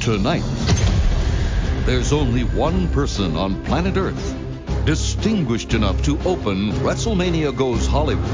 Tonight, 0.00 0.42
there's 1.84 2.10
only 2.10 2.44
one 2.44 2.88
person 2.88 3.36
on 3.36 3.62
planet 3.64 3.98
Earth 3.98 4.34
distinguished 4.86 5.74
enough 5.74 6.02
to 6.04 6.18
open 6.20 6.72
WrestleMania 6.80 7.54
Goes 7.54 7.86
Hollywood. 7.86 8.24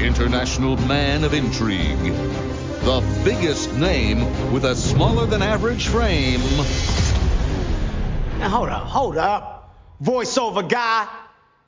International 0.00 0.78
man 0.78 1.22
of 1.22 1.34
intrigue. 1.34 1.98
The 2.00 3.22
biggest 3.26 3.74
name 3.74 4.24
with 4.50 4.64
a 4.64 4.74
smaller 4.74 5.26
than 5.26 5.42
average 5.42 5.88
frame. 5.88 6.40
Now 8.38 8.48
hold 8.48 8.70
up, 8.70 8.86
hold 8.86 9.18
up. 9.18 9.76
Voiceover 10.02 10.66
guy. 10.66 11.08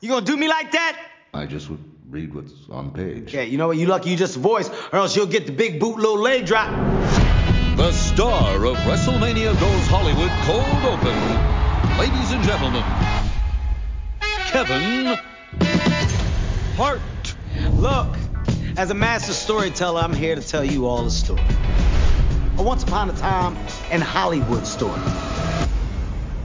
You 0.01 0.09
gonna 0.09 0.25
do 0.25 0.39
me 0.39 0.49
like 0.49 0.73
that? 0.73 0.99
I 1.35 1.45
just 1.45 1.69
would 1.69 1.85
read 2.09 2.35
what's 2.35 2.55
on 2.71 2.93
page. 2.93 3.35
Yeah, 3.35 3.43
you 3.43 3.59
know 3.59 3.67
what? 3.69 3.77
You 3.77 3.87
lucky 3.87 4.09
you 4.09 4.17
just 4.17 4.39
voice, 4.39 4.71
or 4.91 5.01
else 5.01 5.15
you'll 5.15 5.27
get 5.27 5.45
the 5.45 5.53
big 5.53 5.79
boot 5.79 5.97
little 5.97 6.19
leg 6.19 6.47
drop. 6.47 6.71
The 7.93 7.99
star 7.99 8.65
of 8.65 8.77
WrestleMania 8.79 9.53
Goes 9.61 9.87
Hollywood 9.87 10.31
Cold 10.47 10.83
Open. 10.83 11.15
Ladies 11.99 12.33
and 12.33 12.43
gentlemen, 12.43 12.83
Kevin 14.47 15.19
Hart. 16.75 17.03
Look, 17.75 18.17
as 18.79 18.91
a 18.91 18.95
master 18.95 19.35
storyteller, 19.35 20.01
I'm 20.01 20.15
here 20.15 20.35
to 20.35 20.41
tell 20.41 20.65
you 20.65 20.87
all 20.87 21.05
the 21.05 21.11
story. 21.11 21.43
A 22.57 22.63
once 22.63 22.83
upon 22.83 23.11
a 23.11 23.13
time 23.13 23.59
in 23.91 24.01
Hollywood 24.01 24.67
story. 24.67 24.99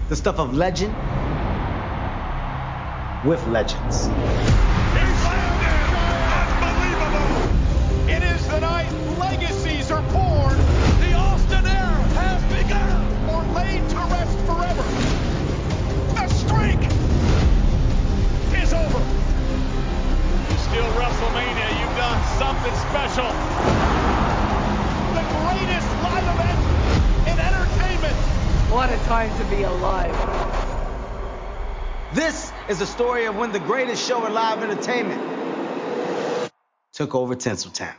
The 0.10 0.18
stuff 0.18 0.40
of 0.40 0.54
legend 0.54 0.94
with 3.26 3.42
legends. 3.48 4.08
He's 4.08 4.12
landed! 5.24 5.88
Unbelievable! 6.68 8.10
It 8.10 8.36
is 8.36 8.48
the 8.50 8.60
night 8.60 8.92
legacies 9.18 9.92
are 9.92 10.02
born. 10.12 10.77
Or 13.68 13.72
laid 13.72 13.90
to 13.90 13.98
rest 13.98 14.38
forever. 14.46 14.84
The 16.16 16.28
streak 16.30 16.80
is 18.62 18.74
over. 18.74 19.02
Still 20.58 20.90
WrestleMania, 20.96 21.70
you've 21.80 21.98
done 21.98 22.22
something 22.38 22.76
special. 22.90 23.30
The 25.14 25.24
greatest 25.44 25.90
live 26.04 26.28
event 26.36 26.60
in 27.28 27.40
entertainment. 27.40 28.16
What 28.72 28.90
a 28.90 28.98
time 29.06 29.38
to 29.38 29.46
be 29.56 29.64
alive. 29.64 30.16
This 32.14 32.52
is 32.70 32.80
the 32.80 32.86
story 32.86 33.26
of 33.26 33.36
when 33.36 33.52
the 33.52 33.60
greatest 33.60 34.08
show 34.08 34.26
in 34.26 34.34
live 34.34 34.64
entertainment 34.64 35.22
took 36.94 37.16
over 37.16 37.36
Tinseltown. 37.36 37.94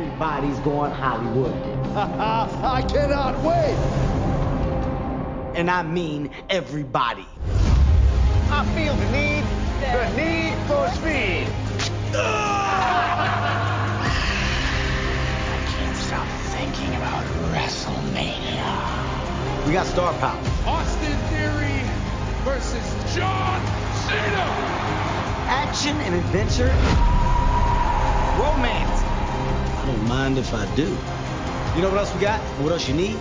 Everybody's 0.00 0.58
going 0.60 0.92
Hollywood. 0.92 1.52
I 1.96 2.86
cannot 2.88 3.36
wait. 3.42 3.74
And 5.58 5.68
I 5.68 5.82
mean 5.82 6.30
everybody. 6.48 7.26
I 8.48 8.64
feel 8.76 8.94
the 8.94 9.10
need, 9.10 9.42
the 9.80 10.08
need 10.14 10.54
for 10.68 10.86
speed. 10.94 11.48
I 12.14 12.86
can't 15.66 15.96
stop 15.96 16.28
thinking 16.54 16.94
about 16.94 17.24
WrestleMania. 17.50 19.66
We 19.66 19.72
got 19.72 19.86
star 19.86 20.12
power. 20.20 20.40
Austin 20.64 21.18
Theory 21.26 21.82
versus 22.44 22.86
John 23.16 23.60
Cena. 24.06 24.46
action 25.50 25.96
and 26.02 26.14
adventure, 26.14 26.70
romance. 28.40 28.97
I 29.78 29.86
don't 29.86 30.08
mind 30.08 30.38
if 30.38 30.52
I 30.52 30.66
do. 30.74 30.88
You 31.76 31.82
know 31.82 31.88
what 31.88 31.98
else 31.98 32.12
we 32.12 32.20
got? 32.20 32.40
What 32.60 32.72
else 32.72 32.88
you 32.88 32.94
need? 32.94 33.16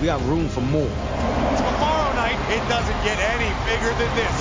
We 0.00 0.06
got 0.06 0.20
room 0.22 0.48
for 0.48 0.60
more. 0.60 0.88
Tomorrow 1.56 2.12
night, 2.14 2.36
it 2.50 2.68
doesn't 2.68 3.00
get 3.04 3.16
any 3.20 3.48
bigger 3.64 3.94
than 3.94 4.16
this. 4.16 4.36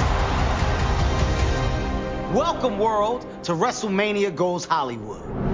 Welcome, 2.35 2.79
world, 2.79 3.21
to 3.43 3.51
WrestleMania 3.53 4.35
Goes 4.35 4.65
Hollywood. 4.65 5.48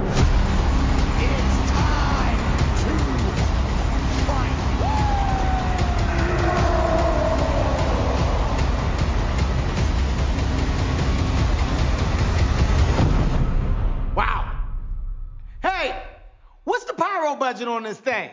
Budget 17.55 17.67
on 17.69 17.83
this 17.83 17.97
thing? 17.97 18.29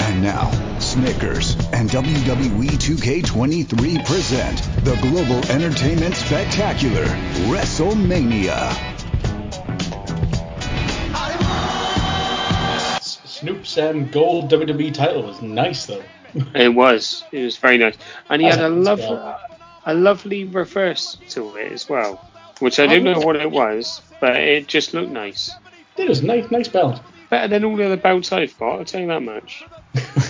And 0.00 0.22
now, 0.22 0.50
Snickers 0.80 1.54
and 1.72 1.88
WWE 1.88 2.70
2K23 2.70 4.04
present 4.04 4.58
the 4.84 4.96
Global 5.00 5.48
Entertainment 5.52 6.16
Spectacular 6.16 7.04
WrestleMania. 7.46 8.74
Snoop's 13.00 13.78
um, 13.78 14.10
gold 14.10 14.50
WWE 14.50 14.92
title 14.92 15.22
was 15.22 15.40
nice 15.40 15.86
though. 15.86 16.02
It 16.54 16.74
was. 16.74 17.24
It 17.30 17.44
was 17.44 17.56
very 17.56 17.78
nice, 17.78 17.94
and 18.28 18.42
he 18.42 18.48
That's 18.48 18.60
had 18.60 18.70
a 18.72 18.74
nice 18.74 18.86
love, 18.86 18.98
belt. 18.98 19.57
A 19.88 19.94
lovely 19.94 20.44
reverse 20.44 21.16
to 21.30 21.56
it 21.56 21.72
as 21.72 21.88
well, 21.88 22.16
which 22.60 22.78
I 22.78 22.86
don't 22.86 23.04
know 23.04 23.18
what 23.18 23.36
it 23.36 23.50
was, 23.50 24.00
but 24.20 24.36
it 24.36 24.68
just 24.68 24.94
looked 24.94 25.10
nice. 25.10 25.52
It 25.96 26.08
was 26.08 26.20
a 26.20 26.26
nice, 26.26 26.50
nice 26.50 26.68
belt. 26.68 27.00
Better 27.30 27.48
than 27.48 27.64
all 27.64 27.76
the 27.76 27.86
other 27.86 27.96
belts 27.96 28.32
I've 28.32 28.56
got. 28.58 28.78
I'll 28.78 28.84
tell 28.84 29.00
you 29.00 29.08
that 29.08 29.22
much. 29.22 29.64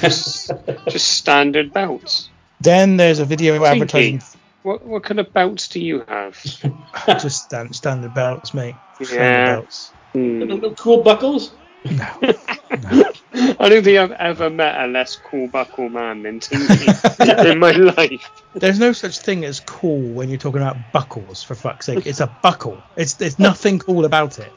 Just, 0.00 0.50
just 0.88 1.08
standard 1.08 1.72
belts. 1.72 2.30
Then 2.60 2.96
there's 2.96 3.18
a 3.18 3.24
video 3.24 3.62
advertising 3.62 4.22
what 4.62 4.84
what 4.84 5.02
kind 5.02 5.20
of 5.20 5.32
belts 5.32 5.68
do 5.68 5.80
you 5.80 6.04
have? 6.08 6.40
just 7.06 7.44
stand, 7.44 7.74
standard 7.74 8.14
belts, 8.14 8.54
mate. 8.54 8.74
Standard 9.00 9.16
Yeah. 9.16 9.54
belts. 9.56 9.92
Hmm. 10.12 10.38
no, 10.40 10.56
no 10.56 10.70
cool 10.72 11.02
buckles. 11.02 11.52
No. 11.84 12.20
I 13.32 13.68
don't 13.68 13.84
think 13.84 13.98
I've 13.98 14.12
ever 14.12 14.48
met 14.48 14.80
a 14.80 14.86
less 14.86 15.16
cool 15.16 15.48
buckle 15.48 15.88
man 15.88 16.22
than 16.22 16.40
Tinky 16.40 16.86
in 17.48 17.58
my 17.58 17.72
life. 17.72 18.30
There's 18.54 18.78
no 18.78 18.92
such 18.92 19.18
thing 19.18 19.44
as 19.44 19.60
cool 19.60 20.00
when 20.00 20.28
you're 20.28 20.38
talking 20.38 20.62
about 20.62 20.76
buckles. 20.92 21.42
For 21.42 21.54
fuck's 21.54 21.86
sake, 21.86 22.06
it's 22.06 22.20
a 22.20 22.26
buckle. 22.42 22.82
It's 22.96 23.14
there's 23.14 23.38
nothing 23.38 23.78
cool 23.78 24.04
about 24.04 24.38
it. 24.38 24.52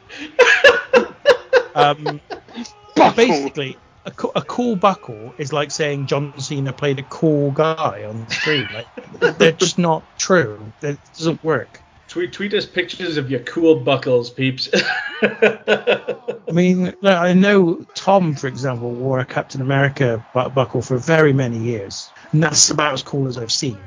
Um, 1.75 2.19
basically, 2.95 3.77
a, 4.05 4.11
a 4.35 4.41
cool 4.41 4.75
buckle 4.75 5.33
is 5.37 5.53
like 5.53 5.71
saying 5.71 6.07
John 6.07 6.37
Cena 6.39 6.73
played 6.73 6.99
a 6.99 7.03
cool 7.03 7.51
guy 7.51 8.03
on 8.07 8.25
the 8.25 8.33
screen. 8.33 8.67
Like, 8.73 9.37
they're 9.37 9.51
just 9.51 9.77
not 9.77 10.03
true. 10.17 10.71
It 10.81 10.97
doesn't 11.17 11.43
work. 11.43 11.80
Tweet, 12.11 12.33
tweet 12.33 12.53
us 12.53 12.65
pictures 12.65 13.15
of 13.15 13.31
your 13.31 13.39
cool 13.39 13.79
buckles, 13.79 14.29
peeps. 14.29 14.67
I 15.21 16.51
mean, 16.51 16.93
I 17.03 17.31
know 17.33 17.85
Tom, 17.95 18.35
for 18.35 18.47
example, 18.47 18.91
wore 18.91 19.19
a 19.19 19.25
Captain 19.25 19.61
America 19.61 20.21
bu- 20.33 20.49
buckle 20.49 20.81
for 20.81 20.97
very 20.97 21.31
many 21.31 21.57
years, 21.57 22.09
and 22.33 22.43
that's 22.43 22.69
about 22.69 22.91
as 22.91 23.01
cool 23.01 23.29
as 23.29 23.37
I've 23.37 23.51
seen. 23.51 23.77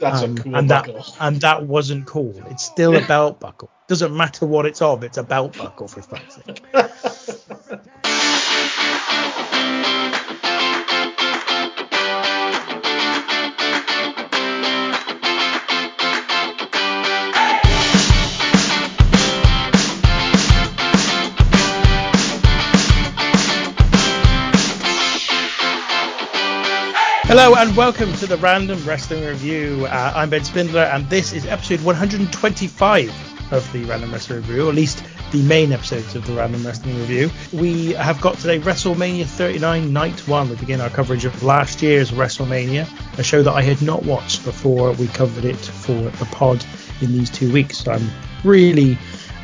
That's 0.00 0.22
Um, 0.22 0.36
a 0.38 0.40
cool 0.40 0.56
and 0.56 0.68
buckle. 0.68 0.94
that 0.94 1.16
and 1.20 1.40
that 1.42 1.66
wasn't 1.66 2.06
cool. 2.06 2.34
It's 2.50 2.64
still 2.64 2.96
a 2.96 3.06
belt 3.06 3.38
buckle. 3.38 3.68
Doesn't 3.86 4.16
matter 4.16 4.46
what 4.46 4.64
it's 4.64 4.80
of. 4.80 5.04
It's 5.04 5.18
a 5.18 5.22
belt 5.22 5.56
buckle 5.58 5.86
for 5.88 6.00
fuck's 6.00 6.36
sake. 6.36 6.62
Hello 27.36 27.56
and 27.56 27.76
welcome 27.76 28.12
to 28.12 28.28
the 28.28 28.36
Random 28.36 28.80
Wrestling 28.86 29.24
Review. 29.24 29.86
Uh, 29.86 30.12
I'm 30.14 30.30
Ben 30.30 30.44
Spindler, 30.44 30.82
and 30.82 31.10
this 31.10 31.32
is 31.32 31.46
episode 31.46 31.80
125 31.80 33.52
of 33.52 33.72
the 33.72 33.82
Random 33.86 34.12
Wrestling 34.12 34.42
Review, 34.42 34.66
or 34.66 34.68
at 34.68 34.76
least 34.76 35.02
the 35.32 35.42
main 35.42 35.72
episodes 35.72 36.14
of 36.14 36.24
the 36.28 36.32
Random 36.34 36.64
Wrestling 36.64 36.96
Review. 36.96 37.28
We 37.52 37.94
have 37.94 38.20
got 38.20 38.38
today 38.38 38.60
WrestleMania 38.60 39.26
39 39.26 39.92
Night 39.92 40.28
1. 40.28 40.48
We 40.48 40.54
begin 40.54 40.80
our 40.80 40.90
coverage 40.90 41.24
of 41.24 41.42
last 41.42 41.82
year's 41.82 42.12
WrestleMania, 42.12 42.88
a 43.18 43.24
show 43.24 43.42
that 43.42 43.52
I 43.52 43.62
had 43.62 43.82
not 43.82 44.04
watched 44.04 44.44
before 44.44 44.92
we 44.92 45.08
covered 45.08 45.44
it 45.44 45.56
for 45.56 45.92
the 45.92 46.28
pod 46.30 46.64
in 47.00 47.10
these 47.10 47.30
two 47.30 47.52
weeks. 47.52 47.78
So 47.78 47.90
I'm 47.90 48.08
really 48.44 48.96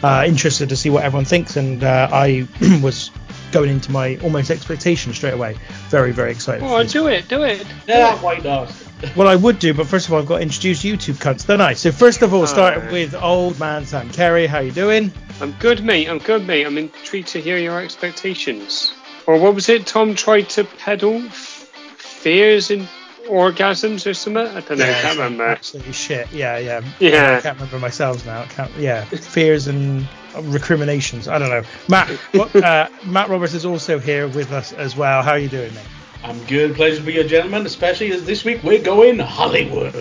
uh, 0.05 0.23
interested 0.29 0.69
to 0.69 0.77
see 0.77 0.91
what 0.91 1.03
everyone 1.03 1.25
thinks, 1.25 1.57
and 1.57 1.83
uh, 1.83 2.09
I 2.13 2.47
was 2.85 3.11
going 3.53 3.71
into 3.71 3.91
my 3.91 4.17
almost 4.19 4.51
expectation 4.51 5.13
straight 5.13 5.35
away. 5.35 5.57
Very, 5.89 6.13
very 6.13 6.31
excited. 6.31 6.63
Oh, 6.65 6.83
do 6.85 7.07
it, 7.09 7.29
do 7.29 7.43
it. 7.43 7.67
Yeah, 7.87 8.17
why 8.21 8.39
not? 8.39 8.73
Well, 9.17 9.29
I 9.29 9.37
would 9.37 9.59
do, 9.59 9.73
but 9.73 9.87
first 9.87 10.07
of 10.07 10.13
all, 10.13 10.21
I've 10.21 10.27
got 10.27 10.37
to 10.37 10.43
introduce 10.43 10.85
you 10.85 10.97
two 10.97 11.15
cunts, 11.15 11.47
don't 11.47 11.61
I? 11.61 11.73
So 11.73 11.91
first 11.91 12.23
of 12.23 12.35
all, 12.35 12.43
oh, 12.43 12.47
starting 12.47 12.81
Alright. 12.81 12.93
with 12.93 13.15
old 13.15 13.59
man 13.59 13.87
Sam 13.87 14.11
Kerry. 14.11 14.47
How 14.47 14.59
you 14.59 14.73
doing? 14.73 15.11
I'm 15.41 15.53
good, 15.53 15.83
mate. 15.83 16.09
I'm 16.09 16.19
good, 16.19 16.47
mate. 16.47 16.67
I'm 16.67 16.77
intrigued 16.77 17.29
to 17.29 17.41
hear 17.41 17.57
your 17.57 17.81
expectations. 17.81 18.93
Or 19.27 19.39
what 19.39 19.55
was 19.55 19.69
it? 19.69 19.87
Tom 19.87 20.15
tried 20.15 20.51
to 20.51 20.65
peddle 20.65 21.17
F- 21.17 21.71
fears 21.97 22.71
and 22.71 22.87
orgasms 23.31 24.07
or 24.09 24.15
something. 24.15 24.47
I 24.47 24.61
don't 24.61 24.79
know. 24.79 24.85
I 24.85 24.93
can't 25.01 25.19
remember. 25.19 25.45
Absolutely 25.45 25.93
shit. 25.93 26.31
Yeah, 26.33 26.59
yeah. 26.59 26.83
Yeah. 26.99 27.37
I 27.39 27.41
can't 27.41 27.57
remember 27.57 27.79
myself 27.79 28.27
now. 28.27 28.43
I 28.43 28.47
can't. 28.47 28.73
Yeah, 28.77 29.05
fears 29.05 29.67
and 29.67 30.09
recriminations. 30.43 31.29
I 31.29 31.39
don't 31.39 31.51
know. 31.51 31.63
Matt, 31.89 32.09
what, 32.33 32.55
uh, 32.65 32.89
Matt 33.07 33.29
Roberts 33.29 33.55
is 33.55 33.65
also 33.65 33.99
here 33.99 34.29
with 34.29 34.53
us 34.53 34.73
as 34.73 34.97
well. 34.97 35.23
How 35.23 35.33
are 35.33 35.39
you 35.39 35.49
doing, 35.49 35.73
mate? 35.75 35.87
I'm 36.23 36.43
good. 36.45 36.75
Pleasure 36.75 36.99
to 36.99 37.03
be 37.03 37.19
a 37.19 37.25
gentleman, 37.25 37.65
especially 37.65 38.13
as 38.13 38.25
this 38.25 38.45
week 38.45 38.63
we're 38.63 38.83
going 38.83 39.19
Hollywood. 39.19 39.95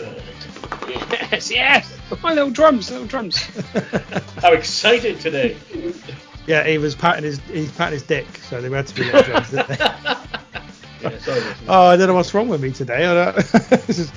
Yes, 1.11 1.51
yes. 1.51 1.97
My 2.21 2.33
little 2.33 2.49
drums, 2.49 2.91
little 2.91 3.07
drums. 3.07 3.37
How 4.41 4.53
excited 4.53 5.19
today. 5.19 5.55
Yeah, 6.47 6.65
he 6.65 6.77
was 6.77 6.95
patting 6.95 7.23
his 7.23 7.39
he's 7.41 7.71
patting 7.71 7.93
his 7.93 8.03
dick, 8.03 8.25
so 8.37 8.61
they 8.61 8.69
had 8.69 8.87
to 8.87 8.95
be 8.95 9.03
little 9.03 9.21
drums, 9.21 9.51
didn't 9.51 9.67
they? 9.67 9.77
Yeah. 11.01 11.53
Oh, 11.67 11.87
I 11.87 11.97
don't 11.97 12.07
know 12.07 12.15
what's 12.15 12.33
wrong 12.33 12.49
with 12.49 12.61
me 12.61 12.71
today. 12.71 13.05
I 13.05 13.31
don't, 13.31 13.37
is 13.89 14.11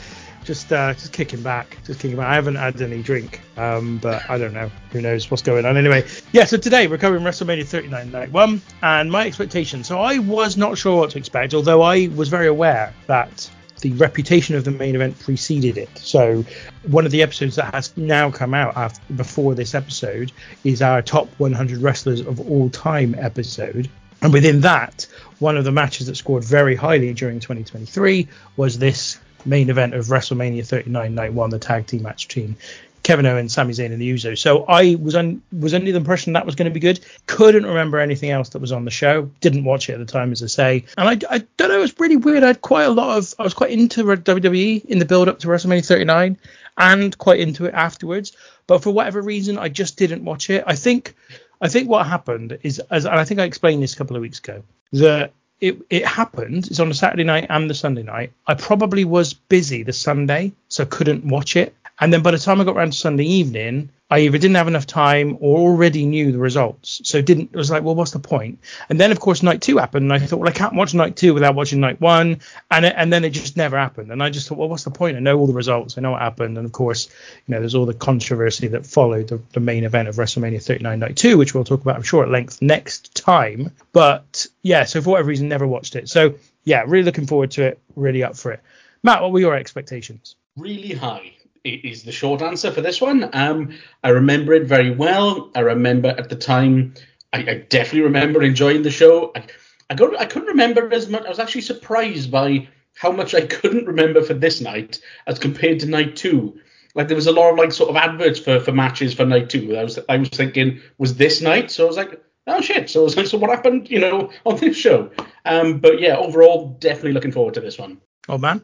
just 0.45 0.73
uh, 0.73 0.93
just 0.95 1.13
kicking 1.13 1.43
back, 1.43 1.79
just 1.85 2.01
kicking 2.01 2.17
back. 2.17 2.27
I 2.27 2.35
haven't 2.35 2.57
had 2.57 2.81
any 2.81 3.03
drink, 3.03 3.41
um, 3.57 3.99
but 3.99 4.29
I 4.29 4.39
don't 4.39 4.55
know. 4.55 4.71
Who 4.91 5.01
knows 5.01 5.31
what's 5.31 5.43
going 5.43 5.65
on? 5.65 5.77
Anyway, 5.77 6.07
yeah. 6.33 6.45
So 6.45 6.57
today 6.57 6.87
we're 6.87 6.99
covering 6.99 7.23
WrestleMania 7.23 7.67
39 7.67 8.11
Night 8.11 8.33
One, 8.33 8.61
and 8.83 9.11
my 9.11 9.27
expectations. 9.27 9.87
So 9.87 10.01
I 10.01 10.19
was 10.19 10.57
not 10.57 10.79
sure 10.79 10.99
what 10.99 11.11
to 11.11 11.19
expect, 11.19 11.55
although 11.55 11.83
I 11.83 12.09
was 12.09 12.29
very 12.29 12.49
aware 12.49 12.93
that 13.07 13.51
the 13.81 13.93
reputation 13.93 14.55
of 14.55 14.65
the 14.65 14.71
main 14.71 14.95
event 14.95 15.19
preceded 15.19 15.77
it. 15.77 15.99
So 15.99 16.45
one 16.87 17.05
of 17.05 17.11
the 17.13 17.23
episodes 17.23 17.57
that 17.57 17.75
has 17.75 17.97
now 17.97 18.31
come 18.31 18.55
out 18.55 18.77
after 18.77 19.01
before 19.15 19.55
this 19.55 19.75
episode 19.75 20.33
is 20.65 20.81
our 20.81 21.03
top 21.03 21.29
100 21.39 21.79
wrestlers 21.79 22.21
of 22.21 22.41
all 22.49 22.71
time 22.71 23.15
episode. 23.19 23.91
And 24.23 24.33
within 24.33 24.61
that, 24.61 25.07
one 25.43 25.57
of 25.57 25.65
the 25.65 25.73
matches 25.73 26.07
that 26.07 26.17
scored 26.17 26.45
very 26.45 26.77
highly 26.77 27.13
during 27.13 27.41
2023 27.41 28.29
was 28.57 28.79
this 28.79 29.19
main 29.45 29.69
event 29.69 29.93
of 29.93 30.07
WrestleMania 30.07 30.67
39 30.67 31.15
Night 31.15 31.33
One, 31.33 31.51
the 31.51 31.59
tag 31.59 31.87
team 31.89 32.03
match 32.03 32.29
between 32.29 32.57
Kevin 33.03 33.27
Owens, 33.27 33.53
Sami 33.53 33.75
Zayn, 33.75 33.91
and 33.93 34.01
the 34.01 34.09
Usos. 34.13 34.39
So 34.39 34.65
I 34.65 34.95
was 34.95 35.17
un- 35.17 35.43
was 35.53 35.75
under 35.75 35.91
the 35.91 35.97
impression 35.97 36.35
that 36.35 36.47
was 36.47 36.55
going 36.55 36.71
to 36.71 36.73
be 36.73 36.79
good. 36.79 37.01
Couldn't 37.27 37.67
remember 37.67 37.99
anything 37.99 38.31
else 38.31 38.51
that 38.51 38.61
was 38.61 38.71
on 38.71 38.85
the 38.85 38.93
show. 38.93 39.31
Didn't 39.41 39.65
watch 39.65 39.91
it 39.91 39.95
at 39.95 39.99
the 39.99 40.05
time, 40.07 40.31
as 40.31 40.45
I 40.45 40.47
say. 40.47 40.85
And 40.97 41.09
I, 41.09 41.35
I 41.35 41.39
don't 41.57 41.69
know. 41.69 41.79
It 41.79 41.81
was 41.81 41.99
really 41.99 42.17
weird. 42.17 42.45
I 42.45 42.47
had 42.47 42.63
quite 42.63 42.85
a 42.85 42.91
lot 42.91 43.19
of. 43.19 43.35
I 43.41 43.43
was 43.43 43.55
quite 43.55 43.73
into 43.73 44.05
WWE 44.05 44.85
in 44.85 45.01
the 45.01 45.05
build 45.05 45.29
up 45.29 45.41
to 45.41 45.49
WrestleMania 45.49 45.85
39, 45.85 46.39
and 46.79 47.19
quite 47.19 47.41
into 47.41 47.65
it 47.65 47.75
afterwards. 47.75 48.37
But 48.69 48.85
for 48.85 48.93
whatever 48.93 49.21
reason, 49.21 49.59
I 49.59 49.69
just 49.69 49.97
didn't 49.97 50.25
watch 50.25 50.49
it. 50.51 50.63
I 50.67 50.77
think. 50.77 51.17
I 51.61 51.69
think 51.69 51.89
what 51.89 52.07
happened 52.07 52.59
is, 52.63 52.81
as 52.91 53.07
and 53.07 53.15
I 53.15 53.25
think 53.25 53.39
I 53.39 53.45
explained 53.45 53.83
this 53.83 53.95
a 53.95 53.97
couple 53.97 54.17
of 54.17 54.23
weeks 54.23 54.41
ago, 54.41 54.65
that 54.93 55.33
it 55.61 55.79
it 55.91 56.07
happened. 56.07 56.67
It's 56.67 56.81
on 56.81 56.91
a 56.91 56.95
Saturday 56.95 57.25
night 57.25 57.47
and 57.49 57.71
the 57.71 57.75
Sunday 57.75 58.03
night. 58.03 58.33
I 58.47 58.55
probably 58.55 59.05
was 59.05 59.33
busy 59.35 59.83
the 59.83 59.93
Sunday, 59.93 60.53
so 60.69 60.85
couldn't 60.85 61.25
watch 61.25 61.57
it. 61.57 61.75
And 62.01 62.13
then 62.13 62.23
by 62.23 62.31
the 62.33 62.39
time 62.39 62.61
I 62.61 62.65
got 62.65 62.77
around 62.77 62.93
to 62.93 62.99
Sunday 62.99 63.25
evening, 63.25 63.91
I 64.11 64.21
either 64.21 64.37
didn't 64.37 64.57
have 64.57 64.69
enough 64.69 64.87
time 64.87 65.39
or 65.41 65.59
already 65.59 66.05
knew 66.05 66.33
the 66.33 66.39
results. 66.39 67.01
So 67.05 67.23
didn't 67.23 67.51
it 67.53 67.57
was 67.57 67.71
like, 67.71 67.83
well, 67.83 67.95
what's 67.95 68.11
the 68.11 68.19
point? 68.19 68.59
And 68.89 69.01
then 69.01 69.11
of 69.11 69.21
course 69.21 69.43
night 69.43 69.63
two 69.63 69.79
happened, 69.79 70.05
and 70.05 70.13
I 70.13 70.19
thought, 70.19 70.41
well, 70.41 70.49
I 70.49 70.53
can't 70.53 70.75
watch 70.75 70.95
night 70.95 71.17
two 71.17 71.33
without 71.33 71.55
watching 71.55 71.81
night 71.81 72.01
one. 72.01 72.41
And 72.71 72.85
it, 72.85 72.95
and 72.97 73.13
then 73.13 73.25
it 73.25 73.31
just 73.31 73.57
never 73.57 73.79
happened. 73.79 74.11
And 74.13 74.23
I 74.23 74.31
just 74.31 74.49
thought, 74.49 74.59
well, 74.59 74.69
what's 74.69 74.85
the 74.85 74.91
point? 74.91 75.17
I 75.17 75.21
know 75.21 75.39
all 75.39 75.47
the 75.47 75.53
results, 75.53 75.97
I 75.97 76.01
know 76.01 76.11
what 76.11 76.21
happened. 76.21 76.59
And 76.59 76.67
of 76.67 76.73
course, 76.73 77.09
you 77.47 77.55
know, 77.55 77.61
there's 77.61 77.75
all 77.75 77.87
the 77.87 77.95
controversy 77.95 78.69
that 78.69 78.87
followed 78.87 79.29
the, 79.29 79.41
the 79.53 79.61
main 79.61 79.85
event 79.85 80.09
of 80.09 80.17
WrestleMania 80.17 80.63
39 80.63 80.99
night 80.99 81.17
two, 81.17 81.39
which 81.39 81.55
we'll 81.55 81.65
talk 81.65 81.83
about, 81.83 81.97
I'm 81.97 82.03
sure, 82.03 82.23
at 82.23 82.31
length 82.31 82.61
next 82.61 83.15
time. 83.15 83.71
But 83.93 84.47
yeah, 84.63 84.85
so 84.85 85.01
for 85.01 85.11
whatever 85.11 85.29
reason, 85.29 85.49
never 85.49 85.67
watched 85.67 85.97
it. 85.97 86.09
So 86.09 86.35
yeah, 86.65 86.85
really 86.87 87.05
looking 87.05 87.27
forward 87.27 87.53
to 87.53 87.65
it, 87.65 87.81
really 87.97 88.23
up 88.23 88.37
for 88.37 88.53
it. 88.53 88.61
Matt, 89.03 89.23
what 89.23 89.33
were 89.33 89.41
your 89.41 89.55
expectations? 89.57 90.37
really 90.57 90.95
high 90.95 91.33
is 91.65 92.03
the 92.03 92.13
short 92.13 92.43
answer 92.43 92.71
for 92.71 92.81
this 92.81 93.01
one. 93.01 93.31
Um, 93.33 93.71
I 94.03 94.11
remember 94.11 94.53
it 94.53 94.67
very 94.67 94.91
well. 94.91 95.51
I 95.55 95.61
remember 95.61 96.09
at 96.09 96.29
the 96.29 96.37
time, 96.37 96.95
I, 97.33 97.39
I 97.39 97.67
definitely 97.69 98.03
remember 98.03 98.43
enjoying 98.43 98.83
the 98.83 98.91
show. 98.91 99.33
I, 99.37 99.45
I, 99.91 99.95
got, 99.95 100.19
I 100.19 100.27
couldn't 100.27 100.49
remember 100.49 100.93
as 100.93 101.09
much. 101.09 101.25
I 101.25 101.29
was 101.29 101.39
actually 101.39 101.63
surprised 101.63 102.31
by 102.31 102.69
how 102.97 103.13
much 103.13 103.35
I 103.35 103.41
couldn't 103.47 103.87
remember 103.87 104.23
for 104.23 104.35
this 104.35 104.61
night 104.61 105.01
as 105.27 105.39
compared 105.39 105.81
to 105.81 105.87
night 105.87 106.17
two. 106.17 106.59
Like 106.95 107.09
there 107.09 107.17
was 107.17 107.27
a 107.27 107.33
lot 107.33 107.51
of 107.51 107.59
like 107.59 107.73
sort 107.73 107.91
of 107.91 107.97
adverts 107.97 108.39
for, 108.39 108.61
for 108.61 108.73
matches 108.73 109.15
for 109.15 109.25
night 109.25 109.49
two. 109.49 109.77
I 109.77 109.85
was 109.85 109.99
I 110.09 110.19
was 110.19 110.29
thinking 110.29 110.81
was 110.99 111.17
this 111.17 111.41
night, 111.41 111.71
so 111.71 111.85
I 111.85 111.87
was 111.87 111.97
like, 111.97 112.23
oh 112.47 112.61
shit. 112.61 112.91
So 112.91 113.01
I 113.01 113.05
was 113.05 113.17
like, 113.17 113.27
so 113.27 113.39
what 113.39 113.51
happened, 113.51 113.91
you 113.91 113.99
know, 113.99 114.31
on 114.45 114.57
this 114.57 114.77
show? 114.77 115.11
Um, 115.47 115.79
but 115.79 116.01
yeah, 116.01 116.17
overall, 116.17 116.77
definitely 116.81 117.13
looking 117.13 117.33
forward 117.33 117.55
to 117.55 117.61
this 117.61 117.79
one. 117.79 117.99
Oh 118.29 118.37
man. 118.37 118.63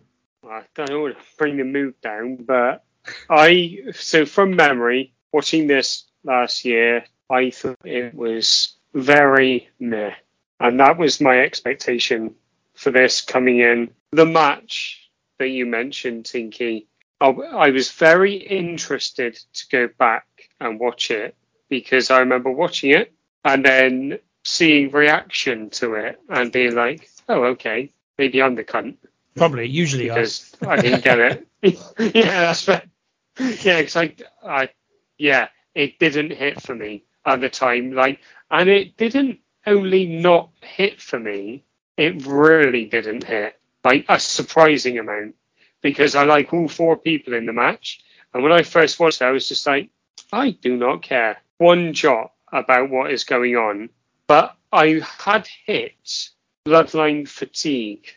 I 0.49 0.63
don't 0.75 0.91
know, 0.91 1.13
bring 1.37 1.59
the 1.59 1.65
mood 1.65 1.95
down, 2.01 2.37
but 2.37 2.85
I 3.31 3.79
so 3.93 4.27
from 4.27 4.57
memory, 4.57 5.13
watching 5.33 5.67
this 5.67 6.05
last 6.25 6.65
year, 6.65 7.05
I 7.31 7.51
thought 7.51 7.77
it 7.85 8.15
was 8.15 8.77
very 8.95 9.69
meh, 9.79 10.15
and 10.61 10.81
that 10.81 10.99
was 10.99 11.21
my 11.21 11.41
expectation 11.41 12.35
for 12.75 12.91
this 12.91 13.21
coming 13.21 13.61
in. 13.61 13.91
The 14.13 14.27
match 14.27 15.11
that 15.39 15.49
you 15.49 15.67
mentioned, 15.67 16.27
Tinky, 16.27 16.87
I, 17.21 17.29
I 17.29 17.71
was 17.71 17.91
very 17.91 18.35
interested 18.35 19.39
to 19.53 19.69
go 19.71 19.89
back 19.99 20.27
and 20.61 20.81
watch 20.81 21.11
it 21.11 21.37
because 21.69 22.11
I 22.11 22.21
remember 22.21 22.51
watching 22.51 22.91
it 22.91 23.13
and 23.45 23.65
then 23.65 24.19
seeing 24.45 24.91
reaction 24.91 25.71
to 25.71 25.95
it 25.95 26.19
and 26.29 26.53
being 26.53 26.75
like, 26.75 27.09
oh 27.29 27.45
okay, 27.45 27.93
maybe 28.17 28.43
I'm 28.43 28.55
the 28.55 28.65
cunt 28.65 28.97
Probably, 29.39 29.67
usually 29.67 30.11
us. 30.11 30.51
because 30.51 30.69
I 30.69 30.81
didn't 30.81 31.05
get 31.05 31.19
it. 31.19 31.49
yeah, 31.63 32.41
that's 32.41 32.63
fair. 32.63 32.83
Yeah, 33.39 33.81
because 33.81 33.97
I, 33.97 34.15
I, 34.45 34.69
yeah, 35.17 35.49
it 35.75 35.99
didn't 35.99 36.33
hit 36.33 36.61
for 36.61 36.75
me 36.75 37.05
at 37.25 37.41
the 37.41 37.49
time. 37.49 37.93
Like, 37.93 38.21
and 38.51 38.69
it 38.69 38.97
didn't 38.97 39.41
only 39.67 40.07
not 40.07 40.51
hit 40.61 41.01
for 41.01 41.19
me, 41.19 41.65
it 41.97 42.27
really 42.27 42.87
didn't 42.87 43.25
hit. 43.25 43.59
Like 43.85 44.07
a 44.09 44.19
surprising 44.19 44.99
amount 44.99 45.37
because 45.83 46.15
I 46.15 46.25
like 46.25 46.53
all 46.53 46.69
four 46.69 46.97
people 46.97 47.35
in 47.35 47.47
the 47.47 47.53
match. 47.53 48.01
And 48.35 48.43
when 48.43 48.53
I 48.53 48.63
first 48.63 48.99
watched 48.99 49.23
it, 49.23 49.27
I 49.27 49.31
was 49.31 49.49
just 49.49 49.67
like, 49.67 49.91
I 50.33 50.51
do 50.51 50.77
not 50.77 51.03
care 51.03 51.39
one 51.59 51.93
jot 51.93 52.33
about 52.53 52.91
what 52.91 53.11
is 53.13 53.25
going 53.25 53.57
on. 53.57 53.91
But 54.27 54.57
I 54.73 55.01
had 55.19 55.49
hit 55.65 56.31
bloodline 56.67 57.27
fatigue 57.29 58.09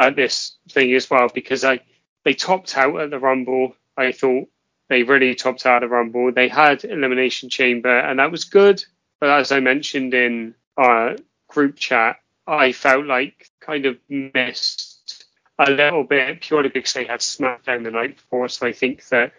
at 0.00 0.16
this 0.16 0.56
thing 0.70 0.94
as 0.94 1.08
well 1.08 1.28
because 1.32 1.62
I 1.62 1.80
they 2.24 2.34
topped 2.34 2.76
out 2.76 2.98
at 3.00 3.10
the 3.10 3.18
Rumble. 3.18 3.76
I 3.96 4.12
thought 4.12 4.48
they 4.88 5.02
really 5.02 5.34
topped 5.34 5.66
out 5.66 5.82
of 5.82 5.90
the 5.90 5.94
Rumble. 5.94 6.32
They 6.32 6.48
had 6.48 6.84
Elimination 6.84 7.50
Chamber 7.50 7.98
and 7.98 8.18
that 8.18 8.32
was 8.32 8.44
good. 8.44 8.82
But 9.20 9.30
as 9.30 9.52
I 9.52 9.60
mentioned 9.60 10.14
in 10.14 10.54
our 10.76 11.16
group 11.48 11.76
chat, 11.76 12.16
I 12.46 12.72
felt 12.72 13.04
like 13.06 13.50
kind 13.60 13.84
of 13.86 13.98
missed 14.08 15.26
a 15.58 15.70
little 15.70 16.04
bit 16.04 16.40
purely 16.40 16.70
because 16.70 16.94
they 16.94 17.04
had 17.04 17.20
SmackDown 17.20 17.84
the 17.84 17.90
night 17.90 18.16
before. 18.16 18.48
So 18.48 18.66
I 18.66 18.72
think 18.72 19.06
that 19.08 19.32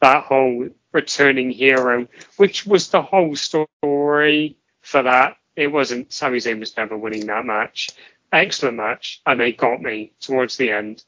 that 0.00 0.24
whole 0.24 0.68
returning 0.92 1.50
hero, 1.50 2.08
which 2.36 2.66
was 2.66 2.88
the 2.88 3.02
whole 3.02 3.36
story 3.36 4.56
for 4.80 5.02
that, 5.02 5.36
it 5.54 5.68
wasn't 5.68 6.12
Sami 6.12 6.38
Zayn 6.38 6.58
was 6.58 6.76
never 6.76 6.96
winning 6.96 7.26
that 7.26 7.44
match. 7.44 7.90
Excellent 8.32 8.76
match, 8.76 9.20
and 9.26 9.40
they 9.40 9.52
got 9.52 9.80
me 9.80 10.12
towards 10.20 10.56
the 10.56 10.70
end. 10.70 11.04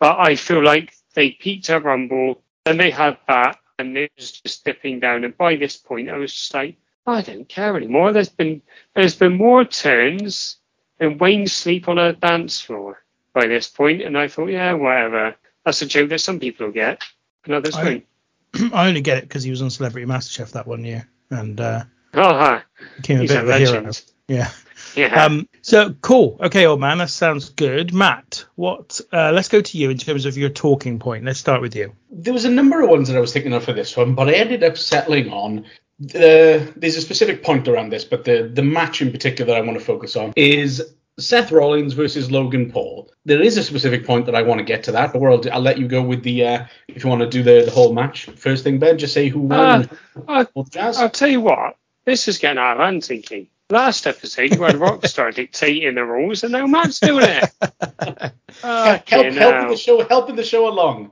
But 0.00 0.18
I 0.18 0.36
feel 0.36 0.62
like 0.62 0.92
they 1.14 1.30
peaked 1.30 1.70
at 1.70 1.84
Rumble, 1.84 2.42
then 2.64 2.78
they 2.78 2.90
had 2.90 3.18
that, 3.28 3.58
and 3.78 3.96
it 3.96 4.10
was 4.16 4.32
just 4.32 4.64
dipping 4.64 5.00
down. 5.00 5.24
And 5.24 5.36
by 5.36 5.56
this 5.56 5.76
point, 5.76 6.10
I 6.10 6.16
was 6.16 6.32
just 6.32 6.52
like, 6.54 6.76
I 7.06 7.22
don't 7.22 7.48
care 7.48 7.76
anymore. 7.76 8.12
There's 8.12 8.28
been 8.28 8.62
there's 8.94 9.14
been 9.14 9.36
more 9.36 9.64
turns 9.64 10.56
than 10.98 11.18
Wayne 11.18 11.46
sleep 11.46 11.88
on 11.88 11.98
a 11.98 12.12
dance 12.14 12.60
floor 12.60 13.02
by 13.32 13.46
this 13.46 13.68
point, 13.68 14.02
and 14.02 14.16
I 14.18 14.28
thought, 14.28 14.46
yeah, 14.46 14.72
whatever. 14.72 15.36
That's 15.64 15.82
a 15.82 15.86
joke 15.86 16.10
that 16.10 16.20
some 16.20 16.40
people 16.40 16.70
get, 16.72 17.02
and 17.44 17.54
others 17.54 17.76
I- 17.76 17.84
won't. 17.84 18.06
I 18.72 18.86
only 18.88 19.00
get 19.00 19.18
it 19.18 19.24
because 19.24 19.42
he 19.42 19.50
was 19.50 19.62
on 19.62 19.70
Celebrity 19.70 20.06
MasterChef 20.06 20.52
that 20.52 20.66
one 20.66 20.84
year 20.84 21.08
and 21.30 21.60
uh, 21.60 21.84
Oh, 22.14 22.60
became 22.96 23.18
a 23.18 23.20
He's 23.22 23.30
bit 23.30 23.38
a 23.38 23.42
of 23.42 23.48
a 23.48 23.58
hero. 23.58 23.90
Yeah. 24.28 24.50
Yeah. 24.96 25.24
Um, 25.24 25.48
so 25.62 25.94
cool. 26.00 26.38
Okay, 26.40 26.66
old 26.66 26.80
man, 26.80 26.98
that 26.98 27.10
sounds 27.10 27.48
good. 27.50 27.92
Matt, 27.92 28.44
what? 28.54 29.00
Uh, 29.12 29.32
let's 29.32 29.48
go 29.48 29.60
to 29.60 29.78
you 29.78 29.90
in 29.90 29.98
terms 29.98 30.26
of 30.26 30.36
your 30.36 30.50
talking 30.50 30.98
point. 30.98 31.24
Let's 31.24 31.38
start 31.38 31.60
with 31.60 31.74
you. 31.74 31.92
there 32.10 32.32
was 32.32 32.44
a 32.44 32.50
number 32.50 32.80
of 32.82 32.90
ones 32.90 33.08
that 33.08 33.16
I 33.16 33.20
was 33.20 33.32
thinking 33.32 33.52
of 33.52 33.64
for 33.64 33.72
this 33.72 33.96
one, 33.96 34.14
but 34.14 34.28
I 34.28 34.32
ended 34.32 34.62
up 34.62 34.76
settling 34.76 35.30
on 35.32 35.64
the, 36.00 36.72
there's 36.76 36.96
a 36.96 37.00
specific 37.00 37.42
point 37.44 37.68
around 37.68 37.90
this, 37.90 38.04
but 38.04 38.24
the 38.24 38.50
the 38.52 38.62
match 38.62 39.00
in 39.00 39.12
particular 39.12 39.52
that 39.52 39.62
I 39.62 39.64
want 39.64 39.78
to 39.78 39.84
focus 39.84 40.16
on 40.16 40.32
is 40.36 40.82
Seth 41.18 41.52
Rollins 41.52 41.92
versus 41.92 42.30
Logan 42.30 42.72
Paul. 42.72 43.10
There 43.24 43.40
is 43.40 43.56
a 43.56 43.62
specific 43.62 44.04
point 44.04 44.26
that 44.26 44.34
I 44.34 44.42
want 44.42 44.58
to 44.58 44.64
get 44.64 44.82
to 44.84 44.92
that, 44.92 45.12
but 45.12 45.22
I'll, 45.22 45.40
I'll 45.52 45.60
let 45.60 45.78
you 45.78 45.86
go 45.86 46.02
with 46.02 46.24
the 46.24 46.44
uh, 46.44 46.64
if 46.88 47.04
you 47.04 47.10
want 47.10 47.22
to 47.22 47.28
do 47.28 47.42
the, 47.44 47.64
the 47.64 47.70
whole 47.70 47.92
match. 47.92 48.26
First 48.26 48.64
thing, 48.64 48.80
Ben, 48.80 48.98
just 48.98 49.14
say 49.14 49.28
who 49.28 49.40
won. 49.40 49.88
Uh, 50.26 50.44
all. 50.54 50.66
I'll 50.76 51.10
tell 51.10 51.28
you 51.28 51.40
what, 51.40 51.76
this 52.04 52.26
is 52.26 52.38
getting 52.38 52.58
out 52.58 52.78
of 52.78 52.84
hand 52.84 53.04
thinking. 53.04 53.46
Last 53.74 54.06
episode, 54.06 54.54
you 54.54 54.62
had 54.62 54.76
Rockstar 54.76 55.34
dictating 55.34 55.96
the 55.96 56.04
rules, 56.04 56.44
and 56.44 56.52
now 56.52 56.64
Matt's 56.68 57.00
doing 57.00 57.24
it. 57.26 57.50
help, 58.62 59.08
helping 59.08 59.34
hell. 59.34 59.68
the 59.68 59.76
show, 59.76 60.06
helping 60.06 60.36
the 60.36 60.44
show 60.44 60.68
along. 60.68 61.10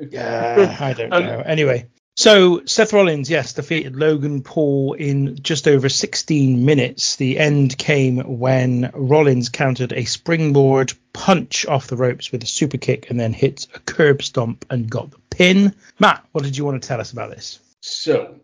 Uh, 0.00 0.76
I 0.80 0.94
don't 0.96 1.12
Um, 1.12 1.24
know. 1.24 1.40
Anyway, 1.44 1.86
so 2.16 2.64
Seth 2.64 2.94
Rollins, 2.94 3.28
yes, 3.28 3.52
defeated 3.52 3.94
Logan 3.96 4.42
Paul 4.42 4.94
in 4.94 5.36
just 5.42 5.68
over 5.68 5.90
16 5.90 6.64
minutes. 6.64 7.16
The 7.16 7.38
end 7.38 7.76
came 7.76 8.38
when 8.38 8.90
Rollins 8.94 9.50
countered 9.50 9.92
a 9.92 10.06
springboard 10.06 10.94
punch 11.12 11.66
off 11.66 11.88
the 11.88 11.96
ropes 11.98 12.32
with 12.32 12.42
a 12.42 12.46
super 12.46 12.78
kick 12.78 13.10
and 13.10 13.20
then 13.20 13.34
hit 13.34 13.66
a 13.74 13.80
curb 13.80 14.22
stomp 14.22 14.64
and 14.70 14.88
got 14.88 15.10
the 15.10 15.18
pin. 15.30 15.74
Matt, 15.98 16.24
what 16.32 16.42
did 16.44 16.56
you 16.56 16.64
want 16.64 16.80
to 16.80 16.88
tell 16.88 17.00
us 17.02 17.12
about 17.12 17.30
this? 17.30 17.58
So, 17.82 18.26
th- 18.28 18.38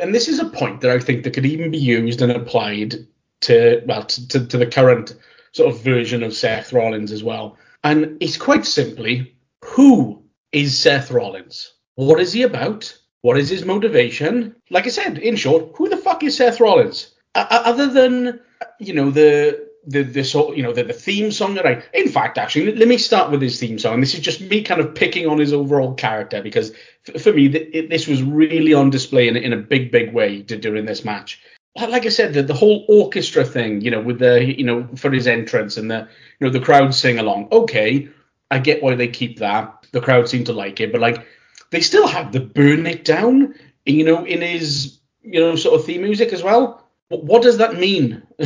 and 0.00 0.14
this 0.14 0.28
is 0.28 0.38
a 0.38 0.48
point 0.48 0.80
that 0.80 0.90
I 0.90 0.98
think 0.98 1.24
that 1.24 1.34
could 1.34 1.46
even 1.46 1.70
be 1.70 1.78
used 1.78 2.22
and 2.22 2.32
applied 2.32 3.06
to 3.42 3.82
well 3.86 4.04
to, 4.04 4.46
to, 4.46 4.56
the 4.56 4.66
current 4.66 5.16
sort 5.52 5.72
of 5.72 5.82
version 5.82 6.22
of 6.22 6.34
Seth 6.34 6.72
Rollins 6.72 7.12
as 7.12 7.22
well. 7.22 7.56
And 7.84 8.16
it's 8.20 8.36
quite 8.36 8.64
simply, 8.64 9.34
who 9.64 10.22
is 10.52 10.78
Seth 10.78 11.10
Rollins? 11.10 11.72
What 11.94 12.20
is 12.20 12.32
he 12.32 12.42
about? 12.42 12.96
What 13.22 13.38
is 13.38 13.48
his 13.48 13.64
motivation? 13.64 14.54
Like 14.70 14.86
I 14.86 14.90
said, 14.90 15.18
in 15.18 15.36
short, 15.36 15.72
who 15.74 15.88
the 15.88 15.96
fuck 15.96 16.22
is 16.22 16.36
Seth 16.36 16.60
Rollins? 16.60 17.14
Other 17.34 17.86
than 17.88 18.40
you 18.80 18.94
know 18.94 19.10
the 19.10 19.65
the 19.86 20.02
the 20.02 20.24
sort 20.24 20.56
you 20.56 20.62
know 20.62 20.72
the, 20.72 20.82
the 20.82 20.92
theme 20.92 21.30
song 21.30 21.54
that 21.54 21.66
I 21.66 21.82
in 21.94 22.08
fact 22.08 22.38
actually 22.38 22.74
let 22.74 22.88
me 22.88 22.98
start 22.98 23.30
with 23.30 23.40
his 23.40 23.58
theme 23.58 23.78
song. 23.78 24.00
This 24.00 24.14
is 24.14 24.20
just 24.20 24.40
me 24.40 24.62
kind 24.62 24.80
of 24.80 24.94
picking 24.94 25.26
on 25.26 25.38
his 25.38 25.52
overall 25.52 25.94
character 25.94 26.42
because 26.42 26.72
f- 27.08 27.22
for 27.22 27.32
me 27.32 27.46
it, 27.46 27.88
this 27.88 28.06
was 28.06 28.22
really 28.22 28.74
on 28.74 28.90
display 28.90 29.28
in, 29.28 29.36
in 29.36 29.52
a 29.52 29.56
big 29.56 29.92
big 29.92 30.12
way 30.12 30.42
during 30.42 30.86
this 30.86 31.04
match. 31.04 31.40
Like 31.76 32.06
I 32.06 32.08
said, 32.08 32.32
the, 32.32 32.42
the 32.42 32.54
whole 32.54 32.86
orchestra 32.88 33.44
thing, 33.44 33.82
you 33.82 33.90
know, 33.90 34.00
with 34.00 34.18
the 34.18 34.54
you 34.58 34.64
know 34.64 34.88
for 34.96 35.10
his 35.10 35.26
entrance 35.26 35.76
and 35.76 35.90
the 35.90 36.08
you 36.40 36.46
know 36.46 36.52
the 36.52 36.64
crowd 36.64 36.94
sing 36.94 37.18
along. 37.18 37.48
Okay, 37.52 38.08
I 38.50 38.58
get 38.58 38.82
why 38.82 38.94
they 38.94 39.08
keep 39.08 39.38
that. 39.38 39.86
The 39.92 40.00
crowd 40.00 40.28
seem 40.28 40.44
to 40.44 40.52
like 40.52 40.80
it, 40.80 40.90
but 40.90 41.00
like 41.00 41.26
they 41.70 41.80
still 41.80 42.06
have 42.08 42.32
the 42.32 42.40
burn 42.40 42.86
it 42.86 43.04
down, 43.04 43.54
you 43.84 44.04
know, 44.04 44.24
in 44.24 44.40
his 44.40 44.98
you 45.22 45.38
know 45.38 45.54
sort 45.54 45.78
of 45.78 45.86
theme 45.86 46.02
music 46.02 46.32
as 46.32 46.42
well. 46.42 46.82
What 47.08 47.42
does 47.42 47.58
that 47.58 47.78
mean? 47.78 48.22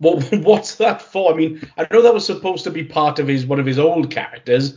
what 0.00 0.32
what's 0.42 0.74
that 0.76 1.00
for? 1.00 1.32
I 1.32 1.36
mean, 1.36 1.66
I 1.78 1.86
know 1.90 2.02
that 2.02 2.14
was 2.14 2.26
supposed 2.26 2.64
to 2.64 2.70
be 2.70 2.84
part 2.84 3.18
of 3.18 3.28
his 3.28 3.46
one 3.46 3.60
of 3.60 3.66
his 3.66 3.78
old 3.78 4.10
characters. 4.10 4.72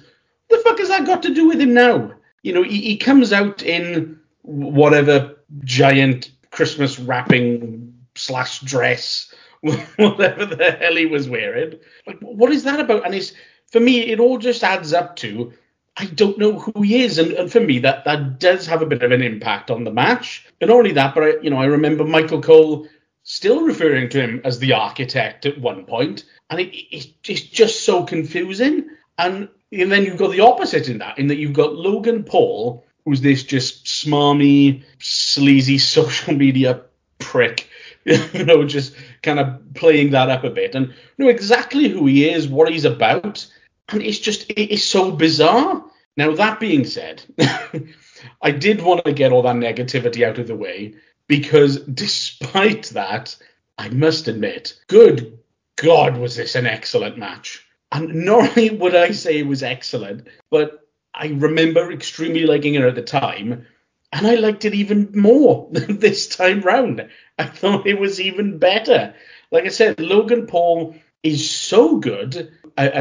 What 0.48 0.58
the 0.58 0.70
fuck 0.70 0.80
has 0.80 0.90
that 0.90 1.08
got 1.08 1.24
to 1.24 1.34
do 1.34 1.48
with 1.48 1.60
him 1.60 1.74
now? 1.74 2.12
You 2.44 2.54
know, 2.54 2.64
he, 2.64 2.82
he 2.82 2.98
comes 2.98 3.34
out 3.34 3.64
in 3.64 4.20
whatever 4.42 5.38
giant 5.64 6.32
Christmas 6.52 7.00
wrapping 7.00 7.94
slash 8.16 8.60
dress, 8.62 9.34
whatever 9.62 10.46
the 10.46 10.72
hell 10.80 10.96
he 10.96 11.06
was 11.06 11.30
wearing. 11.30 11.80
Like, 12.06 12.20
what 12.20 12.52
is 12.52 12.64
that 12.66 12.82
about? 12.82 13.06
And 13.06 13.16
it's 13.16 13.34
for 13.72 13.80
me, 13.80 14.02
it 14.02 14.20
all 14.20 14.38
just 14.38 14.64
adds 14.64 14.94
up 14.94 15.16
to 15.18 15.54
I 15.96 16.06
don't 16.06 16.40
know 16.40 16.58
who 16.58 16.82
he 16.82 17.04
is, 17.04 17.20
and, 17.20 17.32
and 17.34 17.52
for 17.52 17.60
me, 17.60 17.78
that 17.80 18.04
that 18.06 18.40
does 18.40 18.66
have 18.66 18.82
a 18.82 18.86
bit 18.86 19.04
of 19.04 19.12
an 19.12 19.22
impact 19.22 19.70
on 19.70 19.84
the 19.84 19.92
match. 19.92 20.46
And 20.60 20.70
not 20.70 20.78
only 20.78 20.92
that, 20.94 21.14
but 21.14 21.24
I, 21.24 21.34
you 21.42 21.52
know, 21.52 21.58
I 21.58 21.66
remember 21.66 22.04
Michael 22.04 22.42
Cole 22.42 22.88
still 23.24 23.62
referring 23.62 24.10
to 24.10 24.22
him 24.22 24.42
as 24.44 24.60
the 24.60 24.74
architect 24.74 25.46
at 25.46 25.60
one 25.60 25.86
point, 25.86 26.26
and 26.50 26.60
it, 26.60 26.76
it, 26.96 27.08
it's 27.28 27.42
just 27.42 27.86
so 27.86 28.04
confusing. 28.04 28.90
And, 29.18 29.50
and 29.72 29.92
then 29.92 30.04
you've 30.04 30.18
got 30.18 30.32
the 30.32 30.42
opposite 30.42 30.90
in 30.90 31.00
that, 31.00 31.18
in 31.18 31.28
that 31.28 31.38
you've 31.38 31.54
got 31.54 31.76
Logan 31.76 32.24
Paul, 32.24 32.86
who's 33.06 33.22
this 33.22 33.44
just 33.44 33.86
smarmy, 33.86 34.84
sleazy 35.00 35.78
social 35.80 36.34
media 36.34 36.82
prick, 37.20 37.70
you 38.06 38.44
know, 38.44 38.66
just 38.66 38.94
kind 39.22 39.40
of 39.40 39.60
playing 39.74 40.12
that 40.12 40.30
up 40.30 40.44
a 40.44 40.50
bit, 40.50 40.76
and 40.76 40.94
know 41.18 41.30
exactly 41.30 41.88
who 41.88 42.06
he 42.06 42.30
is, 42.30 42.48
what 42.48 42.70
he's 42.70 42.86
about, 42.86 43.48
and 43.90 44.02
it's 44.02 44.20
just 44.20 44.50
it 44.50 44.74
is 44.74 44.84
so 44.84 45.12
bizarre. 45.12 45.84
Now 46.16 46.36
that 46.36 46.60
being 46.60 46.86
said, 46.86 47.24
I 48.42 48.52
did 48.52 48.82
want 48.82 49.06
to 49.06 49.14
get 49.14 49.32
all 49.32 49.42
that 49.44 49.56
negativity 49.56 50.28
out 50.28 50.38
of 50.38 50.48
the 50.48 50.56
way 50.56 50.96
because 51.38 51.80
despite 51.80 52.90
that, 52.90 53.36
I 53.80 53.90
must 53.90 54.28
admit, 54.28 54.80
good 54.86 55.40
God, 55.78 56.18
was 56.18 56.36
this 56.36 56.54
an 56.54 56.68
excellent 56.68 57.18
match. 57.18 57.66
And 57.92 58.26
not 58.26 58.56
only 58.56 58.70
would 58.70 58.94
I 58.94 59.10
say 59.14 59.40
it 59.40 59.48
was 59.48 59.64
excellent, 59.64 60.28
but 60.52 60.88
I 61.12 61.30
remember 61.30 61.92
extremely 61.92 62.46
liking 62.46 62.76
it 62.76 62.84
at 62.84 62.94
the 62.94 63.02
time, 63.02 63.66
and 64.12 64.28
I 64.28 64.36
liked 64.36 64.66
it 64.66 64.76
even 64.76 65.10
more 65.16 65.70
this 65.72 66.28
time 66.28 66.62
round. 66.62 67.10
I 67.40 67.46
thought 67.46 67.88
it 67.88 68.00
was 68.00 68.22
even 68.22 68.60
better. 68.60 69.16
Like 69.50 69.66
I 69.66 69.70
said, 69.70 70.00
Logan 70.00 70.46
Paul 70.46 70.96
is 71.24 71.50
so 71.50 71.98
good 71.98 72.52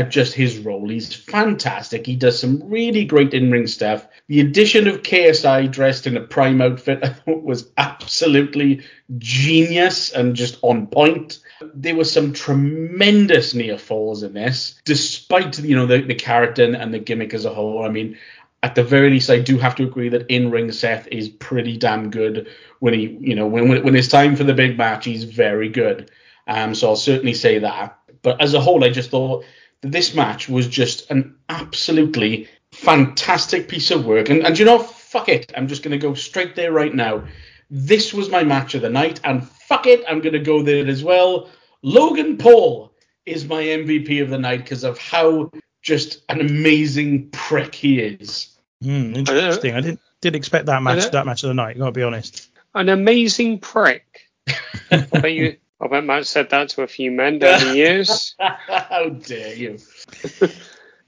just 0.09 0.35
his 0.35 0.59
role. 0.59 0.89
He's 0.89 1.15
fantastic. 1.15 2.07
He 2.07 2.17
does 2.17 2.39
some 2.39 2.63
really 2.65 3.05
great 3.05 3.33
in-ring 3.33 3.67
stuff. 3.67 4.07
The 4.29 4.41
addition 4.41 4.87
of 4.87 5.03
KSI 5.03 5.71
dressed 5.71 6.07
in 6.07 6.17
a 6.17 6.21
prime 6.21 6.61
outfit 6.61 7.01
I 7.03 7.09
thought 7.09 7.43
was 7.43 7.71
absolutely 7.79 8.83
genius 9.19 10.13
and 10.13 10.35
just 10.37 10.59
on 10.63 10.87
point. 10.89 11.39
There 11.75 11.97
were 11.97 12.05
some 12.05 12.33
tremendous 12.33 13.55
near 13.55 13.79
falls 13.79 14.23
in 14.23 14.35
this, 14.35 14.81
despite 14.85 15.59
you 15.61 15.77
know 15.77 15.87
the, 15.87 16.03
the 16.03 16.15
character 16.15 16.65
and 16.65 16.93
the 16.93 16.99
gimmick 16.99 17.33
as 17.33 17.45
a 17.45 17.55
whole. 17.55 17.85
I 17.85 17.89
mean, 17.89 18.19
at 18.63 18.75
the 18.75 18.85
very 18.85 19.11
least, 19.11 19.31
I 19.31 19.41
do 19.41 19.59
have 19.59 19.75
to 19.77 19.85
agree 19.85 20.09
that 20.11 20.31
in-ring 20.31 20.71
Seth 20.71 21.09
is 21.09 21.29
pretty 21.29 21.77
damn 21.77 22.11
good. 22.11 22.49
When 22.81 22.95
he, 22.95 23.17
you 23.21 23.35
know, 23.35 23.47
when 23.47 23.69
when 23.69 23.97
it's 23.97 24.09
time 24.09 24.37
for 24.37 24.45
the 24.45 24.55
big 24.55 24.77
match, 24.77 25.05
he's 25.05 25.25
very 25.25 25.69
good. 25.69 26.11
Um, 26.47 26.75
so 26.75 26.89
I'll 26.89 26.97
certainly 26.97 27.35
say 27.35 27.61
that. 27.61 27.99
But 28.23 28.41
as 28.41 28.55
a 28.55 28.61
whole, 28.61 28.85
I 28.85 28.91
just 28.91 29.11
thought 29.11 29.45
this 29.83 30.15
match 30.15 30.49
was 30.49 30.67
just 30.67 31.11
an 31.11 31.37
absolutely 31.49 32.49
fantastic 32.73 33.69
piece 33.69 33.91
of 33.91 34.07
work. 34.07 34.31
And 34.31 34.47
and 34.47 34.59
you 34.59 34.65
know, 34.65 34.79
fuck 34.79 35.29
it, 35.29 35.53
I'm 35.57 35.69
just 35.69 35.83
gonna 35.83 35.99
go 35.99 36.15
straight 36.15 36.57
there 36.57 36.73
right 36.73 36.95
now. 36.95 37.25
This 37.71 38.13
was 38.13 38.29
my 38.31 38.43
match 38.45 38.75
of 38.75 38.83
the 38.83 38.91
night, 38.91 39.21
and 39.25 39.47
fuck 39.47 39.87
it, 39.87 40.05
I'm 40.09 40.21
gonna 40.21 40.39
go 40.39 40.63
there 40.63 40.87
as 40.87 41.03
well. 41.03 41.51
Logan 41.83 42.39
Paul 42.39 42.93
is 43.27 43.45
my 43.45 43.63
MVP 43.63 44.23
of 44.23 44.31
the 44.31 44.39
night 44.39 44.59
because 44.59 44.85
of 44.85 44.99
how 44.99 45.51
just 45.83 46.23
an 46.29 46.41
amazing 46.41 47.31
prick 47.31 47.75
he 47.75 48.01
is. 48.01 48.57
Hmm, 48.83 49.15
interesting. 49.15 49.75
I 49.75 49.81
didn't 49.81 50.01
did 50.21 50.37
expect 50.37 50.67
that 50.67 50.83
match 50.83 51.11
that 51.11 51.27
match 51.27 51.43
of 51.43 51.49
the 51.49 51.55
night. 51.55 51.79
Got 51.79 51.87
to 51.87 51.93
be 51.93 52.03
honest. 52.03 52.49
An 52.75 52.89
amazing 52.89 53.59
prick. 53.59 54.31
I 54.91 54.97
bet 55.13 55.33
you. 55.33 55.57
I 55.83 55.89
bet 55.89 56.05
Matt 56.05 56.27
said 56.27 56.51
that 56.51 56.69
to 56.71 56.83
a 56.83 56.87
few 56.87 57.11
men 57.11 57.41
down 57.41 57.61
the 57.69 57.75
years. 57.77 58.35
how 58.39 59.09
dare 59.09 59.55
you? 59.55 59.79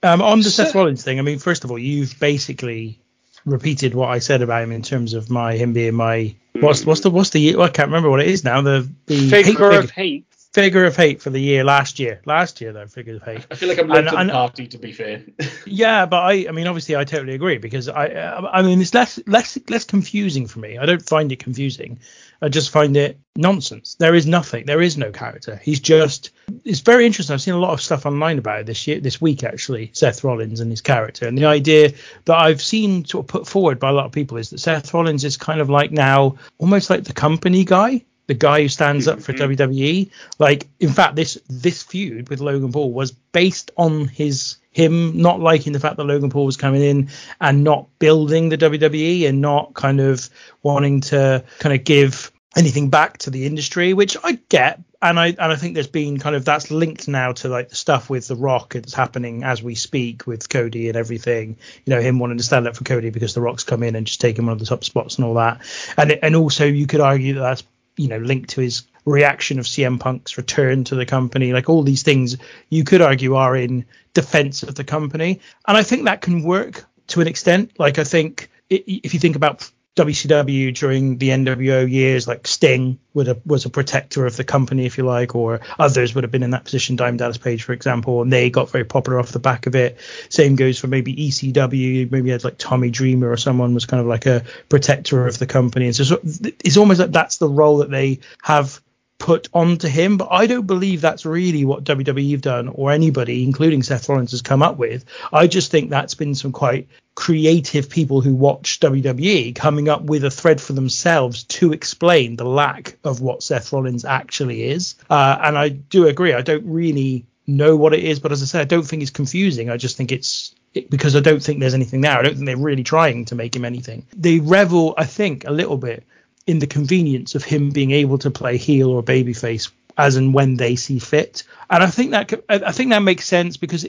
Um, 0.03 0.21
on 0.21 0.41
the 0.41 0.51
So- 0.51 0.65
Seth 0.65 0.75
Rollins 0.75 1.03
thing, 1.03 1.19
I 1.19 1.23
mean, 1.23 1.39
first 1.39 1.65
of 1.65 1.71
all, 1.71 1.79
you've 1.79 2.21
basically 2.21 3.01
repeated 3.47 3.95
what 3.95 4.11
I 4.11 4.19
said 4.19 4.43
about 4.43 4.63
him 4.63 4.71
in 4.71 4.83
terms 4.83 5.15
of 5.15 5.31
my 5.31 5.55
him 5.57 5.73
being 5.73 5.95
my 5.95 6.35
what's 6.61 6.85
what's 6.85 7.01
the 7.01 7.09
what's 7.09 7.31
the 7.31 7.39
year? 7.39 7.59
I 7.59 7.69
can't 7.71 7.89
remember 7.89 8.11
what 8.11 8.21
it 8.21 8.27
is 8.27 8.45
now. 8.45 8.61
The 8.61 8.87
the 9.07 9.15
hate 9.15 9.47
Figure 9.47 9.53
figure, 9.71 9.79
of 9.79 9.91
hate. 9.91 10.27
figure 10.53 10.85
of 10.85 10.95
hate 10.95 11.23
for 11.23 11.31
the 11.31 11.41
year 11.41 11.65
last 11.65 11.99
year. 11.99 12.21
Last 12.27 12.61
year 12.61 12.75
though, 12.75 12.87
figure 12.87 13.17
of 13.17 13.23
hate. 13.23 13.47
I 13.51 13.55
feel 13.55 13.71
like 13.71 13.79
I'm 13.79 13.89
late 13.89 14.01
And- 14.01 14.09
to 14.11 14.17
and- 14.19 14.31
party, 14.31 14.67
to 14.67 14.77
be 14.77 14.93
fair. 14.93 15.23
Yeah, 15.67 16.05
but 16.05 16.19
I, 16.23 16.49
I 16.49 16.53
mean, 16.53 16.67
obviously, 16.67 16.97
I 16.97 17.05
totally 17.05 17.33
agree 17.35 17.57
because 17.57 17.89
I, 17.89 18.09
uh, 18.09 18.51
I 18.53 18.61
mean, 18.61 18.83
it's 18.83 18.93
less, 18.93 19.19
less, 19.27 19.57
less 19.71 19.85
confusing 19.85 20.47
for 20.47 20.59
me. 20.59 20.77
I 20.77 20.85
don't 20.85 21.03
find 21.03 21.33
it 21.33 21.39
confusing. 21.39 21.99
I 22.45 22.51
just 22.51 22.69
find 22.69 22.95
it 22.95 23.19
nonsense. 23.37 23.95
There 23.95 24.15
is 24.15 24.27
nothing. 24.27 24.67
There 24.67 24.83
is 24.83 24.99
no 24.99 25.11
character. 25.11 25.59
He's 25.65 25.81
just. 25.81 26.29
It's 26.63 26.81
very 26.81 27.07
interesting. 27.07 27.33
I've 27.33 27.41
seen 27.41 27.55
a 27.55 27.59
lot 27.59 27.73
of 27.73 27.81
stuff 27.81 28.05
online 28.05 28.37
about 28.37 28.61
it 28.61 28.67
this 28.67 28.87
year, 28.87 29.01
this 29.01 29.19
week 29.19 29.43
actually. 29.43 29.91
Seth 29.95 30.23
Rollins 30.23 30.61
and 30.61 30.71
his 30.71 30.83
character, 30.83 31.27
and 31.27 31.39
the 31.39 31.47
idea 31.47 31.95
that 32.27 32.37
I've 32.37 32.61
seen 32.61 33.07
sort 33.07 33.25
of 33.25 33.29
put 33.29 33.49
forward 33.49 33.79
by 33.79 33.89
a 33.89 33.93
lot 33.93 34.05
of 34.05 34.13
people 34.13 34.37
is 34.37 34.51
that 34.51 34.59
Seth 34.59 34.93
Rollins 34.93 35.25
is 35.25 35.39
kind 35.39 35.59
of 35.59 35.71
like 35.71 35.91
now 35.91 36.37
almost 36.59 36.91
like 36.91 37.05
the 37.05 37.15
company 37.15 37.65
guy. 37.65 38.05
The 38.27 38.35
guy 38.35 38.63
who 38.63 38.69
stands 38.69 39.09
up 39.09 39.21
for 39.21 39.33
mm-hmm. 39.33 39.53
WWE, 39.63 40.11
like 40.39 40.69
in 40.81 40.91
fact, 40.91 41.17
this 41.17 41.39
this 41.49 41.83
feud 41.83 42.29
with 42.29 42.41
Logan 42.41 42.73
Paul 42.73 42.93
was 42.93 43.13
based 43.13 43.71
on 43.79 44.09
his 44.09 44.57
him 44.71 45.17
not 45.17 45.41
liking 45.41 45.73
the 45.73 45.81
fact 45.81 45.97
that 45.97 46.05
Logan 46.05 46.31
Paul 46.31 46.45
was 46.45 46.57
coming 46.59 46.83
in 46.83 47.09
and 47.41 47.65
not 47.65 47.87
building 47.99 48.49
the 48.49 48.59
WWE 48.59 49.29
and 49.29 49.41
not 49.41 49.73
kind 49.73 50.01
of 50.01 50.29
wanting 50.63 51.01
to 51.03 51.45
kind 51.61 51.75
of 51.75 51.85
give 51.85 52.33
anything 52.57 52.89
back 52.89 53.19
to 53.19 53.31
the 53.31 53.47
industry, 53.47 53.93
which 53.95 54.17
I 54.23 54.39
get, 54.49 54.81
and 55.03 55.19
I 55.19 55.29
and 55.29 55.41
I 55.41 55.57
think 55.57 55.75
there's 55.75 55.87
been 55.87 56.19
kind 56.19 56.37
of 56.37 56.45
that's 56.45 56.71
linked 56.71 57.09
now 57.09 57.33
to 57.33 57.49
like 57.49 57.69
the 57.69 57.77
stuff 57.77 58.09
with 58.09 58.29
the 58.29 58.37
Rock 58.37 58.75
that's 58.75 58.95
happening 58.95 59.45
as 59.45 59.63
we 59.63 59.75
speak 59.75 60.27
with 60.27 60.49
Cody 60.49 60.89
and 60.89 60.97
everything. 60.97 61.57
You 61.85 61.95
know, 61.95 62.01
him 62.01 62.19
wanting 62.19 62.39
to 62.39 62.45
stand 62.45 62.67
up 62.67 62.77
for 62.77 62.85
Cody 62.85 63.11
because 63.11 63.35
the 63.35 63.41
Rock's 63.41 63.65
come 63.65 63.83
in 63.83 63.97
and 63.97 64.07
just 64.07 64.21
taken 64.21 64.47
one 64.47 64.53
of 64.53 64.59
the 64.59 64.67
top 64.67 64.85
spots 64.85 65.17
and 65.17 65.25
all 65.25 65.35
that, 65.35 65.61
and 65.97 66.13
and 66.13 66.37
also 66.37 66.65
you 66.65 66.87
could 66.87 67.01
argue 67.01 67.35
that 67.35 67.41
that's 67.41 67.65
you 67.97 68.09
know 68.09 68.19
linked 68.19 68.51
to 68.51 68.61
his 68.61 68.83
reaction 69.05 69.59
of 69.59 69.67
CM 69.67 70.01
Punk's 70.01 70.39
return 70.39 70.85
to 70.85 70.95
the 70.95 71.07
company. 71.07 71.53
Like 71.53 71.69
all 71.69 71.83
these 71.83 72.03
things, 72.03 72.37
you 72.71 72.85
could 72.85 73.03
argue 73.03 73.35
are 73.35 73.57
in 73.57 73.85
defense 74.15 74.63
of 74.63 74.75
the 74.75 74.85
company, 74.85 75.41
and 75.67 75.77
I 75.77 75.83
think 75.83 76.05
that 76.05 76.23
can 76.23 76.43
work 76.43 76.85
to 77.09 77.21
an 77.21 77.27
extent. 77.27 77.73
Like 77.79 77.99
I 77.99 78.05
think 78.05 78.49
if 78.71 79.13
you 79.13 79.21
think 79.21 79.37
about 79.37 79.71
WCW 79.97 80.75
during 80.75 81.19
the 81.19 81.29
NWO 81.29 81.89
years, 81.89 82.27
like 82.27 82.49
Sting 82.49 82.99
would 83.13 83.29
have, 83.29 83.41
was 83.47 83.65
a 83.65 83.71
protector 83.71 84.27
of 84.27 84.37
the 84.37 84.43
company, 84.43 84.87
if 84.87 84.99
you 84.99 85.05
like, 85.05 85.37
or 85.37 85.61
others 85.79 86.15
would 86.15 86.25
have 86.25 86.33
been 86.33 86.43
in 86.43 86.51
that 86.51 86.65
position. 86.65 86.97
Diamond 86.97 87.21
Dallas 87.21 87.39
Page, 87.39 87.63
for 87.63 87.73
example, 87.73 88.23
and 88.23 88.33
they 88.33 88.51
got 88.51 88.71
very 88.71 88.85
popular 88.85 89.21
off 89.21 89.31
the 89.31 89.39
back 89.39 89.67
of 89.67 89.77
it. 89.77 89.99
Same 90.31 90.57
goes 90.57 90.81
for 90.81 90.89
maybe 90.89 91.15
ECW. 91.15 92.11
Maybe 92.11 92.31
had 92.31 92.43
like 92.43 92.59
Tommy 92.59 92.91
Dreamer 92.91 93.31
or 93.31 93.37
someone 93.37 93.73
was 93.73 93.87
kind 93.87 94.01
of 94.01 94.07
like 94.07 94.27
a 94.27 94.43
protector 94.69 95.29
of 95.29 95.39
the 95.39 95.47
company. 95.47 95.87
And 95.87 95.95
so 95.95 96.19
it's 96.23 96.77
almost 96.77 96.99
like 96.99 97.13
that's 97.13 97.37
the 97.37 97.49
role 97.49 97.79
that 97.79 97.91
they 97.91 98.19
have 98.43 98.81
put 99.25 99.49
onto 99.55 99.89
him. 99.89 100.19
But 100.19 100.29
I 100.31 100.47
don't 100.47 100.67
believe 100.67 101.01
that's 101.01 101.25
really 101.25 101.65
what 101.65 101.83
WWE 101.85 102.33
have 102.33 102.43
done 102.43 102.69
or 102.69 102.93
anybody, 102.93 103.43
including 103.43 103.83
Seth 103.83 104.07
Rollins, 104.07 104.33
has 104.33 104.43
come 104.43 104.63
up 104.63 104.77
with. 104.77 105.07
I 105.33 105.47
just 105.47 105.71
think 105.71 105.89
that's 105.89 106.15
been 106.15 106.35
some 106.35 106.53
quite 106.53 106.89
creative 107.15 107.89
people 107.89 108.21
who 108.21 108.35
watch 108.35 108.81
WWE 108.81 109.55
coming 109.55 109.89
up 109.89 110.03
with 110.03 110.25
a 110.25 110.31
thread 110.31 110.61
for 110.61 110.75
themselves 110.75 111.45
to 111.45 111.73
explain 111.73 112.37
the 112.37 112.45
lack 112.45 112.99
of 113.03 113.23
what 113.23 113.43
Seth 113.43 113.73
Rollins 113.73 114.05
actually 114.05 114.65
is. 114.65 114.95
Uh, 115.09 115.39
and 115.43 115.57
I 115.57 115.71
do 115.71 116.07
agree. 116.07 116.35
I 116.35 116.43
don't 116.43 116.67
really 116.67 117.25
know 117.47 117.77
what 117.77 117.95
it 117.95 118.05
is, 118.05 118.21
but 118.21 118.31
as 118.31 118.43
I 118.43 118.45
said, 118.45 118.61
I 118.61 118.65
don't 118.65 118.87
think 118.87 119.01
it's 119.01 119.11
confusing. 119.11 119.71
I 119.71 119.79
just 119.79 119.97
think 119.97 120.13
it's 120.13 120.55
because 120.91 121.17
I 121.17 121.21
don't 121.21 121.43
think 121.43 121.61
there's 121.61 121.73
anything 121.73 122.03
there. 122.03 122.19
I 122.19 122.23
don't 122.23 122.35
think 122.35 122.45
they're 122.45 122.59
really 122.59 122.85
trying 122.85 123.25
to 123.27 123.35
make 123.35 123.57
him 123.57 123.65
anything. 123.65 124.07
They 124.15 124.41
revel, 124.41 124.93
I 124.99 125.07
think, 125.07 125.47
a 125.47 125.51
little 125.51 125.79
bit 125.79 126.05
in 126.47 126.59
the 126.59 126.67
convenience 126.67 127.35
of 127.35 127.45
him 127.45 127.71
being 127.71 127.91
able 127.91 128.19
to 128.19 128.31
play 128.31 128.57
heel 128.57 128.91
or 128.91 129.03
babyface 129.03 129.71
as 129.97 130.17
and 130.17 130.35
when 130.35 130.57
they 130.57 130.77
see 130.77 130.99
fit. 130.99 131.45
And 131.71 131.83
I 131.83 131.87
think 131.87 132.11
that 132.11 132.33
I 132.49 132.73
think 132.73 132.91
that 132.91 133.03
makes 133.03 133.27
sense 133.27 133.57
because 133.57 133.87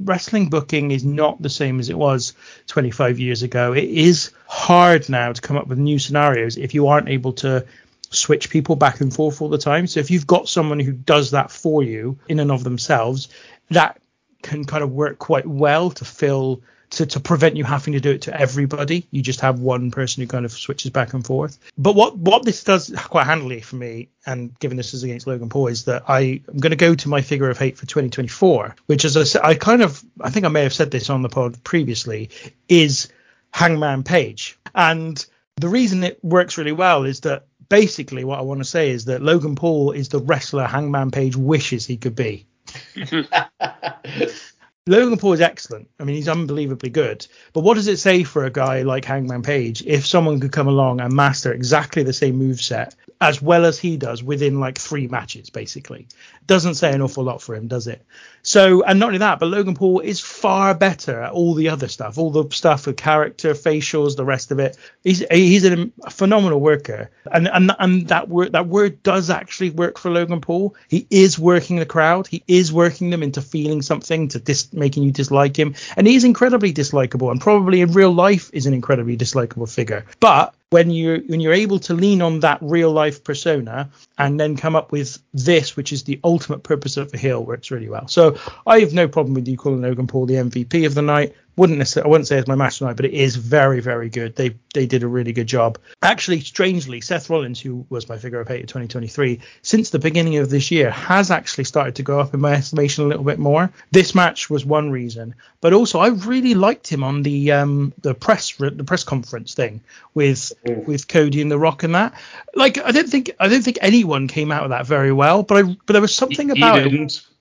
wrestling 0.00 0.48
booking 0.48 0.90
is 0.90 1.04
not 1.04 1.40
the 1.40 1.50
same 1.50 1.78
as 1.78 1.90
it 1.90 1.98
was 1.98 2.32
25 2.68 3.18
years 3.18 3.42
ago. 3.42 3.72
It 3.72 3.84
is 3.84 4.32
hard 4.46 5.08
now 5.08 5.32
to 5.32 5.40
come 5.40 5.56
up 5.56 5.66
with 5.66 5.78
new 5.78 5.98
scenarios 5.98 6.56
if 6.56 6.74
you 6.74 6.88
aren't 6.88 7.08
able 7.08 7.34
to 7.34 7.66
switch 8.10 8.50
people 8.50 8.76
back 8.76 9.00
and 9.00 9.14
forth 9.14 9.40
all 9.40 9.48
the 9.48 9.58
time. 9.58 9.86
So 9.86 10.00
if 10.00 10.10
you've 10.10 10.26
got 10.26 10.48
someone 10.48 10.80
who 10.80 10.92
does 10.92 11.30
that 11.30 11.50
for 11.50 11.82
you 11.82 12.18
in 12.28 12.40
and 12.40 12.50
of 12.50 12.64
themselves, 12.64 13.28
that 13.70 14.00
can 14.42 14.64
kind 14.64 14.82
of 14.82 14.90
work 14.90 15.18
quite 15.18 15.46
well 15.46 15.90
to 15.90 16.04
fill 16.04 16.62
to, 16.92 17.06
to 17.06 17.20
prevent 17.20 17.56
you 17.56 17.64
having 17.64 17.94
to 17.94 18.00
do 18.00 18.10
it 18.10 18.22
to 18.22 18.38
everybody. 18.38 19.06
You 19.10 19.22
just 19.22 19.40
have 19.40 19.58
one 19.58 19.90
person 19.90 20.22
who 20.22 20.26
kind 20.26 20.44
of 20.44 20.52
switches 20.52 20.90
back 20.90 21.14
and 21.14 21.24
forth. 21.24 21.58
But 21.76 21.94
what 21.94 22.16
what 22.16 22.44
this 22.44 22.62
does 22.64 22.94
quite 22.96 23.26
handily 23.26 23.60
for 23.60 23.76
me, 23.76 24.10
and 24.26 24.58
given 24.58 24.76
this 24.76 24.94
is 24.94 25.02
against 25.02 25.26
Logan 25.26 25.48
Paul, 25.48 25.68
is 25.68 25.86
that 25.86 26.04
I 26.08 26.42
am 26.48 26.58
going 26.58 26.70
to 26.70 26.76
go 26.76 26.94
to 26.94 27.08
my 27.08 27.22
figure 27.22 27.48
of 27.48 27.58
hate 27.58 27.78
for 27.78 27.86
2024, 27.86 28.76
which 28.86 29.04
as 29.04 29.16
I 29.16 29.24
said, 29.24 29.42
I 29.42 29.54
kind 29.54 29.82
of 29.82 30.04
I 30.20 30.30
think 30.30 30.44
I 30.44 30.50
may 30.50 30.62
have 30.62 30.74
said 30.74 30.90
this 30.90 31.10
on 31.10 31.22
the 31.22 31.28
pod 31.28 31.62
previously, 31.64 32.30
is 32.68 33.08
Hangman 33.52 34.02
Page, 34.02 34.58
and 34.74 35.24
the 35.56 35.68
reason 35.68 36.04
it 36.04 36.22
works 36.22 36.58
really 36.58 36.72
well 36.72 37.04
is 37.04 37.20
that 37.20 37.46
basically 37.68 38.24
what 38.24 38.38
I 38.38 38.42
want 38.42 38.60
to 38.60 38.64
say 38.64 38.90
is 38.90 39.06
that 39.06 39.22
Logan 39.22 39.54
Paul 39.54 39.92
is 39.92 40.10
the 40.10 40.20
wrestler 40.20 40.66
Hangman 40.66 41.10
Page 41.10 41.36
wishes 41.36 41.86
he 41.86 41.96
could 41.96 42.16
be. 42.16 42.46
Logan 44.88 45.16
Paul 45.16 45.34
is 45.34 45.40
excellent. 45.40 45.88
I 46.00 46.04
mean, 46.04 46.16
he's 46.16 46.28
unbelievably 46.28 46.90
good. 46.90 47.24
But 47.52 47.60
what 47.60 47.74
does 47.74 47.86
it 47.86 47.98
say 47.98 48.24
for 48.24 48.44
a 48.44 48.50
guy 48.50 48.82
like 48.82 49.04
Hangman 49.04 49.42
Page 49.42 49.84
if 49.86 50.04
someone 50.04 50.40
could 50.40 50.50
come 50.50 50.66
along 50.66 51.00
and 51.00 51.14
master 51.14 51.52
exactly 51.52 52.02
the 52.02 52.12
same 52.12 52.34
move 52.34 52.60
set 52.60 52.96
as 53.22 53.40
well 53.40 53.64
as 53.64 53.78
he 53.78 53.96
does 53.96 54.20
within 54.20 54.58
like 54.58 54.76
three 54.76 55.06
matches, 55.06 55.48
basically? 55.48 56.08
Doesn't 56.48 56.74
say 56.74 56.92
an 56.92 57.00
awful 57.00 57.22
lot 57.22 57.40
for 57.40 57.54
him, 57.54 57.68
does 57.68 57.86
it? 57.86 58.04
So, 58.42 58.82
and 58.82 58.98
not 58.98 59.06
only 59.06 59.18
that, 59.18 59.38
but 59.38 59.46
Logan 59.46 59.76
Paul 59.76 60.00
is 60.00 60.18
far 60.18 60.74
better 60.74 61.22
at 61.22 61.30
all 61.30 61.54
the 61.54 61.68
other 61.68 61.86
stuff, 61.86 62.18
all 62.18 62.32
the 62.32 62.50
stuff 62.50 62.88
with 62.88 62.96
character, 62.96 63.54
facials, 63.54 64.16
the 64.16 64.24
rest 64.24 64.50
of 64.50 64.58
it. 64.58 64.76
He's 65.04 65.22
he's 65.30 65.64
a 65.64 65.88
phenomenal 66.10 66.60
worker, 66.60 67.10
and 67.30 67.46
and 67.46 67.70
and 67.78 68.08
that 68.08 68.28
word 68.28 68.52
that 68.52 68.66
word 68.66 69.04
does 69.04 69.30
actually 69.30 69.70
work 69.70 69.98
for 69.98 70.10
Logan 70.10 70.40
Paul. 70.40 70.74
He 70.88 71.06
is 71.08 71.38
working 71.38 71.76
the 71.76 71.86
crowd. 71.86 72.26
He 72.26 72.42
is 72.48 72.72
working 72.72 73.10
them 73.10 73.22
into 73.22 73.40
feeling 73.40 73.82
something 73.82 74.28
to 74.28 74.40
dis 74.40 74.72
making 74.72 75.04
you 75.04 75.12
dislike 75.12 75.56
him. 75.56 75.76
And 75.96 76.08
he's 76.08 76.24
incredibly 76.24 76.72
dislikable 76.72 77.30
and 77.30 77.40
probably 77.40 77.82
in 77.82 77.92
real 77.92 78.12
life 78.12 78.50
is 78.52 78.66
an 78.66 78.74
incredibly 78.74 79.16
dislikable 79.16 79.72
figure. 79.72 80.06
But 80.18 80.54
when 80.72 80.90
you 80.90 81.22
when 81.26 81.40
you're 81.40 81.52
able 81.52 81.78
to 81.78 81.94
lean 81.94 82.22
on 82.22 82.40
that 82.40 82.58
real 82.62 82.90
life 82.90 83.22
persona 83.22 83.90
and 84.16 84.40
then 84.40 84.56
come 84.56 84.74
up 84.74 84.90
with 84.90 85.18
this, 85.34 85.76
which 85.76 85.92
is 85.92 86.04
the 86.04 86.18
ultimate 86.24 86.62
purpose 86.62 86.96
of 86.96 87.12
a 87.12 87.18
heel, 87.18 87.44
works 87.44 87.70
really 87.70 87.90
well. 87.90 88.08
So 88.08 88.38
I 88.66 88.80
have 88.80 88.94
no 88.94 89.06
problem 89.06 89.34
with 89.34 89.46
you 89.46 89.56
calling 89.56 89.82
Logan 89.82 90.06
Paul 90.06 90.26
the 90.26 90.34
MVP 90.34 90.86
of 90.86 90.94
the 90.94 91.02
night 91.02 91.36
wouldn't 91.56 91.78
necessarily, 91.78 92.08
I 92.08 92.10
wouldn't 92.10 92.28
say 92.28 92.38
it's 92.38 92.48
my 92.48 92.54
match 92.54 92.78
tonight, 92.78 92.96
but 92.96 93.04
it 93.04 93.12
is 93.12 93.36
very, 93.36 93.80
very 93.80 94.08
good. 94.08 94.36
They 94.36 94.56
they 94.72 94.86
did 94.86 95.02
a 95.02 95.08
really 95.08 95.32
good 95.32 95.46
job. 95.46 95.78
Actually, 96.02 96.40
strangely, 96.40 97.00
Seth 97.00 97.28
Rollins, 97.28 97.60
who 97.60 97.84
was 97.90 98.08
my 98.08 98.16
figure 98.16 98.40
of 98.40 98.50
eight 98.50 98.62
of 98.62 98.68
2023, 98.68 99.38
since 99.60 99.90
the 99.90 99.98
beginning 99.98 100.38
of 100.38 100.48
this 100.48 100.70
year, 100.70 100.90
has 100.90 101.30
actually 101.30 101.64
started 101.64 101.96
to 101.96 102.02
go 102.02 102.18
up 102.20 102.32
in 102.32 102.40
my 102.40 102.52
estimation 102.54 103.04
a 103.04 103.08
little 103.08 103.24
bit 103.24 103.38
more. 103.38 103.70
This 103.90 104.14
match 104.14 104.48
was 104.48 104.64
one 104.64 104.90
reason, 104.90 105.34
but 105.60 105.74
also 105.74 105.98
I 105.98 106.08
really 106.08 106.54
liked 106.54 106.88
him 106.88 107.04
on 107.04 107.22
the 107.22 107.52
um 107.52 107.92
the 108.00 108.14
press 108.14 108.52
the 108.56 108.84
press 108.84 109.04
conference 109.04 109.54
thing 109.54 109.80
with 110.14 110.52
mm. 110.66 110.86
with 110.86 111.08
Cody 111.08 111.42
and 111.42 111.50
The 111.50 111.58
Rock 111.58 111.82
and 111.82 111.94
that. 111.94 112.14
Like 112.54 112.78
I 112.78 112.92
don't 112.92 113.08
think 113.08 113.30
I 113.38 113.48
don't 113.48 113.62
think 113.62 113.78
anyone 113.82 114.26
came 114.26 114.50
out 114.50 114.64
of 114.64 114.70
that 114.70 114.86
very 114.86 115.12
well, 115.12 115.42
but 115.42 115.58
I 115.58 115.62
but 115.86 115.92
there 115.92 116.02
was 116.02 116.14
something 116.14 116.50
about 116.50 116.78
it 116.78 116.94
uh, 116.94 117.31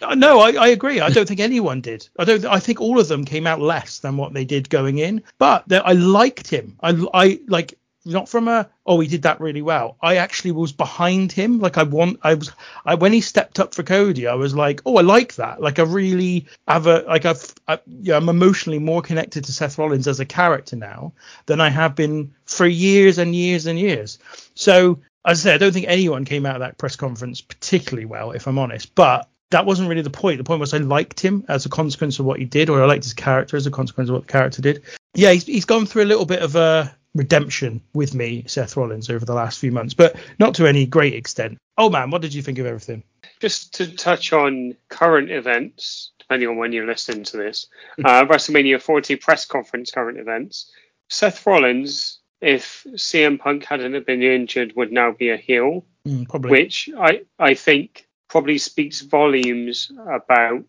Uh, 0.00 0.14
no, 0.14 0.40
I, 0.40 0.52
I, 0.52 0.68
agree. 0.68 1.00
I 1.00 1.10
don't 1.10 1.28
think 1.28 1.40
anyone 1.40 1.80
did. 1.80 2.08
I 2.18 2.24
don't. 2.24 2.44
I 2.46 2.58
think 2.58 2.80
all 2.80 2.98
of 2.98 3.08
them 3.08 3.24
came 3.24 3.46
out 3.46 3.60
less 3.60 3.98
than 3.98 4.16
what 4.16 4.32
they 4.32 4.44
did 4.44 4.70
going 4.70 4.98
in. 4.98 5.22
But 5.38 5.70
I 5.70 5.92
liked 5.92 6.48
him. 6.48 6.78
I, 6.82 7.06
I 7.12 7.40
like 7.48 7.78
not 8.04 8.28
from 8.28 8.48
a 8.48 8.68
oh 8.86 8.98
he 9.00 9.08
did 9.08 9.22
that 9.22 9.40
really 9.40 9.60
well. 9.60 9.98
I 10.00 10.16
actually 10.16 10.52
was 10.52 10.72
behind 10.72 11.32
him. 11.32 11.60
Like 11.60 11.76
I 11.76 11.82
want. 11.82 12.20
I 12.22 12.34
was. 12.34 12.50
I 12.86 12.94
when 12.94 13.12
he 13.12 13.20
stepped 13.20 13.60
up 13.60 13.74
for 13.74 13.82
Cody, 13.82 14.26
I 14.26 14.34
was 14.34 14.54
like, 14.54 14.80
oh, 14.86 14.96
I 14.96 15.02
like 15.02 15.34
that. 15.34 15.60
Like 15.60 15.78
I 15.78 15.82
really 15.82 16.46
have 16.66 16.86
a 16.86 17.00
like 17.00 17.26
I've. 17.26 17.54
I, 17.66 17.78
yeah, 17.86 18.16
I'm 18.16 18.28
emotionally 18.28 18.78
more 18.78 19.02
connected 19.02 19.44
to 19.44 19.52
Seth 19.52 19.78
Rollins 19.78 20.08
as 20.08 20.20
a 20.20 20.24
character 20.24 20.76
now 20.76 21.12
than 21.46 21.60
I 21.60 21.68
have 21.68 21.94
been 21.94 22.34
for 22.46 22.66
years 22.66 23.18
and 23.18 23.34
years 23.34 23.66
and 23.66 23.78
years. 23.78 24.18
So 24.54 25.00
as 25.24 25.40
I 25.40 25.42
said, 25.42 25.54
I 25.56 25.58
don't 25.58 25.72
think 25.72 25.86
anyone 25.88 26.24
came 26.24 26.46
out 26.46 26.56
of 26.56 26.60
that 26.60 26.78
press 26.78 26.96
conference 26.96 27.42
particularly 27.42 28.06
well, 28.06 28.30
if 28.30 28.46
I'm 28.46 28.58
honest. 28.58 28.94
But 28.94 29.28
that 29.50 29.66
wasn't 29.66 29.88
really 29.88 30.02
the 30.02 30.10
point. 30.10 30.38
The 30.38 30.44
point 30.44 30.60
was 30.60 30.74
I 30.74 30.78
liked 30.78 31.20
him 31.20 31.44
as 31.48 31.64
a 31.64 31.68
consequence 31.68 32.18
of 32.18 32.26
what 32.26 32.38
he 32.38 32.44
did, 32.44 32.68
or 32.68 32.82
I 32.82 32.86
liked 32.86 33.04
his 33.04 33.14
character 33.14 33.56
as 33.56 33.66
a 33.66 33.70
consequence 33.70 34.10
of 34.10 34.14
what 34.14 34.26
the 34.26 34.32
character 34.32 34.62
did. 34.62 34.82
Yeah, 35.14 35.32
he's, 35.32 35.46
he's 35.46 35.64
gone 35.64 35.86
through 35.86 36.02
a 36.02 36.04
little 36.04 36.26
bit 36.26 36.42
of 36.42 36.54
a 36.54 36.94
redemption 37.14 37.80
with 37.94 38.14
me, 38.14 38.44
Seth 38.46 38.76
Rollins, 38.76 39.10
over 39.10 39.24
the 39.24 39.34
last 39.34 39.58
few 39.58 39.72
months, 39.72 39.94
but 39.94 40.16
not 40.38 40.54
to 40.56 40.66
any 40.66 40.86
great 40.86 41.14
extent. 41.14 41.58
Oh 41.76 41.88
man, 41.88 42.10
what 42.10 42.22
did 42.22 42.34
you 42.34 42.42
think 42.42 42.58
of 42.58 42.66
everything? 42.66 43.02
Just 43.40 43.74
to 43.74 43.94
touch 43.94 44.32
on 44.32 44.76
current 44.88 45.30
events, 45.30 46.12
depending 46.18 46.48
on 46.48 46.56
when 46.56 46.72
you're 46.72 46.86
listening 46.86 47.24
to 47.24 47.36
this, 47.36 47.68
uh, 48.04 48.24
WrestleMania 48.26 48.80
40 48.82 49.16
press 49.16 49.46
conference 49.46 49.90
current 49.90 50.18
events. 50.18 50.70
Seth 51.08 51.46
Rollins, 51.46 52.18
if 52.40 52.84
CM 52.90 53.38
Punk 53.38 53.64
hadn't 53.64 54.06
been 54.06 54.22
injured, 54.22 54.74
would 54.76 54.92
now 54.92 55.12
be 55.12 55.30
a 55.30 55.36
heel, 55.36 55.84
mm, 56.06 56.28
probably. 56.28 56.50
which 56.50 56.90
I 56.98 57.22
I 57.38 57.54
think 57.54 58.07
probably 58.28 58.58
speaks 58.58 59.00
volumes 59.00 59.90
about 60.10 60.64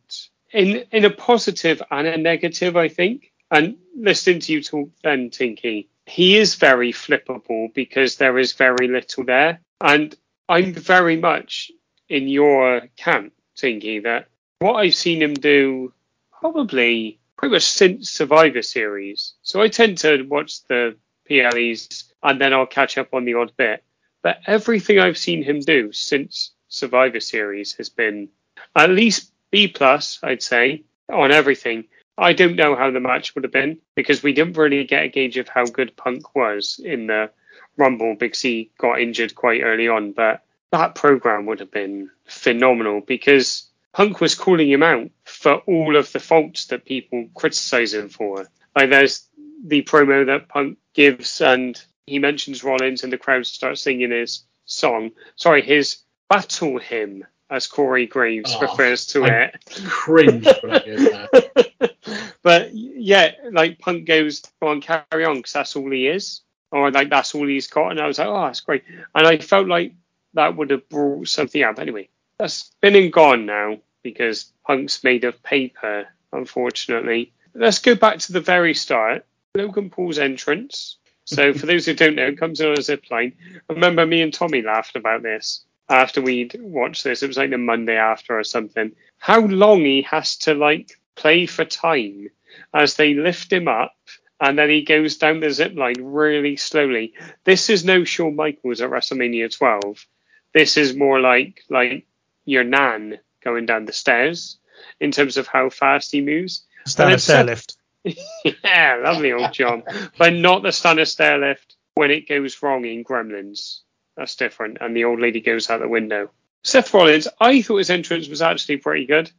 in 0.52 0.84
in 0.92 1.06
a 1.06 1.10
positive 1.10 1.82
and 1.92 2.08
a 2.08 2.18
negative, 2.18 2.76
I 2.76 2.88
think. 2.88 3.32
And 3.52 3.78
listening 3.96 4.42
to 4.42 4.54
you 4.54 4.62
talk 4.62 4.90
then, 5.04 5.30
Tinky, 5.30 5.90
he 6.06 6.38
is 6.38 6.56
very 6.56 6.92
flippable 6.92 7.74
because 7.74 8.16
there 8.16 8.38
is 8.38 8.54
very 8.54 8.88
little 8.88 9.24
there. 9.24 9.60
And 9.82 10.16
I'm 10.48 10.74
very 10.74 11.18
much 11.18 11.72
in 12.10 12.28
your 12.28 12.88
camp, 12.98 13.34
Tinky, 13.56 14.00
that 14.00 14.28
what 14.60 14.76
I've 14.76 14.96
seen 14.96 15.22
him 15.22 15.34
do 15.34 15.94
probably 16.32 17.20
pretty 17.38 17.54
much 17.54 17.64
since 17.64 18.10
Survivor 18.10 18.62
Series. 18.62 19.34
So 19.44 19.62
I 19.62 19.70
tend 19.70 19.98
to 20.00 20.24
watch 20.24 20.64
the 20.66 20.98
PLEs 21.28 22.12
and 22.22 22.42
then 22.42 22.54
I'll 22.54 22.66
catch 22.66 22.98
up 22.98 23.14
on 23.14 23.26
the 23.26 23.36
odd 23.36 23.54
bit. 23.56 23.84
But 24.22 24.40
everything 24.46 25.00
I've 25.00 25.18
seen 25.18 25.44
him 25.44 25.62
do 25.62 25.94
since 25.94 26.52
Survivor 26.70 27.20
Series 27.20 27.74
has 27.74 27.90
been 27.90 28.30
at 28.76 28.90
least 28.90 29.32
B 29.52 29.68
plus, 29.68 30.20
I'd 30.24 30.44
say, 30.44 30.84
on 31.12 31.32
everything. 31.32 31.86
I 32.18 32.34
don't 32.34 32.56
know 32.56 32.76
how 32.76 32.92
the 32.92 33.00
match 33.00 33.34
would 33.34 33.44
have 33.44 33.54
been 33.54 33.80
because 33.96 34.22
we 34.22 34.34
didn't 34.34 34.58
really 34.58 34.84
get 34.84 35.06
a 35.06 35.10
gauge 35.10 35.38
of 35.38 35.48
how 35.48 35.66
good 35.66 35.96
Punk 35.96 36.36
was 36.36 36.80
in 36.84 37.08
the 37.08 37.32
Rumble 37.78 38.16
because 38.16 38.42
he 38.42 38.72
got 38.78 39.00
injured 39.00 39.36
quite 39.36 39.62
early 39.62 39.88
on. 39.88 40.12
But 40.12 40.44
that 40.72 40.96
program 40.96 41.46
would 41.46 41.62
have 41.62 41.72
been 41.72 42.10
phenomenal 42.26 43.02
because 43.02 43.70
Punk 43.94 44.20
was 44.20 44.36
calling 44.36 44.70
him 44.70 44.84
out 44.84 45.10
for 45.24 45.56
all 45.56 45.96
of 45.96 46.12
the 46.12 46.20
faults 46.20 46.66
that 46.68 46.86
people 46.86 47.30
criticize 47.34 47.94
him 47.94 48.10
for. 48.10 48.48
Like 48.76 48.90
there's 48.90 49.28
the 49.64 49.82
promo 49.84 50.26
that 50.28 50.50
Punk 50.50 50.78
gives, 50.94 51.42
and 51.42 51.82
he 52.06 52.20
mentions 52.20 52.64
Rollins, 52.64 53.04
and 53.04 53.12
the 53.12 53.18
crowd 53.18 53.46
starts 53.46 53.82
singing 53.82 54.12
his 54.12 54.44
song. 54.66 55.12
Sorry, 55.36 55.62
his 55.62 55.98
battle 56.30 56.78
hymn, 56.80 57.26
as 57.50 57.68
Corey 57.68 58.06
Graves 58.06 58.56
Oh, 58.56 58.62
refers 58.62 59.06
to 59.08 59.26
I 59.26 59.30
it. 59.30 59.66
Cringe 59.88 60.48
when 60.62 60.72
I 60.76 60.80
heard 60.80 61.00
that. 61.00 61.96
but 62.44 62.74
yeah, 62.74 63.34
like 63.52 63.80
Punk 63.80 64.06
goes, 64.06 64.42
go 64.62 64.68
on, 64.68 64.82
carry 64.82 65.26
on, 65.26 65.38
because 65.38 65.54
that's 65.54 65.76
all 65.76 65.90
he 65.90 66.08
is, 66.08 66.42
or 66.72 66.92
like 66.92 67.10
that's 67.10 67.34
all 67.34 67.48
he's 67.48 67.68
got. 67.68 67.92
And 67.92 68.00
I 68.00 68.08
was 68.08 68.20
like, 68.20 68.28
oh, 68.28 68.42
that's 68.46 68.62
great. 68.62 68.84
And 69.16 69.28
I 69.28 69.38
felt 69.38 69.68
like 69.68 69.94
that 70.36 70.56
would 70.56 70.70
have 70.70 70.88
brought 70.90 71.28
something 71.28 71.64
up. 71.64 71.80
Anyway, 71.80 72.10
that's 72.38 72.72
been 72.82 72.96
and 72.96 73.12
gone 73.12 73.46
now 73.46 73.80
because 74.04 74.52
Punk's 74.66 75.04
made 75.04 75.24
of 75.24 75.42
paper, 75.44 76.08
unfortunately. 76.32 77.34
Let's 77.56 77.80
go 77.80 77.96
back 77.96 78.20
to 78.20 78.34
the 78.34 78.42
very 78.42 78.74
start. 78.76 79.26
Logan 79.56 79.90
Paul's 79.90 80.20
entrance. 80.20 80.98
So 81.26 81.54
for 81.54 81.66
those 81.66 81.86
who 81.86 81.94
don't 81.94 82.16
know, 82.16 82.28
it 82.28 82.40
comes 82.40 82.60
in 82.60 82.70
on 82.70 82.78
a 82.78 82.82
zip 82.82 83.06
line. 83.12 83.34
I 83.70 83.74
remember 83.74 84.06
me 84.06 84.22
and 84.22 84.34
Tommy 84.34 84.62
laughed 84.62 84.96
about 84.96 85.22
this 85.22 85.64
after 85.90 86.22
we'd 86.22 86.56
watched 86.60 87.04
this. 87.04 87.24
It 87.24 87.28
was 87.28 87.38
like 87.38 87.50
the 87.50 87.58
Monday 87.58 87.96
after 87.96 88.38
or 88.38 88.44
something. 88.44 88.92
How 89.18 89.42
long 89.42 89.82
he 89.82 90.04
has 90.04 90.38
to 90.38 90.54
like 90.54 90.92
play 91.16 91.46
for 91.46 91.66
time 91.66 92.30
as 92.74 92.96
they 92.96 93.14
lift 93.14 93.52
him 93.52 93.68
up 93.68 93.94
and 94.42 94.58
then 94.58 94.70
he 94.70 94.84
goes 94.84 95.18
down 95.18 95.40
the 95.40 95.52
zip 95.52 95.76
line 95.76 95.96
really 96.00 96.56
slowly. 96.56 97.14
This 97.44 97.70
is 97.70 97.84
no 97.84 98.04
Shawn 98.04 98.36
Michaels 98.36 98.82
at 98.82 98.90
WrestleMania 98.90 99.56
12. 99.56 100.06
This 100.54 100.78
is 100.78 100.96
more 100.96 101.20
like 101.20 101.64
like 101.70 102.06
your 102.46 102.64
nan 102.64 103.20
going 103.44 103.66
down 103.66 103.86
the 103.86 103.94
stairs 103.94 104.58
in 105.00 105.12
terms 105.12 105.38
of 105.38 105.48
how 105.48 105.70
fast 105.70 106.12
he 106.12 106.22
moves. 106.22 106.66
Stand 106.86 107.12
And 107.12 107.18
a 107.18 107.22
stair 107.22 107.44
lift. 107.44 107.78
yeah, 108.64 109.00
lovely 109.04 109.34
old 109.34 109.52
John. 109.52 109.84
but 110.18 110.34
not 110.34 110.64
the 110.64 110.72
standard 110.72 111.08
stair 111.08 111.38
lift 111.38 111.76
when 111.96 112.12
it 112.12 112.28
goes 112.30 112.62
wrong 112.64 112.86
in 112.86 113.04
Gremlins. 113.04 113.82
That's 114.20 114.36
different. 114.36 114.80
And 114.82 114.94
the 114.94 115.06
old 115.06 115.22
lady 115.22 115.40
goes 115.40 115.70
out 115.70 115.80
the 115.80 115.88
window. 115.88 116.30
Seth 116.66 116.94
Rollins, 116.94 117.30
I 117.40 117.62
thought 117.62 117.78
his 117.78 117.90
entrance 117.90 118.28
was 118.28 118.42
actually 118.42 118.76
pretty 118.76 119.06
good. 119.06 119.32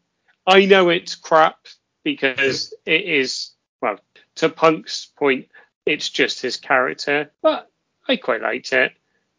I 0.47 0.65
know 0.65 0.89
it's 0.89 1.15
crap 1.15 1.59
because 2.03 2.73
it 2.87 3.03
is, 3.03 3.51
well, 3.83 3.99
to 4.37 4.49
Punk's 4.49 5.05
point, 5.05 5.49
it's 5.85 6.09
just 6.09 6.41
his 6.41 6.57
character, 6.57 7.31
but 7.43 7.71
I 8.09 8.17
quite 8.17 8.41
liked 8.41 8.73
it. 8.73 8.93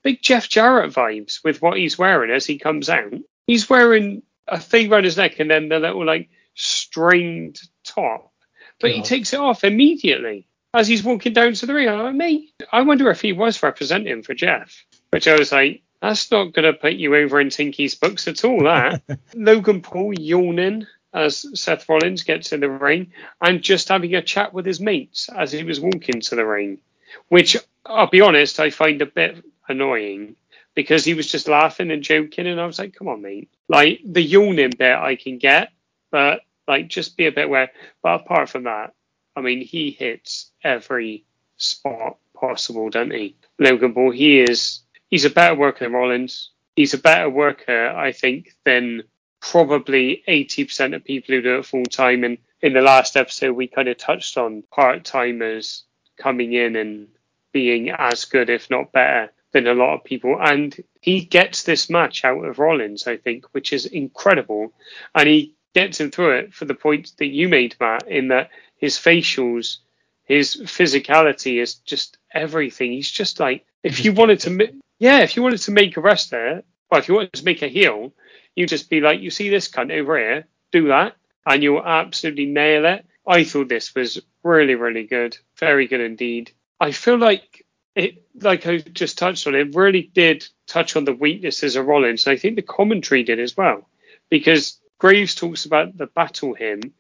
Big 0.04 0.22
Jeff 0.22 0.48
Jarrett 0.48 0.94
vibes 0.94 1.44
with 1.44 1.60
what 1.60 1.78
he's 1.78 1.98
wearing 1.98 2.30
as 2.30 2.46
he 2.46 2.60
comes 2.60 2.88
out. 2.88 3.12
He's 3.48 3.68
wearing 3.68 4.22
a 4.48 4.60
thing 4.60 4.94
around 4.94 5.06
his 5.06 5.18
neck 5.18 5.40
and 5.40 5.50
then 5.50 5.70
the 5.70 5.80
little 5.80 6.06
like 6.06 6.30
stringed 6.54 7.68
top, 7.84 8.32
but 8.80 8.92
he 8.92 8.98
uh-huh. 8.98 9.06
takes 9.06 9.34
it 9.34 9.40
off 9.40 9.64
immediately 9.64 10.46
as 10.72 10.88
he's 10.88 11.04
walking 11.04 11.34
down 11.34 11.54
to 11.54 11.66
the 11.66 11.74
ring. 11.74 11.90
I'm 11.90 12.00
like, 12.00 12.16
mate, 12.16 12.54
I 12.72 12.82
wonder 12.82 13.10
if 13.10 13.22
he 13.22 13.34
was 13.34 13.64
representing 13.64 14.22
for 14.22 14.36
Jeff. 14.36 14.86
Which 15.12 15.28
I 15.28 15.38
was 15.38 15.52
like, 15.52 15.82
that's 16.02 16.32
not 16.32 16.54
going 16.54 16.72
to 16.72 16.80
put 16.80 16.94
you 16.94 17.16
over 17.16 17.40
in 17.40 17.50
Tinky's 17.50 17.96
books 17.96 18.28
at 18.28 18.44
all, 18.44 18.64
that. 18.64 19.02
Logan 19.36 19.82
Paul 19.82 20.14
yawning 20.14 20.88
as 21.14 21.46
Seth 21.60 21.88
Rollins 21.88 22.24
gets 22.24 22.54
in 22.54 22.62
the 22.62 22.70
ring 22.70 23.12
and 23.42 23.62
just 23.62 23.90
having 23.90 24.16
a 24.16 24.22
chat 24.22 24.54
with 24.54 24.66
his 24.66 24.80
mates 24.80 25.30
as 25.36 25.52
he 25.52 25.64
was 25.64 25.80
walking 25.80 26.22
to 26.22 26.36
the 26.36 26.46
ring, 26.46 26.80
which 27.28 27.58
I'll 27.86 28.10
be 28.10 28.22
honest, 28.22 28.60
I 28.60 28.70
find 28.70 29.02
a 29.02 29.06
bit 29.06 29.44
annoying 29.68 30.36
because 30.74 31.04
he 31.04 31.14
was 31.14 31.30
just 31.30 31.48
laughing 31.48 31.92
and 31.92 32.02
joking, 32.02 32.48
and 32.48 32.60
I 32.60 32.66
was 32.66 32.80
like, 32.80 32.96
come 32.96 33.10
on, 33.10 33.22
mate. 33.22 33.50
Like 33.68 34.00
the 34.06 34.22
yawning 34.22 34.72
bit 34.72 34.96
I 34.96 35.16
can 35.16 35.38
get, 35.38 35.72
but 36.12 36.42
like 36.68 36.88
just 36.88 37.18
be 37.18 37.26
a 37.28 37.32
bit 37.32 37.46
aware. 37.46 37.72
But 38.02 38.22
apart 38.22 38.50
from 38.50 38.64
that, 38.64 38.94
I 39.36 39.42
mean, 39.42 39.62
he 39.62 39.92
hits 39.92 40.52
every 40.64 41.26
spot 41.58 42.18
possible, 42.34 42.90
doesn't 42.90 43.12
he? 43.12 43.36
Logan 43.60 43.94
Paul, 43.94 44.12
he 44.12 44.40
is 44.40 44.80
he's 45.12 45.26
a 45.26 45.30
better 45.30 45.54
worker 45.54 45.86
than 45.86 45.94
Rollins. 45.94 46.50
He's 46.76 46.96
a 46.96 46.98
better 46.98 47.30
worker, 47.30 47.90
I 47.90 48.14
think, 48.14 48.56
than 48.66 49.04
probably 49.42 50.24
80% 50.28 50.96
of 50.96 51.04
people 51.04 51.36
who 51.36 51.42
do 51.42 51.58
it 51.60 51.66
full 51.66 51.84
time. 51.84 52.24
And 52.24 52.38
in 52.62 52.74
the 52.74 52.82
last 52.82 53.18
episode, 53.18 53.54
we 53.54 53.68
kind 53.68 53.90
of 53.90 53.98
touched 53.98 54.38
on 54.38 54.64
part 54.72 55.04
timers 55.04 55.84
coming 56.18 56.54
in 56.54 56.76
and 56.76 57.08
being 57.52 57.90
as 57.90 58.26
good, 58.26 58.50
if 58.50 58.70
not 58.70 58.92
better, 58.92 59.32
than 59.52 59.68
a 59.68 59.74
lot 59.74 59.96
of 59.96 60.04
people. 60.04 60.38
And 60.40 60.76
he 61.02 61.22
gets 61.22 61.64
this 61.64 61.90
match 61.90 62.24
out 62.24 62.46
of 62.46 62.60
Rollins, 62.60 63.06
I 63.06 63.18
think, 63.18 63.46
which 63.52 63.74
is 63.74 63.86
incredible. 63.86 64.72
And 65.14 65.28
he 65.28 65.56
gets 65.74 66.00
him 66.00 66.12
through 66.12 66.38
it 66.38 66.54
for 66.54 66.66
the 66.66 66.74
point 66.74 67.12
that 67.18 67.28
you 67.28 67.50
made, 67.50 67.76
Matt, 67.80 68.08
in 68.08 68.30
that 68.30 68.50
his 68.78 68.98
facials, 68.98 69.78
his 70.24 70.56
physicality 70.56 71.62
is 71.62 71.76
just 71.76 72.18
everything. 72.34 72.92
He's 72.92 73.12
just 73.12 73.40
like, 73.40 73.66
if 73.84 74.06
you 74.06 74.14
wanted 74.14 74.40
to, 74.42 74.81
yeah, 75.02 75.22
if 75.22 75.36
you 75.36 75.42
wanted 75.42 75.62
to 75.62 75.72
make 75.72 75.98
a 75.98 76.00
wrestler, 76.00 76.62
well, 76.92 77.00
if 77.00 77.08
you 77.08 77.16
wanted 77.16 77.34
to 77.34 77.44
make 77.44 77.64
a 77.64 77.68
heel, 77.68 78.14
you'd 78.56 78.70
just 78.70 78.88
be 78.88 79.02
like, 79.02 79.20
you 79.20 79.32
see 79.32 79.50
this 79.50 79.68
cunt 79.68 79.92
over 79.92 80.16
here, 80.16 80.46
do 80.72 80.90
that, 80.90 81.16
and 81.44 81.64
you'll 81.64 81.84
absolutely 81.84 82.46
nail 82.46 82.86
it. 82.86 83.04
I 83.26 83.44
thought 83.44 83.68
this 83.68 83.96
was 83.96 84.22
really, 84.44 84.76
really 84.76 85.08
good, 85.08 85.36
very 85.58 85.88
good 85.88 86.02
indeed. 86.02 86.52
I 86.80 86.92
feel 86.92 87.18
like 87.18 87.66
it, 87.96 88.24
like 88.36 88.68
I 88.68 88.78
just 88.78 89.18
touched 89.18 89.48
on, 89.48 89.56
it 89.56 89.74
really 89.74 90.04
did 90.04 90.48
touch 90.68 90.96
on 90.96 91.06
the 91.06 91.16
weaknesses 91.16 91.76
of 91.76 91.88
Rollins, 91.88 92.28
and 92.28 92.34
I 92.34 92.38
think 92.38 92.56
the 92.56 92.62
commentary 92.62 93.24
did 93.24 93.40
as 93.40 93.58
well, 93.58 93.90
because 94.30 94.80
Graves 95.00 95.34
talks 95.34 95.66
about 95.66 95.98
the 95.98 96.06
battle 96.06 96.54
hymn, 96.54 96.94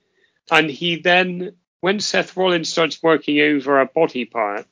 and 0.50 0.72
he 0.72 0.96
then, 0.96 1.52
when 1.82 2.00
Seth 2.00 2.36
Rollins 2.36 2.70
starts 2.70 3.04
working 3.04 3.40
over 3.42 3.80
a 3.80 3.86
body 3.86 4.26
part, 4.26 4.66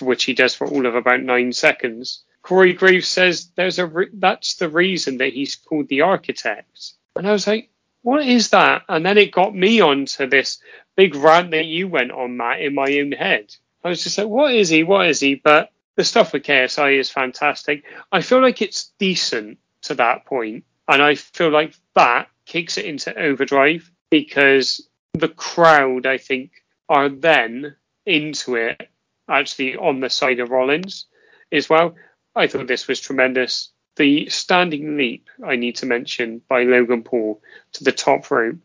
which 0.00 0.24
he 0.24 0.34
does 0.34 0.56
for 0.56 0.66
all 0.66 0.86
of 0.86 0.96
about 0.96 1.22
nine 1.22 1.52
seconds, 1.52 2.24
Corey 2.44 2.74
Graves 2.74 3.08
says 3.08 3.50
there's 3.56 3.78
a 3.78 3.86
re- 3.86 4.10
that's 4.12 4.56
the 4.56 4.68
reason 4.68 5.16
that 5.18 5.32
he's 5.32 5.56
called 5.56 5.88
the 5.88 6.02
architect, 6.02 6.92
and 7.16 7.26
I 7.26 7.32
was 7.32 7.46
like, 7.46 7.70
what 8.02 8.24
is 8.26 8.50
that? 8.50 8.82
And 8.86 9.04
then 9.04 9.16
it 9.16 9.32
got 9.32 9.54
me 9.54 9.80
onto 9.80 10.26
this 10.26 10.58
big 10.94 11.14
rant 11.14 11.52
that 11.52 11.64
you 11.64 11.88
went 11.88 12.12
on, 12.12 12.36
Matt, 12.36 12.60
in 12.60 12.74
my 12.74 12.98
own 13.00 13.12
head. 13.12 13.54
I 13.82 13.88
was 13.88 14.04
just 14.04 14.18
like, 14.18 14.28
what 14.28 14.54
is 14.54 14.68
he? 14.68 14.84
What 14.84 15.08
is 15.08 15.20
he? 15.20 15.36
But 15.36 15.72
the 15.96 16.04
stuff 16.04 16.34
with 16.34 16.42
KSI 16.42 17.00
is 17.00 17.10
fantastic. 17.10 17.84
I 18.12 18.20
feel 18.20 18.42
like 18.42 18.60
it's 18.60 18.92
decent 18.98 19.58
to 19.82 19.94
that 19.94 20.26
point. 20.26 20.64
point, 20.64 20.64
and 20.86 21.02
I 21.02 21.14
feel 21.14 21.50
like 21.50 21.74
that 21.94 22.28
kicks 22.44 22.76
it 22.76 22.84
into 22.84 23.16
overdrive 23.18 23.90
because 24.10 24.86
the 25.14 25.28
crowd, 25.28 26.04
I 26.04 26.18
think, 26.18 26.50
are 26.90 27.08
then 27.08 27.76
into 28.04 28.56
it 28.56 28.90
actually 29.30 29.76
on 29.76 30.00
the 30.00 30.10
side 30.10 30.40
of 30.40 30.50
Rollins 30.50 31.06
as 31.50 31.70
well. 31.70 31.94
I 32.36 32.46
thought 32.46 32.66
this 32.66 32.88
was 32.88 33.00
tremendous. 33.00 33.70
The 33.96 34.28
standing 34.28 34.96
leap 34.96 35.28
I 35.44 35.56
need 35.56 35.76
to 35.76 35.86
mention 35.86 36.42
by 36.48 36.64
Logan 36.64 37.04
Paul 37.04 37.40
to 37.74 37.84
the 37.84 37.92
top 37.92 38.30
rope 38.30 38.56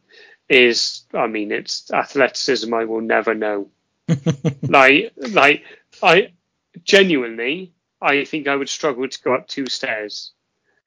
is, 0.50 1.04
I 1.14 1.28
mean, 1.28 1.52
it's 1.52 1.92
athleticism 1.92 2.74
I 2.74 2.86
will 2.86 3.02
never 3.02 3.36
know. 3.36 3.70
like, 4.64 5.14
like 5.18 5.64
I 6.02 6.34
genuinely, 6.84 7.74
I 8.02 8.26
think 8.26 8.48
I 8.48 8.56
would 8.56 8.70
struggle 8.70 9.08
to 9.08 9.24
go 9.24 9.36
up 9.36 9.48
two 9.48 9.68
stairs, 9.68 10.32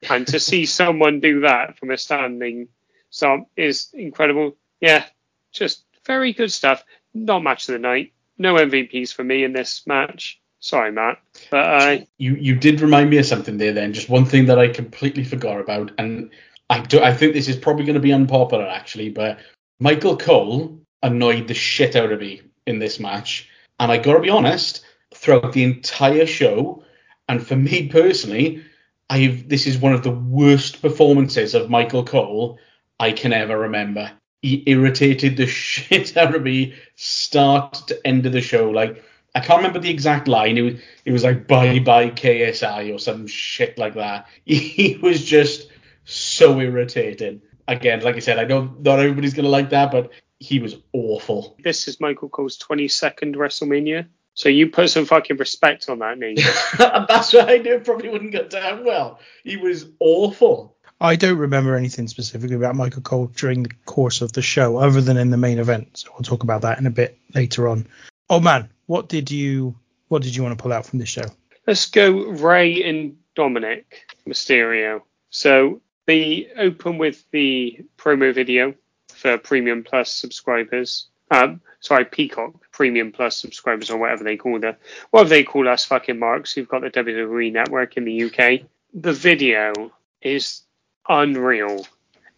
and 0.09 0.27
to 0.27 0.39
see 0.39 0.65
someone 0.81 1.21
do 1.21 1.41
that 1.41 1.77
from 1.77 1.91
a 1.91 1.97
standing 1.97 2.67
stomp 3.09 3.47
is 3.55 3.89
incredible. 3.93 4.57
Yeah, 4.81 5.05
just 5.53 5.85
very 6.05 6.33
good 6.33 6.51
stuff. 6.51 6.83
Not 7.13 7.43
match 7.43 7.69
of 7.69 7.73
the 7.73 7.79
night. 7.79 8.11
No 8.37 8.55
MVPs 8.55 9.13
for 9.13 9.23
me 9.23 9.45
in 9.45 9.53
this 9.53 9.87
match. 9.87 10.41
Sorry, 10.63 10.93
Matt, 10.93 11.19
but 11.51 11.57
uh, 11.57 11.97
you 12.17 12.35
you 12.35 12.55
did 12.55 12.79
remind 12.79 13.09
me 13.09 13.17
of 13.17 13.25
something 13.25 13.57
there. 13.57 13.73
Then 13.73 13.91
just 13.91 14.07
one 14.07 14.23
thing 14.23 14.45
that 14.45 14.57
I 14.57 14.69
completely 14.69 15.25
forgot 15.25 15.59
about, 15.59 15.91
and 15.97 16.31
I 16.69 16.79
do 16.79 17.01
I 17.01 17.13
think 17.13 17.33
this 17.33 17.49
is 17.49 17.57
probably 17.57 17.83
going 17.83 17.95
to 17.95 17.99
be 17.99 18.13
unpopular 18.13 18.65
actually, 18.65 19.09
but 19.09 19.39
Michael 19.81 20.15
Cole 20.15 20.79
annoyed 21.01 21.49
the 21.49 21.53
shit 21.53 21.97
out 21.97 22.13
of 22.13 22.21
me 22.21 22.43
in 22.65 22.79
this 22.79 22.97
match, 22.97 23.49
and 23.77 23.91
I 23.91 23.97
got 23.97 24.13
to 24.13 24.21
be 24.21 24.29
honest, 24.29 24.85
throughout 25.13 25.51
the 25.51 25.65
entire 25.65 26.25
show, 26.25 26.81
and 27.27 27.45
for 27.45 27.57
me 27.57 27.89
personally, 27.89 28.63
I've 29.09 29.49
this 29.49 29.67
is 29.67 29.77
one 29.77 29.91
of 29.91 30.03
the 30.03 30.11
worst 30.11 30.81
performances 30.81 31.55
of 31.55 31.69
Michael 31.69 32.05
Cole 32.05 32.57
I 33.01 33.11
can 33.11 33.33
ever 33.33 33.59
remember. 33.59 34.13
He 34.41 34.63
irritated 34.65 35.35
the 35.35 35.47
shit 35.65 36.15
out 36.15 36.33
of 36.33 36.41
me 36.41 36.75
start 36.95 37.73
to 37.87 38.07
end 38.07 38.25
of 38.25 38.31
the 38.31 38.39
show. 38.39 38.69
Like 38.69 39.03
I 39.35 39.39
can't 39.39 39.57
remember 39.57 39.79
the 39.79 39.89
exact 39.89 40.27
line. 40.27 40.57
It 40.57 40.61
was 40.61 40.73
it 41.05 41.11
was 41.11 41.23
like 41.23 41.47
bye 41.47 41.79
bye 41.79 42.09
KSI 42.09 42.93
or 42.93 42.99
some 42.99 43.27
shit 43.27 43.77
like 43.77 43.95
that. 43.95 44.27
He 44.45 44.99
was 45.01 45.23
just 45.23 45.69
so 46.05 46.59
irritating. 46.59 47.41
Again, 47.67 48.01
like 48.01 48.15
I 48.15 48.19
said, 48.19 48.39
I 48.39 48.43
know 48.43 48.75
not 48.79 48.99
everybody's 48.99 49.33
gonna 49.33 49.47
like 49.47 49.69
that, 49.69 49.91
but 49.91 50.11
he 50.39 50.59
was 50.59 50.75
awful. 50.91 51.55
this 51.63 51.87
is 51.87 52.01
Michael 52.01 52.29
Cole's 52.29 52.57
22nd 52.57 53.35
WrestleMania. 53.35 54.07
So 54.35 54.49
you 54.49 54.69
put 54.69 54.89
some 54.89 55.05
fucking 55.05 55.37
respect 55.37 55.89
on 55.89 55.99
that 55.99 56.17
name. 56.17 56.37
That's 56.77 57.33
what 57.33 57.49
I 57.49 57.57
knew 57.57 57.75
it 57.75 57.85
probably 57.85 58.09
wouldn't 58.09 58.33
go 58.33 58.47
down 58.47 58.83
well. 58.83 59.19
He 59.43 59.57
was 59.57 59.85
awful. 59.99 60.75
I 60.99 61.15
don't 61.15 61.37
remember 61.37 61.75
anything 61.75 62.07
specifically 62.07 62.55
about 62.55 62.75
Michael 62.75 63.01
Cole 63.01 63.27
during 63.27 63.63
the 63.63 63.71
course 63.85 64.21
of 64.21 64.33
the 64.33 64.41
show, 64.41 64.77
other 64.77 65.01
than 65.01 65.17
in 65.17 65.29
the 65.29 65.37
main 65.37 65.59
event. 65.59 65.97
So 65.97 66.09
we'll 66.13 66.23
talk 66.23 66.43
about 66.43 66.61
that 66.63 66.79
in 66.79 66.87
a 66.87 66.91
bit 66.91 67.17
later 67.35 67.67
on. 67.67 67.87
Oh 68.29 68.39
man, 68.39 68.69
what 68.85 69.09
did 69.09 69.31
you 69.31 69.75
what 70.07 70.21
did 70.21 70.35
you 70.35 70.43
want 70.43 70.57
to 70.57 70.61
pull 70.61 70.73
out 70.73 70.85
from 70.85 70.99
this 70.99 71.09
show? 71.09 71.25
Let's 71.65 71.89
go 71.89 72.11
Rey 72.11 72.83
and 72.83 73.17
Dominic 73.35 74.05
Mysterio. 74.27 75.01
So 75.29 75.81
they 76.05 76.49
open 76.57 76.97
with 76.97 77.23
the 77.31 77.85
promo 77.97 78.33
video 78.33 78.75
for 79.07 79.37
Premium 79.37 79.83
Plus 79.83 80.13
subscribers. 80.13 81.07
Um, 81.31 81.61
sorry, 81.79 82.05
Peacock 82.05 82.53
Premium 82.71 83.11
Plus 83.11 83.37
subscribers 83.37 83.89
or 83.89 83.97
whatever 83.97 84.23
they 84.23 84.37
call 84.37 84.59
the 84.59 84.75
whatever 85.11 85.29
they 85.29 85.43
call 85.43 85.67
us 85.67 85.85
fucking 85.85 86.19
marks 86.19 86.53
who've 86.53 86.67
got 86.67 86.81
the 86.81 86.91
WWE 86.91 87.51
network 87.51 87.97
in 87.97 88.05
the 88.05 88.23
UK. 88.23 88.67
The 88.93 89.13
video 89.13 89.73
is 90.21 90.61
unreal. 91.07 91.87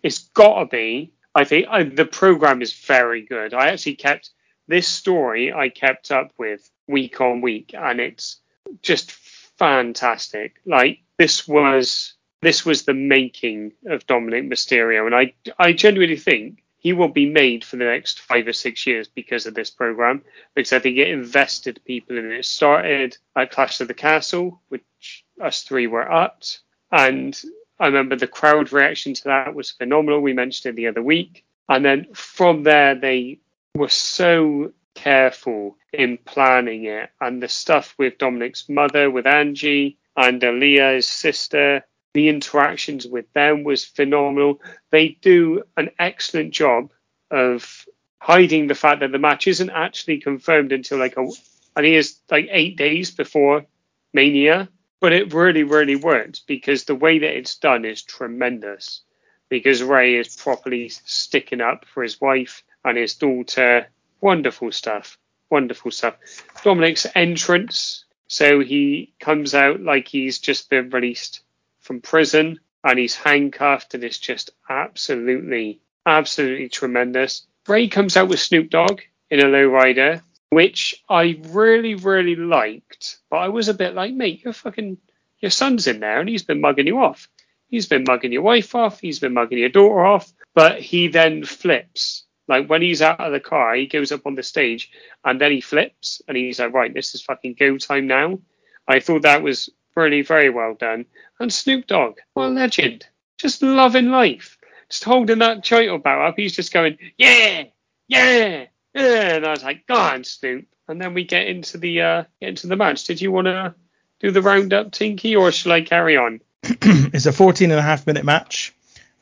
It's 0.04 0.20
gotta 0.20 0.68
be. 0.68 1.12
I 1.34 1.44
think 1.44 1.68
I, 1.70 1.84
the 1.84 2.06
program 2.06 2.62
is 2.62 2.74
very 2.74 3.24
good. 3.24 3.54
I 3.54 3.70
actually 3.70 3.96
kept 3.96 4.30
this 4.68 4.88
story. 4.88 5.54
I 5.54 5.70
kept 5.70 6.12
up 6.12 6.32
with 6.38 6.70
week 6.88 7.22
on 7.22 7.42
week, 7.42 7.74
and 7.74 8.00
it's 8.00 8.38
just 8.82 9.12
fantastic. 9.12 10.56
Like 10.66 11.00
this 11.18 11.48
was 11.48 12.14
this 12.42 12.66
was 12.66 12.84
the 12.84 12.94
making 12.94 13.74
of 13.88 14.06
Dominic 14.08 14.46
Mysterio, 14.46 15.06
and 15.06 15.16
I 15.16 15.34
I 15.58 15.74
genuinely 15.74 16.18
think 16.18 16.64
he 16.78 16.94
will 16.94 17.10
be 17.10 17.28
made 17.28 17.64
for 17.64 17.78
the 17.78 17.86
next 17.86 18.22
five 18.22 18.48
or 18.48 18.54
six 18.54 18.86
years 18.86 19.08
because 19.08 19.48
of 19.48 19.56
this 19.56 19.72
program. 19.72 20.22
Because 20.54 20.74
I 20.74 20.80
think 20.80 20.98
it 20.98 21.10
invested 21.10 21.82
people 21.86 22.18
in 22.18 22.32
it. 22.32 22.40
It 22.40 22.46
started 22.46 23.18
at 23.36 23.52
Clash 23.52 23.82
of 23.82 23.88
the 23.88 23.96
Castle, 23.96 24.62
which 24.70 25.26
us 25.42 25.64
three 25.64 25.88
were 25.88 26.12
at, 26.12 26.60
and 26.92 27.40
I 27.80 27.88
remember 27.88 28.16
the 28.16 28.28
crowd 28.28 28.72
reaction 28.72 29.14
to 29.16 29.24
that 29.26 29.54
was 29.54 29.72
phenomenal. 29.72 30.22
We 30.22 30.34
mentioned 30.34 30.74
it 30.74 30.76
the 30.76 30.88
other 30.88 31.04
week, 31.04 31.44
and 31.68 31.84
then 31.84 32.14
from 32.14 32.64
there 32.64 32.96
they 32.96 33.40
were 33.76 33.90
so 33.90 34.72
careful 34.96 35.78
in 35.92 36.18
planning 36.18 36.86
it, 36.86 37.10
and 37.20 37.44
the 37.44 37.50
stuff 37.50 37.94
with 37.98 38.18
Dominic's 38.18 38.70
mother, 38.70 39.12
with 39.12 39.28
Angie, 39.28 39.98
and 40.16 40.42
Aalyah's 40.42 41.08
sister, 41.08 41.86
the 42.14 42.30
interactions 42.30 43.06
with 43.06 43.32
them 43.34 43.64
was 43.64 43.84
phenomenal. 43.84 44.62
They 44.90 45.18
do 45.22 45.64
an 45.76 45.92
excellent 46.00 46.54
job 46.54 46.92
of 47.30 47.86
hiding 48.20 48.68
the 48.68 48.76
fact 48.76 49.02
that 49.02 49.12
the 49.12 49.20
match 49.20 49.48
isn't 49.48 49.70
actually 49.70 50.20
confirmed 50.20 50.72
until 50.72 50.98
like 50.98 51.18
a, 51.18 51.28
I 51.76 51.82
think 51.82 51.96
it's 51.96 52.22
like 52.32 52.48
eight 52.50 52.78
days 52.78 53.12
before 53.12 53.66
Mania. 54.14 54.70
But 55.02 55.12
it 55.12 55.34
really, 55.34 55.64
really 55.64 55.98
works 55.98 56.40
because 56.40 56.86
the 56.86 56.96
way 56.96 57.20
that 57.20 57.38
it's 57.38 57.58
done 57.58 57.84
is 57.84 58.02
tremendous. 58.02 59.02
Because 59.50 59.84
Rey 59.84 60.16
is 60.16 60.36
properly 60.36 60.90
sticking 60.90 61.62
up 61.62 61.86
for 61.86 62.02
his 62.02 62.20
wife 62.20 62.64
and 62.86 62.98
his 62.98 63.16
daughter. 63.16 63.88
Wonderful 64.22 64.72
stuff. 64.72 65.18
Wonderful 65.50 65.92
stuff. 65.92 66.16
Dominic's 66.64 67.06
entrance. 67.16 68.06
So 68.28 68.60
he 68.60 69.14
comes 69.20 69.54
out 69.54 69.82
like 69.82 70.08
he's 70.08 70.40
just 70.40 70.70
been 70.70 70.90
released 70.90 71.42
from 71.82 72.02
prison 72.02 72.60
and 72.84 72.98
he's 72.98 73.16
handcuffed 73.16 73.94
and 73.94 74.04
it's 74.04 74.20
just 74.20 74.52
absolutely, 74.70 75.82
absolutely 76.06 76.70
tremendous. 76.70 77.46
Rey 77.68 77.88
comes 77.88 78.16
out 78.16 78.30
with 78.30 78.40
Snoop 78.40 78.70
Dogg 78.70 79.02
in 79.30 79.40
a 79.40 79.46
lowrider, 79.46 80.22
which 80.50 81.04
I 81.10 81.40
really, 81.50 81.96
really 81.96 82.36
liked. 82.36 83.18
But 83.30 83.38
I 83.38 83.50
was 83.50 83.68
a 83.68 83.74
bit 83.74 83.96
like, 83.96 84.14
mate, 84.14 84.42
you're 84.44 84.54
fucking, 84.54 84.98
your 85.40 85.52
son's 85.52 85.88
in 85.88 86.00
there 86.00 86.20
and 86.20 86.30
he's 86.30 86.44
been 86.44 86.62
mugging 86.62 86.88
you 86.88 87.00
off. 87.00 87.28
He's 87.68 87.88
been 87.88 88.06
mugging 88.08 88.32
your 88.32 88.44
wife 88.44 88.76
off. 88.76 89.00
He's 89.00 89.20
been 89.20 89.34
mugging 89.34 89.58
your 89.58 89.70
daughter 89.70 90.06
off. 90.06 90.32
But 90.54 90.80
he 90.80 91.08
then 91.08 91.44
flips. 91.44 92.25
Like 92.48 92.68
when 92.68 92.82
he's 92.82 93.02
out 93.02 93.20
of 93.20 93.32
the 93.32 93.40
car, 93.40 93.76
he 93.76 93.88
goes 93.88 94.12
up 94.12 94.26
on 94.26 94.36
the 94.36 94.44
stage 94.44 94.92
and 95.24 95.42
then 95.42 95.52
he 95.52 95.62
flips 95.62 96.22
and 96.28 96.38
he's 96.38 96.60
like, 96.60 96.74
right, 96.74 96.94
this 96.94 97.16
is 97.16 97.22
fucking 97.22 97.56
go 97.60 97.78
time 97.78 98.08
now. 98.08 98.40
I 98.88 99.00
thought 99.00 99.24
that 99.24 99.42
was 99.42 99.70
really 99.96 100.22
very 100.22 100.50
well 100.50 100.76
done. 100.76 101.06
And 101.40 101.52
Snoop 101.52 101.88
Dogg, 101.88 102.20
what 102.34 102.48
a 102.48 102.50
legend. 102.50 103.08
Just 103.38 103.62
loving 103.62 104.12
life. 104.12 104.58
Just 104.90 105.04
holding 105.04 105.40
that 105.40 105.64
title 105.64 105.98
belt 105.98 106.22
up. 106.22 106.36
He's 106.38 106.56
just 106.56 106.72
going, 106.72 106.98
yeah, 107.18 107.64
yeah, 108.08 108.66
yeah. 108.94 109.36
And 109.36 109.46
I 109.46 109.52
was 109.52 109.64
like, 109.64 109.88
go 109.88 109.96
on, 109.96 110.24
Snoop. 110.24 110.68
And 110.88 111.02
then 111.02 111.16
we 111.16 111.24
get 111.24 111.48
into 111.48 111.80
the 111.80 112.02
uh, 112.02 112.24
get 112.40 112.50
into 112.50 112.68
the 112.68 112.76
match. 112.76 113.06
Did 113.06 113.20
you 113.20 113.32
want 113.32 113.46
to 113.46 113.74
do 114.20 114.30
the 114.30 114.44
roundup, 114.44 114.92
Tinky, 114.92 115.36
or 115.36 115.52
shall 115.52 115.72
I 115.72 115.82
carry 115.82 116.16
on? 116.16 116.42
it's 116.64 117.26
a 117.26 117.34
14 117.34 117.72
and 117.72 117.80
a 117.80 117.84
half 117.84 118.06
minute 118.06 118.24
match, 118.24 118.75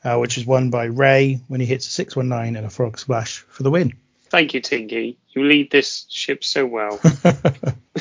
uh, 0.04 0.18
which 0.18 0.38
is 0.38 0.46
won 0.46 0.70
by 0.70 0.84
Rey 0.84 1.40
when 1.48 1.60
he 1.60 1.66
hits 1.66 1.86
a 1.86 1.90
619 1.90 2.56
and 2.56 2.66
a 2.66 2.70
frog 2.70 2.98
splash 2.98 3.38
for 3.48 3.62
the 3.62 3.70
win. 3.70 3.94
Thank 4.24 4.54
you, 4.54 4.60
Tinky. 4.60 5.18
You 5.30 5.44
lead 5.44 5.70
this 5.70 6.06
ship 6.10 6.44
so 6.44 6.66
well. 6.66 7.00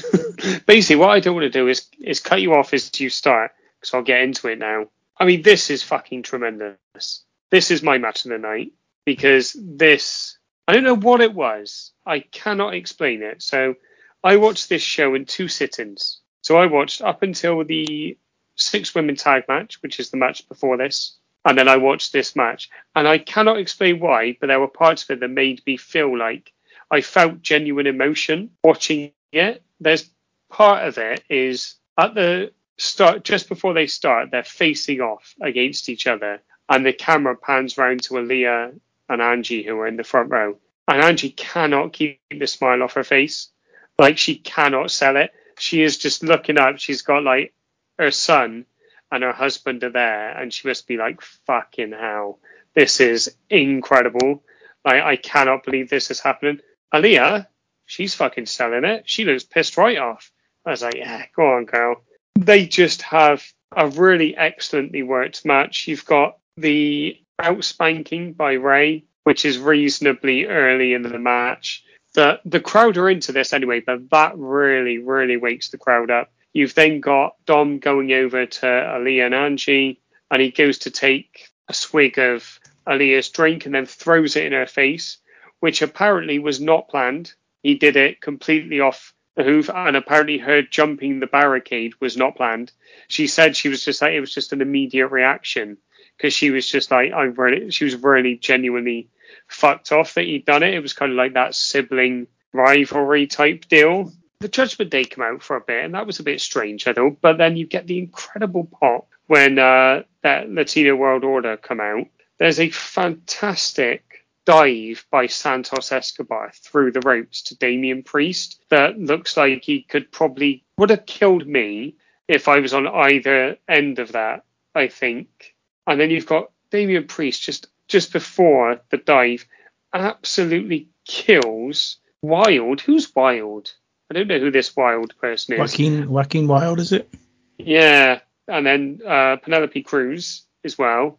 Basically, 0.66 0.96
what 0.96 1.12
I 1.12 1.20
don't 1.20 1.36
want 1.36 1.46
to 1.46 1.50
do 1.50 1.68
is 1.68 1.88
is 2.00 2.20
cut 2.20 2.42
you 2.42 2.54
off 2.54 2.74
as 2.74 3.00
you 3.00 3.10
start, 3.10 3.52
because 3.80 3.94
I'll 3.94 4.02
get 4.02 4.22
into 4.22 4.48
it 4.48 4.60
now. 4.60 4.88
I 5.18 5.26
mean, 5.26 5.42
this 5.42 5.70
is 5.70 5.84
fucking 5.84 6.24
tremendous. 6.24 7.24
This 7.52 7.72
is 7.72 7.84
my 7.84 7.98
match 7.98 8.26
of 8.26 8.32
the 8.32 8.38
night 8.38 8.74
because 9.06 9.56
this. 9.60 10.38
I 10.68 10.74
don't 10.74 10.84
know 10.84 10.96
what 10.96 11.22
it 11.22 11.34
was. 11.34 11.92
I 12.06 12.20
cannot 12.20 12.74
explain 12.74 13.22
it. 13.22 13.42
So 13.42 13.76
I 14.24 14.38
watched 14.38 14.70
this 14.70 14.82
show 14.82 15.13
in 15.13 15.26
two 15.26 15.50
sittings. 15.50 16.20
So 16.42 16.58
I 16.58 16.68
watched 16.68 17.02
up 17.02 17.22
until 17.22 17.63
the 17.63 18.18
six 18.56 18.96
women 18.96 19.16
tag 19.16 19.44
match, 19.48 19.82
which 19.82 20.00
is 20.00 20.10
the 20.10 20.18
match 20.18 20.48
before 20.48 20.78
this, 20.78 21.18
and 21.45 21.58
then 21.58 21.67
I 21.67 21.77
watched 21.77 22.13
this 22.13 22.36
match. 22.36 22.69
And 22.95 23.08
I 23.08 23.17
cannot 23.17 23.58
explain 23.58 23.99
why, 23.99 24.38
but 24.39 24.47
there 24.47 24.60
were 24.60 24.67
parts 24.67 25.03
of 25.03 25.12
it 25.12 25.19
that 25.19 25.29
made 25.29 25.62
me 25.65 25.77
feel 25.77 26.17
like 26.17 26.53
I 26.89 27.01
felt 27.01 27.41
genuine 27.41 27.88
emotion 27.88 28.51
watching 28.63 29.12
it. 29.32 29.63
There's 29.79 30.10
part 30.49 30.88
of 30.88 30.97
it 30.97 31.23
is 31.29 31.75
at 31.97 32.13
the 32.13 32.51
start, 32.77 33.23
just 33.23 33.49
before 33.49 33.73
they 33.73 33.88
start, 33.88 34.32
they're 34.32 34.43
facing 34.43 35.01
off 35.01 35.34
against 35.41 35.89
each 35.89 36.08
other, 36.08 36.41
and 36.69 36.86
the 36.86 36.93
camera 36.93 37.36
pans 37.36 37.77
round 37.77 38.03
to 38.03 38.15
Aalyah 38.15 38.73
and 39.10 39.21
Angie, 39.21 39.63
who 39.63 39.77
are 39.79 39.88
in 39.88 39.97
the 39.97 40.03
front 40.03 40.32
row. 40.32 40.58
And 40.88 41.01
Angie 41.01 41.32
cannot 41.32 41.93
keep 41.93 42.19
the 42.29 42.47
smile 42.47 42.84
off 42.84 42.93
her 42.93 43.03
face. 43.03 43.49
Like 43.97 44.17
she 44.17 44.36
cannot 44.36 44.91
sell 44.91 45.17
it. 45.17 45.32
She 45.58 45.82
is 45.82 45.97
just 45.97 46.23
looking 46.23 46.58
up. 46.58 46.79
She's 46.79 47.03
got 47.03 47.23
like 47.23 47.53
her 47.97 48.12
son 48.12 48.65
and 49.13 49.23
her 49.23 49.32
husband 49.32 49.84
are 49.84 49.91
there, 49.91 50.32
and 50.32 50.52
she 50.52 50.67
must 50.67 50.88
be 50.88 50.97
like, 50.97 51.21
fucking 51.21 51.91
hell. 51.91 52.39
This 52.73 52.99
is 52.99 53.36
incredible. 53.47 54.43
Like, 54.84 55.04
I 55.04 55.17
cannot 55.17 55.63
believe 55.63 55.88
this 55.88 56.10
is 56.10 56.19
happening. 56.19 56.62
Aalyah, 56.91 57.45
she's 57.86 58.15
fucking 58.15 58.47
selling 58.47 58.86
it. 58.86 59.04
She 59.06 59.23
looks 59.23 59.43
pissed 59.43 59.78
right 59.78 59.99
off. 59.99 60.32
I 60.65 60.71
was 60.71 60.82
like, 60.82 60.95
yeah, 60.95 61.26
go 61.36 61.54
on, 61.54 61.65
girl. 61.65 62.02
They 62.39 62.65
just 62.65 63.04
have 63.04 63.45
a 63.76 63.88
really 63.88 64.36
excellently 64.36 65.04
worked 65.04 65.45
match. 65.45 65.88
You've 65.88 66.06
got 66.06 66.39
the 66.58 67.15
outspanking 67.39 68.36
by 68.36 68.54
Rey, 68.54 69.06
which 69.26 69.45
is 69.45 69.60
reasonably 69.60 70.45
early 70.45 70.95
in 70.95 71.04
the 71.04 71.19
match. 71.19 71.84
The 72.15 72.39
the 72.45 72.60
crowd 72.60 72.97
are 72.97 73.10
into 73.10 73.32
this 73.32 73.54
anyway, 73.54 73.82
but 73.82 74.10
that 74.10 74.38
really, 74.38 74.97
really 74.97 75.38
wakes 75.38 75.69
the 75.69 75.78
crowd 75.78 76.10
up. 76.10 76.32
You've 76.54 76.76
then 76.76 77.02
got 77.02 77.36
Dom 77.46 77.80
going 77.80 78.13
over 78.13 78.46
to 78.46 78.66
Aalyah 78.66 79.26
and 79.26 79.36
Angie, 79.36 80.00
and 80.30 80.42
he 80.42 80.52
goes 80.52 80.80
to 80.80 80.92
take 80.92 81.50
a 81.68 81.74
swig 81.74 82.20
of 82.20 82.60
Aalyah's 82.88 83.30
drink 83.30 83.66
and 83.66 83.74
then 83.74 83.86
throws 83.86 84.36
it 84.36 84.46
in 84.46 84.54
her 84.54 84.68
face, 84.68 85.18
which 85.60 85.82
apparently 85.82 86.39
was 86.39 86.62
not 86.62 86.89
planned. 86.89 87.34
He 87.63 87.76
did 87.76 87.96
it 87.96 88.22
completely 88.22 88.80
off 88.80 89.13
the 89.36 89.44
hoof, 89.44 89.70
and 89.70 89.96
apparently 89.96 90.38
her 90.38 90.62
jumping 90.62 91.20
the 91.20 91.28
barricade 91.28 91.94
was 92.00 92.16
not 92.16 92.36
planned. 92.36 92.72
She 93.08 93.28
said 93.28 93.56
she 93.56 93.70
was 93.70 93.84
just 93.84 94.02
like 94.02 94.13
it 94.13 94.20
was 94.20 94.34
just 94.34 94.54
an 94.54 94.62
immediate 94.62 95.08
reaction 95.08 95.78
because 96.18 96.34
she 96.34 96.52
was 96.52 96.68
just 96.68 96.92
like 96.92 97.12
I 97.12 97.24
really 97.24 97.72
she 97.72 97.86
was 97.86 97.96
really 97.96 98.36
genuinely 98.36 99.10
fucked 99.48 99.92
off 99.92 100.13
that 100.13 100.26
he'd 100.26 100.46
done 100.46 100.63
it. 100.63 100.74
It 100.74 100.82
was 100.82 100.94
kind 100.94 101.12
of 101.12 101.18
like 101.18 101.34
that 101.34 101.56
sibling 101.56 102.28
rivalry 102.52 103.26
type 103.28 103.68
deal. 103.68 104.12
The 104.43 104.49
Judgment 104.49 104.91
Day 104.91 105.06
came 105.06 105.23
out 105.23 105.41
for 105.41 105.56
a 105.56 105.62
bit, 105.62 105.86
and 105.86 105.93
that 105.93 106.06
was 106.06 106.19
a 106.19 106.23
bit 106.23 106.41
strange, 106.41 106.86
I 106.86 106.91
thought. 106.91 107.21
But 107.21 107.38
then 107.38 107.56
you 107.56 107.65
get 107.65 107.88
the 107.88 107.97
incredible 107.97 108.65
pop 108.65 109.08
when 109.27 109.58
uh, 109.58 110.03
that 110.21 110.49
Latino 110.49 110.97
World 110.97 111.23
Order 111.23 111.56
come 111.56 111.79
out. 111.79 112.08
There's 112.39 112.60
a 112.60 112.69
fantastic 112.69 114.25
dive 114.43 115.06
by 115.10 115.27
Santos 115.27 115.93
Escobar 115.93 116.51
through 116.56 116.91
the 116.91 116.99
ropes 116.99 117.43
to 117.43 117.56
Damian 117.56 118.03
Priest 118.03 118.62
that 118.67 118.99
looks 118.99 119.38
like 119.38 119.63
he 119.63 119.82
could 119.82 120.12
probably 120.12 120.65
would 120.77 120.89
have 120.89 121.06
killed 121.06 121.47
me 121.47 121.95
if 122.27 122.49
I 122.49 122.60
was 122.60 122.73
on 122.73 122.86
either 122.86 123.56
end 123.69 123.99
of 123.99 124.12
that. 124.12 124.43
I 124.75 124.89
think. 124.89 125.56
And 125.88 125.97
then 125.97 126.10
you've 126.10 126.25
got 126.25 126.51
Damian 126.69 127.08
Priest 127.08 127.43
just 127.43 127.67
just 127.88 128.12
before 128.12 128.82
the 128.89 128.97
dive, 128.97 129.45
absolutely 129.93 130.89
kills 131.06 131.95
Wilde. 132.21 132.82
Who's 132.82 133.15
Wilde? 133.15 133.71
I 134.15 134.19
don't 134.19 134.28
know 134.28 134.39
who 134.39 134.52
this 134.52 134.76
wild 134.76 135.17
person 135.17 135.56
is. 135.56 135.60
Joaquin 135.60 136.08
Joaquin 136.08 136.47
Wilde, 136.47 136.80
is 136.80 136.91
it? 136.91 137.12
Yeah, 137.58 138.19
and 138.47 138.63
then 138.63 139.02
uh, 139.04 139.38
Penelope 139.38 139.82
Cruz 139.82 140.43
as 140.63 140.78
well 140.78 141.17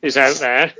is 0.00 0.16
out 0.16 0.36
there. 0.36 0.72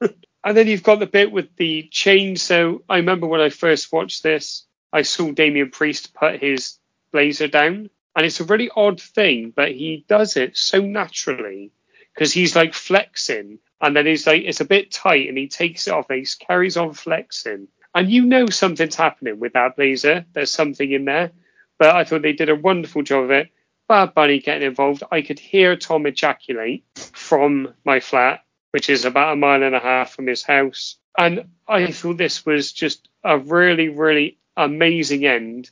and 0.00 0.56
then 0.56 0.68
you've 0.68 0.82
got 0.82 1.00
the 1.00 1.06
bit 1.06 1.30
with 1.30 1.54
the 1.56 1.86
chain. 1.90 2.36
So 2.36 2.82
I 2.88 2.96
remember 2.96 3.26
when 3.26 3.42
I 3.42 3.50
first 3.50 3.92
watched 3.92 4.22
this, 4.22 4.64
I 4.90 5.02
saw 5.02 5.32
Damian 5.32 5.70
Priest 5.70 6.14
put 6.14 6.40
his 6.40 6.78
blazer 7.12 7.48
down, 7.48 7.90
and 8.16 8.24
it's 8.24 8.40
a 8.40 8.44
really 8.44 8.70
odd 8.74 8.98
thing, 8.98 9.52
but 9.54 9.70
he 9.70 10.06
does 10.08 10.38
it 10.38 10.56
so 10.56 10.80
naturally 10.80 11.72
because 12.14 12.32
he's 12.32 12.56
like 12.56 12.72
flexing, 12.72 13.58
and 13.82 13.94
then 13.94 14.06
he's 14.06 14.26
like 14.26 14.44
it's 14.44 14.62
a 14.62 14.66
bit 14.66 14.90
tight, 14.90 15.28
and 15.28 15.36
he 15.36 15.48
takes 15.48 15.88
it 15.88 15.92
off, 15.92 16.08
and 16.08 16.20
he 16.20 16.46
carries 16.46 16.78
on 16.78 16.94
flexing, 16.94 17.68
and 17.94 18.10
you 18.10 18.24
know 18.24 18.46
something's 18.46 18.94
happening 18.94 19.38
with 19.38 19.52
that 19.52 19.76
blazer. 19.76 20.24
There's 20.32 20.50
something 20.50 20.90
in 20.90 21.04
there, 21.04 21.32
but 21.78 21.94
I 21.94 22.04
thought 22.04 22.22
they 22.22 22.32
did 22.32 22.48
a 22.48 22.54
wonderful 22.54 23.02
job 23.02 23.24
of 23.24 23.30
it. 23.30 23.50
Bad 23.88 24.14
Bunny 24.14 24.38
getting 24.38 24.66
involved. 24.66 25.02
I 25.10 25.22
could 25.22 25.38
hear 25.38 25.76
Tom 25.76 26.06
ejaculate 26.06 26.84
from 27.12 27.74
my 27.84 28.00
flat, 28.00 28.44
which 28.70 28.88
is 28.88 29.04
about 29.04 29.34
a 29.34 29.36
mile 29.36 29.62
and 29.62 29.74
a 29.74 29.80
half 29.80 30.12
from 30.12 30.26
his 30.26 30.42
house. 30.42 30.96
And 31.18 31.46
I 31.68 31.92
thought 31.92 32.16
this 32.16 32.46
was 32.46 32.72
just 32.72 33.08
a 33.22 33.38
really, 33.38 33.88
really 33.88 34.38
amazing 34.56 35.26
end 35.26 35.70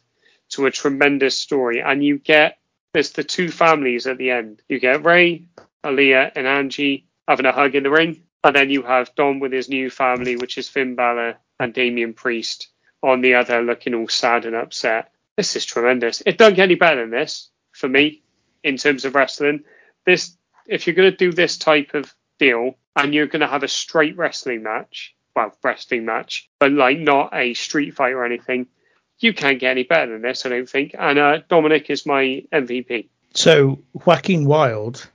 to 0.50 0.66
a 0.66 0.70
tremendous 0.70 1.38
story. 1.38 1.80
And 1.80 2.04
you 2.04 2.18
get 2.18 2.58
there's 2.92 3.12
the 3.12 3.24
two 3.24 3.50
families 3.50 4.06
at 4.06 4.18
the 4.18 4.32
end. 4.32 4.62
You 4.68 4.80
get 4.80 5.04
Rey, 5.04 5.46
Aalyah, 5.84 6.32
and 6.34 6.46
Angie 6.46 7.06
having 7.28 7.46
a 7.46 7.52
hug 7.52 7.74
in 7.74 7.84
the 7.84 7.90
ring. 7.90 8.22
And 8.42 8.56
then 8.56 8.70
you 8.70 8.82
have 8.82 9.14
Dom 9.14 9.38
with 9.38 9.52
his 9.52 9.68
new 9.68 9.90
family, 9.90 10.36
which 10.36 10.58
is 10.58 10.68
Finn 10.68 10.96
Balor 10.96 11.36
and 11.60 11.72
Damian 11.72 12.14
Priest 12.14 12.68
on 13.02 13.20
the 13.20 13.34
other 13.34 13.62
looking 13.62 13.94
all 13.94 14.08
sad 14.08 14.44
and 14.46 14.56
upset. 14.56 15.12
This 15.36 15.54
is 15.56 15.64
tremendous. 15.64 16.22
It 16.26 16.38
don't 16.38 16.54
get 16.56 16.64
any 16.64 16.74
better 16.74 17.00
than 17.02 17.10
this 17.10 17.48
for 17.72 17.88
me 17.88 18.22
in 18.64 18.76
terms 18.76 19.04
of 19.04 19.14
wrestling. 19.14 19.64
This, 20.04 20.36
if 20.66 20.86
you're 20.86 20.96
going 20.96 21.10
to 21.10 21.16
do 21.16 21.32
this 21.32 21.56
type 21.56 21.94
of 21.94 22.12
deal 22.38 22.74
and 22.96 23.14
you're 23.14 23.26
going 23.26 23.40
to 23.40 23.46
have 23.46 23.62
a 23.62 23.68
straight 23.68 24.16
wrestling 24.16 24.62
match, 24.62 25.14
well, 25.36 25.54
wrestling 25.62 26.04
match, 26.04 26.48
but 26.58 26.72
like 26.72 26.98
not 26.98 27.32
a 27.32 27.54
street 27.54 27.94
fight 27.94 28.12
or 28.12 28.24
anything, 28.24 28.66
you 29.18 29.32
can't 29.32 29.60
get 29.60 29.70
any 29.70 29.84
better 29.84 30.12
than 30.12 30.22
this, 30.22 30.44
I 30.44 30.48
don't 30.48 30.68
think. 30.68 30.94
And 30.98 31.18
uh, 31.18 31.38
Dominic 31.48 31.88
is 31.90 32.04
my 32.06 32.42
MVP. 32.52 33.08
So 33.34 33.78
Joaquin 33.92 34.44
Wilde, 34.44 35.06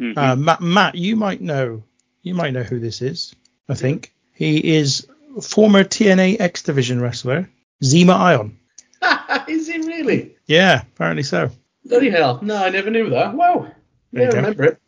Mhm. 0.00 0.16
uh, 0.16 0.34
Matt, 0.36 0.60
Matt, 0.62 0.94
you 0.94 1.14
might 1.14 1.40
know, 1.42 1.82
you 2.22 2.34
might 2.34 2.52
know 2.52 2.62
who 2.62 2.78
this 2.80 3.00
is. 3.02 3.34
I 3.68 3.74
think 3.74 4.12
he 4.34 4.76
is 4.76 5.06
former 5.42 5.84
TNA 5.84 6.40
X 6.40 6.62
Division 6.62 7.00
wrestler 7.00 7.48
Zema 7.82 8.14
Ion. 8.16 8.58
Is 9.48 9.68
he 9.68 9.78
really? 9.78 10.36
Yeah, 10.46 10.82
apparently 10.94 11.22
so. 11.22 11.50
Bloody 11.84 12.10
hell! 12.10 12.38
No, 12.42 12.56
I 12.56 12.68
never 12.70 12.90
knew 12.90 13.10
that. 13.10 13.34
Wow. 13.34 13.70
There 14.12 14.24
Yeah, 14.24 14.30
I 14.32 14.36
remember 14.36 14.64
it. 14.64 14.78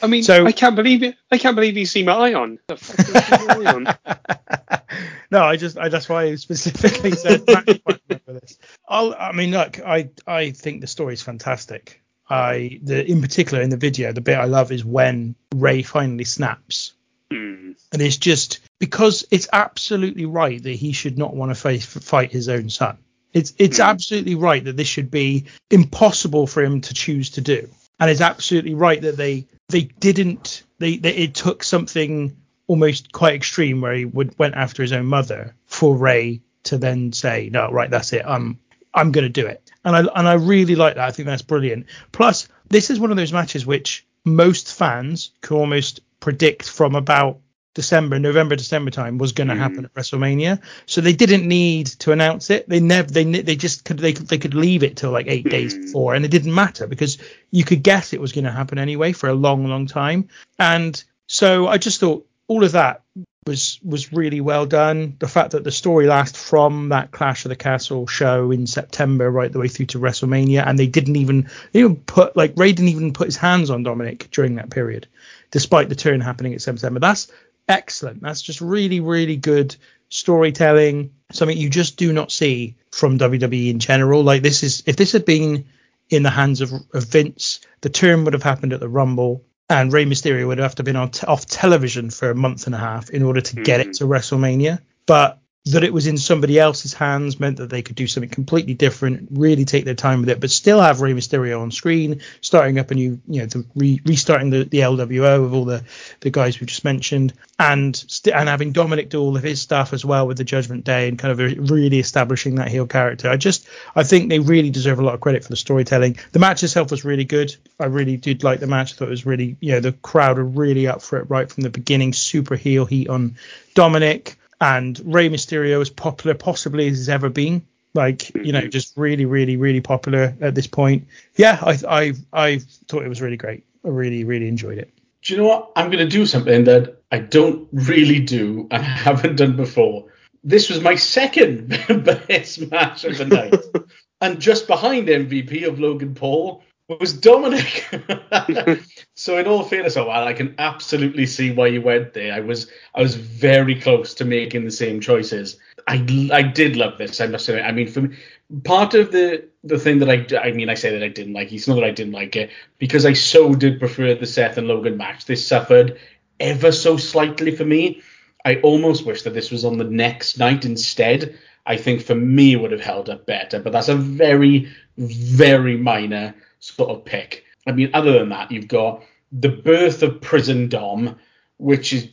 I 0.00 0.06
mean, 0.06 0.22
So- 0.22 0.46
I 0.46 0.52
can't 0.52 0.76
believe 0.76 1.02
it. 1.02 1.16
I 1.30 1.38
can't 1.38 1.56
believe 1.56 1.74
he's 1.74 1.90
seen 1.90 2.06
my 2.06 2.12
Ion. 2.14 2.58
The 2.68 2.76
fuck 2.76 2.98
is 3.00 3.06
Zema 3.14 3.66
Ion? 3.66 4.80
no, 5.30 5.42
I 5.44 5.56
just 5.56 5.76
I, 5.76 5.88
that's 5.88 6.08
why 6.08 6.24
I 6.24 6.34
specifically 6.36 7.12
said 7.12 7.42
Matt, 7.46 7.66
you 7.68 7.80
might 7.86 8.00
remember 8.08 8.40
this. 8.40 8.58
I'll, 8.88 9.14
I 9.18 9.32
mean, 9.32 9.50
look, 9.50 9.80
I 9.80 10.10
I 10.26 10.50
think 10.52 10.80
the 10.80 10.86
story 10.86 11.14
is 11.14 11.22
fantastic. 11.22 12.00
I 12.30 12.78
the 12.82 13.04
in 13.04 13.20
particular 13.22 13.62
in 13.62 13.70
the 13.70 13.76
video, 13.76 14.12
the 14.12 14.20
bit 14.20 14.38
I 14.38 14.44
love 14.44 14.70
is 14.72 14.84
when 14.84 15.34
Rey 15.54 15.82
finally 15.82 16.24
snaps, 16.24 16.92
Hmm. 17.30 17.72
and 17.92 18.00
it's 18.02 18.16
just 18.18 18.60
because 18.78 19.26
it's 19.30 19.48
absolutely 19.52 20.26
right 20.26 20.62
that 20.62 20.70
he 20.70 20.92
should 20.92 21.18
not 21.18 21.34
want 21.34 21.50
to 21.50 21.54
face, 21.54 21.84
fight 21.84 22.30
his 22.30 22.48
own 22.48 22.70
son. 22.70 22.98
It's 23.32 23.52
it's 23.58 23.78
mm-hmm. 23.78 23.90
absolutely 23.90 24.34
right 24.36 24.64
that 24.64 24.76
this 24.76 24.88
should 24.88 25.10
be 25.10 25.46
impossible 25.70 26.46
for 26.46 26.62
him 26.62 26.80
to 26.82 26.94
choose 26.94 27.30
to 27.30 27.40
do, 27.40 27.68
and 28.00 28.10
it's 28.10 28.20
absolutely 28.20 28.74
right 28.74 29.00
that 29.02 29.16
they 29.16 29.46
they 29.68 29.82
didn't 29.82 30.62
they, 30.78 30.96
they 30.96 31.14
it 31.14 31.34
took 31.34 31.62
something 31.62 32.36
almost 32.66 33.12
quite 33.12 33.34
extreme 33.34 33.80
where 33.80 33.94
he 33.94 34.04
would 34.04 34.38
went 34.38 34.54
after 34.54 34.82
his 34.82 34.92
own 34.92 35.06
mother 35.06 35.54
for 35.66 35.96
Rey 35.96 36.40
to 36.64 36.78
then 36.78 37.12
say 37.12 37.50
no 37.52 37.70
right 37.70 37.90
that's 37.90 38.12
it. 38.12 38.24
I'm 38.26 38.58
I'm 38.94 39.12
going 39.12 39.24
to 39.24 39.28
do 39.28 39.46
it. 39.46 39.70
And 39.84 39.94
I 39.94 40.00
and 40.00 40.28
I 40.28 40.34
really 40.34 40.74
like 40.74 40.94
that. 40.94 41.08
I 41.08 41.10
think 41.10 41.26
that's 41.26 41.42
brilliant. 41.42 41.86
Plus 42.12 42.48
this 42.68 42.90
is 42.90 42.98
one 42.98 43.10
of 43.10 43.16
those 43.16 43.32
matches 43.32 43.66
which 43.66 44.06
most 44.24 44.74
fans 44.74 45.32
could 45.40 45.56
almost 45.56 46.00
predict 46.20 46.68
from 46.68 46.94
about 46.94 47.38
December, 47.78 48.18
November, 48.18 48.56
December 48.56 48.90
time 48.90 49.18
was 49.18 49.30
going 49.30 49.46
to 49.46 49.54
hmm. 49.54 49.60
happen 49.60 49.84
at 49.84 49.94
WrestleMania. 49.94 50.60
So 50.86 51.00
they 51.00 51.12
didn't 51.12 51.46
need 51.46 51.86
to 52.02 52.10
announce 52.10 52.50
it. 52.50 52.68
They 52.68 52.80
never, 52.80 53.08
they 53.08 53.22
they 53.22 53.54
just 53.54 53.84
could 53.84 53.98
they 53.98 54.14
they 54.14 54.38
could 54.38 54.54
leave 54.54 54.82
it 54.82 54.96
till 54.96 55.12
like 55.12 55.28
eight 55.28 55.44
hmm. 55.44 55.50
days 55.50 55.74
before, 55.74 56.14
and 56.14 56.24
it 56.24 56.32
didn't 56.32 56.52
matter 56.52 56.88
because 56.88 57.18
you 57.52 57.62
could 57.62 57.84
guess 57.84 58.12
it 58.12 58.20
was 58.20 58.32
going 58.32 58.46
to 58.46 58.50
happen 58.50 58.78
anyway 58.78 59.12
for 59.12 59.28
a 59.28 59.34
long, 59.34 59.64
long 59.68 59.86
time. 59.86 60.26
And 60.58 60.92
so 61.28 61.68
I 61.68 61.78
just 61.78 62.00
thought 62.00 62.26
all 62.48 62.64
of 62.64 62.72
that 62.72 63.02
was 63.46 63.78
was 63.84 64.12
really 64.12 64.40
well 64.40 64.66
done. 64.66 65.14
The 65.20 65.28
fact 65.28 65.52
that 65.52 65.62
the 65.62 65.70
story 65.70 66.08
lasts 66.08 66.42
from 66.42 66.88
that 66.88 67.12
Clash 67.12 67.44
of 67.44 67.50
the 67.50 67.56
Castle 67.56 68.08
show 68.08 68.50
in 68.50 68.66
September 68.66 69.30
right 69.30 69.52
the 69.52 69.60
way 69.60 69.68
through 69.68 69.86
to 69.86 70.00
WrestleMania, 70.00 70.66
and 70.66 70.76
they 70.76 70.88
didn't 70.88 71.14
even 71.14 71.48
they 71.70 71.78
even 71.78 71.96
put 71.96 72.36
like 72.36 72.54
Rey 72.56 72.72
didn't 72.72 72.88
even 72.88 73.12
put 73.12 73.28
his 73.28 73.36
hands 73.36 73.70
on 73.70 73.84
Dominic 73.84 74.30
during 74.32 74.56
that 74.56 74.70
period, 74.70 75.06
despite 75.52 75.88
the 75.88 75.94
turn 75.94 76.20
happening 76.20 76.54
at 76.54 76.60
September. 76.60 76.98
That's 76.98 77.30
excellent. 77.68 78.22
That's 78.22 78.42
just 78.42 78.60
really 78.60 79.00
really 79.00 79.36
good 79.36 79.76
storytelling. 80.08 81.12
Something 81.32 81.58
you 81.58 81.70
just 81.70 81.96
do 81.96 82.12
not 82.12 82.32
see 82.32 82.76
from 82.90 83.18
WWE 83.18 83.70
in 83.70 83.78
general. 83.78 84.22
Like 84.22 84.42
this 84.42 84.62
is 84.62 84.82
if 84.86 84.96
this 84.96 85.12
had 85.12 85.24
been 85.24 85.66
in 86.10 86.22
the 86.22 86.30
hands 86.30 86.60
of, 86.60 86.72
of 86.94 87.04
Vince, 87.04 87.60
the 87.82 87.90
turn 87.90 88.24
would 88.24 88.32
have 88.32 88.42
happened 88.42 88.72
at 88.72 88.80
the 88.80 88.88
Rumble, 88.88 89.44
and 89.68 89.92
Rey 89.92 90.06
Mysterio 90.06 90.46
would 90.46 90.58
have 90.58 90.74
to 90.76 90.82
been 90.82 90.96
on 90.96 91.10
t- 91.10 91.26
off 91.26 91.46
television 91.46 92.10
for 92.10 92.30
a 92.30 92.34
month 92.34 92.66
and 92.66 92.74
a 92.74 92.78
half 92.78 93.10
in 93.10 93.22
order 93.22 93.40
to 93.40 93.62
get 93.62 93.80
it 93.80 93.86
hmm. 93.86 93.92
to 93.92 94.04
WrestleMania. 94.04 94.80
But 95.06 95.38
that 95.72 95.84
it 95.84 95.92
was 95.92 96.06
in 96.06 96.16
somebody 96.16 96.58
else's 96.58 96.94
hands 96.94 97.40
meant 97.40 97.58
that 97.58 97.68
they 97.68 97.82
could 97.82 97.96
do 97.96 98.06
something 98.06 98.30
completely 98.30 98.74
different, 98.74 99.28
really 99.32 99.64
take 99.64 99.84
their 99.84 99.94
time 99.94 100.20
with 100.20 100.28
it, 100.28 100.40
but 100.40 100.50
still 100.50 100.80
have 100.80 101.00
Rey 101.00 101.12
Mysterio 101.12 101.60
on 101.60 101.70
screen, 101.70 102.20
starting 102.40 102.78
up 102.78 102.90
a 102.90 102.94
new, 102.94 103.20
you 103.26 103.40
know, 103.40 103.46
the 103.46 103.64
re- 103.74 104.00
restarting 104.04 104.50
the, 104.50 104.64
the 104.64 104.78
LWO 104.78 105.42
with 105.42 105.52
all 105.52 105.64
the, 105.64 105.84
the 106.20 106.30
guys 106.30 106.60
we 106.60 106.66
just 106.66 106.84
mentioned, 106.84 107.34
and 107.58 107.94
st- 107.96 108.34
and 108.34 108.48
having 108.48 108.72
Dominic 108.72 109.10
do 109.10 109.20
all 109.20 109.36
of 109.36 109.42
his 109.42 109.60
stuff 109.60 109.92
as 109.92 110.04
well 110.04 110.26
with 110.26 110.38
the 110.38 110.44
Judgment 110.44 110.84
Day 110.84 111.08
and 111.08 111.18
kind 111.18 111.32
of 111.32 111.70
really 111.70 111.98
establishing 111.98 112.54
that 112.56 112.68
heel 112.68 112.86
character. 112.86 113.28
I 113.28 113.36
just 113.36 113.68
I 113.94 114.04
think 114.04 114.30
they 114.30 114.38
really 114.38 114.70
deserve 114.70 114.98
a 114.98 115.04
lot 115.04 115.14
of 115.14 115.20
credit 115.20 115.42
for 115.42 115.50
the 115.50 115.56
storytelling. 115.56 116.18
The 116.32 116.38
match 116.38 116.62
itself 116.62 116.90
was 116.90 117.04
really 117.04 117.24
good. 117.24 117.54
I 117.78 117.86
really 117.86 118.16
did 118.16 118.44
like 118.44 118.60
the 118.60 118.66
match. 118.66 118.92
I 118.92 118.96
thought 118.96 119.08
it 119.08 119.10
was 119.10 119.26
really, 119.26 119.56
you 119.60 119.72
know, 119.72 119.80
the 119.80 119.92
crowd 119.92 120.38
were 120.38 120.44
really 120.44 120.86
up 120.86 121.02
for 121.02 121.18
it 121.18 121.28
right 121.28 121.50
from 121.50 121.62
the 121.62 121.70
beginning. 121.70 122.12
Super 122.12 122.56
heel 122.56 122.86
heat 122.86 123.08
on 123.08 123.36
Dominic 123.74 124.38
and 124.60 125.00
Rey 125.04 125.28
Mysterio 125.28 125.80
as 125.80 125.90
popular 125.90 126.34
possibly 126.34 126.88
as 126.88 126.98
he's 126.98 127.08
ever 127.08 127.28
been. 127.28 127.62
Like 127.94 128.34
you 128.34 128.52
know, 128.52 128.60
mm-hmm. 128.60 128.68
just 128.68 128.96
really, 128.96 129.24
really, 129.24 129.56
really 129.56 129.80
popular 129.80 130.36
at 130.40 130.54
this 130.54 130.66
point. 130.66 131.06
Yeah, 131.36 131.58
I 131.62 131.78
I 131.88 132.12
I 132.32 132.58
thought 132.88 133.04
it 133.04 133.08
was 133.08 133.22
really 133.22 133.36
great. 133.36 133.64
I 133.84 133.88
really, 133.88 134.24
really 134.24 134.48
enjoyed 134.48 134.78
it. 134.78 134.92
Do 135.22 135.34
you 135.34 135.40
know 135.40 135.48
what? 135.48 135.72
I'm 135.74 135.90
going 135.90 136.06
to 136.06 136.10
do 136.10 136.26
something 136.26 136.64
that 136.64 137.02
I 137.10 137.18
don't 137.18 137.68
really 137.72 138.20
do 138.20 138.68
and 138.70 138.82
haven't 138.84 139.36
done 139.36 139.56
before. 139.56 140.04
This 140.44 140.68
was 140.68 140.80
my 140.80 140.94
second 140.94 141.68
best 142.28 142.70
match 142.70 143.04
of 143.04 143.18
the 143.18 143.24
night. 143.24 143.54
and 144.20 144.40
just 144.40 144.66
behind 144.66 145.08
MVP 145.08 145.66
of 145.66 145.80
Logan 145.80 146.14
Paul 146.14 146.62
was 146.88 147.12
Dominic. 147.12 147.86
so 149.14 149.38
in 149.38 149.46
all 149.46 149.64
fairness, 149.64 149.96
oh, 149.96 150.10
I 150.10 150.32
can 150.32 150.54
absolutely 150.58 151.26
see 151.26 151.50
why 151.52 151.66
you 151.68 151.82
went 151.82 152.14
there. 152.14 152.32
I 152.32 152.40
was 152.40 152.70
I 152.94 153.02
was 153.02 153.14
very 153.14 153.78
close 153.80 154.14
to 154.14 154.24
making 154.24 154.64
the 154.64 154.70
same 154.70 155.00
choices. 155.00 155.58
I, 155.86 155.94
I 156.32 156.42
did 156.42 156.76
love 156.76 156.98
this. 156.98 157.20
I 157.20 157.26
must 157.26 157.48
admit. 157.48 157.64
I 157.64 157.72
mean, 157.72 157.88
for 157.88 158.02
me, 158.02 158.16
part 158.64 158.94
of 158.94 159.12
the 159.12 159.44
the 159.64 159.78
thing 159.78 159.98
that 159.98 160.08
I 160.08 160.48
I 160.48 160.52
mean, 160.52 160.70
I 160.70 160.74
say 160.74 160.90
that 160.90 161.02
I 161.02 161.08
didn't 161.08 161.34
like. 161.34 161.52
It's 161.52 161.68
not 161.68 161.74
that 161.74 161.84
I 161.84 161.90
didn't 161.90 162.14
like 162.14 162.36
it 162.36 162.50
because 162.78 163.04
I 163.04 163.12
so 163.12 163.54
did 163.54 163.78
prefer 163.78 164.14
the 164.14 164.26
Seth 164.26 164.56
and 164.56 164.68
Logan 164.68 164.96
match. 164.96 165.26
This 165.26 165.46
suffered 165.46 165.98
ever 166.40 166.72
so 166.72 166.96
slightly 166.96 167.54
for 167.54 167.64
me. 167.64 168.02
I 168.44 168.56
almost 168.56 169.04
wish 169.04 169.22
that 169.22 169.34
this 169.34 169.50
was 169.50 169.64
on 169.64 169.76
the 169.76 169.84
next 169.84 170.38
night 170.38 170.64
instead. 170.64 171.38
I 171.66 171.76
think 171.76 172.00
for 172.00 172.14
me 172.14 172.54
it 172.54 172.56
would 172.56 172.72
have 172.72 172.80
held 172.80 173.10
up 173.10 173.26
better, 173.26 173.60
but 173.60 173.72
that's 173.72 173.88
a 173.88 173.94
very, 173.94 174.72
very 174.96 175.76
minor 175.76 176.34
sort 176.60 176.90
of 176.90 177.04
pick. 177.04 177.44
I 177.66 177.72
mean, 177.72 177.90
other 177.94 178.18
than 178.18 178.28
that, 178.30 178.50
you've 178.50 178.68
got 178.68 179.02
the 179.32 179.48
birth 179.48 180.02
of 180.02 180.20
Prison 180.20 180.68
Dom, 180.68 181.16
which 181.58 181.92
is, 181.92 182.08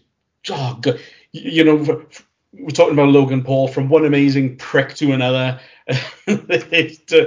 oh, 0.49 0.77
God, 0.81 0.99
you 1.31 1.63
know, 1.63 1.75
we're 2.53 2.69
talking 2.69 2.93
about 2.93 3.09
Logan 3.09 3.43
Paul 3.43 3.67
from 3.67 3.89
one 3.89 4.05
amazing 4.05 4.57
prick 4.57 4.95
to 4.95 5.11
another. 5.11 5.59
uh, 6.27 7.25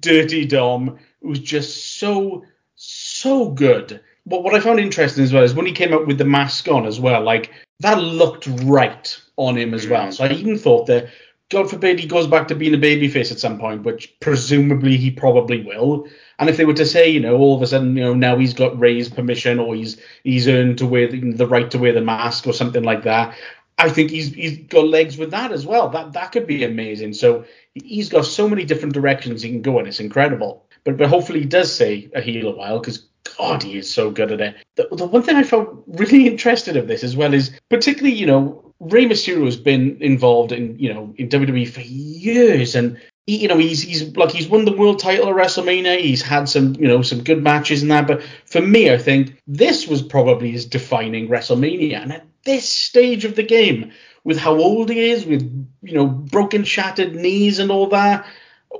Dirty 0.00 0.46
Dom, 0.46 0.98
who's 1.22 1.40
just 1.40 1.98
so, 1.98 2.44
so 2.76 3.50
good. 3.50 4.00
But 4.26 4.42
what 4.42 4.54
I 4.54 4.60
found 4.60 4.78
interesting 4.78 5.24
as 5.24 5.32
well 5.32 5.42
is 5.42 5.54
when 5.54 5.66
he 5.66 5.72
came 5.72 5.92
up 5.92 6.06
with 6.06 6.18
the 6.18 6.24
mask 6.24 6.68
on 6.68 6.86
as 6.86 7.00
well, 7.00 7.22
like 7.22 7.50
that 7.80 7.98
looked 7.98 8.46
right 8.62 9.20
on 9.36 9.56
him 9.56 9.74
as 9.74 9.86
well. 9.86 10.12
So 10.12 10.24
I 10.24 10.32
even 10.32 10.58
thought 10.58 10.86
that 10.86 11.08
God 11.50 11.68
forbid 11.68 11.98
he 11.98 12.06
goes 12.06 12.26
back 12.26 12.48
to 12.48 12.54
being 12.54 12.74
a 12.74 12.78
babyface 12.78 13.32
at 13.32 13.40
some 13.40 13.58
point, 13.58 13.82
which 13.82 14.18
presumably 14.20 14.96
he 14.96 15.10
probably 15.10 15.62
will. 15.62 16.06
And 16.38 16.48
if 16.48 16.56
they 16.56 16.64
were 16.64 16.74
to 16.74 16.86
say, 16.86 17.08
you 17.10 17.20
know, 17.20 17.36
all 17.36 17.56
of 17.56 17.62
a 17.62 17.66
sudden, 17.66 17.96
you 17.96 18.02
know, 18.02 18.14
now 18.14 18.38
he's 18.38 18.54
got 18.54 18.78
Rey's 18.78 19.08
permission 19.08 19.58
or 19.58 19.74
he's 19.74 20.00
he's 20.24 20.48
earned 20.48 20.78
to 20.78 20.86
wear 20.86 21.08
the, 21.08 21.32
the 21.32 21.46
right 21.46 21.70
to 21.72 21.78
wear 21.78 21.92
the 21.92 22.00
mask 22.00 22.46
or 22.46 22.52
something 22.52 22.84
like 22.84 23.02
that, 23.02 23.36
I 23.80 23.88
think 23.88 24.10
he's 24.10 24.34
he's 24.34 24.58
got 24.58 24.88
legs 24.88 25.16
with 25.16 25.30
that 25.30 25.52
as 25.52 25.66
well. 25.66 25.88
That 25.88 26.12
that 26.12 26.32
could 26.32 26.46
be 26.46 26.64
amazing. 26.64 27.14
So 27.14 27.44
he's 27.74 28.10
got 28.10 28.26
so 28.26 28.48
many 28.48 28.64
different 28.64 28.94
directions 28.94 29.42
he 29.42 29.50
can 29.50 29.62
go, 29.62 29.78
in. 29.78 29.86
it's 29.86 30.00
incredible. 30.00 30.66
But 30.84 30.98
but 30.98 31.08
hopefully 31.08 31.40
he 31.40 31.46
does 31.46 31.74
say 31.74 32.10
a 32.14 32.20
heel 32.20 32.48
a 32.48 32.54
while 32.54 32.78
because 32.78 33.06
God, 33.38 33.62
he 33.62 33.78
is 33.78 33.92
so 33.92 34.10
good 34.10 34.32
at 34.32 34.40
it. 34.40 34.56
The, 34.76 34.88
the 34.92 35.06
one 35.06 35.22
thing 35.22 35.36
I 35.36 35.42
felt 35.42 35.82
really 35.86 36.26
interested 36.32 36.76
of 36.76 36.88
this 36.88 37.02
as 37.02 37.16
well 37.16 37.32
is 37.32 37.58
particularly, 37.70 38.14
you 38.14 38.26
know, 38.26 38.69
Rey 38.80 39.04
Mysterio 39.04 39.44
has 39.44 39.56
been 39.56 39.98
involved 40.00 40.52
in, 40.52 40.78
you 40.78 40.92
know, 40.92 41.14
in 41.16 41.28
WWE 41.28 41.68
for 41.68 41.82
years, 41.82 42.74
and 42.74 42.98
he, 43.26 43.36
you 43.36 43.48
know, 43.48 43.58
he's 43.58 43.82
he's 43.82 44.16
like 44.16 44.30
he's 44.30 44.48
won 44.48 44.64
the 44.64 44.76
world 44.76 44.98
title 44.98 45.28
at 45.28 45.34
WrestleMania. 45.34 46.00
He's 46.00 46.22
had 46.22 46.48
some, 46.48 46.74
you 46.76 46.88
know, 46.88 47.02
some 47.02 47.22
good 47.22 47.42
matches 47.42 47.82
and 47.82 47.90
that. 47.90 48.06
But 48.06 48.22
for 48.46 48.62
me, 48.62 48.90
I 48.90 48.96
think 48.96 49.40
this 49.46 49.86
was 49.86 50.02
probably 50.02 50.50
his 50.50 50.64
defining 50.64 51.28
WrestleMania. 51.28 52.02
And 52.02 52.12
at 52.12 52.26
this 52.44 52.68
stage 52.68 53.26
of 53.26 53.36
the 53.36 53.42
game, 53.42 53.92
with 54.24 54.38
how 54.38 54.56
old 54.56 54.88
he 54.88 55.10
is, 55.10 55.26
with 55.26 55.42
you 55.82 55.94
know 55.94 56.06
broken, 56.06 56.64
shattered 56.64 57.14
knees 57.14 57.58
and 57.58 57.70
all 57.70 57.88
that, 57.88 58.24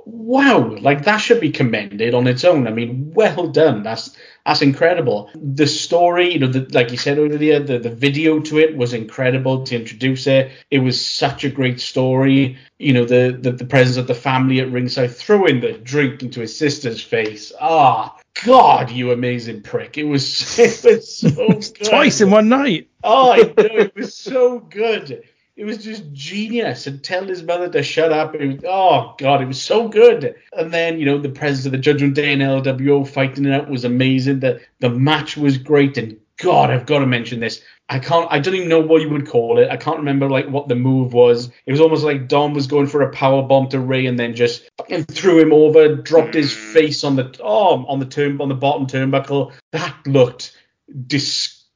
wow, 0.05 0.75
like 0.79 1.05
that 1.05 1.17
should 1.17 1.41
be 1.41 1.51
commended 1.51 2.13
on 2.13 2.27
its 2.27 2.43
own. 2.43 2.67
I 2.67 2.71
mean, 2.71 3.13
well 3.13 3.47
done. 3.47 3.83
That's 3.83 4.15
that's 4.45 4.61
incredible. 4.61 5.29
The 5.35 5.67
story, 5.67 6.33
you 6.33 6.39
know, 6.39 6.47
the, 6.47 6.67
like 6.71 6.91
you 6.91 6.97
said 6.97 7.17
earlier, 7.17 7.59
the, 7.59 7.79
the 7.79 7.89
video 7.89 8.39
to 8.39 8.59
it 8.59 8.75
was 8.75 8.93
incredible 8.93 9.63
to 9.65 9.75
introduce 9.75 10.27
it. 10.27 10.51
It 10.71 10.79
was 10.79 11.03
such 11.03 11.43
a 11.43 11.49
great 11.49 11.79
story. 11.79 12.57
You 12.79 12.93
know, 12.93 13.05
the 13.05 13.37
the, 13.39 13.51
the 13.51 13.65
presence 13.65 13.97
of 13.97 14.07
the 14.07 14.15
family 14.15 14.59
at 14.59 14.71
ringside, 14.71 15.11
throwing 15.11 15.61
the 15.61 15.73
drink 15.73 16.23
into 16.23 16.41
his 16.41 16.57
sister's 16.57 17.01
face. 17.01 17.51
Ah, 17.61 18.17
God, 18.45 18.89
you 18.89 19.11
amazing 19.11 19.61
prick! 19.61 19.97
It 19.97 20.05
was 20.05 20.57
it 20.59 20.83
was 20.83 21.17
so 21.17 21.29
good. 21.47 21.89
Twice 21.89 22.21
in 22.21 22.31
one 22.31 22.49
night. 22.49 22.89
Oh, 23.03 23.31
I 23.31 23.37
know 23.37 23.53
it 23.57 23.95
was 23.95 24.15
so 24.15 24.59
good. 24.59 25.23
It 25.61 25.65
was 25.65 25.77
just 25.77 26.11
genius. 26.11 26.87
And 26.87 27.03
tell 27.03 27.23
his 27.23 27.43
mother 27.43 27.69
to 27.69 27.83
shut 27.83 28.11
up. 28.11 28.33
Was, 28.33 28.61
oh 28.67 29.13
God, 29.19 29.43
it 29.43 29.47
was 29.47 29.61
so 29.61 29.87
good. 29.87 30.33
And 30.53 30.73
then 30.73 30.99
you 30.99 31.05
know 31.05 31.19
the 31.19 31.29
presence 31.29 31.67
of 31.67 31.71
the 31.71 31.77
Judgment 31.77 32.15
Day 32.15 32.33
and 32.33 32.41
LWO 32.41 33.07
fighting 33.07 33.45
it 33.45 33.53
out 33.53 33.69
was 33.69 33.85
amazing. 33.85 34.39
The 34.39 34.59
the 34.79 34.89
match 34.89 35.37
was 35.37 35.59
great. 35.59 35.99
And 35.99 36.17
God, 36.37 36.71
I've 36.71 36.87
got 36.87 36.99
to 36.99 37.05
mention 37.05 37.41
this. 37.41 37.61
I 37.89 37.99
can't. 37.99 38.27
I 38.31 38.39
don't 38.39 38.55
even 38.55 38.69
know 38.69 38.79
what 38.79 39.03
you 39.03 39.09
would 39.11 39.27
call 39.27 39.59
it. 39.59 39.69
I 39.69 39.77
can't 39.77 39.99
remember 39.99 40.27
like 40.31 40.47
what 40.47 40.67
the 40.67 40.73
move 40.73 41.13
was. 41.13 41.51
It 41.67 41.71
was 41.71 41.79
almost 41.79 42.03
like 42.03 42.27
Dom 42.27 42.55
was 42.55 42.65
going 42.65 42.87
for 42.87 43.03
a 43.03 43.11
power 43.11 43.43
bomb 43.43 43.69
to 43.69 43.79
Rey 43.79 44.07
and 44.07 44.17
then 44.17 44.33
just 44.33 44.67
fucking 44.79 45.05
threw 45.11 45.37
him 45.37 45.53
over, 45.53 45.95
dropped 45.95 46.33
his 46.33 46.51
hmm. 46.51 46.73
face 46.73 47.03
on 47.03 47.17
the 47.17 47.39
oh 47.39 47.85
on 47.85 47.99
the 47.99 48.07
turn 48.07 48.41
on 48.41 48.49
the 48.49 48.55
bottom 48.55 48.87
turnbuckle. 48.87 49.53
That 49.73 49.95
looked 50.07 50.57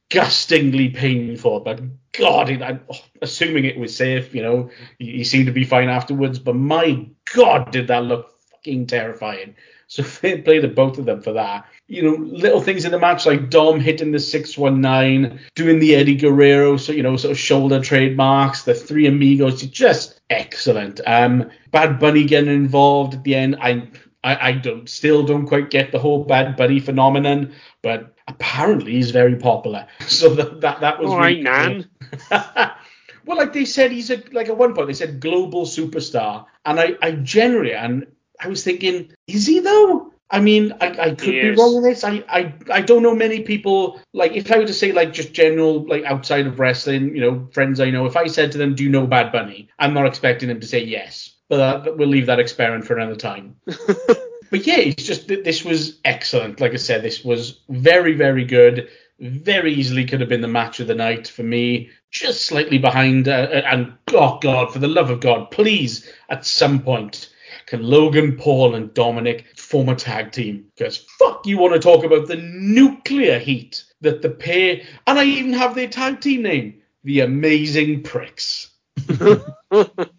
disgustingly 0.09 0.89
painful. 0.89 1.59
But 1.61 1.81
God, 2.13 2.49
it, 2.49 2.61
I, 2.61 2.79
assuming 3.21 3.65
it 3.65 3.77
was 3.77 3.95
safe, 3.95 4.33
you 4.33 4.41
know, 4.41 4.69
he, 4.99 5.17
he 5.17 5.23
seemed 5.23 5.47
to 5.47 5.51
be 5.51 5.63
fine 5.63 5.89
afterwards. 5.89 6.39
But 6.39 6.55
my 6.55 7.07
God, 7.33 7.71
did 7.71 7.87
that 7.87 8.03
look 8.03 8.33
fucking 8.51 8.87
terrifying. 8.87 9.55
So 9.87 10.01
fair 10.01 10.39
play 10.41 10.59
to 10.59 10.67
both 10.67 10.97
of 10.97 11.05
them 11.05 11.21
for 11.21 11.33
that. 11.33 11.67
You 11.87 12.01
know, 12.01 12.15
little 12.17 12.59
things 12.59 12.85
in 12.85 12.91
the 12.91 12.97
match 12.97 13.27
like 13.27 13.51
Dom 13.51 13.79
hitting 13.79 14.11
the 14.11 14.19
619, 14.19 15.39
doing 15.53 15.77
the 15.77 15.93
Eddie 15.93 16.15
Guerrero, 16.15 16.77
so 16.77 16.91
you 16.91 17.03
know, 17.03 17.15
sort 17.17 17.33
of 17.33 17.37
shoulder 17.37 17.79
trademarks, 17.79 18.63
the 18.63 18.73
three 18.73 19.05
amigos, 19.05 19.61
just 19.61 20.19
excellent. 20.31 21.01
Um, 21.05 21.51
Bad 21.69 21.99
Bunny 21.99 22.23
getting 22.23 22.51
involved 22.51 23.13
at 23.13 23.23
the 23.23 23.35
end. 23.35 23.57
I 23.61 23.87
I, 24.23 24.47
I 24.47 24.51
don't 24.53 24.89
still 24.89 25.23
don't 25.23 25.45
quite 25.45 25.69
get 25.69 25.91
the 25.91 25.99
whole 25.99 26.23
Bad 26.23 26.57
Bunny 26.57 26.79
phenomenon, 26.79 27.53
but 27.83 28.14
apparently 28.27 28.93
he's 28.93 29.11
very 29.11 29.35
popular. 29.35 29.87
So 30.07 30.33
that 30.35 30.61
that, 30.61 30.81
that 30.81 30.99
was 30.99 31.09
All 31.11 31.19
really 31.19 31.43
right, 31.43 31.85
cool. 32.31 32.69
well, 33.25 33.37
like 33.37 33.53
they 33.53 33.65
said, 33.65 33.91
he's 33.91 34.11
a 34.11 34.21
like 34.31 34.49
at 34.49 34.57
one 34.57 34.73
point 34.73 34.87
they 34.87 34.93
said 34.93 35.19
global 35.19 35.65
superstar, 35.65 36.45
and 36.65 36.79
I 36.79 36.95
I 37.01 37.11
generally 37.11 37.73
and 37.73 38.07
I 38.39 38.47
was 38.47 38.63
thinking, 38.63 39.11
is 39.27 39.47
he 39.47 39.59
though? 39.59 40.11
I 40.31 40.39
mean, 40.39 40.73
I, 40.81 40.87
I 40.99 41.09
could 41.11 41.31
be 41.31 41.51
wrong 41.51 41.75
with 41.75 41.83
this. 41.83 42.03
I, 42.03 42.23
I 42.27 42.53
I 42.71 42.81
don't 42.81 43.03
know 43.03 43.15
many 43.15 43.41
people 43.41 44.01
like 44.13 44.33
if 44.33 44.51
I 44.51 44.57
were 44.57 44.65
to 44.65 44.73
say 44.73 44.91
like 44.91 45.13
just 45.13 45.33
general 45.33 45.87
like 45.87 46.03
outside 46.03 46.47
of 46.47 46.59
wrestling, 46.59 47.15
you 47.15 47.21
know, 47.21 47.47
friends 47.51 47.79
I 47.79 47.91
know. 47.91 48.05
If 48.05 48.17
I 48.17 48.27
said 48.27 48.51
to 48.53 48.57
them, 48.57 48.75
"Do 48.75 48.83
you 48.83 48.89
know 48.89 49.05
Bad 49.05 49.31
Bunny?" 49.31 49.69
I'm 49.77 49.93
not 49.93 50.07
expecting 50.07 50.49
them 50.49 50.59
to 50.59 50.67
say 50.67 50.83
yes, 50.83 51.35
but 51.47 51.59
uh, 51.59 51.91
we'll 51.95 52.09
leave 52.09 52.25
that 52.25 52.39
experiment 52.39 52.85
for 52.85 52.97
another 52.97 53.15
time. 53.15 53.55
but 54.49 54.65
yeah, 54.65 54.77
it's 54.77 55.03
just 55.03 55.27
that 55.27 55.43
this 55.43 55.63
was 55.63 55.99
excellent. 56.03 56.59
Like 56.59 56.73
I 56.73 56.77
said, 56.77 57.01
this 57.01 57.23
was 57.23 57.61
very, 57.69 58.13
very 58.13 58.45
good. 58.45 58.89
Very 59.19 59.73
easily 59.73 60.05
could 60.05 60.19
have 60.19 60.29
been 60.29 60.41
the 60.41 60.47
match 60.47 60.79
of 60.79 60.87
the 60.87 60.95
night 60.95 61.27
for 61.27 61.43
me. 61.43 61.89
Just 62.11 62.45
slightly 62.45 62.77
behind. 62.77 63.27
Uh, 63.27 63.47
and 63.65 63.93
oh 64.13 64.39
God, 64.41 64.71
for 64.71 64.79
the 64.79 64.87
love 64.87 65.09
of 65.09 65.21
God, 65.21 65.51
please, 65.51 66.11
at 66.29 66.45
some 66.45 66.81
point, 66.81 67.33
can 67.65 67.81
Logan 67.81 68.37
Paul 68.37 68.75
and 68.75 68.93
Dominic 68.93 69.45
form 69.57 69.89
a 69.89 69.95
tag 69.95 70.31
team? 70.31 70.65
Because 70.75 70.97
fuck, 70.97 71.45
you 71.45 71.57
want 71.57 71.73
to 71.73 71.79
talk 71.79 72.03
about 72.03 72.27
the 72.27 72.35
nuclear 72.35 73.39
heat 73.39 73.83
that 74.01 74.21
the 74.21 74.29
pair, 74.29 74.81
and 75.07 75.17
I 75.17 75.23
even 75.25 75.53
have 75.53 75.75
their 75.75 75.87
tag 75.87 76.21
team 76.21 76.43
name, 76.43 76.81
the 77.03 77.21
Amazing 77.21 78.03
Pricks. 78.03 78.71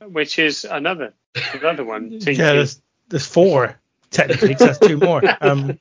Which 0.02 0.38
is 0.38 0.64
another 0.64 1.14
another 1.54 1.84
one. 1.84 2.10
Yeah, 2.10 2.52
there's, 2.52 2.80
there's 3.08 3.26
four 3.26 3.78
technically. 4.16 4.54
'cause 4.54 4.78
that's 4.78 4.78
two 4.78 4.96
more. 4.98 5.22
Um, 5.40 5.78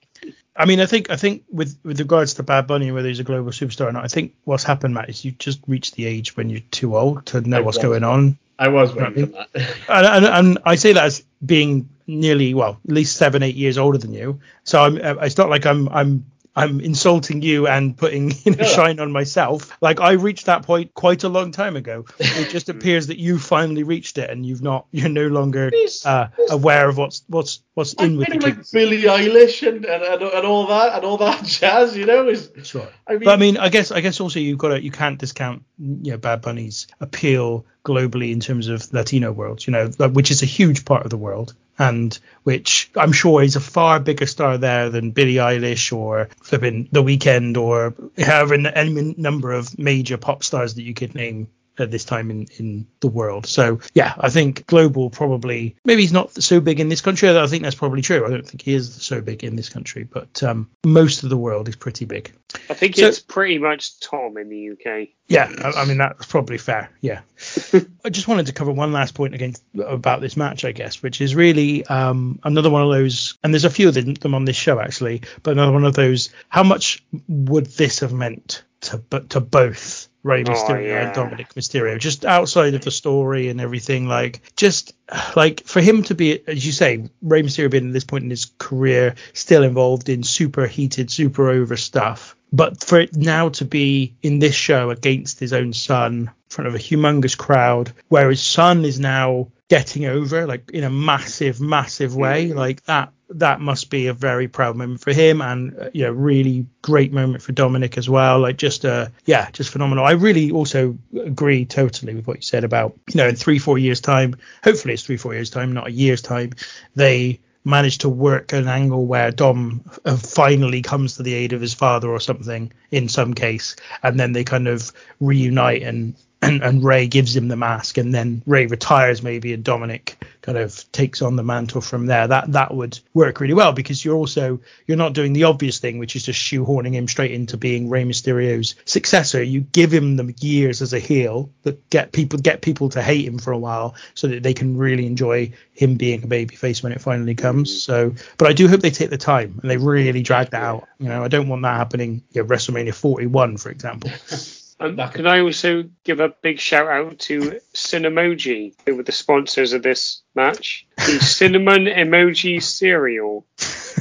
I 0.58 0.66
mean, 0.66 0.80
I 0.80 0.86
think 0.86 1.10
I 1.10 1.16
think 1.18 1.44
with 1.52 1.78
with 1.84 2.00
regards 2.00 2.36
to 2.36 2.44
Bad 2.44 2.68
Bunny, 2.68 2.92
whether 2.92 3.08
he's 3.08 3.20
a 3.20 3.24
global 3.24 3.52
superstar 3.52 3.88
or 3.88 3.92
not, 3.92 4.06
I 4.06 4.08
think 4.08 4.34
what's 4.46 4.64
happened, 4.64 4.94
Matt, 4.94 5.10
is 5.10 5.26
you 5.26 5.32
just 5.32 5.60
reached 5.68 5.96
the 5.96 6.06
age 6.06 6.38
when 6.38 6.50
you're 6.50 6.62
too 6.72 6.96
old 6.98 7.26
to 7.28 7.42
know 7.42 7.58
I 7.58 7.62
what's 7.62 7.78
was. 7.78 7.84
going 7.86 8.04
on. 8.04 8.38
I 8.58 8.70
was 8.70 8.94
waiting 8.96 9.28
for 9.28 9.46
that. 9.54 9.76
And, 9.90 10.06
and, 10.08 10.26
and 10.26 10.58
I 10.66 10.76
say 10.76 10.94
that 10.94 11.04
as 11.04 11.24
being 11.46 11.90
nearly, 12.08 12.54
well, 12.54 12.80
at 12.88 12.94
least 12.94 13.18
seven, 13.18 13.44
eight 13.44 13.56
years 13.56 13.78
older 13.78 13.98
than 13.98 14.14
you. 14.14 14.40
So 14.64 14.82
I'm, 14.82 14.96
uh, 14.96 15.16
it's 15.24 15.38
not 15.38 15.50
like 15.50 15.66
I'm, 15.66 15.90
I'm, 15.90 16.26
I'm 16.56 16.80
insulting 16.80 17.42
you 17.42 17.68
and 17.68 17.98
putting 17.98 18.32
you 18.44 18.52
know, 18.52 18.64
No. 18.64 18.68
shine 18.68 19.00
on 19.00 19.12
myself. 19.12 19.76
Like 19.82 20.00
I 20.00 20.14
reached 20.14 20.46
that 20.46 20.64
point 20.64 20.94
quite 20.94 21.24
a 21.24 21.30
long 21.30 21.52
time 21.52 21.76
ago. 21.76 22.06
It 22.38 22.50
just 22.50 22.70
appears 22.70 23.08
that 23.08 23.18
you 23.18 23.40
finally 23.40 23.84
reached 23.84 24.18
it, 24.18 24.30
and 24.30 24.46
you've 24.46 24.62
not, 24.62 24.88
you're 24.92 25.10
no 25.10 25.28
longer 25.28 25.72
uh, 26.06 26.28
aware 26.50 26.90
of 26.90 26.98
what's 26.98 27.24
what's 27.28 27.62
what's 27.76 27.96
I 27.98 28.06
in 28.06 28.18
with 28.18 28.28
the 28.28 28.36
know, 28.36 28.48
like. 28.48 28.72
Billie 28.72 29.04
Eilish 29.04 29.68
and, 29.68 29.86
and, 29.86 30.04
and, 30.04 30.46
all 30.46 30.68
that 30.68 30.96
and 30.96 31.06
all 31.06 31.18
that 31.18 31.44
jazz, 31.46 31.96
you 31.96 32.06
know, 32.06 32.28
is 32.28 32.52
Sure. 32.64 32.88
I 33.08 33.14
mean, 33.14 33.22
But 33.24 33.34
I 33.34 33.38
mean, 33.38 33.58
I 33.58 33.70
guess 33.70 33.92
I 33.92 34.02
guess 34.02 34.20
also 34.20 34.40
you've 34.40 34.58
got 34.58 34.70
to 34.70 34.84
you 34.84 34.92
can't 34.92 35.18
discount 35.18 35.64
you 35.80 36.12
know 36.12 36.18
Bad 36.18 36.42
Bunny's 36.42 36.88
appeal 37.00 37.66
globally 37.86 38.32
in 38.32 38.40
terms 38.40 38.68
of 38.68 38.92
Latino 38.94 39.32
world, 39.32 39.66
you 39.66 39.72
know, 39.72 39.90
like, 40.00 40.12
which 40.12 40.32
is 40.32 40.42
a 40.42 40.46
huge 40.46 40.86
part 40.86 41.06
of 41.06 41.12
the 41.12 41.18
world, 41.18 41.54
and 41.78 42.18
which 42.44 42.90
I'm 42.96 43.12
sure 43.12 43.44
is 43.44 43.56
a 43.56 43.60
far 43.62 44.00
bigger 44.00 44.26
star 44.26 44.58
there 44.58 44.90
than 44.90 45.12
Billie 45.12 45.36
Eilish 45.36 45.92
or 45.92 46.30
flipping 46.42 46.88
The 46.92 47.04
Weeknd 47.04 47.58
or 47.58 47.94
however 48.18 48.56
any 48.56 49.16
number 49.18 49.52
of 49.52 49.78
major 49.78 50.18
pop 50.18 50.44
stars 50.44 50.76
that 50.76 50.84
you 50.84 50.94
could 50.94 51.16
name 51.16 51.48
at 51.78 51.92
this 51.92 52.06
time 52.06 52.32
in, 52.32 52.48
in 52.58 52.88
the 53.00 53.08
world. 53.08 53.46
So 53.46 53.80
yeah, 53.94 54.14
I 54.18 54.30
think 54.30 54.66
global 54.68 55.10
probably 55.10 55.76
maybe 55.86 56.02
he's 56.02 56.14
not 56.14 56.42
so 56.44 56.60
big 56.60 56.80
in 56.80 56.90
this 56.90 57.02
country. 57.02 57.30
I 57.30 57.48
think 57.48 57.64
that's 57.64 57.76
probably 57.76 58.02
true. 58.02 58.26
I 58.26 58.30
don't 58.30 58.48
think 58.48 58.62
he 58.62 58.74
is 58.74 58.94
so 59.04 59.22
big 59.22 59.44
in 59.44 59.56
this 59.56 59.70
country, 59.70 60.04
but 60.04 60.42
um, 60.44 60.70
most 60.86 61.24
of 61.24 61.30
the 61.30 61.38
world 61.38 61.68
is 61.68 61.76
pretty 61.76 62.06
big. 62.06 62.32
I 62.70 62.74
think 62.74 62.96
So- 62.96 63.08
it's 63.08 63.20
pretty 63.20 63.58
much 63.58 64.00
Tom 64.00 64.38
in 64.38 64.50
the 64.50 64.72
UK. 64.72 65.10
Yeah, 65.28 65.52
I, 65.64 65.82
I 65.82 65.86
mean 65.86 65.98
that's 65.98 66.28
probably 66.28 66.60
fair. 66.60 66.92
Yeah, 67.02 67.22
I 68.06 68.10
just 68.10 68.28
wanted 68.28 68.46
to 68.46 68.54
cover 68.54 68.72
one 68.72 68.92
last 68.94 69.16
point 69.16 69.34
again 69.34 69.56
about 69.84 70.22
this 70.22 70.38
match, 70.38 70.64
I 70.64 70.72
guess, 70.72 71.02
which 71.02 71.20
is 71.20 71.34
really 71.36 71.84
um, 71.88 72.40
another 72.44 72.70
one 72.70 72.84
of 72.84 72.92
those, 72.92 73.36
and 73.44 73.52
there's 73.52 73.66
a 73.66 73.72
few 73.72 73.88
of 73.88 73.96
them 73.96 74.14
them 74.14 74.36
on 74.36 74.46
this 74.46 74.56
show 74.56 74.80
actually, 74.80 75.24
but 75.42 75.52
another 75.52 75.72
one 75.72 75.84
of 75.84 75.96
those. 75.96 76.30
How 76.50 76.62
much 76.64 77.04
would 77.28 77.66
this 77.66 78.02
have 78.02 78.14
meant 78.14 78.64
to 78.82 78.98
but 79.00 79.32
to 79.32 79.40
both 79.40 80.08
Rey 80.26 80.42
Oh, 80.42 80.50
Mysterio 80.50 80.88
yeah. 80.88 81.06
and 81.06 81.16
Dominic 81.16 81.54
Mysterio, 81.54 82.00
just 82.00 82.26
outside 82.26 82.74
of 82.74 82.84
the 82.84 82.90
story 82.90 83.48
and 83.50 83.62
everything? 83.62 84.08
Like, 84.08 84.42
just 84.56 84.94
like 85.36 85.64
for 85.66 85.82
him 85.82 86.02
to 86.04 86.16
be, 86.16 86.42
as 86.48 86.66
you 86.66 86.72
say, 86.72 87.08
Rey 87.22 87.44
Mysterio 87.44 87.70
being 87.70 87.88
at 87.88 87.94
this 87.94 88.04
point 88.04 88.24
in 88.24 88.32
his 88.32 88.48
career 88.58 89.14
still 89.34 89.62
involved 89.62 90.10
in 90.10 90.24
super 90.24 90.66
heated, 90.66 91.12
super 91.12 91.50
over 91.50 91.78
stuff 91.78 92.36
but 92.54 92.84
for 92.84 93.00
it 93.00 93.16
now 93.16 93.50
to 93.50 93.66
be 93.66 94.16
in 94.22 94.40
this 94.40 94.56
show 94.56 94.90
against 94.90 95.40
his 95.40 95.52
own 95.52 95.74
son 95.74 96.14
in 96.14 96.30
front 96.48 96.68
of 96.68 96.76
a 96.76 96.80
humongous 96.80 97.38
crowd 97.38 97.92
where 98.08 98.30
his 98.30 98.42
son 98.42 98.86
is 98.86 99.00
now 99.00 99.48
getting 99.68 100.06
over 100.06 100.46
like 100.46 100.70
in 100.72 100.84
a 100.84 100.90
massive 100.90 101.60
massive 101.60 102.16
way 102.16 102.50
hmm. 102.50 102.58
like 102.58 102.84
that 102.84 103.12
that 103.30 103.60
must 103.60 103.90
be 103.90 104.08
a 104.08 104.14
very 104.14 104.48
proud 104.48 104.76
moment 104.76 105.02
for 105.02 105.14
him, 105.14 105.42
and 105.42 105.78
uh, 105.80 105.90
you 105.94 106.04
know, 106.04 106.12
really 106.12 106.66
great 106.82 107.12
moment 107.12 107.42
for 107.42 107.52
Dominic 107.52 107.98
as 107.98 108.10
well. 108.10 108.40
Like 108.40 108.58
just 108.58 108.86
uh, 108.86 109.08
yeah, 109.26 109.50
just 109.52 109.70
phenomenal. 109.70 110.06
I 110.06 110.12
really 110.12 110.52
also 110.52 110.98
agree 111.24 111.66
totally 111.66 112.16
with 112.16 112.28
what 112.28 112.38
you 112.38 112.44
said 112.44 112.64
about 112.64 112.98
you 113.10 113.18
know, 113.18 113.28
in 113.28 113.36
three 113.36 113.60
four 113.60 113.78
years 113.78 114.02
time, 114.02 114.36
hopefully 114.64 114.94
it's 114.94 115.04
three 115.04 115.18
four 115.18 115.34
years 115.34 115.50
time, 115.50 115.74
not 115.74 115.88
a 115.88 115.92
year's 115.92 116.22
time, 116.22 116.52
they 116.96 117.40
managed 117.66 118.02
to 118.02 118.10
work 118.10 118.54
an 118.54 118.68
angle 118.68 119.08
where 119.08 119.32
Dom 119.32 119.84
uh, 120.06 120.16
finally 120.16 120.84
comes 120.84 121.16
to 121.16 121.24
the 121.24 121.34
aid 121.34 121.52
of 121.52 121.62
his 121.62 121.74
father 121.74 122.10
or 122.10 122.20
something 122.20 122.72
in 122.92 123.10
some 123.10 123.34
case, 123.34 123.76
and 124.04 124.20
then 124.20 124.34
they 124.34 124.44
kind 124.44 124.68
of 124.68 124.92
reunite 125.20 125.82
and 125.82 126.16
and, 126.42 126.62
and 126.62 126.84
Rey 126.84 127.08
gives 127.08 127.36
him 127.36 127.48
the 127.48 127.56
mask, 127.56 127.98
and 127.98 128.14
then 128.14 128.42
Rey 128.46 128.66
retires 128.66 129.24
maybe, 129.24 129.54
and 129.54 129.64
Dominic 129.64 130.24
kind 130.42 130.58
of 130.58 130.90
takes 130.92 131.22
on 131.22 131.36
the 131.36 131.44
mantle 131.44 131.82
from 131.82 132.06
there. 132.06 132.28
That 132.28 132.52
that 132.52 132.74
would 132.74 133.00
work 133.14 133.40
really 133.40 133.54
well 133.54 133.74
because 133.74 134.04
you're 134.04 134.16
also 134.16 134.60
you're 134.86 134.98
not 134.98 135.14
doing 135.14 135.34
the 135.34 135.46
obvious 135.46 135.80
thing, 135.80 135.98
which 135.98 136.16
is 136.16 136.24
just 136.24 136.40
shoehorning 136.40 136.94
him 136.94 137.08
straight 137.08 137.32
into 137.32 137.58
being 137.58 137.90
Rey 137.90 138.04
Mysterio's 138.04 138.76
successor. 138.86 139.42
You 139.42 139.62
give 139.62 139.92
him 139.92 140.18
the 140.18 140.34
years 140.40 140.82
as 140.82 140.94
a 140.94 141.00
heel 141.00 141.50
that 141.64 141.90
get 141.90 142.12
people 142.12 142.40
get 142.40 142.62
people 142.62 142.90
to 142.90 143.02
hate 143.02 143.26
him 143.26 143.40
for 143.40 143.52
a 143.52 143.58
while, 143.58 143.96
so 144.14 144.28
that 144.28 144.44
they 144.44 144.54
can 144.54 144.78
really 144.78 145.06
enjoy 145.06 145.52
him 145.74 145.96
being 145.96 146.24
a 146.24 146.28
babyface 146.28 146.84
when 146.84 146.92
it 146.92 147.02
finally 147.02 147.36
comes. 147.36 147.72
Mm-hmm. 147.72 148.14
So, 148.14 148.24
but 148.38 148.50
I 148.50 148.54
do 148.54 148.68
hope 148.68 148.82
they 148.82 148.92
take 148.92 149.10
the 149.10 149.18
time 149.18 149.60
and 149.62 149.70
they 149.70 149.78
really 149.78 150.22
drag 150.22 150.52
that 150.52 150.62
out. 150.62 150.88
You 151.00 151.10
know, 151.10 151.24
I 151.24 151.28
don't 151.28 151.48
want 151.48 151.64
that 151.64 151.76
happening. 151.76 152.24
Know, 152.34 152.44
WrestleMania 152.44 152.94
41, 152.94 153.58
for 153.58 153.70
example. 153.70 154.12
Um, 154.80 154.98
can 154.98 155.26
I 155.26 155.40
also 155.40 155.84
give 156.04 156.20
a 156.20 156.30
big 156.42 156.60
shout 156.60 156.88
out 156.88 157.20
to 157.20 157.62
Cinemoji, 157.74 158.74
who 158.86 158.96
were 158.96 159.04
the 159.04 159.12
sponsors 159.12 159.72
of 159.72 159.84
this 159.84 160.22
match? 160.36 160.86
The 160.98 161.20
cinnamon 161.22 161.86
emoji 161.86 162.62
cereal, 162.62 163.46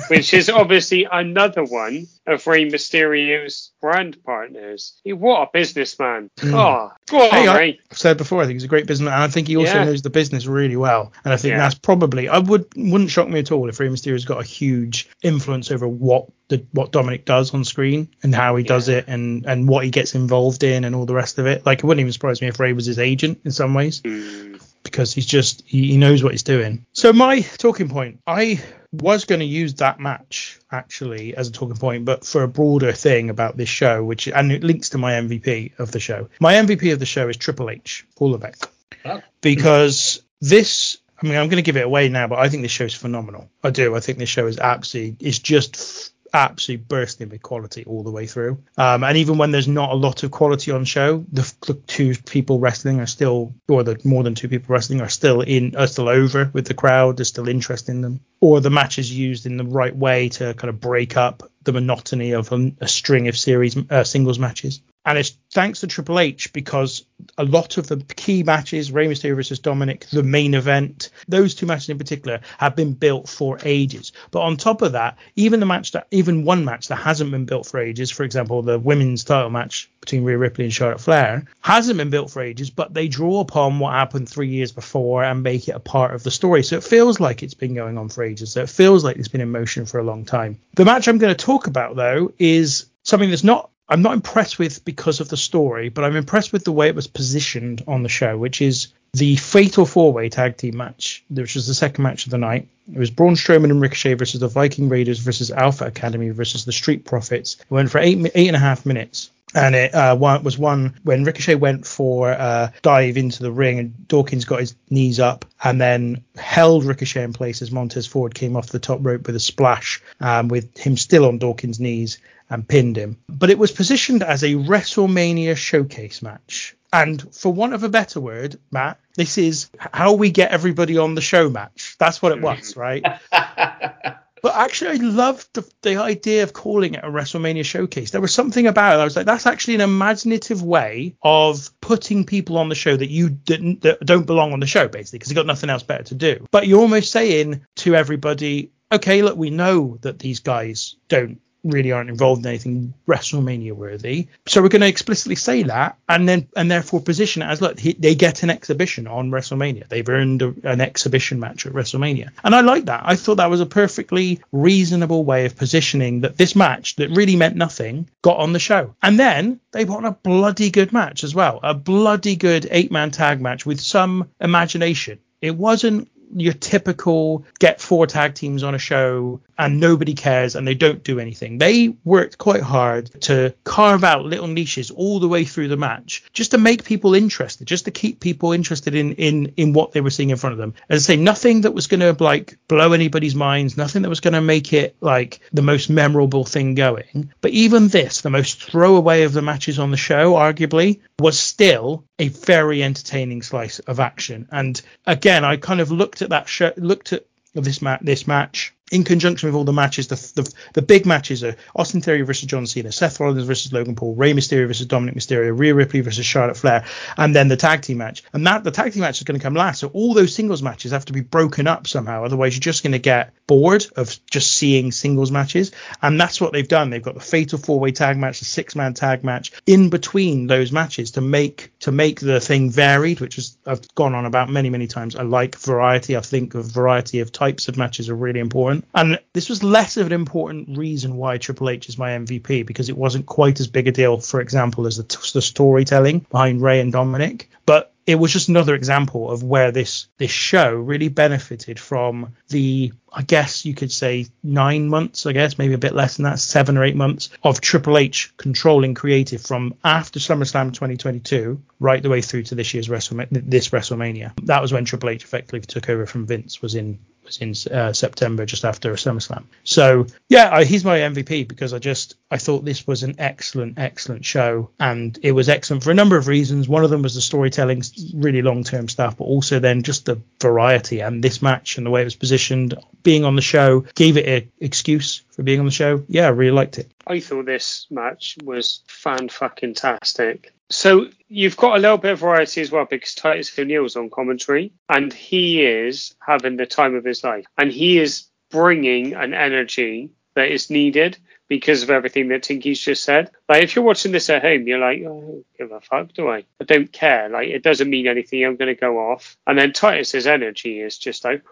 which 0.08 0.34
is 0.34 0.50
obviously 0.50 1.06
another 1.10 1.62
one 1.62 2.08
of 2.26 2.46
Rey 2.46 2.64
Mysterio's 2.70 3.72
brand 3.80 4.16
partners. 4.24 4.94
He, 5.04 5.12
what 5.12 5.42
a 5.42 5.50
businessman! 5.52 6.30
Mm. 6.38 6.54
Oh, 6.54 6.92
go 7.10 7.22
on, 7.22 7.30
Hey, 7.30 7.46
I- 7.48 7.58
Rey. 7.58 7.80
I've 7.90 7.98
said 7.98 8.16
before, 8.16 8.42
I 8.42 8.46
think 8.46 8.54
he's 8.56 8.64
a 8.64 8.68
great 8.68 8.86
businessman, 8.86 9.14
and 9.14 9.22
I 9.24 9.28
think 9.28 9.48
he 9.48 9.56
also 9.56 9.74
Yeah. 9.74 9.84
knows 9.84 10.02
the 10.02 10.10
business 10.10 10.46
really 10.46 10.76
well. 10.76 11.12
And 11.24 11.32
I 11.34 11.36
think 11.36 11.52
Yeah. 11.52 11.58
that's 11.58 11.74
probably 11.74 12.28
I 12.28 12.38
would 12.38 12.64
wouldn't 12.76 13.10
shock 13.10 13.28
me 13.28 13.40
at 13.40 13.52
all 13.52 13.68
if 13.68 13.78
Rey 13.80 13.88
Mysterio's 13.88 14.24
got 14.24 14.40
a 14.40 14.46
huge 14.46 15.08
influence 15.22 15.70
over 15.70 15.86
what 15.86 16.26
the 16.48 16.64
what 16.72 16.92
Dominic 16.92 17.24
does 17.24 17.52
on 17.54 17.64
screen 17.64 18.08
and 18.22 18.34
how 18.34 18.54
he 18.56 18.62
does 18.64 18.88
it 18.88 19.04
and 19.08 19.44
and 19.46 19.68
what 19.68 19.84
he 19.84 19.90
gets 19.90 20.14
involved 20.14 20.62
in 20.62 20.84
and 20.84 20.94
all 20.94 21.06
the 21.06 21.14
rest 21.14 21.38
of 21.38 21.46
it. 21.46 21.64
Like 21.66 21.78
it 21.80 21.84
wouldn't 21.84 22.00
even 22.00 22.12
surprise 22.12 22.40
me 22.40 22.48
if 22.48 22.58
Rey 22.60 22.72
was 22.72 22.86
his 22.86 22.98
agent 22.98 23.40
in 23.44 23.50
some 23.50 23.74
ways 23.74 24.00
Mm. 24.02 24.60
because 24.82 25.12
he's 25.14 25.26
just 25.26 25.62
he, 25.66 25.88
he 25.88 25.96
knows 25.96 26.22
what 26.22 26.32
he's 26.32 26.42
doing. 26.42 26.84
So 26.92 27.12
my 27.12 27.40
talking 27.40 27.88
point, 27.88 28.20
I 28.26 28.60
was 29.02 29.24
going 29.24 29.40
to 29.40 29.46
use 29.46 29.74
that 29.74 30.00
match 30.00 30.58
actually 30.70 31.36
as 31.36 31.48
a 31.48 31.52
talking 31.52 31.76
point, 31.76 32.04
but 32.04 32.24
for 32.24 32.42
a 32.42 32.48
broader 32.48 32.92
thing 32.92 33.30
about 33.30 33.56
this 33.56 33.68
show, 33.68 34.02
which 34.04 34.28
and 34.28 34.52
it 34.52 34.62
links 34.64 34.90
to 34.90 34.98
my 34.98 35.12
MVP 35.12 35.78
of 35.78 35.92
the 35.92 36.00
show. 36.00 36.28
My 36.40 36.54
MVP 36.54 36.92
of 36.92 36.98
the 36.98 37.06
show 37.06 37.28
is 37.28 37.36
Triple 37.36 37.70
H, 37.70 38.06
Paul 38.16 38.30
Levesque, 38.32 38.70
Oh. 39.04 39.20
because 39.40 40.22
this. 40.40 40.98
I 41.22 41.26
mean, 41.26 41.36
I'm 41.36 41.48
going 41.48 41.56
to 41.56 41.62
give 41.62 41.76
it 41.76 41.84
away 41.84 42.08
now, 42.08 42.26
but 42.26 42.38
I 42.38 42.48
think 42.48 42.62
this 42.62 42.72
show 42.72 42.84
is 42.84 42.94
phenomenal. 42.94 43.48
I 43.62 43.70
do. 43.70 43.94
I 43.94 44.00
think 44.00 44.18
this 44.18 44.28
show 44.28 44.46
is 44.46 44.58
absolutely, 44.58 45.26
it's 45.26 45.38
just 45.38 46.12
absolutely 46.34 46.84
bursting 46.84 47.28
with 47.28 47.42
quality 47.42 47.84
all 47.86 48.02
the 48.02 48.10
way 48.10 48.26
through. 48.26 48.62
Um, 48.76 49.04
and 49.04 49.16
even 49.16 49.38
when 49.38 49.52
there's 49.52 49.68
not 49.68 49.90
a 49.90 49.94
lot 49.94 50.22
of 50.24 50.30
quality 50.30 50.72
on 50.72 50.84
show, 50.84 51.24
the, 51.32 51.54
the 51.66 51.74
two 51.74 52.14
people 52.14 52.58
wrestling 52.58 53.00
are 53.00 53.06
still, 53.06 53.54
or 53.68 53.82
the 53.82 53.98
more 54.04 54.22
than 54.22 54.34
two 54.34 54.48
people 54.48 54.72
wrestling 54.74 55.00
are 55.00 55.08
still 55.08 55.40
in, 55.40 55.76
are 55.76 55.86
still 55.86 56.08
over 56.08 56.50
with 56.52 56.66
the 56.66 56.74
crowd. 56.74 57.16
There's 57.16 57.28
still 57.28 57.48
interest 57.48 57.88
in 57.88 58.00
them, 58.00 58.20
or 58.40 58.60
the 58.60 58.70
match 58.70 58.98
is 58.98 59.10
used 59.10 59.46
in 59.46 59.56
the 59.56 59.64
right 59.64 59.94
way 59.94 60.28
to 60.30 60.54
kind 60.54 60.68
of 60.68 60.80
break 60.80 61.16
up 61.16 61.44
the 61.62 61.72
monotony 61.72 62.32
of 62.32 62.52
a, 62.52 62.72
a 62.80 62.88
string 62.88 63.28
of 63.28 63.38
series 63.38 63.76
uh, 63.90 64.04
singles 64.04 64.38
matches. 64.38 64.82
And 65.04 65.18
it's 65.18 65.36
thanks 65.52 65.80
to 65.80 65.86
Triple 65.86 66.18
H 66.18 66.52
because 66.52 67.04
a 67.36 67.44
lot 67.44 67.76
of 67.78 67.86
the 67.86 67.98
key 67.98 68.42
matches, 68.42 68.90
Rey 68.90 69.06
Mysterio 69.06 69.36
versus 69.36 69.58
Dominic, 69.58 70.06
the 70.06 70.22
main 70.22 70.54
event, 70.54 71.10
those 71.28 71.54
two 71.54 71.66
matches 71.66 71.90
in 71.90 71.98
particular 71.98 72.40
have 72.58 72.74
been 72.74 72.94
built 72.94 73.28
for 73.28 73.58
ages. 73.64 74.12
But 74.30 74.40
on 74.40 74.56
top 74.56 74.82
of 74.82 74.92
that, 74.92 75.18
even 75.36 75.60
the 75.60 75.66
match 75.66 75.92
that, 75.92 76.06
even 76.10 76.44
one 76.44 76.64
match 76.64 76.88
that 76.88 76.96
hasn't 76.96 77.30
been 77.30 77.44
built 77.44 77.66
for 77.66 77.80
ages, 77.80 78.10
for 78.10 78.24
example, 78.24 78.62
the 78.62 78.78
women's 78.78 79.24
title 79.24 79.50
match 79.50 79.90
between 80.00 80.24
Rhea 80.24 80.38
Ripley 80.38 80.64
and 80.64 80.72
Charlotte 80.72 81.00
Flair, 81.00 81.44
hasn't 81.60 81.98
been 81.98 82.10
built 82.10 82.30
for 82.30 82.42
ages, 82.42 82.70
but 82.70 82.92
they 82.92 83.08
draw 83.08 83.40
upon 83.40 83.78
what 83.78 83.92
happened 83.92 84.28
three 84.28 84.48
years 84.48 84.72
before 84.72 85.24
and 85.24 85.42
make 85.42 85.68
it 85.68 85.74
a 85.76 85.80
part 85.80 86.14
of 86.14 86.22
the 86.22 86.30
story. 86.30 86.62
So 86.62 86.76
it 86.76 86.84
feels 86.84 87.20
like 87.20 87.42
it's 87.42 87.54
been 87.54 87.74
going 87.74 87.98
on 87.98 88.08
for 88.08 88.22
ages. 88.22 88.52
So 88.52 88.62
it 88.62 88.70
feels 88.70 89.04
like 89.04 89.16
it's 89.16 89.28
been 89.28 89.40
in 89.40 89.50
motion 89.50 89.86
for 89.86 89.98
a 89.98 90.04
long 90.04 90.24
time. 90.24 90.58
The 90.74 90.84
match 90.84 91.08
I'm 91.08 91.18
going 91.18 91.34
to 91.34 91.44
talk 91.44 91.66
about, 91.66 91.96
though, 91.96 92.32
is 92.38 92.86
something 93.02 93.30
that's 93.30 93.44
not 93.44 93.70
I'm 93.88 94.02
not 94.02 94.14
impressed 94.14 94.58
with 94.58 94.84
because 94.84 95.20
of 95.20 95.28
the 95.28 95.36
story, 95.36 95.88
but 95.88 96.04
I'm 96.04 96.16
impressed 96.16 96.52
with 96.52 96.64
the 96.64 96.72
way 96.72 96.88
it 96.88 96.94
was 96.94 97.06
positioned 97.06 97.82
on 97.86 98.02
the 98.02 98.08
show, 98.08 98.36
which 98.38 98.62
is 98.62 98.88
the 99.12 99.36
Fatal 99.36 99.86
Four 99.86 100.12
Way 100.12 100.28
Tag 100.28 100.56
Team 100.56 100.76
match, 100.76 101.24
which 101.28 101.54
was 101.54 101.66
the 101.66 101.74
second 101.74 102.02
match 102.02 102.24
of 102.24 102.30
the 102.30 102.38
night. 102.38 102.68
It 102.92 102.98
was 102.98 103.10
Braun 103.10 103.34
Strowman 103.34 103.70
and 103.70 103.80
Ricochet 103.80 104.14
versus 104.14 104.40
the 104.40 104.48
Viking 104.48 104.88
Raiders 104.88 105.18
versus 105.18 105.50
Alpha 105.50 105.86
Academy 105.86 106.30
versus 106.30 106.64
the 106.64 106.72
Street 106.72 107.04
Profits. 107.04 107.56
It 107.60 107.70
went 107.70 107.90
for 107.90 107.98
eight 107.98 108.18
eight 108.34 108.48
and 108.48 108.56
a 108.56 108.60
half 108.60 108.84
minutes. 108.84 109.30
And 109.56 109.76
it 109.76 109.94
uh, 109.94 110.16
was 110.18 110.58
one 110.58 110.98
when 111.04 111.22
Ricochet 111.22 111.54
went 111.54 111.86
for 111.86 112.32
uh, 112.32 112.70
dive 112.82 113.16
into 113.16 113.44
the 113.44 113.52
ring 113.52 113.78
and 113.78 114.08
Dawkins 114.08 114.44
got 114.44 114.58
his 114.58 114.74
knees 114.90 115.20
up 115.20 115.44
and 115.62 115.80
then 115.80 116.24
held 116.34 116.84
Ricochet 116.84 117.22
in 117.22 117.32
place 117.32 117.62
as 117.62 117.70
Montez 117.70 118.04
Ford 118.04 118.34
came 118.34 118.56
off 118.56 118.70
the 118.70 118.80
top 118.80 118.98
rope 119.02 119.28
with 119.28 119.36
a 119.36 119.40
splash 119.40 120.02
um, 120.20 120.48
with 120.48 120.76
him 120.76 120.96
still 120.96 121.26
on 121.26 121.38
Dawkins' 121.38 121.78
knees 121.78 122.18
and 122.50 122.66
pinned 122.66 122.96
him. 122.96 123.18
But 123.28 123.50
it 123.50 123.58
was 123.58 123.72
positioned 123.72 124.22
as 124.22 124.42
a 124.42 124.54
WrestleMania 124.54 125.56
showcase 125.56 126.22
match. 126.22 126.76
And 126.92 127.34
for 127.34 127.52
want 127.52 127.74
of 127.74 127.82
a 127.82 127.88
better 127.88 128.20
word, 128.20 128.58
Matt, 128.70 129.00
this 129.16 129.36
is 129.36 129.68
how 129.78 130.12
we 130.12 130.30
get 130.30 130.52
everybody 130.52 130.96
on 130.96 131.14
the 131.14 131.20
show 131.20 131.50
match. 131.50 131.96
That's 131.98 132.22
what 132.22 132.32
it 132.32 132.38
mm. 132.38 132.42
was, 132.42 132.76
right? 132.76 133.04
But 134.44 134.56
actually, 134.56 134.90
I 134.90 135.02
loved 135.02 135.54
the, 135.54 135.66
the 135.80 135.96
idea 135.96 136.42
of 136.42 136.52
calling 136.52 136.92
it 136.92 137.02
a 137.02 137.08
WrestleMania 137.08 137.64
showcase. 137.64 138.10
There 138.10 138.20
was 138.20 138.34
something 138.34 138.66
about 138.66 138.98
it. 138.98 139.00
I 139.00 139.04
was 139.04 139.16
like, 139.16 139.24
that's 139.24 139.46
actually 139.46 139.76
an 139.76 139.80
imaginative 139.80 140.62
way 140.62 141.16
of 141.22 141.70
putting 141.80 142.26
people 142.26 142.58
on 142.58 142.68
the 142.68 142.74
show 142.74 142.94
that 142.94 143.08
you 143.08 143.30
didn't 143.30 143.80
that 143.80 144.00
don't 144.00 144.26
belong 144.26 144.52
on 144.52 144.60
the 144.60 144.66
show, 144.66 144.86
basically, 144.86 145.20
because 145.20 145.30
you've 145.30 145.36
got 145.36 145.46
nothing 145.46 145.70
else 145.70 145.82
better 145.82 146.02
to 146.02 146.14
do. 146.14 146.46
But 146.50 146.66
you're 146.66 146.82
almost 146.82 147.10
saying 147.10 147.64
to 147.76 147.94
everybody, 147.94 148.70
okay, 148.92 149.22
look, 149.22 149.38
we 149.38 149.48
know 149.48 149.96
that 150.02 150.18
these 150.18 150.40
guys 150.40 150.96
don't 151.08 151.40
really 151.64 151.92
aren't 151.92 152.10
involved 152.10 152.44
in 152.44 152.48
anything 152.48 152.94
WrestleMania 153.08 153.72
worthy. 153.72 154.28
So 154.46 154.62
we're 154.62 154.68
going 154.68 154.82
to 154.82 154.88
explicitly 154.88 155.36
say 155.36 155.62
that, 155.64 155.98
and 156.08 156.28
then 156.28 156.46
and 156.56 156.70
therefore 156.70 157.00
position 157.00 157.42
it 157.42 157.46
as 157.46 157.60
look, 157.60 157.78
he, 157.78 157.94
they 157.94 158.14
get 158.14 158.42
an 158.42 158.50
exhibition 158.50 159.06
on 159.06 159.30
WrestleMania. 159.30 159.88
They've 159.88 160.08
earned 160.08 160.42
a, 160.42 160.54
an 160.64 160.80
exhibition 160.80 161.40
match 161.40 161.66
at 161.66 161.72
WrestleMania, 161.72 162.30
and 162.44 162.54
I 162.54 162.60
like 162.60 162.84
that. 162.86 163.02
I 163.04 163.16
thought 163.16 163.36
that 163.36 163.50
was 163.50 163.60
a 163.60 163.66
perfectly 163.66 164.40
reasonable 164.52 165.24
way 165.24 165.46
of 165.46 165.56
positioning 165.56 166.20
that 166.20 166.36
this 166.36 166.54
match 166.54 166.96
that 166.96 167.10
really 167.10 167.36
meant 167.36 167.56
nothing 167.56 168.08
got 168.22 168.38
on 168.38 168.52
the 168.52 168.58
show, 168.58 168.94
and 169.02 169.18
then 169.18 169.60
they 169.72 169.84
put 169.84 169.96
on 169.96 170.04
a 170.04 170.12
bloody 170.12 170.70
good 170.70 170.92
match 170.92 171.24
as 171.24 171.34
well, 171.34 171.60
a 171.62 171.74
bloody 171.74 172.36
good 172.36 172.68
eight 172.70 172.92
man 172.92 173.10
tag 173.10 173.40
match 173.40 173.66
with 173.66 173.80
some 173.80 174.30
imagination. 174.40 175.18
It 175.40 175.56
wasn't 175.56 176.08
your 176.36 176.52
typical 176.52 177.44
get 177.58 177.80
four 177.80 178.06
tag 178.06 178.34
teams 178.34 178.62
on 178.62 178.74
a 178.74 178.78
show 178.78 179.40
and 179.58 179.80
nobody 179.80 180.14
cares 180.14 180.56
and 180.56 180.66
they 180.66 180.74
don't 180.74 181.04
do 181.04 181.18
anything. 181.18 181.58
They 181.58 181.94
worked 182.04 182.38
quite 182.38 182.62
hard 182.62 183.10
to 183.22 183.54
carve 183.64 184.04
out 184.04 184.24
little 184.24 184.46
niches 184.46 184.90
all 184.90 185.20
the 185.20 185.28
way 185.28 185.44
through 185.44 185.68
the 185.68 185.76
match 185.76 186.24
just 186.32 186.52
to 186.52 186.58
make 186.58 186.84
people 186.84 187.14
interested, 187.14 187.66
just 187.66 187.84
to 187.84 187.90
keep 187.90 188.20
people 188.20 188.52
interested 188.52 188.94
in 188.94 189.14
in 189.14 189.52
in 189.56 189.72
what 189.72 189.92
they 189.92 190.00
were 190.00 190.10
seeing 190.10 190.30
in 190.30 190.36
front 190.36 190.52
of 190.52 190.58
them. 190.58 190.74
As 190.88 191.04
I 191.04 191.14
say, 191.14 191.16
nothing 191.20 191.62
that 191.62 191.74
was 191.74 191.86
going 191.86 192.00
to 192.00 192.22
like 192.22 192.58
blow 192.68 192.92
anybody's 192.92 193.34
minds, 193.34 193.76
nothing 193.76 194.02
that 194.02 194.08
was 194.08 194.20
going 194.20 194.34
to 194.34 194.40
make 194.40 194.72
it 194.72 194.96
like 195.00 195.40
the 195.52 195.62
most 195.62 195.90
memorable 195.90 196.44
thing 196.44 196.74
going. 196.74 197.32
But 197.40 197.52
even 197.52 197.88
this, 197.88 198.20
the 198.20 198.30
most 198.30 198.62
throwaway 198.62 199.22
of 199.22 199.32
the 199.32 199.42
matches 199.42 199.78
on 199.78 199.90
the 199.90 199.96
show, 199.96 200.34
arguably, 200.34 201.00
was 201.18 201.38
still 201.38 202.04
a 202.18 202.28
very 202.28 202.82
entertaining 202.82 203.42
slice 203.42 203.78
of 203.80 204.00
action. 204.00 204.48
And 204.50 204.80
again, 205.06 205.44
I 205.44 205.56
kind 205.56 205.80
of 205.80 205.90
looked 205.90 206.22
at 206.22 206.30
that 206.30 206.48
show, 206.48 206.72
looked 206.76 207.12
at 207.12 207.24
this 207.54 207.80
match, 207.80 208.00
this 208.02 208.26
match 208.26 208.73
in 208.92 209.02
conjunction 209.02 209.48
with 209.48 209.56
all 209.56 209.64
the 209.64 209.72
matches. 209.72 210.08
The, 210.08 210.42
the 210.42 210.54
the 210.74 210.82
big 210.82 211.06
matches 211.06 211.42
are 211.42 211.56
Austin 211.74 212.00
Theory 212.00 212.22
versus 212.22 212.46
John 212.46 212.66
Cena, 212.66 212.92
Seth 212.92 213.18
Rollins 213.18 213.44
versus 213.44 213.72
Logan 213.72 213.96
Paul, 213.96 214.14
Rey 214.14 214.32
Mysterio 214.32 214.66
versus 214.66 214.86
Dominic 214.86 215.14
Mysterio, 215.14 215.58
Rhea 215.58 215.74
Ripley 215.74 216.00
versus 216.00 216.26
Charlotte 216.26 216.56
Flair, 216.56 216.84
and 217.16 217.34
then 217.34 217.48
the 217.48 217.56
tag 217.56 217.82
team 217.82 217.98
match. 217.98 218.22
And 218.32 218.46
that 218.46 218.62
the 218.62 218.70
tag 218.70 218.92
team 218.92 219.00
match 219.00 219.18
is 219.18 219.24
going 219.24 219.38
to 219.38 219.42
come 219.42 219.54
last. 219.54 219.80
So 219.80 219.88
all 219.88 220.14
those 220.14 220.34
singles 220.34 220.62
matches 220.62 220.92
have 220.92 221.06
to 221.06 221.12
be 221.12 221.22
broken 221.22 221.66
up 221.66 221.86
somehow. 221.86 222.24
Otherwise, 222.24 222.54
you're 222.54 222.60
just 222.60 222.82
going 222.82 222.92
to 222.92 222.98
get 222.98 223.32
bored 223.46 223.86
of 223.96 224.18
just 224.30 224.54
seeing 224.54 224.92
singles 224.92 225.30
matches. 225.30 225.72
And 226.02 226.20
that's 226.20 226.40
what 226.40 226.52
they've 226.52 226.68
done. 226.68 226.90
They've 226.90 227.02
got 227.02 227.14
the 227.14 227.20
fatal 227.20 227.58
four 227.58 227.80
way 227.80 227.92
tag 227.92 228.18
match, 228.18 228.38
the 228.38 228.44
six 228.44 228.76
man 228.76 228.94
tag 228.94 229.24
match 229.24 229.52
in 229.66 229.90
between 229.90 230.46
those 230.46 230.72
matches 230.72 231.12
to 231.12 231.20
make 231.20 231.72
to 231.84 231.92
make 231.92 232.18
the 232.18 232.40
thing 232.40 232.70
varied, 232.70 233.20
which 233.20 233.36
is 233.36 233.58
I've 233.66 233.94
gone 233.94 234.14
on 234.14 234.24
about 234.24 234.48
many 234.48 234.70
many 234.70 234.86
times. 234.86 235.16
I 235.16 235.22
like 235.22 235.54
variety. 235.56 236.16
I 236.16 236.20
think 236.20 236.54
a 236.54 236.62
variety 236.62 237.20
of 237.20 237.30
types 237.30 237.68
of 237.68 237.76
matches 237.76 238.08
are 238.08 238.14
really 238.14 238.40
important, 238.40 238.86
and 238.94 239.18
this 239.34 239.50
was 239.50 239.62
less 239.62 239.98
of 239.98 240.06
an 240.06 240.12
important 240.14 240.78
reason 240.78 241.16
why 241.16 241.36
Triple 241.36 241.68
H 241.68 241.90
is 241.90 241.98
my 241.98 242.12
MVP 242.12 242.64
because 242.64 242.88
it 242.88 242.96
wasn't 242.96 243.26
quite 243.26 243.60
as 243.60 243.66
big 243.66 243.86
a 243.86 243.92
deal, 243.92 244.18
for 244.18 244.40
example, 244.40 244.86
as 244.86 244.96
the, 244.96 245.30
the 245.34 245.42
storytelling 245.42 246.20
behind 246.30 246.62
Rey 246.62 246.80
and 246.80 246.90
Dominic, 246.90 247.50
but 247.66 247.93
it 248.06 248.16
was 248.16 248.32
just 248.32 248.48
another 248.48 248.74
example 248.74 249.30
of 249.30 249.42
where 249.42 249.70
this 249.70 250.08
this 250.18 250.30
show 250.30 250.74
really 250.74 251.08
benefited 251.08 251.80
from 251.80 252.34
the 252.48 252.92
I 253.12 253.22
guess 253.22 253.64
you 253.64 253.74
could 253.74 253.92
say 253.92 254.26
nine 254.42 254.88
months, 254.88 255.24
I 255.24 255.32
guess 255.32 255.56
maybe 255.56 255.74
a 255.74 255.78
bit 255.78 255.94
less 255.94 256.16
than 256.16 256.24
that, 256.24 256.40
seven 256.40 256.76
or 256.76 256.84
eight 256.84 256.96
months 256.96 257.30
of 257.42 257.60
Triple 257.60 257.96
H 257.96 258.32
controlling 258.36 258.94
creative 258.94 259.40
from 259.40 259.74
after 259.84 260.18
SummerSlam 260.18 260.72
2022 260.72 261.62
right 261.78 262.02
the 262.02 262.08
way 262.08 262.20
through 262.20 262.42
to 262.44 262.54
this 262.54 262.74
year's 262.74 262.88
WrestleMania, 262.88 263.48
this 263.48 263.68
WrestleMania. 263.68 264.32
That 264.44 264.62
was 264.62 264.72
when 264.72 264.84
Triple 264.84 265.10
H 265.10 265.24
effectively 265.24 265.60
took 265.60 265.88
over 265.88 266.06
from 266.06 266.26
Vince. 266.26 266.60
Was 266.60 266.74
in 266.74 266.98
was 267.24 267.38
in 267.38 267.54
uh, 267.72 267.92
September, 267.92 268.46
just 268.46 268.64
after 268.64 268.92
a 268.92 268.96
SummerSlam. 268.96 269.44
So 269.64 270.06
yeah, 270.28 270.50
I, 270.52 270.64
he's 270.64 270.84
my 270.84 270.98
MVP 270.98 271.48
because 271.48 271.72
I 271.72 271.78
just 271.78 272.16
I 272.30 272.38
thought 272.38 272.64
this 272.64 272.86
was 272.86 273.02
an 273.02 273.16
excellent, 273.18 273.78
excellent 273.78 274.24
show, 274.24 274.70
and 274.78 275.18
it 275.22 275.32
was 275.32 275.48
excellent 275.48 275.84
for 275.84 275.90
a 275.90 275.94
number 275.94 276.16
of 276.16 276.28
reasons. 276.28 276.68
One 276.68 276.84
of 276.84 276.90
them 276.90 277.02
was 277.02 277.14
the 277.14 277.20
storytelling, 277.20 277.82
really 278.14 278.42
long 278.42 278.64
term 278.64 278.88
stuff, 278.88 279.16
but 279.16 279.24
also 279.24 279.58
then 279.58 279.82
just 279.82 280.06
the 280.06 280.20
variety 280.40 281.00
and 281.00 281.22
this 281.22 281.42
match 281.42 281.76
and 281.76 281.86
the 281.86 281.90
way 281.90 282.02
it 282.02 282.04
was 282.04 282.16
positioned, 282.16 282.74
being 283.02 283.24
on 283.24 283.36
the 283.36 283.42
show 283.42 283.84
gave 283.94 284.16
it 284.16 284.26
an 284.26 284.52
excuse 284.60 285.22
for 285.32 285.42
being 285.42 285.60
on 285.60 285.66
the 285.66 285.72
show. 285.72 286.02
Yeah, 286.08 286.26
I 286.26 286.30
really 286.30 286.52
liked 286.52 286.78
it. 286.78 286.90
I 287.06 287.20
thought 287.20 287.46
this 287.46 287.86
match 287.90 288.36
was 288.42 288.82
fan 288.86 289.28
fucking 289.28 289.74
tastic. 289.74 290.52
So 290.70 291.08
you've 291.28 291.56
got 291.56 291.76
a 291.76 291.80
little 291.80 291.98
bit 291.98 292.12
of 292.12 292.20
variety 292.20 292.60
as 292.60 292.70
well 292.70 292.86
because 292.88 293.14
Titus 293.14 293.56
O'Neil's 293.58 293.96
on 293.96 294.10
commentary 294.10 294.72
and 294.88 295.12
he 295.12 295.64
is 295.64 296.14
having 296.20 296.56
the 296.56 296.66
time 296.66 296.94
of 296.94 297.04
his 297.04 297.22
life 297.22 297.46
and 297.58 297.70
he 297.70 297.98
is 297.98 298.28
bringing 298.50 299.14
an 299.14 299.34
energy 299.34 300.10
that 300.34 300.50
is 300.50 300.70
needed 300.70 301.18
because 301.48 301.82
of 301.82 301.90
everything 301.90 302.28
that 302.28 302.42
Tinky's 302.42 302.80
just 302.80 303.04
said. 303.04 303.30
Like 303.48 303.62
if 303.62 303.76
you're 303.76 303.84
watching 303.84 304.12
this 304.12 304.30
at 304.30 304.42
home, 304.42 304.66
you're 304.66 304.78
like, 304.78 305.02
oh, 305.06 305.44
I 305.44 305.58
give 305.58 305.72
a 305.72 305.80
fuck, 305.80 306.12
do 306.14 306.28
I? 306.28 306.44
I 306.60 306.64
don't 306.64 306.90
care. 306.90 307.28
Like 307.28 307.48
it 307.48 307.62
doesn't 307.62 307.90
mean 307.90 308.06
anything. 308.06 308.44
I'm 308.44 308.56
going 308.56 308.74
to 308.74 308.80
go 308.80 308.98
off. 308.98 309.36
And 309.46 309.58
then 309.58 309.72
Titus's 309.72 310.26
energy 310.26 310.80
is 310.80 310.98
just 310.98 311.24
like, 311.24 311.42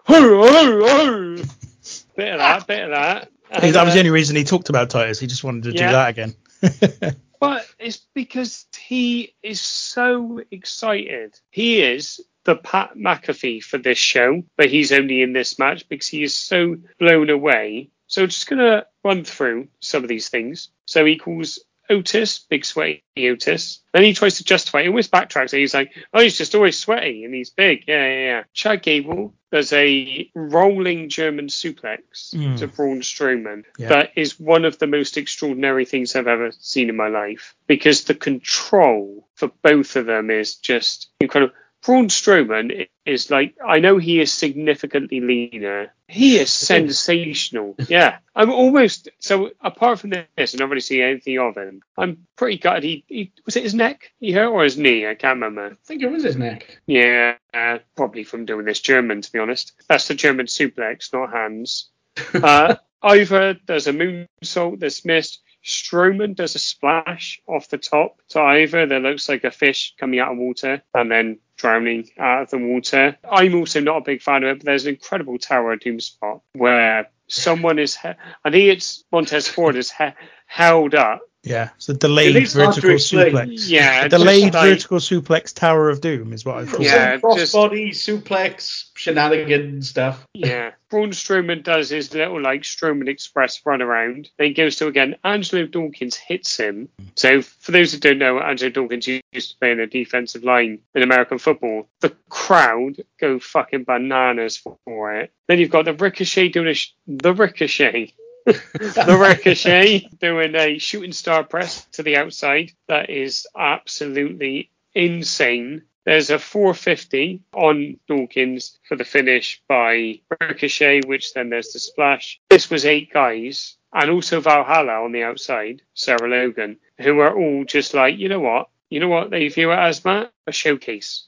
bit 2.15 2.33
of 2.33 2.39
that, 2.39 2.67
bit 2.67 2.83
of 2.83 2.91
that. 2.91 3.29
And, 3.53 3.75
that 3.75 3.83
was 3.85 3.93
the 3.93 3.99
only 3.99 4.11
reason 4.11 4.35
he 4.35 4.43
talked 4.43 4.69
about 4.69 4.89
Titus. 4.89 5.19
He 5.19 5.27
just 5.27 5.43
wanted 5.43 5.63
to 5.63 5.71
Yeah. 5.73 5.87
do 5.87 5.93
that 5.93 6.09
again. 6.09 7.15
But 7.39 7.67
it's 7.77 7.97
because 8.13 8.67
he 8.77 9.35
is 9.43 9.59
so 9.59 10.39
excited. 10.49 11.37
He 11.51 11.81
is 11.81 12.21
the 12.45 12.55
Pat 12.55 12.95
McAfee 12.95 13.61
for 13.61 13.77
this 13.77 13.97
show, 13.97 14.43
but 14.55 14.69
he's 14.69 14.93
only 14.93 15.21
in 15.21 15.33
this 15.33 15.59
match 15.59 15.89
because 15.89 16.07
he 16.07 16.23
is 16.23 16.33
so 16.33 16.77
blown 16.99 17.29
away. 17.29 17.89
So 18.07 18.25
just 18.27 18.47
gonna 18.47 18.85
run 19.03 19.25
through 19.25 19.67
some 19.81 20.03
of 20.03 20.07
these 20.09 20.29
things. 20.29 20.69
So 20.85 21.03
he 21.03 21.17
calls 21.17 21.59
Otis, 21.93 22.39
big 22.49 22.65
sweaty 22.65 23.03
Otis. 23.17 23.79
Then 23.93 24.03
he 24.03 24.13
tries 24.13 24.37
to 24.37 24.43
justify 24.43 24.79
it. 24.79 24.83
He 24.83 24.87
always 24.89 25.07
backtracks. 25.09 25.55
He's 25.55 25.73
like, 25.73 25.91
oh, 26.13 26.21
he's 26.21 26.37
just 26.37 26.55
always 26.55 26.79
sweaty 26.79 27.23
and 27.25 27.33
he's 27.33 27.49
big. 27.49 27.83
Yeah, 27.87 28.05
yeah, 28.07 28.25
yeah. 28.25 28.43
Chad 28.53 28.81
Gable 28.81 29.33
does 29.51 29.71
a 29.71 30.29
rolling 30.33 31.09
German 31.09 31.47
suplex 31.47 32.33
Mm. 32.33 32.57
to 32.57 32.67
Braun 32.67 33.01
Strowman. 33.01 33.63
Yeah. 33.77 33.89
That 33.89 34.11
is 34.15 34.39
one 34.39 34.65
of 34.65 34.79
the 34.79 34.87
most 34.87 35.17
extraordinary 35.17 35.85
things 35.85 36.15
I've 36.15 36.27
ever 36.27 36.51
seen 36.59 36.89
in 36.89 36.95
my 36.95 37.07
life 37.09 37.53
because 37.67 38.05
the 38.05 38.15
control 38.15 39.27
for 39.35 39.51
both 39.61 39.95
of 39.95 40.05
them 40.05 40.29
is 40.31 40.55
just 40.55 41.09
incredible. 41.19 41.53
Braun 41.83 42.07
Strowman 42.07 42.87
is 43.05 43.29
like, 43.29 43.55
I 43.65 43.79
know 43.79 43.97
he 43.97 44.21
is 44.21 44.31
significantly 44.31 45.19
leaner. 45.19 45.93
He 46.07 46.37
is 46.37 46.51
sensational. 46.53 47.75
Yeah. 47.89 48.17
I'm 48.35 48.51
almost, 48.51 49.09
so 49.19 49.51
apart 49.59 49.99
from 49.99 50.11
this, 50.11 50.53
and 50.53 50.59
not 50.59 50.69
really 50.69 50.79
see 50.79 51.01
anything 51.01 51.39
of 51.39 51.57
him, 51.57 51.81
I'm 51.97 52.25
pretty 52.37 52.57
gutted. 52.57 52.83
He, 52.83 53.03
he 53.07 53.31
was 53.45 53.57
it 53.57 53.63
his 53.63 53.73
neck 53.73 54.11
he 54.19 54.31
hurt 54.31 54.49
or 54.49 54.63
his 54.63 54.77
knee? 54.77 55.05
I 55.05 55.15
can't 55.15 55.35
remember. 55.35 55.71
I 55.71 55.85
think 55.85 56.01
it 56.01 56.11
was 56.11 56.23
his 56.23 56.37
neck. 56.37 56.79
Yeah, 56.85 57.35
uh, 57.53 57.79
probably 57.97 58.23
from 58.23 58.45
doing 58.45 58.65
this 58.65 58.79
German, 58.79 59.21
to 59.21 59.31
be 59.31 59.39
honest. 59.39 59.73
That's 59.89 60.07
the 60.07 60.15
German 60.15 60.45
suplex, 60.45 61.11
not 61.13 61.31
hands. 61.31 61.89
Uh, 62.33 62.75
Ivar 63.03 63.55
does 63.65 63.87
a 63.87 63.91
moonsault 63.91 64.79
that's 64.79 65.03
missed. 65.03 65.41
Strowman 65.63 66.35
does 66.35 66.55
a 66.55 66.59
splash 66.59 67.41
off 67.47 67.69
the 67.69 67.77
top 67.77 68.21
to 68.29 68.39
Ivar 68.39 68.85
that 68.85 69.01
looks 69.01 69.29
like 69.29 69.43
a 69.43 69.51
fish 69.51 69.93
coming 69.97 70.19
out 70.19 70.33
of 70.33 70.37
water 70.37 70.81
and 70.93 71.11
then 71.11 71.39
drowning 71.67 72.09
out 72.19 72.41
of 72.43 72.49
the 72.49 72.57
water. 72.57 73.17
I'm 73.31 73.55
also 73.55 73.79
not 73.79 73.97
a 73.97 74.01
big 74.01 74.21
fan 74.21 74.43
of 74.43 74.49
it, 74.49 74.57
but 74.59 74.65
there's 74.65 74.85
an 74.85 74.95
incredible 74.95 75.37
Tower 75.37 75.71
of 75.73 75.79
Doom 75.79 76.01
spot 76.01 76.41
where 76.53 77.09
someone 77.27 77.79
is, 77.79 77.95
he- 77.95 78.09
I 78.43 78.51
think 78.51 78.65
it's 78.69 79.05
Montez 79.13 79.47
Ford 79.47 79.77
is 79.77 79.89
he- 79.89 80.09
held 80.45 80.93
up. 80.93 81.21
Yeah, 81.43 81.69
it's 81.75 81.89
a 81.89 81.93
delayed 81.93 82.35
It 82.35 82.43
is 82.43 82.53
vertical 82.53 82.91
suplex. 82.91 83.69
Yeah, 83.69 84.05
A 84.05 84.09
delayed 84.09 84.43
just 84.43 84.53
like- 84.55 84.69
vertical 84.69 84.97
suplex 84.99 85.53
Tower 85.53 85.89
of 85.89 86.01
Doom 86.01 86.31
is 86.33 86.45
what 86.45 86.57
I 86.57 86.65
call 86.65 86.81
Yeah, 86.81 87.13
it. 87.15 87.21
just- 87.35 87.53
Crossbody, 87.53 87.89
suplex, 87.89 88.85
shenanigan 88.95 89.81
stuff. 89.81 90.25
Yeah. 90.33 90.71
Braun 90.89 91.09
Strowman 91.09 91.63
does 91.63 91.89
his 91.89 92.13
little 92.13 92.39
like 92.39 92.61
Strowman 92.61 93.07
Express 93.09 93.59
run 93.65 93.81
around. 93.81 94.29
Then 94.37 94.47
he 94.47 94.53
goes 94.53 94.75
to 94.77 94.87
again. 94.87 95.15
Angelo 95.23 95.65
Dawkins 95.65 96.15
hits 96.15 96.55
him. 96.57 96.87
So 97.15 97.41
for 97.41 97.71
those 97.71 97.91
who 97.93 97.99
don't 97.99 98.19
know, 98.19 98.39
Angelo 98.39 98.69
Dawkins 98.71 99.07
used 99.07 99.23
to 99.51 99.57
play 99.57 99.71
in 99.71 99.79
a 99.79 99.87
defensive 99.87 100.43
line 100.43 100.79
in 100.93 101.01
American 101.01 101.39
football. 101.39 101.89
The 102.01 102.15
crowd 102.29 102.97
go 103.19 103.39
fucking 103.39 103.85
bananas 103.85 104.57
for 104.85 105.15
it. 105.15 105.31
Then 105.47 105.57
you've 105.59 105.71
got 105.71 105.85
the 105.85 105.93
Ricochet 105.93 106.49
doing 106.49 106.67
a 106.67 106.73
sh- 106.75 106.93
the 107.07 107.33
Ricochet. 107.33 108.13
The 108.45 109.17
Ricochet 109.19 110.09
doing 110.19 110.55
a 110.55 110.77
shooting 110.77 111.13
star 111.13 111.43
press 111.43 111.85
to 111.93 112.03
the 112.03 112.17
outside. 112.17 112.71
That 112.87 113.09
is 113.09 113.47
absolutely 113.57 114.69
insane. 114.93 115.83
There's 116.05 116.29
a 116.29 116.39
450 116.39 117.41
on 117.53 117.99
Dawkins 118.07 118.77
for 118.87 118.97
the 118.97 119.05
finish 119.05 119.61
by 119.69 120.19
Ricochet, 120.41 121.01
which 121.05 121.33
then 121.33 121.49
there's 121.49 121.71
the 121.71 121.79
splash. 121.79 122.41
This 122.49 122.69
was 122.69 122.85
eight 122.85 123.13
guys, 123.13 123.77
and 123.93 124.09
also 124.11 124.41
Valhalla 124.41 125.03
on 125.03 125.13
the 125.13 125.23
outside, 125.23 125.81
Sarah 125.93 126.27
Logan, 126.27 126.77
who 126.99 127.19
are 127.19 127.37
all 127.37 127.63
just 127.63 127.93
like, 127.93 128.17
you 128.17 128.27
know 128.27 128.41
what? 128.41 128.67
You 128.89 128.99
know 128.99 129.07
what 129.07 129.29
they 129.29 129.47
view 129.47 129.71
it 129.71 129.79
as, 129.79 130.03
Matt? 130.03 130.31
A 130.45 130.51
showcase. 130.51 131.25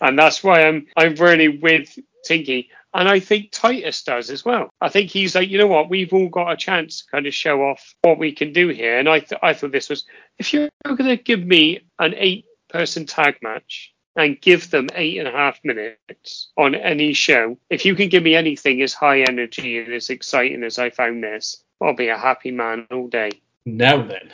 and 0.00 0.18
that's 0.18 0.44
why 0.44 0.66
I'm 0.66 0.86
I'm 0.96 1.14
really 1.14 1.48
with 1.48 1.98
Tinky. 2.24 2.70
And 2.92 3.08
I 3.08 3.20
think 3.20 3.52
Titus 3.52 4.02
does 4.02 4.30
as 4.30 4.44
well. 4.44 4.70
I 4.80 4.88
think 4.88 5.10
he's 5.10 5.34
like, 5.34 5.48
you 5.48 5.58
know 5.58 5.66
what, 5.66 5.90
we've 5.90 6.12
all 6.12 6.28
got 6.28 6.52
a 6.52 6.56
chance 6.56 7.02
to 7.02 7.10
kind 7.10 7.26
of 7.26 7.34
show 7.34 7.62
off 7.62 7.94
what 8.02 8.18
we 8.18 8.32
can 8.32 8.52
do 8.52 8.68
here. 8.68 8.98
And 8.98 9.08
I, 9.08 9.20
th- 9.20 9.40
I 9.42 9.54
thought 9.54 9.72
this 9.72 9.88
was, 9.88 10.04
if 10.38 10.52
you're 10.52 10.68
going 10.84 11.04
to 11.04 11.16
give 11.16 11.44
me 11.44 11.80
an 11.98 12.14
eight 12.16 12.46
person 12.68 13.06
tag 13.06 13.36
match 13.42 13.92
and 14.16 14.40
give 14.40 14.70
them 14.70 14.88
eight 14.94 15.18
and 15.18 15.28
a 15.28 15.32
half 15.32 15.60
minutes 15.62 16.50
on 16.56 16.74
any 16.74 17.12
show, 17.12 17.58
if 17.70 17.84
you 17.84 17.94
can 17.94 18.08
give 18.08 18.24
me 18.24 18.34
anything 18.34 18.82
as 18.82 18.92
high 18.92 19.20
energy 19.20 19.78
and 19.78 19.92
as 19.92 20.10
exciting 20.10 20.64
as 20.64 20.78
I 20.78 20.90
found 20.90 21.22
this, 21.22 21.62
I'll 21.80 21.94
be 21.94 22.08
a 22.08 22.18
happy 22.18 22.50
man 22.50 22.86
all 22.90 23.06
day. 23.06 23.30
Now 23.66 24.02
then, 24.02 24.32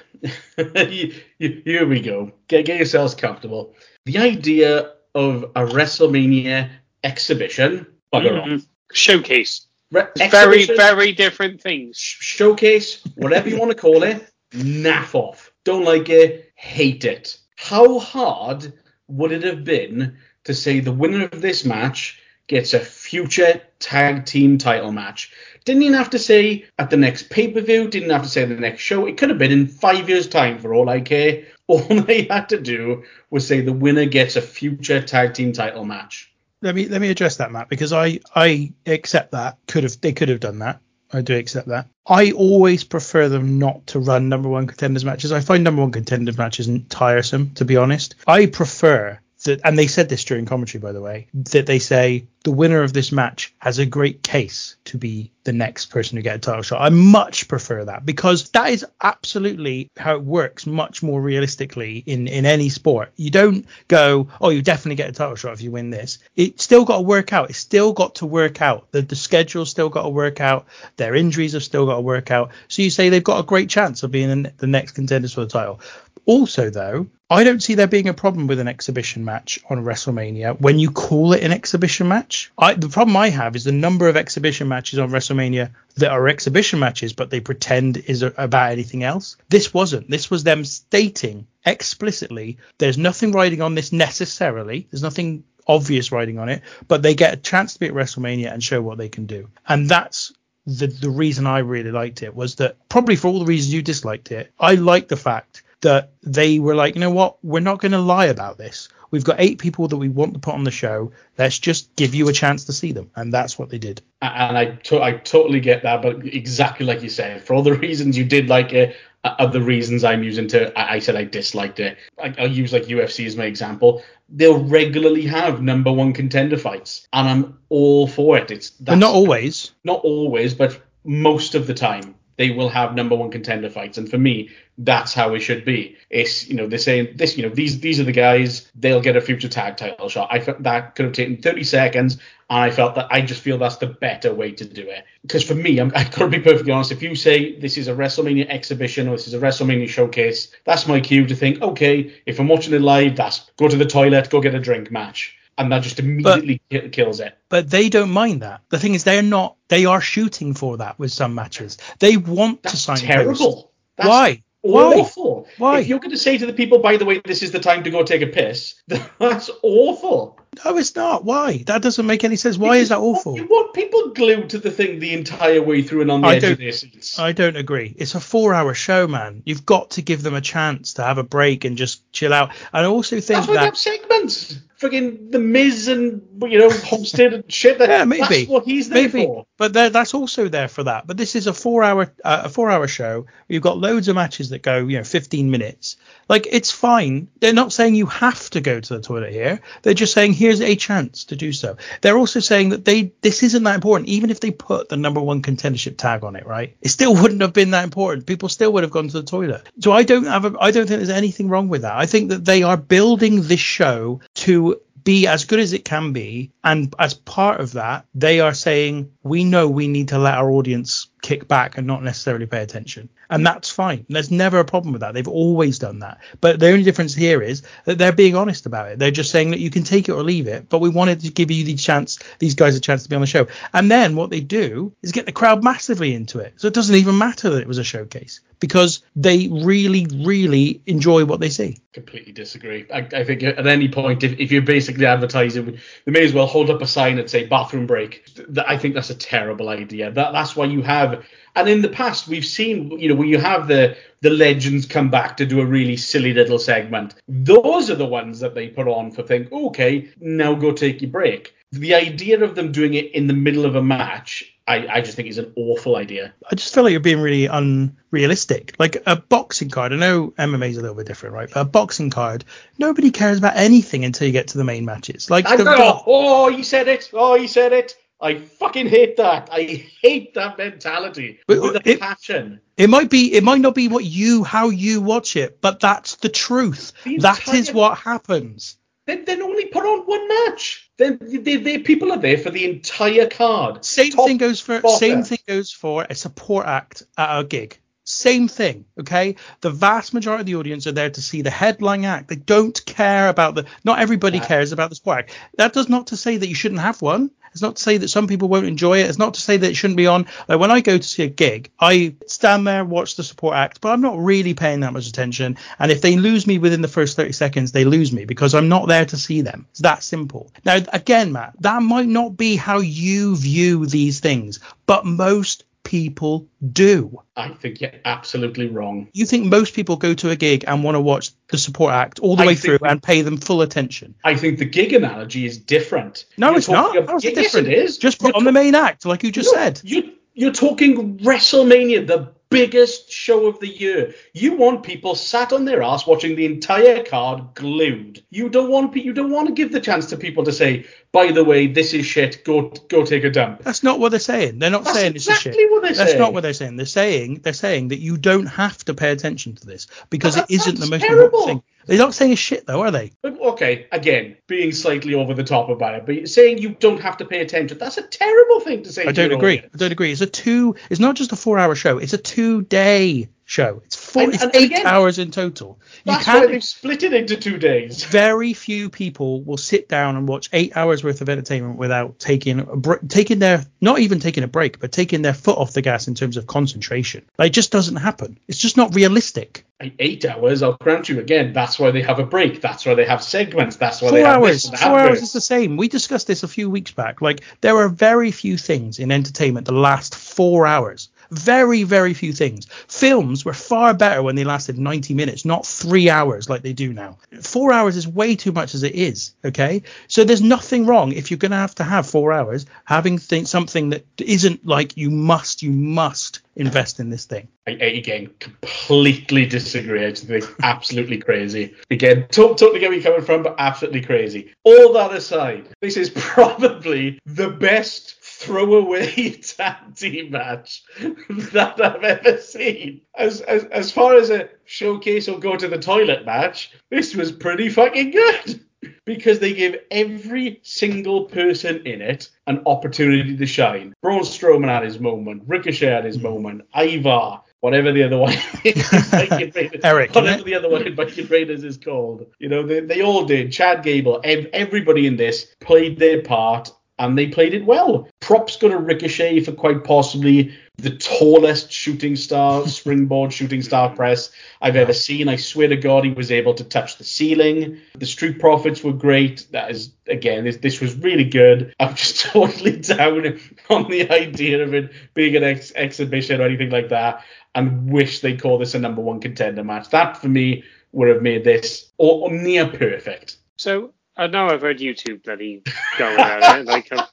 here 1.39 1.87
we 1.87 2.01
go. 2.01 2.33
Get, 2.49 2.65
get 2.65 2.77
yourselves 2.77 3.15
comfortable. 3.15 3.75
The 4.07 4.19
idea 4.19 4.93
of 5.15 5.45
a 5.55 5.67
WrestleMania 5.67 6.71
exhibition, 7.05 7.87
bugger 8.23 8.41
off. 8.41 8.49
Mhm. 8.49 8.67
Showcase. 8.93 9.67
Re- 9.93 10.07
very, 10.31 10.65
very 10.77 11.13
different 11.13 11.61
things. 11.61 11.97
sh- 11.97 12.23
showcase, 12.23 13.01
whatever 13.15 13.49
you 13.49 13.59
want 13.59 13.71
to 13.71 13.77
call 13.77 14.03
it, 14.03 14.29
naff 14.53 15.15
off. 15.15 15.53
Don't 15.65 15.85
like 15.85 16.09
it, 16.09 16.53
hate 16.57 17.05
it. 17.05 17.37
How 17.57 17.99
hard 17.99 18.73
would 19.09 19.33
it 19.33 19.43
have 19.45 19.65
been 19.65 20.17
to 20.45 20.55
say 20.55 20.81
the 20.81 20.93
winner 20.93 21.25
of 21.33 21.41
this 21.41 21.65
match 21.65 22.21
gets 22.49 22.75
a 22.75 22.81
future 22.81 23.61
tag 23.79 24.25
team 24.25 24.59
title 24.59 24.93
match? 24.93 25.33
Didn't 25.65 25.83
even 25.83 25.95
have 25.95 26.11
to 26.11 26.19
say 26.19 26.65
at 26.79 26.91
the 26.91 26.97
next 26.97 27.31
pay 27.31 27.49
per 27.49 27.61
view, 27.61 27.89
didn't 27.89 28.11
have 28.11 28.23
to 28.23 28.29
say 28.29 28.45
the 28.45 28.55
next 28.55 28.83
show. 28.83 29.07
It 29.07 29.17
could 29.17 29.31
have 29.31 29.39
been 29.39 29.53
in 29.53 29.67
five 29.67 30.09
years' 30.09 30.29
time 30.29 30.59
for 30.59 30.75
all 30.75 30.89
I 30.89 31.01
care. 31.01 31.45
All 31.69 31.81
they 31.81 32.23
had 32.31 32.49
to 32.51 32.61
do 32.61 33.03
was 33.31 33.45
say 33.45 33.61
the 33.61 33.73
winner 33.73 34.05
gets 34.05 34.37
a 34.37 34.41
future 34.41 35.03
tag 35.03 35.35
team 35.35 35.53
title 35.53 35.85
match. 35.85 36.33
Let 36.63 36.75
me 36.75 36.89
let 36.89 37.01
me 37.01 37.11
address 37.11 37.37
that, 37.37 37.53
Matt, 37.53 37.69
because 37.69 37.93
I 37.93 38.21
I 38.35 38.73
accept 38.87 39.33
that. 39.33 39.59
Could 39.67 39.85
have 39.85 40.01
they 40.01 40.13
could 40.13 40.29
have 40.29 40.41
done 40.41 40.61
that. 40.61 40.81
I 41.13 41.23
do 41.23 41.37
accept 41.37 41.69
that. 41.69 41.87
I 42.07 42.33
always 42.33 42.83
prefer 42.83 43.29
them 43.29 43.59
not 43.59 43.87
to 43.89 44.01
run 44.01 44.29
number 44.29 44.49
one 44.49 44.67
contenders 44.67 45.05
matches. 45.05 45.33
I 45.33 45.41
find 45.41 45.63
number 45.63 45.83
one 45.83 45.93
contenders 45.93 46.37
matches 46.37 46.69
tiresome, 46.89 47.51
to 47.55 47.65
be 47.65 47.77
honest. 47.77 48.17
I 48.27 48.47
prefer 48.47 49.21
that, 49.45 49.61
and 49.65 49.79
they 49.79 49.87
said 49.87 50.09
this 50.09 50.25
during 50.25 50.47
commentary, 50.47 50.81
by 50.81 50.93
the 50.93 51.01
way, 51.01 51.29
that 51.35 51.67
they 51.67 51.79
say 51.79 52.27
the 52.47 52.53
winner 52.53 52.85
of 52.85 52.93
this 52.93 53.11
match 53.11 53.53
has 53.59 53.81
a 53.81 53.85
great 53.85 54.23
case 54.23 54.77
to 54.85 54.97
be 54.97 55.33
the 55.43 55.53
next 55.53 55.87
person 55.87 56.15
to 56.15 56.23
get 56.23 56.37
a 56.37 56.39
title 56.39 56.63
shot. 56.63 56.81
I 56.81 56.91
much 56.91 57.49
prefer 57.49 57.85
that 57.85 58.07
because 58.07 58.51
that 58.51 58.71
is 58.71 58.87
absolutely 59.03 59.91
how 59.97 60.15
it 60.15 60.23
works 60.23 60.65
much 60.65 61.03
more 61.03 61.21
realistically 61.21 62.05
in, 62.07 62.29
in 62.29 62.47
any 62.47 62.69
sport. 62.69 63.11
You 63.17 63.33
don't 63.33 63.67
go, 63.89 64.29
oh, 64.41 64.51
you 64.51 64.63
definitely 64.63 64.95
get 64.95 65.11
a 65.11 65.13
title 65.13 65.35
shot 65.35 65.55
if 65.55 65.61
you 65.61 65.73
win 65.73 65.91
this. 65.91 66.21
It's 66.37 66.63
still 66.63 66.85
got 66.85 66.99
to 66.99 67.03
work 67.03 67.33
out. 67.33 67.51
It's 67.51 67.59
still 67.59 67.93
got 67.93 68.15
to 68.17 68.27
work 68.27 68.63
out. 68.63 68.93
The, 68.93 69.03
the 69.03 69.17
schedule's 69.17 69.69
still 69.69 69.89
got 69.89 70.05
to 70.05 70.09
work 70.09 70.41
out. 70.41 70.67
Their 70.99 71.17
injuries 71.17 71.55
have 71.55 71.65
still 71.65 71.87
got 71.87 71.97
to 71.97 72.01
work 72.01 72.31
out. 72.31 72.53
So 72.69 72.83
you 72.83 72.91
say 72.91 73.09
they've 73.09 73.25
got 73.25 73.41
a 73.41 73.43
great 73.43 73.69
chance 73.69 74.05
of 74.05 74.13
being 74.13 74.53
the 74.57 74.67
next 74.69 74.93
contenders 74.93 75.35
for 75.35 75.41
the 75.41 75.49
title. 75.49 75.81
Also, 76.27 76.71
though, 76.71 77.07
I 77.31 77.45
don't 77.45 77.63
see 77.63 77.75
there 77.75 77.87
being 77.87 78.09
a 78.09 78.15
problem 78.15 78.47
with 78.47 78.61
an 78.61 78.69
exhibition 78.69 79.25
match 79.25 79.61
on 79.71 79.85
WrestleMania 79.85 80.61
when 80.61 80.79
you 80.79 80.91
call 80.91 81.33
it 81.33 81.43
an 81.43 81.53
exhibition 81.53 82.09
match. 82.09 82.36
I, 82.59 82.75
the 82.75 82.89
problem 82.89 83.17
I 83.17 83.31
have 83.31 83.57
is 83.57 83.65
the 83.65 83.73
number 83.73 84.09
of 84.09 84.17
exhibition 84.17 84.69
matches 84.69 84.99
on 84.99 85.11
WrestleMania 85.11 85.71
that 85.97 86.11
are 86.11 86.29
exhibition 86.29 86.79
matches, 86.79 87.13
but 87.13 87.31
they 87.31 87.41
pretend 87.41 87.97
is 87.97 88.23
about 88.23 88.73
anything 88.73 89.03
else. 89.03 89.37
This 89.49 89.73
wasn't. 89.73 90.11
This 90.11 90.31
was 90.31 90.45
them 90.45 90.65
stating 90.65 91.47
explicitly 91.65 92.59
there's 92.79 92.99
nothing 92.99 93.33
riding 93.33 93.61
on 93.61 93.75
this 93.75 93.93
necessarily. 93.93 94.87
There's 94.91 95.03
nothing 95.03 95.45
obvious 95.67 96.13
writing 96.13 96.39
on 96.39 96.49
it, 96.49 96.63
but 96.87 97.03
they 97.03 97.15
get 97.15 97.35
a 97.35 97.39
chance 97.39 97.75
to 97.75 97.81
be 97.81 97.87
at 97.89 97.95
WrestleMania 97.95 98.53
and 98.53 98.63
show 98.63 98.81
what 98.81 98.99
they 98.99 99.09
can 99.09 99.27
do. 99.27 99.49
And 99.67 99.89
that's 99.89 100.33
the 100.67 100.87
the 100.87 101.11
reason 101.11 101.47
I 101.47 101.59
really 101.59 101.93
liked 101.93 102.23
it 102.23 102.35
was 102.35 102.57
that 102.57 102.89
probably 102.89 103.17
for 103.17 103.29
all 103.29 103.39
the 103.39 103.45
reasons 103.45 103.75
you 103.75 103.83
disliked 103.83 104.33
it, 104.33 104.53
I 104.59 104.75
like 104.75 105.09
the 105.09 105.17
fact 105.17 105.63
that 105.81 106.13
they 106.23 106.59
were 106.59 106.75
like, 106.75 106.95
you 106.95 107.01
know 107.01 107.11
what, 107.11 107.37
we're 107.45 107.61
not 107.61 107.81
going 107.81 107.93
to 107.93 107.99
lie 107.99 108.27
about 108.27 108.59
this. 108.59 108.89
We've 109.11 109.25
got 109.25 109.37
eight 109.39 109.59
people 109.59 109.89
that 109.89 109.97
we 109.97 110.09
want 110.09 110.35
to 110.35 110.41
put 110.41 110.55
on 110.55 110.65
the 110.65 110.71
show. 110.71 111.13
Let's 111.39 111.59
just 111.59 111.95
give 111.97 112.15
you 112.15 112.29
a 112.29 112.33
chance 112.33 112.65
to 112.65 112.73
see 112.73 112.93
them, 112.93 113.11
and 113.17 113.33
that's 113.33 113.59
what 113.59 113.71
they 113.71 113.79
did. 113.79 114.03
And 114.23 114.59
I, 114.59 114.65
to- 114.85 115.03
I 115.03 115.13
totally 115.13 115.61
get 115.61 115.83
that, 115.83 116.03
but 116.03 116.25
exactly 116.27 116.87
like 116.87 117.03
you 117.03 117.09
said, 117.09 117.43
for 117.43 117.55
all 117.55 117.63
the 117.63 117.75
reasons 117.75 118.17
you 118.19 118.25
did 118.25 118.49
like 118.49 118.73
it, 118.73 118.97
are 119.39 119.49
the 119.49 119.61
reasons 119.61 120.05
I'm 120.05 120.23
using 120.23 120.49
to. 120.49 120.77
I, 120.79 120.95
I 120.95 120.99
said 120.99 121.17
I 121.17 121.25
disliked 121.25 121.81
it. 121.81 121.99
I, 122.23 122.35
will 122.39 122.51
use 122.51 122.73
like 122.73 122.85
UFC 122.85 123.27
as 123.27 123.37
my 123.37 123.45
example. 123.45 124.03
They'll 124.29 124.63
regularly 124.65 125.27
have 125.27 125.63
number 125.63 125.93
one 125.93 126.13
contender 126.13 126.59
fights, 126.59 127.07
and 127.13 127.29
I'm 127.29 127.59
all 127.69 128.07
for 128.07 128.37
it. 128.39 128.51
It's 128.51 128.73
not 128.81 129.03
always. 129.03 129.73
Not 129.85 130.01
always, 130.03 130.55
but 130.55 130.81
most 131.05 131.55
of 131.55 131.67
the 131.67 131.75
time 131.75 132.16
they 132.37 132.51
will 132.51 132.69
have 132.69 132.95
number 132.95 133.17
one 133.17 133.31
contender 133.31 133.71
fights. 133.71 133.99
And 133.99 134.09
for 134.09 134.19
me, 134.19 134.51
that's 134.79 135.15
how 135.15 135.35
it 135.35 135.41
should 135.41 135.65
be. 135.65 135.97
It's 136.11 136.49
you 136.49 136.55
know 136.55 136.67
they're 136.67 136.79
saying 136.79 137.17
this 137.17 137.37
you 137.37 137.43
know 137.43 137.55
these 137.55 137.81
these 137.81 137.99
are 137.99 138.05
the 138.05 138.13
guys 138.13 138.71
they'll 138.75 139.01
get 139.01 139.17
a 139.17 139.21
future 139.21 139.49
tag 139.49 139.77
title 139.77 140.09
shot. 140.09 140.29
I 140.31 140.41
felt 140.41 140.63
that 140.63 140.95
could 140.95 141.07
have 141.07 141.15
taken 141.15 141.39
30 141.39 141.65
seconds, 141.65 142.19
and 142.51 142.59
I 142.59 142.71
felt 142.71 142.95
that 142.97 143.09
I 143.11 143.23
just 143.23 143.43
feel 143.43 143.59
that's 143.59 143.77
the 143.77 143.87
better 143.87 144.35
way 144.35 144.53
to 144.53 144.65
do 144.65 144.83
it. 144.83 145.05
Because 145.23 145.45
for 145.45 145.55
me, 145.55 145.79
I'm, 145.79 145.93
I've 145.97 146.11
got 146.11 146.19
to 146.25 146.29
be 146.29 146.41
perfectly 146.41 146.73
honest. 146.73 146.93
If 146.93 147.03
you 147.03 147.15
say 147.15 147.59
this 147.59 147.79
is 147.79 147.89
a 147.89 147.95
WrestleMania 147.95 148.49
exhibition 148.49 149.09
or 149.09 149.13
this 149.13 149.27
is 149.27 149.35
a 149.35 149.39
WrestleMania 149.39 149.89
showcase, 149.89 150.49
that's 150.65 150.87
my 150.87 151.01
cue 151.01 151.27
to 151.27 151.35
think 151.35 151.63
okay, 151.63 152.13
if 152.27 152.39
I'm 152.39 152.49
watching 152.49 152.75
it 152.75 152.83
live, 152.83 153.17
that's 153.17 153.51
go 153.57 153.69
to 153.69 153.77
the 153.77 153.87
toilet, 153.87 154.31
go 154.31 154.41
get 154.41 154.55
a 154.55 154.61
drink 154.61 154.91
match 154.91 155.37
and 155.59 155.73
that 155.73 155.83
just 155.83 155.99
immediately 155.99 156.61
but, 156.71 156.93
kills 156.93 157.21
it. 157.21 157.37
But 157.49 157.71
they 157.71 157.89
don't 157.89 158.11
mind 158.11 158.43
that. 158.43 158.63
The 158.69 158.79
thing 158.79 158.95
is, 158.95 159.05
they're 159.05 159.23
not. 159.23 159.57
They 159.69 159.87
are 159.87 160.01
shooting 160.01 160.55
for 160.55 160.77
that 160.79 160.99
with 160.99 161.13
some 161.13 161.35
matches. 161.35 161.79
They 161.99 162.17
want 162.17 162.63
That's 162.63 162.75
to 162.75 162.81
sign. 162.81 162.99
Terrible. 162.99 163.73
That's 163.97 164.09
Why? 164.09 164.43
Awful. 164.63 165.47
Why? 165.59 165.81
If 165.81 165.89
you're 165.89 166.01
going 166.01 166.11
to 166.11 166.19
say 166.19 166.39
to 166.39 166.47
the 166.47 166.53
people, 166.53 166.81
by 166.81 166.97
the 166.97 167.05
way, 167.05 167.21
this 167.25 167.43
is 167.43 167.53
the 167.53 167.61
time 167.61 167.85
to 167.85 167.91
go 167.91 168.03
take 168.03 168.23
a 168.23 168.27
piss, 168.27 168.75
that's 168.89 169.51
awful. 169.63 170.39
No, 170.65 170.77
it's 170.77 170.97
not. 170.97 171.25
Why? 171.25 171.59
That 171.67 171.83
doesn't 171.83 172.07
make 172.07 172.25
any 172.25 172.37
sense. 172.37 172.57
Why 172.57 172.71
because 172.71 172.83
is 172.83 172.89
that 172.89 172.99
awful? 172.99 173.37
You 173.37 173.47
want 173.47 173.75
people 173.75 174.13
glued 174.13 174.51
to 174.51 174.59
the 174.59 174.71
thing 174.71 174.99
the 174.99 175.13
entire 175.13 175.61
way 175.61 175.83
through 175.83 176.01
and 176.01 176.11
on 176.11 176.23
the 176.23 176.29
I 176.29 176.37
edge 176.37 176.45
of 176.45 176.59
their 176.59 176.73
seats. 176.73 177.19
I 177.19 177.33
don't 177.33 177.57
agree. 177.57 177.95
It's 177.97 178.15
a 178.15 178.21
four-hour 178.21 178.73
show, 178.75 179.07
man. 179.07 179.43
You've 179.45 179.67
got 179.67 179.91
to 179.91 180.03
give 180.03 180.23
them 180.23 180.35
a 180.35 180.41
chance 180.41 180.95
to 180.95 181.03
have 181.03 181.19
a 181.19 181.23
break 181.23 181.65
and 181.65 181.77
just 181.77 182.11
chill 182.13 182.33
out. 182.33 182.51
And 182.73 182.87
I 182.87 182.89
also 182.89 183.21
think 183.21 183.47
that's 183.47 183.47
that 183.49 183.65
have 183.65 183.77
segments 183.77 184.59
frigging 184.81 185.31
the 185.31 185.39
Miz 185.39 185.89
and 185.89 186.23
you 186.43 186.59
know 186.59 186.71
Homestead 186.71 187.33
and 187.33 187.53
shit. 187.53 187.79
That, 187.79 187.89
yeah, 187.89 188.05
maybe 188.05 188.21
that's 188.21 188.49
what 188.49 188.65
he's 188.65 188.89
there 188.89 189.03
maybe. 189.05 189.25
for. 189.25 189.47
But 189.57 189.73
that's 189.73 190.15
also 190.15 190.49
there 190.49 190.69
for 190.69 190.85
that. 190.85 191.07
But 191.07 191.17
this 191.17 191.35
is 191.35 191.47
a 191.47 191.53
four-hour 191.53 192.13
uh, 192.25 192.43
a 192.45 192.49
four-hour 192.49 192.89
show. 192.89 193.27
You've 193.49 193.63
got 193.63 193.79
loads 193.79 194.09
of 194.09 194.17
matches 194.17 194.51
that 194.51 194.63
go 194.63 194.79
you 194.79 194.99
know 194.99 195.05
15 195.05 195.51
minutes. 195.51 195.97
Like 196.29 196.47
it's 196.51 196.71
fine. 196.71 197.29
They're 197.41 197.53
not 197.53 197.73
saying 197.73 197.95
you 197.95 198.07
have 198.07 198.51
to 198.51 198.61
go 198.61 198.81
to 198.81 198.95
the 198.95 199.01
toilet 199.01 199.33
here. 199.33 199.61
They're 199.83 199.95
just 199.95 200.13
saying 200.13 200.35
here's 200.35 200.61
a 200.61 200.77
chance 200.77 201.25
to 201.27 201.37
do 201.37 201.53
so. 201.53 201.77
They're 202.03 202.19
also 202.19 202.41
saying 202.41 202.71
that 202.71 202.85
they 202.85 203.13
this 203.23 203.43
isn't 203.43 203.63
that 203.65 203.77
important. 203.77 204.09
Even 204.09 204.31
if 204.31 204.41
they 204.41 204.51
put 204.51 204.89
the 204.89 204.97
number 204.97 205.21
one 205.21 205.43
contendership 205.43 205.97
tag 205.97 206.25
on 206.25 206.37
it, 206.37 206.47
right? 206.47 206.77
It 206.83 206.89
still 206.89 207.15
wouldn't 207.21 207.41
have 207.41 207.53
been 207.53 207.71
that 207.71 207.85
important. 207.85 208.27
People 208.27 208.49
still 208.49 208.73
would 208.73 208.83
have 208.83 208.93
gone 208.93 209.09
to 209.09 209.21
the 209.21 209.27
toilet. 209.27 209.67
So 209.81 209.93
I 209.93 210.03
don't 210.03 210.27
have 210.27 210.45
a, 210.45 210.55
I 210.61 210.71
don't 210.71 210.87
think 210.87 210.99
there's 210.99 211.09
anything 211.11 211.49
wrong 211.49 211.69
with 211.69 211.83
that. 211.83 211.97
I 211.97 212.07
think 212.07 212.31
that 212.31 212.45
they 212.45 212.63
are 212.63 212.77
building 212.77 213.43
this 213.43 213.61
show 213.61 214.21
to 214.35 214.66
be 215.07 215.27
as 215.29 215.45
good 215.45 215.61
as 215.61 215.73
it 215.73 215.85
can 215.87 216.13
be. 216.13 216.51
And 216.65 216.95
as 216.99 217.15
part 217.15 217.61
of 217.61 217.73
that, 217.73 218.05
they 218.15 218.41
are 218.41 218.53
saying, 218.53 219.13
we 219.23 219.45
know 219.45 219.69
we 219.69 219.89
need 219.89 220.09
to 220.09 220.19
let 220.19 220.35
our 220.35 220.51
audience 220.51 221.09
kick 221.27 221.49
back 221.49 221.77
and 221.77 221.89
not 221.89 222.05
necessarily 222.05 222.47
pay 222.47 222.63
attention. 222.63 223.09
And 223.29 223.43
mm. 223.43 223.47
that's 223.47 223.69
fine. 223.69 224.07
There's 224.09 224.31
never 224.31 224.61
a 224.61 224.65
problem 224.65 224.93
with 224.93 225.01
that. 225.01 225.13
They've 225.13 225.27
always 225.27 225.81
done 225.81 225.99
that. 225.99 226.21
But 226.41 226.61
the 226.61 226.71
only 226.71 226.85
difference 226.85 227.15
here 227.15 227.43
is 227.43 227.65
that 227.85 227.99
they're 227.99 228.13
being 228.13 228.37
honest 228.37 228.65
about 228.65 228.93
it. 228.93 229.01
They're 229.01 229.11
just 229.11 229.33
saying 229.33 229.51
that 229.51 229.59
you 229.59 229.71
can 229.71 229.83
take 229.83 230.09
it 230.09 230.13
or 230.13 230.23
leave 230.23 230.47
it, 230.47 230.69
but 230.69 230.81
we 230.81 230.89
wanted 230.89 231.23
to 231.23 231.33
give 231.33 231.51
you 231.51 231.65
the 231.65 231.75
chance, 231.75 232.21
these 232.39 232.55
guys 232.55 232.77
a 232.77 232.81
chance 232.81 233.03
to 233.03 233.09
be 233.09 233.17
on 233.17 233.23
the 233.23 233.27
show. 233.27 233.49
And 233.75 233.91
then 233.91 234.15
what 234.15 234.31
they 234.31 234.41
do 234.41 234.93
is 235.03 235.11
get 235.11 235.27
the 235.27 235.33
crowd 235.33 235.65
massively 235.65 236.15
into 236.15 236.39
it. 236.39 236.55
So 236.59 236.69
it 236.69 236.75
doesn't 236.75 236.95
even 236.95 237.19
matter 237.19 237.51
that 237.51 237.61
it 237.61 237.67
was 237.67 237.79
a 237.79 237.85
showcase 237.85 238.41
because 238.61 239.03
they 239.15 239.49
really, 239.49 240.07
really 240.25 240.81
enjoy 240.87 241.25
what 241.25 241.41
they 241.41 241.51
see. 241.51 241.79
Completely 241.93 242.33
disagree. 242.33 242.87
I, 242.93 242.99
I 242.99 243.25
think 243.25 243.43
at 243.43 243.67
any 243.67 243.89
point, 243.89 244.23
if, 244.23 244.39
if 244.39 244.53
you're 244.53 244.63
basically 244.63 245.07
advertising, 245.07 245.79
they 246.05 246.13
may 246.13 246.25
as 246.25 246.33
well 246.33 246.47
hold 246.47 246.71
up 246.71 246.81
a 246.81 246.87
sign 246.87 247.19
and 247.19 247.29
say 247.29 247.47
bathroom 247.47 247.87
break. 247.87 248.25
I 248.67 248.79
think 248.79 248.95
that's 248.95 249.11
a 249.11 249.15
terrible 249.15 249.69
idea. 249.69 250.11
That, 250.11 250.33
that's 250.33 250.57
why 250.57 250.67
you 250.67 250.83
have 250.83 251.16
and 251.55 251.69
in 251.69 251.83
the 251.83 251.89
past, 251.89 252.29
we've 252.29 252.45
seen, 252.45 252.99
you 252.99 253.09
know, 253.09 253.15
when 253.15 253.29
you 253.29 253.39
have 253.39 253.67
the 253.67 253.97
the 254.21 254.31
legends 254.31 254.87
come 254.87 255.11
back 255.11 255.37
to 255.37 255.47
do 255.47 255.61
a 255.61 255.67
really 255.67 255.97
silly 255.97 256.33
little 256.33 256.59
segment, 256.59 257.15
those 257.29 257.91
are 257.91 257.95
the 257.95 258.07
ones 258.07 258.41
that 258.41 258.55
they 258.55 258.69
put 258.69 258.89
on 258.89 259.11
for 259.11 259.23
think, 259.23 259.53
okay, 259.53 260.09
now 260.21 260.55
go 260.55 260.73
take 260.73 261.03
your 261.03 261.11
break. 261.11 261.55
The 261.73 261.95
idea 261.95 262.43
of 262.43 262.55
them 262.55 262.73
doing 262.73 262.95
it 262.95 263.13
in 263.13 263.27
the 263.27 263.35
middle 263.35 263.67
of 263.67 263.77
a 263.77 263.83
match, 263.83 264.45
I, 264.67 264.87
I 264.89 265.01
just 265.01 265.17
think 265.17 265.29
is 265.29 265.39
an 265.39 265.53
awful 265.57 265.97
idea. 265.97 266.33
I 266.51 266.55
just 266.55 266.75
feel 266.75 266.85
like 266.85 266.93
you're 266.93 267.01
being 267.01 267.21
really 267.21 267.47
unrealistic. 267.47 268.75
Like 268.79 269.03
a 269.07 269.17
boxing 269.17 269.71
card, 269.71 269.93
I 269.93 269.97
know 269.97 270.33
MMA 270.39 270.71
is 270.71 270.77
a 270.79 270.81
little 270.81 270.97
bit 270.97 271.07
different, 271.07 271.35
right? 271.35 271.49
But 271.53 271.61
a 271.61 271.65
boxing 271.65 272.11
card, 272.11 272.45
nobody 272.79 273.11
cares 273.11 273.39
about 273.39 273.57
anything 273.57 274.05
until 274.05 274.27
you 274.27 274.33
get 274.33 274.49
to 274.49 274.59
the 274.59 274.65
main 274.65 274.85
matches. 274.85 275.31
Like, 275.31 275.45
the, 275.45 275.65
the, 275.65 276.03
oh, 276.07 276.49
you 276.49 276.65
said 276.65 276.89
it. 276.89 277.11
Oh, 277.13 277.35
you 277.35 277.49
said 277.49 277.73
it. 277.73 277.97
I 278.21 278.39
fucking 278.39 278.89
hate 278.89 279.19
that. 279.19 279.49
I 279.53 279.87
hate 280.01 280.35
that 280.35 280.57
mentality 280.57 281.41
but 281.47 281.61
with 281.61 281.77
a 281.77 281.91
it, 281.91 282.01
passion. 282.01 282.61
It 282.77 282.89
might 282.89 283.11
be, 283.11 283.35
it 283.35 283.45
might 283.45 283.61
not 283.61 283.75
be 283.75 283.89
what 283.89 284.05
you, 284.05 284.43
how 284.43 284.71
you 284.71 285.01
watch 285.01 285.37
it, 285.37 285.61
but 285.61 285.81
that's 285.81 286.17
the 286.17 286.29
truth. 286.29 286.93
The 287.05 287.19
that 287.19 287.49
is 287.55 287.73
what 287.73 287.99
happens. 287.99 288.79
Then, 289.07 289.25
then 289.25 289.43
only 289.43 289.67
put 289.67 289.85
on 289.85 290.01
one 290.07 290.29
match. 290.29 290.91
Then 290.97 291.19
they, 291.21 291.57
they, 291.57 291.79
people 291.79 292.11
are 292.11 292.19
there 292.19 292.39
for 292.39 292.51
the 292.51 292.65
entire 292.65 293.29
card. 293.29 293.85
Same 293.85 294.11
Top 294.11 294.27
thing 294.27 294.39
goes 294.39 294.61
for 294.61 294.81
same 294.99 295.23
thing 295.23 295.39
goes 295.47 295.71
for 295.71 296.07
a 296.09 296.15
support 296.15 296.67
act 296.67 297.03
at 297.17 297.39
a 297.39 297.45
gig. 297.45 297.79
Same 298.09 298.47
thing, 298.47 298.85
okay? 299.01 299.35
The 299.63 299.71
vast 299.71 300.15
majority 300.15 300.43
of 300.43 300.47
the 300.47 300.55
audience 300.55 300.87
are 300.87 300.93
there 300.93 301.11
to 301.11 301.21
see 301.21 301.43
the 301.43 301.51
headline 301.51 302.05
act. 302.05 302.29
They 302.29 302.37
don't 302.37 302.85
care 302.87 303.29
about 303.29 303.57
the. 303.57 303.67
Not 303.85 303.99
everybody 303.99 304.39
yeah. 304.39 304.47
cares 304.47 304.73
about 304.73 304.91
the 304.91 304.97
support 304.97 305.19
act. 305.19 305.33
That 305.59 305.73
does 305.73 305.89
not 305.89 306.09
to 306.09 306.17
say 306.17 306.37
that 306.37 306.49
you 306.49 306.55
shouldn't 306.55 306.81
have 306.81 307.03
one. 307.03 307.31
It's 307.57 307.63
not 307.63 307.77
to 307.77 307.83
say 307.83 307.97
that 307.97 308.09
some 308.09 308.27
people 308.27 308.49
won't 308.49 308.67
enjoy 308.67 308.99
it. 308.99 309.09
It's 309.09 309.17
not 309.17 309.33
to 309.33 309.41
say 309.41 309.57
that 309.57 309.71
it 309.71 309.77
shouldn't 309.77 309.97
be 309.97 310.07
on. 310.07 310.27
Like 310.47 310.61
when 310.61 310.71
I 310.71 310.83
go 310.83 310.99
to 310.99 311.03
see 311.03 311.23
a 311.23 311.27
gig, 311.27 311.71
I 311.81 312.15
stand 312.27 312.67
there, 312.67 312.85
watch 312.85 313.17
the 313.17 313.23
support 313.23 313.57
act, 313.57 313.81
but 313.81 313.93
I'm 313.93 314.03
not 314.03 314.19
really 314.19 314.53
paying 314.53 314.81
that 314.81 314.93
much 314.93 315.09
attention. 315.09 315.57
And 315.79 315.91
if 315.91 316.03
they 316.03 316.19
lose 316.19 316.47
me 316.47 316.59
within 316.59 316.83
the 316.83 316.89
first 316.89 317.17
30 317.17 317.33
seconds, 317.33 317.73
they 317.73 317.87
lose 317.87 318.13
me 318.13 318.27
because 318.27 318.55
I'm 318.55 318.69
not 318.69 318.89
there 318.89 319.07
to 319.07 319.17
see 319.17 319.41
them. 319.41 319.65
It's 319.71 319.81
that 319.81 320.03
simple. 320.03 320.53
Now, 320.67 320.81
again, 320.93 321.33
Matt, 321.33 321.55
that 321.61 321.83
might 321.83 322.09
not 322.09 322.37
be 322.37 322.57
how 322.57 322.81
you 322.81 323.37
view 323.37 323.87
these 323.87 324.21
things, 324.21 324.61
but 324.85 325.07
most 325.07 325.65
people 325.87 326.49
do. 326.73 327.23
I 327.37 327.51
think 327.51 327.81
you're 327.81 327.93
absolutely 328.05 328.67
wrong. 328.69 329.09
You 329.13 329.25
think 329.25 329.47
most 329.47 329.75
people 329.75 329.97
go 329.97 330.15
to 330.15 330.31
a 330.31 330.37
gig 330.37 330.65
and 330.67 330.83
want 330.83 330.97
to 330.97 331.01
watch 331.01 331.31
the 331.49 331.59
support 331.59 331.93
act 331.93 332.19
all 332.19 332.35
the 332.35 332.43
I 332.43 332.47
way 332.49 332.55
through 332.57 332.79
and 332.83 333.03
pay 333.03 333.23
them 333.23 333.37
full 333.37 333.63
attention? 333.63 334.15
I 334.25 334.35
think 334.35 334.59
the 334.59 334.65
gig 334.65 334.93
analogy 334.93 335.47
is 335.47 335.59
different. 335.59 336.27
No, 336.37 336.49
you're 336.49 336.59
it's 336.59 336.69
not. 336.69 336.97
About, 336.97 337.23
different? 337.23 337.69
It 337.69 337.79
is. 337.79 337.99
Just 337.99 338.19
put 338.19 338.29
you're 338.29 338.37
on 338.37 338.45
the 338.45 338.53
main 338.53 338.75
act, 338.75 339.07
like 339.07 339.23
you 339.23 339.31
just 339.31 339.51
said. 339.51 339.81
You, 339.85 340.13
you're 340.35 340.53
talking 340.53 341.19
WrestleMania, 341.19 342.07
the 342.07 342.33
biggest 342.51 343.11
show 343.11 343.47
of 343.47 343.59
the 343.61 343.69
year. 343.69 344.15
You 344.33 344.55
want 344.57 344.83
people 344.83 345.15
sat 345.15 345.53
on 345.53 345.65
their 345.65 345.83
ass 345.83 346.07
watching 346.07 346.37
the 346.37 346.47
entire 346.47 347.03
card 347.03 347.43
glued. 347.55 348.23
You 348.31 348.49
don't 348.49 348.71
want 348.71 348.95
you 348.97 349.13
don't 349.13 349.31
want 349.31 349.49
to 349.49 349.55
give 349.55 349.73
the 349.73 349.81
chance 349.81 350.07
to 350.07 350.17
people 350.17 350.45
to 350.45 350.53
say, 350.53 350.87
by 351.13 351.33
the 351.33 351.45
way, 351.45 351.67
this 351.67 351.93
is 351.95 352.07
shit. 352.07 352.45
Go 352.45 352.71
go 352.89 353.05
take 353.05 353.25
a 353.25 353.31
dump. 353.31 353.63
That's 353.63 353.83
not 353.83 353.99
what 353.99 354.11
they're 354.11 354.21
saying. 354.21 354.59
They're 354.59 354.71
not 354.71 354.85
That's 354.85 354.99
saying 354.99 355.17
it's 355.17 355.29
a 355.29 355.33
exactly 355.33 355.53
shit. 355.63 355.71
what 355.71 355.83
they're 355.83 355.95
That's 355.95 356.11
saying. 356.11 356.21
not 356.23 356.33
what 356.33 356.43
they're 356.43 356.53
saying. 356.53 356.77
They're 356.77 356.87
saying 356.87 357.41
they're 357.43 357.53
saying 357.53 357.89
that 357.89 357.99
you 358.01 358.17
don't 358.17 358.47
have 358.47 358.79
to 358.85 358.95
pay 358.95 359.11
attention 359.11 359.55
to 359.57 359.67
this 359.67 359.87
because 360.11 360.37
it 360.37 360.47
isn't 360.49 360.79
the 360.79 360.87
most 360.87 361.03
terrible. 361.03 361.25
important 361.27 361.63
thing. 361.65 361.76
They're 361.87 361.99
not 361.99 362.15
saying 362.15 362.35
shit 362.37 362.67
though, 362.67 362.83
are 362.83 362.91
they? 362.91 363.13
Okay, 363.25 363.87
again, 363.93 364.37
being 364.47 364.73
slightly 364.73 365.15
over 365.15 365.35
the 365.35 365.45
top 365.45 365.69
about 365.69 365.95
it, 365.95 366.07
but 366.07 366.29
saying 366.29 366.59
you 366.59 366.71
don't 366.71 367.01
have 367.01 367.17
to 367.19 367.25
pay 367.25 367.41
attention, 367.41 367.79
that's 367.79 367.97
a 367.97 368.03
terrible 368.03 368.61
thing 368.61 368.83
to 368.83 368.93
say. 368.93 369.07
I 369.07 369.13
don't 369.13 369.33
agree. 369.33 369.59
audience. 369.59 369.75
I 369.75 369.79
don't 369.79 369.93
agree. 369.93 370.13
It's 370.13 370.21
a 370.21 370.27
two. 370.27 370.75
It's 370.91 371.01
not 371.01 371.15
just 371.15 371.33
a 371.33 371.37
four-hour 371.37 371.75
show. 371.75 371.99
It's 371.99 372.13
a 372.13 372.19
two-day 372.19 373.29
show. 373.47 373.81
It's 373.87 373.97
four. 373.97 374.25
And- 374.25 374.35
it's 374.35 374.43
and 374.43 374.55
eight 374.55 374.73
again, 374.73 374.87
hours 374.87 375.19
in 375.19 375.31
total. 375.31 375.79
You 376.05 376.13
That's 376.13 376.27
why 376.27 376.33
can't. 376.41 376.51
they've 376.51 376.65
split 376.65 377.03
it 377.05 377.15
into 377.15 377.37
two 377.37 377.57
days. 377.59 378.05
Very 378.11 378.53
few 378.53 378.91
people 378.91 379.41
will 379.43 379.57
sit 379.57 379.89
down 379.89 380.17
and 380.17 380.29
watch 380.29 380.51
eight 380.53 380.77
hours 380.77 381.03
worth 381.05 381.21
of 381.21 381.29
entertainment 381.29 381.79
without 381.79 382.19
taking 382.19 382.59
a 382.61 382.77
br- 382.77 382.97
taking 383.09 383.39
their 383.39 383.65
not 383.81 384.01
even 384.01 384.19
taking 384.21 384.43
a 384.45 384.49
break, 384.49 384.81
but 384.81 384.91
taking 384.93 385.23
their 385.23 385.33
foot 385.33 385.57
off 385.57 385.73
the 385.73 385.81
gas 385.83 386.09
in 386.09 386.15
terms 386.15 386.37
of 386.37 386.47
concentration. 386.47 387.25
Like, 387.39 387.49
it 387.49 387.55
just 387.55 387.71
doesn't 387.73 387.97
happen. 387.97 388.39
It's 388.49 388.59
just 388.59 388.77
not 388.77 388.95
realistic. 388.95 389.65
Eight 389.99 390.25
hours, 390.25 390.63
I'll 390.63 390.73
grant 390.81 391.09
you 391.11 391.21
again. 391.21 391.53
That's 391.53 391.79
why 391.79 391.91
they 391.91 392.01
have 392.01 392.19
a 392.19 392.25
break. 392.25 392.63
That's 392.63 392.87
why 392.87 392.95
they 392.95 393.05
have 393.05 393.23
segments. 393.23 393.77
That's 393.77 394.01
why 394.01 394.09
Four 394.09 394.19
they 394.19 394.25
have 394.25 394.37
hours. 394.43 394.71
this 394.71 394.83
Four 394.83 394.99
hours 394.99 395.23
is 395.23 395.33
the 395.35 395.41
same. 395.41 395.77
We 395.77 395.89
discussed 395.89 396.27
this 396.27 396.43
a 396.43 396.49
few 396.49 396.71
weeks 396.71 396.93
back. 396.93 397.21
Like 397.21 397.43
there 397.61 397.77
are 397.77 397.89
very 397.91 398.31
few 398.31 398.57
things 398.57 398.99
in 398.99 399.13
entertainment 399.13 399.67
that 399.67 399.73
last 399.75 400.15
four 400.15 400.67
hours. 400.67 401.11
Very, 401.31 401.83
very 401.83 402.15
few 402.15 402.33
things. 402.33 402.67
Films 402.89 403.45
were 403.45 403.53
far 403.53 403.95
better 403.95 404.23
when 404.23 404.37
they 404.37 404.45
lasted 404.45 404.79
90 404.79 405.15
minutes, 405.15 405.45
not 405.45 405.67
three 405.67 406.09
hours 406.09 406.49
like 406.49 406.63
they 406.63 406.73
do 406.73 406.93
now. 406.93 407.19
Four 407.41 407.73
hours 407.73 407.97
is 407.97 408.07
way 408.07 408.37
too 408.37 408.53
much 408.53 408.75
as 408.75 408.83
it 408.83 408.95
is. 408.95 409.33
Okay, 409.45 409.83
so 410.09 410.25
there's 410.25 410.43
nothing 410.43 410.87
wrong 410.87 411.13
if 411.13 411.31
you're 411.31 411.39
gonna 411.39 411.57
have 411.57 411.75
to 411.77 411.85
have 411.85 412.09
four 412.09 412.33
hours 412.33 412.67
having 412.85 413.19
th- 413.19 413.47
something 413.47 413.91
that 413.91 414.05
isn't 414.19 414.67
like 414.67 414.97
you 414.97 415.11
must, 415.11 415.63
you 415.63 415.71
must 415.71 416.41
invest 416.57 417.01
in 417.01 417.11
this 417.11 417.27
thing. 417.27 417.49
I, 417.67 417.73
again, 417.73 418.31
completely 418.39 419.45
disagree. 419.47 420.07
I 420.07 420.13
think 420.13 420.45
absolutely 420.63 421.19
crazy. 421.19 421.75
Again, 421.91 422.27
to- 422.31 422.55
totally 422.55 422.81
get 422.81 422.89
where 422.89 422.99
you're 422.99 423.03
coming 423.03 423.25
from, 423.25 423.43
but 423.43 423.57
absolutely 423.59 424.03
crazy. 424.03 424.53
All 424.65 424.93
that 424.95 425.13
aside, 425.13 425.69
this 425.81 425.97
is 425.97 426.11
probably 426.15 427.19
the 427.27 427.51
best 427.51 428.16
throwaway 428.37 429.31
tag 429.43 429.95
team 429.95 430.31
match 430.31 430.83
that 430.99 431.81
I've 431.81 432.05
ever 432.05 432.39
seen. 432.39 433.01
As, 433.17 433.41
as 433.43 433.65
as 433.65 433.91
far 433.91 434.15
as 434.15 434.31
a 434.31 434.49
showcase 434.65 435.29
or 435.29 435.39
go 435.39 435.57
to 435.57 435.69
the 435.69 435.79
toilet 435.79 436.27
match, 436.27 436.73
this 436.91 437.15
was 437.15 437.33
pretty 437.33 437.69
fucking 437.69 438.11
good. 438.11 438.61
Because 439.05 439.39
they 439.39 439.53
give 439.53 439.77
every 439.91 440.61
single 440.63 441.25
person 441.25 441.85
in 441.87 442.03
it 442.03 442.29
an 442.47 442.63
opportunity 442.67 443.37
to 443.37 443.47
shine. 443.47 443.95
Braun 444.03 444.23
Strowman 444.23 444.69
had 444.69 444.85
his 444.85 445.01
moment, 445.01 445.43
Ricochet 445.47 445.87
had 445.87 446.05
his 446.05 446.17
hmm. 446.17 446.25
moment, 446.25 446.63
Ivar, 446.77 447.41
whatever 447.61 447.91
the 447.91 448.03
other 448.03 448.19
one 448.19 448.35
is, 448.65 449.13
Raiders, 449.13 449.81
Eric, 449.83 450.15
whatever 450.15 450.43
the 450.43 450.55
other 450.55 450.69
one 450.69 450.87
in 450.87 450.95
Viking 450.95 451.27
Raiders 451.27 451.65
is 451.65 451.79
called. 451.79 452.27
You 452.39 452.49
know, 452.49 452.65
they, 452.65 452.81
they 452.81 453.03
all 453.03 453.25
did. 453.25 453.51
Chad 453.51 453.83
Gable, 453.83 454.21
ev- 454.23 454.49
everybody 454.53 455.07
in 455.07 455.17
this 455.17 455.55
played 455.61 455.99
their 455.99 456.23
part 456.23 456.71
and 456.99 457.17
they 457.17 457.27
played 457.27 457.55
it 457.55 457.65
well. 457.65 458.09
Props 458.21 458.57
go 458.57 458.69
to 458.69 458.79
Ricochet 458.79 459.41
for 459.41 459.53
quite 459.53 459.85
possibly 459.85 460.57
the 460.79 460.97
tallest 460.97 461.71
shooting 461.71 462.17
star, 462.17 462.67
springboard 462.69 463.33
shooting 463.33 463.63
star 463.63 463.95
press 463.95 464.31
I've 464.61 464.77
ever 464.77 464.93
seen. 464.93 465.29
I 465.29 465.37
swear 465.37 465.69
to 465.69 465.77
God, 465.77 466.05
he 466.05 466.13
was 466.13 466.31
able 466.31 466.55
to 466.55 466.65
touch 466.65 466.99
the 466.99 467.05
ceiling. 467.05 467.81
The 467.99 468.07
Street 468.07 468.39
Profits 468.39 468.83
were 468.83 468.93
great. 468.93 469.47
That 469.53 469.71
is, 469.71 469.93
again, 470.09 470.45
this, 470.45 470.59
this 470.59 470.81
was 470.81 470.97
really 470.97 471.25
good. 471.25 471.75
I'm 471.81 471.95
just 471.95 472.21
totally 472.33 472.77
down 472.77 473.39
on 473.71 473.91
the 473.91 474.11
idea 474.11 474.63
of 474.63 474.75
it 474.75 474.93
being 475.15 475.37
an 475.37 475.45
ex- 475.45 475.73
exhibition 475.75 476.41
or 476.41 476.45
anything 476.45 476.71
like 476.71 476.89
that, 476.91 477.25
and 477.55 477.91
wish 477.91 478.21
they 478.21 478.37
call 478.37 478.59
this 478.59 478.75
a 478.75 478.79
number 478.79 479.03
one 479.03 479.21
contender 479.21 479.65
match. 479.65 479.91
That 479.91 480.17
for 480.17 480.29
me 480.29 480.65
would 480.93 481.09
have 481.09 481.23
made 481.23 481.45
this 481.45 481.91
or, 481.99 482.29
or 482.29 482.33
near 482.33 482.67
perfect. 482.67 483.37
So 483.57 483.93
Uh, 484.17 484.23
I 484.23 484.27
know 484.29 484.49
I've 484.49 484.63
heard 484.63 484.79
YouTube 484.79 485.25
bloody 485.25 485.63
going 485.99 486.19
at 486.19 486.61
it 486.61 486.67
like 486.67 486.91
a 486.91 487.09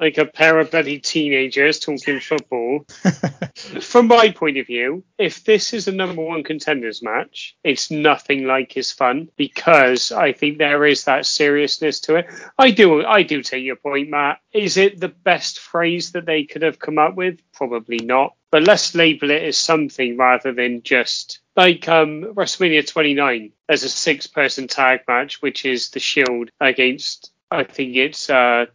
like 0.00 0.18
a 0.18 0.26
pair 0.26 0.58
of 0.58 0.70
bloody 0.70 0.98
teenagers 0.98 1.80
talking 1.80 2.20
football. 2.20 2.84
From 3.80 4.06
my 4.06 4.30
point 4.30 4.58
of 4.58 4.66
view, 4.66 5.04
if 5.18 5.44
this 5.44 5.72
is 5.72 5.88
a 5.88 5.92
number 5.92 6.22
one 6.22 6.44
contenders 6.44 7.02
match, 7.02 7.56
it's 7.64 7.90
nothing 7.90 8.44
like 8.44 8.76
as 8.76 8.92
fun 8.92 9.28
because 9.36 10.12
I 10.12 10.32
think 10.32 10.58
there 10.58 10.86
is 10.86 11.04
that 11.04 11.26
seriousness 11.26 12.00
to 12.02 12.16
it. 12.16 12.26
I 12.56 12.70
do 12.70 13.04
I 13.04 13.22
do 13.22 13.42
take 13.42 13.64
your 13.64 13.76
point, 13.76 14.10
Matt. 14.10 14.38
Is 14.52 14.76
it 14.76 15.00
the 15.00 15.08
best 15.08 15.58
phrase 15.58 16.12
that 16.12 16.26
they 16.26 16.44
could 16.44 16.62
have 16.62 16.78
come 16.78 16.98
up 16.98 17.14
with? 17.14 17.40
Probably 17.52 17.98
not. 17.98 18.34
But 18.50 18.64
let's 18.64 18.94
label 18.94 19.30
it 19.30 19.42
as 19.42 19.58
something 19.58 20.16
rather 20.16 20.52
than 20.54 20.82
just 20.82 21.40
like 21.58 21.88
um, 21.88 22.22
WrestleMania 22.34 22.86
29. 22.86 23.52
There's 23.66 23.82
a 23.82 23.88
six-person 23.90 24.68
tag 24.68 25.00
match, 25.08 25.42
which 25.42 25.66
is 25.66 25.90
the 25.90 26.00
Shield 26.00 26.50
against. 26.60 27.32
I 27.50 27.64
think 27.64 27.96
it's. 27.96 28.30
uh 28.30 28.66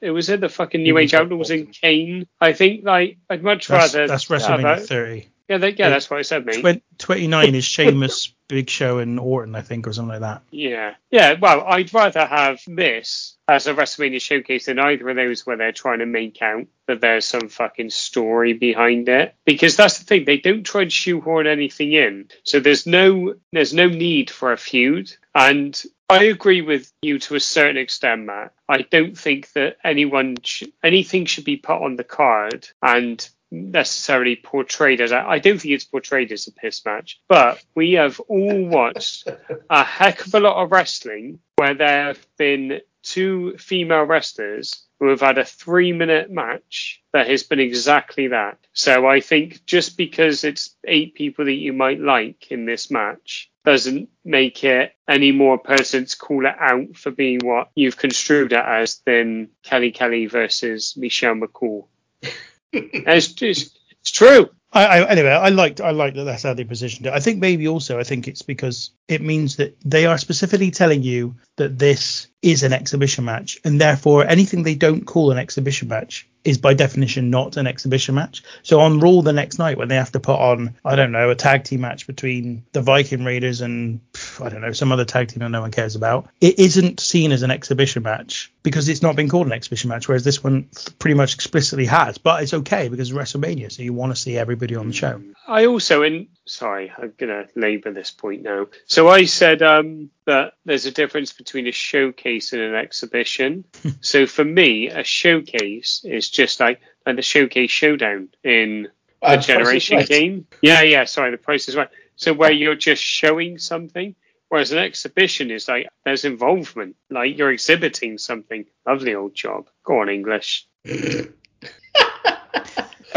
it 0.00 0.10
was 0.10 0.28
in 0.28 0.40
the 0.40 0.48
fucking 0.48 0.82
New 0.82 0.98
Age 0.98 1.14
Outlaws 1.14 1.50
in 1.52 1.68
Kane. 1.68 2.26
I 2.40 2.52
think 2.54 2.84
like 2.84 3.18
I'd 3.30 3.42
much 3.44 3.68
That's, 3.68 3.94
rather. 3.94 4.08
that's 4.08 4.24
WrestleMania 4.26 4.78
a- 4.78 4.80
30. 4.80 5.28
Yeah, 5.50 5.58
they, 5.58 5.72
yeah, 5.72 5.88
that's 5.88 6.08
what 6.08 6.20
I 6.20 6.22
said, 6.22 6.46
mate. 6.46 6.60
Twen- 6.60 6.80
29 6.98 7.56
is 7.56 7.64
Sheamus, 7.64 8.32
Big 8.46 8.70
Show, 8.70 8.98
and 8.98 9.18
Orton, 9.18 9.56
I 9.56 9.62
think, 9.62 9.88
or 9.88 9.92
something 9.92 10.10
like 10.10 10.20
that. 10.20 10.42
Yeah. 10.52 10.94
Yeah, 11.10 11.32
well, 11.40 11.64
I'd 11.66 11.92
rather 11.92 12.24
have 12.24 12.60
this 12.68 13.36
as 13.48 13.66
a 13.66 13.74
WrestleMania 13.74 14.20
showcase 14.22 14.66
than 14.66 14.78
either 14.78 15.08
of 15.08 15.16
those 15.16 15.44
where 15.44 15.56
they're 15.56 15.72
trying 15.72 15.98
to 15.98 16.06
make 16.06 16.40
out 16.40 16.68
that 16.86 17.00
there's 17.00 17.24
some 17.24 17.48
fucking 17.48 17.90
story 17.90 18.52
behind 18.52 19.08
it. 19.08 19.34
Because 19.44 19.74
that's 19.74 19.98
the 19.98 20.04
thing, 20.04 20.24
they 20.24 20.38
don't 20.38 20.62
try 20.62 20.84
to 20.84 20.90
shoehorn 20.90 21.48
anything 21.48 21.94
in. 21.94 22.28
So 22.44 22.60
there's 22.60 22.86
no 22.86 23.34
there's 23.52 23.74
no 23.74 23.88
need 23.88 24.30
for 24.30 24.52
a 24.52 24.56
feud. 24.56 25.12
And 25.34 25.80
I 26.08 26.24
agree 26.24 26.62
with 26.62 26.92
you 27.02 27.18
to 27.18 27.34
a 27.34 27.40
certain 27.40 27.76
extent, 27.76 28.26
Matt. 28.26 28.52
I 28.68 28.82
don't 28.82 29.18
think 29.18 29.50
that 29.54 29.78
anyone 29.82 30.36
sh- 30.44 30.64
anything 30.84 31.26
should 31.26 31.44
be 31.44 31.56
put 31.56 31.82
on 31.82 31.96
the 31.96 32.04
card 32.04 32.68
and 32.82 33.28
necessarily 33.50 34.36
portrayed 34.36 35.00
as 35.00 35.12
I 35.12 35.38
don't 35.38 35.60
think 35.60 35.74
it's 35.74 35.84
portrayed 35.84 36.32
as 36.32 36.46
a 36.46 36.52
piss 36.52 36.84
match, 36.84 37.20
but 37.28 37.62
we 37.74 37.92
have 37.92 38.20
all 38.20 38.64
watched 38.66 39.28
a 39.68 39.84
heck 39.84 40.26
of 40.26 40.34
a 40.34 40.40
lot 40.40 40.62
of 40.62 40.72
wrestling 40.72 41.40
where 41.56 41.74
there 41.74 42.06
have 42.06 42.26
been 42.36 42.80
two 43.02 43.56
female 43.58 44.04
wrestlers 44.04 44.86
who 44.98 45.08
have 45.08 45.20
had 45.20 45.38
a 45.38 45.44
three 45.44 45.92
minute 45.92 46.30
match 46.30 47.02
that 47.12 47.28
has 47.28 47.42
been 47.42 47.60
exactly 47.60 48.28
that. 48.28 48.58
So 48.72 49.06
I 49.06 49.20
think 49.20 49.64
just 49.64 49.96
because 49.96 50.44
it's 50.44 50.76
eight 50.86 51.14
people 51.14 51.46
that 51.46 51.52
you 51.54 51.72
might 51.72 52.00
like 52.00 52.50
in 52.50 52.66
this 52.66 52.90
match 52.90 53.50
doesn't 53.64 54.08
make 54.24 54.64
it 54.64 54.94
any 55.08 55.32
more 55.32 55.58
person 55.58 56.04
to 56.04 56.16
call 56.16 56.46
it 56.46 56.54
out 56.58 56.96
for 56.96 57.10
being 57.10 57.40
what 57.42 57.70
you've 57.74 57.96
construed 57.96 58.52
it 58.52 58.64
as 58.64 59.00
than 59.04 59.50
Kelly 59.62 59.92
Kelly 59.92 60.26
versus 60.26 60.94
Michelle 60.96 61.34
McCool. 61.34 61.86
it's, 62.72 63.42
it's, 63.42 63.70
it's 64.00 64.10
true. 64.10 64.50
I, 64.72 64.86
I 64.86 65.10
anyway, 65.10 65.30
I 65.30 65.48
liked 65.48 65.80
I 65.80 65.90
like 65.90 66.14
that 66.14 66.24
that's 66.24 66.44
how 66.44 66.54
they 66.54 66.64
positioned 66.64 67.06
it. 67.06 67.12
I 67.12 67.18
think 67.18 67.40
maybe 67.40 67.66
also 67.66 67.98
I 67.98 68.04
think 68.04 68.28
it's 68.28 68.42
because 68.42 68.90
it 69.08 69.20
means 69.20 69.56
that 69.56 69.76
they 69.84 70.06
are 70.06 70.16
specifically 70.16 70.70
telling 70.70 71.02
you 71.02 71.34
that 71.56 71.78
this 71.78 72.28
is 72.42 72.62
an 72.62 72.72
exhibition 72.72 73.24
match, 73.24 73.58
and 73.64 73.80
therefore 73.80 74.26
anything 74.26 74.62
they 74.62 74.76
don't 74.76 75.04
call 75.04 75.32
an 75.32 75.38
exhibition 75.38 75.88
match 75.88 76.28
is 76.44 76.58
by 76.58 76.74
definition 76.74 77.30
not 77.30 77.56
an 77.56 77.66
exhibition 77.66 78.14
match. 78.14 78.42
So 78.62 78.80
on 78.80 79.00
Raw 79.00 79.20
the 79.20 79.32
next 79.32 79.58
night 79.58 79.78
when 79.78 79.88
they 79.88 79.96
have 79.96 80.12
to 80.12 80.20
put 80.20 80.38
on 80.38 80.76
I 80.84 80.96
don't 80.96 81.12
know 81.12 81.30
a 81.30 81.34
tag 81.34 81.64
team 81.64 81.82
match 81.82 82.06
between 82.06 82.64
the 82.72 82.82
Viking 82.82 83.24
Raiders 83.24 83.60
and 83.60 84.00
I 84.40 84.48
don't 84.48 84.60
know 84.60 84.72
some 84.72 84.92
other 84.92 85.04
tag 85.04 85.28
team 85.28 85.40
that 85.40 85.50
no 85.50 85.60
one 85.60 85.70
cares 85.70 85.96
about, 85.96 86.28
it 86.40 86.58
isn't 86.58 87.00
seen 87.00 87.32
as 87.32 87.42
an 87.42 87.50
exhibition 87.50 88.02
match 88.02 88.52
because 88.62 88.88
it's 88.88 89.02
not 89.02 89.16
been 89.16 89.28
called 89.28 89.46
an 89.46 89.52
exhibition 89.52 89.88
match, 89.88 90.08
whereas 90.08 90.24
this 90.24 90.42
one 90.42 90.68
pretty 90.98 91.14
much 91.14 91.34
explicitly 91.34 91.86
has. 91.86 92.18
But 92.18 92.42
it's 92.42 92.54
okay 92.54 92.88
because 92.88 93.12
WrestleMania, 93.12 93.72
so 93.72 93.82
you 93.82 93.92
want 93.92 94.14
to 94.14 94.20
see 94.20 94.36
everybody 94.36 94.76
on 94.76 94.88
the 94.88 94.92
show. 94.92 95.22
I 95.46 95.66
also, 95.66 96.02
and 96.02 96.28
sorry, 96.44 96.92
I'm 96.96 97.14
gonna 97.16 97.46
labour 97.56 97.92
this 97.92 98.10
point 98.10 98.42
now. 98.42 98.66
So 98.86 99.08
I 99.08 99.24
said 99.24 99.62
um, 99.62 100.10
that 100.26 100.54
there's 100.64 100.86
a 100.86 100.90
difference 100.90 101.32
between 101.32 101.66
a 101.66 101.72
showcase 101.72 102.52
and 102.52 102.62
an 102.62 102.74
exhibition. 102.74 103.64
so 104.00 104.26
for 104.26 104.44
me, 104.44 104.88
a 104.88 105.02
showcase 105.04 106.02
is 106.04 106.28
just 106.30 106.60
like 106.60 106.80
like 107.06 107.16
the 107.16 107.22
showcase 107.22 107.70
showdown 107.70 108.28
in 108.44 108.88
the 109.22 109.26
Uh, 109.26 109.34
Price 109.34 109.46
generation 109.46 109.96
Right. 109.98 110.08
game. 110.08 110.46
Yeah, 110.62 110.82
yeah. 110.82 111.04
Sorry, 111.04 111.30
the 111.30 111.36
price 111.38 111.68
is 111.68 111.76
right. 111.76 111.88
So 112.16 112.32
where 112.34 112.52
you're 112.52 112.74
just 112.76 113.02
showing 113.02 113.58
something, 113.58 114.14
whereas 114.48 114.72
an 114.72 114.78
exhibition 114.78 115.50
is 115.50 115.68
like 115.68 115.88
there's 116.04 116.24
involvement, 116.24 116.96
like 117.10 117.36
you're 117.38 117.50
exhibiting 117.52 118.18
something. 118.18 118.66
Lovely 118.86 119.14
old 119.14 119.34
job. 119.34 119.68
Go 119.84 120.00
on, 120.00 120.08
English. 120.10 120.66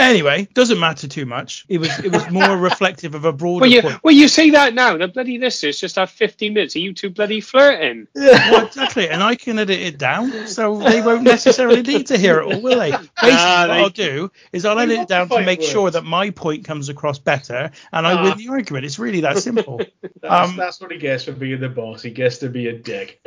Anyway, 0.04 0.48
doesn't 0.54 0.80
matter 0.80 1.08
too 1.08 1.26
much. 1.26 1.66
It 1.70 1.78
was 1.80 1.98
it 2.00 2.12
was 2.12 2.30
more 2.30 2.58
reflective 2.70 3.16
of 3.16 3.26
a 3.26 3.32
broader 3.34 3.62
Well, 3.62 3.70
you 3.72 3.82
point. 3.82 4.04
well 4.04 4.14
you 4.14 4.28
say 4.28 4.50
that 4.52 4.74
now. 4.74 4.98
The 4.98 5.08
bloody 5.08 5.38
listeners 5.38 5.80
just 5.80 5.96
have 5.96 6.10
15 6.10 6.54
minutes. 6.54 6.76
Are 6.76 6.80
you 6.80 6.94
two 6.94 7.10
bloody 7.10 7.42
flirting? 7.42 8.08
Well, 8.16 8.66
exactly, 8.68 9.10
and 9.10 9.24
I 9.24 9.36
can 9.36 9.58
edit 9.60 9.80
it 9.80 9.98
down, 9.98 10.48
so 10.48 10.78
they 10.80 11.02
won't 11.02 11.24
necessarily 11.24 11.82
need 11.82 12.08
to 12.08 12.18
hear 12.18 12.40
it 12.40 12.46
all, 12.54 12.62
will 12.62 12.80
they? 12.80 12.92
Basically, 12.92 13.10
Ah, 13.22 13.66
what 13.70 13.78
I'll 13.78 13.90
do 13.90 14.32
is 14.52 14.66
I'll 14.66 14.78
edit 14.78 15.00
it 15.00 15.08
down 15.08 15.30
to 15.30 15.42
make 15.44 15.62
sure 15.62 15.90
that 15.90 16.04
my 16.04 16.30
point 16.32 16.66
comes 16.66 16.90
across 16.90 17.20
better, 17.20 17.72
and 17.92 18.06
I 18.08 18.14
Ah. 18.14 18.24
win 18.24 18.38
the 18.38 18.50
argument. 18.50 18.86
It's 18.86 19.00
really 19.00 19.22
that 19.22 19.38
simple. 19.40 19.82
That's, 20.22 20.50
Um, 20.52 20.56
that's 20.58 20.82
what 20.82 20.92
he 20.92 20.98
gets 20.98 21.24
for 21.24 21.32
being 21.32 21.60
the 21.62 21.70
boss. 21.70 22.02
He 22.02 22.12
gets 22.12 22.40
to 22.40 22.50
be 22.50 22.68
a 22.68 22.74
dick. 22.74 23.20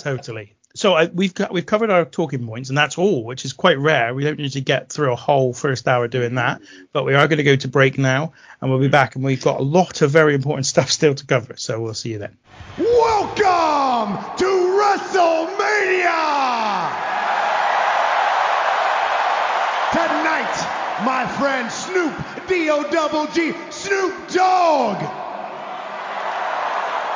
totally. 0.00 0.55
So 0.76 0.92
I, 0.92 1.06
we've 1.06 1.32
got, 1.32 1.52
we've 1.52 1.64
covered 1.64 1.90
our 1.90 2.04
talking 2.04 2.46
points, 2.46 2.68
and 2.68 2.76
that's 2.76 2.98
all, 2.98 3.24
which 3.24 3.46
is 3.46 3.54
quite 3.54 3.78
rare. 3.78 4.14
We 4.14 4.24
don't 4.24 4.38
usually 4.38 4.60
get 4.60 4.90
through 4.90 5.10
a 5.10 5.16
whole 5.16 5.54
first 5.54 5.88
hour 5.88 6.06
doing 6.06 6.34
that, 6.34 6.60
but 6.92 7.04
we 7.04 7.14
are 7.14 7.26
going 7.28 7.38
to 7.38 7.44
go 7.44 7.56
to 7.56 7.68
break 7.68 7.96
now, 7.96 8.34
and 8.60 8.70
we'll 8.70 8.80
be 8.80 8.88
back, 8.88 9.14
and 9.14 9.24
we've 9.24 9.42
got 9.42 9.58
a 9.58 9.62
lot 9.62 10.02
of 10.02 10.10
very 10.10 10.34
important 10.34 10.66
stuff 10.74 10.90
still 10.90 11.14
to 11.14 11.24
cover. 11.24 11.54
So 11.56 11.80
we'll 11.80 11.94
see 11.94 12.10
you 12.10 12.18
then. 12.18 12.36
Welcome 12.78 14.36
to 14.36 14.44
WrestleMania! 14.44 15.46
Tonight, 19.92 21.02
my 21.06 21.26
friend 21.38 21.72
Snoop 21.72 22.14
D-O-double-G, 22.48 23.54
Snoop 23.70 24.28
Dogg! 24.28 25.25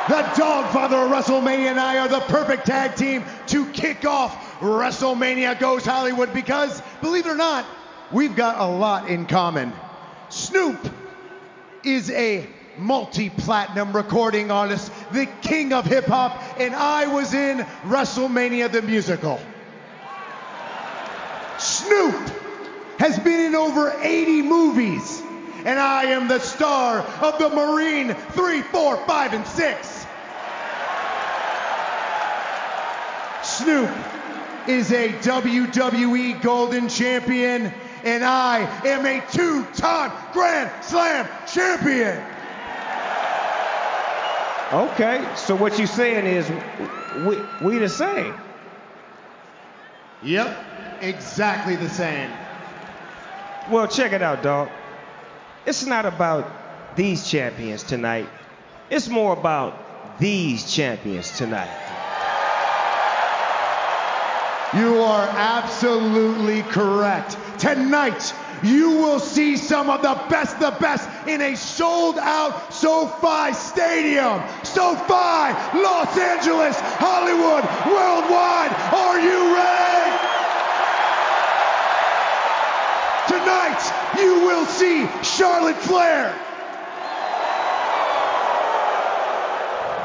The 0.07 0.23
Dogfather 0.33 1.05
of 1.05 1.11
WrestleMania 1.11 1.69
and 1.69 1.79
I 1.79 1.99
are 1.99 2.07
the 2.07 2.21
perfect 2.21 2.65
tag 2.65 2.95
team 2.95 3.23
to 3.47 3.65
kick 3.67 4.03
off 4.03 4.59
WrestleMania 4.59 5.59
Goes 5.59 5.85
Hollywood 5.85 6.33
because, 6.33 6.81
believe 7.01 7.27
it 7.27 7.29
or 7.29 7.35
not, 7.35 7.67
we've 8.11 8.35
got 8.35 8.59
a 8.59 8.65
lot 8.65 9.09
in 9.09 9.27
common. 9.27 9.71
Snoop 10.29 10.91
is 11.83 12.09
a 12.09 12.47
multi-platinum 12.77 13.95
recording 13.95 14.49
artist, 14.49 14.91
the 15.11 15.27
king 15.43 15.71
of 15.71 15.85
hip 15.85 16.05
hop, 16.05 16.41
and 16.59 16.73
I 16.73 17.05
was 17.05 17.35
in 17.35 17.59
WrestleMania 17.83 18.71
the 18.71 18.81
musical. 18.81 19.39
Snoop 21.59 22.31
has 22.97 23.19
been 23.19 23.47
in 23.47 23.55
over 23.55 23.95
80 24.01 24.41
movies, 24.41 25.20
and 25.65 25.79
I 25.79 26.03
am 26.05 26.27
the 26.27 26.39
star 26.39 26.99
of 27.21 27.37
the 27.39 27.49
Marine 27.49 28.13
3, 28.13 28.61
4, 28.61 28.97
5, 28.97 29.33
and 29.33 29.47
6. 29.47 30.05
Snoop 33.43 33.89
is 34.67 34.91
a 34.91 35.09
WWE 35.09 36.41
Golden 36.41 36.87
Champion, 36.89 37.73
and 38.03 38.23
I 38.23 38.59
am 38.85 39.05
a 39.05 39.23
two-time 39.31 40.11
Grand 40.33 40.71
Slam 40.83 41.27
Champion. 41.51 42.23
Okay, 44.71 45.27
so 45.35 45.55
what 45.55 45.77
you 45.77 45.85
saying 45.85 46.25
is 46.25 46.49
we 47.27 47.37
we 47.61 47.77
the 47.77 47.89
same. 47.89 48.33
Yep, 50.23 50.65
exactly 51.01 51.75
the 51.75 51.89
same. 51.89 52.31
Well, 53.69 53.87
check 53.87 54.13
it 54.13 54.21
out, 54.21 54.43
dog. 54.43 54.69
It's 55.65 55.85
not 55.85 56.05
about 56.05 56.95
these 56.95 57.29
champions 57.29 57.83
tonight. 57.83 58.27
It's 58.89 59.07
more 59.07 59.33
about 59.33 60.19
these 60.19 60.73
champions 60.73 61.37
tonight. 61.37 61.69
You 64.73 65.01
are 65.01 65.27
absolutely 65.27 66.63
correct. 66.63 67.37
Tonight, 67.59 68.33
you 68.63 68.91
will 68.91 69.19
see 69.19 69.57
some 69.57 69.89
of 69.89 70.01
the 70.01 70.19
best, 70.29 70.59
the 70.59 70.71
best 70.79 71.09
in 71.27 71.41
a 71.41 71.55
sold 71.55 72.17
out 72.17 72.73
SoFi 72.73 73.53
Stadium. 73.53 74.41
SoFi, 74.63 75.53
Los 75.77 76.17
Angeles, 76.17 76.79
Hollywood, 76.79 77.65
worldwide. 77.85 78.71
Are 78.93 79.19
you 79.19 79.55
ready? 79.55 79.91
Tonight, 83.27 84.00
you 84.17 84.41
will 84.45 84.65
see 84.65 85.07
Charlotte 85.23 85.77
Flair 85.77 86.33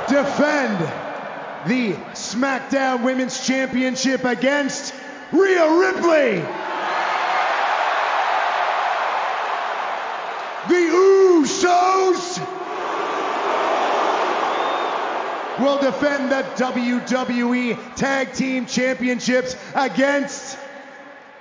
defend 0.08 0.78
the 1.66 1.94
SmackDown 2.12 3.02
Women's 3.02 3.44
Championship 3.44 4.24
against 4.24 4.94
Rhea 5.32 5.68
Ripley. 5.78 6.42
The 10.68 10.82
Usos 11.44 12.38
will 15.60 15.78
defend 15.78 16.30
the 16.30 16.42
WWE 16.56 17.96
Tag 17.96 18.32
Team 18.32 18.66
Championships 18.66 19.56
against 19.74 20.58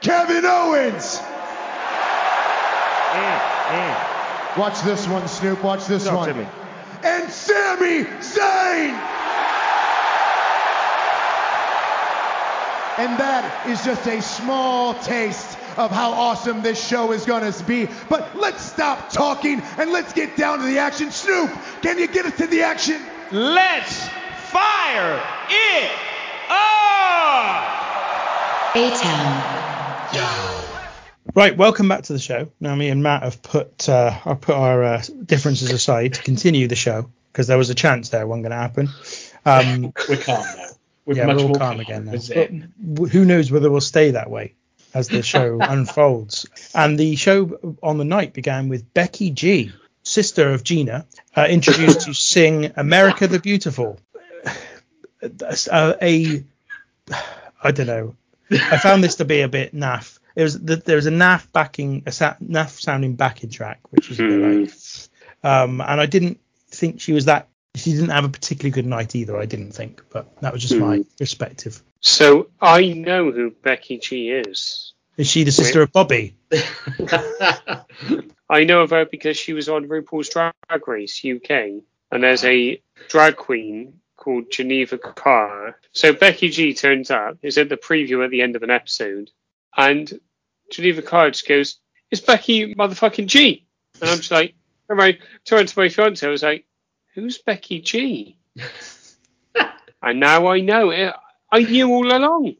Kevin 0.01 0.45
Owens. 0.45 1.21
Mm, 3.15 3.39
mm. 3.71 4.57
Watch 4.57 4.81
this 4.81 5.07
one, 5.07 5.27
Snoop. 5.27 5.63
Watch 5.63 5.85
this 5.85 6.05
Talk 6.05 6.17
one. 6.17 6.29
to 6.29 6.33
me. 6.35 6.47
And 7.03 7.29
Sami 7.29 8.03
Zayn. 8.21 8.95
And 12.97 13.19
that 13.19 13.67
is 13.67 13.83
just 13.83 14.07
a 14.07 14.21
small 14.21 14.93
taste 14.95 15.57
of 15.77 15.91
how 15.91 16.11
awesome 16.11 16.61
this 16.61 16.81
show 16.87 17.11
is 17.11 17.25
going 17.25 17.51
to 17.51 17.63
be. 17.65 17.89
But 18.09 18.37
let's 18.37 18.63
stop 18.63 19.09
talking 19.09 19.61
and 19.77 19.91
let's 19.91 20.13
get 20.13 20.37
down 20.37 20.59
to 20.59 20.65
the 20.65 20.79
action. 20.79 21.11
Snoop, 21.11 21.51
can 21.81 21.99
you 21.99 22.07
get 22.07 22.25
us 22.25 22.37
to 22.37 22.47
the 22.47 22.61
action? 22.61 23.01
Let's 23.31 24.07
fire 24.49 25.21
it 25.49 25.91
up! 26.49 27.65
Right, 31.35 31.57
welcome 31.57 31.89
back 31.89 32.03
to 32.03 32.13
the 32.13 32.19
show. 32.19 32.49
Now 32.61 32.75
me 32.75 32.87
and 32.87 33.03
Matt 33.03 33.23
have 33.23 33.43
put 33.43 33.89
uh, 33.89 34.17
I 34.23 34.35
put 34.35 34.55
our 34.55 34.83
uh, 34.83 35.03
differences 35.25 35.69
aside 35.69 36.13
to 36.13 36.23
continue 36.23 36.69
the 36.69 36.77
show 36.77 37.09
because 37.29 37.47
there 37.47 37.57
was 37.57 37.69
a 37.69 37.75
chance 37.75 38.07
there 38.07 38.25
wasn't 38.25 38.43
going 38.43 38.51
to 38.51 38.57
happen. 38.57 38.89
Um, 39.45 39.93
We're 40.07 40.15
calm 40.15 40.45
now. 40.55 40.67
We're 41.05 41.17
yeah, 41.17 41.25
much 41.25 41.35
we're 41.35 41.41
all 41.41 41.47
more 41.49 41.57
calm 41.57 41.81
again 41.81 42.05
now. 42.05 43.05
Who 43.07 43.25
knows 43.25 43.51
whether 43.51 43.69
we'll 43.69 43.81
stay 43.81 44.11
that 44.11 44.29
way 44.29 44.53
as 44.93 45.09
the 45.09 45.21
show 45.21 45.59
unfolds. 45.61 46.47
And 46.73 46.97
the 46.97 47.17
show 47.17 47.77
on 47.83 47.97
the 47.97 48.05
night 48.05 48.31
began 48.31 48.69
with 48.69 48.93
Becky 48.93 49.29
G, 49.31 49.73
sister 50.03 50.53
of 50.53 50.63
Gina, 50.63 51.05
uh, 51.35 51.47
introduced 51.49 52.01
to 52.05 52.13
sing 52.13 52.71
"America 52.77 53.27
the 53.27 53.39
Beautiful." 53.39 53.99
Uh, 55.71 55.93
a, 56.03 56.43
I 57.63 57.71
don't 57.71 57.87
know. 57.87 58.15
I 58.51 58.77
found 58.77 59.03
this 59.03 59.15
to 59.15 59.25
be 59.25 59.41
a 59.41 59.47
bit 59.47 59.73
naff. 59.73 60.19
It 60.35 60.43
was 60.43 60.59
th- 60.59 60.83
there 60.83 60.97
was 60.97 61.05
a 61.05 61.11
naff 61.11 61.51
backing, 61.51 62.03
a 62.05 62.11
sa- 62.11 62.35
naff 62.43 62.79
sounding 62.79 63.15
backing 63.15 63.49
track, 63.49 63.79
which 63.89 64.09
was 64.09 64.19
a 64.19 64.23
bit 64.23 64.39
like, 64.39 64.71
um, 65.43 65.81
and 65.81 66.01
I 66.01 66.05
didn't 66.05 66.39
think 66.69 67.01
she 67.01 67.13
was 67.13 67.25
that. 67.25 67.47
She 67.75 67.91
didn't 67.91 68.09
have 68.09 68.25
a 68.25 68.29
particularly 68.29 68.71
good 68.71 68.85
night 68.85 69.15
either. 69.15 69.37
I 69.37 69.45
didn't 69.45 69.71
think, 69.73 70.03
but 70.09 70.39
that 70.41 70.53
was 70.53 70.61
just 70.61 70.75
my 70.75 71.03
perspective. 71.17 71.81
So 71.99 72.49
I 72.61 72.89
know 72.89 73.31
who 73.31 73.51
Becky 73.51 73.97
G 73.97 74.29
is. 74.29 74.93
Is 75.17 75.27
she 75.27 75.43
the 75.43 75.51
sister 75.51 75.81
of 75.81 75.91
Bobby? 75.91 76.35
I 78.49 78.63
know 78.63 78.81
of 78.81 78.91
her 78.91 79.05
because 79.05 79.37
she 79.37 79.53
was 79.53 79.69
on 79.69 79.87
RuPaul's 79.87 80.29
Drag 80.29 80.53
Race 80.87 81.23
UK, 81.25 81.49
and 82.11 82.23
there's 82.23 82.43
a 82.43 82.81
drag 83.07 83.37
queen 83.37 84.01
called 84.17 84.51
Geneva 84.51 84.97
Karr. 84.97 85.79
So 85.93 86.13
Becky 86.13 86.49
G 86.49 86.73
turns 86.73 87.11
up, 87.11 87.37
is 87.41 87.57
at 87.57 87.69
the 87.69 87.77
preview 87.77 88.23
at 88.23 88.31
the 88.31 88.41
end 88.41 88.55
of 88.55 88.63
an 88.63 88.69
episode, 88.69 89.31
and 89.77 90.19
Geneva 90.71 91.01
Karr 91.01 91.31
just 91.31 91.47
goes, 91.47 91.77
"It's 92.11 92.21
Becky 92.21 92.73
motherfucking 92.75 93.27
G," 93.27 93.65
and 94.01 94.09
I'm 94.09 94.17
just 94.17 94.31
like, 94.31 94.53
and 94.89 95.01
I 95.01 95.17
turned 95.45 95.67
to 95.69 95.79
my 95.79 95.89
fiance, 95.89 96.25
I 96.25 96.29
was 96.29 96.43
like, 96.43 96.65
"Who's 97.13 97.37
Becky 97.37 97.81
G?" 97.81 98.37
and 100.01 100.19
now 100.19 100.47
I 100.47 100.59
know 100.61 100.89
it. 100.91 101.13
I 101.51 101.59
knew 101.63 101.89
all 101.89 102.11
along. 102.11 102.55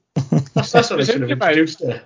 That's, 0.53 0.71
that's 0.71 0.89
what 0.89 0.93
I 0.93 1.01
It's 1.01 1.07
should 1.11 1.15
only 1.21 1.29
have 1.29 1.37
about- 1.37 1.57
introduced 1.57 1.81
her. 1.81 2.01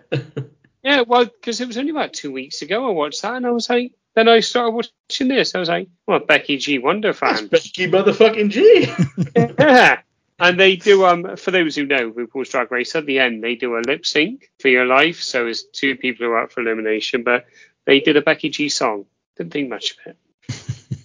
Yeah, 0.81 1.01
well, 1.01 1.25
because 1.25 1.59
it 1.59 1.67
was 1.67 1.77
only 1.77 1.91
about 1.91 2.13
two 2.13 2.31
weeks 2.31 2.61
ago 2.61 2.87
I 2.87 2.91
watched 2.91 3.21
that, 3.21 3.35
and 3.35 3.45
I 3.45 3.51
was 3.51 3.69
like, 3.69 3.93
then 4.15 4.29
I 4.29 4.39
started 4.39 4.71
watching 4.71 5.27
this. 5.27 5.53
I 5.53 5.59
was 5.59 5.67
like, 5.69 5.89
well, 6.07 6.19
Becky 6.19 6.57
G 6.57 6.79
Wonder 6.79 7.11
That's. 7.13 7.49
Becky 7.49 7.87
motherfucking 7.91 8.49
G. 8.49 8.87
yeah. 9.59 9.99
And 10.39 10.59
they 10.59 10.75
do, 10.77 11.05
um, 11.05 11.35
for 11.35 11.51
those 11.51 11.75
who 11.75 11.85
know 11.85 12.11
RuPaul's 12.11 12.49
Drag 12.49 12.71
Race, 12.71 12.95
at 12.95 13.05
the 13.05 13.19
end 13.19 13.43
they 13.43 13.55
do 13.55 13.75
a 13.77 13.81
lip 13.85 14.05
sync 14.05 14.49
for 14.59 14.69
your 14.69 14.85
life. 14.85 15.21
So 15.21 15.47
it's 15.47 15.63
two 15.63 15.95
people 15.95 16.25
who 16.25 16.31
are 16.31 16.43
up 16.43 16.51
for 16.51 16.61
elimination, 16.61 17.23
but 17.23 17.45
they 17.85 17.99
did 17.99 18.15
a 18.17 18.21
Becky 18.21 18.49
G 18.49 18.69
song. 18.69 19.05
Didn't 19.37 19.53
think 19.53 19.69
much 19.69 19.91
of 19.91 19.97
it. 20.07 20.17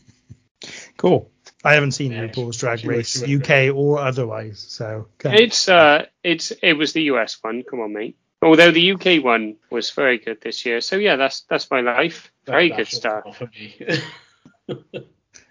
Cool. 0.96 1.30
I 1.64 1.74
haven't 1.74 1.92
seen 1.92 2.12
Yeah, 2.12 2.28
RuPaul's 2.28 2.56
Drag 2.58 2.80
she 2.80 2.86
Race 2.88 3.24
she 3.24 3.36
was 3.36 3.42
UK 3.48 3.74
or 3.74 3.98
otherwise, 3.98 4.58
so 4.60 5.08
can't- 5.18 5.38
It's 5.40 5.68
uh, 5.68 6.06
it's 6.22 6.50
it 6.62 6.74
was 6.74 6.92
the 6.92 7.02
US 7.14 7.38
one. 7.42 7.62
Come 7.62 7.80
on, 7.80 7.92
mate. 7.92 8.16
Although 8.42 8.70
the 8.70 8.92
UK 8.92 9.22
one 9.24 9.56
was 9.70 9.90
very 9.90 10.18
good 10.18 10.40
this 10.40 10.64
year, 10.64 10.80
so 10.80 10.96
yeah, 10.96 11.16
that's 11.16 11.40
that's 11.42 11.70
my 11.70 11.80
life. 11.80 12.30
Very 12.46 12.68
That- 12.68 12.76
good 12.76 12.88
stuff. 12.88 13.36
for 13.36 13.46
me. 13.48 13.76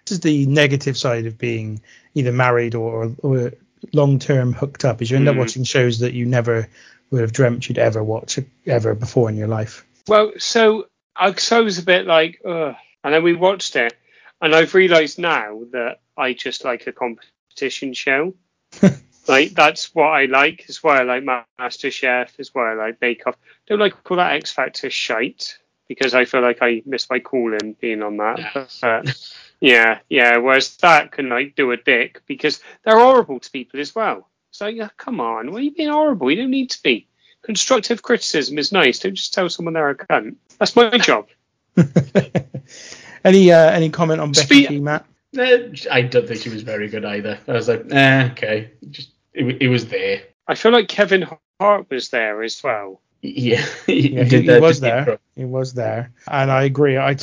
This 0.06 0.12
is 0.18 0.20
the 0.20 0.44
negative 0.46 0.98
side 0.98 1.24
of 1.24 1.38
being 1.38 1.80
either 2.14 2.30
married 2.32 2.74
or, 2.74 3.14
or 3.22 3.52
long 3.92 4.18
term 4.18 4.52
hooked 4.52 4.84
up, 4.84 5.02
is 5.02 5.10
you 5.10 5.16
end 5.16 5.28
up 5.28 5.34
Mm. 5.36 5.38
watching 5.38 5.64
shows 5.64 5.98
that 6.00 6.14
you 6.14 6.26
never 6.26 6.68
would 7.10 7.20
have 7.20 7.32
dreamt 7.32 7.68
you'd 7.68 7.78
ever 7.78 8.02
watch 8.02 8.38
ever 8.66 8.94
before 8.94 9.28
in 9.28 9.36
your 9.36 9.48
life. 9.48 9.84
Well, 10.08 10.32
so 10.38 10.86
I, 11.16 11.32
so 11.34 11.58
I 11.58 11.60
was 11.60 11.78
a 11.78 11.82
bit 11.84 12.06
like, 12.06 12.40
ugh. 12.44 12.74
and 13.04 13.14
then 13.14 13.22
we 13.22 13.34
watched 13.34 13.76
it, 13.76 13.94
and 14.40 14.54
I've 14.54 14.74
realised 14.74 15.18
now 15.18 15.60
that 15.72 16.00
I 16.16 16.32
just 16.32 16.64
like 16.64 16.86
a 16.86 16.92
competition 16.92 17.92
show. 17.94 18.34
like 19.28 19.50
that's 19.54 19.94
what 19.94 20.08
I 20.08 20.26
like. 20.26 20.64
It's 20.68 20.82
why 20.82 21.00
I 21.00 21.02
like 21.04 21.24
Master 21.58 21.90
Chef. 21.90 22.34
It's 22.38 22.54
why 22.54 22.72
I 22.72 22.74
like 22.74 23.00
Bake 23.00 23.26
Off. 23.26 23.36
Don't 23.66 23.78
like 23.78 23.94
all 24.10 24.16
that 24.16 24.34
X 24.34 24.50
Factor 24.52 24.90
shite 24.90 25.58
because 25.88 26.14
I 26.14 26.24
feel 26.24 26.40
like 26.40 26.58
I 26.60 26.82
missed 26.86 27.10
my 27.10 27.20
calling 27.20 27.76
being 27.80 28.02
on 28.02 28.16
that. 28.18 28.38
Yes. 28.38 28.78
But, 28.80 29.34
yeah, 29.60 29.98
yeah. 30.08 30.38
Whereas 30.38 30.76
that 30.78 31.12
can 31.12 31.28
like 31.28 31.54
do 31.54 31.72
a 31.72 31.76
dick 31.76 32.22
because 32.26 32.60
they're 32.84 32.98
horrible 32.98 33.40
to 33.40 33.50
people 33.50 33.80
as 33.80 33.94
well. 33.94 34.28
So 34.50 34.66
yeah, 34.66 34.88
come 34.96 35.20
on, 35.20 35.50
why 35.50 35.58
are 35.58 35.62
you 35.62 35.74
being 35.74 35.90
horrible? 35.90 36.30
You 36.30 36.36
don't 36.36 36.50
need 36.50 36.70
to 36.70 36.82
be. 36.82 37.08
Constructive 37.42 38.02
criticism 38.02 38.56
is 38.58 38.72
nice. 38.72 39.00
Don't 39.00 39.14
just 39.14 39.34
tell 39.34 39.48
someone 39.48 39.74
they're 39.74 39.90
a 39.90 39.96
cunt. 39.96 40.36
That's 40.58 40.76
my 40.76 40.96
job. 40.98 41.28
any 43.24 43.50
uh, 43.50 43.70
any 43.70 43.90
comment 43.90 44.20
on 44.20 44.32
Becky 44.32 44.64
Spe- 44.64 44.68
G, 44.70 44.80
Matt? 44.80 45.06
Eh, 45.36 45.74
I 45.90 46.02
don't 46.02 46.28
think 46.28 46.40
she 46.40 46.50
was 46.50 46.62
very 46.62 46.88
good 46.88 47.04
either. 47.04 47.38
I 47.48 47.52
was 47.52 47.68
like, 47.68 47.84
eh, 47.90 48.28
okay, 48.32 48.70
just 48.90 49.10
it, 49.32 49.62
it 49.62 49.68
was 49.68 49.86
there. 49.88 50.22
I 50.46 50.54
feel 50.54 50.72
like 50.72 50.88
Kevin 50.88 51.26
Hart 51.60 51.90
was 51.90 52.10
there 52.10 52.42
as 52.42 52.62
well. 52.62 53.00
Yeah, 53.24 53.64
he, 53.86 54.10
Yeah, 54.14 54.24
he, 54.24 54.42
he 54.42 54.60
was 54.60 54.80
there. 54.80 54.98
intro. 54.98 55.18
He 55.34 55.44
was 55.46 55.72
there, 55.72 56.12
and 56.28 56.50
I 56.50 56.64
agree. 56.64 56.98
I 56.98 57.16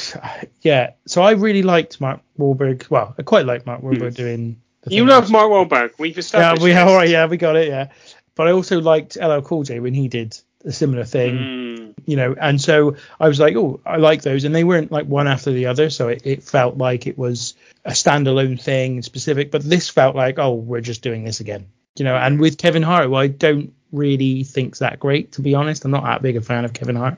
yeah. 0.62 0.91
So 1.06 1.22
I 1.22 1.32
really 1.32 1.62
liked 1.62 2.02
Mark 2.02 2.22
Wahlberg. 2.39 2.89
Well, 2.89 3.14
I 3.20 3.22
quite 3.22 3.45
like 3.45 3.68
Mark 3.68 3.82
Wahlberg 3.82 4.16
doing. 4.16 4.60
The 4.82 4.95
You 4.95 5.06
love 5.06 5.30
Mark 5.30 5.52
Wahlberg. 5.52 5.91
We've 5.99 6.18
established. 6.18 6.62
Yeah, 6.62 6.64
we 6.64 6.72
this. 6.72 6.80
all 6.80 6.95
right. 6.95 7.08
Yeah, 7.08 7.28
we 7.28 7.38
got 7.38 7.56
it. 7.56 7.68
Yeah, 7.68 7.89
but 8.34 8.47
I 8.47 8.52
also 8.52 8.82
liked 8.82 9.16
LL 9.16 9.41
Cool 9.41 9.64
J 9.64 9.80
when 9.80 9.93
he 9.93 10.08
did 10.08 10.36
a 10.66 10.72
similar 10.72 11.04
thing. 11.04 11.36
Mm, 11.36 11.93
you 12.08 12.16
know, 12.16 12.36
and 12.41 12.60
so 12.60 12.95
I 13.20 13.28
was 13.28 13.39
like, 13.39 13.56
oh, 13.56 13.80
I 13.86 13.97
like 13.97 14.24
those, 14.24 14.43
and 14.43 14.56
they 14.56 14.64
weren't 14.64 14.91
like 14.91 15.06
one 15.06 15.28
after 15.28 15.52
the 15.52 15.68
other, 15.68 15.91
so 15.91 16.08
it, 16.08 16.24
it 16.26 16.41
felt 16.41 16.78
like 16.78 17.06
it 17.06 17.18
was 17.18 17.54
a 17.86 17.91
standalone 17.91 18.60
thing, 18.60 19.04
specific. 19.04 19.52
But 19.52 19.62
this 19.62 19.88
felt 19.88 20.16
like, 20.16 20.39
oh, 20.39 20.56
we're 20.56 20.82
just 20.82 21.04
doing 21.04 21.24
this 21.24 21.41
again, 21.41 21.68
you 21.95 22.06
know. 22.06 22.16
And 22.16 22.39
with 22.39 22.58
Kevin 22.58 22.82
Hart, 22.82 23.12
well, 23.12 23.22
I 23.22 23.28
don't 23.28 23.72
really 23.91 24.43
think 24.43 24.77
that 24.77 24.99
great, 24.99 25.33
to 25.33 25.41
be 25.41 25.55
honest. 25.55 25.85
I'm 25.85 25.91
not 25.91 26.03
that 26.03 26.21
big 26.21 26.37
a 26.37 26.41
fan 26.41 26.65
of 26.65 26.73
Kevin 26.73 26.95
Hart 26.95 27.17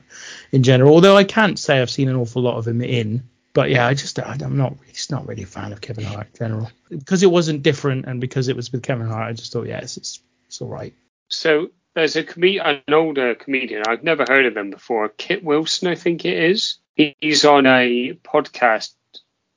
in 0.52 0.62
general, 0.62 0.94
although 0.94 1.16
I 1.16 1.24
can't 1.24 1.58
say 1.58 1.80
I've 1.80 1.90
seen 1.90 2.08
an 2.08 2.16
awful 2.16 2.42
lot 2.42 2.56
of 2.56 2.66
him 2.66 2.82
in. 2.82 3.22
But 3.52 3.70
yeah, 3.70 3.86
I 3.86 3.94
just 3.94 4.18
I'm 4.18 4.56
not 4.56 4.74
just 4.92 5.12
not 5.12 5.28
really 5.28 5.44
a 5.44 5.46
fan 5.46 5.72
of 5.72 5.80
Kevin 5.80 6.04
Hart 6.04 6.26
in 6.32 6.38
general 6.38 6.70
because 6.88 7.22
it 7.22 7.30
wasn't 7.30 7.62
different, 7.62 8.06
and 8.06 8.20
because 8.20 8.48
it 8.48 8.56
was 8.56 8.72
with 8.72 8.82
Kevin 8.82 9.06
Hart, 9.06 9.28
I 9.28 9.32
just 9.32 9.52
thought, 9.52 9.68
yes, 9.68 9.96
it's 9.96 9.96
it's, 9.96 10.20
it's 10.46 10.60
all 10.60 10.68
right. 10.68 10.92
So 11.28 11.68
there's 11.94 12.16
a 12.16 12.24
com- 12.24 12.42
an 12.42 12.82
older 12.92 13.34
comedian. 13.36 13.84
I've 13.86 14.02
never 14.02 14.24
heard 14.28 14.46
of 14.46 14.56
him 14.56 14.70
before. 14.70 15.08
Kit 15.08 15.44
Wilson, 15.44 15.88
I 15.88 15.94
think 15.94 16.24
it 16.24 16.36
is. 16.36 16.78
He's 16.96 17.44
on 17.44 17.66
a 17.66 18.14
podcast 18.24 18.94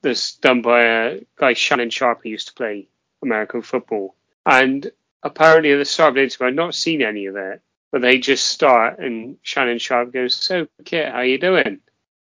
that's 0.01 0.35
done 0.37 0.61
by 0.61 0.81
a 0.81 1.21
guy 1.35 1.53
Shannon 1.53 1.89
Sharpe 1.89 2.21
who 2.23 2.29
used 2.29 2.47
to 2.49 2.53
play 2.53 2.87
American 3.21 3.61
football. 3.61 4.15
And 4.45 4.91
apparently 5.23 5.71
at 5.71 5.77
the 5.77 5.85
start 5.85 6.09
of 6.09 6.15
the 6.15 6.23
interview, 6.23 6.47
I've 6.47 6.53
not 6.53 6.75
seen 6.75 7.01
any 7.01 7.25
of 7.25 7.35
it, 7.35 7.61
but 7.91 8.01
they 8.01 8.19
just 8.19 8.47
start 8.47 8.99
and 8.99 9.37
Shannon 9.41 9.79
Sharpe 9.79 10.13
goes, 10.13 10.35
"So 10.35 10.67
Kit, 10.85 11.11
how 11.11 11.21
you 11.21 11.37
doing?" 11.37 11.79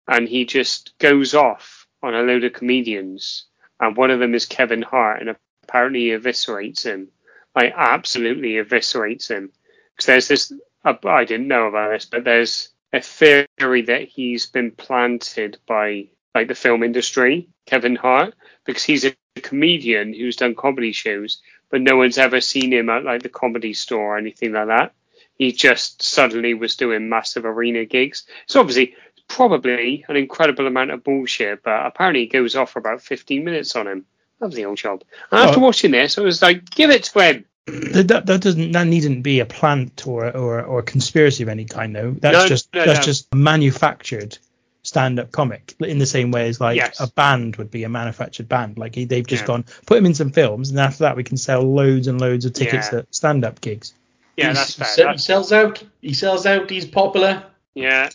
And 0.08 0.28
he 0.28 0.46
just 0.46 0.98
goes 1.00 1.34
off 1.34 1.88
on 2.04 2.14
a 2.14 2.22
load 2.22 2.44
of 2.44 2.54
comedians, 2.54 3.46
and 3.80 3.98
one 3.98 4.12
of 4.12 4.20
them 4.20 4.36
is 4.36 4.46
Kevin 4.46 4.82
Hart, 4.82 5.22
and 5.22 5.36
apparently 5.64 6.02
he 6.02 6.10
eviscerates 6.10 6.84
him 6.84 7.10
like 7.56 7.74
absolutely 7.76 8.54
eviscerates 8.54 9.30
him. 9.30 9.52
Because 9.96 10.06
there's 10.06 10.28
this, 10.28 10.54
I 10.84 11.26
didn't 11.26 11.48
know 11.48 11.68
about 11.68 11.92
this, 11.92 12.06
but 12.06 12.26
there's 12.26 12.70
a 12.94 13.02
theory 13.02 13.82
that 13.84 14.04
he's 14.04 14.46
been 14.46 14.72
planted 14.72 15.58
by 15.66 16.10
like 16.36 16.50
the 16.50 16.56
film 16.56 16.84
industry, 16.84 17.48
Kevin 17.66 17.96
Hart, 17.96 18.36
because 18.66 18.84
he's 18.84 19.06
a 19.06 19.16
comedian 19.42 20.14
who's 20.14 20.36
done 20.36 20.54
comedy 20.54 20.92
shows, 20.92 21.42
but 21.70 21.82
no 21.82 21.98
one's 21.98 22.18
ever 22.18 22.42
seen 22.42 22.72
him 22.72 22.90
at 22.90 23.04
like 23.04 23.24
the 23.24 23.30
comedy 23.30 23.74
store 23.74 24.16
or 24.16 24.18
anything 24.18 24.54
like 24.54 24.68
that. 24.68 24.94
He 25.38 25.52
just 25.52 26.02
suddenly 26.02 26.54
was 26.54 26.76
doing 26.78 27.10
massive 27.10 27.46
arena 27.46 27.86
gigs. 27.86 28.24
So 28.48 28.60
obviously, 28.62 28.96
probably 29.28 30.06
an 30.08 30.16
incredible 30.16 30.68
amount 30.68 30.92
of 30.92 31.04
bullshit, 31.04 31.64
but 31.64 31.86
apparently 31.86 32.24
it 32.24 32.32
goes 32.32 32.56
off 32.56 32.72
for 32.72 32.80
about 32.80 33.02
15 33.02 33.44
minutes 33.44 33.76
on 33.76 33.88
him. 33.88 34.06
That 34.40 34.48
was 34.48 34.56
the 34.56 34.66
old 34.66 34.78
job. 34.78 35.04
And 35.32 35.42
after 35.42 35.60
watching 35.60 35.92
this, 35.92 36.18
I 36.18 36.22
was 36.22 36.42
like, 36.42 36.70
give 36.70 36.90
it 36.90 37.04
to 37.06 37.20
him. 37.20 37.46
That, 37.68 38.08
that, 38.10 38.26
that 38.28 38.42
doesn't 38.42 38.74
that 38.74 38.86
needn't 38.86 39.24
be 39.24 39.40
a 39.40 39.46
plant 39.46 40.06
or 40.06 40.30
or 40.38 40.62
or 40.62 40.84
conspiracy 40.84 41.42
of 41.42 41.50
any 41.50 41.66
kind 41.66 41.96
though. 41.96 42.12
That's 42.12 42.38
No, 42.38 42.48
just 42.48 42.72
no, 42.76 42.86
that's 42.86 43.00
no. 43.00 43.04
just 43.06 43.34
manufactured 43.34 44.38
stand-up 44.86 45.32
comic 45.32 45.74
in 45.80 45.98
the 46.00 46.06
same 46.06 46.32
way 46.32 46.48
as 46.48 46.60
like 46.62 46.76
Yes. 46.78 47.00
a 47.00 47.08
band 47.08 47.56
would 47.58 47.72
be 47.72 47.84
a 47.84 47.90
manufactured 47.90 48.48
band. 48.48 48.78
Like 48.78 48.94
they've 48.94 49.26
just 49.26 49.44
Yeah. 49.44 49.48
gone 49.48 49.66
put 49.86 49.98
him 49.98 50.06
in 50.06 50.14
some 50.14 50.32
films 50.32 50.70
and 50.70 50.80
after 50.80 51.00
that 51.04 51.16
we 51.16 51.24
can 51.24 51.38
sell 51.38 51.62
loads 51.64 52.08
and 52.08 52.20
loads 52.22 52.46
of 52.46 52.54
tickets 52.54 52.90
Yeah. 52.92 53.00
at 53.00 53.14
stand-up 53.16 53.62
gigs. 53.62 53.94
Yeah, 54.38 54.46
He's- 54.46 54.58
that's 54.58 54.76
he 54.76 54.80
fair. 54.84 54.88
sell- 54.94 55.06
That's- 55.06 55.26
sells 55.26 55.52
out. 55.52 55.84
He 56.02 56.14
sells 56.14 56.46
out. 56.46 56.70
He's 56.70 56.86
popular. 56.86 57.44
yeah, 57.74 58.10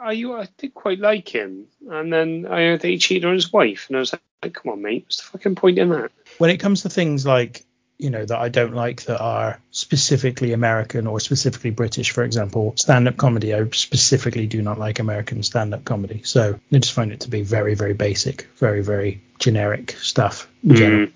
I, 0.00 0.12
I, 0.12 0.40
I 0.40 0.48
did 0.58 0.74
quite 0.74 0.98
like 1.00 1.28
him, 1.34 1.64
and 1.90 2.12
then 2.12 2.46
I 2.50 2.60
heard 2.62 2.80
that 2.80 2.88
he 2.88 2.98
cheated 2.98 3.24
on 3.24 3.34
his 3.34 3.52
wife, 3.52 3.86
and 3.88 3.96
I 3.96 4.00
was 4.00 4.12
like, 4.42 4.52
come 4.54 4.72
on, 4.72 4.82
mate, 4.82 5.04
what's 5.04 5.16
the 5.18 5.24
fucking 5.24 5.54
point 5.56 5.78
in 5.78 5.88
that? 5.90 6.10
When 6.38 6.50
it 6.50 6.58
comes 6.58 6.82
to 6.82 6.88
things 6.88 7.26
like 7.26 7.64
you 7.98 8.10
know 8.10 8.24
that 8.24 8.38
I 8.38 8.48
don't 8.48 8.74
like 8.74 9.04
that 9.04 9.20
are 9.20 9.60
specifically 9.70 10.52
American 10.52 11.06
or 11.06 11.20
specifically 11.20 11.70
British, 11.70 12.12
for 12.12 12.24
example, 12.24 12.74
stand-up 12.76 13.16
comedy. 13.16 13.54
I 13.54 13.68
specifically 13.70 14.46
do 14.46 14.62
not 14.62 14.78
like 14.78 14.98
American 14.98 15.42
stand-up 15.42 15.84
comedy, 15.84 16.22
so 16.24 16.58
I 16.72 16.78
just 16.78 16.92
find 16.92 17.12
it 17.12 17.20
to 17.20 17.30
be 17.30 17.42
very, 17.42 17.74
very 17.74 17.94
basic, 17.94 18.48
very, 18.56 18.82
very 18.82 19.22
generic 19.38 19.92
stuff 20.00 20.48
hmm. 20.62 20.74
general. 20.74 21.08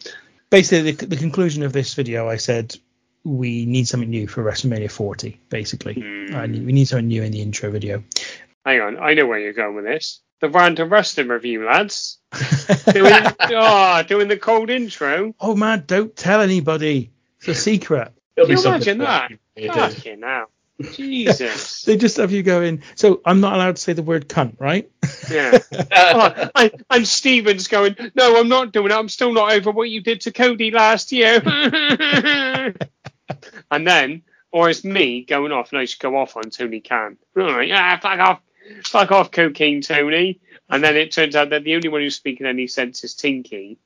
basically 0.51 0.93
the, 0.93 1.07
the 1.07 1.17
conclusion 1.17 1.65
of 1.65 1.73
this 1.73 1.95
video 1.95 2.29
i 2.29 2.37
said 2.37 2.77
we 3.25 3.67
need 3.67 3.89
something 3.89 4.11
new 4.11 4.29
for 4.29 4.45
wrestlemania 4.45 4.89
40 4.91 5.41
basically 5.49 5.95
hmm. 5.95 6.35
I 6.35 6.47
need, 6.47 6.65
we 6.65 6.73
need 6.73 6.87
something 6.87 7.09
new 7.09 7.23
in 7.23 7.33
the 7.33 7.43
intro 7.43 7.71
video 7.71 8.05
Hang 8.65 8.81
on, 8.81 8.99
I 8.99 9.15
know 9.15 9.27
where 9.27 9.41
you're 9.41 9.53
going 9.53 9.75
with 9.75 9.85
this. 9.85 10.21
The 10.43 10.49
random 10.51 10.89
wrestling 10.91 11.29
review, 11.29 11.65
lads. 11.65 12.19
doing, 12.93 13.15
oh, 13.41 14.03
doing 14.03 14.27
the 14.29 14.37
cold 14.37 14.71
intro. 14.71 15.35
oh 15.41 15.55
man 15.55 15.85
don't 15.87 16.17
tell 16.17 16.41
anybody 16.41 17.13
it's 17.39 17.49
a 17.49 17.55
secret 17.55 18.13
It'll 18.37 18.47
Can 18.49 18.57
be 18.57 18.61
you 18.61 18.69
imagine 18.69 18.99
that? 18.99 19.31
related. 19.57 19.75
Fucking 19.75 20.23
hell. 20.23 20.51
Jesus. 20.95 21.83
they 21.87 21.97
just 21.97 22.17
have 22.17 22.33
you 22.33 22.43
going 22.43 22.83
so 22.97 23.21
i'm 23.25 23.41
not 23.41 23.53
allowed 23.55 23.77
to 23.77 23.83
say 23.83 23.93
the 23.93 24.03
word 24.03 24.29
cunt 24.29 24.57
right 24.59 24.91
Yeah. 25.31 25.59
Oh, 25.95 26.49
I, 26.55 26.73
and 26.91 27.07
Stevens 27.07 27.69
going, 27.69 27.95
no, 28.17 28.39
I'm 28.41 28.49
not 28.49 28.73
doing 28.73 28.91
it. 28.91 28.95
I'm 28.95 29.09
still 29.11 29.33
not 29.33 29.53
over 29.53 29.71
what 29.71 29.91
you 29.91 30.01
did 30.01 30.23
to 30.23 30.33
Cody 30.33 30.71
last 30.73 31.13
year. 31.13 31.41
and 33.71 33.87
then, 33.87 34.23
or 34.51 34.71
it's 34.71 34.85
me 34.85 35.23
going 35.25 35.53
off, 35.53 35.71
and 35.73 35.79
I 35.81 35.85
should 35.85 36.01
go 36.01 36.17
off 36.17 36.37
on 36.37 36.51
Tony 36.51 36.81
Khan. 36.81 37.17
Right, 37.35 37.71
ah, 37.73 37.99
fuck 38.03 38.19
off. 38.19 38.41
Fuck 38.85 39.13
off, 39.13 39.31
cocaine 39.31 39.81
Tony. 39.83 40.41
And 40.71 40.83
then 40.83 40.97
it 40.97 41.13
turns 41.13 41.37
out 41.37 41.51
that 41.51 41.65
the 41.65 41.75
only 41.75 41.89
one 41.89 42.01
who's 42.01 42.17
speaking 42.17 42.47
any 42.47 42.67
sense 42.67 43.05
is 43.05 43.15
Tinky. 43.15 43.79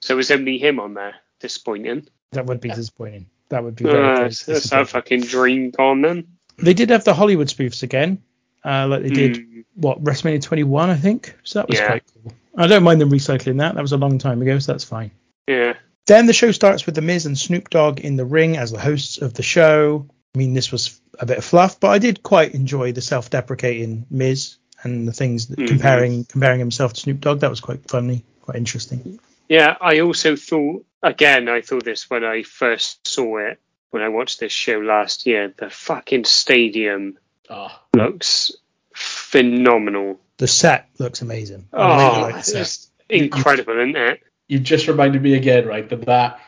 So 0.00 0.18
it's 0.18 0.30
only 0.30 0.58
him 0.58 0.78
on 0.80 0.94
there. 0.94 1.14
Disappointing. 1.40 2.06
that 2.32 2.46
would 2.46 2.60
be 2.60 2.68
disappointing 2.70 3.26
that 3.50 3.62
would 3.62 3.76
be 3.76 3.84
very, 3.84 4.02
Uh, 4.24 4.30
that's 4.46 4.72
our 4.72 4.84
fucking 4.86 5.20
dream 5.20 5.70
gone 5.70 6.00
then. 6.02 6.26
they 6.56 6.72
did 6.74 6.88
have 6.90 7.04
the 7.04 7.12
hollywood 7.14 7.46
spoofs 7.48 7.82
again 7.82 8.20
uh, 8.64 8.86
like 8.88 9.02
they 9.02 9.10
did 9.10 9.36
Mm. 9.36 9.64
what 9.74 10.02
wrestlemania 10.02 10.42
21 10.42 10.88
i 10.90 10.96
think 10.96 11.36
so 11.44 11.58
that 11.58 11.68
was 11.68 11.78
Yeah. 11.78 11.86
quite 11.88 12.02
cool 12.14 12.32
i 12.56 12.66
don't 12.66 12.82
mind 12.82 13.00
them 13.00 13.10
recycling 13.10 13.58
that 13.58 13.74
that 13.74 13.82
was 13.82 13.92
a 13.92 13.96
long 13.98 14.18
time 14.18 14.40
ago 14.42 14.58
so 14.58 14.72
that's 14.72 14.84
fine 14.84 15.10
Yeah. 15.46 15.74
Then 16.06 16.26
the 16.26 16.32
show 16.32 16.50
starts 16.52 16.86
with 16.86 16.94
The 16.96 17.00
Miz 17.02 17.24
and 17.26 17.38
Snoop 17.38 17.70
Dogg 17.70 18.00
in 18.00 18.16
the 18.16 18.24
ring 18.26 18.56
as 18.56 18.70
the 18.72 18.78
hosts 18.80 19.18
of 19.18 19.32
the 19.34 19.42
show. 19.42 20.06
I 20.34 20.38
mean, 20.38 20.52
this 20.54 20.72
was 20.72 21.00
a 21.20 21.26
bit 21.26 21.38
of 21.38 21.44
fluff, 21.44 21.78
but 21.78 21.88
I 21.88 21.98
did 21.98 22.22
quite 22.22 22.54
enjoy 22.54 22.90
the 22.92 23.00
self-deprecating 23.00 24.06
Miz 24.10 24.56
and 24.82 25.06
the 25.06 25.12
things 25.12 25.46
that 25.48 25.58
Mhm. 25.60 25.68
comparing 25.68 26.24
comparing 26.24 26.58
himself 26.58 26.92
to 26.94 27.00
Snoop 27.00 27.20
Dogg. 27.20 27.40
That 27.40 27.50
was 27.50 27.60
quite 27.60 27.88
funny, 27.88 28.24
quite 28.42 28.56
interesting. 28.56 29.20
Yeah, 29.48 29.76
I 29.80 30.00
also 30.00 30.34
thought 30.36 30.84
again. 31.02 31.48
I 31.48 31.60
thought 31.60 31.84
this 31.84 32.10
when 32.10 32.24
I 32.24 32.42
first 32.42 33.06
saw 33.06 33.38
it 33.38 33.60
when 33.90 34.02
I 34.02 34.08
watched 34.08 34.40
this 34.40 34.52
show 34.52 34.78
last 34.78 35.24
year. 35.26 35.54
The 35.56 35.70
fucking 35.70 36.24
stadium 36.24 37.18
Oh, 37.50 37.70
looks 37.94 38.50
phenomenal. 38.94 40.18
The 40.38 40.48
set 40.48 40.88
looks 40.98 41.22
amazing. 41.22 41.68
I 41.72 41.96
really 41.96 42.16
Oh, 42.16 42.20
like 42.22 42.32
the 42.32 42.38
it's 42.40 42.48
set. 42.52 42.58
just 42.58 42.90
incredible, 43.08 43.78
isn't 43.78 43.96
it? 43.96 44.20
you 44.48 44.58
just 44.58 44.88
reminded 44.88 45.22
me 45.22 45.34
again, 45.34 45.66
right? 45.66 45.88
That 45.88 46.04
that 46.06 46.40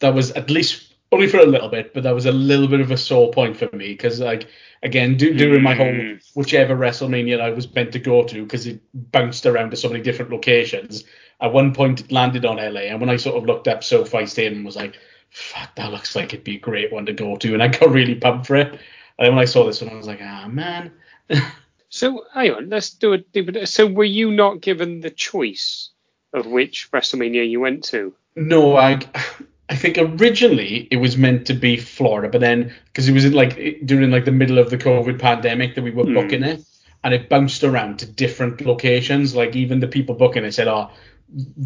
that 0.00 0.14
was 0.14 0.30
at 0.32 0.50
least 0.50 0.89
only 1.12 1.26
for 1.26 1.38
a 1.38 1.46
little 1.46 1.68
bit, 1.68 1.92
but 1.92 2.04
that 2.04 2.14
was 2.14 2.26
a 2.26 2.32
little 2.32 2.68
bit 2.68 2.80
of 2.80 2.90
a 2.90 2.96
sore 2.96 3.30
point 3.30 3.56
for 3.56 3.68
me 3.74 3.88
because, 3.88 4.20
like, 4.20 4.48
again, 4.82 5.16
do, 5.16 5.34
during 5.34 5.62
my 5.62 5.74
whole 5.74 6.16
whichever 6.34 6.76
WrestleMania 6.76 7.40
I 7.40 7.50
was 7.50 7.72
meant 7.74 7.92
to 7.92 7.98
go 7.98 8.22
to, 8.24 8.42
because 8.42 8.66
it 8.66 8.80
bounced 8.94 9.46
around 9.46 9.70
to 9.70 9.76
so 9.76 9.88
many 9.88 10.02
different 10.02 10.30
locations. 10.30 11.04
At 11.40 11.52
one 11.52 11.74
point, 11.74 12.00
it 12.00 12.12
landed 12.12 12.44
on 12.44 12.56
LA, 12.56 12.82
and 12.82 13.00
when 13.00 13.10
I 13.10 13.16
sort 13.16 13.36
of 13.36 13.46
looked 13.46 13.66
up 13.66 13.82
SoFi 13.82 14.26
Stadium, 14.26 14.58
and 14.58 14.66
was 14.66 14.76
like, 14.76 14.96
"Fuck, 15.30 15.74
that 15.76 15.90
looks 15.90 16.14
like 16.14 16.32
it'd 16.32 16.44
be 16.44 16.56
a 16.56 16.60
great 16.60 16.92
one 16.92 17.06
to 17.06 17.12
go 17.12 17.36
to," 17.36 17.54
and 17.54 17.62
I 17.62 17.68
got 17.68 17.90
really 17.90 18.14
pumped 18.14 18.46
for 18.46 18.56
it. 18.56 18.68
And 18.68 19.26
then 19.26 19.34
when 19.34 19.42
I 19.42 19.46
saw 19.46 19.64
this 19.64 19.80
one, 19.80 19.90
I 19.90 19.96
was 19.96 20.06
like, 20.06 20.20
"Ah, 20.22 20.48
man." 20.48 20.92
So 21.90 22.24
hang 22.32 22.52
on, 22.52 22.68
let's 22.70 22.90
do 22.90 23.14
it. 23.14 23.68
So 23.68 23.84
were 23.86 24.04
you 24.04 24.30
not 24.30 24.60
given 24.60 25.00
the 25.00 25.10
choice 25.10 25.90
of 26.32 26.46
which 26.46 26.88
WrestleMania 26.92 27.50
you 27.50 27.58
went 27.58 27.82
to? 27.86 28.14
No, 28.36 28.76
I 28.76 29.00
I 29.70 29.76
think 29.76 29.96
originally 29.98 30.88
it 30.90 30.96
was 30.96 31.16
meant 31.16 31.46
to 31.46 31.54
be 31.54 31.76
Florida, 31.76 32.28
but 32.28 32.40
then 32.40 32.74
because 32.86 33.08
it 33.08 33.12
was 33.12 33.24
in 33.24 33.32
like 33.32 33.80
during 33.84 34.10
like 34.10 34.24
the 34.24 34.32
middle 34.32 34.58
of 34.58 34.68
the 34.70 34.76
COVID 34.78 35.18
pandemic 35.20 35.74
that 35.76 35.82
we 35.82 35.92
were 35.92 36.04
Hmm. 36.04 36.14
booking 36.14 36.42
it, 36.42 36.60
and 37.04 37.14
it 37.14 37.28
bounced 37.28 37.62
around 37.62 38.00
to 38.00 38.06
different 38.06 38.60
locations. 38.66 39.34
Like 39.34 39.54
even 39.54 39.78
the 39.80 39.86
people 39.86 40.16
booking 40.16 40.44
it 40.44 40.52
said, 40.54 40.66
"Oh, 40.66 40.90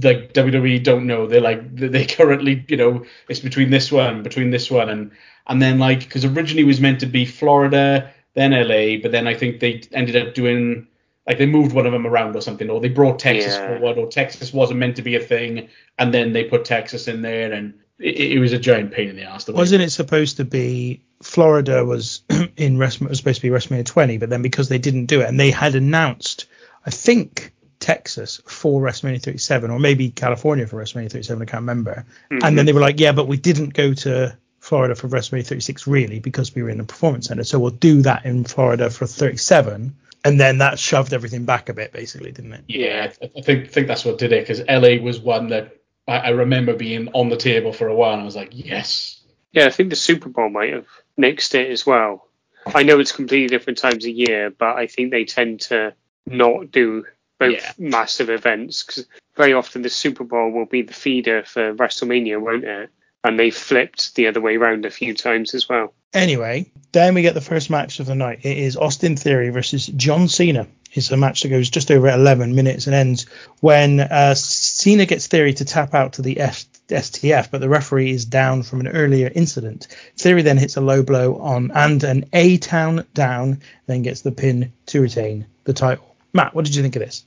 like 0.02 0.34
WWE 0.34 0.78
don't 0.82 1.06
know. 1.06 1.26
They're 1.26 1.40
like 1.40 1.74
they- 1.74 1.88
they 1.88 2.04
currently, 2.04 2.62
you 2.68 2.76
know, 2.76 3.04
it's 3.30 3.40
between 3.40 3.70
this 3.70 3.90
one, 3.90 4.22
between 4.22 4.50
this 4.50 4.70
one, 4.70 4.90
and 4.90 5.10
and 5.46 5.62
then 5.62 5.78
like 5.78 6.00
because 6.00 6.26
originally 6.26 6.62
it 6.64 6.66
was 6.66 6.80
meant 6.82 7.00
to 7.00 7.06
be 7.06 7.24
Florida, 7.24 8.10
then 8.34 8.52
LA, 8.52 8.98
but 8.98 9.12
then 9.12 9.26
I 9.26 9.32
think 9.34 9.60
they 9.60 9.80
ended 9.92 10.16
up 10.16 10.34
doing 10.34 10.86
like 11.26 11.38
they 11.38 11.46
moved 11.46 11.72
one 11.74 11.86
of 11.86 11.92
them 11.92 12.06
around 12.06 12.36
or 12.36 12.42
something, 12.42 12.68
or 12.68 12.80
they 12.82 12.90
brought 12.90 13.18
Texas 13.18 13.54
Yeah. 13.56 13.66
forward, 13.78 13.96
or 13.96 14.08
Texas 14.08 14.52
wasn't 14.52 14.78
meant 14.78 14.96
to 14.96 15.02
be 15.02 15.14
a 15.16 15.20
thing, 15.20 15.68
and 15.98 16.12
then 16.12 16.34
they 16.34 16.44
put 16.44 16.66
Texas 16.66 17.08
in 17.08 17.22
there, 17.22 17.50
and 17.50 17.72
it, 17.98 18.32
it 18.32 18.38
was 18.38 18.52
a 18.52 18.58
giant 18.58 18.92
pain 18.92 19.08
in 19.08 19.16
the 19.16 19.22
ass. 19.22 19.44
the 19.44 19.52
Wasn't 19.52 19.82
it 19.82 19.90
supposed 19.90 20.38
to 20.38 20.44
be 20.44 21.02
Florida 21.22 21.84
was 21.84 22.22
in 22.56 22.76
WrestleMania 22.76 23.08
was 23.10 23.18
supposed 23.18 23.40
to 23.40 23.48
be 23.48 23.54
WrestleMania 23.54 23.86
20, 23.86 24.18
but 24.18 24.30
then 24.30 24.42
because 24.42 24.68
they 24.68 24.78
didn't 24.78 25.06
do 25.06 25.20
it 25.20 25.28
and 25.28 25.38
they 25.38 25.50
had 25.50 25.74
announced, 25.74 26.46
I 26.84 26.90
think 26.90 27.52
Texas 27.80 28.40
for 28.46 28.80
WrestleMania 28.80 29.22
37 29.22 29.70
or 29.70 29.78
maybe 29.78 30.10
California 30.10 30.66
for 30.66 30.82
WrestleMania 30.82 31.12
37, 31.12 31.42
I 31.42 31.44
can't 31.44 31.62
remember. 31.62 32.06
And 32.30 32.42
then 32.42 32.54
mm-hmm. 32.54 32.66
they 32.66 32.72
were 32.72 32.80
like, 32.80 33.00
yeah, 33.00 33.12
but 33.12 33.28
we 33.28 33.36
didn't 33.36 33.74
go 33.74 33.94
to 33.94 34.36
Florida 34.58 34.94
for 34.94 35.08
WrestleMania 35.08 35.46
36 35.46 35.86
really 35.86 36.18
because 36.18 36.54
we 36.54 36.62
were 36.62 36.70
in 36.70 36.78
the 36.78 36.84
performance 36.84 37.26
center, 37.26 37.44
so 37.44 37.58
we'll 37.58 37.70
do 37.70 38.02
that 38.02 38.24
in 38.24 38.44
Florida 38.44 38.90
for 38.90 39.06
37. 39.06 39.94
And 40.26 40.40
then 40.40 40.58
that 40.58 40.78
shoved 40.78 41.12
everything 41.12 41.44
back 41.44 41.68
a 41.68 41.74
bit, 41.74 41.92
basically, 41.92 42.32
didn't 42.32 42.54
it? 42.54 42.64
Yeah, 42.66 43.12
I 43.20 43.30
I 43.36 43.42
think 43.42 43.70
think 43.70 43.86
that's 43.88 44.06
what 44.06 44.16
did 44.16 44.32
it 44.32 44.46
because 44.46 44.60
LA 44.66 45.04
was 45.04 45.20
one 45.20 45.48
that 45.48 45.76
I, 46.06 46.18
I 46.18 46.28
remember 46.30 46.74
being 46.74 47.08
on 47.12 47.28
the 47.28 47.36
table 47.36 47.72
for 47.72 47.88
a 47.88 47.94
while, 47.94 48.12
and 48.12 48.22
I 48.22 48.24
was 48.24 48.36
like, 48.36 48.50
yes, 48.52 49.20
Yeah, 49.52 49.66
I 49.66 49.70
think 49.70 49.90
the 49.90 49.96
Super 49.96 50.28
Bowl 50.28 50.50
might 50.50 50.72
have 50.72 50.86
nixed 51.18 51.54
it 51.54 51.70
as 51.70 51.86
well. 51.86 52.28
I 52.66 52.82
know 52.82 52.98
it's 52.98 53.12
completely 53.12 53.48
different 53.48 53.78
times 53.78 54.04
a 54.04 54.10
year, 54.10 54.50
but 54.50 54.76
I 54.76 54.86
think 54.86 55.10
they 55.10 55.24
tend 55.24 55.60
to 55.62 55.94
not 56.26 56.70
do 56.70 57.04
both 57.38 57.52
Yeah. 57.52 57.72
massive 57.78 58.30
events 58.30 58.82
because 58.82 59.06
very 59.36 59.52
often 59.52 59.82
the 59.82 59.90
Super 59.90 60.24
Bowl 60.24 60.50
will 60.50 60.66
be 60.66 60.82
the 60.82 60.94
feeder 60.94 61.44
for 61.44 61.74
WrestleMania, 61.74 62.40
won't 62.40 62.64
it? 62.64 62.90
And 63.22 63.38
they 63.38 63.50
flipped 63.50 64.14
the 64.14 64.26
other 64.28 64.40
way 64.40 64.56
around 64.56 64.84
a 64.86 64.90
few 64.90 65.14
times 65.14 65.54
as 65.54 65.68
well. 65.68 65.94
Anyway, 66.12 66.70
then 66.92 67.14
we 67.14 67.22
get 67.22 67.34
the 67.34 67.40
first 67.40 67.70
match 67.70 67.98
of 68.00 68.06
the 68.06 68.14
night. 68.14 68.40
It 68.44 68.56
is 68.58 68.76
Austin 68.76 69.16
Theory 69.16 69.50
versus 69.50 69.86
John 69.86 70.28
Cena. 70.28 70.66
It's 70.94 71.10
a 71.10 71.16
match 71.16 71.42
that 71.42 71.48
goes 71.48 71.68
just 71.68 71.90
over 71.90 72.08
11 72.08 72.54
minutes 72.54 72.86
and 72.86 72.94
ends 72.94 73.26
when 73.60 74.00
uh, 74.00 74.34
Cena 74.34 75.06
gets 75.06 75.26
Theory 75.26 75.52
to 75.54 75.64
tap 75.64 75.92
out 75.92 76.14
to 76.14 76.22
the 76.22 76.38
F- 76.38 76.64
STF, 76.88 77.50
but 77.50 77.60
the 77.60 77.68
referee 77.68 78.12
is 78.12 78.24
down 78.24 78.62
from 78.62 78.80
an 78.80 78.88
earlier 78.88 79.30
incident. 79.34 79.88
Theory 80.16 80.42
then 80.42 80.56
hits 80.56 80.76
a 80.76 80.80
low 80.80 81.02
blow 81.02 81.36
on 81.36 81.72
and 81.72 82.02
an 82.04 82.26
A 82.32 82.58
town 82.58 83.04
down, 83.12 83.60
then 83.86 84.02
gets 84.02 84.20
the 84.20 84.32
pin 84.32 84.72
to 84.86 85.00
retain 85.00 85.46
the 85.64 85.72
title. 85.72 86.14
Matt, 86.32 86.54
what 86.54 86.64
did 86.64 86.74
you 86.74 86.82
think 86.82 86.96
of 86.96 87.02
this? 87.02 87.24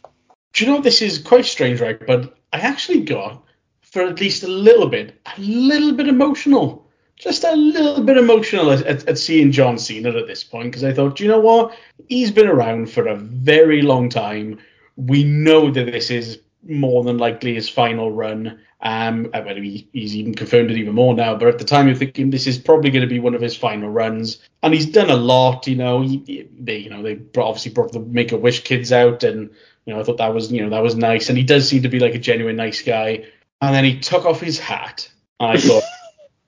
Do 0.54 0.66
you 0.66 0.72
know 0.72 0.82
this 0.82 1.02
is 1.02 1.20
quite 1.20 1.46
strange, 1.46 1.82
right? 1.82 2.00
But 2.06 2.38
I 2.54 2.60
actually 2.60 3.02
got, 3.02 3.44
for 3.82 4.04
at 4.04 4.20
least 4.20 4.44
a 4.44 4.48
little 4.48 4.88
bit, 4.88 5.20
a 5.26 5.42
little 5.42 5.94
bit 5.94 6.08
emotional. 6.08 6.87
Just 7.18 7.44
a 7.44 7.56
little 7.56 8.04
bit 8.04 8.18
emotional 8.18 8.72
at, 8.72 8.84
at, 8.84 9.08
at 9.08 9.18
seeing 9.18 9.52
John 9.52 9.78
Cena 9.80 10.10
at 10.10 10.28
this 10.28 10.44
point 10.44 10.68
because 10.68 10.84
I 10.84 10.94
thought, 10.94 11.20
you 11.20 11.28
know 11.28 11.40
what? 11.40 11.76
He's 12.08 12.32
been 12.32 12.48
around 12.48 12.92
for 12.92 13.08
a 13.08 13.16
very 13.16 13.82
long 13.82 14.10
time. 14.10 14.60
We 14.96 15.24
know 15.24 15.72
that 15.72 15.86
this 15.86 16.12
is 16.12 16.40
more 16.68 17.04
than 17.04 17.18
likely 17.18 17.56
his 17.56 17.70
final 17.70 18.12
run. 18.12 18.60
Um, 18.82 19.32
I 19.34 19.42
mean, 19.42 19.64
he, 19.64 19.90
he's 19.94 20.16
even 20.16 20.36
confirmed 20.36 20.70
it 20.70 20.78
even 20.78 20.94
more 20.94 21.14
now. 21.16 21.36
But 21.36 21.48
at 21.48 21.60
the 21.60 21.66
time, 21.66 21.88
you're 21.88 21.96
thinking 21.96 22.30
this 22.30 22.48
is 22.48 22.58
probably 22.58 22.92
going 22.92 23.02
to 23.02 23.08
be 23.08 23.20
one 23.20 23.34
of 23.34 23.42
his 23.42 23.56
final 23.56 23.90
runs, 23.90 24.40
and 24.62 24.74
he's 24.74 24.86
done 24.86 25.10
a 25.10 25.16
lot. 25.16 25.68
You 25.68 25.76
know, 25.76 26.02
he, 26.02 26.48
they, 26.60 26.78
you 26.78 26.90
know, 26.90 27.02
they 27.02 27.20
obviously 27.38 27.72
brought 27.72 27.92
the 27.92 28.00
Make 28.00 28.32
a 28.32 28.38
Wish 28.38 28.64
kids 28.64 28.92
out, 28.92 29.24
and 29.24 29.50
you 29.86 29.94
know, 29.94 30.00
I 30.00 30.04
thought 30.04 30.18
that 30.18 30.34
was, 30.34 30.52
you 30.52 30.62
know, 30.62 30.70
that 30.70 30.84
was 30.84 30.96
nice. 30.96 31.30
And 31.30 31.38
he 31.38 31.44
does 31.44 31.68
seem 31.68 31.82
to 31.84 31.90
be 31.90 32.00
like 32.00 32.14
a 32.14 32.20
genuine 32.20 32.58
nice 32.58 32.82
guy. 32.82 33.26
And 33.62 33.74
then 33.74 33.84
he 33.84 34.00
took 34.00 34.26
off 34.26 34.40
his 34.40 34.60
hat, 34.60 35.10
and 35.40 35.50
I 35.50 35.58
thought, 35.58 35.84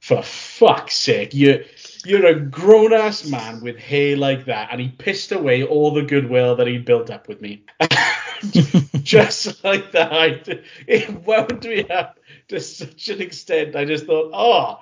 for 0.09 0.23
fuck's 0.23 0.95
sake, 0.95 1.35
you. 1.35 1.63
You're 2.03 2.25
a 2.25 2.39
grown 2.39 2.93
ass 2.93 3.29
man 3.29 3.61
with 3.61 3.77
hair 3.77 4.17
like 4.17 4.45
that, 4.45 4.69
and 4.71 4.81
he 4.81 4.87
pissed 4.87 5.31
away 5.31 5.63
all 5.63 5.93
the 5.93 6.01
goodwill 6.01 6.55
that 6.55 6.65
he'd 6.65 6.85
built 6.85 7.11
up 7.11 7.27
with 7.27 7.41
me. 7.41 7.63
just 9.03 9.63
like 9.63 9.91
that. 9.91 10.61
It 10.87 11.11
wound 11.25 11.63
me 11.63 11.87
up 11.89 12.19
to 12.47 12.59
such 12.59 13.09
an 13.09 13.21
extent. 13.21 13.75
I 13.75 13.85
just 13.85 14.07
thought, 14.07 14.31
oh, 14.33 14.79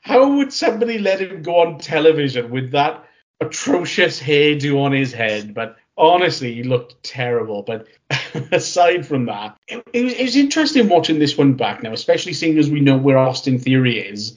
how 0.00 0.36
would 0.36 0.52
somebody 0.52 0.98
let 0.98 1.20
him 1.20 1.42
go 1.42 1.60
on 1.60 1.78
television 1.78 2.50
with 2.50 2.70
that 2.70 3.04
atrocious 3.40 4.20
hairdo 4.20 4.80
on 4.80 4.92
his 4.92 5.12
head? 5.12 5.54
But 5.54 5.76
honestly, 5.96 6.54
he 6.54 6.62
looked 6.62 7.02
terrible. 7.02 7.62
But 7.62 7.88
aside 8.52 9.06
from 9.06 9.26
that, 9.26 9.56
it, 9.66 9.82
it, 9.92 10.04
was, 10.04 10.12
it 10.12 10.22
was 10.22 10.36
interesting 10.36 10.88
watching 10.88 11.18
this 11.18 11.36
one 11.36 11.54
back 11.54 11.82
now, 11.82 11.92
especially 11.92 12.34
seeing 12.34 12.58
as 12.58 12.70
we 12.70 12.78
know 12.78 12.96
where 12.96 13.18
Austin 13.18 13.58
Theory 13.58 13.98
is 13.98 14.36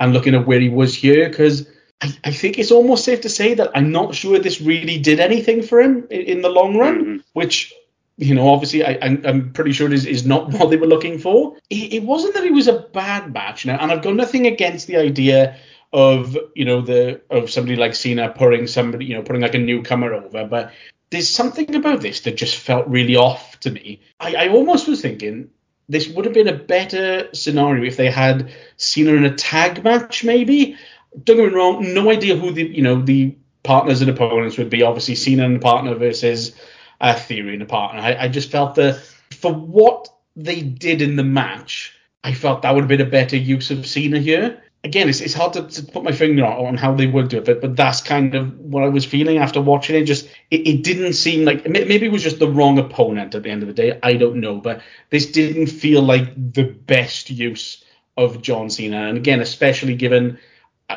and 0.00 0.12
looking 0.12 0.34
at 0.34 0.46
where 0.46 0.60
he 0.60 0.68
was 0.68 0.94
here, 0.94 1.28
because 1.28 1.68
I, 2.00 2.16
I 2.24 2.30
think 2.32 2.58
it's 2.58 2.70
almost 2.70 3.04
safe 3.04 3.22
to 3.22 3.28
say 3.28 3.54
that 3.54 3.70
I'm 3.74 3.92
not 3.92 4.14
sure 4.14 4.38
this 4.38 4.60
really 4.60 4.98
did 4.98 5.20
anything 5.20 5.62
for 5.62 5.80
him 5.80 6.06
in, 6.10 6.20
in 6.22 6.42
the 6.42 6.48
long 6.48 6.76
run, 6.76 7.00
mm-hmm. 7.00 7.16
which 7.32 7.72
you 8.16 8.34
know, 8.34 8.48
obviously, 8.48 8.84
I, 8.84 8.96
I'm, 9.02 9.22
I'm 9.24 9.52
pretty 9.52 9.72
sure 9.72 9.88
it 9.88 9.92
is, 9.92 10.06
is 10.06 10.24
not 10.24 10.52
what 10.52 10.70
they 10.70 10.76
were 10.76 10.86
looking 10.86 11.18
for. 11.18 11.56
It, 11.70 11.94
it 11.94 12.02
wasn't 12.04 12.34
that 12.34 12.44
it 12.44 12.52
was 12.52 12.68
a 12.68 12.80
bad 12.80 13.32
match, 13.32 13.66
now, 13.66 13.76
and 13.78 13.90
I've 13.90 14.02
got 14.02 14.14
nothing 14.14 14.46
against 14.46 14.86
the 14.86 14.96
idea 14.96 15.56
of 15.92 16.36
you 16.56 16.64
know 16.64 16.80
the 16.80 17.20
of 17.30 17.50
somebody 17.50 17.76
like 17.76 17.94
Cena 17.94 18.28
putting 18.28 18.66
somebody 18.66 19.04
you 19.04 19.14
know 19.14 19.22
putting 19.22 19.42
like 19.42 19.54
a 19.54 19.58
newcomer 19.58 20.12
over, 20.12 20.44
but 20.44 20.72
there's 21.10 21.30
something 21.30 21.74
about 21.74 22.00
this 22.00 22.20
that 22.20 22.36
just 22.36 22.56
felt 22.56 22.88
really 22.88 23.14
off 23.14 23.58
to 23.60 23.70
me. 23.70 24.00
I, 24.18 24.34
I 24.34 24.48
almost 24.48 24.88
was 24.88 25.00
thinking 25.00 25.50
this 25.88 26.08
would 26.08 26.24
have 26.24 26.34
been 26.34 26.48
a 26.48 26.56
better 26.56 27.28
scenario 27.34 27.84
if 27.84 27.96
they 27.96 28.10
had 28.10 28.52
Cena 28.76 29.12
in 29.12 29.24
a 29.24 29.34
tag 29.34 29.84
match, 29.84 30.24
maybe. 30.24 30.76
Don't 31.24 31.36
get 31.36 31.48
me 31.48 31.54
wrong, 31.54 31.94
no 31.94 32.10
idea 32.10 32.36
who 32.36 32.50
the 32.50 32.64
you 32.64 32.82
know 32.82 33.00
the 33.00 33.36
partners 33.62 34.00
and 34.00 34.10
opponents 34.10 34.58
would 34.58 34.70
be. 34.70 34.82
Obviously, 34.82 35.14
Cena 35.14 35.44
and 35.44 35.56
the 35.56 35.60
partner 35.60 35.94
versus 35.94 36.54
uh, 37.00 37.14
Theory 37.14 37.54
and 37.54 37.62
a 37.62 37.66
partner. 37.66 38.00
I, 38.00 38.24
I 38.24 38.28
just 38.28 38.50
felt 38.50 38.74
that 38.76 38.96
for 39.30 39.52
what 39.52 40.08
they 40.36 40.62
did 40.62 41.02
in 41.02 41.16
the 41.16 41.24
match, 41.24 41.94
I 42.24 42.32
felt 42.32 42.62
that 42.62 42.74
would 42.74 42.82
have 42.82 42.88
been 42.88 43.00
a 43.00 43.10
better 43.10 43.36
use 43.36 43.70
of 43.70 43.86
Cena 43.86 44.18
here. 44.18 44.63
Again, 44.84 45.08
it's, 45.08 45.20
it's 45.20 45.34
hard 45.34 45.54
to, 45.54 45.66
to 45.66 45.82
put 45.82 46.04
my 46.04 46.12
finger 46.12 46.44
on, 46.44 46.76
how 46.76 46.94
they 46.94 47.06
would 47.06 47.28
do 47.28 47.38
it, 47.38 47.46
but, 47.46 47.62
but 47.62 47.74
that's 47.74 48.02
kind 48.02 48.34
of 48.34 48.56
what 48.60 48.84
I 48.84 48.88
was 48.88 49.04
feeling 49.04 49.38
after 49.38 49.60
watching 49.60 49.96
it. 49.96 50.04
Just 50.04 50.28
it, 50.50 50.66
it 50.66 50.82
didn't 50.84 51.14
seem 51.14 51.44
like 51.44 51.66
maybe 51.66 52.06
it 52.06 52.12
was 52.12 52.22
just 52.22 52.38
the 52.38 52.50
wrong 52.50 52.78
opponent 52.78 53.34
at 53.34 53.42
the 53.42 53.50
end 53.50 53.62
of 53.62 53.68
the 53.68 53.74
day. 53.74 53.98
I 54.02 54.14
don't 54.14 54.36
know, 54.40 54.58
but 54.58 54.82
this 55.10 55.32
didn't 55.32 55.68
feel 55.68 56.02
like 56.02 56.52
the 56.52 56.64
best 56.64 57.30
use 57.30 57.82
of 58.16 58.42
John 58.42 58.68
Cena. 58.68 59.08
And 59.08 59.16
again, 59.16 59.40
especially 59.40 59.96
given 59.96 60.38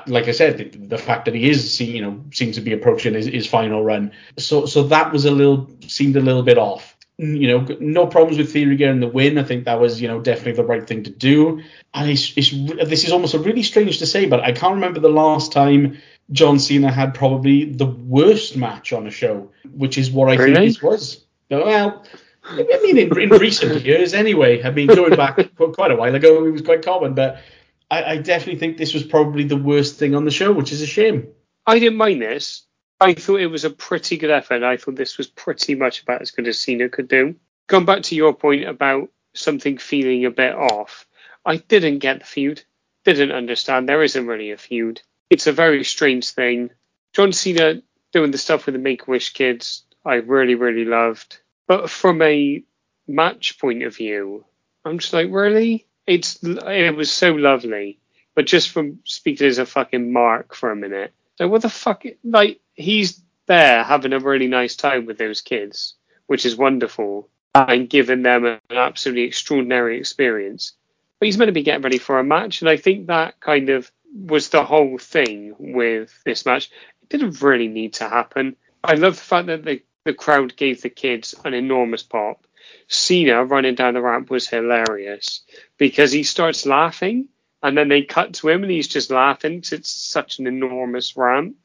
like 0.06 0.28
I 0.28 0.32
said, 0.32 0.58
the, 0.58 0.66
the 0.66 0.98
fact 0.98 1.26
that 1.26 1.34
he 1.34 1.50
is, 1.50 1.80
you 1.80 2.02
know, 2.02 2.22
seems 2.34 2.56
to 2.56 2.62
be 2.62 2.74
approaching 2.74 3.14
his, 3.14 3.26
his 3.26 3.48
final 3.48 3.84
run. 3.84 4.12
So, 4.38 4.66
so 4.66 4.84
that 4.84 5.12
was 5.12 5.26
a 5.26 5.32
little 5.32 5.70
seemed 5.88 6.16
a 6.16 6.22
little 6.22 6.44
bit 6.44 6.58
off. 6.58 6.97
Mm, 7.19 7.39
you 7.39 7.48
know, 7.48 7.77
no 7.80 8.06
problems 8.06 8.38
with 8.38 8.53
Theory 8.53 8.76
getting 8.76 8.99
the 8.99 9.07
win. 9.07 9.38
I 9.38 9.44
think 9.44 9.65
that 9.65 9.80
was, 9.80 9.99
you 9.99 10.07
know, 10.07 10.19
definitely 10.19 10.53
the 10.53 10.64
right 10.64 10.85
thing 10.85 11.03
to 11.03 11.10
do. 11.10 11.61
And 11.94 12.10
it's, 12.10 12.31
it's 12.38 12.52
this 12.88 13.06
is 13.06 13.11
almost 13.11 13.34
a 13.34 13.39
really 13.39 13.64
strange 13.64 13.98
to 13.99 14.06
say, 14.06 14.27
but 14.27 14.41
I 14.41 14.52
can't 14.52 14.76
remember 14.76 14.99
the 14.99 15.10
last 15.10 15.52
time 15.52 15.98
John 16.31 16.60
Cena 16.60 16.91
had 16.91 17.15
probably 17.15 17.65
the 17.65 17.88
worst 17.88 18.56
match 18.56 18.94
on 18.94 19.07
a 19.07 19.11
show, 19.11 19.49
which 19.73 19.98
is 19.98 20.11
what 20.11 20.30
I 20.30 20.38
think 20.38 20.56
Really? 20.56 20.68
this 20.68 20.81
was. 20.81 21.26
Well, 21.49 22.06
I 22.44 22.80
mean, 22.84 22.98
in, 22.98 23.19
in 23.19 23.30
recent 23.30 23.81
years, 23.85 24.14
anyway. 24.14 24.61
I 24.64 24.69
mean, 24.69 24.88
going 24.88 25.15
back 25.15 25.39
quite 25.56 25.91
a 25.91 25.95
while 25.95 26.14
ago, 26.14 26.45
it 26.45 26.52
was 26.52 26.61
quite 26.61 26.85
common, 26.85 27.15
but 27.15 27.41
I, 27.89 28.03
I 28.03 28.18
definitely 28.18 28.60
think 28.60 28.77
this 28.77 28.94
was 28.94 29.03
probably 29.03 29.44
the 29.44 29.57
worst 29.57 29.98
thing 29.98 30.14
on 30.14 30.23
the 30.23 30.31
show, 30.31 30.52
which 30.52 30.72
is 30.72 30.84
a 30.84 30.88
shame. 30.88 31.30
I 31.65 31.80
didn't 31.80 31.98
mind 31.98 32.22
this. 32.22 32.66
I 32.99 33.14
thought 33.14 33.41
it 33.41 33.48
was 33.48 33.64
a 33.64 33.69
pretty 33.69 34.18
good 34.18 34.32
effort. 34.32 34.64
I 34.64 34.78
thought 34.78 34.95
this 34.95 35.18
was 35.18 35.28
pretty 35.28 35.76
much 35.76 36.02
about 36.02 36.22
as 36.22 36.32
good 36.32 36.48
as 36.48 36.60
Cena 36.60 36.90
could 36.90 37.07
do. 37.07 37.36
Going 37.68 37.86
back 37.86 38.03
to 38.03 38.15
your 38.15 38.34
point 38.34 38.68
about 38.68 39.10
something 39.34 39.78
feeling 39.78 40.26
a 40.26 40.32
bit 40.32 40.56
off, 40.56 41.06
I 41.45 41.57
didn't 41.57 41.99
get 41.99 42.19
the 42.19 42.26
feud. 42.26 42.64
didn't 43.03 43.32
understand. 43.32 43.88
There 43.88 44.03
isn't 44.03 44.28
really 44.28 44.52
a 44.52 44.57
feud. 44.57 45.02
It's 45.30 45.48
a 45.48 45.52
very 45.52 45.84
strange 45.84 46.32
thing. 46.32 46.72
John 47.14 47.34
Cena 47.34 47.82
doing 48.14 48.32
the 48.32 48.38
stuff 48.38 48.65
with 48.65 48.74
the 48.74 48.80
Make 48.80 49.07
Wish 49.07 49.34
kids, 49.34 49.84
I 50.06 50.15
really, 50.15 50.56
really 50.56 50.86
loved. 50.86 51.40
But 51.68 51.90
from 51.90 52.22
a 52.22 52.64
match 53.07 53.60
point 53.60 53.84
of 53.84 53.95
view, 53.95 54.45
I'm 54.86 54.99
just 54.99 55.14
like, 55.14 55.30
really? 55.30 55.86
It's 56.06 56.40
it 56.44 56.95
was 56.95 57.11
so 57.11 57.34
lovely. 57.34 57.99
But 58.34 58.45
just 58.45 58.69
from 58.69 58.99
speaking 59.03 59.48
as 59.48 59.57
a 59.57 59.65
fucking 59.65 60.14
mark 60.14 60.56
for 60.56 60.72
a 60.72 60.76
minute, 60.76 61.14
like 61.40 61.49
what 61.49 61.61
the 61.61 61.69
fuck? 61.69 62.03
Like 62.24 62.60
he's 62.78 63.22
there 63.48 63.84
having 63.84 64.14
a 64.14 64.20
really 64.20 64.48
nice 64.48 64.76
time 64.76 65.06
with 65.06 65.18
those 65.18 65.41
kids, 65.41 65.95
which 66.28 66.45
is 66.45 66.56
wonderful, 66.56 67.30
and 67.54 67.90
giving 67.90 68.22
them 68.22 68.45
an 68.45 68.60
absolutely 68.72 69.24
extraordinary 69.24 69.98
experience. 69.98 70.74
But 71.20 71.26
he's 71.26 71.38
meant 71.38 71.49
to 71.49 71.54
be 71.54 71.64
getting 71.64 71.82
ready 71.82 71.98
for 71.98 72.20
a 72.20 72.24
match, 72.24 72.62
and 72.62 72.70
I 72.70 72.78
think 72.78 73.08
that 73.08 73.40
kind 73.40 73.70
of 73.70 73.91
was 74.14 74.49
the 74.49 74.64
whole 74.64 74.98
thing 74.98 75.56
with 75.60 76.14
this 76.24 76.45
match. 76.45 76.70
It 77.02 77.10
didn't 77.10 77.41
really 77.41 77.68
need 77.68 77.94
to 77.95 78.08
happen. 78.08 78.56
I 78.84 78.94
love 78.94 79.16
the 79.16 79.22
fact 79.22 79.48
that 79.48 79.66
the, 79.66 79.82
the 80.06 80.14
crowd 80.14 80.56
gave 80.56 80.82
the 80.82 80.90
kids 80.90 81.36
an 81.44 81.54
enormous 81.54 82.04
pop. 82.04 82.45
Cena 82.88 83.44
running 83.44 83.76
down 83.76 83.94
the 83.94 84.02
ramp 84.02 84.30
was 84.30 84.48
hilarious 84.48 85.41
because 85.78 86.12
he 86.12 86.24
starts 86.24 86.66
laughing 86.66 87.30
and 87.64 87.78
then 87.78 87.88
they 87.88 88.02
cut 88.04 88.34
to 88.34 88.49
him 88.49 88.64
and 88.64 88.72
he's 88.72 88.88
just 88.88 89.10
laughing 89.10 89.58
because 89.58 89.74
it's 89.74 89.90
such 89.90 90.40
an 90.40 90.48
enormous 90.48 91.18
ramp. 91.18 91.56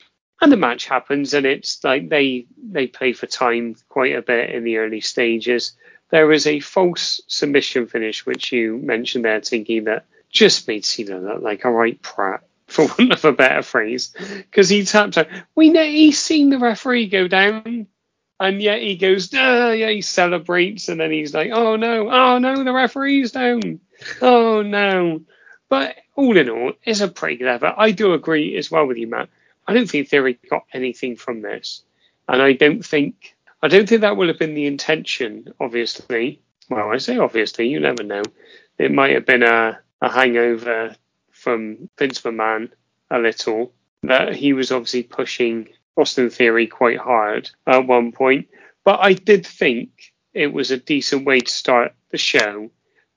And 0.42 0.50
the 0.50 0.56
match 0.56 0.86
happens 0.86 1.34
and 1.34 1.46
it's 1.46 1.84
like 1.84 2.08
they 2.08 2.46
they 2.60 2.88
play 2.88 3.12
for 3.12 3.26
time 3.26 3.76
quite 3.88 4.16
a 4.16 4.22
bit 4.22 4.50
in 4.50 4.64
the 4.64 4.78
early 4.78 5.00
stages. 5.00 5.72
There 6.10 6.32
is 6.32 6.48
a 6.48 6.58
false 6.58 7.20
submission 7.28 7.86
finish 7.86 8.26
which 8.26 8.50
you 8.50 8.76
mentioned 8.78 9.24
there, 9.24 9.40
Tinky, 9.40 9.78
that 9.80 10.04
just 10.30 10.66
made 10.66 10.84
Cena 10.84 11.20
look 11.20 11.42
like 11.42 11.64
a 11.64 11.70
right 11.70 12.00
prat, 12.02 12.42
for 12.66 12.86
want 12.86 13.12
of 13.12 13.24
a 13.24 13.32
better 13.32 13.62
phrase, 13.62 14.12
because 14.36 14.68
he 14.68 14.84
tapped 14.84 15.16
out. 15.16 15.28
We 15.54 15.70
know 15.70 15.84
he's 15.84 16.18
seen 16.18 16.50
the 16.50 16.58
referee 16.58 17.06
go 17.06 17.28
down, 17.28 17.86
and 18.40 18.60
yet 18.60 18.82
he 18.82 18.96
goes, 18.96 19.32
yeah, 19.32 19.90
he 19.90 20.00
celebrates, 20.00 20.88
and 20.88 20.98
then 20.98 21.12
he's 21.12 21.32
like, 21.32 21.50
oh 21.52 21.76
no, 21.76 22.10
oh 22.10 22.38
no, 22.38 22.64
the 22.64 22.72
referee's 22.72 23.30
down, 23.30 23.78
oh 24.20 24.62
no. 24.62 25.20
But 25.68 25.96
all 26.16 26.36
in 26.36 26.50
all, 26.50 26.72
it's 26.82 27.00
a 27.00 27.08
pretty 27.08 27.44
effort. 27.44 27.74
I 27.76 27.92
do 27.92 28.12
agree 28.14 28.56
as 28.56 28.70
well 28.70 28.86
with 28.86 28.96
you, 28.96 29.06
Matt. 29.06 29.28
I 29.72 29.74
don't 29.74 29.88
think 29.88 30.08
Theory 30.10 30.38
got 30.50 30.64
anything 30.74 31.16
from 31.16 31.40
this, 31.40 31.82
and 32.28 32.42
I 32.42 32.52
don't 32.52 32.84
think 32.84 33.34
I 33.62 33.68
don't 33.68 33.88
think 33.88 34.02
that 34.02 34.18
would 34.18 34.28
have 34.28 34.38
been 34.38 34.54
the 34.54 34.66
intention. 34.66 35.54
Obviously, 35.58 36.42
well, 36.68 36.92
I 36.92 36.98
say 36.98 37.16
obviously, 37.16 37.68
you 37.68 37.80
never 37.80 38.02
know. 38.02 38.22
It 38.76 38.92
might 38.92 39.14
have 39.14 39.24
been 39.24 39.42
a, 39.42 39.80
a 40.02 40.10
hangover 40.10 40.94
from 41.30 41.88
Vince 41.98 42.20
McMahon 42.20 42.68
a 43.10 43.18
little 43.18 43.72
that 44.02 44.36
he 44.36 44.52
was 44.52 44.72
obviously 44.72 45.04
pushing 45.04 45.70
Austin 45.96 46.28
Theory 46.28 46.66
quite 46.66 46.98
hard 46.98 47.48
at 47.66 47.86
one 47.86 48.12
point. 48.12 48.48
But 48.84 49.00
I 49.00 49.14
did 49.14 49.46
think 49.46 50.12
it 50.34 50.52
was 50.52 50.70
a 50.70 50.76
decent 50.76 51.24
way 51.24 51.40
to 51.40 51.50
start 51.50 51.94
the 52.10 52.18
show 52.18 52.70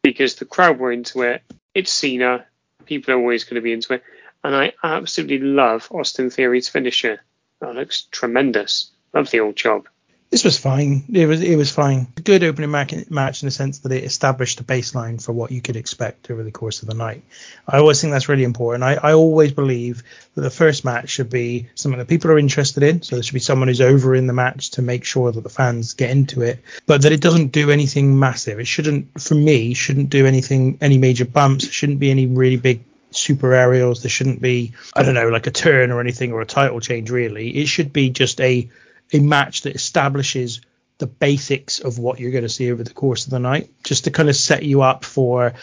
because 0.03 0.35
the 0.35 0.45
crowd 0.45 0.79
were 0.79 0.93
into 0.93 1.23
it. 1.23 1.41
It's 1.73 1.91
Cena. 1.91 2.45
People 2.85 3.13
are 3.13 3.17
always 3.17 3.43
going 3.43 3.55
to 3.55 3.61
be 3.61 3.73
into 3.73 3.95
it. 3.95 4.03
And 4.45 4.55
I 4.55 4.73
absolutely 4.83 5.39
love 5.39 5.87
Austin 5.89 6.29
Theory's 6.29 6.69
finisher. 6.69 7.19
That 7.61 7.73
looks 7.73 8.03
tremendous. 8.11 8.91
Love 9.11 9.31
the 9.31 9.39
old 9.39 9.55
job. 9.55 9.87
This 10.29 10.43
was 10.43 10.55
fine. 10.55 11.03
It 11.11 11.25
was 11.25 11.41
it 11.41 11.55
was 11.55 11.71
fine. 11.71 12.05
Good 12.23 12.43
opening 12.43 12.69
match 12.69 12.93
in 12.93 13.47
the 13.47 13.51
sense 13.51 13.79
that 13.79 13.91
it 13.91 14.03
established 14.03 14.59
a 14.59 14.63
baseline 14.63 15.23
for 15.23 15.31
what 15.31 15.49
you 15.49 15.61
could 15.61 15.75
expect 15.75 16.29
over 16.29 16.43
the 16.43 16.51
course 16.51 16.83
of 16.83 16.87
the 16.87 16.93
night. 16.93 17.23
I 17.67 17.79
always 17.79 17.99
think 17.99 18.11
that's 18.11 18.29
really 18.29 18.43
important. 18.43 18.83
I, 18.83 18.93
I 18.95 19.13
always 19.13 19.51
believe 19.51 20.03
that 20.35 20.41
the 20.41 20.51
first 20.51 20.85
match 20.85 21.09
should 21.09 21.31
be 21.31 21.69
something 21.73 21.97
that 21.97 22.07
people 22.07 22.29
are 22.29 22.37
interested 22.37 22.83
in. 22.83 23.01
So 23.01 23.15
there 23.15 23.23
should 23.23 23.33
be 23.33 23.39
someone 23.39 23.67
who's 23.67 23.81
over 23.81 24.13
in 24.13 24.27
the 24.27 24.33
match 24.33 24.71
to 24.71 24.83
make 24.83 25.05
sure 25.05 25.31
that 25.31 25.41
the 25.41 25.49
fans 25.49 25.95
get 25.95 26.11
into 26.11 26.43
it, 26.43 26.59
but 26.85 27.01
that 27.01 27.11
it 27.11 27.21
doesn't 27.21 27.47
do 27.47 27.71
anything 27.71 28.19
massive. 28.19 28.59
It 28.59 28.67
shouldn't, 28.67 29.19
for 29.19 29.33
me, 29.33 29.73
shouldn't 29.73 30.11
do 30.11 30.27
anything, 30.27 30.77
any 30.81 30.99
major 30.99 31.25
bumps. 31.25 31.63
It 31.65 31.73
shouldn't 31.73 31.99
be 31.99 32.11
any 32.11 32.27
really 32.27 32.57
big 32.57 32.83
super 33.17 33.53
aerials. 33.53 34.01
There 34.01 34.09
shouldn't 34.09 34.41
be, 34.41 34.73
I 34.95 35.03
don't 35.03 35.13
know, 35.13 35.29
like 35.29 35.47
a 35.47 35.51
turn 35.51 35.91
or 35.91 35.99
anything 35.99 36.31
or 36.31 36.41
a 36.41 36.45
title 36.45 36.79
change 36.79 37.09
really. 37.09 37.49
It 37.49 37.67
should 37.67 37.93
be 37.93 38.09
just 38.09 38.39
a 38.41 38.69
a 39.13 39.19
match 39.19 39.61
that 39.61 39.75
establishes 39.75 40.61
the 40.97 41.07
basics 41.07 41.79
of 41.79 41.99
what 41.99 42.19
you're 42.19 42.31
going 42.31 42.43
to 42.43 42.49
see 42.49 42.71
over 42.71 42.83
the 42.83 42.93
course 42.93 43.25
of 43.25 43.31
the 43.31 43.39
night, 43.39 43.69
just 43.83 44.05
to 44.05 44.11
kind 44.11 44.29
of 44.29 44.35
set 44.35 44.63
you 44.63 44.81
up 44.81 45.03
for 45.03 45.53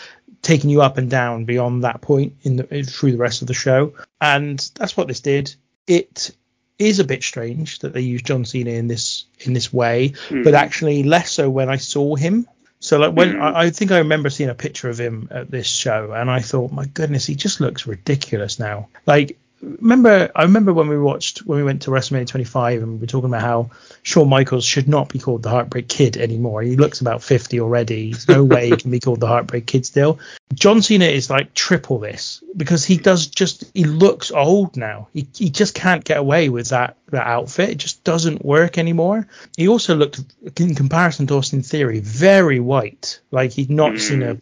taking 0.42 0.70
you 0.70 0.82
up 0.82 0.98
and 0.98 1.08
down 1.10 1.44
beyond 1.44 1.84
that 1.84 2.00
point 2.00 2.34
in 2.42 2.56
the 2.56 2.82
through 2.82 3.12
the 3.12 3.18
rest 3.18 3.42
of 3.42 3.48
the 3.48 3.54
show. 3.54 3.94
And 4.20 4.58
that's 4.74 4.96
what 4.96 5.08
this 5.08 5.20
did. 5.20 5.54
It 5.86 6.32
is 6.78 6.98
a 6.98 7.04
bit 7.04 7.22
strange 7.22 7.78
that 7.80 7.92
they 7.92 8.00
used 8.00 8.26
John 8.26 8.44
Cena 8.44 8.70
in 8.70 8.88
this 8.88 9.24
in 9.40 9.52
this 9.52 9.72
way, 9.72 10.10
mm. 10.28 10.44
but 10.44 10.54
actually 10.54 11.02
less 11.04 11.30
so 11.30 11.48
when 11.48 11.68
I 11.68 11.76
saw 11.76 12.16
him. 12.16 12.48
So 12.82 12.98
like 12.98 13.14
when 13.14 13.34
mm. 13.34 13.40
I, 13.40 13.66
I, 13.66 13.70
think 13.70 13.92
I 13.92 13.98
remember 13.98 14.28
seeing 14.28 14.50
a 14.50 14.56
picture 14.56 14.90
of 14.90 14.98
him 14.98 15.28
at 15.30 15.48
this 15.48 15.68
show, 15.68 16.12
and 16.12 16.28
I 16.28 16.40
thought, 16.40 16.72
my 16.72 16.84
goodness, 16.84 17.24
he 17.24 17.36
just 17.36 17.60
looks 17.60 17.86
ridiculous 17.86 18.58
now. 18.58 18.88
Like 19.06 19.38
remember 19.62 20.30
I 20.34 20.42
remember 20.42 20.72
when 20.72 20.88
we 20.88 20.98
watched 20.98 21.38
when 21.46 21.58
we 21.58 21.64
went 21.64 21.82
to 21.82 21.90
WrestleMania 21.90 22.26
25 22.26 22.82
and 22.82 22.92
we 22.94 22.98
were 22.98 23.06
talking 23.06 23.30
about 23.30 23.42
how 23.42 23.70
Shawn 24.02 24.28
Michaels 24.28 24.64
should 24.64 24.88
not 24.88 25.08
be 25.08 25.18
called 25.18 25.42
the 25.42 25.50
Heartbreak 25.50 25.88
Kid 25.88 26.16
anymore. 26.16 26.62
He 26.62 26.76
looks 26.76 27.00
about 27.00 27.22
50 27.22 27.60
already. 27.60 28.10
There's 28.10 28.28
no 28.28 28.44
way 28.44 28.70
he 28.70 28.76
can 28.76 28.90
be 28.90 29.00
called 29.00 29.20
the 29.20 29.28
Heartbreak 29.28 29.66
Kid 29.66 29.86
still. 29.86 30.18
John 30.52 30.82
Cena 30.82 31.04
is 31.04 31.30
like 31.30 31.54
triple 31.54 31.98
this 31.98 32.42
because 32.56 32.84
he 32.84 32.96
does 32.96 33.28
just 33.28 33.64
he 33.74 33.84
looks 33.84 34.32
old 34.32 34.76
now. 34.76 35.08
He 35.12 35.28
he 35.34 35.50
just 35.50 35.74
can't 35.74 36.04
get 36.04 36.18
away 36.18 36.48
with 36.48 36.70
that 36.70 36.96
that 37.10 37.26
outfit. 37.26 37.70
It 37.70 37.78
just 37.78 38.02
doesn't 38.02 38.44
work 38.44 38.78
anymore. 38.78 39.28
He 39.56 39.68
also 39.68 39.94
looked 39.94 40.20
in 40.58 40.74
comparison 40.74 41.28
to 41.28 41.34
Austin 41.34 41.62
Theory 41.62 42.00
very 42.00 42.58
white. 42.58 43.20
Like 43.30 43.52
he'd 43.52 43.70
not 43.70 43.98
seen 43.98 44.22
hmm. 44.22 44.28
a 44.28 44.36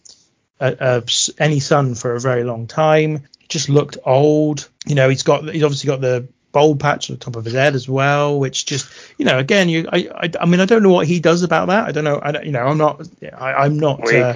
a, 0.63 0.77
a, 0.79 1.03
any 1.39 1.59
sun 1.59 1.95
for 1.95 2.15
a 2.15 2.21
very 2.21 2.45
long 2.45 2.67
time 2.67 3.27
just 3.51 3.69
looked 3.69 3.99
old. 4.07 4.69
You 4.87 4.95
know, 4.95 5.09
he's 5.09 5.23
got 5.23 5.45
he's 5.49 5.63
obviously 5.63 5.89
got 5.89 6.01
the 6.01 6.29
bald 6.53 6.81
patch 6.81 7.11
on 7.11 7.17
the 7.17 7.25
top 7.25 7.37
of 7.37 7.45
his 7.45 7.55
head 7.55 7.75
as 7.75 7.89
well, 7.89 8.39
which 8.39 8.67
just 8.67 8.91
you 9.19 9.25
know, 9.25 9.39
again, 9.39 9.69
you 9.69 9.89
I 9.93 10.09
I, 10.15 10.31
I 10.41 10.47
mean, 10.47 10.61
I 10.61 10.65
don't 10.65 10.83
know 10.83 10.91
what 10.91 11.07
he 11.07 11.21
does 11.21 11.43
about 11.43 11.69
that. 11.69 11.87
I 11.87 11.93
don't 11.93 12.05
know. 12.05 12.19
I 12.23 12.33
don't, 12.33 12.45
you 12.47 12.53
know, 12.53 12.61
I'm 12.61 12.79
not 12.79 13.07
I, 13.33 13.67
am 13.67 13.79
not. 13.79 14.13
Uh, 14.13 14.35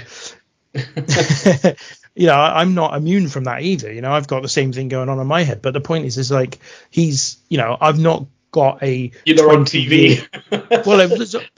you 2.15 2.27
know, 2.27 2.35
I'm 2.35 2.75
not 2.75 2.97
immune 2.97 3.29
from 3.29 3.45
that 3.45 3.63
either. 3.63 3.93
You 3.93 4.01
know, 4.01 4.13
I've 4.13 4.29
got 4.29 4.43
the 4.43 4.49
same 4.49 4.73
thing 4.73 4.89
going 4.89 5.09
on 5.09 5.19
in 5.19 5.27
my 5.27 5.43
head. 5.43 5.63
But 5.63 5.75
the 5.75 5.81
point 5.81 6.07
is, 6.07 6.19
is 6.19 6.31
like 6.31 6.59
he's, 6.91 7.39
you 7.49 7.59
know, 7.59 7.77
I've 7.81 7.99
not 7.99 8.27
got 8.51 8.83
a. 8.83 9.11
You're 9.25 9.51
on 9.51 9.65
TV. 9.65 10.29
Year, 10.51 10.83
well, 10.87 11.01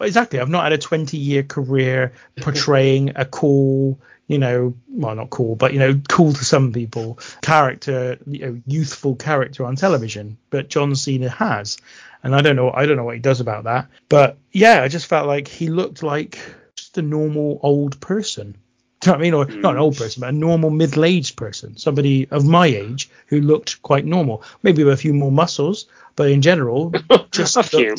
exactly. 0.01 0.41
I've 0.41 0.49
not 0.49 0.65
had 0.65 0.73
a 0.73 0.79
20 0.79 1.17
year 1.17 1.43
career 1.43 2.13
portraying 2.41 3.13
a 3.17 3.25
cool, 3.25 4.01
you 4.29 4.39
know, 4.39 4.75
well, 4.89 5.15
not 5.15 5.31
cool, 5.31 5.55
but 5.55 5.73
you 5.73 5.79
know, 5.79 6.01
cool 6.09 6.33
to 6.33 6.45
some 6.45 6.73
people, 6.73 7.19
character, 7.43 8.19
you 8.27 8.41
know, 8.41 8.61
youthful 8.67 9.15
character 9.17 9.65
on 9.65 9.77
television. 9.77 10.37
But 10.51 10.69
John 10.69 10.95
Cena 10.97 11.29
has, 11.29 11.79
and 12.23 12.35
I 12.35 12.41
don't 12.41 12.57
know, 12.57 12.73
I 12.73 12.87
don't 12.87 12.97
know 12.97 13.05
what 13.05 13.15
he 13.15 13.21
does 13.21 13.41
about 13.41 13.65
that. 13.65 13.89
But 14.09 14.39
yeah, 14.53 14.83
I 14.83 14.89
just 14.89 15.07
felt 15.07 15.27
like 15.27 15.47
he 15.47 15.69
looked 15.69 16.03
like 16.03 16.39
just 16.75 16.99
a 16.99 17.03
normal 17.03 17.61
old 17.63 18.01
person. 18.01 18.57
Do 19.01 19.11
you 19.11 19.13
know 19.13 19.19
what 19.19 19.21
I 19.21 19.23
mean? 19.23 19.35
Or 19.35 19.47
mm. 19.47 19.61
not 19.61 19.75
an 19.75 19.81
old 19.81 19.97
person, 19.97 20.23
but 20.23 20.31
a 20.31 20.33
normal 20.33 20.71
middle-aged 20.71 21.37
person, 21.37 21.77
somebody 21.77 22.27
of 22.31 22.45
my 22.45 22.67
age 22.67 23.11
who 23.27 23.41
looked 23.41 23.83
quite 23.83 24.07
normal, 24.07 24.43
maybe 24.63 24.83
with 24.83 24.95
a 24.95 24.97
few 24.97 25.13
more 25.13 25.31
muscles, 25.31 25.87
but 26.17 26.31
in 26.31 26.43
general, 26.43 26.93
just 27.31 27.57
a 27.57 27.63
few, 27.63 27.95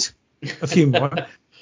a 0.62 0.68
few 0.68 0.88
more. 0.88 1.12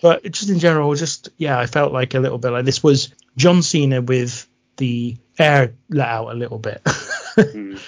But 0.02 0.24
just 0.32 0.50
in 0.50 0.60
general, 0.60 0.94
just 0.96 1.30
yeah, 1.38 1.60
I 1.60 1.68
felt 1.68 1.94
like 1.94 2.14
a 2.14 2.20
little 2.20 2.38
bit 2.38 2.52
like 2.52 2.66
this 2.66 2.82
was 2.82 3.14
John 3.38 3.62
Cena 3.62 4.02
with 4.02 4.48
the 4.78 5.18
air 5.40 5.74
let 5.90 6.08
out 6.08 6.32
a 6.32 6.34
little 6.34 6.60
bit. 6.60 6.84
mm. 6.86 7.80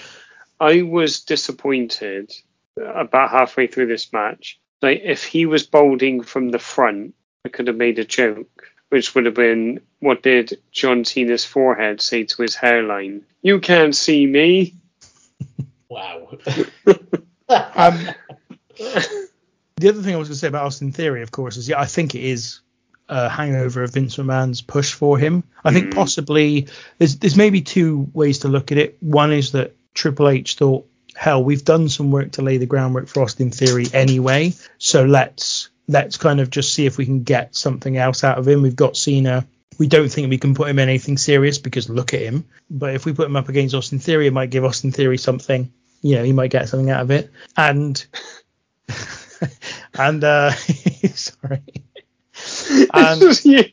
I 0.60 0.82
was 0.82 1.22
disappointed 1.22 2.34
about 2.76 3.32
halfway 3.32 3.68
through 3.68 3.88
this 3.88 4.12
match. 4.14 4.60
Like 4.82 5.02
if 5.04 5.24
he 5.24 5.46
was 5.46 5.66
balding 5.66 6.24
from 6.24 6.50
the 6.50 6.60
front, 6.60 7.16
I 7.46 7.50
could 7.50 7.68
have 7.68 7.78
made 7.78 8.00
a 8.00 8.06
joke, 8.06 8.68
which 8.90 9.16
would 9.16 9.26
have 9.26 9.34
been, 9.34 9.82
"What 10.00 10.24
did 10.24 10.60
John 10.72 11.06
Cena's 11.06 11.46
forehead 11.46 12.02
say 12.02 12.24
to 12.24 12.42
his 12.42 12.56
hairline? 12.56 13.24
You 13.42 13.60
can't 13.60 13.96
see 13.96 14.26
me." 14.26 14.76
Wow. 15.90 16.38
um, 17.48 17.98
the 19.78 19.88
other 19.88 20.02
thing 20.02 20.16
I 20.16 20.18
was 20.18 20.28
going 20.28 20.34
to 20.34 20.36
say 20.36 20.50
about 20.50 20.66
Austin 20.66 20.92
Theory, 20.92 21.22
of 21.22 21.32
course, 21.32 21.56
is 21.56 21.70
yeah, 21.70 21.80
I 21.80 21.86
think 21.86 22.14
it 22.14 22.26
is 22.26 22.60
a 23.10 23.30
hangover 23.30 23.84
of 23.84 23.94
Vince 23.94 24.18
McMahon's 24.18 24.62
push 24.62 24.94
for 24.94 25.18
him. 25.18 25.44
I 25.64 25.74
think 25.74 25.88
mm. 25.88 25.96
possibly 25.96 26.68
there's 26.98 27.18
there's 27.18 27.38
maybe 27.38 27.62
two 27.62 28.10
ways 28.14 28.40
to 28.40 28.48
look 28.48 28.72
at 28.72 28.78
it. 28.78 28.98
One 29.02 29.32
is 29.32 29.52
that 29.54 29.76
Triple 29.94 30.30
H 30.30 30.56
thought, 30.56 30.88
hell, 31.16 31.44
we've 31.44 31.66
done 31.66 31.90
some 31.90 32.12
work 32.12 32.34
to 32.34 32.42
lay 32.42 32.58
the 32.58 32.66
groundwork 32.66 33.08
for 33.08 33.24
Austin 33.24 33.52
Theory 33.52 33.88
anyway, 33.94 34.54
so 34.78 35.06
let's 35.06 35.70
let's 35.88 36.18
kind 36.18 36.40
of 36.40 36.50
just 36.50 36.74
see 36.74 36.86
if 36.86 36.98
we 36.98 37.06
can 37.06 37.24
get 37.24 37.56
something 37.56 37.98
else 37.98 38.24
out 38.24 38.38
of 38.38 38.48
him. 38.48 38.62
We've 38.62 38.76
got 38.76 38.98
Cena 38.98 39.48
we 39.78 39.88
don't 39.88 40.10
think 40.10 40.30
we 40.30 40.38
can 40.38 40.56
put 40.56 40.70
him 40.70 40.80
in 40.80 40.90
anything 40.90 41.18
serious 41.18 41.58
because 41.58 41.90
look 41.90 42.14
at 42.14 42.22
him. 42.22 42.46
But 42.70 42.96
if 42.96 43.06
we 43.06 43.14
put 43.14 43.28
him 43.28 43.36
up 43.36 43.50
against 43.50 43.76
Austin 43.76 44.00
Theory, 44.00 44.28
it 44.28 44.34
might 44.34 44.50
give 44.50 44.66
Austin 44.66 44.92
Theory 44.92 45.18
something. 45.18 45.72
You 46.02 46.16
know, 46.16 46.24
he 46.24 46.34
might 46.34 46.52
get 46.52 46.70
something 46.70 46.90
out 46.90 47.02
of 47.02 47.12
it. 47.12 47.32
And 47.56 48.06
and 49.94 50.24
uh 50.24 50.52
sorry. 51.14 51.62
It's 52.94 53.20
just 53.20 53.46
you, 53.46 53.64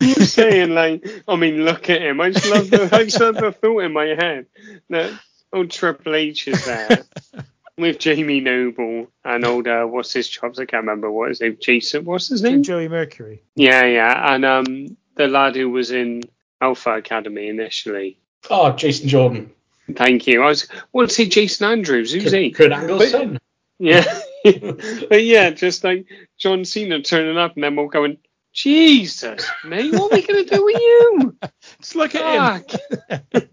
you 0.00 0.14
saying 0.14 0.70
like, 0.74 1.06
I 1.28 1.36
mean, 1.36 1.64
look 1.64 1.90
at 1.90 2.02
him. 2.02 2.20
I 2.20 2.30
just 2.30 2.48
love 2.48 2.70
the, 2.70 2.88
I 2.92 3.04
just 3.04 3.20
love 3.20 3.36
the 3.36 3.52
thought 3.52 3.80
in 3.80 3.92
my 3.92 4.06
head 4.06 4.46
that 4.90 5.12
old 5.52 5.70
Triple 5.70 6.14
H 6.14 6.48
is 6.48 6.64
there 6.64 7.04
with 7.78 7.98
Jamie 7.98 8.40
Noble 8.40 9.08
and 9.24 9.44
old 9.44 9.66
uh, 9.68 9.84
what's 9.84 10.12
his 10.12 10.28
chops? 10.28 10.58
I 10.58 10.64
can't 10.64 10.82
remember 10.82 11.10
what 11.10 11.28
his 11.30 11.40
name. 11.40 11.56
Jason, 11.60 12.04
what's 12.04 12.28
his 12.28 12.42
name? 12.42 12.62
Joey 12.62 12.88
Mercury. 12.88 13.42
Yeah, 13.56 13.84
yeah, 13.84 14.34
and 14.34 14.44
um, 14.44 14.96
the 15.16 15.26
lad 15.28 15.56
who 15.56 15.70
was 15.70 15.90
in 15.90 16.22
Alpha 16.60 16.96
Academy 16.96 17.48
initially. 17.48 18.18
Oh, 18.50 18.72
Jason 18.72 19.08
Jordan. 19.08 19.50
Thank 19.94 20.26
you. 20.26 20.42
I 20.42 20.46
was 20.46 20.68
want 20.92 21.08
to 21.10 21.14
say 21.14 21.26
Jason 21.26 21.66
Andrews. 21.70 22.12
Who's 22.12 22.32
he? 22.32 22.50
Kurt 22.50 22.72
Angle's 22.72 23.00
But- 23.02 23.10
son. 23.10 23.40
Yeah. 23.78 24.04
but 25.08 25.24
yeah, 25.24 25.50
just 25.50 25.84
like 25.84 26.06
John 26.38 26.64
Cena 26.64 27.02
turning 27.02 27.38
up 27.38 27.54
and 27.54 27.64
then 27.64 27.76
we're 27.76 27.88
going, 27.88 28.18
Jesus, 28.52 29.44
mate, 29.64 29.92
what 29.92 30.12
are 30.12 30.16
we 30.16 30.22
going 30.26 30.44
to 30.44 30.54
do 30.54 30.64
with 30.64 30.76
you? 30.76 31.36
Just 31.80 31.96
look 31.96 32.14
at 32.14 32.62
him. 32.62 33.48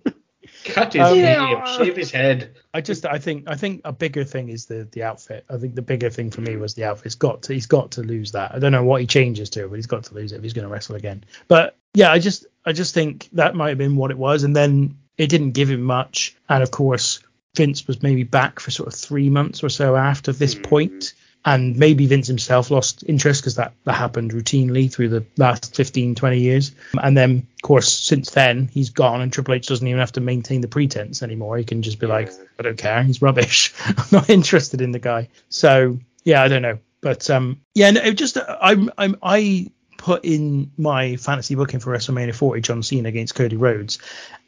Cut 0.63 0.93
his 0.93 1.01
Um, 1.01 1.17
hair, 1.17 1.65
shave 1.65 1.95
his 1.95 2.11
head. 2.11 2.55
I 2.73 2.81
just 2.81 3.05
I 3.07 3.17
think 3.17 3.45
I 3.47 3.55
think 3.55 3.81
a 3.83 3.91
bigger 3.91 4.23
thing 4.23 4.49
is 4.49 4.67
the 4.67 4.87
the 4.91 5.01
outfit. 5.01 5.43
I 5.49 5.57
think 5.57 5.73
the 5.73 5.81
bigger 5.81 6.11
thing 6.11 6.29
for 6.29 6.41
me 6.41 6.55
was 6.55 6.75
the 6.75 6.83
outfit. 6.83 7.05
He's 7.05 7.15
got 7.15 7.41
to 7.43 7.53
he's 7.53 7.65
got 7.65 7.91
to 7.91 8.01
lose 8.01 8.33
that. 8.33 8.53
I 8.53 8.59
don't 8.59 8.71
know 8.71 8.83
what 8.83 9.01
he 9.01 9.07
changes 9.07 9.49
to, 9.51 9.67
but 9.67 9.75
he's 9.75 9.87
got 9.87 10.03
to 10.03 10.13
lose 10.13 10.33
it 10.33 10.37
if 10.37 10.43
he's 10.43 10.53
going 10.53 10.67
to 10.67 10.71
wrestle 10.71 10.95
again. 10.95 11.23
But 11.47 11.77
yeah, 11.95 12.11
I 12.11 12.19
just 12.19 12.45
I 12.63 12.73
just 12.73 12.93
think 12.93 13.27
that 13.33 13.55
might 13.55 13.69
have 13.69 13.79
been 13.79 13.95
what 13.95 14.11
it 14.11 14.17
was, 14.19 14.43
and 14.43 14.55
then 14.55 14.97
it 15.17 15.27
didn't 15.27 15.51
give 15.51 15.69
him 15.69 15.81
much. 15.81 16.35
And 16.47 16.61
of 16.61 16.69
course, 16.69 17.21
Vince 17.55 17.87
was 17.87 18.01
maybe 18.01 18.23
back 18.23 18.59
for 18.59 18.71
sort 18.71 18.87
of 18.87 18.93
three 18.93 19.29
months 19.29 19.63
or 19.63 19.69
so 19.69 19.95
after 19.95 20.31
this 20.31 20.55
point, 20.55 21.13
and 21.43 21.75
maybe 21.75 22.05
Vince 22.05 22.27
himself 22.27 22.71
lost 22.71 23.03
interest 23.07 23.41
because 23.41 23.55
that, 23.55 23.73
that 23.83 23.93
happened 23.93 24.31
routinely 24.31 24.91
through 24.91 25.09
the 25.09 25.25
last 25.37 25.75
15, 25.75 26.15
20 26.15 26.39
years. 26.39 26.71
And 27.01 27.17
then, 27.17 27.47
of 27.55 27.61
course, 27.61 27.91
since 27.91 28.29
then, 28.31 28.67
he's 28.67 28.91
gone, 28.91 29.21
and 29.21 29.33
Triple 29.33 29.55
H 29.55 29.67
doesn't 29.67 29.85
even 29.85 29.99
have 29.99 30.13
to 30.13 30.21
maintain 30.21 30.61
the 30.61 30.67
pretense 30.67 31.23
anymore. 31.23 31.57
He 31.57 31.63
can 31.63 31.81
just 31.81 31.99
be 31.99 32.07
like, 32.07 32.31
I 32.59 32.63
don't 32.63 32.77
care, 32.77 33.03
he's 33.03 33.21
rubbish. 33.21 33.73
I'm 33.85 34.05
not 34.11 34.29
interested 34.29 34.81
in 34.81 34.91
the 34.91 34.99
guy. 34.99 35.29
So, 35.49 35.99
yeah, 36.23 36.43
I 36.43 36.47
don't 36.47 36.61
know. 36.61 36.79
But 37.01 37.29
um, 37.31 37.61
yeah, 37.73 37.89
no, 37.89 38.01
it 38.01 38.13
just 38.13 38.37
I'm 38.37 38.91
I'm 38.97 39.15
I 39.23 39.71
put 39.97 40.23
in 40.23 40.71
my 40.77 41.15
fantasy 41.15 41.55
booking 41.55 41.79
for 41.79 41.91
WrestleMania 41.95 42.33
40 42.33 42.61
John 42.61 42.83
Cena 42.83 43.09
against 43.09 43.35
Cody 43.35 43.57
Rhodes. 43.57 43.99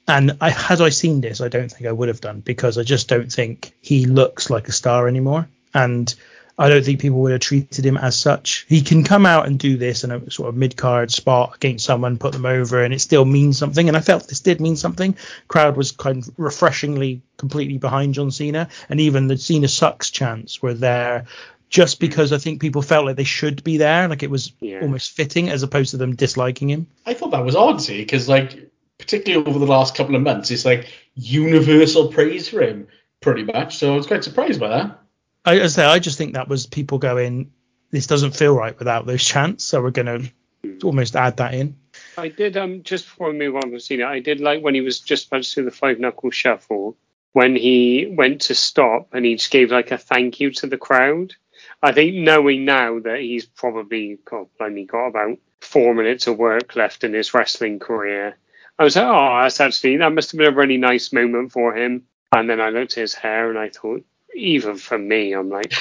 And 0.08 0.38
I, 0.42 0.50
had 0.50 0.82
I 0.82 0.90
seen 0.90 1.22
this, 1.22 1.40
I 1.40 1.48
don't 1.48 1.72
think 1.72 1.88
I 1.88 1.92
would 1.92 2.10
have 2.10 2.22
done 2.22 2.42
because 2.42 2.78
I 2.78 2.84
just 2.84 3.08
don't 3.08 3.32
think 3.32 3.74
he 3.82 4.06
looks 4.06 4.50
like 4.50 4.68
a 4.68 4.74
star 4.74 5.08
anymore. 5.08 5.48
And 5.74 6.14
I 6.58 6.70
don't 6.70 6.84
think 6.86 7.00
people 7.00 7.20
would 7.22 7.32
have 7.32 7.42
treated 7.42 7.86
him 7.86 7.98
as 7.98 8.18
such. 8.18 8.66
He 8.70 8.82
can 8.82 9.04
come 9.04 9.26
out 9.26 9.48
and 9.48 9.58
do 9.58 9.76
this 9.78 10.04
in 10.04 10.12
a 10.12 10.30
sort 10.30 10.50
of 10.50 10.56
mid 10.56 10.76
card 10.78 11.12
spot 11.12 11.56
against 11.56 11.86
someone, 11.86 12.18
put 12.18 12.34
them 12.34 12.46
over, 12.46 12.84
and 12.84 12.94
it 12.94 13.00
still 13.00 13.26
means 13.26 13.58
something. 13.58 13.88
And 13.88 13.98
I 13.98 14.02
felt 14.02 14.28
this 14.28 14.42
did 14.42 14.62
mean 14.62 14.76
something. 14.76 15.16
Crowd 15.48 15.78
was 15.78 15.92
kind 15.94 16.20
of 16.20 16.32
refreshingly 16.38 17.22
completely 17.38 17.78
behind 17.80 18.14
John 18.14 18.30
Cena, 18.30 18.68
and 18.90 19.00
even 19.00 19.28
the 19.28 19.38
Cena 19.38 19.68
sucks 19.68 20.12
chants 20.12 20.62
were 20.62 20.76
there 20.76 21.26
just 21.70 22.00
because 22.00 22.32
I 22.32 22.38
think 22.38 22.62
people 22.62 22.84
felt 22.84 23.06
like 23.06 23.16
they 23.16 23.24
should 23.24 23.64
be 23.64 23.78
there, 23.78 24.08
like 24.08 24.22
it 24.22 24.30
was 24.30 24.52
Yeah. 24.60 24.82
almost 24.82 25.14
fitting 25.14 25.50
as 25.50 25.64
opposed 25.64 25.92
to 25.92 25.98
them 25.98 26.16
disliking 26.16 26.70
him. 26.70 26.86
I 27.04 27.16
thought 27.16 27.32
that 27.32 27.44
was 27.44 27.56
odd, 27.56 27.82
see, 27.82 27.98
because 27.98 28.30
like 28.30 28.70
particularly 29.04 29.46
over 29.46 29.60
the 29.60 29.68
last 29.68 29.96
couple 29.96 30.16
of 30.16 30.22
months, 30.22 30.50
it's 30.50 30.64
like 30.64 30.92
universal 31.16 32.08
praise 32.08 32.48
for 32.48 32.62
him, 32.62 32.88
pretty 33.20 33.44
much. 33.44 33.78
So 33.78 33.94
I 33.94 33.98
was 33.98 34.08
quite 34.08 34.24
surprised 34.24 34.60
by 34.60 34.70
that. 34.70 35.00
I, 35.46 35.60
as 35.60 35.78
I 35.78 35.82
say, 35.82 35.86
I 35.88 36.00
just 36.00 36.18
think 36.18 36.34
that 36.34 36.48
was 36.48 36.66
people 36.66 37.00
going, 37.00 37.52
this 37.92 38.08
doesn't 38.08 38.32
feel 38.32 38.56
right 38.56 38.78
without 38.80 39.06
those 39.06 39.24
chants, 39.24 39.66
so 39.66 39.82
we're 39.82 39.92
going 39.92 40.06
to 40.06 40.86
almost 40.86 41.18
add 41.18 41.38
that 41.38 41.54
in. 41.54 41.76
I 42.18 42.30
did 42.30 42.56
um 42.56 42.84
just 42.84 43.06
before 43.06 43.32
we 43.32 43.38
move 43.38 43.56
on 43.56 43.64
from 43.64 43.80
Cena, 43.80 44.06
I 44.06 44.20
did 44.20 44.40
like 44.40 44.64
when 44.64 44.76
he 44.76 44.82
was 44.82 45.00
just 45.00 45.28
about 45.28 45.44
to 45.44 45.56
do 45.56 45.66
the 45.66 45.72
five 45.72 46.00
knuckle 46.00 46.32
shuffle 46.32 46.96
when 47.34 47.56
he 47.56 48.08
went 48.10 48.42
to 48.42 48.56
stop 48.56 49.10
and 49.12 49.26
he 49.26 49.36
just 49.36 49.52
gave 49.52 49.72
like 49.72 49.92
a 49.92 49.98
thank 49.98 50.40
you 50.40 50.52
to 50.52 50.68
the 50.68 50.78
crowd. 50.78 51.34
I 51.82 51.92
think 51.92 52.16
knowing 52.16 52.64
now 52.64 53.00
that 53.00 53.20
he's 53.20 53.46
probably 53.46 54.20
God 54.24 54.48
blimey 54.58 54.86
got 54.86 55.08
about 55.08 55.38
four 55.60 55.94
minutes 55.94 56.28
of 56.28 56.38
work 56.38 56.76
left 56.76 57.04
in 57.04 57.14
his 57.14 57.34
wrestling 57.34 57.80
career. 57.80 58.38
I 58.80 58.84
was 58.84 58.96
like, 58.96 59.06
oh, 59.06 59.40
that's 59.44 59.60
actually 59.60 59.98
that 59.98 60.14
must 60.14 60.32
have 60.32 60.40
been 60.40 60.54
a 60.54 60.56
really 60.56 60.78
nice 60.78 61.14
moment 61.14 61.52
for 61.52 61.76
him. 61.76 62.04
And 62.32 62.50
then 62.50 62.60
I 62.60 62.70
looked 62.70 62.94
at 62.94 63.02
his 63.02 63.14
hair 63.14 63.50
and 63.50 63.60
I 63.60 63.70
thought, 63.70 64.04
even 64.36 64.78
for 64.78 64.98
me, 64.98 65.34
I'm 65.34 65.50
like, 65.50 65.74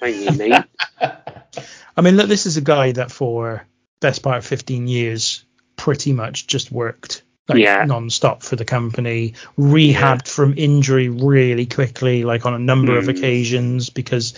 thank 0.00 0.16
you, 0.16 0.32
mate. 0.36 0.64
I 1.96 2.00
mean, 2.02 2.16
look, 2.16 2.28
this 2.28 2.46
is 2.46 2.56
a 2.56 2.62
guy 2.62 2.92
that 2.92 3.10
for 3.10 3.66
best 4.00 4.22
part 4.22 4.38
of 4.38 4.46
15 4.46 4.86
years 4.86 5.44
pretty 5.76 6.12
much 6.12 6.46
just 6.46 6.72
worked 6.72 7.22
like 7.48 7.58
Yeah. 7.58 7.84
non-stop 7.84 8.42
for 8.42 8.56
the 8.56 8.64
company, 8.64 9.34
rehabbed 9.58 10.28
from 10.28 10.54
injury 10.56 11.08
really 11.08 11.66
quickly, 11.66 12.24
like 12.24 12.46
on 12.46 12.54
a 12.54 12.58
number 12.58 12.96
of 12.96 13.04
Mm. 13.04 13.18
occasions 13.18 13.90
because 13.90 14.34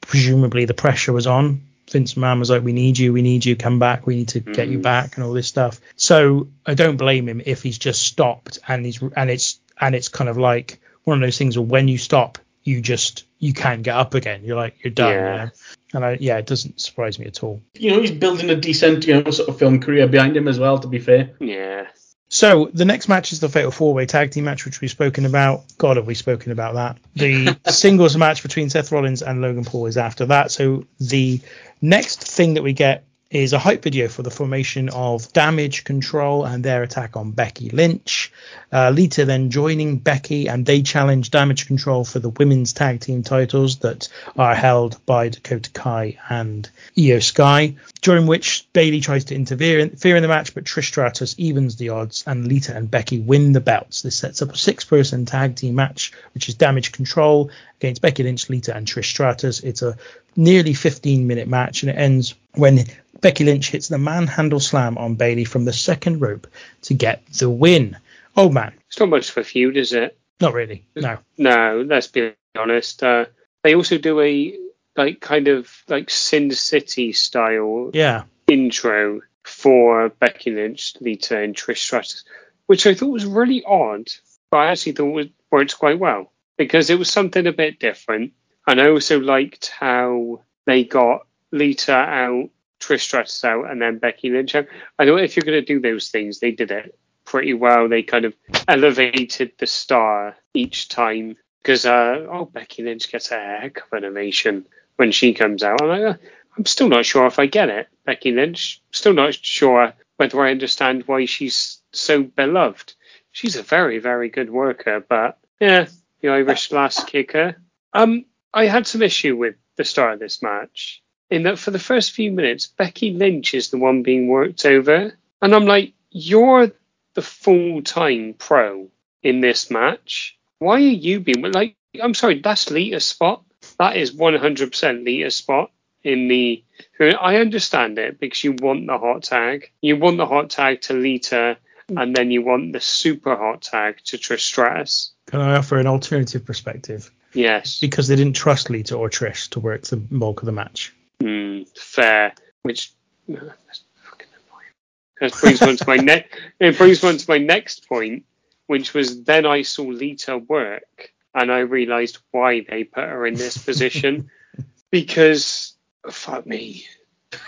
presumably 0.00 0.64
the 0.64 0.74
pressure 0.74 1.12
was 1.12 1.26
on. 1.26 1.60
Vince 1.92 2.14
McMahon 2.14 2.38
was 2.38 2.50
like, 2.50 2.62
"We 2.62 2.72
need 2.72 2.98
you, 2.98 3.12
we 3.12 3.22
need 3.22 3.44
you, 3.44 3.54
come 3.56 3.78
back, 3.78 4.06
we 4.06 4.16
need 4.16 4.28
to 4.28 4.40
get 4.40 4.68
you 4.68 4.78
Mm. 4.78 4.82
back," 4.82 5.16
and 5.16 5.24
all 5.24 5.32
this 5.32 5.46
stuff. 5.48 5.80
So 5.96 6.48
I 6.66 6.74
don't 6.74 6.96
blame 6.96 7.28
him 7.28 7.42
if 7.44 7.62
he's 7.62 7.78
just 7.78 8.02
stopped 8.02 8.58
and 8.66 8.84
he's 8.84 9.00
and 9.16 9.30
it's 9.30 9.60
and 9.80 9.94
it's 9.94 10.08
kind 10.08 10.28
of 10.30 10.36
like 10.38 10.80
one 11.04 11.16
of 11.16 11.26
those 11.26 11.38
things 11.38 11.58
where 11.58 11.66
when 11.66 11.88
you 11.88 11.98
stop, 11.98 12.38
you 12.64 12.80
just 12.80 13.24
you 13.38 13.52
can't 13.52 13.82
get 13.82 13.94
up 13.96 14.14
again. 14.14 14.44
You're 14.44 14.56
like 14.56 14.82
you're 14.84 14.92
done. 14.92 15.08
you 15.12 15.14
Yeah. 15.20 15.44
know? 15.44 15.50
And 15.94 16.04
I, 16.06 16.16
yeah, 16.20 16.38
it 16.38 16.46
doesn't 16.46 16.80
surprise 16.80 17.18
me 17.18 17.26
at 17.26 17.42
all. 17.42 17.60
You 17.74 17.90
know, 17.90 18.00
he's 18.00 18.12
building 18.12 18.48
a 18.48 18.56
decent, 18.56 19.06
you 19.06 19.20
know, 19.22 19.30
sort 19.30 19.48
of 19.50 19.58
film 19.58 19.78
career 19.80 20.06
behind 20.06 20.34
him 20.36 20.48
as 20.48 20.58
well. 20.58 20.78
To 20.78 20.88
be 20.88 20.98
fair, 20.98 21.32
Yeah. 21.38 21.86
So 22.30 22.70
the 22.72 22.86
next 22.86 23.08
match 23.08 23.32
is 23.32 23.40
the 23.40 23.50
Fatal 23.50 23.70
Four 23.70 23.92
Way 23.92 24.06
Tag 24.06 24.30
Team 24.30 24.44
match, 24.44 24.64
which 24.64 24.80
we've 24.80 24.90
spoken 24.90 25.26
about. 25.26 25.64
God, 25.76 25.98
have 25.98 26.06
we 26.06 26.14
spoken 26.14 26.50
about 26.50 26.74
that? 26.76 26.96
The 27.14 27.58
singles 27.70 28.16
match 28.16 28.42
between 28.42 28.70
Seth 28.70 28.90
Rollins 28.90 29.20
and 29.20 29.42
Logan 29.42 29.66
Paul 29.66 29.84
is 29.84 29.98
after 29.98 30.24
that. 30.26 30.50
So 30.50 30.86
the 30.98 31.40
next 31.82 32.22
thing 32.26 32.54
that 32.54 32.62
we 32.62 32.72
get 32.72 33.04
is 33.32 33.54
a 33.54 33.58
hype 33.58 33.82
video 33.82 34.08
for 34.08 34.22
the 34.22 34.30
formation 34.30 34.90
of 34.90 35.32
Damage 35.32 35.84
Control 35.84 36.44
and 36.44 36.62
their 36.62 36.82
attack 36.82 37.16
on 37.16 37.30
Becky 37.30 37.70
Lynch. 37.70 38.30
Uh, 38.70 38.90
Lita 38.90 39.24
then 39.24 39.48
joining 39.48 39.96
Becky, 39.96 40.48
and 40.48 40.66
they 40.66 40.82
challenge 40.82 41.30
Damage 41.30 41.66
Control 41.66 42.04
for 42.04 42.18
the 42.18 42.28
women's 42.28 42.74
tag 42.74 43.00
team 43.00 43.22
titles 43.22 43.78
that 43.78 44.08
are 44.36 44.54
held 44.54 45.04
by 45.06 45.30
Dakota 45.30 45.70
Kai 45.70 46.18
and 46.28 46.68
Iyo 46.94 47.22
Sky. 47.22 47.76
During 48.02 48.26
which 48.26 48.68
Bayley 48.74 49.00
tries 49.00 49.24
to 49.26 49.34
interfere 49.34 49.78
in, 49.78 49.88
interfere 49.88 50.16
in 50.16 50.22
the 50.22 50.28
match, 50.28 50.54
but 50.54 50.64
Trish 50.64 50.88
Stratus 50.88 51.34
evens 51.38 51.76
the 51.76 51.88
odds, 51.88 52.24
and 52.26 52.46
Lita 52.46 52.76
and 52.76 52.90
Becky 52.90 53.18
win 53.18 53.52
the 53.52 53.60
belts. 53.60 54.02
This 54.02 54.16
sets 54.16 54.42
up 54.42 54.52
a 54.52 54.58
six-person 54.58 55.24
tag 55.24 55.56
team 55.56 55.74
match, 55.74 56.12
which 56.34 56.50
is 56.50 56.54
Damage 56.54 56.92
Control 56.92 57.50
against 57.80 58.02
Becky 58.02 58.24
Lynch, 58.24 58.50
Lita, 58.50 58.76
and 58.76 58.86
Trish 58.86 59.06
Stratus. 59.06 59.60
It's 59.60 59.80
a 59.80 59.96
nearly 60.36 60.72
15-minute 60.72 61.48
match, 61.48 61.82
and 61.82 61.90
it 61.90 61.96
ends 61.96 62.34
when 62.54 62.84
Becky 63.20 63.44
Lynch 63.44 63.70
hits 63.70 63.88
the 63.88 63.98
manhandle 63.98 64.60
slam 64.60 64.98
on 64.98 65.14
Bayley 65.14 65.44
from 65.44 65.64
the 65.64 65.72
second 65.72 66.20
rope 66.20 66.46
to 66.82 66.94
get 66.94 67.24
the 67.38 67.48
win. 67.50 67.96
Oh 68.36 68.48
man, 68.50 68.72
It's 68.88 68.98
not 68.98 69.08
much 69.10 69.30
of 69.30 69.36
a 69.38 69.44
feud, 69.44 69.76
is 69.76 69.92
it? 69.92 70.18
not 70.40 70.54
really. 70.54 70.84
No. 70.96 71.18
No, 71.38 71.84
let's 71.86 72.08
be 72.08 72.32
honest. 72.58 73.02
Uh, 73.02 73.26
they 73.62 73.74
also 73.76 73.96
do 73.98 74.20
a 74.20 74.58
like 74.96 75.20
kind 75.20 75.48
of 75.48 75.70
like 75.88 76.10
Sin 76.10 76.50
City 76.50 77.12
style 77.12 77.90
Yeah. 77.94 78.24
intro 78.48 79.20
for 79.44 80.08
Becky 80.08 80.50
Lynch, 80.50 80.94
Lita, 81.00 81.38
and 81.38 81.54
Trish 81.54 81.78
Stratus, 81.78 82.24
which 82.66 82.86
I 82.86 82.94
thought 82.94 83.08
was 83.12 83.24
really 83.24 83.62
odd, 83.64 84.08
but 84.50 84.58
I 84.58 84.66
actually 84.72 84.92
thought 84.92 85.18
it 85.18 85.30
worked 85.50 85.78
quite 85.78 85.98
well 85.98 86.32
because 86.58 86.90
it 86.90 86.98
was 86.98 87.08
something 87.10 87.46
a 87.46 87.52
bit 87.52 87.78
different. 87.78 88.32
And 88.66 88.80
I 88.80 88.88
also 88.88 89.18
liked 89.20 89.68
how 89.68 90.42
they 90.66 90.84
got 90.84 91.26
Lita 91.50 91.92
out, 91.92 92.50
Trish 92.80 93.00
Stratus 93.00 93.44
out, 93.44 93.70
and 93.70 93.80
then 93.80 93.98
Becky 93.98 94.30
Lynch 94.30 94.54
out. 94.54 94.66
I 94.98 95.04
know 95.04 95.16
if 95.16 95.36
you're 95.36 95.44
going 95.44 95.64
to 95.64 95.74
do 95.74 95.80
those 95.80 96.08
things, 96.08 96.38
they 96.38 96.52
did 96.52 96.70
it 96.70 96.98
pretty 97.24 97.54
well. 97.54 97.88
They 97.88 98.02
kind 98.02 98.24
of 98.24 98.34
elevated 98.68 99.52
the 99.58 99.66
star 99.66 100.36
each 100.54 100.88
time 100.88 101.36
because 101.62 101.86
uh, 101.86 102.26
oh 102.30 102.46
Becky 102.46 102.82
Lynch 102.82 103.10
gets 103.10 103.30
a 103.30 103.38
heck 103.38 103.78
of 103.78 103.92
an 103.92 104.04
ovation 104.04 104.66
when 104.96 105.12
she 105.12 105.34
comes 105.34 105.62
out. 105.62 105.80
I'm 105.80 105.88
like, 105.88 106.02
uh, 106.02 106.18
I'm 106.56 106.66
still 106.66 106.88
not 106.88 107.06
sure 107.06 107.26
if 107.26 107.38
I 107.38 107.46
get 107.46 107.68
it. 107.68 107.88
Becky 108.04 108.32
Lynch, 108.32 108.82
still 108.90 109.14
not 109.14 109.34
sure 109.34 109.92
whether 110.16 110.40
I 110.40 110.50
understand 110.50 111.04
why 111.06 111.24
she's 111.24 111.80
so 111.92 112.22
beloved. 112.22 112.94
She's 113.30 113.56
a 113.56 113.62
very 113.62 113.98
very 113.98 114.28
good 114.28 114.50
worker, 114.50 115.04
but 115.08 115.38
yeah, 115.60 115.86
the 116.20 116.28
Irish 116.28 116.72
lass 116.72 117.02
kicker. 117.04 117.56
Um, 117.94 118.24
I 118.54 118.66
had 118.66 118.86
some 118.86 119.02
issue 119.02 119.36
with 119.36 119.56
the 119.76 119.84
start 119.84 120.14
of 120.14 120.20
this 120.20 120.42
match 120.42 121.02
in 121.32 121.44
that 121.44 121.58
for 121.58 121.70
the 121.70 121.78
first 121.78 122.12
few 122.12 122.30
minutes, 122.30 122.66
Becky 122.66 123.12
Lynch 123.12 123.54
is 123.54 123.70
the 123.70 123.78
one 123.78 124.02
being 124.02 124.28
worked 124.28 124.66
over, 124.66 125.16
and 125.40 125.54
I'm 125.54 125.64
like, 125.64 125.94
you're 126.10 126.70
the 127.14 127.22
full 127.22 127.80
time 127.82 128.34
pro 128.36 128.88
in 129.22 129.40
this 129.40 129.70
match. 129.70 130.38
Why 130.58 130.74
are 130.74 130.78
you 130.78 131.20
being 131.20 131.40
like? 131.40 131.74
I'm 132.00 132.14
sorry, 132.14 132.40
that's 132.40 132.70
Lita's 132.70 133.06
spot. 133.06 133.42
That 133.78 133.96
is 133.96 134.12
100% 134.12 135.04
Lita's 135.04 135.34
spot 135.34 135.70
in 136.04 136.28
the. 136.28 136.62
I 137.00 137.36
understand 137.36 137.98
it 137.98 138.20
because 138.20 138.44
you 138.44 138.52
want 138.52 138.86
the 138.86 138.98
hot 138.98 139.22
tag. 139.22 139.70
You 139.80 139.96
want 139.96 140.18
the 140.18 140.26
hot 140.26 140.50
tag 140.50 140.82
to 140.82 140.92
Lita, 140.92 141.56
and 141.88 142.14
then 142.14 142.30
you 142.30 142.42
want 142.42 142.74
the 142.74 142.80
super 142.80 143.36
hot 143.36 143.62
tag 143.62 144.00
to 144.04 144.18
Trish 144.18 144.40
Stratus. 144.40 145.12
Can 145.28 145.40
I 145.40 145.56
offer 145.56 145.78
an 145.78 145.86
alternative 145.86 146.44
perspective? 146.44 147.10
Yes. 147.34 147.80
Because 147.80 148.08
they 148.08 148.16
didn't 148.16 148.36
trust 148.36 148.70
Lita 148.70 148.96
or 148.96 149.08
Trish 149.08 149.48
to 149.50 149.60
work 149.60 149.82
the 149.82 149.96
bulk 149.96 150.42
of 150.42 150.46
the 150.46 150.52
match. 150.52 150.94
Mm, 151.20 151.66
fair. 151.76 152.34
Which 152.62 152.92
no, 153.26 153.40
that's 153.40 153.84
fucking 154.04 154.28
annoying. 154.34 154.72
That 155.20 155.40
brings 155.40 155.62
on 155.62 155.76
to 155.76 155.84
my 155.86 155.96
ne- 156.02 156.26
It 156.60 156.78
brings 156.78 157.02
on 157.04 157.16
to 157.16 157.24
my 157.28 157.38
next 157.38 157.88
point, 157.88 158.24
which 158.66 158.94
was 158.94 159.24
then 159.24 159.46
I 159.46 159.62
saw 159.62 159.84
Lita 159.84 160.38
work, 160.38 161.12
and 161.34 161.50
I 161.50 161.60
realised 161.60 162.18
why 162.30 162.64
they 162.68 162.84
put 162.84 163.04
her 163.04 163.26
in 163.26 163.34
this 163.34 163.56
position. 163.56 164.30
because 164.90 165.74
fuck 166.10 166.46
me, 166.46 166.86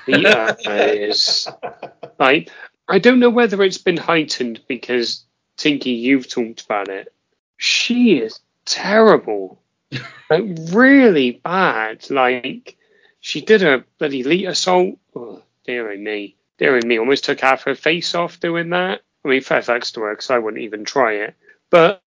Lita 0.06 0.56
is 0.66 1.48
like 2.18 2.50
I 2.88 2.98
don't 2.98 3.20
know 3.20 3.30
whether 3.30 3.62
it's 3.62 3.78
been 3.78 3.96
heightened 3.96 4.60
because 4.68 5.24
Tinky, 5.56 5.90
you've 5.90 6.28
talked 6.28 6.64
about 6.64 6.88
it. 6.88 7.12
She 7.56 8.18
is 8.18 8.40
terrible, 8.64 9.62
like 10.30 10.44
really 10.72 11.32
bad. 11.32 12.10
Like 12.10 12.76
she 13.20 13.40
did 13.40 13.62
a 13.62 13.84
bloody 13.98 14.22
Litasault. 14.22 14.98
Oh, 15.16 15.42
dearie 15.66 15.98
me, 15.98 16.36
dearie 16.58 16.82
me, 16.82 16.98
almost 16.98 17.24
took 17.24 17.40
half 17.40 17.64
her 17.64 17.74
face 17.74 18.14
off 18.14 18.40
doing 18.40 18.70
that. 18.70 19.00
I 19.24 19.28
mean, 19.28 19.40
fair 19.40 19.62
thanks 19.62 19.92
to 19.92 20.00
her 20.00 20.12
because 20.12 20.30
I 20.30 20.38
wouldn't 20.38 20.62
even 20.62 20.84
try 20.84 21.14
it. 21.14 21.34
But 21.70 22.02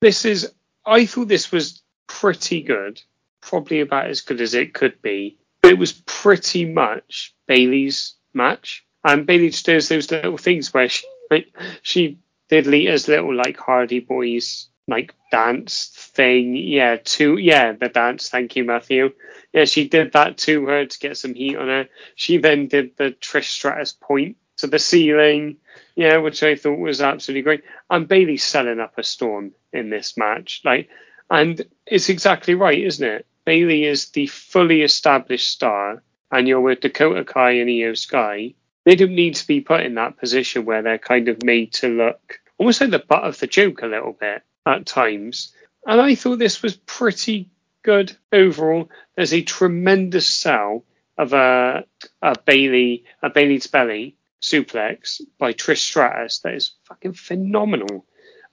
this 0.00 0.24
is, 0.24 0.52
I 0.84 1.06
thought 1.06 1.28
this 1.28 1.52
was 1.52 1.82
pretty 2.06 2.62
good, 2.62 3.00
probably 3.40 3.80
about 3.80 4.06
as 4.06 4.20
good 4.20 4.40
as 4.40 4.54
it 4.54 4.74
could 4.74 5.00
be. 5.00 5.38
It 5.62 5.78
was 5.78 5.92
pretty 5.92 6.64
much 6.64 7.34
Bayley's 7.46 8.14
match. 8.34 8.84
And 9.04 9.26
Bailey 9.26 9.50
just 9.50 9.66
does 9.66 9.88
those 9.88 10.10
little 10.10 10.36
things 10.36 10.74
where 10.74 10.88
she, 10.88 11.06
like, 11.30 11.46
she 11.82 12.18
did 12.48 12.66
Lita's 12.66 13.08
little 13.08 13.34
like 13.34 13.56
Hardy 13.56 14.00
Boys 14.00 14.68
like 14.88 15.14
dance 15.30 15.90
thing. 16.14 16.56
Yeah, 16.56 16.96
to 16.96 17.36
yeah, 17.36 17.72
the 17.72 17.88
dance. 17.88 18.28
Thank 18.28 18.56
you, 18.56 18.64
Matthew. 18.64 19.12
Yeah, 19.52 19.64
she 19.64 19.88
did 19.88 20.12
that 20.12 20.38
to 20.38 20.66
her 20.66 20.86
to 20.86 20.98
get 20.98 21.16
some 21.16 21.34
heat 21.34 21.56
on 21.56 21.68
her. 21.68 21.88
She 22.14 22.38
then 22.38 22.68
did 22.68 22.96
the 22.96 23.10
Trish 23.20 23.48
Stratus 23.48 23.92
point 23.92 24.36
to 24.58 24.66
the 24.66 24.78
ceiling. 24.78 25.58
Yeah, 25.94 26.18
which 26.18 26.42
I 26.42 26.56
thought 26.56 26.78
was 26.78 27.00
absolutely 27.00 27.42
great. 27.42 27.64
And 27.90 28.08
Bayley's 28.08 28.44
selling 28.44 28.80
up 28.80 28.98
a 28.98 29.02
storm 29.02 29.52
in 29.72 29.90
this 29.90 30.16
match. 30.16 30.60
Like, 30.64 30.88
and 31.30 31.64
it's 31.86 32.08
exactly 32.08 32.54
right, 32.54 32.82
isn't 32.82 33.06
it? 33.06 33.26
Bayley 33.44 33.84
is 33.84 34.10
the 34.10 34.26
fully 34.26 34.82
established 34.82 35.48
star, 35.48 36.02
and 36.30 36.46
you're 36.46 36.60
with 36.60 36.80
Dakota 36.80 37.24
Kai 37.24 37.52
and 37.52 37.70
Iyo 37.70 37.96
Sky. 37.96 38.54
They 38.84 38.94
don't 38.94 39.14
need 39.14 39.36
to 39.36 39.46
be 39.46 39.60
put 39.60 39.82
in 39.82 39.94
that 39.94 40.18
position 40.18 40.64
where 40.64 40.82
they're 40.82 40.98
kind 40.98 41.28
of 41.28 41.42
made 41.42 41.72
to 41.74 41.88
look 41.88 42.40
almost 42.58 42.80
like 42.80 42.90
the 42.90 42.98
butt 42.98 43.24
of 43.24 43.38
the 43.38 43.46
joke 43.46 43.82
a 43.82 43.86
little 43.86 44.12
bit 44.12 44.42
at 44.66 44.86
times. 44.86 45.54
And 45.86 46.00
I 46.00 46.14
thought 46.14 46.38
this 46.38 46.62
was 46.62 46.76
pretty 46.76 47.48
good 47.82 48.16
overall. 48.32 48.90
There's 49.14 49.32
a 49.32 49.42
tremendous 49.42 50.26
sell 50.26 50.84
of 51.16 51.32
a, 51.32 51.84
a 52.20 52.34
Bayley, 52.44 53.04
a 53.22 53.30
Bayley's 53.30 53.68
belly 53.68 54.16
suplex 54.42 55.20
by 55.38 55.52
Trish 55.52 55.78
Stratus 55.78 56.40
that 56.40 56.54
is 56.54 56.72
fucking 56.84 57.14
phenomenal. 57.14 58.04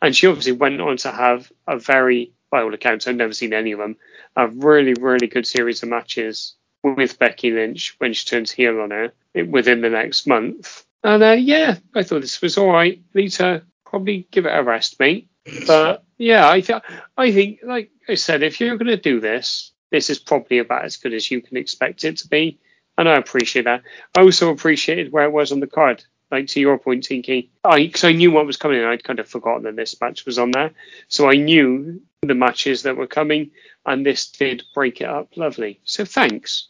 And 0.02 0.16
she 0.16 0.28
obviously 0.28 0.54
went 0.54 0.80
on 0.82 0.98
to 0.98 1.12
have 1.12 1.52
a 1.68 1.78
very, 1.78 2.34
by 2.52 2.62
all 2.62 2.74
accounts, 2.74 3.08
I've 3.08 3.16
never 3.16 3.34
seen 3.34 3.54
any 3.54 3.72
of 3.72 3.80
them, 3.80 3.98
a 4.36 4.48
really, 4.48 4.94
really 4.94 5.28
good 5.28 5.48
series 5.48 5.82
of 5.84 5.90
matches 5.90 6.56
with 6.84 7.18
Becky 7.18 7.52
Lynch 7.52 7.96
when 7.98 8.14
she 8.14 8.26
turns 8.26 8.52
heel 8.52 8.82
on 8.82 8.92
her 8.92 9.14
within 9.48 9.82
the 9.82 9.90
next 9.90 10.28
month. 10.28 10.86
And 11.04 11.24
uh, 11.24 11.32
yeah, 11.32 11.78
I 11.96 12.04
thought 12.04 12.22
this 12.22 12.42
was 12.42 12.58
all 12.58 12.72
right. 12.72 13.02
Lita, 13.14 13.64
probably 13.86 14.28
give 14.32 14.46
it 14.46 14.58
a 14.58 14.64
rest, 14.64 15.00
mate. 15.00 15.30
But 15.68 16.04
yeah, 16.18 16.50
I 16.50 16.62
think 16.62 16.84
I 17.18 17.32
think 17.32 17.60
like 17.64 17.92
I 18.08 18.16
said, 18.16 18.44
if 18.44 18.60
you're 18.60 18.78
going 18.78 18.88
to 18.88 18.98
do 18.98 19.20
this, 19.20 19.72
this 19.92 20.10
is 20.10 20.20
probably 20.20 20.60
about 20.60 20.86
as 20.86 20.98
good 20.98 21.14
as 21.14 21.30
you 21.30 21.42
can 21.42 21.58
expect 21.58 22.04
it 22.04 22.18
to 22.18 22.28
be, 22.28 22.60
and 22.98 23.10
I 23.10 23.18
appreciate 23.18 23.66
that. 23.66 23.84
I 24.18 24.22
also 24.22 24.52
appreciated 24.52 25.12
where 25.12 25.26
it 25.26 25.32
was 25.32 25.52
on 25.52 25.60
the 25.60 25.68
card. 25.68 26.04
Like 26.32 26.48
to 26.48 26.60
your 26.60 26.80
point, 26.80 27.04
Tinky, 27.04 27.52
I 27.64 27.86
because 27.86 28.06
I 28.06 28.14
knew 28.14 28.32
what 28.32 28.46
was 28.46 28.58
coming. 28.58 28.80
And 28.80 28.88
I'd 28.88 29.04
kind 29.04 29.20
of 29.20 29.28
forgotten 29.28 29.64
that 29.64 29.76
this 29.76 30.00
match 30.02 30.26
was 30.26 30.40
on 30.40 30.52
there, 30.52 30.72
so 31.08 31.30
I 31.30 31.36
knew 31.36 32.02
the 32.22 32.34
matches 32.34 32.84
that 32.84 32.98
were 32.98 33.08
coming, 33.08 33.52
and 33.86 34.06
this 34.06 34.28
did 34.32 34.64
break 34.74 35.02
it 35.02 35.10
up 35.10 35.36
lovely. 35.36 35.80
So 35.84 36.06
thanks. 36.06 36.70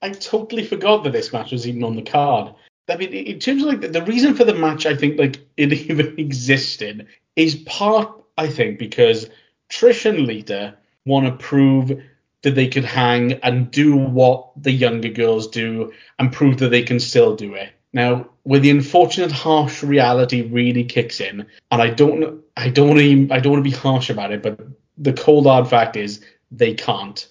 I 0.00 0.10
totally 0.10 0.64
forgot 0.64 1.02
that 1.04 1.12
this 1.12 1.32
match 1.32 1.52
was 1.52 1.66
even 1.66 1.82
on 1.82 1.96
the 1.96 2.02
card. 2.02 2.54
I 2.88 2.96
mean, 2.96 3.12
in 3.12 3.38
terms 3.38 3.62
of 3.62 3.68
like 3.68 3.92
the 3.92 4.02
reason 4.02 4.34
for 4.34 4.44
the 4.44 4.54
match, 4.54 4.86
I 4.86 4.94
think 4.94 5.18
like 5.18 5.38
it 5.56 5.72
even 5.90 6.18
existed 6.18 7.08
is 7.36 7.56
part, 7.56 8.10
I 8.38 8.48
think, 8.48 8.78
because 8.78 9.28
Trish 9.70 10.06
and 10.06 10.26
Lita 10.26 10.76
want 11.04 11.26
to 11.26 11.44
prove 11.44 12.02
that 12.42 12.54
they 12.54 12.68
could 12.68 12.84
hang 12.84 13.32
and 13.42 13.70
do 13.70 13.96
what 13.96 14.50
the 14.56 14.72
younger 14.72 15.08
girls 15.08 15.48
do 15.48 15.92
and 16.18 16.32
prove 16.32 16.58
that 16.58 16.68
they 16.68 16.82
can 16.82 17.00
still 17.00 17.34
do 17.34 17.54
it. 17.54 17.70
Now, 17.92 18.28
when 18.42 18.60
the 18.60 18.70
unfortunate 18.70 19.32
harsh 19.32 19.82
reality 19.82 20.42
really 20.42 20.84
kicks 20.84 21.20
in, 21.20 21.46
and 21.70 21.82
I 21.82 21.88
don't, 21.90 22.42
I 22.56 22.68
don't 22.68 22.88
want 22.88 23.00
to, 23.00 23.28
I 23.32 23.40
don't 23.40 23.52
want 23.52 23.64
to 23.64 23.70
be 23.70 23.76
harsh 23.76 24.10
about 24.10 24.32
it, 24.32 24.42
but 24.42 24.60
the 24.98 25.12
cold 25.12 25.46
hard 25.46 25.68
fact 25.68 25.96
is 25.96 26.22
they 26.50 26.74
can't. 26.74 27.26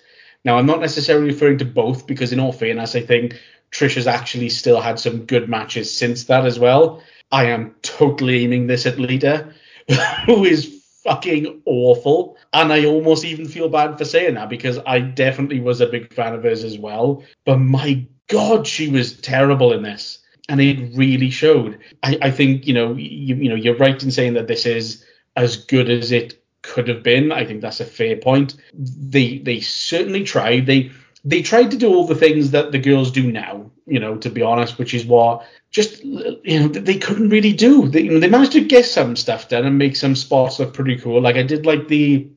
Now, 0.45 0.57
I'm 0.57 0.65
not 0.65 0.81
necessarily 0.81 1.27
referring 1.27 1.59
to 1.59 1.65
both 1.65 2.07
because, 2.07 2.33
in 2.33 2.39
all 2.39 2.51
fairness, 2.51 2.95
I 2.95 3.01
think 3.01 3.39
Trish 3.71 3.95
has 3.95 4.07
actually 4.07 4.49
still 4.49 4.81
had 4.81 4.99
some 4.99 5.25
good 5.25 5.47
matches 5.49 5.95
since 5.95 6.25
that 6.25 6.45
as 6.45 6.59
well. 6.59 7.01
I 7.31 7.45
am 7.45 7.75
totally 7.81 8.43
aiming 8.43 8.67
this 8.67 8.85
at 8.85 8.99
Lita, 8.99 9.53
who 10.25 10.45
is 10.45 10.83
fucking 11.03 11.61
awful. 11.65 12.37
And 12.53 12.71
I 12.71 12.85
almost 12.85 13.25
even 13.25 13.47
feel 13.47 13.69
bad 13.69 13.97
for 13.97 14.05
saying 14.05 14.35
that 14.35 14.49
because 14.49 14.79
I 14.85 14.99
definitely 14.99 15.59
was 15.59 15.81
a 15.81 15.87
big 15.87 16.13
fan 16.13 16.33
of 16.33 16.43
hers 16.43 16.63
as 16.63 16.77
well. 16.77 17.23
But 17.45 17.57
my 17.57 18.05
God, 18.27 18.65
she 18.65 18.89
was 18.89 19.19
terrible 19.19 19.73
in 19.73 19.83
this. 19.83 20.19
And 20.49 20.59
it 20.59 20.95
really 20.95 21.29
showed. 21.29 21.79
I, 22.03 22.17
I 22.21 22.31
think, 22.31 22.67
you 22.67 22.73
know, 22.73 22.93
you, 22.95 23.35
you 23.35 23.49
know, 23.49 23.55
you're 23.55 23.77
right 23.77 24.01
in 24.01 24.11
saying 24.11 24.33
that 24.33 24.47
this 24.47 24.65
is 24.65 25.05
as 25.37 25.55
good 25.55 25.89
as 25.89 26.11
it 26.11 26.43
could 26.63 26.87
have 26.87 27.03
been. 27.03 27.31
I 27.31 27.45
think 27.45 27.61
that's 27.61 27.79
a 27.79 27.85
fair 27.85 28.17
point. 28.17 28.55
They 28.73 29.37
they 29.37 29.59
certainly 29.59 30.23
tried. 30.23 30.65
They 30.65 30.91
they 31.23 31.41
tried 31.41 31.71
to 31.71 31.77
do 31.77 31.93
all 31.93 32.07
the 32.07 32.15
things 32.15 32.51
that 32.51 32.71
the 32.71 32.79
girls 32.79 33.11
do 33.11 33.31
now, 33.31 33.71
you 33.85 33.99
know, 33.99 34.17
to 34.17 34.29
be 34.29 34.41
honest, 34.41 34.77
which 34.77 34.93
is 34.93 35.05
what 35.05 35.45
just 35.73 36.03
you 36.03 36.59
know 36.59 36.67
they 36.67 36.97
couldn't 36.97 37.29
really 37.29 37.51
do. 37.51 37.89
They, 37.89 38.03
you 38.03 38.11
know, 38.11 38.19
they 38.19 38.29
managed 38.29 38.53
to 38.53 38.63
get 38.63 38.85
some 38.85 39.15
stuff 39.15 39.49
done 39.49 39.65
and 39.65 39.77
make 39.77 39.95
some 39.95 40.15
spots 40.15 40.59
look 40.59 40.73
pretty 40.73 40.97
cool. 40.97 41.19
Like 41.19 41.35
I 41.35 41.43
did 41.43 41.65
like 41.65 41.87
the, 41.87 42.29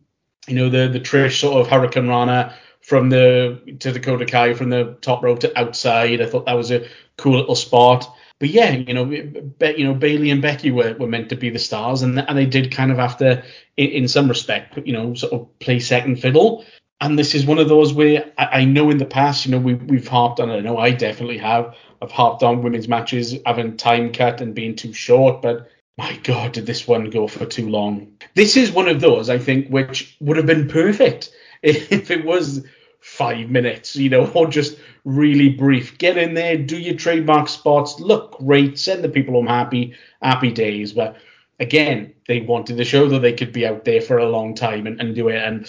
you 0.49 0.55
know, 0.55 0.71
the 0.71 0.89
the 0.89 1.01
Trish 1.01 1.41
sort 1.41 1.61
of 1.61 1.71
Hurricanrana 1.71 2.55
from 2.81 3.11
the 3.11 3.61
to 3.79 3.93
Dakota 3.93 4.25
Kai 4.25 4.55
from 4.55 4.71
the 4.71 4.97
top 5.03 5.23
rope 5.23 5.41
to 5.41 5.59
outside. 5.59 6.23
I 6.23 6.27
thought 6.27 6.47
that 6.47 6.55
was 6.55 6.73
a 6.73 6.89
cool 7.19 7.39
little 7.39 7.55
spot. 7.55 8.11
But 8.39 8.51
yeah, 8.51 8.71
you 8.71 8.95
know, 8.95 9.05
Be, 9.05 9.75
you 9.77 9.85
know 9.85 9.95
Bayley 9.95 10.31
and 10.31 10.43
Becky 10.43 10.71
were, 10.71 10.95
were 10.95 11.07
meant 11.07 11.29
to 11.31 11.37
be 11.37 11.51
the 11.51 11.59
stars, 11.59 12.03
and 12.03 12.19
and 12.19 12.39
they 12.39 12.47
did 12.47 12.73
kind 12.73 12.91
of 12.91 12.97
have 12.97 13.19
to, 13.19 13.43
in, 13.77 13.91
in 13.91 14.09
some 14.09 14.29
respect, 14.29 14.79
you 14.85 14.93
know, 14.93 15.15
sort 15.15 15.35
of 15.35 15.59
play 15.59 15.79
second 15.79 16.17
fiddle 16.21 16.65
and 17.01 17.19
this 17.19 17.35
is 17.35 17.45
one 17.45 17.59
of 17.59 17.69
those 17.69 17.93
where 17.93 18.33
I, 18.39 18.45
I, 18.45 18.65
know 18.65 18.91
in 18.91 18.99
the 18.99 19.05
past, 19.05 19.45
you 19.45 19.53
know, 19.53 19.59
we, 19.59 19.75
we've 19.75 20.09
harped 20.09 20.41
on. 20.41 20.51
I 20.51 20.61
know 20.61 20.79
I 20.79 20.91
definitely 20.91 21.39
have. 21.39 21.75
I've 22.01 22.13
harped 22.13 22.43
on 22.43 22.63
women's 22.63 22.89
matches 22.89 23.35
having 23.45 23.77
time 23.77 24.13
cut 24.13 24.41
and 24.41 24.55
being 24.55 24.77
too 24.77 24.93
short, 24.93 25.43
but 25.43 25.71
my 25.99 26.17
God, 26.25 26.53
did 26.53 26.67
this 26.67 26.87
one 26.87 27.11
go 27.11 27.27
for 27.27 27.47
too 27.47 27.69
long? 27.69 28.17
This 28.35 28.57
is 28.57 28.71
one 28.71 28.89
of 28.89 29.01
those 29.01 29.31
I 29.31 29.39
think 29.39 29.69
which 29.69 30.17
would 30.21 30.37
have 30.37 30.47
been 30.47 30.69
perfect 30.69 31.31
if 31.63 32.11
it 32.11 32.25
was 32.25 32.65
five 33.01 33.49
minutes, 33.51 33.97
you 33.97 34.11
know, 34.11 34.27
or 34.33 34.47
just 34.47 34.79
really 35.05 35.49
brief. 35.49 35.97
Get 35.99 36.19
in 36.19 36.35
there, 36.35 36.57
do 36.57 36.79
your 36.79 36.97
trademark 36.97 37.49
spots, 37.49 38.01
look 38.01 38.39
great, 38.39 38.79
send 38.79 39.05
the 39.05 39.09
people 39.09 39.35
home 39.35 39.47
happy, 39.47 39.95
happy 40.21 40.51
days. 40.51 40.93
But 40.93 41.17
again, 41.61 42.15
they 42.27 42.41
wanted 42.41 42.79
to 42.79 42.85
show 42.85 43.09
that 43.09 43.21
they 43.21 43.33
could 43.33 43.53
be 43.53 43.67
out 43.67 43.85
there 43.85 44.01
for 44.01 44.19
a 44.19 44.29
long 44.29 44.55
time 44.55 44.87
and, 44.87 45.01
and 45.01 45.15
do 45.15 45.29
it. 45.29 45.37
And 45.37 45.67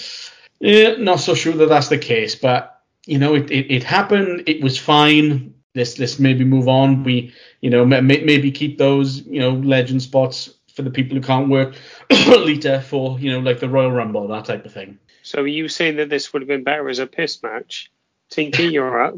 yeah, 0.60 0.96
not 0.98 1.20
so 1.20 1.34
sure 1.34 1.54
that 1.54 1.70
that's 1.70 1.90
the 1.90 1.98
case, 1.98 2.36
but 2.36 2.82
you 3.06 3.18
know, 3.18 3.36
it, 3.36 3.50
it, 3.52 3.72
it 3.72 3.84
happened. 3.84 4.44
It 4.48 4.62
was 4.62 4.78
fine. 4.78 5.54
Let's 5.76 6.00
let's 6.00 6.20
maybe 6.20 6.44
move 6.44 6.68
on. 6.68 7.04
We 7.04 7.34
you 7.62 7.70
know 7.70 7.86
may, 7.86 8.02
maybe 8.02 8.52
keep 8.52 8.78
those 8.78 9.22
you 9.22 9.40
know 9.40 9.52
legend 9.52 10.02
spots 10.02 10.54
for 10.74 10.82
the 10.82 10.92
people 10.92 11.18
who 11.18 11.24
can't 11.24 11.50
work 11.50 11.76
Lita 12.10 12.82
for 12.82 13.20
you 13.20 13.32
know 13.32 13.40
like 13.40 13.60
the 13.60 13.70
Royal 13.70 13.92
Rumble 13.92 14.28
that 14.28 14.46
type 14.46 14.66
of 14.66 14.74
thing. 14.74 15.00
So 15.24 15.42
are 15.42 15.48
you 15.48 15.68
saying 15.68 15.98
that 15.98 16.10
this 16.10 16.32
would 16.32 16.42
have 16.42 16.48
been 16.48 16.64
better 16.64 16.88
as 16.90 17.00
a 17.00 17.08
piss 17.08 17.42
match? 17.44 17.92
Tinky, 18.30 18.64
you're 18.72 19.04
up. 19.04 19.16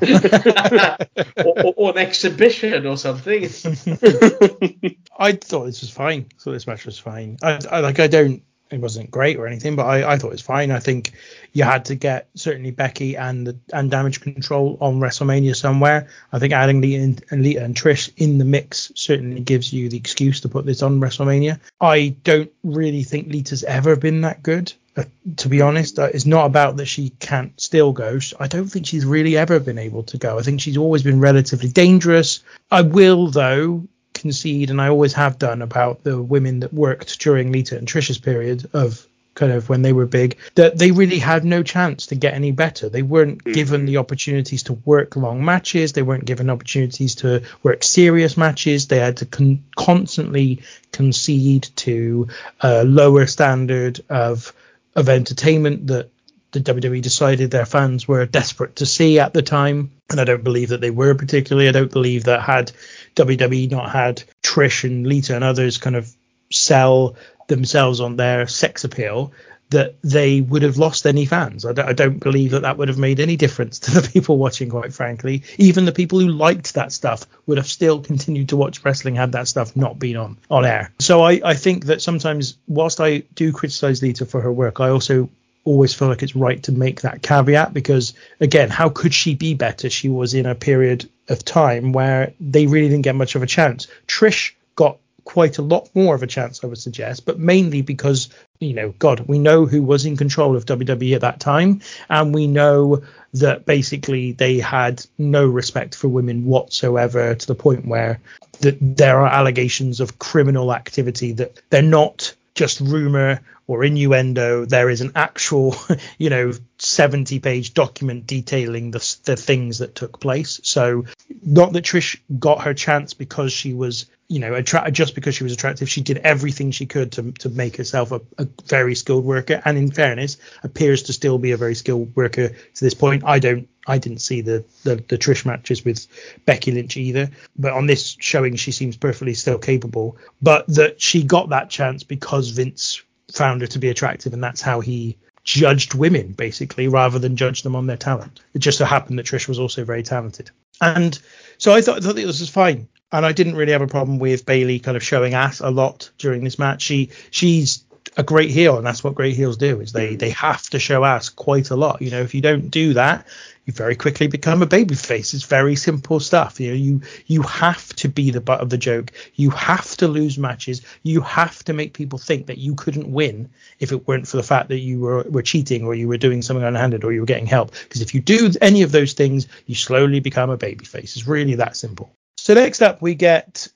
or, 1.36 1.64
or, 1.64 1.74
or 1.76 1.90
an 1.90 1.98
exhibition 1.98 2.86
or 2.86 2.96
something. 2.96 3.42
I 5.18 5.32
thought 5.32 5.66
this 5.66 5.82
was 5.82 5.90
fine. 5.90 6.26
I 6.32 6.38
thought 6.38 6.52
this 6.52 6.66
match 6.66 6.86
was 6.86 6.98
fine. 6.98 7.36
I, 7.42 7.58
I 7.70 7.80
like 7.80 8.00
I 8.00 8.06
don't 8.06 8.42
it 8.70 8.80
wasn't 8.80 9.10
great 9.10 9.36
or 9.36 9.46
anything, 9.46 9.76
but 9.76 9.86
I, 9.86 10.12
I 10.12 10.16
thought 10.16 10.28
it 10.28 10.32
was 10.32 10.42
fine. 10.42 10.70
I 10.70 10.78
think 10.78 11.12
you 11.52 11.64
had 11.64 11.84
to 11.86 11.94
get 11.94 12.28
certainly 12.34 12.70
Becky 12.70 13.16
and 13.16 13.46
the, 13.46 13.58
and 13.72 13.90
Damage 13.90 14.20
Control 14.20 14.78
on 14.80 15.00
WrestleMania 15.00 15.56
somewhere. 15.56 16.08
I 16.32 16.38
think 16.38 16.52
adding 16.52 16.80
Lita 16.80 17.22
and, 17.30 17.42
Lita 17.42 17.64
and 17.64 17.74
Trish 17.74 18.10
in 18.16 18.38
the 18.38 18.44
mix 18.44 18.92
certainly 18.94 19.40
gives 19.40 19.72
you 19.72 19.88
the 19.88 19.96
excuse 19.96 20.40
to 20.42 20.48
put 20.48 20.66
this 20.66 20.82
on 20.82 21.00
WrestleMania. 21.00 21.58
I 21.80 22.14
don't 22.22 22.50
really 22.62 23.02
think 23.02 23.28
Lita's 23.28 23.64
ever 23.64 23.96
been 23.96 24.20
that 24.22 24.42
good. 24.42 24.72
Uh, 24.96 25.04
to 25.36 25.48
be 25.48 25.60
honest, 25.60 25.98
uh, 25.98 26.08
it's 26.12 26.26
not 26.26 26.46
about 26.46 26.76
that 26.76 26.86
she 26.86 27.10
can't 27.20 27.58
still 27.60 27.92
go. 27.92 28.18
I 28.38 28.48
don't 28.48 28.66
think 28.66 28.86
she's 28.86 29.06
really 29.06 29.36
ever 29.36 29.60
been 29.60 29.78
able 29.78 30.02
to 30.04 30.18
go. 30.18 30.38
I 30.38 30.42
think 30.42 30.60
she's 30.60 30.76
always 30.76 31.02
been 31.02 31.20
relatively 31.20 31.68
dangerous. 31.68 32.42
I 32.70 32.82
will, 32.82 33.28
though, 33.28 33.86
concede, 34.20 34.70
and 34.70 34.80
I 34.80 34.88
always 34.88 35.14
have 35.14 35.38
done 35.38 35.62
about 35.62 36.04
the 36.04 36.20
women 36.20 36.60
that 36.60 36.72
worked 36.72 37.18
during 37.20 37.52
Lita 37.52 37.76
and 37.76 37.88
Trisha's 37.88 38.18
period 38.18 38.68
of 38.72 39.06
kind 39.34 39.52
of 39.52 39.68
when 39.68 39.82
they 39.82 39.92
were 39.92 40.06
big, 40.06 40.36
that 40.56 40.76
they 40.76 40.90
really 40.90 41.18
had 41.18 41.44
no 41.44 41.62
chance 41.62 42.06
to 42.06 42.14
get 42.14 42.34
any 42.34 42.50
better. 42.52 42.88
They 42.88 43.02
weren't 43.02 43.38
mm-hmm. 43.38 43.52
given 43.52 43.86
the 43.86 43.96
opportunities 43.96 44.64
to 44.64 44.74
work 44.84 45.16
long 45.16 45.44
matches. 45.44 45.92
They 45.92 46.02
weren't 46.02 46.26
given 46.26 46.50
opportunities 46.50 47.14
to 47.16 47.42
work 47.62 47.82
serious 47.82 48.36
matches. 48.36 48.88
They 48.88 48.98
had 48.98 49.18
to 49.18 49.26
con- 49.26 49.64
constantly 49.76 50.62
concede 50.92 51.68
to 51.76 52.28
a 52.60 52.84
lower 52.84 53.26
standard 53.26 54.00
of 54.08 54.52
of 54.96 55.08
entertainment 55.08 55.86
that 55.86 56.10
the 56.52 56.60
WWE 56.60 57.00
decided 57.00 57.50
their 57.50 57.64
fans 57.64 58.08
were 58.08 58.26
desperate 58.26 58.76
to 58.76 58.86
see 58.86 59.20
at 59.20 59.32
the 59.32 59.42
time. 59.42 59.92
And 60.10 60.20
I 60.20 60.24
don't 60.24 60.42
believe 60.42 60.70
that 60.70 60.80
they 60.80 60.90
were 60.90 61.14
particularly. 61.14 61.68
I 61.68 61.72
don't 61.72 61.92
believe 61.92 62.24
that 62.24 62.42
had 62.42 62.72
WWE 63.16 63.70
not 63.70 63.90
had 63.90 64.22
Trish 64.42 64.84
and 64.84 65.06
Lita 65.06 65.34
and 65.34 65.44
others 65.44 65.78
kind 65.78 65.96
of 65.96 66.14
sell 66.50 67.16
themselves 67.48 68.00
on 68.00 68.16
their 68.16 68.46
sex 68.46 68.84
appeal, 68.84 69.32
that 69.70 69.94
they 70.02 70.40
would 70.40 70.62
have 70.62 70.78
lost 70.78 71.06
any 71.06 71.24
fans. 71.24 71.64
I 71.64 71.72
don't, 71.72 71.88
I 71.88 71.92
don't, 71.92 72.18
believe 72.18 72.50
that 72.50 72.62
that 72.62 72.76
would 72.76 72.88
have 72.88 72.98
made 72.98 73.20
any 73.20 73.36
difference 73.36 73.78
to 73.80 73.92
the 73.92 74.08
people 74.08 74.36
watching, 74.36 74.68
quite 74.68 74.92
frankly. 74.92 75.44
Even 75.58 75.84
the 75.84 75.92
people 75.92 76.18
who 76.18 76.28
liked 76.28 76.74
that 76.74 76.92
stuff 76.92 77.26
would 77.46 77.56
have 77.56 77.68
still 77.68 78.00
continued 78.00 78.48
to 78.48 78.56
watch 78.56 78.84
wrestling 78.84 79.14
had 79.14 79.32
that 79.32 79.48
stuff 79.48 79.76
not 79.76 79.98
been 79.98 80.16
on, 80.16 80.38
on 80.50 80.64
air. 80.64 80.92
So 80.98 81.22
I, 81.22 81.40
I 81.44 81.54
think 81.54 81.86
that 81.86 82.02
sometimes, 82.02 82.58
whilst 82.66 83.00
I 83.00 83.18
do 83.34 83.52
criticize 83.52 84.02
Lita 84.02 84.26
for 84.26 84.40
her 84.40 84.52
work, 84.52 84.80
I 84.80 84.90
also 84.90 85.30
always 85.70 85.94
feel 85.94 86.08
like 86.08 86.22
it's 86.22 86.34
right 86.34 86.62
to 86.64 86.72
make 86.72 87.02
that 87.02 87.22
caveat 87.22 87.72
because 87.72 88.14
again 88.40 88.68
how 88.70 88.88
could 88.88 89.14
she 89.14 89.34
be 89.34 89.54
better? 89.54 89.88
She 89.88 90.08
was 90.08 90.34
in 90.34 90.46
a 90.46 90.54
period 90.54 91.08
of 91.28 91.44
time 91.44 91.92
where 91.92 92.32
they 92.40 92.66
really 92.66 92.88
didn't 92.88 93.04
get 93.04 93.14
much 93.14 93.36
of 93.36 93.42
a 93.42 93.46
chance. 93.46 93.86
Trish 94.08 94.52
got 94.74 94.98
quite 95.24 95.58
a 95.58 95.62
lot 95.62 95.88
more 95.94 96.14
of 96.14 96.22
a 96.22 96.26
chance 96.26 96.64
i 96.64 96.66
would 96.66 96.78
suggest 96.78 97.26
but 97.26 97.38
mainly 97.38 97.82
because 97.82 98.30
you 98.58 98.72
know 98.72 98.92
god 98.98 99.20
we 99.28 99.38
know 99.38 99.66
who 99.66 99.82
was 99.82 100.06
in 100.06 100.16
control 100.16 100.56
of 100.56 100.64
wwe 100.64 101.14
at 101.14 101.20
that 101.20 101.38
time 101.38 101.80
and 102.08 102.34
we 102.34 102.46
know 102.46 103.02
that 103.34 103.64
basically 103.66 104.32
they 104.32 104.58
had 104.58 105.04
no 105.18 105.46
respect 105.46 105.94
for 105.94 106.08
women 106.08 106.46
whatsoever 106.46 107.34
to 107.34 107.46
the 107.46 107.54
point 107.54 107.86
where 107.86 108.18
that 108.60 108.78
there 108.80 109.20
are 109.20 109.28
allegations 109.28 110.00
of 110.00 110.18
criminal 110.18 110.72
activity 110.72 111.32
that 111.32 111.60
they're 111.70 111.82
not 111.82 112.34
just 112.54 112.80
rumor 112.80 113.40
or 113.66 113.84
innuendo. 113.84 114.64
There 114.64 114.90
is 114.90 115.00
an 115.00 115.12
actual, 115.14 115.76
you 116.18 116.28
know, 116.28 116.52
70 116.78 117.38
page 117.38 117.72
document 117.72 118.26
detailing 118.26 118.90
the, 118.90 119.16
the 119.24 119.36
things 119.36 119.78
that 119.78 119.94
took 119.94 120.20
place. 120.20 120.60
So, 120.64 121.04
not 121.42 121.72
that 121.72 121.84
Trish 121.84 122.18
got 122.38 122.62
her 122.62 122.74
chance 122.74 123.14
because 123.14 123.52
she 123.52 123.72
was, 123.72 124.06
you 124.28 124.40
know, 124.40 124.54
attra- 124.54 124.90
just 124.90 125.14
because 125.14 125.36
she 125.36 125.44
was 125.44 125.52
attractive. 125.52 125.88
She 125.88 126.00
did 126.00 126.18
everything 126.18 126.72
she 126.72 126.86
could 126.86 127.12
to, 127.12 127.32
to 127.32 127.48
make 127.48 127.76
herself 127.76 128.12
a, 128.12 128.20
a 128.38 128.48
very 128.66 128.94
skilled 128.94 129.24
worker. 129.24 129.62
And 129.64 129.78
in 129.78 129.90
fairness, 129.90 130.36
appears 130.64 131.04
to 131.04 131.12
still 131.12 131.38
be 131.38 131.52
a 131.52 131.56
very 131.56 131.76
skilled 131.76 132.14
worker 132.16 132.48
to 132.48 132.84
this 132.84 132.94
point. 132.94 133.22
I 133.24 133.38
don't 133.38 133.68
I 133.86 133.98
didn't 133.98 134.18
see 134.18 134.40
the, 134.40 134.64
the, 134.84 134.96
the 134.96 135.18
Trish 135.18 135.46
matches 135.46 135.84
with 135.84 136.06
Becky 136.44 136.72
Lynch 136.72 136.96
either, 136.96 137.30
but 137.58 137.72
on 137.72 137.86
this 137.86 138.16
showing 138.20 138.56
she 138.56 138.72
seems 138.72 138.96
perfectly 138.96 139.34
still 139.34 139.58
capable. 139.58 140.18
But 140.42 140.66
that 140.68 141.00
she 141.00 141.22
got 141.22 141.50
that 141.50 141.70
chance 141.70 142.02
because 142.02 142.50
Vince 142.50 143.02
found 143.32 143.62
her 143.62 143.66
to 143.68 143.78
be 143.78 143.88
attractive, 143.88 144.32
and 144.32 144.42
that's 144.42 144.60
how 144.60 144.80
he 144.80 145.16
judged 145.42 145.94
women 145.94 146.32
basically, 146.32 146.88
rather 146.88 147.18
than 147.18 147.36
judge 147.36 147.62
them 147.62 147.76
on 147.76 147.86
their 147.86 147.96
talent. 147.96 148.40
It 148.54 148.58
just 148.58 148.78
so 148.78 148.84
happened 148.84 149.18
that 149.18 149.26
Trish 149.26 149.48
was 149.48 149.58
also 149.58 149.84
very 149.84 150.02
talented, 150.02 150.50
and 150.80 151.18
so 151.58 151.72
I 151.72 151.80
thought, 151.80 151.98
I 151.98 152.00
thought 152.00 152.16
this 152.16 152.40
was 152.40 152.50
fine. 152.50 152.88
And 153.12 153.26
I 153.26 153.32
didn't 153.32 153.56
really 153.56 153.72
have 153.72 153.82
a 153.82 153.88
problem 153.88 154.20
with 154.20 154.46
Bayley 154.46 154.78
kind 154.78 154.96
of 154.96 155.02
showing 155.02 155.34
ass 155.34 155.58
a 155.58 155.70
lot 155.70 156.10
during 156.18 156.44
this 156.44 156.60
match. 156.60 156.82
She 156.82 157.10
she's 157.32 157.84
a 158.16 158.22
great 158.22 158.50
heel, 158.50 158.76
and 158.76 158.86
that's 158.86 159.04
what 159.04 159.14
great 159.14 159.36
heels 159.36 159.56
do 159.56 159.80
is 159.80 159.92
they 159.92 160.16
they 160.16 160.30
have 160.30 160.68
to 160.70 160.78
show 160.78 161.04
ass 161.04 161.28
quite 161.28 161.70
a 161.70 161.76
lot. 161.76 162.02
You 162.02 162.10
know, 162.10 162.20
if 162.20 162.34
you 162.34 162.40
don't 162.40 162.70
do 162.70 162.94
that, 162.94 163.26
you 163.64 163.72
very 163.72 163.94
quickly 163.94 164.26
become 164.26 164.62
a 164.62 164.66
babyface. 164.66 165.32
It's 165.32 165.44
very 165.44 165.76
simple 165.76 166.18
stuff. 166.18 166.58
You 166.58 166.68
know, 166.70 166.74
you 166.74 167.00
you 167.26 167.42
have 167.42 167.94
to 167.96 168.08
be 168.08 168.30
the 168.30 168.40
butt 168.40 168.60
of 168.60 168.70
the 168.70 168.78
joke. 168.78 169.12
You 169.34 169.50
have 169.50 169.96
to 169.98 170.08
lose 170.08 170.38
matches. 170.38 170.82
You 171.02 171.20
have 171.20 171.62
to 171.64 171.72
make 171.72 171.92
people 171.92 172.18
think 172.18 172.46
that 172.46 172.58
you 172.58 172.74
couldn't 172.74 173.10
win 173.10 173.50
if 173.78 173.92
it 173.92 174.06
weren't 174.08 174.28
for 174.28 174.36
the 174.36 174.42
fact 174.42 174.68
that 174.68 174.80
you 174.80 175.00
were 175.00 175.22
were 175.24 175.42
cheating 175.42 175.84
or 175.84 175.94
you 175.94 176.08
were 176.08 176.18
doing 176.18 176.42
something 176.42 176.64
unhanded 176.64 177.04
or 177.04 177.12
you 177.12 177.20
were 177.20 177.26
getting 177.26 177.46
help. 177.46 177.72
Because 177.72 178.02
if 178.02 178.14
you 178.14 178.20
do 178.20 178.50
any 178.60 178.82
of 178.82 178.92
those 178.92 179.12
things, 179.12 179.46
you 179.66 179.74
slowly 179.74 180.20
become 180.20 180.50
a 180.50 180.58
babyface. 180.58 181.16
It's 181.16 181.26
really 181.26 181.54
that 181.56 181.76
simple. 181.76 182.10
So 182.38 182.54
next 182.54 182.82
up, 182.82 183.00
we 183.00 183.14
get 183.14 183.68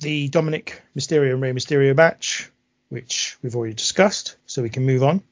the 0.00 0.28
Dominic 0.28 0.82
Mysterio 0.96 1.32
and 1.32 1.42
Rey 1.42 1.52
Mysterio 1.52 1.96
match 1.96 2.50
which 2.88 3.36
we've 3.42 3.56
already 3.56 3.74
discussed, 3.74 4.36
so 4.46 4.62
we 4.62 4.70
can 4.70 4.84
move 4.84 5.02
on. 5.02 5.22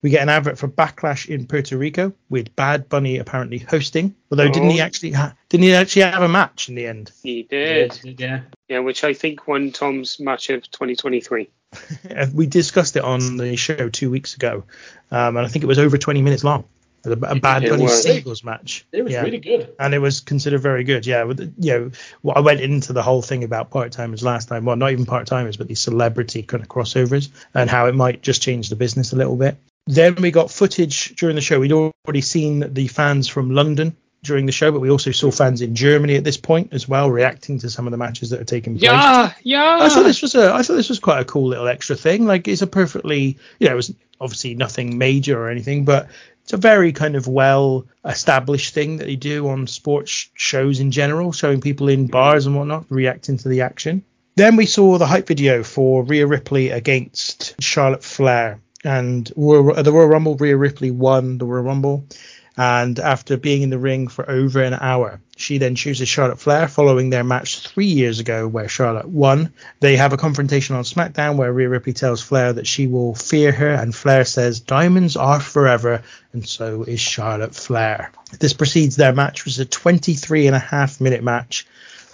We 0.00 0.10
get 0.10 0.22
an 0.22 0.28
advert 0.28 0.58
for 0.58 0.68
Backlash 0.68 1.28
in 1.28 1.46
Puerto 1.48 1.76
Rico 1.76 2.12
with 2.28 2.54
Bad 2.54 2.88
Bunny 2.88 3.18
apparently 3.18 3.58
hosting. 3.58 4.14
Although 4.30 4.44
oh. 4.44 4.52
didn't 4.52 4.70
he 4.70 4.80
actually 4.80 5.10
ha- 5.10 5.34
didn't 5.48 5.64
he 5.64 5.74
actually 5.74 6.02
have 6.02 6.22
a 6.22 6.28
match 6.28 6.68
in 6.68 6.76
the 6.76 6.86
end? 6.86 7.10
He 7.22 7.42
did. 7.42 7.98
Yeah. 8.04 8.42
Yeah, 8.68 8.78
which 8.80 9.02
I 9.02 9.14
think 9.14 9.48
won 9.48 9.72
Tom's 9.72 10.20
match 10.20 10.50
of 10.50 10.70
2023. 10.70 11.50
we 12.34 12.46
discussed 12.46 12.96
it 12.96 13.02
on 13.02 13.36
the 13.36 13.56
show 13.56 13.88
two 13.88 14.10
weeks 14.10 14.36
ago, 14.36 14.64
um, 15.10 15.36
and 15.36 15.44
I 15.44 15.48
think 15.48 15.64
it 15.64 15.68
was 15.68 15.78
over 15.78 15.98
20 15.98 16.22
minutes 16.22 16.44
long. 16.44 16.64
A, 17.04 17.16
Bad 17.16 17.68
Bunny 17.68 17.88
singles 17.88 18.44
match. 18.44 18.86
It 18.92 19.02
was 19.02 19.12
yeah. 19.12 19.22
really 19.22 19.38
good, 19.38 19.74
and 19.78 19.94
it 19.94 19.98
was 19.98 20.20
considered 20.20 20.60
very 20.60 20.84
good. 20.84 21.06
Yeah, 21.06 21.24
with 21.24 21.54
you 21.58 21.72
know, 21.72 21.90
well, 22.22 22.36
I 22.36 22.40
went 22.40 22.60
into 22.60 22.92
the 22.92 23.02
whole 23.02 23.22
thing 23.22 23.44
about 23.44 23.70
part 23.70 23.92
timers 23.92 24.22
last 24.22 24.48
time. 24.48 24.64
Well, 24.64 24.76
not 24.76 24.92
even 24.92 25.06
part 25.06 25.26
timers, 25.26 25.56
but 25.56 25.68
these 25.68 25.80
celebrity 25.80 26.42
kind 26.42 26.62
of 26.62 26.68
crossovers 26.68 27.30
and 27.54 27.70
how 27.70 27.86
it 27.86 27.94
might 27.94 28.22
just 28.22 28.42
change 28.42 28.68
the 28.68 28.76
business 28.76 29.12
a 29.12 29.16
little 29.16 29.36
bit. 29.36 29.56
Then 29.86 30.16
we 30.16 30.30
got 30.30 30.50
footage 30.50 31.14
during 31.16 31.34
the 31.34 31.40
show. 31.40 31.60
We'd 31.60 31.72
already 31.72 32.20
seen 32.20 32.74
the 32.74 32.88
fans 32.88 33.28
from 33.28 33.50
London 33.50 33.96
during 34.22 34.46
the 34.46 34.52
show, 34.52 34.72
but 34.72 34.80
we 34.80 34.90
also 34.90 35.12
saw 35.12 35.30
fans 35.30 35.62
in 35.62 35.74
Germany 35.74 36.16
at 36.16 36.24
this 36.24 36.36
point 36.36 36.72
as 36.72 36.88
well, 36.88 37.10
reacting 37.10 37.58
to 37.60 37.70
some 37.70 37.86
of 37.86 37.92
the 37.92 37.96
matches 37.96 38.30
that 38.30 38.40
are 38.40 38.44
taking 38.44 38.74
place. 38.74 38.82
Yeah, 38.82 39.32
yeah. 39.42 39.78
I 39.80 39.88
thought 39.88 40.02
this 40.02 40.22
was 40.22 40.34
a, 40.34 40.52
I 40.52 40.62
thought 40.62 40.74
this 40.74 40.88
was 40.88 40.98
quite 40.98 41.20
a 41.20 41.24
cool 41.24 41.48
little 41.48 41.68
extra 41.68 41.96
thing. 41.96 42.26
Like 42.26 42.48
it's 42.48 42.62
a 42.62 42.66
perfectly, 42.66 43.38
you 43.58 43.68
know, 43.68 43.72
it 43.72 43.76
was 43.76 43.94
obviously 44.20 44.54
nothing 44.54 44.98
major 44.98 45.40
or 45.40 45.48
anything, 45.48 45.84
but 45.84 46.08
it's 46.48 46.54
a 46.54 46.56
very 46.56 46.94
kind 46.94 47.14
of 47.14 47.28
well 47.28 47.84
established 48.06 48.72
thing 48.72 48.96
that 48.96 49.04
they 49.04 49.16
do 49.16 49.48
on 49.48 49.66
sports 49.66 50.30
shows 50.32 50.80
in 50.80 50.90
general, 50.90 51.30
showing 51.30 51.60
people 51.60 51.90
in 51.90 52.06
bars 52.06 52.46
and 52.46 52.56
whatnot 52.56 52.86
reacting 52.88 53.36
to 53.36 53.50
the 53.50 53.60
action. 53.60 54.02
Then 54.36 54.56
we 54.56 54.64
saw 54.64 54.96
the 54.96 55.04
hype 55.04 55.26
video 55.26 55.62
for 55.62 56.04
Rhea 56.04 56.26
Ripley 56.26 56.70
against 56.70 57.54
Charlotte 57.60 58.02
Flair. 58.02 58.62
And 58.82 59.26
the 59.26 59.34
Royal 59.36 60.06
Rumble, 60.06 60.36
Rhea 60.36 60.56
Ripley 60.56 60.90
won 60.90 61.36
the 61.36 61.44
Royal 61.44 61.64
Rumble. 61.64 62.06
And 62.58 62.98
after 62.98 63.36
being 63.36 63.62
in 63.62 63.70
the 63.70 63.78
ring 63.78 64.08
for 64.08 64.28
over 64.28 64.60
an 64.60 64.74
hour, 64.74 65.20
she 65.36 65.58
then 65.58 65.76
chooses 65.76 66.08
Charlotte 66.08 66.40
Flair 66.40 66.66
following 66.66 67.08
their 67.08 67.22
match 67.22 67.60
three 67.60 67.86
years 67.86 68.18
ago 68.18 68.48
where 68.48 68.68
Charlotte 68.68 69.08
won. 69.08 69.52
They 69.78 69.96
have 69.96 70.12
a 70.12 70.16
confrontation 70.16 70.74
on 70.74 70.82
SmackDown 70.82 71.36
where 71.36 71.52
Rhea 71.52 71.68
Ripley 71.68 71.92
tells 71.92 72.20
Flair 72.20 72.52
that 72.52 72.66
she 72.66 72.88
will 72.88 73.14
fear 73.14 73.52
her, 73.52 73.70
and 73.70 73.94
Flair 73.94 74.24
says 74.24 74.58
diamonds 74.58 75.16
are 75.16 75.38
forever, 75.38 76.02
and 76.32 76.44
so 76.44 76.82
is 76.82 76.98
Charlotte 76.98 77.54
Flair. 77.54 78.10
This 78.40 78.54
precedes 78.54 78.96
their 78.96 79.12
match, 79.12 79.44
which 79.44 79.56
was 79.56 79.60
a 79.60 79.64
23 79.64 80.48
and 80.48 80.56
a 80.56 80.58
half 80.58 81.00
minute 81.00 81.22
match, 81.22 81.64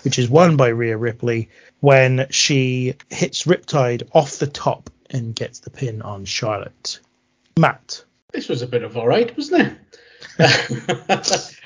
which 0.02 0.18
is 0.18 0.28
won 0.28 0.58
by 0.58 0.68
Rhea 0.68 0.98
Ripley 0.98 1.48
when 1.80 2.26
she 2.28 2.96
hits 3.08 3.44
Riptide 3.44 4.10
off 4.12 4.36
the 4.36 4.46
top 4.46 4.90
and 5.08 5.34
gets 5.34 5.60
the 5.60 5.70
pin 5.70 6.02
on 6.02 6.26
Charlotte. 6.26 7.00
Matt. 7.58 8.04
This 8.32 8.50
was 8.50 8.60
a 8.60 8.66
bit 8.66 8.82
of 8.82 8.98
alright, 8.98 9.34
wasn't 9.38 9.68
it? 9.68 10.00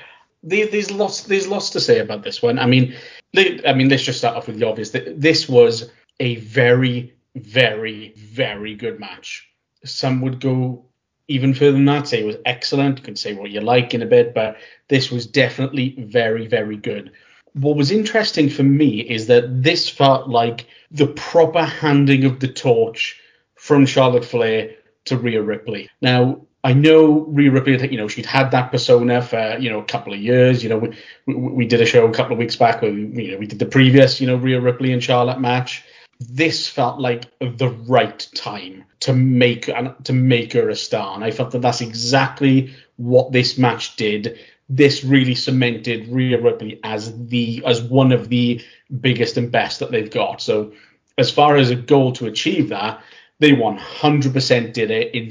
there's 0.42 0.90
lots 0.90 1.22
there's 1.22 1.48
lots 1.48 1.70
to 1.70 1.80
say 1.80 1.98
about 2.00 2.22
this 2.22 2.42
one. 2.42 2.58
I 2.58 2.66
mean, 2.66 2.94
I 3.36 3.72
mean, 3.72 3.88
let's 3.88 4.04
just 4.04 4.18
start 4.18 4.36
off 4.36 4.46
with 4.46 4.58
the 4.58 4.66
obvious. 4.66 4.90
This 4.90 5.48
was 5.48 5.90
a 6.20 6.36
very, 6.36 7.14
very, 7.36 8.12
very 8.16 8.74
good 8.74 8.98
match. 8.98 9.48
Some 9.84 10.20
would 10.22 10.40
go 10.40 10.84
even 11.28 11.52
further 11.52 11.72
than 11.72 11.84
that, 11.84 12.08
say 12.08 12.20
it 12.20 12.26
was 12.26 12.36
excellent. 12.46 12.98
You 12.98 13.04
can 13.04 13.16
say 13.16 13.34
what 13.34 13.50
you 13.50 13.60
like 13.60 13.94
in 13.94 14.02
a 14.02 14.06
bit, 14.06 14.34
but 14.34 14.56
this 14.88 15.10
was 15.10 15.26
definitely 15.26 15.94
very, 15.98 16.46
very 16.46 16.76
good. 16.76 17.12
What 17.52 17.76
was 17.76 17.90
interesting 17.90 18.48
for 18.48 18.62
me 18.62 19.00
is 19.00 19.26
that 19.26 19.62
this 19.62 19.88
felt 19.88 20.28
like 20.28 20.66
the 20.90 21.08
proper 21.08 21.64
handing 21.64 22.24
of 22.24 22.40
the 22.40 22.48
torch 22.48 23.20
from 23.56 23.84
Charlotte 23.84 24.24
Flair 24.24 24.74
to 25.04 25.18
Rhea 25.18 25.42
Ripley. 25.42 25.90
Now, 26.00 26.46
I 26.68 26.74
know 26.74 27.20
Rhea 27.20 27.50
Ripley, 27.50 27.90
you 27.90 27.96
know, 27.96 28.08
she'd 28.08 28.26
had 28.26 28.50
that 28.50 28.70
persona 28.70 29.22
for, 29.22 29.56
you 29.58 29.70
know, 29.70 29.78
a 29.78 29.84
couple 29.84 30.12
of 30.12 30.20
years. 30.20 30.62
You 30.62 30.68
know, 30.68 30.76
we, 30.76 30.94
we, 31.24 31.34
we 31.34 31.66
did 31.66 31.80
a 31.80 31.86
show 31.86 32.06
a 32.06 32.12
couple 32.12 32.34
of 32.34 32.38
weeks 32.38 32.56
back 32.56 32.82
where, 32.82 32.92
we, 32.92 33.06
you 33.24 33.32
know, 33.32 33.38
we 33.38 33.46
did 33.46 33.58
the 33.58 33.64
previous, 33.64 34.20
you 34.20 34.26
know, 34.26 34.36
Rhea 34.36 34.60
Ripley 34.60 34.92
and 34.92 35.02
Charlotte 35.02 35.40
match. 35.40 35.82
This 36.20 36.68
felt 36.68 37.00
like 37.00 37.24
the 37.40 37.70
right 37.86 38.28
time 38.34 38.84
to 39.00 39.14
make 39.14 39.70
to 40.04 40.12
make 40.12 40.52
her 40.52 40.68
a 40.68 40.76
star, 40.76 41.14
and 41.14 41.24
I 41.24 41.30
felt 41.30 41.52
that 41.52 41.62
that's 41.62 41.80
exactly 41.80 42.74
what 42.96 43.32
this 43.32 43.56
match 43.56 43.96
did. 43.96 44.38
This 44.68 45.04
really 45.04 45.36
cemented 45.36 46.08
Rhea 46.08 46.38
Ripley 46.38 46.80
as 46.84 47.28
the 47.28 47.62
as 47.64 47.80
one 47.80 48.12
of 48.12 48.28
the 48.28 48.60
biggest 49.00 49.38
and 49.38 49.50
best 49.50 49.78
that 49.78 49.90
they've 49.90 50.10
got. 50.10 50.42
So, 50.42 50.72
as 51.16 51.30
far 51.30 51.56
as 51.56 51.70
a 51.70 51.76
goal 51.76 52.12
to 52.14 52.26
achieve 52.26 52.68
that, 52.68 53.00
they 53.38 53.52
100% 53.52 54.72
did 54.74 54.90
it 54.90 55.14
in 55.14 55.30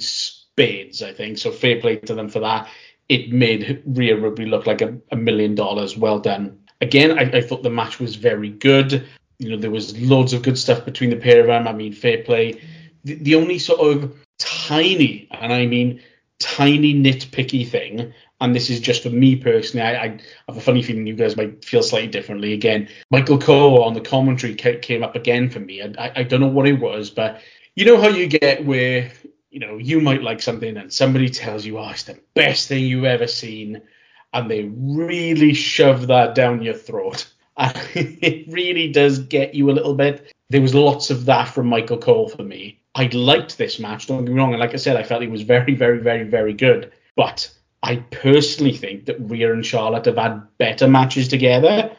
spades, 0.58 1.04
I 1.04 1.14
think. 1.14 1.38
So 1.38 1.52
fair 1.52 1.80
play 1.80 1.98
to 1.98 2.16
them 2.16 2.30
for 2.30 2.40
that. 2.40 2.68
It 3.10 3.32
made 3.32 3.84
Rhea 3.86 4.18
Ripley 4.18 4.48
look 4.48 4.66
like 4.66 4.82
a, 4.82 4.98
a 5.12 5.16
million 5.16 5.54
dollars. 5.54 5.96
Well 5.96 6.20
done. 6.20 6.58
Again, 6.82 7.18
I, 7.18 7.38
I, 7.38 7.42
thought 7.42 7.62
the 7.62 7.70
match 7.70 8.00
was 8.00 8.16
very 8.16 8.50
good. 8.50 9.08
You 9.38 9.52
know, 9.52 9.58
there 9.58 9.72
was 9.72 9.98
loads 10.00 10.34
of 10.34 10.42
good 10.42 10.58
stuff 10.58 10.84
between 10.84 11.12
the 11.12 11.16
pair 11.16 11.42
of 11.42 11.48
them. 11.48 11.68
I 11.68 11.74
mean, 11.74 11.94
fair 11.94 12.24
play. 12.24 12.60
The, 13.04 13.16
the 13.16 13.36
only 13.36 13.60
sort 13.60 13.80
of 13.80 14.16
tiny, 14.40 15.28
and 15.32 15.54
I 15.54 15.68
mean 15.68 16.02
tiny 16.40 16.94
nitpicky 16.94 17.68
thing, 17.68 18.14
and 18.42 18.56
this 18.56 18.70
is 18.70 18.80
just 18.80 19.04
for 19.04 19.10
me 19.10 19.36
personally, 19.36 19.86
I, 19.86 20.04
I 20.04 20.20
have 20.48 20.58
a 20.58 20.62
funny 20.62 20.82
feeling 20.84 21.08
you 21.08 21.16
guys 21.16 21.38
might 21.38 21.64
feel 21.64 21.84
slightly 21.84 22.10
differently. 22.10 22.54
Again, 22.54 22.90
Michael 23.12 23.40
Cole 23.40 23.84
on 23.84 23.94
the 23.94 24.02
commentary 24.02 24.56
came 24.56 25.04
up 25.04 25.16
again 25.16 25.50
for 25.50 25.60
me. 25.60 25.82
I, 25.82 26.12
I 26.16 26.24
don't 26.24 26.42
know 26.42 26.48
what 26.48 26.68
it 26.68 26.80
was, 26.80 27.10
but 27.12 27.42
you 27.76 27.86
know 27.86 28.00
how 28.00 28.08
you 28.08 28.28
get 28.28 28.66
where 28.66 29.12
you 29.58 29.66
know, 29.66 29.80
you 29.80 30.00
might 30.00 30.22
like 30.22 30.40
something 30.40 30.78
and 30.78 30.94
somebody 30.94 31.30
tells 31.30 31.66
you, 31.66 31.80
oh, 31.80 31.90
it's 31.90 32.04
the 32.04 32.20
best 32.36 32.68
thing 32.68 32.86
you've 32.86 33.06
ever 33.06 33.26
seen, 33.26 33.82
and 34.32 34.52
they 34.52 34.66
really 34.66 35.56
shove 35.56 36.06
that 36.06 36.36
down 36.36 36.62
your 36.62 36.76
throat. 36.76 37.28
And 37.60 37.76
it 37.96 38.48
really 38.54 38.92
does 38.92 39.18
get 39.18 39.56
you 39.56 39.72
a 39.72 39.74
little 39.74 39.96
bit. 39.96 40.32
There 40.52 40.62
was 40.62 40.76
lots 40.76 41.10
of 41.10 41.26
that 41.26 41.46
from 41.46 41.66
Michael 41.66 41.98
Cole 41.98 42.30
for 42.30 42.44
me. 42.44 42.80
I 42.94 43.08
liked 43.08 43.58
this 43.58 43.80
match, 43.80 44.06
don't 44.06 44.26
get 44.26 44.32
me 44.32 44.40
wrong. 44.40 44.54
And 44.54 44.60
like 44.60 44.76
I 44.76 44.78
said, 44.78 44.96
I 44.96 45.02
felt 45.02 45.24
it 45.24 45.32
was 45.32 45.42
very, 45.42 45.74
very, 45.74 45.98
very, 45.98 46.24
very 46.24 46.54
good. 46.54 46.92
But 47.16 47.50
I 47.82 47.96
personally 48.12 48.78
think 48.78 49.06
that 49.06 49.20
Rhea 49.20 49.52
and 49.52 49.66
Charlotte 49.66 50.06
have 50.06 50.18
had 50.18 50.44
better 50.60 50.88
matches 50.88 51.30
together 51.30 51.90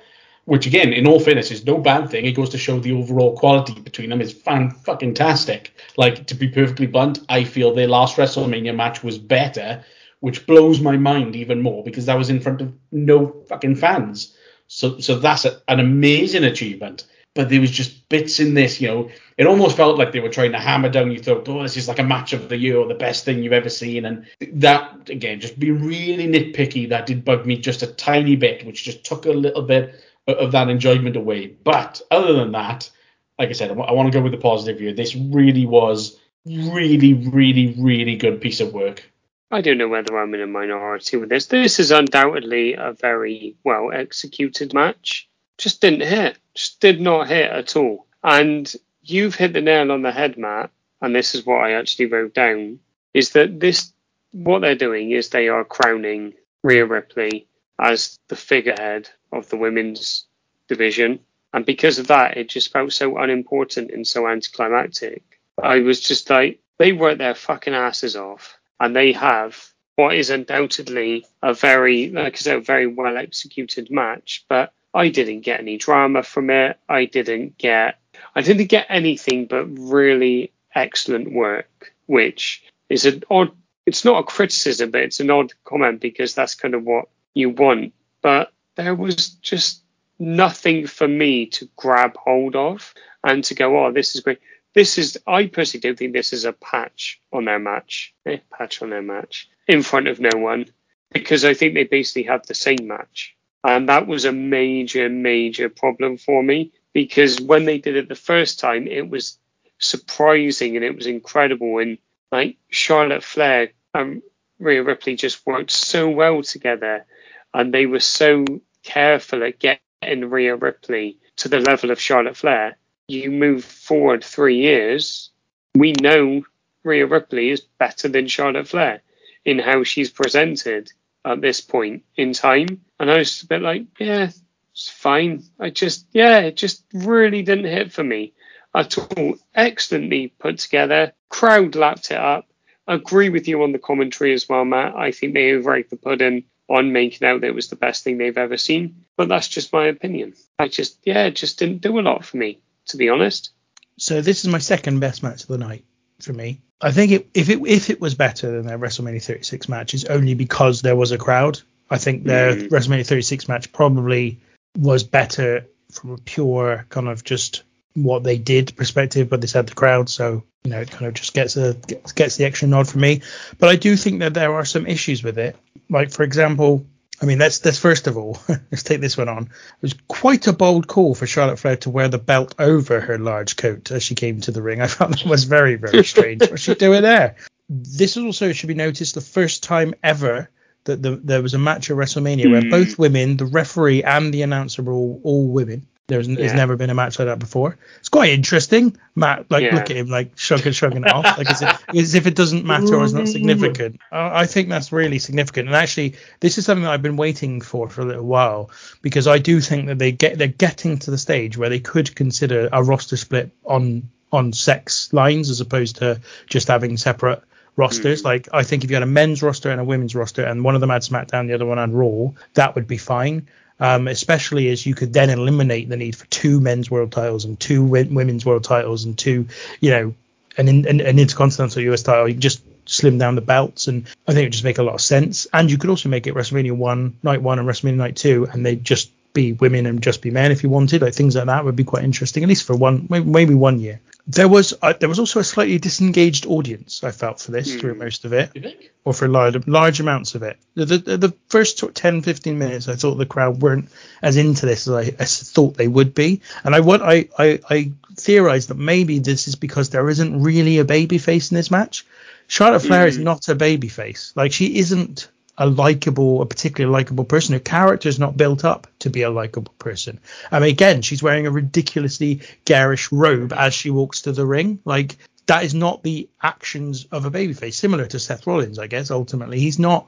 which 0.49 0.67
again, 0.67 0.95
in 0.95 1.07
all 1.07 1.21
fairness, 1.21 1.51
is 1.51 1.67
no 1.67 1.77
bad 1.77 2.09
thing. 2.09 2.25
It 2.25 2.33
goes 2.33 2.49
to 2.51 2.57
show 2.59 2.81
the 2.81 2.93
overall 2.93 3.37
quality 3.37 3.79
between 3.79 4.09
them 4.09 4.23
is 4.23 4.33
fan 4.33 4.71
fucking 4.71 5.13
tastic. 5.13 5.75
Like 5.99 6.27
to 6.27 6.35
be 6.35 6.49
perfectly 6.49 6.87
blunt, 6.87 7.19
I 7.29 7.45
feel 7.45 7.75
their 7.75 7.87
last 7.87 8.17
WrestleMania 8.17 8.75
match 8.75 9.05
was 9.05 9.19
better, 9.19 9.85
which 10.21 10.47
blows 10.47 10.81
my 10.81 10.97
mind 10.97 11.37
even 11.37 11.61
more 11.61 11.85
because 11.85 12.07
that 12.07 12.17
was 12.17 12.31
in 12.31 12.41
front 12.41 12.63
of 12.63 12.73
no 12.91 13.45
fucking 13.51 13.77
fans. 13.77 14.35
So 14.69 14.99
so 15.01 15.19
that's 15.19 15.45
a, 15.45 15.61
an 15.69 15.81
amazing 15.81 16.45
achievement. 16.45 17.05
But 17.35 17.51
there 17.51 17.61
was 17.61 17.71
just 17.71 18.09
bits 18.09 18.41
in 18.41 18.55
this, 18.55 18.81
you 18.81 18.89
know, 18.89 19.11
it 19.37 19.47
almost 19.47 19.77
felt 19.77 19.99
like 19.99 20.13
they 20.13 20.21
were 20.21 20.31
trying 20.31 20.53
to 20.53 20.59
hammer 20.59 20.89
down 20.89 21.13
your 21.13 21.23
throat. 21.23 21.47
Oh, 21.47 21.63
this 21.63 21.77
is 21.77 21.89
like 21.89 21.99
a 21.99 22.03
match 22.03 22.33
of 22.33 22.49
the 22.49 22.57
year 22.57 22.79
or 22.79 22.89
the 22.89 22.95
best 22.95 23.27
thing 23.27 23.43
you've 23.43 23.53
ever 23.53 23.69
seen. 23.69 24.07
And 24.07 24.27
that 24.55 25.11
again, 25.11 25.41
just 25.41 25.59
being 25.59 25.85
really 25.85 26.27
nitpicky, 26.27 26.89
that 26.89 27.05
did 27.05 27.23
bug 27.23 27.45
me 27.45 27.59
just 27.59 27.83
a 27.83 27.87
tiny 27.87 28.35
bit, 28.35 28.65
which 28.65 28.83
just 28.83 29.05
took 29.05 29.27
a 29.27 29.31
little 29.31 29.63
bit 29.63 29.95
of 30.29 30.53
that 30.53 30.69
enjoyment 30.69 31.17
away. 31.17 31.47
But 31.47 32.01
other 32.11 32.35
than 32.35 32.53
that, 32.53 32.91
like 33.39 33.49
I 33.49 33.53
said, 33.53 33.71
I 33.71 33.93
want 33.93 34.13
to 34.13 34.17
go 34.17 34.23
with 34.23 34.33
the 34.33 34.39
positive 34.39 34.79
here. 34.79 34.93
This 34.93 35.15
really 35.15 35.67
was 35.67 36.19
really, 36.45 37.15
really, 37.15 37.75
really 37.79 38.17
good 38.17 38.41
piece 38.41 38.61
of 38.61 38.73
work. 38.73 39.11
I 39.51 39.63
don't 39.63 39.79
know 39.79 39.89
whether 39.89 40.19
I'm 40.19 40.35
in 40.35 40.43
a 40.43 40.47
minority 40.47 41.17
with 41.17 41.31
this. 41.31 41.47
This 41.47 41.81
is 41.81 41.91
undoubtedly 41.91 42.75
a 42.75 42.93
very 42.93 43.57
well 43.65 43.91
executed 43.93 44.75
match. 44.75 45.29
Just 45.57 45.81
didn't 45.81 46.03
hit. 46.03 46.37
Just 46.55 46.81
did 46.81 47.01
not 47.01 47.29
hit 47.29 47.51
at 47.51 47.75
all. 47.77 48.07
And 48.23 48.71
you've 49.03 49.35
hit 49.35 49.55
the 49.55 49.63
nail 49.63 49.91
on 49.91 50.03
the 50.03 50.13
head, 50.13 50.37
Matt. 50.37 50.71
And 51.01 51.15
this 51.15 51.35
is 51.35 51.47
what 51.47 51.65
I 51.65 51.73
actually 51.73 52.07
wrote 52.07 52.35
down: 52.35 52.81
is 53.15 53.31
that 53.31 53.59
this 53.59 53.93
what 54.33 54.61
they're 54.61 54.75
doing 54.75 55.13
is 55.13 55.31
they 55.31 55.49
are 55.49 55.65
crowning 55.65 56.35
Rhea 56.63 56.85
Ripley 56.85 57.47
as 57.79 58.19
the 58.29 58.37
figurehead 58.37 59.09
of 59.33 59.49
the 59.49 59.57
women's 59.57 60.25
division. 60.69 61.21
And 61.53 61.65
because 61.65 61.99
of 61.99 62.09
that, 62.09 62.37
it 62.37 62.49
just 62.49 62.73
felt 62.73 62.93
so 62.93 63.17
unimportant 63.17 63.91
and 63.91 64.07
so 64.07 64.29
anticlimactic. 64.29 65.23
I 65.63 65.81
was 65.81 66.01
just 66.01 66.29
like, 66.31 66.61
they 66.79 66.93
worked 66.93 67.19
their 67.19 67.35
fucking 67.35 67.75
asses 67.75 68.17
off 68.17 68.59
and 68.79 68.95
they 68.95 69.13
have 69.13 69.73
what 69.97 70.15
is 70.15 70.31
undoubtedly 70.31 71.27
a 71.43 71.55
very, 71.55 72.11
like 72.11 72.35
I 72.35 72.37
said, 72.37 72.65
very 72.65 72.87
well 72.87 73.17
executed 73.17 73.91
match. 73.91 74.45
But 74.49 74.73
I 74.95 75.09
didn't 75.09 75.41
get 75.41 75.61
any 75.61 75.77
drama 75.77 76.23
from 76.23 76.51
it. 76.51 76.79
I 76.89 77.07
didn't 77.07 77.59
get, 77.59 77.99
I 78.35 78.43
didn't 78.43 78.67
get 78.67 78.87
anything 78.89 79.47
but 79.47 79.67
really 79.67 80.53
excellent 80.75 81.33
work, 81.33 81.93
which 82.07 82.63
is 82.89 83.07
an 83.07 83.25
odd, 83.31 83.51
it's 83.87 84.05
not 84.05 84.21
a 84.21 84.23
criticism, 84.23 84.91
but 84.91 85.03
it's 85.03 85.21
an 85.21 85.31
odd 85.31 85.53
comment 85.65 86.01
because 86.01 86.35
that's 86.35 86.55
kind 86.55 86.75
of 86.75 86.85
what 86.85 87.09
you 87.39 87.51
want. 87.51 87.95
But 88.23 88.53
there 88.77 88.95
was 88.95 89.29
just 89.29 89.83
nothing 90.19 90.87
for 90.87 91.07
me 91.07 91.47
to 91.47 91.69
grab 91.77 92.17
hold 92.17 92.57
of 92.57 92.93
and 93.25 93.45
to 93.45 93.55
go, 93.55 93.87
oh, 93.87 93.93
this 93.93 94.15
is 94.15 94.21
great. 94.21 94.41
This 94.75 94.99
is, 94.99 95.19
I 95.27 95.47
personally 95.47 95.83
don't 95.83 95.99
think 95.99 96.13
this 96.13 96.33
is 96.33 96.45
a 96.45 96.53
patch 96.53 97.21
on 97.33 97.45
their 97.45 97.59
match, 97.59 98.15
eh, 98.27 98.39
patch 98.57 98.83
on 98.83 98.91
their 98.91 99.03
match 99.03 99.49
in 99.67 99.83
front 99.83 100.09
of 100.09 100.21
no 100.21 100.31
one, 100.37 100.67
because 101.13 101.45
I 101.45 101.55
think 101.55 101.75
they 101.75 101.85
basically 101.85 102.25
have 102.25 102.47
the 102.47 102.55
same 102.55 102.87
match. 102.87 103.37
And 103.65 103.89
that 103.89 104.07
was 104.07 104.25
a 104.25 104.33
major, 104.33 105.09
major 105.09 105.69
problem 105.69 106.17
for 106.17 106.43
me 106.43 106.73
because 106.93 107.41
when 107.41 107.65
they 107.65 107.79
did 107.79 107.97
it 107.97 108.09
the 108.09 108.15
first 108.15 108.61
time, 108.61 108.87
it 108.87 109.09
was 109.09 109.39
surprising 109.79 110.77
and 110.77 110.85
it 110.85 110.95
was 110.95 111.07
incredible. 111.07 111.79
And 111.79 111.99
like 112.31 112.57
Charlotte 112.71 113.25
Flair 113.25 113.73
and 113.95 114.23
Rhea 114.59 114.83
Ripley 114.83 115.17
just 115.17 115.45
worked 115.47 115.71
so 115.71 116.09
well 116.09 116.43
together 116.43 117.07
and 117.55 117.73
they 117.73 117.87
were 117.87 118.01
so 118.01 118.45
careful 118.83 119.43
at 119.45 119.59
getting 119.59 120.31
Rhea 120.31 120.57
Ripley 120.57 121.19
to 121.37 121.49
the 121.49 121.61
level 121.61 121.91
of 121.91 122.01
Charlotte 122.01 122.37
Flair. 122.37 122.77
You 123.09 123.31
move 123.31 123.65
forward 123.65 124.23
three 124.23 124.59
years, 124.59 125.31
we 125.75 125.93
know 125.93 126.43
Rhea 126.83 127.07
Ripley 127.07 127.51
is 127.51 127.61
better 127.61 128.09
than 128.09 128.27
Charlotte 128.27 128.69
Flair 128.69 129.03
in 129.45 129.59
how 129.59 129.85
she's 129.85 130.11
presented 130.11 130.91
at 131.25 131.41
this 131.41 131.61
point 131.61 132.05
in 132.17 132.33
time. 132.33 132.85
And 132.99 133.11
I 133.11 133.19
was 133.19 133.43
a 133.43 133.47
bit 133.47 133.63
like, 133.63 133.87
yeah, 133.99 134.31
it's 134.73 134.89
fine. 134.89 135.45
I 135.59 135.71
just, 135.71 136.07
yeah, 136.13 136.41
it 136.41 136.57
just 136.57 136.85
really 136.93 137.43
didn't 137.43 137.67
hit 137.67 137.93
for 137.93 138.05
me 138.05 138.33
at 138.75 138.99
all. 138.99 139.37
Excellently 139.55 140.29
put 140.39 140.59
together. 140.59 141.13
Crowd 141.29 141.77
lapped 141.77 142.11
it 142.11 142.19
up. 142.19 142.47
Agree 142.87 143.29
with 143.29 143.49
you 143.49 143.63
on 143.63 143.73
the 143.73 143.79
commentary 143.79 144.33
as 144.33 144.49
well, 144.49 144.65
Matt. 144.65 144.97
I 144.97 145.13
think 145.13 145.35
they 145.35 145.53
overrate 145.53 145.91
the 145.91 145.97
pudding 145.97 146.45
on 146.69 146.93
making 146.93 147.27
out 147.27 147.41
that 147.41 147.49
it 147.49 147.55
was 147.55 147.69
the 147.69 147.77
best 147.77 148.05
thing 148.05 148.19
they've 148.19 148.37
ever 148.37 148.57
seen. 148.57 149.05
But 149.17 149.29
that's 149.29 149.49
just 149.49 149.73
my 149.73 149.87
opinion. 149.87 150.35
I 150.59 150.69
just, 150.69 150.99
yeah, 151.05 151.25
it 151.25 151.37
just 151.37 151.59
didn't 151.59 151.81
do 151.81 151.99
a 151.99 152.03
lot 152.03 152.25
for 152.25 152.37
me, 152.37 152.61
to 152.89 152.97
be 152.97 153.09
honest. 153.09 153.51
So 153.99 154.21
this 154.21 154.45
is 154.45 154.51
my 154.51 154.59
second 154.59 155.01
best 155.01 155.23
match 155.23 155.43
of 155.43 155.49
the 155.49 155.59
night 155.59 155.85
for 156.21 156.33
me. 156.33 156.61
I 156.81 156.93
think 156.93 157.13
it, 157.13 157.29
if 157.35 157.49
it 157.49 157.61
if 157.67 157.91
it 157.91 158.01
was 158.01 158.15
better 158.15 158.51
than 158.51 158.67
their 158.67 158.79
WrestleMania 158.79 159.23
36 159.23 159.69
match, 159.69 159.95
it's 159.95 160.05
only 160.05 160.35
because 160.35 160.83
there 160.83 160.95
was 160.95 161.11
a 161.11 161.19
crowd. 161.19 161.61
I 161.91 161.99
think 161.99 162.25
their 162.25 162.55
mm. 162.55 162.69
WrestleMania 162.69 163.07
36 163.07 163.49
match 163.49 163.73
probably 163.73 164.41
was 164.77 165.03
better 165.03 165.67
from 165.91 166.11
a 166.13 166.19
pure 166.19 166.87
kind 166.91 167.09
of 167.09 167.25
just 167.25 167.65
what 167.95 168.23
they 168.23 168.39
did 168.39 168.77
perspective, 168.77 169.29
but 169.29 169.41
this 169.41 169.53
had 169.53 169.67
the 169.67 169.75
crowd, 169.75 170.09
so 170.09 170.45
you 170.63 170.71
know 170.71 170.81
it 170.81 170.91
kind 170.91 171.07
of 171.07 171.15
just 171.15 171.35
gets 171.35 171.57
a 171.57 171.75
gets, 171.75 172.13
gets 172.13 172.37
the 172.37 172.45
extra 172.45 172.69
nod 172.69 172.89
for 172.89 172.99
me. 172.99 173.23
But 173.59 173.71
I 173.71 173.77
do 173.77 173.97
think 173.97 174.21
that 174.21 174.35
there 174.35 174.55
are 174.55 174.65
some 174.65 174.87
issues 174.87 175.23
with 175.23 175.39
it. 175.39 175.57
Like 175.91 176.11
for 176.11 176.23
example, 176.23 176.87
I 177.21 177.27
mean 177.27 177.39
let's 177.39 177.65
let's 177.65 177.79
first 177.79 178.07
of 178.07 178.17
all 178.17 178.39
let's 178.49 178.83
take 178.83 179.01
this 179.01 179.17
one 179.17 179.29
on. 179.29 179.45
It 179.45 179.83
was 179.83 179.95
quite 180.09 180.47
a 180.47 180.53
bold 180.53 180.87
call 180.87 181.15
for 181.15 181.27
Charlotte 181.27 181.59
Flair 181.59 181.77
to 181.79 181.91
wear 181.91 182.09
the 182.09 182.19
belt 182.19 182.55
over 182.59 183.01
her 183.01 183.19
large 183.19 183.57
coat 183.57 183.91
as 183.91 184.03
she 184.03 184.15
came 184.15 184.41
to 184.43 184.51
the 184.51 184.63
ring. 184.63 184.81
I 184.83 184.87
thought 184.87 185.11
that 185.11 185.25
was 185.25 185.45
very 185.45 185.77
very 185.77 186.05
strange. 186.05 186.43
What's 186.43 186.63
she 186.63 186.75
doing 186.75 187.03
there? 187.03 187.37
This 187.69 188.17
also 188.17 188.53
should 188.53 188.69
be 188.69 188.75
noticed 188.75 189.15
the 189.15 189.21
first 189.21 189.63
time 189.63 189.95
ever 190.03 190.51
that 190.85 191.03
the, 191.03 191.17
there 191.17 191.43
was 191.43 191.53
a 191.53 191.59
match 191.59 191.91
at 191.91 191.97
WrestleMania 191.97 192.45
mm. 192.45 192.51
where 192.51 192.63
hmm. 192.63 192.71
both 192.71 192.99
women, 192.99 193.37
the 193.37 193.45
referee 193.45 194.03
and 194.03 194.33
the 194.33 194.41
announcer 194.41 194.83
were 194.83 194.95
all, 194.95 195.21
all 195.23 195.47
women 195.47 195.87
There's, 196.09 196.27
there's 196.27 196.39
Yeah. 196.39 196.57
never 196.57 196.77
been 196.77 196.89
a 196.89 196.95
match 196.95 197.19
like 197.19 197.29
that 197.29 197.39
before. 197.39 197.77
It's 198.01 198.09
quite 198.09 198.31
interesting. 198.31 198.97
Matt, 199.15 199.51
like, 199.51 199.63
Yeah. 199.63 199.75
look 199.75 199.91
at 199.91 199.97
him, 199.97 200.09
like, 200.09 200.31
shrugging, 200.37 200.73
shrugging 200.73 201.05
it 201.05 201.13
off, 201.13 201.37
like 201.37 201.51
as 201.51 201.61
if, 201.61 201.85
as 201.95 202.15
if 202.15 202.27
it 202.27 202.35
doesn't 202.35 202.65
matter 202.65 202.95
or 202.97 203.05
is 203.05 203.13
not 203.13 203.29
significant. 203.29 204.01
I, 204.13 204.41
I 204.41 204.47
think 204.47 204.71
that's 204.71 204.91
really 204.91 205.19
significant. 205.19 205.69
And 205.69 205.77
actually, 205.77 206.15
this 206.41 206.57
is 206.57 206.65
something 206.65 206.85
that 206.85 206.93
I've 206.93 207.03
been 207.03 207.19
waiting 207.19 207.61
for 207.61 207.91
for 207.91 208.01
a 208.01 208.07
little 208.07 208.25
while 208.25 208.71
because 209.03 209.27
I 209.27 209.37
do 209.39 209.61
think 209.61 209.87
that 209.89 209.99
they 209.99 210.11
get 210.11 210.39
they're 210.39 210.49
getting 210.49 210.99
to 211.01 211.11
the 211.11 211.19
stage 211.19 211.59
where 211.59 211.69
they 211.69 211.81
could 211.81 212.17
consider 212.17 212.71
a 212.73 212.83
roster 212.83 213.19
split 213.19 213.51
on 213.67 214.09
on 214.33 214.55
sex 214.55 215.13
lines 215.13 215.51
as 215.51 215.61
opposed 215.61 215.97
to 215.97 216.21
just 216.49 216.69
having 216.69 216.97
separate 216.97 217.43
rosters. 217.77 218.23
Mm. 218.23 218.25
Like, 218.25 218.49
I 218.53 218.63
think 218.63 218.83
if 218.83 218.91
you 218.91 218.97
had 218.97 219.03
a 219.03 219.07
men's 219.07 219.43
roster 219.43 219.71
and 219.71 219.81
a 219.81 219.85
women's 219.85 220.15
roster, 220.15 220.43
and 220.43 220.65
one 220.65 220.75
of 220.75 220.81
them 220.81 220.91
had 220.91 221.03
SmackDown, 221.03 221.49
the 221.49 221.55
other 221.55 221.67
one 221.67 221.79
had 221.79 221.93
Raw, 221.93 222.31
that 222.55 222.75
would 222.75 222.87
be 222.87 222.97
fine 222.99 223.47
um, 223.81 224.09
especially 224.09 224.69
as 224.69 224.85
you 224.85 224.95
could 224.95 225.13
then 225.13 225.31
eliminate 225.31 225.89
the 225.89 225.97
need 225.97 226.17
for 226.17 226.27
two 226.27 226.61
men's 226.61 226.91
world 226.91 227.13
titles 227.13 227.45
and 227.45 227.59
two 227.59 227.85
women's 227.85 228.45
world 228.45 228.65
titles 228.65 229.05
and 229.05 229.17
two, 229.19 229.47
you 229.81 229.91
know, 229.91 230.15
an, 230.57 230.69
an, 230.69 231.01
an 231.01 231.19
intercontinental 231.19 231.83
US 231.83 232.03
title. 232.03 232.29
You 232.29 232.35
can 232.35 232.41
just 232.41 232.63
slim 232.87 233.19
down 233.19 233.35
the 233.35 233.41
belts, 233.41 233.87
and 233.87 234.07
I 234.27 234.33
think 234.33 234.43
it 234.43 234.47
would 234.47 234.53
just 234.53 234.65
make 234.65 234.79
a 234.79 234.83
lot 234.83 234.95
of 234.95 235.01
sense. 235.01 235.47
And 235.53 235.71
you 235.71 235.79
could 235.79 235.91
also 235.91 236.09
make 236.09 236.27
it 236.27 236.35
WrestleMania 236.35 236.77
one, 236.77 237.17
night 237.23 237.43
one, 237.43 237.59
and 237.59 237.69
WrestleMania 237.69 237.97
night 237.97 238.17
two, 238.17 238.49
and 238.51 238.65
they'd 238.65 238.85
just 238.85 239.11
be 239.33 239.53
women 239.53 239.87
and 239.87 240.03
just 240.03 240.23
be 240.23 240.31
men 240.31 240.51
if 240.51 240.63
you 240.63 240.69
wanted. 240.71 241.03
Like 241.03 241.15
things 241.15 241.37
like 241.37 241.47
that 241.47 241.65
would 241.65 241.77
be 241.77 241.85
quite 241.85 242.05
interesting, 242.05 242.43
at 242.43 242.49
least 242.49 242.67
for 242.67 242.75
one, 242.75 243.07
maybe 243.09 243.55
one 243.55 243.79
year. 243.79 244.01
There 244.31 244.47
was 244.47 244.75
uh, 244.83 244.93
there 244.93 245.09
was 245.09 245.19
also 245.19 245.41
a 245.41 245.45
slightly 245.45 245.79
disengaged 245.79 246.45
audience 246.45 247.03
I 247.03 247.13
felt 247.13 247.41
for 247.41 247.51
this 247.51 247.75
through 247.75 247.95
most 247.95 248.27
of 248.27 248.35
it 248.35 248.51
You 248.55 248.61
think? 248.61 248.93
or 249.03 249.15
for 249.15 249.27
large, 249.27 249.67
large 249.67 250.01
amounts 250.01 250.35
of 250.35 250.43
it. 250.43 250.59
The, 250.75 250.85
the, 250.85 251.17
the 251.17 251.35
first 251.49 251.79
sort 251.79 251.95
10, 251.95 252.21
15 252.21 252.59
minutes, 252.59 252.89
I 252.89 252.95
thought 252.97 253.15
the 253.15 253.25
crowd 253.25 253.63
weren't 253.63 253.89
as 254.21 254.37
into 254.37 254.67
this 254.67 254.87
as 254.87 254.95
I, 254.95 255.15
as 255.19 255.51
thought 255.51 255.79
they 255.79 255.89
would 255.89 256.13
be. 256.15 256.43
And 256.63 256.75
I, 256.75 256.81
what 256.81 257.01
I, 257.01 257.29
I, 257.39 257.61
I 257.71 257.93
theorized 258.17 258.69
that 258.69 258.77
maybe 258.77 259.19
this 259.19 259.49
is 259.49 259.55
because 259.55 259.89
there 259.89 260.11
isn't 260.11 260.43
really 260.43 260.77
a 260.77 260.85
baby 260.85 261.17
face 261.17 261.51
in 261.51 261.55
this 261.55 261.71
match. 261.71 262.05
Charlotte 262.49 262.81
Flair 262.81 263.07
is 263.07 263.17
not 263.17 263.49
a 263.49 263.55
baby 263.55 263.89
face. 263.89 264.35
Like 264.37 264.53
she 264.53 264.79
isn't 264.79 265.29
a 265.59 265.67
likable, 265.67 266.41
a 266.41 266.47
particularly 266.47 266.93
likable 266.93 267.25
person. 267.25 267.53
Her 267.53 267.59
character 267.59 268.09
is 268.09 268.19
not 268.19 268.37
built 268.37 268.65
up 268.65 268.87
to 269.01 269.11
be 269.11 269.23
a 269.23 269.31
likable 269.31 269.75
person. 269.79 270.21
I 270.51 270.61
mean, 270.61 270.71
again, 270.71 271.03
she's 271.03 271.23
wearing 271.23 271.47
a 271.47 271.51
ridiculously 271.51 272.43
garish 272.65 273.11
robe 273.11 273.53
as 273.53 273.75
she 273.75 273.91
walks 273.91 274.23
to 274.23 274.33
the 274.33 274.47
ring. 274.47 274.79
Like 274.85 275.19
that 275.47 275.65
is 275.65 275.75
not 275.75 276.03
the 276.03 276.29
actions 276.43 277.07
of 277.11 277.25
a 277.25 277.31
babyface. 277.31 277.75
Similar 277.75 278.07
to 278.07 278.21
Seth 278.21 278.47
Rollins, 278.47 278.79
I 278.79 278.87
guess. 278.87 279.11
Ultimately, 279.11 279.59
he's 279.59 279.79
not. 279.79 280.07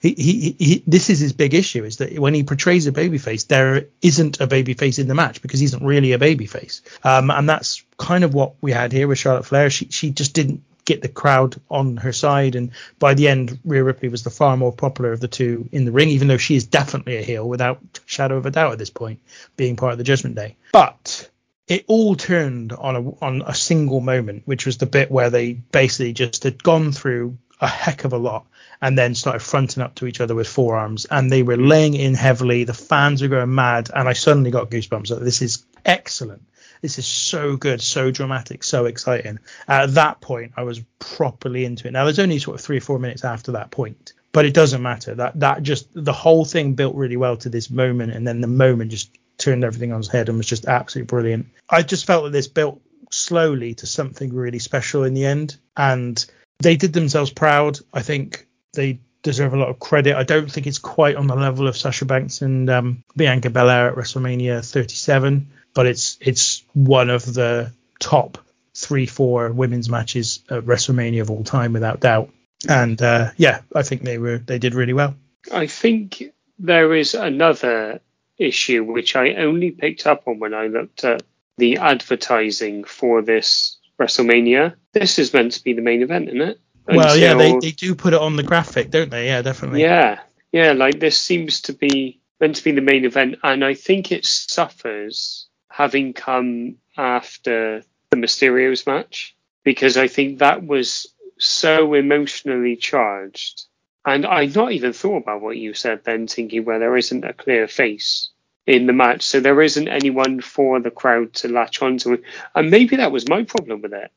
He, 0.00 0.14
he, 0.14 0.56
he, 0.58 0.82
this 0.86 1.10
is 1.10 1.20
his 1.20 1.32
big 1.32 1.54
issue 1.54 1.84
is 1.84 1.98
that 1.98 2.18
when 2.18 2.34
he 2.34 2.42
portrays 2.42 2.88
a 2.88 2.92
babyface, 2.92 3.46
there 3.46 3.86
isn't 4.02 4.40
a 4.40 4.48
babyface 4.48 4.98
in 4.98 5.06
the 5.06 5.14
match 5.14 5.40
because 5.40 5.60
he 5.60 5.66
isn't 5.66 5.84
really 5.84 6.12
a 6.12 6.18
babyface. 6.18 6.80
Um, 7.04 7.30
and 7.30 7.48
that's 7.48 7.84
kind 7.98 8.24
of 8.24 8.34
what 8.34 8.54
we 8.60 8.72
had 8.72 8.90
here 8.90 9.06
with 9.06 9.18
Charlotte 9.18 9.46
Flair. 9.46 9.70
She, 9.70 9.86
she 9.90 10.10
just 10.10 10.34
didn't 10.34 10.64
get 10.84 11.02
the 11.02 11.08
crowd 11.08 11.60
on 11.70 11.96
her 11.98 12.12
side. 12.12 12.54
And 12.54 12.72
by 12.98 13.14
the 13.14 13.28
end, 13.28 13.58
Rhea 13.64 13.84
Ripley 13.84 14.08
was 14.08 14.22
the 14.22 14.30
far 14.30 14.56
more 14.56 14.72
popular 14.72 15.12
of 15.12 15.20
the 15.20 15.28
two 15.28 15.68
in 15.72 15.84
the 15.84 15.92
ring, 15.92 16.08
even 16.08 16.28
though 16.28 16.36
she 16.36 16.56
is 16.56 16.64
definitely 16.64 17.16
a 17.16 17.22
heel 17.22 17.48
without 17.48 17.80
shadow 18.06 18.36
of 18.36 18.46
a 18.46 18.50
doubt 18.50 18.72
at 18.72 18.78
this 18.78 18.90
point, 18.90 19.20
being 19.56 19.76
part 19.76 19.92
of 19.92 19.98
the 19.98 20.04
Judgment 20.04 20.36
Day. 20.36 20.56
But 20.72 21.28
it 21.68 21.84
all 21.86 22.16
turned 22.16 22.72
on 22.72 22.96
a 22.96 23.24
on 23.24 23.42
a 23.46 23.54
single 23.54 24.00
moment, 24.00 24.42
which 24.44 24.66
was 24.66 24.78
the 24.78 24.86
bit 24.86 25.10
where 25.10 25.30
they 25.30 25.52
basically 25.52 26.12
just 26.12 26.42
had 26.42 26.62
gone 26.62 26.92
through 26.92 27.38
a 27.60 27.68
heck 27.68 28.04
of 28.04 28.12
a 28.12 28.18
lot 28.18 28.44
and 28.80 28.98
then 28.98 29.14
started 29.14 29.40
fronting 29.40 29.82
up 29.82 29.94
to 29.94 30.06
each 30.06 30.20
other 30.20 30.34
with 30.34 30.48
forearms 30.48 31.06
and 31.06 31.30
they 31.30 31.44
were 31.44 31.56
laying 31.56 31.94
in 31.94 32.14
heavily. 32.14 32.64
The 32.64 32.74
fans 32.74 33.22
were 33.22 33.28
going 33.28 33.54
mad 33.54 33.90
and 33.94 34.08
I 34.08 34.14
suddenly 34.14 34.50
got 34.50 34.68
goosebumps. 34.68 35.20
This 35.20 35.40
is 35.40 35.64
excellent. 35.84 36.42
This 36.82 36.98
is 36.98 37.06
so 37.06 37.56
good, 37.56 37.80
so 37.80 38.10
dramatic, 38.10 38.64
so 38.64 38.86
exciting. 38.86 39.38
At 39.68 39.94
that 39.94 40.20
point, 40.20 40.52
I 40.56 40.64
was 40.64 40.80
properly 40.98 41.64
into 41.64 41.86
it. 41.86 41.92
Now, 41.92 42.04
there's 42.04 42.18
only 42.18 42.40
sort 42.40 42.56
of 42.56 42.60
three 42.60 42.78
or 42.78 42.80
four 42.80 42.98
minutes 42.98 43.24
after 43.24 43.52
that 43.52 43.70
point, 43.70 44.12
but 44.32 44.44
it 44.44 44.52
doesn't 44.52 44.82
matter. 44.82 45.14
That 45.14 45.38
that 45.38 45.62
just 45.62 45.86
the 45.94 46.12
whole 46.12 46.44
thing 46.44 46.74
built 46.74 46.96
really 46.96 47.16
well 47.16 47.36
to 47.38 47.48
this 47.48 47.70
moment, 47.70 48.12
and 48.12 48.26
then 48.26 48.40
the 48.40 48.48
moment 48.48 48.90
just 48.90 49.16
turned 49.38 49.62
everything 49.62 49.92
on 49.92 50.00
its 50.00 50.08
head 50.08 50.28
and 50.28 50.36
was 50.36 50.46
just 50.46 50.66
absolutely 50.66 51.06
brilliant. 51.06 51.46
I 51.70 51.82
just 51.82 52.04
felt 52.04 52.24
that 52.24 52.30
this 52.30 52.48
built 52.48 52.82
slowly 53.10 53.74
to 53.74 53.86
something 53.86 54.34
really 54.34 54.58
special 54.58 55.04
in 55.04 55.14
the 55.14 55.24
end, 55.24 55.56
and 55.76 56.24
they 56.58 56.76
did 56.76 56.92
themselves 56.92 57.30
proud. 57.30 57.78
I 57.94 58.02
think 58.02 58.48
they 58.72 58.98
deserve 59.22 59.54
a 59.54 59.56
lot 59.56 59.68
of 59.68 59.78
credit. 59.78 60.16
I 60.16 60.24
don't 60.24 60.50
think 60.50 60.66
it's 60.66 60.78
quite 60.78 61.14
on 61.14 61.28
the 61.28 61.36
level 61.36 61.68
of 61.68 61.76
Sasha 61.76 62.04
Banks 62.04 62.42
and 62.42 62.68
um, 62.68 63.04
Bianca 63.16 63.50
Belair 63.50 63.88
at 63.88 63.94
WrestleMania 63.94 64.68
37, 64.68 65.48
but 65.74 65.86
it's 65.86 66.18
it's 66.20 66.64
one 66.74 67.10
of 67.10 67.24
the 67.24 67.72
top 67.98 68.38
three, 68.74 69.06
four 69.06 69.52
women's 69.52 69.88
matches 69.88 70.40
at 70.50 70.64
WrestleMania 70.64 71.20
of 71.20 71.30
all 71.30 71.44
time, 71.44 71.72
without 71.72 72.00
doubt. 72.00 72.30
And 72.68 73.00
uh, 73.00 73.30
yeah, 73.36 73.62
I 73.74 73.82
think 73.82 74.02
they 74.02 74.18
were 74.18 74.38
they 74.38 74.58
did 74.58 74.74
really 74.74 74.92
well. 74.92 75.14
I 75.52 75.66
think 75.66 76.22
there 76.58 76.94
is 76.94 77.14
another 77.14 78.00
issue 78.38 78.84
which 78.84 79.16
I 79.16 79.34
only 79.34 79.70
picked 79.70 80.06
up 80.06 80.26
on 80.26 80.38
when 80.38 80.54
I 80.54 80.66
looked 80.68 81.04
at 81.04 81.22
the 81.58 81.78
advertising 81.78 82.84
for 82.84 83.22
this 83.22 83.78
WrestleMania. 84.00 84.74
This 84.92 85.18
is 85.18 85.34
meant 85.34 85.52
to 85.52 85.64
be 85.64 85.72
the 85.72 85.82
main 85.82 86.02
event, 86.02 86.28
isn't 86.28 86.40
it? 86.40 86.60
Well, 86.86 87.16
yeah, 87.16 87.34
they, 87.34 87.56
they 87.58 87.70
do 87.70 87.94
put 87.94 88.12
it 88.12 88.20
on 88.20 88.36
the 88.36 88.42
graphic, 88.42 88.90
don't 88.90 89.10
they? 89.10 89.26
Yeah, 89.26 89.42
definitely. 89.42 89.82
Yeah, 89.82 90.20
yeah, 90.50 90.72
like 90.72 90.98
this 90.98 91.18
seems 91.20 91.62
to 91.62 91.72
be 91.72 92.20
meant 92.40 92.56
to 92.56 92.64
be 92.64 92.72
the 92.72 92.80
main 92.80 93.04
event, 93.04 93.36
and 93.42 93.64
I 93.64 93.74
think 93.74 94.10
it 94.10 94.24
suffers 94.24 95.46
having 95.72 96.12
come 96.12 96.76
after 96.96 97.82
the 98.10 98.16
Mysterios 98.16 98.86
match 98.86 99.34
because 99.64 99.96
I 99.96 100.06
think 100.08 100.38
that 100.38 100.64
was 100.66 101.06
so 101.38 101.94
emotionally 101.94 102.76
charged. 102.76 103.64
And 104.04 104.26
I 104.26 104.46
not 104.46 104.72
even 104.72 104.92
thought 104.92 105.22
about 105.22 105.40
what 105.40 105.56
you 105.56 105.74
said 105.74 106.04
then, 106.04 106.26
thinking 106.26 106.64
where 106.64 106.78
there 106.78 106.96
isn't 106.96 107.24
a 107.24 107.32
clear 107.32 107.68
face 107.68 108.30
in 108.66 108.86
the 108.86 108.92
match, 108.92 109.22
so 109.22 109.40
there 109.40 109.62
isn't 109.62 109.88
anyone 109.88 110.40
for 110.40 110.80
the 110.80 110.90
crowd 110.90 111.32
to 111.34 111.48
latch 111.48 111.80
onto. 111.82 112.18
And 112.54 112.70
maybe 112.70 112.96
that 112.96 113.12
was 113.12 113.28
my 113.28 113.44
problem 113.44 113.80
with 113.80 113.92
it. 113.94 114.10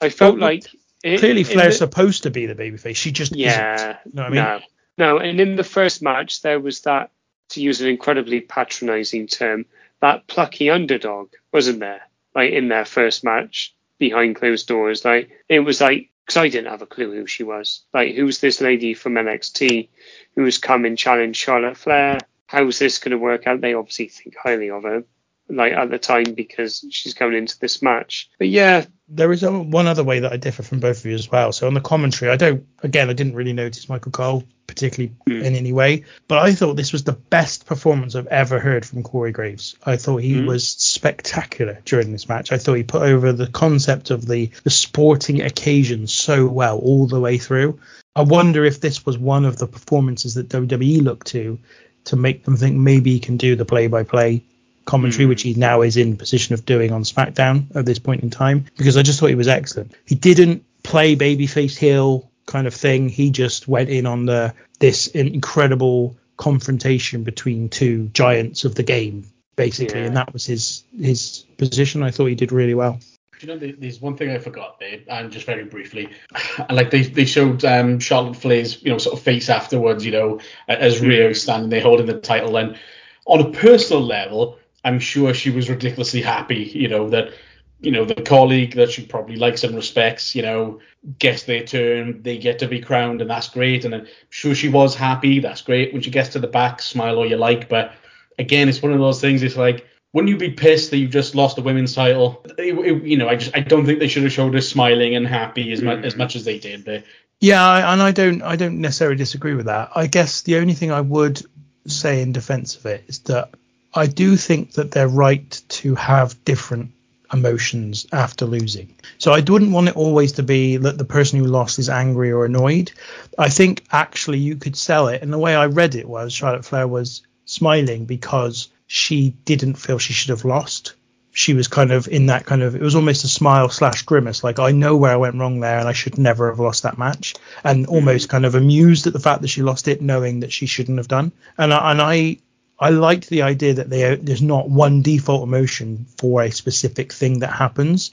I 0.00 0.08
felt 0.08 0.38
Well, 0.38 0.48
like 0.48 0.66
it, 1.04 1.18
Clearly, 1.18 1.44
Flair's 1.44 1.74
the- 1.78 1.86
supposed 1.86 2.22
to 2.22 2.30
be 2.30 2.46
the 2.46 2.54
babyface. 2.54 2.96
She 2.96 3.10
just 3.12 3.34
yeah, 3.36 3.74
isn't. 4.04 4.14
What 4.14 4.26
I 4.26 4.28
mean? 4.30 4.34
no, 4.36 4.60
no. 4.98 5.18
And 5.18 5.40
in 5.40 5.56
the 5.56 5.64
first 5.64 6.02
match, 6.02 6.40
there 6.42 6.58
was 6.60 6.80
that, 6.82 7.10
to 7.50 7.60
use 7.60 7.80
an 7.80 7.88
incredibly 7.88 8.40
patronising 8.40 9.26
term, 9.26 9.66
that 10.02 10.26
plucky 10.26 10.68
underdog, 10.68 11.32
wasn't 11.52 11.80
there? 11.80 12.02
Like 12.34 12.52
in 12.52 12.68
their 12.68 12.84
first 12.84 13.24
match 13.24 13.74
behind 13.98 14.36
closed 14.36 14.68
doors, 14.68 15.04
like 15.04 15.30
it 15.48 15.60
was 15.60 15.80
like 15.80 16.10
because 16.26 16.36
I 16.36 16.48
didn't 16.48 16.70
have 16.70 16.82
a 16.82 16.86
clue 16.86 17.12
who 17.12 17.26
she 17.26 17.42
was. 17.42 17.82
Like, 17.92 18.14
who's 18.14 18.40
this 18.40 18.60
lady 18.60 18.94
from 18.94 19.14
NXT 19.14 19.88
who's 20.36 20.58
come 20.58 20.84
and 20.84 20.96
challenged 20.96 21.40
Charlotte 21.40 21.76
Flair? 21.76 22.18
How's 22.46 22.78
this 22.78 22.98
going 22.98 23.10
to 23.10 23.18
work 23.18 23.46
out? 23.46 23.60
They 23.60 23.74
obviously 23.74 24.08
think 24.08 24.36
highly 24.36 24.70
of 24.70 24.84
her, 24.84 25.04
like 25.52 25.72
at 25.72 25.90
the 25.90 25.98
time 25.98 26.34
because 26.34 26.84
she's 26.90 27.14
going 27.14 27.34
into 27.34 27.58
this 27.58 27.82
match. 27.82 28.30
But 28.38 28.48
yeah, 28.48 28.86
there 29.08 29.32
is 29.32 29.42
one 29.42 29.86
other 29.86 30.04
way 30.04 30.20
that 30.20 30.32
I 30.32 30.36
differ 30.36 30.62
from 30.62 30.80
both 30.80 31.00
of 31.00 31.06
you 31.06 31.14
as 31.14 31.30
well. 31.30 31.52
So 31.52 31.66
on 31.66 31.74
the 31.74 31.80
commentary, 31.80 32.30
I 32.30 32.36
don't. 32.36 32.66
Again, 32.82 33.10
I 33.10 33.12
didn't 33.12 33.34
really 33.34 33.52
notice 33.52 33.88
Michael 33.88 34.12
Cole 34.12 34.44
particularly 34.66 35.14
hmm. 35.26 35.42
in 35.42 35.54
any 35.54 35.72
way, 35.72 36.04
but 36.28 36.38
I 36.38 36.54
thought 36.54 36.76
this 36.76 36.92
was 36.92 37.04
the 37.04 37.12
best 37.12 37.66
performance 37.66 38.14
I've 38.14 38.28
ever 38.28 38.58
heard 38.58 38.86
from 38.86 39.02
Corey 39.02 39.32
Graves. 39.32 39.76
I 39.84 39.96
thought 39.96 40.18
he 40.18 40.40
hmm. 40.40 40.46
was 40.46 40.66
spectacular 40.66 41.78
during 41.84 42.10
this 42.10 42.28
match. 42.28 42.52
I 42.52 42.58
thought 42.58 42.74
he 42.74 42.82
put 42.82 43.02
over 43.02 43.32
the 43.32 43.48
concept 43.48 44.10
of 44.10 44.26
the 44.26 44.50
the 44.64 44.70
sporting 44.70 45.42
occasion 45.42 46.06
so 46.06 46.46
well 46.46 46.78
all 46.78 47.06
the 47.06 47.20
way 47.20 47.38
through. 47.38 47.80
I 48.14 48.22
wonder 48.22 48.64
if 48.64 48.80
this 48.80 49.04
was 49.04 49.18
one 49.18 49.44
of 49.44 49.58
the 49.58 49.66
performances 49.66 50.34
that 50.34 50.48
WWE 50.48 51.02
looked 51.02 51.28
to 51.28 51.58
to 52.04 52.16
make 52.16 52.44
them 52.44 52.56
think 52.56 52.76
maybe 52.76 53.12
he 53.12 53.20
can 53.20 53.36
do 53.36 53.54
the 53.56 53.64
play-by-play 53.64 54.44
commentary, 54.84 55.26
which 55.26 55.42
he 55.42 55.54
now 55.54 55.82
is 55.82 55.96
in 55.96 56.16
position 56.16 56.54
of 56.54 56.64
doing 56.64 56.92
on 56.92 57.02
SmackDown 57.02 57.74
at 57.76 57.86
this 57.86 57.98
point 57.98 58.22
in 58.22 58.30
time, 58.30 58.66
because 58.76 58.96
I 58.96 59.02
just 59.02 59.20
thought 59.20 59.26
he 59.28 59.34
was 59.34 59.48
excellent. 59.48 59.92
He 60.04 60.14
didn't 60.14 60.64
play 60.82 61.16
babyface 61.16 61.76
heel 61.76 62.30
kind 62.46 62.66
of 62.66 62.74
thing. 62.74 63.08
He 63.08 63.30
just 63.30 63.68
went 63.68 63.88
in 63.88 64.06
on 64.06 64.26
the 64.26 64.54
this 64.80 65.06
incredible 65.08 66.16
confrontation 66.36 67.22
between 67.22 67.68
two 67.68 68.08
giants 68.08 68.64
of 68.64 68.74
the 68.74 68.82
game, 68.82 69.24
basically, 69.56 70.00
Yeah. 70.00 70.06
and 70.06 70.16
that 70.16 70.32
was 70.32 70.44
his 70.44 70.82
his 70.98 71.44
position. 71.56 72.02
I 72.02 72.10
thought 72.10 72.26
he 72.26 72.34
did 72.34 72.52
really 72.52 72.74
well. 72.74 72.98
Do 73.38 73.48
you 73.48 73.54
know, 73.54 73.74
there's 73.76 74.00
one 74.00 74.16
thing 74.16 74.30
I 74.30 74.38
forgot 74.38 74.78
there, 74.78 75.00
and 75.08 75.32
just 75.32 75.46
very 75.46 75.64
briefly, 75.64 76.08
like 76.70 76.90
they, 76.90 77.02
they 77.02 77.24
showed 77.24 77.64
um, 77.64 77.98
Charlotte 77.98 78.36
Flair's, 78.36 78.80
you 78.82 78.90
know, 78.90 78.98
sort 78.98 79.18
of 79.18 79.22
face 79.24 79.48
afterwards, 79.48 80.04
you 80.04 80.12
know, 80.12 80.38
as 80.68 81.00
Rio 81.00 81.32
standing 81.32 81.68
there 81.68 81.80
holding 81.80 82.06
the 82.06 82.20
title, 82.20 82.56
and 82.56 82.78
on 83.26 83.40
a 83.40 83.50
personal 83.50 84.02
level, 84.02 84.58
I'm 84.84 84.98
sure 84.98 85.34
she 85.34 85.50
was 85.50 85.70
ridiculously 85.70 86.22
happy, 86.22 86.64
you 86.74 86.88
know, 86.88 87.08
that, 87.10 87.32
you 87.80 87.90
know, 87.90 88.04
the 88.04 88.22
colleague 88.22 88.74
that 88.74 88.90
she 88.90 89.04
probably 89.06 89.36
likes 89.36 89.64
and 89.64 89.74
respects, 89.74 90.34
you 90.34 90.42
know, 90.42 90.80
gets 91.18 91.44
their 91.44 91.64
turn, 91.64 92.22
they 92.22 92.38
get 92.38 92.58
to 92.60 92.68
be 92.68 92.80
crowned, 92.80 93.20
and 93.20 93.30
that's 93.30 93.48
great, 93.48 93.84
and 93.84 93.94
I'm 93.94 94.06
sure 94.30 94.54
she 94.54 94.68
was 94.68 94.94
happy, 94.94 95.40
that's 95.40 95.62
great. 95.62 95.92
When 95.92 96.02
she 96.02 96.10
gets 96.10 96.30
to 96.30 96.38
the 96.38 96.46
back, 96.46 96.82
smile 96.82 97.16
all 97.16 97.28
you 97.28 97.36
like, 97.36 97.68
but 97.68 97.92
again, 98.38 98.68
it's 98.68 98.82
one 98.82 98.92
of 98.92 98.98
those 98.98 99.20
things. 99.20 99.42
It's 99.42 99.56
like 99.56 99.86
wouldn't 100.12 100.30
you 100.30 100.36
be 100.36 100.50
pissed 100.50 100.90
that 100.90 100.98
you've 100.98 101.10
just 101.10 101.34
lost 101.34 101.56
the 101.56 101.62
women's 101.62 101.94
title? 101.94 102.44
It- 102.58 102.78
it- 102.78 103.04
you 103.04 103.16
know, 103.16 103.28
I 103.28 103.36
just 103.36 103.56
I 103.56 103.60
don't 103.60 103.86
think 103.86 103.98
they 103.98 104.08
should 104.08 104.24
have 104.24 104.32
showed 104.32 104.54
her 104.54 104.60
smiling 104.60 105.14
and 105.14 105.26
happy 105.26 105.72
as 105.72 105.80
much 105.80 106.04
as 106.04 106.16
much 106.16 106.36
as 106.36 106.44
they 106.44 106.58
did. 106.58 106.84
But 106.84 107.04
Yeah, 107.40 107.92
and 107.92 108.02
I 108.02 108.12
don't 108.12 108.42
I 108.42 108.56
don't 108.56 108.80
necessarily 108.80 109.16
disagree 109.16 109.54
with 109.54 109.66
that. 109.66 109.90
I 109.94 110.06
guess 110.06 110.42
the 110.42 110.56
only 110.56 110.74
thing 110.74 110.92
I 110.92 111.00
would 111.00 111.42
say 111.86 112.20
in 112.22 112.32
defense 112.32 112.76
of 112.76 112.86
it 112.86 113.04
is 113.08 113.20
that 113.20 113.50
I 113.94 114.06
do 114.06 114.36
think 114.36 114.72
that 114.72 114.90
they're 114.90 115.08
right 115.08 115.62
to 115.68 115.94
have 115.94 116.42
different 116.44 116.92
emotions 117.32 118.06
after 118.12 118.44
losing. 118.44 118.94
So 119.18 119.32
I 119.32 119.40
wouldn't 119.40 119.72
want 119.72 119.88
it 119.88 119.96
always 119.96 120.32
to 120.32 120.42
be 120.42 120.76
that 120.78 120.98
the 120.98 121.04
person 121.04 121.38
who 121.38 121.46
lost 121.46 121.78
is 121.78 121.88
angry 121.88 122.30
or 122.30 122.44
annoyed. 122.44 122.92
I 123.38 123.48
think 123.48 123.84
actually 123.90 124.38
you 124.38 124.56
could 124.56 124.76
sell 124.76 125.08
it, 125.08 125.22
and 125.22 125.32
the 125.32 125.38
way 125.38 125.54
I 125.54 125.66
read 125.66 125.94
it 125.94 126.08
was 126.08 126.32
Charlotte 126.32 126.64
Flair 126.64 126.86
was 126.86 127.22
smiling 127.44 128.04
because 128.04 128.68
she 128.86 129.30
didn't 129.44 129.74
feel 129.74 129.98
she 129.98 130.12
should 130.12 130.30
have 130.30 130.44
lost. 130.44 130.94
She 131.34 131.54
was 131.54 131.66
kind 131.66 131.92
of 131.92 132.08
in 132.08 132.26
that 132.26 132.44
kind 132.44 132.62
of 132.62 132.74
it 132.74 132.82
was 132.82 132.94
almost 132.94 133.24
a 133.24 133.28
smile 133.28 133.70
slash 133.70 134.02
grimace, 134.02 134.44
like 134.44 134.58
I 134.58 134.70
know 134.72 134.96
where 134.98 135.12
I 135.12 135.16
went 135.16 135.36
wrong 135.36 135.60
there 135.60 135.78
and 135.78 135.88
I 135.88 135.94
should 135.94 136.18
never 136.18 136.50
have 136.50 136.60
lost 136.60 136.82
that 136.82 136.98
match, 136.98 137.34
and 137.64 137.86
almost 137.86 138.28
mm. 138.28 138.30
kind 138.30 138.44
of 138.44 138.54
amused 138.54 139.06
at 139.06 139.14
the 139.14 139.20
fact 139.20 139.40
that 139.40 139.48
she 139.48 139.62
lost 139.62 139.88
it, 139.88 140.02
knowing 140.02 140.40
that 140.40 140.52
she 140.52 140.66
shouldn't 140.66 140.98
have 140.98 141.08
done. 141.08 141.32
And 141.56 141.72
I, 141.72 141.90
and 141.90 142.02
I 142.02 142.36
I 142.78 142.90
liked 142.90 143.28
the 143.28 143.42
idea 143.42 143.74
that 143.74 143.90
they, 143.90 144.16
there's 144.16 144.42
not 144.42 144.68
one 144.68 145.02
default 145.02 145.44
emotion 145.44 146.06
for 146.18 146.42
a 146.42 146.50
specific 146.50 147.12
thing 147.12 147.40
that 147.40 147.52
happens, 147.52 148.10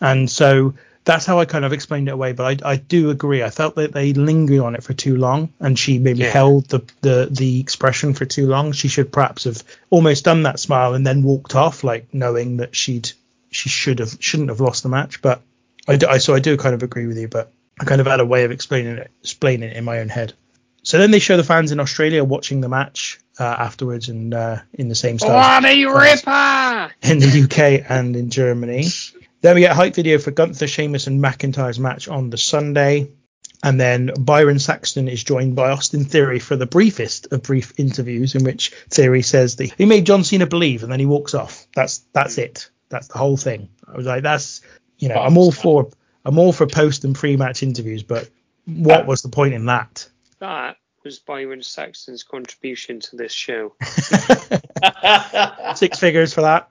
and 0.00 0.30
so 0.30 0.74
that's 1.04 1.24
how 1.24 1.38
I 1.40 1.46
kind 1.46 1.64
of 1.64 1.72
explained 1.72 2.08
it 2.08 2.12
away. 2.12 2.32
But 2.32 2.62
I, 2.62 2.72
I 2.72 2.76
do 2.76 3.08
agree. 3.10 3.42
I 3.42 3.48
felt 3.50 3.76
that 3.76 3.92
they 3.92 4.12
lingered 4.12 4.60
on 4.60 4.74
it 4.74 4.82
for 4.82 4.92
too 4.92 5.16
long, 5.16 5.48
and 5.58 5.78
she 5.78 5.98
maybe 5.98 6.20
Yeah. 6.20 6.30
held 6.30 6.68
the, 6.68 6.80
the 7.00 7.28
the 7.30 7.60
expression 7.60 8.12
for 8.12 8.26
too 8.26 8.46
long. 8.46 8.72
She 8.72 8.88
should 8.88 9.10
perhaps 9.10 9.44
have 9.44 9.62
almost 9.88 10.24
done 10.24 10.42
that 10.42 10.60
smile 10.60 10.94
and 10.94 11.06
then 11.06 11.22
walked 11.22 11.54
off, 11.54 11.82
like 11.82 12.12
knowing 12.12 12.58
that 12.58 12.76
she'd 12.76 13.10
she 13.50 13.68
should 13.68 13.98
have 13.98 14.16
shouldn't 14.20 14.50
have 14.50 14.60
lost 14.60 14.82
the 14.82 14.88
match. 14.90 15.22
But 15.22 15.40
I, 15.88 15.96
do, 15.96 16.06
I 16.06 16.18
so 16.18 16.34
I 16.34 16.40
do 16.40 16.56
kind 16.58 16.74
of 16.74 16.82
agree 16.82 17.06
with 17.06 17.16
you, 17.16 17.28
but 17.28 17.50
I 17.80 17.84
kind 17.84 18.00
of 18.02 18.06
had 18.06 18.20
a 18.20 18.26
way 18.26 18.44
of 18.44 18.50
explaining 18.50 18.98
it 18.98 19.10
explaining 19.22 19.70
it 19.70 19.76
in 19.76 19.84
my 19.84 20.00
own 20.00 20.10
head. 20.10 20.34
So 20.82 20.98
then 20.98 21.10
they 21.10 21.18
show 21.18 21.36
the 21.36 21.44
fans 21.44 21.72
in 21.72 21.80
Australia 21.80 22.22
watching 22.24 22.60
the 22.60 22.68
match 22.68 23.18
uh, 23.40 23.56
afterwards 23.58 24.08
and 24.08 24.34
uh, 24.34 24.58
in 24.74 24.88
the 24.88 24.94
same 24.94 25.18
style 25.18 25.64
a 25.64 25.84
ripper! 25.86 26.92
in 27.02 27.18
the 27.18 27.42
UK 27.44 27.90
and 27.90 28.14
in 28.16 28.30
Germany. 28.30 28.84
Then 29.40 29.54
we 29.54 29.62
get 29.62 29.72
a 29.72 29.74
hype 29.74 29.94
video 29.94 30.18
for 30.18 30.30
Gunther, 30.30 30.66
Sheamus, 30.66 31.06
and 31.06 31.22
McIntyre's 31.22 31.80
match 31.80 32.08
on 32.08 32.30
the 32.30 32.36
Sunday. 32.36 33.10
And 33.62 33.78
then 33.78 34.10
Byron 34.18 34.58
Saxton 34.58 35.08
is 35.08 35.22
joined 35.22 35.54
by 35.54 35.70
Austin 35.70 36.04
Theory 36.04 36.38
for 36.38 36.56
the 36.56 36.66
briefest 36.66 37.32
of 37.32 37.42
brief 37.42 37.78
interviews, 37.78 38.34
in 38.34 38.44
which 38.44 38.70
Theory 38.88 39.22
says 39.22 39.56
that 39.56 39.72
he 39.72 39.84
made 39.84 40.06
John 40.06 40.24
Cena 40.24 40.46
believe, 40.46 40.82
and 40.82 40.90
then 40.90 41.00
he 41.00 41.06
walks 41.06 41.34
off. 41.34 41.66
That's 41.74 41.98
that's 42.12 42.38
it. 42.38 42.70
That's 42.88 43.08
the 43.08 43.18
whole 43.18 43.36
thing. 43.36 43.68
I 43.86 43.96
was 43.96 44.06
like, 44.06 44.22
that's 44.22 44.62
you 44.98 45.08
know, 45.08 45.16
I'm 45.16 45.36
all 45.36 45.52
for 45.52 45.90
I'm 46.24 46.38
all 46.38 46.52
for 46.52 46.66
post 46.66 47.04
and 47.04 47.14
pre-match 47.14 47.62
interviews, 47.62 48.02
but 48.02 48.28
what 48.66 49.06
was 49.06 49.22
the 49.22 49.28
point 49.28 49.54
in 49.54 49.66
that? 49.66 50.08
That 50.38 50.76
was 51.04 51.18
Byron 51.18 51.62
Saxton's 51.62 52.22
contribution 52.22 53.00
to 53.00 53.16
this 53.16 53.32
show. 53.32 53.74
Six 55.74 55.98
figures 55.98 56.34
for 56.34 56.42
that. 56.42 56.68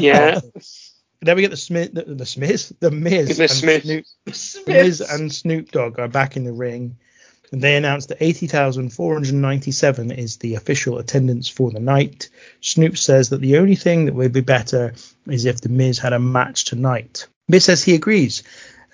Yeah. 0.00 0.40
Then 1.22 1.34
we 1.34 1.42
get 1.42 1.50
the 1.50 1.56
Smith, 1.56 1.94
the, 1.94 2.02
the 2.04 2.26
Smiths, 2.26 2.68
the 2.78 2.90
Miz, 2.90 3.38
The 3.38 3.44
and 3.44 3.50
Smiths. 3.50 3.84
Snoop, 3.84 4.04
the 4.66 4.72
Miz 4.72 5.00
and 5.00 5.32
Snoop 5.32 5.72
Dogg 5.72 5.98
are 5.98 6.08
back 6.08 6.36
in 6.36 6.44
the 6.44 6.52
ring. 6.52 6.98
And 7.50 7.62
they 7.62 7.74
announced 7.74 8.10
that 8.10 8.22
80,497 8.22 10.10
is 10.10 10.36
the 10.36 10.56
official 10.56 10.98
attendance 10.98 11.48
for 11.48 11.70
the 11.70 11.80
night. 11.80 12.28
Snoop 12.60 12.98
says 12.98 13.30
that 13.30 13.40
the 13.40 13.56
only 13.56 13.76
thing 13.76 14.04
that 14.04 14.14
would 14.14 14.32
be 14.32 14.42
better 14.42 14.92
is 15.26 15.46
if 15.46 15.62
the 15.62 15.70
Miz 15.70 15.98
had 15.98 16.12
a 16.12 16.18
match 16.18 16.66
tonight. 16.66 17.26
Miz 17.48 17.64
says 17.64 17.82
he 17.82 17.94
agrees, 17.94 18.42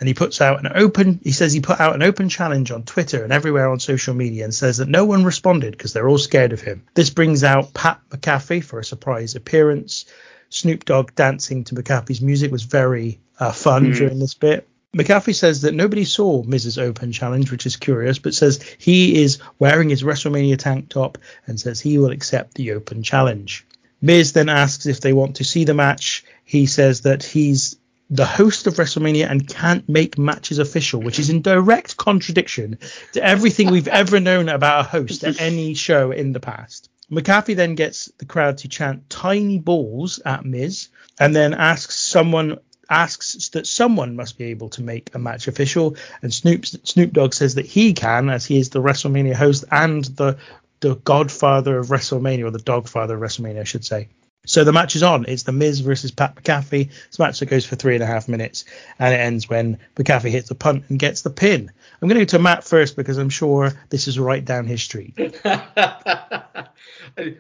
and 0.03 0.09
he 0.09 0.15
puts 0.15 0.41
out 0.41 0.59
an 0.59 0.73
open. 0.75 1.21
He 1.23 1.31
says 1.31 1.53
he 1.53 1.61
put 1.61 1.79
out 1.79 1.95
an 1.95 2.03
open 2.03 2.29
challenge 2.29 2.73
on 2.73 2.83
Twitter 2.83 3.23
and 3.23 3.33
everywhere 3.33 3.69
on 3.71 3.79
social 3.79 4.15
media, 4.15 4.43
and 4.43 4.53
says 4.53 4.79
that 4.79 4.89
no 4.89 5.05
one 5.05 5.23
responded 5.23 5.71
because 5.71 5.93
they're 5.93 6.09
all 6.09 6.19
scared 6.19 6.53
of 6.53 6.61
him. 6.61 6.83
This 6.95 7.11
brings 7.11 7.45
out 7.45 7.73
Pat 7.73 8.01
McAfee 8.11 8.65
for 8.65 8.81
a 8.81 8.85
surprise 8.85 9.37
appearance. 9.37 10.07
Snoop 10.49 10.87
Dogg 10.87 11.15
dancing 11.15 11.63
to 11.63 11.77
McAfee's 11.77 12.21
music 12.21 12.51
was 12.51 12.65
very 12.65 13.21
uh, 13.39 13.53
fun 13.53 13.93
during 13.93 14.19
this 14.19 14.35
bit. 14.35 14.67
McAfee 14.93 15.37
says 15.37 15.61
that 15.61 15.73
nobody 15.73 16.05
saw 16.05 16.43
Miz's 16.43 16.79
Open 16.79 17.13
challenge, 17.13 17.53
which 17.53 17.65
is 17.65 17.77
curious, 17.77 18.19
but 18.19 18.35
says 18.35 18.61
he 18.79 19.23
is 19.23 19.39
wearing 19.61 19.89
his 19.89 20.03
WrestleMania 20.03 20.59
tank 20.59 20.89
top 20.89 21.17
and 21.47 21.61
says 21.61 21.79
he 21.79 21.97
will 21.99 22.11
accept 22.11 22.55
the 22.55 22.73
Open 22.73 23.05
challenge. 23.05 23.65
Miz 24.01 24.33
then 24.33 24.49
asks 24.49 24.87
if 24.87 25.01
they 25.01 25.13
want 25.13 25.37
to 25.37 25.45
see 25.45 25.63
the 25.63 25.75
match. 25.75 26.25
He 26.45 26.67
says 26.67 27.03
that 27.03 27.23
he's 27.23 27.77
the 28.13 28.27
host 28.27 28.67
of 28.67 28.75
WrestleMania 28.75 29.31
and 29.31 29.49
can't 29.49 29.89
make 29.89 30.19
matches 30.19 30.59
official, 30.59 31.01
which 31.01 31.19
is 31.19 31.31
in 31.31 31.41
direct 31.41 31.97
contradiction 31.97 32.79
to 33.13 33.25
everything 33.25 33.71
we've 33.71 33.89
ever 33.89 34.21
known 34.21 34.51
about 34.51 34.81
a 34.81 34.89
host 34.89 35.25
at 35.25 35.41
any 35.41 35.73
show 35.73 36.11
in 36.11 36.33
the 36.33 36.41
past. 36.41 36.91
McAfee 37.11 37.57
then 37.57 37.75
gets 37.75 38.13
the 38.19 38.27
crowd 38.27 38.59
to 38.59 38.69
chant 38.69 39.09
tiny 39.09 39.59
balls 39.59 40.21
at 40.27 40.45
Miz 40.45 40.89
and 41.19 41.35
then 41.35 41.55
asks 41.55 41.99
someone 41.99 42.59
asks 42.91 43.49
that 43.51 43.67
someone 43.67 44.15
must 44.15 44.37
be 44.37 44.45
able 44.45 44.69
to 44.69 44.83
make 44.83 45.15
a 45.15 45.19
match 45.19 45.49
official 45.49 45.97
and 46.21 46.35
Snoop 46.35 46.67
Snoop 46.67 47.15
Dogg 47.15 47.33
says 47.33 47.55
that 47.55 47.65
he 47.65 47.95
can 47.95 48.29
as 48.29 48.45
he 48.45 48.59
is 48.59 48.69
the 48.69 48.83
WrestleMania 48.83 49.35
host 49.35 49.65
and 49.71 50.05
the 50.05 50.37
the 50.81 50.97
godfather 50.97 51.79
of 51.79 51.87
WrestleMania 51.87 52.45
or 52.45 52.51
the 52.51 52.59
dogfather 52.59 53.15
of 53.15 53.21
WrestleMania 53.21 53.61
I 53.61 53.65
should 53.65 53.87
say. 53.87 54.09
So 54.45 54.65
the 54.65 54.73
match 54.73 54.97
is 54.97 55.05
on. 55.05 55.25
It's 55.29 55.45
the 55.45 55.53
Miz 55.53 55.79
versus 55.81 56.11
Pat 56.11 56.35
McAfee. 56.35 56.89
This 56.89 57.19
match 57.21 57.39
that 57.39 57.47
goes 57.47 57.65
for 57.65 57.77
three 57.77 57.95
and 57.95 58.03
a 58.03 58.07
half 58.07 58.29
minutes, 58.29 58.65
and 58.99 59.15
it 59.15 59.19
ends 59.19 59.49
when 59.49 59.79
McAfee 59.95 60.31
hits 60.31 60.51
a 60.51 60.57
punt 60.57 60.83
and 60.89 60.99
gets 60.99 61.23
the 61.23 61.31
pin. 61.31 61.71
I'm 62.01 62.09
going 62.09 62.19
to 62.19 62.25
go 62.27 62.31
to 62.37 62.41
Matt 62.41 62.65
first 62.65 62.97
because 62.97 63.19
I'm 63.19 63.29
sure 63.31 63.73
this 63.91 64.09
is 64.09 64.19
right 64.19 64.45
down 64.45 64.67
his 64.67 64.83
street. 64.83 65.15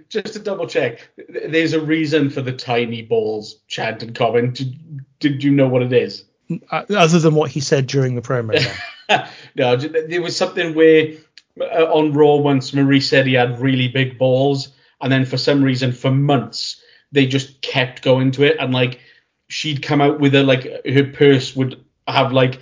Just 0.09 0.35
to 0.35 0.39
double 0.39 0.69
check, 0.69 1.09
there's 1.29 1.73
a 1.73 1.81
reason 1.81 2.31
for 2.31 2.41
the 2.41 2.53
tiny 2.53 3.03
balls 3.03 3.59
chant 3.67 4.05
and 4.05 4.15
comment. 4.15 4.55
Did, 4.55 5.05
did 5.19 5.43
you 5.43 5.51
know 5.51 5.67
what 5.67 5.83
it 5.83 5.93
is? 5.93 6.25
Uh, 6.71 6.85
Other 6.91 7.19
than 7.19 7.35
what 7.35 7.51
he 7.51 7.59
said 7.59 7.89
during 7.89 8.15
the 8.15 8.23
promo. 8.23 8.65
no, 9.57 9.75
there 9.75 10.23
was 10.23 10.37
something 10.37 10.73
where 10.75 11.15
uh, 11.61 11.93
on 11.93 12.13
Raw 12.13 12.37
once 12.37 12.71
Maryse 12.71 13.09
said 13.09 13.27
he 13.27 13.35
had 13.35 13.61
really 13.61 13.89
big 13.89 14.19
balls, 14.19 14.69
and 15.01 15.11
then 15.11 15.25
for 15.25 15.37
some 15.37 15.65
reason 15.65 15.91
for 15.91 16.13
months 16.13 16.82
they 17.13 17.27
just 17.27 17.61
kept 17.63 18.03
going 18.03 18.31
to 18.33 18.43
it, 18.45 18.57
and 18.59 18.73
like 18.73 19.01
she'd 19.49 19.83
come 19.83 20.01
out 20.01 20.19
with 20.19 20.35
a 20.35 20.43
like 20.43 20.65
her 20.87 21.05
purse 21.05 21.55
would 21.55 21.85
have 22.09 22.33
like 22.33 22.59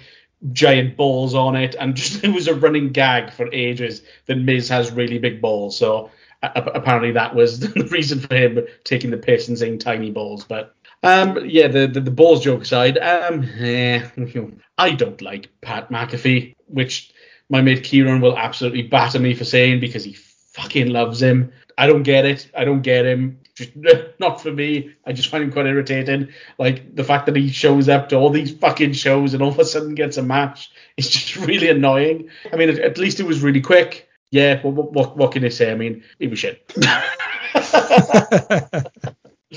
giant 0.52 0.96
balls 0.96 1.34
on 1.34 1.56
it, 1.56 1.74
and 1.78 1.94
just 1.94 2.22
it 2.24 2.32
was 2.32 2.48
a 2.48 2.54
running 2.54 2.90
gag 2.90 3.32
for 3.32 3.52
ages 3.52 4.02
that 4.26 4.36
Miz 4.36 4.68
has 4.68 4.92
really 4.92 5.18
big 5.18 5.40
balls. 5.40 5.76
So 5.76 6.10
apparently 6.42 7.12
that 7.12 7.34
was 7.34 7.60
the 7.74 7.84
reason 7.90 8.20
for 8.20 8.34
him 8.34 8.60
taking 8.84 9.10
the 9.10 9.18
piss 9.18 9.48
and 9.48 9.58
saying 9.58 9.78
tiny 9.78 10.10
balls, 10.10 10.44
but. 10.44 10.74
Um, 11.02 11.46
yeah, 11.46 11.66
the, 11.66 11.86
the 11.86 12.00
the 12.00 12.10
balls 12.10 12.44
joke 12.44 12.60
aside, 12.60 12.98
um, 12.98 13.48
eh, 13.58 14.06
I 14.78 14.90
don't 14.90 15.22
like 15.22 15.48
Pat 15.62 15.88
McAfee, 15.88 16.54
which 16.66 17.10
my 17.48 17.62
mate 17.62 17.84
Kieran 17.84 18.20
will 18.20 18.36
absolutely 18.36 18.82
batter 18.82 19.18
me 19.18 19.34
for 19.34 19.44
saying 19.44 19.80
because 19.80 20.04
he 20.04 20.12
fucking 20.12 20.88
loves 20.88 21.22
him. 21.22 21.52
I 21.78 21.86
don't 21.86 22.02
get 22.02 22.26
it. 22.26 22.50
I 22.54 22.64
don't 22.64 22.82
get 22.82 23.06
him. 23.06 23.40
Just 23.60 23.76
not 24.18 24.40
for 24.40 24.50
me. 24.50 24.94
I 25.04 25.12
just 25.12 25.28
find 25.28 25.44
him 25.44 25.52
quite 25.52 25.66
irritating. 25.66 26.28
Like 26.58 26.96
the 26.96 27.04
fact 27.04 27.26
that 27.26 27.36
he 27.36 27.50
shows 27.50 27.88
up 27.88 28.08
to 28.08 28.16
all 28.16 28.30
these 28.30 28.52
fucking 28.52 28.94
shows 28.94 29.34
and 29.34 29.42
all 29.42 29.50
of 29.50 29.58
a 29.58 29.64
sudden 29.64 29.94
gets 29.94 30.16
a 30.16 30.22
match 30.22 30.70
is 30.96 31.08
just 31.10 31.36
really 31.36 31.68
annoying. 31.68 32.30
I 32.52 32.56
mean, 32.56 32.70
at, 32.70 32.98
least 32.98 33.20
it 33.20 33.26
was 33.26 33.42
really 33.42 33.60
quick. 33.60 34.08
Yeah, 34.30 34.62
what, 34.62 35.16
what, 35.16 35.32
can 35.32 35.44
I 35.44 35.48
say? 35.48 35.72
I 35.72 35.74
mean, 35.74 36.04
it 36.18 36.30
was 36.30 36.38
shit. 36.38 36.72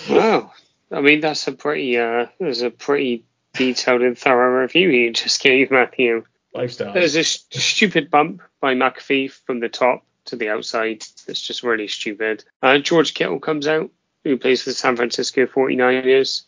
Wow. 0.10 0.52
I 0.92 1.02
mean, 1.02 1.22
that's 1.22 1.48
a 1.48 1.52
pretty, 1.52 2.00
uh, 2.00 2.26
there's 2.40 2.64
a 2.64 2.72
pretty 2.72 3.26
detailed 3.54 4.02
and 4.02 4.18
thorough 4.18 4.62
review 4.62 4.90
you 4.90 5.14
just 5.14 5.42
gave, 5.42 5.70
Matthew. 5.70 6.26
Lifestyle. 6.52 6.94
There's 6.94 7.16
a 7.16 7.24
st- 7.24 7.62
stupid 7.62 8.10
bump 8.10 8.42
by 8.60 8.74
McAfee 8.74 9.32
from 9.46 9.60
the 9.60 9.70
top 9.70 10.04
to 10.26 10.36
the 10.36 10.50
outside. 10.50 11.06
That's 11.26 11.41
just 11.41 11.64
really 11.64 11.88
stupid. 11.88 12.44
Uh, 12.62 12.80
George 12.80 13.14
Kittle 13.14 13.40
comes 13.40 13.68
out, 13.68 13.91
who 14.24 14.38
plays 14.38 14.64
for 14.64 14.70
the 14.70 14.76
San 14.76 14.95
Francisco 14.95 15.45
49ers. 15.45 16.44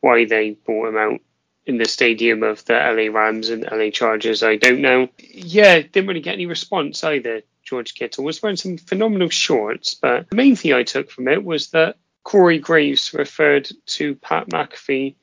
Why 0.00 0.24
they 0.24 0.52
brought 0.52 0.88
him 0.88 0.96
out 0.96 1.20
in 1.66 1.78
the 1.78 1.84
stadium 1.84 2.42
of 2.42 2.64
the 2.64 2.74
LA 2.74 3.12
Rams 3.16 3.48
and 3.50 3.68
LA 3.70 3.90
Chargers, 3.90 4.42
I 4.42 4.56
don't 4.56 4.80
know. 4.80 5.08
Yeah, 5.18 5.80
didn't 5.80 6.08
really 6.08 6.20
get 6.20 6.34
any 6.34 6.46
response 6.46 7.04
either. 7.04 7.42
George 7.62 7.94
Kittle 7.94 8.24
was 8.24 8.42
wearing 8.42 8.56
some 8.56 8.78
phenomenal 8.78 9.28
shorts, 9.28 9.94
but 9.94 10.28
the 10.30 10.36
main 10.36 10.56
thing 10.56 10.72
I 10.72 10.82
took 10.82 11.10
from 11.10 11.28
it 11.28 11.44
was 11.44 11.70
that 11.70 11.96
Corey 12.24 12.58
Graves 12.58 13.14
referred 13.14 13.70
to 13.86 14.14
Pat 14.16 14.48
McAfee 14.48 15.14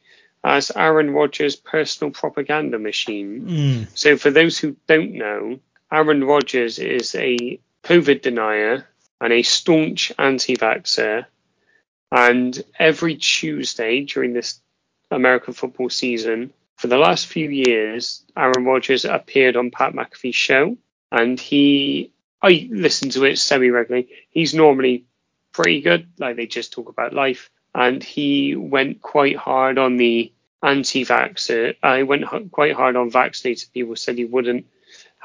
as 0.43 0.71
Aaron 0.75 1.11
Rodgers' 1.11 1.55
personal 1.55 2.11
propaganda 2.11 2.79
machine. 2.79 3.41
Mm. 3.41 3.87
So, 3.97 4.15
for 4.15 4.31
those 4.31 4.57
who 4.57 4.75
don't 4.87 5.13
know, 5.13 5.59
Aaron 5.91 6.23
Rodgers 6.23 6.79
is 6.79 7.13
a 7.15 7.59
COVID 7.87 8.21
denier 8.21 8.85
and 9.21 9.31
a 9.31 9.43
staunch 9.43 10.11
anti 10.19 10.57
vaxxer 10.57 11.25
And 12.11 12.61
every 12.77 13.15
Tuesday 13.15 14.01
during 14.03 14.33
this 14.33 14.59
American 15.09 15.53
football 15.53 15.89
season, 15.89 16.51
for 16.75 16.87
the 16.87 16.97
last 16.97 17.27
few 17.27 17.49
years, 17.49 18.25
Aaron 18.35 18.65
Rodgers 18.65 19.05
appeared 19.05 19.55
on 19.55 19.71
Pat 19.71 19.93
McAfee's 19.93 20.35
show, 20.35 20.77
and 21.13 21.39
he, 21.39 22.11
I 22.41 22.67
listen 22.69 23.09
to 23.11 23.23
it 23.23 23.39
semi 23.39 23.69
regularly. 23.69 24.09
He's 24.31 24.53
normally 24.53 25.05
pretty 25.53 25.79
good, 25.79 26.07
like 26.19 26.35
they 26.35 26.45
just 26.45 26.73
talk 26.73 26.89
about 26.89 27.13
life, 27.13 27.49
and 27.73 28.03
he 28.03 28.55
went 28.57 29.01
quite 29.01 29.37
hard 29.37 29.77
on 29.77 29.95
the 29.95 30.31
anti-vaxxer. 30.61 31.75
Uh, 31.81 31.87
I 31.87 32.03
went 32.03 32.25
h- 32.31 32.51
quite 32.51 32.73
hard 32.73 32.97
on 32.97 33.09
vaccinated 33.09 33.69
people. 33.73 33.95
Said 33.95 34.17
he 34.17 34.25
wouldn't 34.25 34.65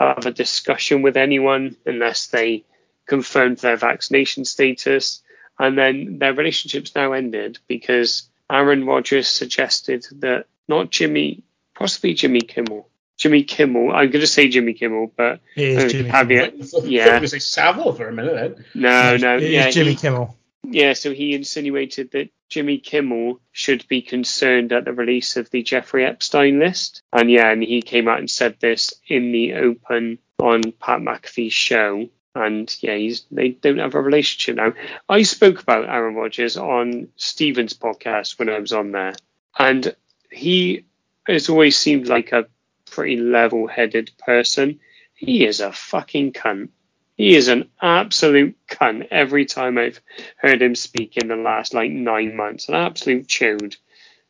have 0.08 0.26
a 0.26 0.32
discussion 0.32 1.02
with 1.02 1.16
anyone 1.16 1.76
unless 1.86 2.26
they 2.28 2.64
confirmed 3.06 3.58
their 3.58 3.76
vaccination 3.76 4.44
status, 4.44 5.22
and 5.58 5.76
then 5.76 6.18
their 6.18 6.32
relationship's 6.34 6.94
now 6.94 7.12
ended 7.12 7.58
because 7.68 8.24
Aaron 8.50 8.84
Rodgers 8.86 9.28
suggested 9.28 10.06
that 10.20 10.46
not 10.68 10.90
Jimmy, 10.90 11.42
possibly 11.74 12.14
Jimmy 12.14 12.40
Kimmel. 12.40 12.88
Jimmy 13.18 13.44
Kimmel. 13.44 13.90
I'm 13.92 14.10
going 14.10 14.20
to 14.22 14.26
say 14.26 14.48
Jimmy 14.48 14.72
Kimmel, 14.72 15.12
but 15.16 15.40
It 15.56 15.68
is 15.68 15.84
uh, 15.84 15.88
Jimmy 15.88 16.10
caveat- 16.10 16.54
I 16.60 16.62
thought 16.64 16.84
you 16.84 16.90
Yeah. 16.98 17.04
were 17.04 17.10
going 17.10 17.22
to 17.22 17.28
say 17.28 17.38
Savile 17.38 17.92
for 17.92 18.08
a 18.08 18.12
minute 18.12 18.34
then. 18.56 18.64
No, 18.74 19.16
no, 19.16 19.36
It 19.36 19.42
is 19.44 19.50
yeah, 19.50 19.70
Jimmy 19.70 19.90
he- 19.90 19.96
Kimmel. 19.96 20.36
Yeah, 20.64 20.92
so 20.92 21.12
he 21.12 21.34
insinuated 21.34 22.12
that 22.12 22.30
Jimmy 22.48 22.78
Kimmel 22.78 23.40
should 23.50 23.86
be 23.88 24.02
concerned 24.02 24.72
at 24.72 24.84
the 24.84 24.92
release 24.92 25.36
of 25.36 25.50
the 25.50 25.62
Jeffrey 25.62 26.04
Epstein 26.04 26.58
list. 26.58 27.02
And 27.12 27.30
yeah, 27.30 27.50
and 27.50 27.62
he 27.62 27.82
came 27.82 28.08
out 28.08 28.18
and 28.18 28.30
said 28.30 28.56
this 28.60 28.92
in 29.08 29.32
the 29.32 29.54
open 29.54 30.18
on 30.38 30.72
Pat 30.72 31.00
McAfee's 31.00 31.52
show. 31.52 32.08
And 32.34 32.74
yeah, 32.80 32.96
he's 32.96 33.26
they 33.30 33.50
don't 33.50 33.78
have 33.78 33.94
a 33.94 34.00
relationship 34.00 34.56
now. 34.56 34.72
I 35.08 35.22
spoke 35.22 35.60
about 35.60 35.88
Aaron 35.88 36.14
Rodgers 36.14 36.56
on 36.56 37.08
Steven's 37.16 37.74
podcast 37.74 38.38
when 38.38 38.48
I 38.48 38.58
was 38.58 38.72
on 38.72 38.92
there. 38.92 39.14
And 39.58 39.94
he 40.30 40.86
has 41.26 41.48
always 41.48 41.76
seemed 41.76 42.06
like 42.06 42.32
a 42.32 42.48
pretty 42.90 43.16
level 43.16 43.66
headed 43.66 44.10
person. 44.18 44.80
He 45.14 45.44
is 45.44 45.60
a 45.60 45.72
fucking 45.72 46.32
cunt. 46.32 46.70
He 47.22 47.36
is 47.36 47.46
an 47.46 47.70
absolute 47.80 48.56
cunt 48.66 49.06
every 49.12 49.44
time 49.44 49.78
I've 49.78 50.00
heard 50.38 50.60
him 50.60 50.74
speak 50.74 51.16
in 51.16 51.28
the 51.28 51.36
last 51.36 51.72
like 51.72 51.92
nine 51.92 52.34
months. 52.34 52.68
An 52.68 52.74
absolute 52.74 53.28
chode. 53.28 53.76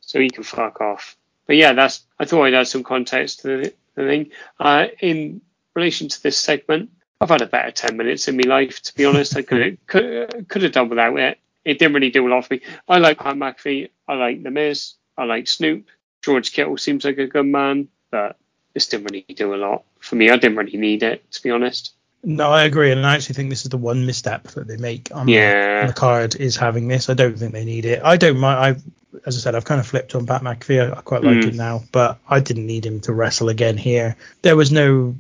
So 0.03 0.21
he 0.21 0.29
can 0.29 0.43
fuck 0.43 0.83
off. 0.83 1.17
But 1.47 1.57
yeah, 1.57 1.73
that's 1.73 2.05
I 2.19 2.27
thought 2.27 2.45
I'd 2.45 2.53
add 2.53 2.69
some 2.69 2.85
context 2.85 3.41
to 3.41 3.49
the, 3.49 3.75
the 3.95 4.03
thing. 4.07 4.31
Uh, 4.61 4.89
in 5.01 5.41
relation 5.75 6.09
to 6.11 6.23
this 6.23 6.37
segment, 6.37 6.91
I've 7.19 7.31
had 7.31 7.41
a 7.41 7.47
better 7.47 7.71
ten 7.71 7.97
minutes 7.97 8.29
in 8.29 8.37
my 8.37 8.43
life, 8.47 8.83
to 8.83 8.95
be 8.95 9.07
honest. 9.07 9.39
I 9.39 9.41
could 9.41 9.79
could 9.87 10.47
could 10.51 10.63
have 10.63 10.73
done 10.73 10.91
without 10.91 11.19
it. 11.19 11.39
It 11.65 11.79
didn't 11.79 11.95
really 11.95 12.11
do 12.11 12.29
a 12.29 12.29
lot 12.29 12.45
for 12.45 12.53
me. 12.53 12.61
I 12.87 12.99
like 12.99 13.21
Pat 13.21 13.37
McAfee. 13.37 13.89
I 14.07 14.15
like 14.17 14.43
The 14.43 14.51
Miz. 14.51 14.97
I 15.17 15.25
like 15.25 15.49
Snoop. 15.49 15.87
George 16.21 16.53
Kittle 16.53 16.77
seems 16.77 17.07
like 17.07 17.17
a 17.17 17.27
good 17.27 17.47
man, 17.47 17.89
but 18.11 18.37
this 18.75 18.87
didn't 18.89 19.11
really 19.11 19.25
do 19.35 19.55
a 19.55 19.57
lot 19.57 19.85
for 19.99 20.17
me. 20.17 20.29
I 20.29 20.37
didn't 20.37 20.59
really 20.59 20.77
need 20.77 21.03
it, 21.03 21.31
to 21.33 21.43
be 21.43 21.51
honest. 21.51 21.95
No, 22.25 22.51
I 22.51 22.65
agree, 22.65 22.93
and 22.93 23.05
I 23.05 23.15
actually 23.15 23.35
think 23.35 23.51
this 23.51 23.65
is 23.65 23.71
the 23.71 23.77
one 23.79 24.07
misstep 24.07 24.45
that 24.49 24.69
they 24.69 24.77
make 24.77 25.09
on, 25.13 25.27
Yeah. 25.29 25.87
the 25.87 25.93
card 25.93 26.37
is 26.37 26.57
having 26.57 26.87
this. 26.87 27.11
I 27.11 27.15
don't 27.15 27.37
think 27.37 27.53
they 27.53 27.65
need 27.65 27.85
it. 27.85 28.01
I 28.05 28.17
don't 28.17 28.39
mind. 28.39 28.59
I, 28.61 29.19
as 29.27 29.37
I 29.37 29.41
said, 29.41 29.55
I've 29.57 29.65
kind 29.65 29.81
of 29.81 29.87
flipped 29.87 30.15
on 30.15 30.25
Pat 30.27 30.43
McAfee. 30.43 30.89
I, 30.95 30.99
I 30.99 31.01
quite 31.03 31.25
like 31.25 31.39
Mm. 31.39 31.45
him 31.51 31.57
now, 31.57 31.83
but 31.91 32.19
I 32.29 32.39
didn't 32.41 32.67
need 32.67 32.87
him 32.87 33.01
to 33.01 33.13
wrestle 33.13 33.49
again 33.49 33.77
here. 33.77 34.17
There 34.43 34.55
was 34.57 34.71
no 34.71 35.17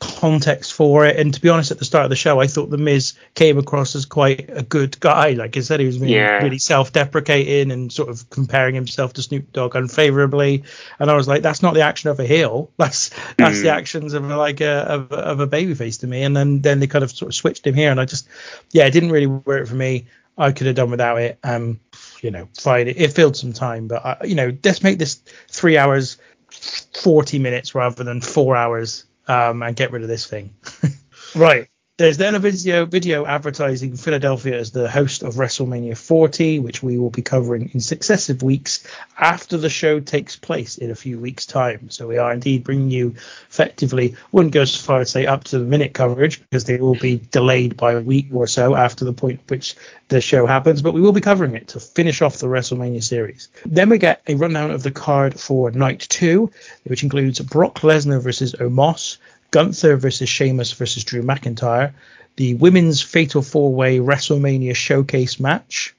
context 0.00 0.72
for 0.72 1.06
it, 1.06 1.16
and 1.18 1.34
to 1.34 1.40
be 1.40 1.48
honest, 1.48 1.70
at 1.70 1.78
the 1.78 1.84
start 1.84 2.04
of 2.04 2.10
the 2.10 2.16
show, 2.16 2.40
I 2.40 2.46
thought 2.46 2.70
the 2.70 2.78
Miz 2.78 3.14
came 3.34 3.58
across 3.58 3.96
as 3.96 4.04
quite 4.06 4.48
a 4.48 4.62
good 4.62 4.98
guy. 5.00 5.30
Like 5.30 5.56
I 5.56 5.60
said, 5.60 5.80
he 5.80 5.86
was 5.86 5.98
being 5.98 6.12
Yeah. 6.12 6.42
really 6.42 6.58
self-deprecating 6.58 7.72
and 7.72 7.92
sort 7.92 8.08
of 8.08 8.28
comparing 8.30 8.74
himself 8.74 9.12
to 9.14 9.22
Snoop 9.22 9.52
Dogg 9.52 9.74
unfavorably. 9.74 10.64
And 10.98 11.10
I 11.10 11.14
was 11.14 11.26
like, 11.26 11.42
that's 11.42 11.62
not 11.62 11.74
the 11.74 11.80
action 11.82 12.10
of 12.10 12.20
a 12.20 12.24
heel. 12.24 12.70
That's 12.78 13.10
that's 13.36 13.60
the 13.60 13.68
Mm. 13.68 13.72
actions 13.76 14.14
of 14.14 14.24
like 14.24 14.60
a 14.60 14.70
of, 14.88 15.12
a- 15.12 15.16
of 15.16 15.40
a 15.40 15.46
babyface 15.48 16.00
to 16.00 16.06
me. 16.06 16.22
And 16.22 16.36
then 16.36 16.60
then 16.60 16.80
they 16.80 16.86
kind 16.86 17.02
of 17.04 17.10
sort 17.10 17.30
of 17.30 17.34
switched 17.34 17.66
him 17.66 17.74
here, 17.74 17.90
and 17.90 18.00
I 18.00 18.04
just 18.04 18.28
yeah, 18.72 18.86
it 18.86 18.92
didn't 18.92 19.10
really 19.10 19.26
work 19.26 19.66
for 19.66 19.74
me. 19.74 20.06
I 20.36 20.52
could 20.52 20.68
have 20.68 20.76
done 20.76 20.90
without 20.92 21.20
it. 21.20 21.38
Um, 21.42 21.80
you 22.22 22.30
know, 22.30 22.48
fine. 22.56 22.86
It, 22.86 23.00
it 23.00 23.12
filled 23.12 23.36
some 23.36 23.52
time, 23.52 23.88
but 23.88 24.04
I, 24.06 24.24
you 24.24 24.36
know, 24.36 24.56
let's 24.62 24.84
make 24.84 24.98
this 24.98 25.20
three 25.48 25.76
hours, 25.76 26.16
forty 26.50 27.38
minutes 27.38 27.74
rather 27.74 28.04
than 28.04 28.20
four 28.20 28.56
hours, 28.56 29.04
um, 29.28 29.62
and 29.62 29.76
get 29.76 29.92
rid 29.92 30.02
of 30.02 30.08
this 30.08 30.26
thing. 30.26 30.54
right. 31.34 31.68
There's 31.98 32.16
then 32.16 32.36
a 32.36 32.38
video 32.38 32.86
video 32.86 33.26
advertising 33.26 33.96
Philadelphia 33.96 34.56
as 34.56 34.70
the 34.70 34.88
host 34.88 35.24
of 35.24 35.34
WrestleMania 35.34 35.98
40, 35.98 36.60
which 36.60 36.80
we 36.80 36.96
will 36.96 37.10
be 37.10 37.22
covering 37.22 37.72
in 37.74 37.80
successive 37.80 38.40
weeks 38.40 38.86
after 39.18 39.56
the 39.56 39.68
show 39.68 39.98
takes 39.98 40.36
place 40.36 40.78
in 40.78 40.92
a 40.92 40.94
few 40.94 41.18
weeks' 41.18 41.44
time. 41.44 41.90
So 41.90 42.06
we 42.06 42.16
are 42.16 42.32
indeed 42.32 42.62
bringing 42.62 42.92
you 42.92 43.16
effectively, 43.50 44.14
wouldn't 44.30 44.54
go 44.54 44.64
so 44.64 44.80
far 44.80 45.00
as 45.00 45.10
say 45.10 45.26
up 45.26 45.42
to 45.44 45.58
the 45.58 45.64
minute 45.64 45.92
coverage 45.92 46.40
because 46.40 46.66
they 46.66 46.76
will 46.76 46.94
be 46.94 47.20
delayed 47.32 47.76
by 47.76 47.94
a 47.94 48.00
week 48.00 48.28
or 48.32 48.46
so 48.46 48.76
after 48.76 49.04
the 49.04 49.12
point 49.12 49.40
at 49.40 49.50
which 49.50 49.74
the 50.06 50.20
show 50.20 50.46
happens, 50.46 50.82
but 50.82 50.94
we 50.94 51.00
will 51.00 51.10
be 51.10 51.20
covering 51.20 51.56
it 51.56 51.66
to 51.66 51.80
finish 51.80 52.22
off 52.22 52.38
the 52.38 52.46
WrestleMania 52.46 53.02
series. 53.02 53.48
Then 53.66 53.88
we 53.88 53.98
get 53.98 54.22
a 54.28 54.36
rundown 54.36 54.70
of 54.70 54.84
the 54.84 54.92
card 54.92 55.38
for 55.38 55.72
night 55.72 56.06
two, 56.08 56.52
which 56.84 57.02
includes 57.02 57.40
Brock 57.40 57.80
Lesnar 57.80 58.22
versus 58.22 58.52
Omos, 58.52 59.18
Gunther 59.50 59.96
versus 59.96 60.28
Sheamus 60.28 60.72
versus 60.72 61.04
Drew 61.04 61.22
McIntyre, 61.22 61.92
the 62.36 62.54
women's 62.54 63.02
Fatal 63.02 63.42
Four 63.42 63.74
Way 63.74 63.98
WrestleMania 63.98 64.74
Showcase 64.74 65.40
match, 65.40 65.94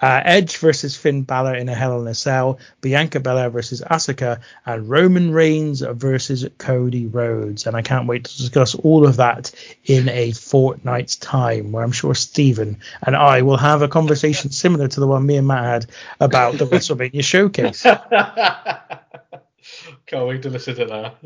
uh, 0.00 0.20
Edge 0.24 0.58
versus 0.58 0.96
Finn 0.96 1.22
Balor 1.22 1.56
in 1.56 1.68
a 1.68 1.74
Hell 1.74 2.00
in 2.00 2.06
a 2.06 2.14
Cell, 2.14 2.58
Bianca 2.80 3.18
Belair 3.20 3.50
versus 3.50 3.80
Asuka, 3.80 4.40
and 4.64 4.88
Roman 4.88 5.32
Reigns 5.32 5.80
versus 5.80 6.46
Cody 6.58 7.06
Rhodes. 7.06 7.66
And 7.66 7.76
I 7.76 7.82
can't 7.82 8.06
wait 8.06 8.24
to 8.24 8.36
discuss 8.36 8.74
all 8.76 9.06
of 9.06 9.16
that 9.16 9.50
in 9.84 10.08
a 10.08 10.32
fortnight's 10.32 11.16
time, 11.16 11.72
where 11.72 11.82
I'm 11.82 11.92
sure 11.92 12.14
Stephen 12.14 12.78
and 13.02 13.16
I 13.16 13.42
will 13.42 13.56
have 13.56 13.82
a 13.82 13.88
conversation 13.88 14.50
similar 14.50 14.88
to 14.88 15.00
the 15.00 15.06
one 15.06 15.26
me 15.26 15.36
and 15.36 15.48
Matt 15.48 15.64
had 15.64 15.86
about 16.20 16.58
the 16.58 16.66
WrestleMania 16.70 17.24
Showcase. 17.24 17.82
Can't 20.06 20.26
wait 20.26 20.42
to 20.42 20.50
listen 20.50 20.76
to 20.76 20.84
that. 20.86 21.16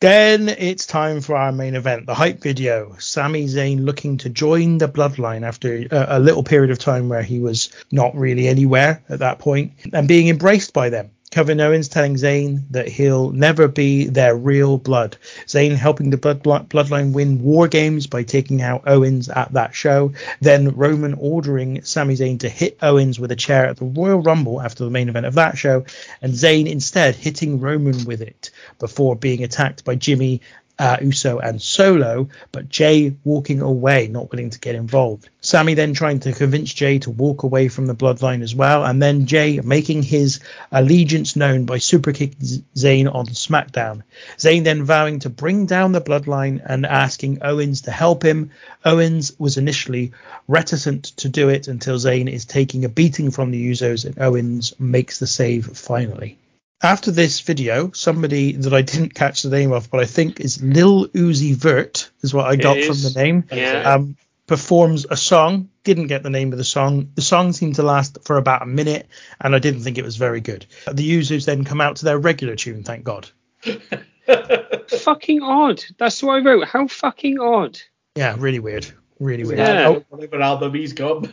Then 0.00 0.48
it's 0.48 0.86
time 0.86 1.20
for 1.20 1.34
our 1.34 1.50
main 1.50 1.74
event, 1.74 2.06
the 2.06 2.14
hype 2.14 2.40
video. 2.40 2.94
Sami 3.00 3.46
Zayn 3.46 3.84
looking 3.84 4.16
to 4.18 4.28
join 4.28 4.78
the 4.78 4.88
bloodline 4.88 5.42
after 5.42 5.86
a, 5.90 6.18
a 6.18 6.20
little 6.20 6.44
period 6.44 6.70
of 6.70 6.78
time 6.78 7.08
where 7.08 7.22
he 7.22 7.40
was 7.40 7.70
not 7.90 8.14
really 8.14 8.46
anywhere 8.46 9.02
at 9.08 9.18
that 9.18 9.40
point 9.40 9.72
and 9.92 10.06
being 10.06 10.28
embraced 10.28 10.72
by 10.72 10.88
them. 10.88 11.10
Kevin 11.30 11.60
Owens 11.60 11.88
telling 11.88 12.14
Zayn 12.14 12.64
that 12.70 12.88
he'll 12.88 13.30
never 13.30 13.68
be 13.68 14.06
their 14.06 14.34
real 14.34 14.78
blood. 14.78 15.16
Zayn 15.46 15.76
helping 15.76 16.10
the 16.10 16.16
blood, 16.16 16.42
bloodline 16.42 17.12
win 17.12 17.42
war 17.42 17.68
games 17.68 18.06
by 18.06 18.22
taking 18.22 18.62
out 18.62 18.84
Owens 18.86 19.28
at 19.28 19.52
that 19.52 19.74
show. 19.74 20.12
Then 20.40 20.74
Roman 20.76 21.14
ordering 21.14 21.82
Sami 21.82 22.14
Zayn 22.14 22.40
to 22.40 22.48
hit 22.48 22.78
Owens 22.80 23.20
with 23.20 23.30
a 23.30 23.36
chair 23.36 23.66
at 23.66 23.76
the 23.76 23.84
Royal 23.84 24.20
Rumble 24.20 24.60
after 24.62 24.84
the 24.84 24.90
main 24.90 25.08
event 25.08 25.26
of 25.26 25.34
that 25.34 25.58
show, 25.58 25.84
and 26.22 26.32
Zayn 26.32 26.66
instead 26.66 27.14
hitting 27.14 27.60
Roman 27.60 28.04
with 28.04 28.22
it 28.22 28.50
before 28.78 29.14
being 29.14 29.44
attacked 29.44 29.84
by 29.84 29.94
Jimmy. 29.96 30.40
Uh, 30.78 30.96
Uso 31.02 31.40
and 31.40 31.60
Solo, 31.60 32.28
but 32.52 32.68
Jay 32.68 33.16
walking 33.24 33.62
away, 33.62 34.06
not 34.06 34.30
willing 34.30 34.50
to 34.50 34.60
get 34.60 34.76
involved. 34.76 35.28
Sami 35.40 35.74
then 35.74 35.92
trying 35.92 36.20
to 36.20 36.32
convince 36.32 36.72
Jay 36.72 36.98
to 37.00 37.10
walk 37.10 37.42
away 37.42 37.68
from 37.68 37.86
the 37.86 37.94
bloodline 37.94 38.42
as 38.42 38.54
well, 38.54 38.84
and 38.84 39.02
then 39.02 39.26
Jay 39.26 39.60
making 39.60 40.02
his 40.02 40.40
allegiance 40.70 41.34
known 41.34 41.64
by 41.64 41.78
superkicking 41.78 42.62
Zayn 42.76 43.12
on 43.12 43.26
SmackDown. 43.26 44.02
Zayn 44.36 44.62
then 44.64 44.84
vowing 44.84 45.18
to 45.20 45.30
bring 45.30 45.66
down 45.66 45.92
the 45.92 46.00
bloodline 46.00 46.60
and 46.64 46.86
asking 46.86 47.38
Owens 47.42 47.82
to 47.82 47.90
help 47.90 48.22
him. 48.24 48.50
Owens 48.84 49.32
was 49.38 49.56
initially 49.56 50.12
reticent 50.46 51.04
to 51.18 51.28
do 51.28 51.48
it 51.48 51.68
until 51.68 51.96
Zayn 51.96 52.30
is 52.30 52.44
taking 52.44 52.84
a 52.84 52.88
beating 52.88 53.30
from 53.30 53.50
the 53.50 53.70
Usos 53.70 54.04
and 54.04 54.18
Owens 54.18 54.74
makes 54.78 55.18
the 55.18 55.26
save 55.26 55.76
finally. 55.76 56.38
After 56.80 57.10
this 57.10 57.40
video, 57.40 57.90
somebody 57.92 58.52
that 58.52 58.72
I 58.72 58.82
didn't 58.82 59.14
catch 59.14 59.42
the 59.42 59.50
name 59.50 59.72
of, 59.72 59.90
but 59.90 60.00
I 60.00 60.04
think 60.04 60.38
is 60.40 60.62
Lil 60.62 61.08
Uzi 61.08 61.54
Vert, 61.54 62.08
is 62.22 62.32
what 62.32 62.46
I 62.46 62.52
It 62.52 62.62
got 62.62 62.76
is. 62.76 62.86
from 62.86 63.12
the 63.12 63.20
name 63.20 63.44
Yeah. 63.50 63.94
um, 63.94 64.16
performs 64.46 65.04
a 65.10 65.16
song. 65.16 65.70
Didn't 65.82 66.06
get 66.06 66.22
the 66.22 66.30
name 66.30 66.52
of 66.52 66.58
the 66.58 66.64
song. 66.64 67.10
The 67.16 67.22
song 67.22 67.52
seemed 67.52 67.74
to 67.76 67.82
last 67.82 68.18
for 68.22 68.36
about 68.36 68.62
a 68.62 68.66
minute, 68.66 69.08
and 69.40 69.56
I 69.56 69.58
didn't 69.58 69.80
think 69.80 69.98
it 69.98 70.04
was 70.04 70.16
very 70.16 70.40
good. 70.40 70.66
The 70.90 71.18
Usos 71.18 71.44
then 71.46 71.64
come 71.64 71.80
out 71.80 71.96
to 71.96 72.04
their 72.04 72.18
regular 72.18 72.54
tune, 72.54 72.84
thank 72.84 73.02
God. 73.04 73.28
fucking 74.88 75.42
odd. 75.42 75.82
That's 75.98 76.22
what 76.22 76.36
I 76.36 76.38
wrote. 76.44 76.68
How 76.68 76.86
fucking 76.86 77.40
odd. 77.40 77.80
Yeah, 78.14 78.36
really 78.38 78.58
weird. 78.60 78.86
Really 79.20 79.44
weird. 79.44 79.58
Yeah. 79.58 79.88
Oh, 79.88 80.04
Whatever 80.10 80.40
album 80.40 80.74
he's 80.74 80.92
got. 80.92 81.26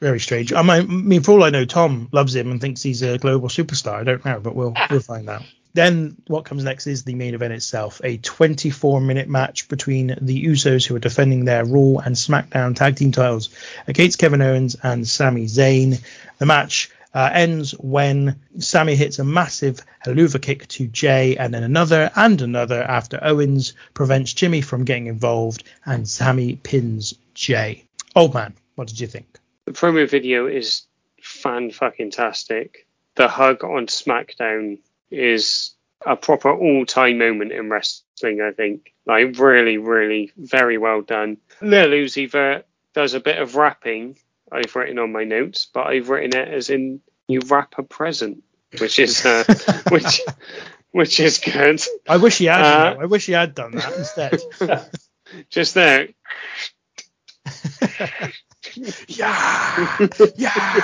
very 0.00 0.20
strange. 0.20 0.52
I 0.52 0.60
I 0.60 0.82
mean, 0.82 1.22
for 1.22 1.32
all 1.32 1.44
I 1.44 1.50
know, 1.50 1.64
Tom 1.64 2.08
loves 2.12 2.34
him 2.34 2.50
and 2.50 2.60
thinks 2.60 2.82
he's 2.82 3.02
a 3.02 3.18
global 3.18 3.48
superstar. 3.48 3.94
I 3.94 4.04
don't 4.04 4.24
know, 4.24 4.40
but 4.40 4.54
we'll 4.54 4.72
ah. 4.76 4.86
we'll 4.90 5.00
find 5.00 5.28
out. 5.28 5.42
Then 5.74 6.16
what 6.26 6.44
comes 6.44 6.64
next 6.64 6.86
is 6.86 7.04
the 7.04 7.14
main 7.14 7.34
event 7.34 7.54
itself, 7.54 8.00
a 8.04 8.18
24 8.18 9.00
minute 9.00 9.28
match 9.28 9.68
between 9.68 10.18
the 10.20 10.44
Usos 10.46 10.86
who 10.86 10.94
are 10.94 11.00
defending 11.00 11.46
their 11.46 11.64
Raw 11.64 11.98
and 12.04 12.14
SmackDown 12.14 12.76
tag 12.76 12.96
team 12.96 13.10
titles 13.10 13.48
against 13.88 14.18
Kevin 14.18 14.42
Owens 14.42 14.76
and 14.82 15.08
Sami 15.08 15.46
Zayn. 15.46 16.02
The 16.38 16.46
match 16.46 16.90
uh, 17.14 17.30
ends 17.32 17.72
when 17.72 18.40
Sami 18.58 18.94
hits 18.94 19.18
a 19.18 19.24
massive 19.24 19.80
Helluva 20.06 20.40
kick 20.40 20.66
to 20.68 20.86
Jay 20.86 21.36
and 21.36 21.52
then 21.52 21.62
another 21.62 22.10
and 22.16 22.40
another 22.40 22.82
after 22.82 23.18
Owens 23.22 23.74
prevents 23.94 24.32
Jimmy 24.32 24.60
from 24.60 24.84
getting 24.84 25.06
involved 25.06 25.64
and 25.84 26.08
Sami 26.08 26.56
pins 26.56 27.14
Jay. 27.34 27.84
Old 28.14 28.34
man, 28.34 28.54
what 28.74 28.88
did 28.88 29.00
you 29.00 29.06
think? 29.06 29.38
The 29.66 29.72
promo 29.72 30.08
video 30.08 30.46
is 30.46 30.82
fan 31.22 31.70
fucking 31.70 32.10
tastic. 32.10 32.86
The 33.14 33.28
hug 33.28 33.64
on 33.64 33.86
SmackDown 33.86 34.78
is 35.10 35.74
a 36.04 36.16
proper 36.16 36.50
all 36.50 36.86
time 36.86 37.18
moment 37.18 37.52
in 37.52 37.70
wrestling, 37.70 38.40
I 38.40 38.52
think. 38.52 38.92
Like, 39.06 39.38
really, 39.38 39.78
really, 39.78 40.32
very 40.36 40.78
well 40.78 41.02
done. 41.02 41.38
Lil 41.60 41.90
Uzi 41.90 42.30
Vert 42.30 42.66
does 42.94 43.14
a 43.14 43.20
bit 43.20 43.38
of 43.38 43.56
rapping, 43.56 44.18
I've 44.52 44.74
written 44.76 44.98
on 44.98 45.12
my 45.12 45.24
notes, 45.24 45.66
but 45.72 45.86
I've 45.86 46.08
written 46.08 46.38
it 46.38 46.48
as 46.48 46.70
in 46.70 47.00
you 47.28 47.40
wrap 47.46 47.74
a 47.78 47.82
present, 47.82 48.42
which 48.78 48.98
is, 48.98 49.24
uh, 49.24 49.44
which, 49.90 50.20
which 50.90 51.20
is 51.20 51.38
good. 51.38 51.82
I 52.08 52.18
wish 52.18 52.38
he 52.38 52.46
had. 52.46 52.60
Uh, 52.60 52.96
I 53.00 53.06
wish 53.06 53.26
he 53.26 53.32
had 53.32 53.54
done 53.54 53.72
that 53.72 53.96
instead. 53.96 54.40
Just 55.50 55.74
there. 55.74 56.08
yeah, 59.08 60.08
yeah. 60.36 60.82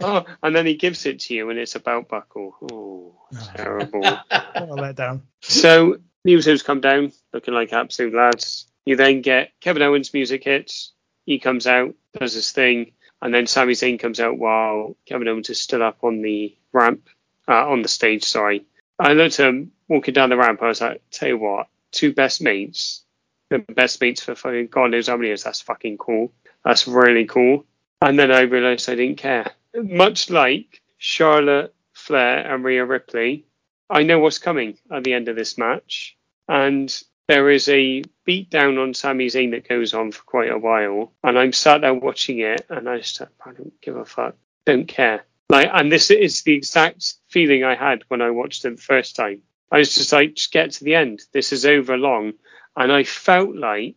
Oh, 0.00 0.24
and 0.42 0.56
then 0.56 0.66
he 0.66 0.74
gives 0.74 1.06
it 1.06 1.20
to 1.20 1.34
you, 1.34 1.50
and 1.50 1.58
it's 1.58 1.74
a 1.74 1.80
belt 1.80 2.08
buckle. 2.08 2.54
Oh, 2.72 3.14
terrible. 3.54 4.04
I'll 4.30 4.68
let 4.68 4.96
down. 4.96 5.22
So 5.42 5.98
the 6.24 6.34
Usos 6.34 6.64
come 6.64 6.80
down, 6.80 7.12
looking 7.32 7.54
like 7.54 7.72
absolute 7.72 8.14
lads. 8.14 8.66
You 8.84 8.96
then 8.96 9.20
get 9.20 9.52
Kevin 9.60 9.82
Owens' 9.82 10.12
music 10.12 10.44
hits. 10.44 10.93
He 11.24 11.38
comes 11.38 11.66
out, 11.66 11.94
does 12.18 12.34
his 12.34 12.52
thing, 12.52 12.92
and 13.22 13.32
then 13.32 13.46
Sami 13.46 13.72
Zayn 13.72 13.98
comes 13.98 14.20
out 14.20 14.38
while 14.38 14.96
Kevin 15.06 15.28
Owens 15.28 15.50
is 15.50 15.60
still 15.60 15.82
up 15.82 16.04
on 16.04 16.20
the 16.20 16.54
ramp, 16.72 17.08
uh, 17.48 17.68
on 17.70 17.82
the 17.82 17.88
stage. 17.88 18.24
Sorry. 18.24 18.66
I 18.98 19.14
looked 19.14 19.40
at 19.40 19.48
him 19.48 19.72
walking 19.88 20.14
down 20.14 20.30
the 20.30 20.36
ramp. 20.36 20.62
I 20.62 20.68
was 20.68 20.80
like, 20.80 21.02
tell 21.10 21.28
you 21.28 21.38
what, 21.38 21.68
two 21.90 22.12
best 22.12 22.42
mates, 22.42 23.02
the 23.50 23.58
best 23.58 24.00
mates 24.00 24.22
for 24.22 24.34
fucking 24.34 24.68
God 24.68 24.90
knows 24.90 25.08
how 25.08 25.16
many 25.16 25.28
years. 25.28 25.44
That's 25.44 25.62
fucking 25.62 25.98
cool. 25.98 26.32
That's 26.64 26.86
really 26.86 27.24
cool. 27.24 27.64
And 28.00 28.18
then 28.18 28.30
I 28.30 28.42
realised 28.42 28.88
I 28.88 28.94
didn't 28.94 29.18
care. 29.18 29.50
Much 29.74 30.30
like 30.30 30.82
Charlotte 30.98 31.74
Flair 31.92 32.52
and 32.52 32.62
Rhea 32.62 32.84
Ripley, 32.84 33.46
I 33.88 34.02
know 34.02 34.18
what's 34.18 34.38
coming 34.38 34.78
at 34.90 35.04
the 35.04 35.14
end 35.14 35.28
of 35.28 35.36
this 35.36 35.56
match. 35.56 36.16
And 36.48 36.94
there 37.28 37.50
is 37.50 37.68
a 37.68 38.02
beatdown 38.28 38.82
on 38.82 38.94
Sami 38.94 39.26
Zayn 39.26 39.52
that 39.52 39.68
goes 39.68 39.94
on 39.94 40.12
for 40.12 40.22
quite 40.24 40.50
a 40.50 40.58
while. 40.58 41.12
And 41.22 41.38
I'm 41.38 41.52
sat 41.52 41.80
there 41.80 41.94
watching 41.94 42.40
it 42.40 42.66
and 42.68 42.88
I 42.88 42.98
just 42.98 43.20
I 43.22 43.52
don't 43.52 43.80
give 43.80 43.96
a 43.96 44.04
fuck. 44.04 44.36
Don't 44.66 44.88
care. 44.88 45.24
Like 45.48 45.70
and 45.72 45.90
this 45.90 46.10
is 46.10 46.42
the 46.42 46.54
exact 46.54 47.14
feeling 47.28 47.64
I 47.64 47.74
had 47.74 48.04
when 48.08 48.22
I 48.22 48.30
watched 48.30 48.64
it 48.64 48.76
the 48.76 48.82
first 48.82 49.16
time. 49.16 49.42
I 49.70 49.78
was 49.78 49.94
just 49.94 50.12
like, 50.12 50.34
just 50.34 50.52
get 50.52 50.72
to 50.72 50.84
the 50.84 50.94
end. 50.94 51.22
This 51.32 51.52
is 51.52 51.66
over 51.66 51.96
long. 51.96 52.34
And 52.76 52.92
I 52.92 53.04
felt 53.04 53.54
like 53.54 53.96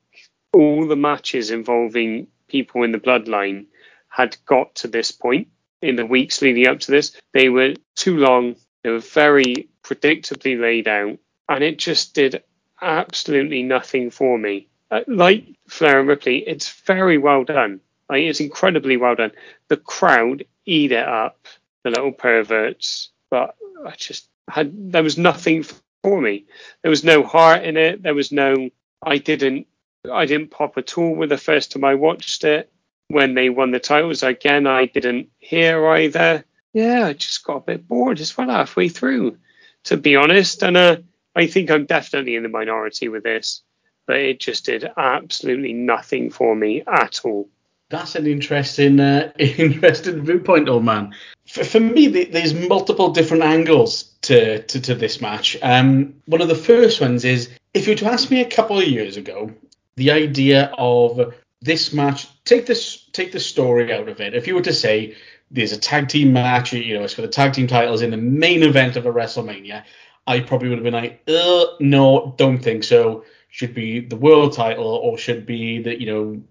all 0.53 0.87
the 0.87 0.95
matches 0.95 1.51
involving 1.51 2.27
people 2.47 2.83
in 2.83 2.91
the 2.91 2.99
bloodline 2.99 3.65
had 4.09 4.37
got 4.45 4.75
to 4.75 4.87
this 4.87 5.11
point 5.11 5.49
in 5.81 5.95
the 5.95 6.05
weeks 6.05 6.41
leading 6.41 6.67
up 6.67 6.79
to 6.79 6.91
this. 6.91 7.19
They 7.33 7.49
were 7.49 7.75
too 7.95 8.17
long. 8.17 8.55
They 8.83 8.89
were 8.89 8.99
very 8.99 9.69
predictably 9.83 10.59
laid 10.59 10.87
out, 10.87 11.17
and 11.49 11.63
it 11.63 11.77
just 11.77 12.13
did 12.13 12.43
absolutely 12.81 13.63
nothing 13.63 14.09
for 14.09 14.37
me. 14.37 14.67
Uh, 14.89 15.01
like 15.07 15.45
Flair 15.67 15.99
and 15.99 16.07
Ripley, 16.07 16.37
it's 16.47 16.69
very 16.69 17.17
well 17.17 17.43
done. 17.43 17.81
Like, 18.09 18.23
it's 18.23 18.39
incredibly 18.39 18.97
well 18.97 19.15
done. 19.15 19.31
The 19.67 19.77
crowd 19.77 20.45
eat 20.65 20.91
it 20.91 21.07
up, 21.07 21.45
the 21.83 21.89
little 21.89 22.11
perverts, 22.11 23.09
but 23.29 23.55
I 23.85 23.95
just 23.97 24.29
had 24.49 24.91
there 24.91 25.03
was 25.03 25.17
nothing 25.17 25.65
for 26.03 26.21
me. 26.21 26.45
There 26.81 26.89
was 26.89 27.03
no 27.03 27.23
heart 27.23 27.63
in 27.63 27.77
it. 27.77 28.03
There 28.03 28.15
was 28.15 28.31
no. 28.31 28.69
I 29.03 29.17
didn't. 29.17 29.67
I 30.11 30.25
didn't 30.25 30.51
pop 30.51 30.77
at 30.77 30.97
all 30.97 31.15
with 31.15 31.29
the 31.29 31.37
first 31.37 31.71
time 31.71 31.83
I 31.83 31.95
watched 31.95 32.43
it 32.45 32.71
when 33.09 33.33
they 33.33 33.49
won 33.49 33.71
the 33.71 33.79
titles. 33.79 34.23
Again, 34.23 34.67
I 34.67 34.85
didn't 34.85 35.29
hear 35.39 35.85
either. 35.87 36.45
Yeah, 36.73 37.07
I 37.07 37.13
just 37.13 37.43
got 37.43 37.57
a 37.57 37.61
bit 37.61 37.87
bored 37.87 38.19
as 38.19 38.37
well 38.37 38.49
halfway 38.49 38.89
through, 38.89 39.37
to 39.85 39.97
be 39.97 40.15
honest. 40.15 40.63
And 40.63 40.77
uh, 40.77 40.97
I 41.37 41.45
think 41.45 41.69
I'm 41.69 41.85
definitely 41.85 42.35
in 42.35 42.41
the 42.41 42.49
minority 42.49 43.09
with 43.09 43.23
this, 43.23 43.61
but 44.07 44.15
it 44.15 44.39
just 44.39 44.65
did 44.65 44.89
absolutely 44.97 45.71
nothing 45.71 46.31
for 46.31 46.55
me 46.55 46.81
at 46.87 47.21
all. 47.23 47.47
That's 47.89 48.15
an 48.15 48.25
interesting, 48.25 48.99
uh, 48.99 49.31
interesting 49.39 50.25
viewpoint, 50.25 50.67
old 50.67 50.83
man. 50.83 51.13
For, 51.47 51.63
for 51.63 51.79
me, 51.79 52.11
th- 52.11 52.31
there's 52.31 52.55
multiple 52.55 53.11
different 53.11 53.43
angles 53.43 54.15
to, 54.23 54.63
to, 54.63 54.81
to 54.81 54.95
this 54.95 55.21
match. 55.21 55.55
Um, 55.61 56.15
one 56.25 56.41
of 56.41 56.47
the 56.47 56.55
first 56.55 56.99
ones 56.99 57.23
is 57.23 57.49
if 57.75 57.85
you 57.85 57.93
were 57.93 57.99
to 57.99 58.11
ask 58.11 58.31
me 58.31 58.41
a 58.41 58.49
couple 58.49 58.79
of 58.79 58.87
years 58.87 59.15
ago, 59.15 59.51
the 59.95 60.09
idea 60.09 60.71
of 60.75 61.35
this 61.61 61.93
match, 61.93 62.27
take 62.45 62.65
this, 62.65 63.07
take 63.13 63.31
the 63.31 63.39
story 63.39 63.93
out 63.93 64.09
of 64.09 64.19
it. 64.21 64.33
If 64.33 64.47
you 64.47 64.55
were 64.55 64.61
to 64.63 64.73
say 64.73 65.15
there's 65.51 65.71
a 65.71 65.77
tag 65.77 66.09
team 66.09 66.33
match, 66.33 66.73
you 66.73 66.97
know, 66.97 67.03
it's 67.03 67.13
for 67.13 67.21
the 67.21 67.27
tag 67.27 67.53
team 67.53 67.67
titles 67.67 68.01
in 68.01 68.09
the 68.09 68.17
main 68.17 68.63
event 68.63 68.95
of 68.95 69.05
a 69.05 69.11
WrestleMania, 69.11 69.83
I 70.27 70.41
probably 70.41 70.69
would 70.69 70.79
have 70.79 70.83
been 70.83 70.93
like, 70.93 71.23
uh, 71.27 71.65
no, 71.79 72.35
don't 72.37 72.59
think 72.59 72.83
so. 72.83 73.23
Should 73.49 73.73
be 73.73 74.01
the 74.01 74.17
world 74.17 74.53
title 74.53 74.85
or 74.85 75.17
should 75.17 75.45
be 75.45 75.81
the, 75.81 75.99
you 75.99 76.05
know, 76.05 76.41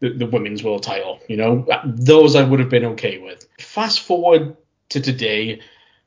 the, 0.00 0.10
the 0.10 0.26
women's 0.26 0.62
world 0.62 0.82
title. 0.82 1.20
You 1.28 1.36
know, 1.36 1.66
those 1.84 2.36
I 2.36 2.44
would 2.44 2.60
have 2.60 2.70
been 2.70 2.84
okay 2.84 3.18
with. 3.18 3.46
Fast 3.58 4.00
forward 4.00 4.56
to 4.90 5.00
today, 5.00 5.60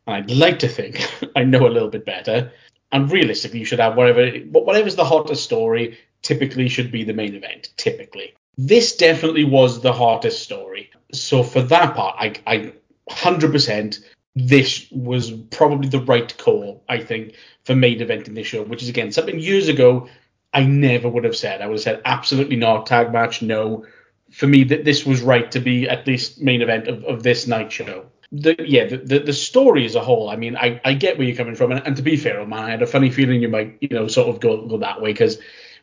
and 0.07 0.15
I'd 0.15 0.31
like 0.31 0.59
to 0.59 0.67
think 0.67 1.01
I 1.35 1.43
know 1.43 1.67
a 1.67 1.69
little 1.69 1.89
bit 1.89 2.05
better. 2.05 2.51
And 2.91 3.11
realistically, 3.11 3.59
you 3.59 3.65
should 3.65 3.79
have 3.79 3.95
whatever 3.95 4.29
whatever's 4.51 4.95
the 4.95 5.05
hottest 5.05 5.43
story. 5.43 5.97
Typically, 6.21 6.67
should 6.67 6.91
be 6.91 7.03
the 7.03 7.13
main 7.13 7.35
event. 7.35 7.69
Typically, 7.77 8.33
this 8.57 8.95
definitely 8.95 9.43
was 9.43 9.81
the 9.81 9.93
hottest 9.93 10.41
story. 10.41 10.89
So 11.13 11.43
for 11.43 11.61
that 11.61 11.95
part, 11.95 12.15
I, 12.19 12.33
I 12.45 12.73
100% 13.09 13.99
this 14.47 14.87
was 14.91 15.31
probably 15.31 15.89
the 15.89 15.99
right 15.99 16.35
call, 16.37 16.83
I 16.87 16.99
think, 16.99 17.35
for 17.65 17.75
main 17.75 18.01
event 18.01 18.27
in 18.27 18.33
this 18.33 18.47
show, 18.47 18.63
which 18.63 18.83
is 18.83 18.89
again 18.89 19.11
something 19.11 19.39
years 19.39 19.67
ago 19.67 20.09
I 20.53 20.63
never 20.63 21.07
would 21.07 21.25
have 21.25 21.35
said. 21.35 21.61
I 21.61 21.67
would 21.67 21.75
have 21.75 21.83
said 21.83 22.01
absolutely 22.05 22.55
not. 22.55 22.85
Tag 22.85 23.11
match, 23.11 23.41
no. 23.41 23.85
For 24.31 24.47
me, 24.47 24.63
that 24.65 24.85
this 24.85 25.05
was 25.05 25.21
right 25.21 25.49
to 25.51 25.59
be 25.59 25.89
at 25.89 26.07
least 26.07 26.41
main 26.41 26.61
event 26.61 26.87
of, 26.87 27.03
of 27.03 27.23
this 27.23 27.47
night 27.47 27.71
show. 27.71 28.05
The, 28.31 28.55
yeah, 28.59 28.85
the, 28.85 28.97
the, 28.97 29.19
the 29.19 29.33
story 29.33 29.85
as 29.85 29.95
a 29.95 30.01
whole. 30.01 30.29
I 30.29 30.35
mean, 30.35 30.55
I, 30.55 30.79
I 30.85 30.93
get 30.93 31.17
where 31.17 31.27
you're 31.27 31.35
coming 31.35 31.55
from, 31.55 31.71
and, 31.71 31.85
and 31.85 31.95
to 31.95 32.03
be 32.03 32.15
fair, 32.15 32.45
man, 32.45 32.59
I 32.59 32.69
had 32.69 32.81
a 32.83 32.87
funny 32.87 33.09
feeling 33.09 33.41
you 33.41 33.49
might 33.49 33.77
you 33.81 33.89
know 33.89 34.07
sort 34.07 34.29
of 34.29 34.39
go 34.39 34.67
go 34.67 34.77
that 34.77 35.01
way 35.01 35.11
because 35.11 35.39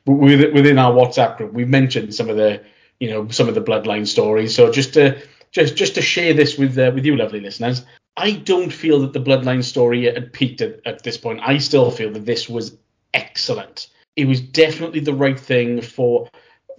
within 0.07 0.79
our 0.79 0.93
WhatsApp 0.93 1.37
group 1.37 1.53
we've 1.53 1.69
mentioned 1.69 2.15
some 2.15 2.31
of 2.31 2.37
the 2.37 2.63
you 3.01 3.11
know 3.11 3.29
some 3.29 3.49
of 3.49 3.57
the 3.57 3.63
bloodline 3.63 4.07
stories. 4.07 4.55
So 4.55 4.71
just 4.71 4.95
to 4.95 5.21
just 5.51 5.75
just 5.75 5.97
to 5.97 6.03
share 6.03 6.35
this 6.35 6.57
with 6.57 6.79
uh, 6.79 6.93
with 6.95 7.05
you, 7.05 7.17
lovely 7.17 7.41
listeners, 7.41 7.85
I 8.17 8.33
don't 8.33 8.73
feel 8.73 9.01
that 9.01 9.13
the 9.13 9.21
bloodline 9.21 9.63
story 9.63 10.05
had 10.05 10.33
peaked 10.33 10.61
at, 10.63 10.81
at 10.87 11.03
this 11.03 11.17
point. 11.17 11.41
I 11.43 11.59
still 11.59 11.91
feel 11.91 12.13
that 12.13 12.25
this 12.25 12.49
was 12.49 12.77
excellent 13.13 13.89
it 14.17 14.27
was 14.27 14.41
definitely 14.41 15.01
the 15.01 15.15
right 15.15 15.39
thing 15.39 15.83
for 15.83 16.29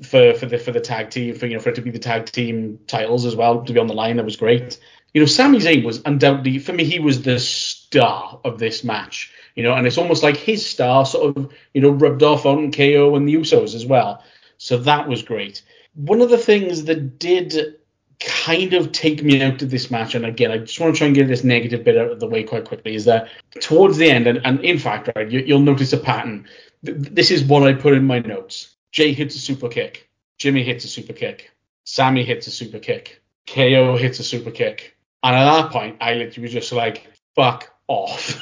for 0.04 0.34
for 0.34 0.46
the 0.46 0.58
for 0.58 0.72
the 0.72 0.82
tag 0.82 1.10
team 1.12 1.36
for 1.36 1.46
you 1.46 1.54
know 1.54 1.60
for 1.60 1.70
it 1.70 1.76
to 1.76 1.82
be 1.82 1.92
the 1.92 2.00
tag 2.00 2.26
team 2.26 2.80
titles 2.88 3.26
as 3.26 3.36
well 3.36 3.64
to 3.64 3.74
be 3.74 3.80
on 3.80 3.88
the 3.88 3.94
line. 3.94 4.18
That 4.18 4.26
was 4.26 4.36
great. 4.36 4.80
You 5.14 5.22
know, 5.22 5.28
Sami 5.28 5.60
Zayn 5.60 5.86
was 5.86 6.02
undoubtedly 6.06 6.60
for 6.60 6.74
me 6.74 6.84
he 6.84 7.00
was 7.00 7.22
the 7.22 7.40
star 7.40 8.40
of 8.44 8.60
this 8.60 8.84
match. 8.84 9.32
You 9.56 9.64
know, 9.64 9.74
and 9.74 9.88
it's 9.88 9.98
almost 9.98 10.22
like 10.22 10.38
his 10.38 10.66
star 10.66 11.06
sort 11.06 11.38
of 11.38 11.54
you 11.74 11.82
know 11.82 11.90
rubbed 11.90 12.24
off 12.24 12.46
on 12.46 12.72
KO 12.72 13.16
and 13.16 13.28
the 13.28 13.36
Usos 13.36 13.76
as 13.76 13.86
well. 13.86 14.24
So 14.58 14.78
that 14.80 15.08
was 15.08 15.22
great. 15.22 15.62
One 15.94 16.22
of 16.22 16.30
the 16.30 16.38
things 16.38 16.86
that 16.86 17.20
did 17.20 17.77
kind 18.20 18.74
of 18.74 18.92
take 18.92 19.24
me 19.24 19.42
out 19.42 19.62
of 19.62 19.70
this 19.70 19.92
match, 19.92 20.16
and 20.16 20.26
again, 20.26 20.52
I 20.52 20.60
just 20.60 20.80
want 20.80 20.96
to 20.96 20.98
try 20.98 21.08
and 21.08 21.16
get 21.16 21.28
this 21.28 21.44
negative 21.44 21.84
bit 21.84 21.98
out 21.98 22.12
of 22.12 22.20
the 22.20 22.28
way 22.28 22.44
quite 22.44 22.66
quickly, 22.66 22.96
is 22.96 23.06
that 23.06 23.30
towards 23.62 23.98
the 23.98 24.10
end, 24.10 24.28
and, 24.28 24.40
and 24.44 24.60
in 24.62 24.80
fact, 24.80 25.10
right, 25.16 25.30
you, 25.30 25.54
will 25.54 25.62
notice 25.62 25.94
a 25.94 25.98
pattern 25.98 26.48
this 26.84 27.32
is 27.32 27.44
what 27.44 27.64
I 27.64 27.74
put 27.74 27.94
in 27.94 28.06
my 28.06 28.20
notes. 28.20 28.76
Jay 28.92 29.14
hits 29.14 29.36
a 29.36 29.40
super 29.40 29.70
kick. 29.70 30.10
Jimmy 30.38 30.64
hits 30.64 30.86
a 30.86 30.88
super 30.88 31.14
kick. 31.14 31.52
Sami 31.84 32.24
hits 32.24 32.48
a 32.48 32.52
super 32.52 32.80
kick. 32.80 33.22
KO 33.48 33.98
hits 33.98 34.20
a 34.20 34.24
super 34.24 34.52
kick. 34.52 34.96
And 35.24 35.36
at 35.36 35.46
that 35.46 35.72
point, 35.72 35.98
I 36.02 36.14
literally 36.14 36.44
was 36.44 36.54
just 36.54 36.72
like, 36.72 37.12
fuck 37.36 37.74
off. 37.88 38.40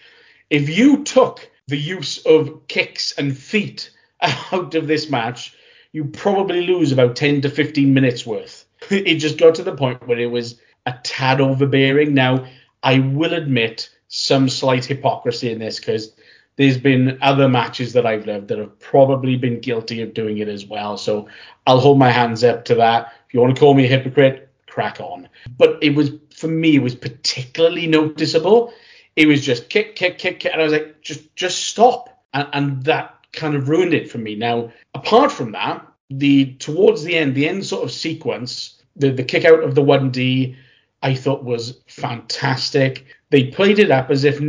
if 0.50 0.68
you 0.68 1.04
took 1.04 1.48
the 1.68 1.76
use 1.76 2.18
of 2.24 2.66
kicks 2.68 3.12
and 3.12 3.36
feet 3.36 3.90
out 4.52 4.74
of 4.74 4.86
this 4.86 5.10
match, 5.10 5.54
you 5.92 6.04
probably 6.04 6.66
lose 6.66 6.92
about 6.92 7.16
10 7.16 7.42
to 7.42 7.50
15 7.50 7.94
minutes 7.94 8.26
worth. 8.26 8.66
it 9.06 9.16
just 9.16 9.38
got 9.38 9.54
to 9.56 9.62
the 9.62 9.76
point 9.76 10.06
where 10.06 10.18
it 10.18 10.30
was 10.30 10.60
a 10.86 10.94
tad 11.02 11.40
overbearing. 11.40 12.14
Now, 12.14 12.46
I 12.82 13.00
will 13.00 13.34
admit 13.34 13.90
some 14.08 14.48
slight 14.48 14.84
hypocrisy 14.84 15.52
in 15.52 15.58
this 15.58 15.78
because 15.78 16.14
there's 16.56 16.78
been 16.78 17.18
other 17.22 17.48
matches 17.48 17.92
that 17.92 18.06
I've 18.06 18.26
loved 18.26 18.48
that 18.48 18.58
have 18.58 18.78
probably 18.80 19.36
been 19.36 19.60
guilty 19.60 20.02
of 20.02 20.14
doing 20.14 20.38
it 20.38 20.48
as 20.48 20.66
well. 20.66 20.96
So 20.96 21.28
I'll 21.66 21.80
hold 21.80 21.98
my 21.98 22.10
hands 22.10 22.42
up 22.42 22.64
to 22.66 22.74
that. 22.76 23.12
If 23.28 23.34
you 23.34 23.40
want 23.40 23.54
to 23.54 23.60
call 23.60 23.74
me 23.74 23.84
a 23.84 23.88
hypocrite, 23.88 24.48
crack 24.66 25.00
on. 25.00 25.28
But 25.56 25.78
it 25.82 25.94
was 25.94 26.12
for 26.34 26.48
me, 26.48 26.76
it 26.76 26.82
was 26.82 26.94
particularly 26.94 27.86
noticeable. 27.86 28.72
It 29.16 29.26
was 29.26 29.44
just 29.44 29.68
kick, 29.68 29.96
kick, 29.96 30.18
kick, 30.18 30.40
kick, 30.40 30.52
and 30.52 30.60
I 30.60 30.64
was 30.64 30.72
like, 30.72 31.00
just, 31.00 31.34
just 31.34 31.64
stop, 31.64 32.22
and, 32.32 32.48
and 32.52 32.82
that 32.84 33.14
kind 33.32 33.56
of 33.56 33.68
ruined 33.68 33.92
it 33.92 34.10
for 34.10 34.18
me. 34.18 34.36
Now, 34.36 34.72
apart 34.94 35.32
from 35.32 35.52
that, 35.52 35.84
the 36.10 36.54
towards 36.54 37.02
the 37.02 37.16
end, 37.16 37.34
the 37.34 37.48
end 37.48 37.66
sort 37.66 37.84
of 37.84 37.90
sequence, 37.90 38.77
the 38.98 39.10
the 39.10 39.24
kick 39.24 39.44
out 39.44 39.62
of 39.62 39.74
the 39.74 39.82
one 39.82 40.10
D, 40.10 40.56
I 41.02 41.14
thought 41.14 41.44
was 41.44 41.80
fantastic. 41.86 43.06
They 43.30 43.44
played 43.44 43.78
it 43.78 43.90
up 43.90 44.10
as 44.10 44.24
if 44.24 44.40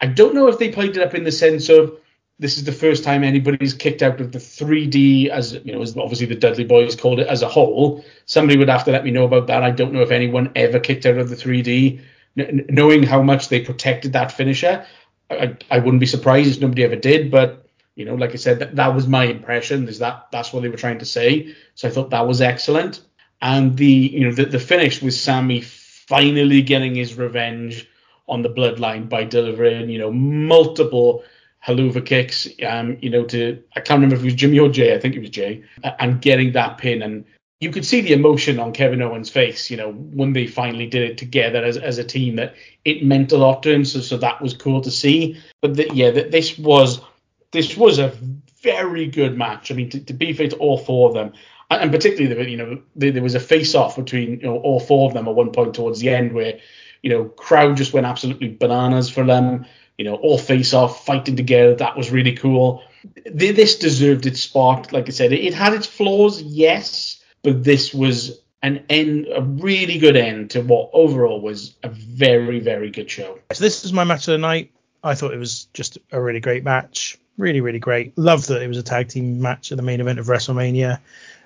I 0.00 0.06
don't 0.06 0.34
know 0.34 0.48
if 0.48 0.58
they 0.58 0.70
played 0.70 0.96
it 0.96 1.02
up 1.02 1.14
in 1.14 1.24
the 1.24 1.32
sense 1.32 1.68
of 1.68 1.96
this 2.40 2.56
is 2.56 2.64
the 2.64 2.72
first 2.72 3.04
time 3.04 3.22
anybody's 3.22 3.74
kicked 3.74 4.02
out 4.02 4.18
of 4.20 4.32
the 4.32 4.38
3D 4.38 5.28
as 5.28 5.52
you 5.62 5.72
know, 5.72 5.82
as 5.82 5.96
obviously 5.96 6.26
the 6.26 6.34
Dudley 6.34 6.64
Boyz 6.64 6.98
called 6.98 7.20
it 7.20 7.28
as 7.28 7.42
a 7.42 7.48
whole. 7.48 8.02
Somebody 8.24 8.58
would 8.58 8.70
have 8.70 8.84
to 8.84 8.92
let 8.92 9.04
me 9.04 9.10
know 9.10 9.24
about 9.24 9.46
that. 9.48 9.62
I 9.62 9.70
don't 9.70 9.92
know 9.92 10.00
if 10.00 10.10
anyone 10.10 10.50
ever 10.56 10.80
kicked 10.80 11.04
out 11.04 11.18
of 11.18 11.28
the 11.28 11.36
3D. 11.36 12.00
N- 12.38 12.64
knowing 12.70 13.02
how 13.02 13.20
much 13.20 13.48
they 13.50 13.60
protected 13.60 14.14
that 14.14 14.32
finisher, 14.32 14.86
I, 15.30 15.54
I 15.70 15.80
wouldn't 15.80 16.00
be 16.00 16.06
surprised 16.06 16.56
if 16.56 16.62
nobody 16.62 16.82
ever 16.82 16.96
did. 16.96 17.30
But 17.30 17.66
you 17.94 18.06
know, 18.06 18.14
like 18.14 18.30
I 18.32 18.36
said, 18.36 18.58
that, 18.60 18.74
that 18.76 18.94
was 18.94 19.06
my 19.06 19.24
impression. 19.24 19.86
Is 19.86 19.98
that 19.98 20.28
that's 20.32 20.50
what 20.50 20.62
they 20.62 20.70
were 20.70 20.78
trying 20.78 20.98
to 21.00 21.04
say. 21.04 21.54
So 21.74 21.88
I 21.88 21.90
thought 21.90 22.08
that 22.08 22.26
was 22.26 22.40
excellent. 22.40 23.02
And 23.42 23.76
the 23.76 23.86
you 23.86 24.20
know 24.20 24.32
the, 24.32 24.44
the 24.44 24.58
finish 24.58 25.02
with 25.02 25.14
Sami 25.14 25.62
finally 25.62 26.62
getting 26.62 26.94
his 26.94 27.14
revenge 27.16 27.88
on 28.28 28.42
the 28.42 28.50
bloodline 28.50 29.08
by 29.08 29.24
delivering 29.24 29.88
you 29.90 29.98
know 29.98 30.12
multiple 30.12 31.24
Helluva 31.66 32.04
kicks, 32.04 32.48
um, 32.66 32.96
you 33.02 33.10
know, 33.10 33.24
to 33.24 33.62
I 33.76 33.80
can't 33.80 33.98
remember 33.98 34.16
if 34.16 34.22
it 34.22 34.24
was 34.24 34.34
Jimmy 34.34 34.58
or 34.58 34.70
Jay, 34.70 34.94
I 34.94 34.98
think 34.98 35.14
it 35.14 35.20
was 35.20 35.30
Jay, 35.30 35.62
and 35.98 36.20
getting 36.20 36.52
that 36.52 36.78
pin, 36.78 37.02
and 37.02 37.24
you 37.60 37.70
could 37.70 37.84
see 37.84 38.00
the 38.00 38.14
emotion 38.14 38.58
on 38.58 38.72
Kevin 38.72 39.02
Owens' 39.02 39.28
face, 39.28 39.70
you 39.70 39.76
know, 39.76 39.92
when 39.92 40.32
they 40.32 40.46
finally 40.46 40.86
did 40.86 41.10
it 41.10 41.18
together 41.18 41.62
as, 41.62 41.76
as 41.76 41.98
a 41.98 42.04
team. 42.04 42.36
That 42.36 42.54
it 42.86 43.04
meant 43.04 43.32
a 43.32 43.36
lot 43.36 43.62
to 43.64 43.72
him, 43.72 43.84
so 43.84 44.00
so 44.00 44.16
that 44.16 44.40
was 44.40 44.54
cool 44.54 44.80
to 44.80 44.90
see. 44.90 45.38
But 45.60 45.76
the, 45.76 45.90
yeah, 45.92 46.10
that 46.12 46.30
this 46.30 46.58
was 46.58 47.02
this 47.50 47.76
was 47.76 47.98
a 47.98 48.16
very 48.62 49.06
good 49.06 49.36
match. 49.36 49.70
I 49.70 49.74
mean, 49.74 49.90
to, 49.90 50.00
to 50.00 50.14
be 50.14 50.32
fair 50.32 50.48
to 50.48 50.56
all 50.56 50.78
four 50.78 51.08
of 51.08 51.14
them, 51.14 51.34
and 51.70 51.92
particularly, 51.92 52.50
you 52.50 52.56
know, 52.56 52.82
there, 52.96 53.12
there 53.12 53.22
was 53.22 53.34
a 53.34 53.40
face-off 53.40 53.96
between 53.96 54.40
you 54.40 54.46
know 54.46 54.58
all 54.58 54.80
four 54.80 55.08
of 55.08 55.14
them 55.14 55.28
at 55.28 55.34
one 55.34 55.52
point 55.52 55.74
towards 55.74 56.00
the 56.00 56.10
end 56.10 56.32
where, 56.32 56.58
you 57.02 57.10
know, 57.10 57.24
crowd 57.24 57.76
just 57.76 57.92
went 57.92 58.06
absolutely 58.06 58.48
bananas 58.48 59.08
for 59.08 59.24
them 59.24 59.66
you 60.00 60.04
know, 60.04 60.14
all 60.14 60.38
face 60.38 60.72
off, 60.72 61.04
fighting 61.04 61.36
together. 61.36 61.74
That 61.74 61.94
was 61.94 62.10
really 62.10 62.32
cool. 62.32 62.82
This 63.26 63.76
deserved 63.76 64.24
its 64.24 64.40
spot. 64.40 64.94
Like 64.94 65.08
I 65.08 65.10
said, 65.10 65.30
it 65.30 65.52
had 65.52 65.74
its 65.74 65.86
flaws, 65.86 66.40
yes, 66.40 67.22
but 67.42 67.64
this 67.64 67.92
was 67.92 68.40
an 68.62 68.82
end, 68.88 69.26
a 69.30 69.42
really 69.42 69.98
good 69.98 70.16
end 70.16 70.52
to 70.52 70.62
what 70.62 70.88
overall 70.94 71.42
was 71.42 71.74
a 71.82 71.90
very, 71.90 72.60
very 72.60 72.90
good 72.90 73.10
show. 73.10 73.38
So 73.52 73.62
this 73.62 73.84
is 73.84 73.92
my 73.92 74.04
match 74.04 74.26
of 74.26 74.32
the 74.32 74.38
night. 74.38 74.72
I 75.04 75.14
thought 75.14 75.34
it 75.34 75.38
was 75.38 75.66
just 75.74 75.98
a 76.12 76.18
really 76.18 76.40
great 76.40 76.64
match. 76.64 77.18
Really, 77.36 77.60
really 77.60 77.78
great. 77.78 78.16
Love 78.16 78.46
that 78.46 78.62
it 78.62 78.68
was 78.68 78.78
a 78.78 78.82
tag 78.82 79.08
team 79.08 79.42
match 79.42 79.70
at 79.70 79.76
the 79.76 79.82
main 79.82 80.00
event 80.00 80.18
of 80.18 80.28
WrestleMania. 80.28 80.98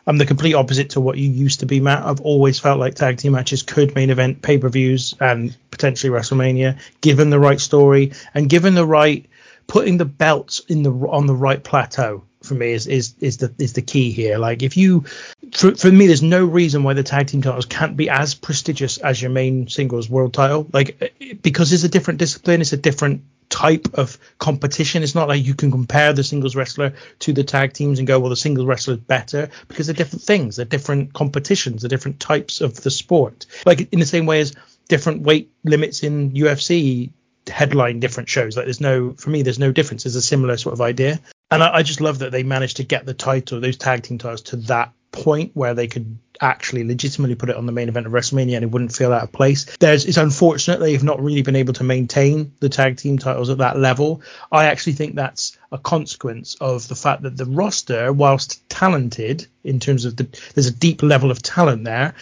I'm 0.07 0.19
the 0.19 0.27
complete 0.27 0.55
opposite 0.55 0.91
to 0.91 1.01
what 1.01 1.17
you 1.17 1.31
used 1.31 1.61
to 1.61 1.67
be, 1.67 1.81
Matt. 1.81 2.05
I've 2.05 2.21
always 2.21 2.59
felt 2.59 2.79
like 2.79 2.95
tag 2.95 3.19
team 3.19 3.33
matches 3.33 3.63
could 3.63 3.95
main 3.95 4.11
event 4.11 4.43
pay 4.43 4.59
per 4.59 4.69
views 4.69 5.15
and 5.21 5.57
potentially 5.71 6.13
WrestleMania, 6.13 6.79
given 7.01 7.31
the 7.31 7.39
right 7.39 7.61
story 7.61 8.13
and 8.35 8.49
given 8.49 8.75
the 8.75 8.87
right 8.87 9.27
putting 9.67 9.97
the 9.97 10.05
belts 10.05 10.61
in 10.69 10.83
the 10.83 10.91
on 10.91 11.27
the 11.27 11.35
right 11.35 11.63
plateau 11.63 12.23
for 12.43 12.55
me 12.55 12.73
is 12.73 12.87
is 12.87 13.15
is 13.21 13.39
the 13.39 13.53
is 13.59 13.73
the 13.73 13.83
key 13.83 14.13
here. 14.13 14.39
Like 14.39 14.63
if 14.63 14.77
you 14.77 15.05
for, 15.53 15.75
for 15.75 15.91
me, 15.91 16.07
there's 16.07 16.23
no 16.23 16.45
reason 16.45 16.83
why 16.83 16.93
the 16.93 17.03
tag 17.03 17.29
team 17.29 17.43
titles 17.43 17.67
can't 17.67 17.97
be 17.97 18.11
as 18.11 18.35
prestigious 18.35 18.99
as 18.99 19.21
your 19.21 19.31
main 19.31 19.69
singles 19.69 20.11
world 20.11 20.35
title. 20.35 20.69
Like 20.73 21.39
because 21.43 21.73
it's 21.73 21.85
a 21.85 21.89
different 21.89 22.19
discipline, 22.19 22.61
it's 22.61 22.73
a 22.73 22.77
different 22.77 23.23
type 23.55 23.87
of 23.95 24.19
competition. 24.39 25.05
It's 25.05 25.15
not 25.15 25.29
like 25.29 25.45
you 25.45 25.55
can 25.55 25.71
compare 25.71 26.13
the 26.13 26.25
singles 26.25 26.57
wrestler 26.57 26.93
to 27.21 27.33
the 27.33 27.45
tag 27.45 27.73
teams 27.73 28.01
and 28.01 28.09
go, 28.09 28.19
well, 28.19 28.31
the 28.31 28.37
singles 28.37 28.67
wrestler 28.67 28.95
is 28.95 29.01
better 29.01 29.49
because 29.69 29.87
they're 29.87 29.95
different 29.95 30.25
things. 30.25 30.57
They're 30.57 30.65
different 30.65 31.13
competitions. 31.13 31.83
They're 31.83 31.89
different 31.89 32.19
types 32.19 32.61
of 32.61 32.83
the 32.83 32.91
sport. 32.91 33.47
Like 33.65 33.93
in 33.93 34.01
the 34.01 34.07
same 34.07 34.27
way 34.27 34.41
as 34.41 34.55
different 34.89 35.23
weight 35.23 35.53
limits 35.63 36.03
in 36.03 36.33
UFC 36.33 37.13
headline 37.47 38.01
different 38.01 38.29
shows. 38.29 38.57
Like 38.57 38.67
there's 38.67 38.81
no, 38.81 39.13
for 39.13 39.31
me, 39.31 39.43
there's 39.43 39.61
no 39.61 39.71
difference. 39.71 40.05
It's 40.05 40.17
a 40.17 40.23
similar 40.23 40.57
sort 40.57 40.73
of 40.73 40.81
idea. 40.81 41.21
And 41.53 41.63
I, 41.63 41.77
I 41.77 41.83
just 41.85 42.01
love 42.01 42.19
that 42.19 42.33
they 42.33 42.43
managed 42.43 42.79
to 42.79 42.85
get 42.85 43.07
the 43.07 43.15
title, 43.15 43.61
those 43.61 43.77
tag 43.77 44.03
team 44.03 44.19
titles, 44.19 44.43
to 44.43 44.57
that 44.57 44.93
point 45.13 45.53
where 45.55 45.75
they 45.75 45.87
could 45.87 46.19
actually 46.40 46.85
legitimately 46.85 47.35
put 47.35 47.51
it 47.51 47.56
on 47.56 47.66
the 47.66 47.73
main 47.73 47.89
event 47.89 48.06
of 48.06 48.12
WrestleMania 48.12 48.56
and 48.56 48.65
it 48.65 48.70
wouldn't 48.70 48.94
feel 48.94 49.12
out 49.12 49.23
of 49.23 49.32
place. 49.32 49.65
There's 49.78 50.05
it's 50.05 50.16
unfortunate 50.16 50.81
they've 50.81 51.02
not 51.02 51.23
really 51.23 51.43
been 51.43 51.56
able 51.56 51.74
to 51.74 51.85
maintain 51.85 52.52
the 52.61 52.69
tag 52.69 52.97
team 52.97 53.19
titles 53.19 53.51
at 53.51 53.59
that 53.59 53.78
level. 53.78 54.23
I 54.51 54.66
actually 54.66 54.94
think 54.94 55.15
that's 55.15 55.56
a 55.73 55.78
consequence 55.78 56.56
of 56.61 56.89
the 56.89 56.94
fact 56.94 57.23
that 57.23 57.36
the 57.36 57.47
roster, 57.47 58.12
whilst 58.12 58.69
talented 58.69 59.47
in 59.62 59.81
terms 59.81 60.05
of 60.05 60.16
the 60.16 60.28
there's 60.55 60.66
a 60.66 60.73
deep 60.73 61.02
level 61.02 61.31
of 61.31 61.43
talent 61.43 61.85
there, 61.85 62.15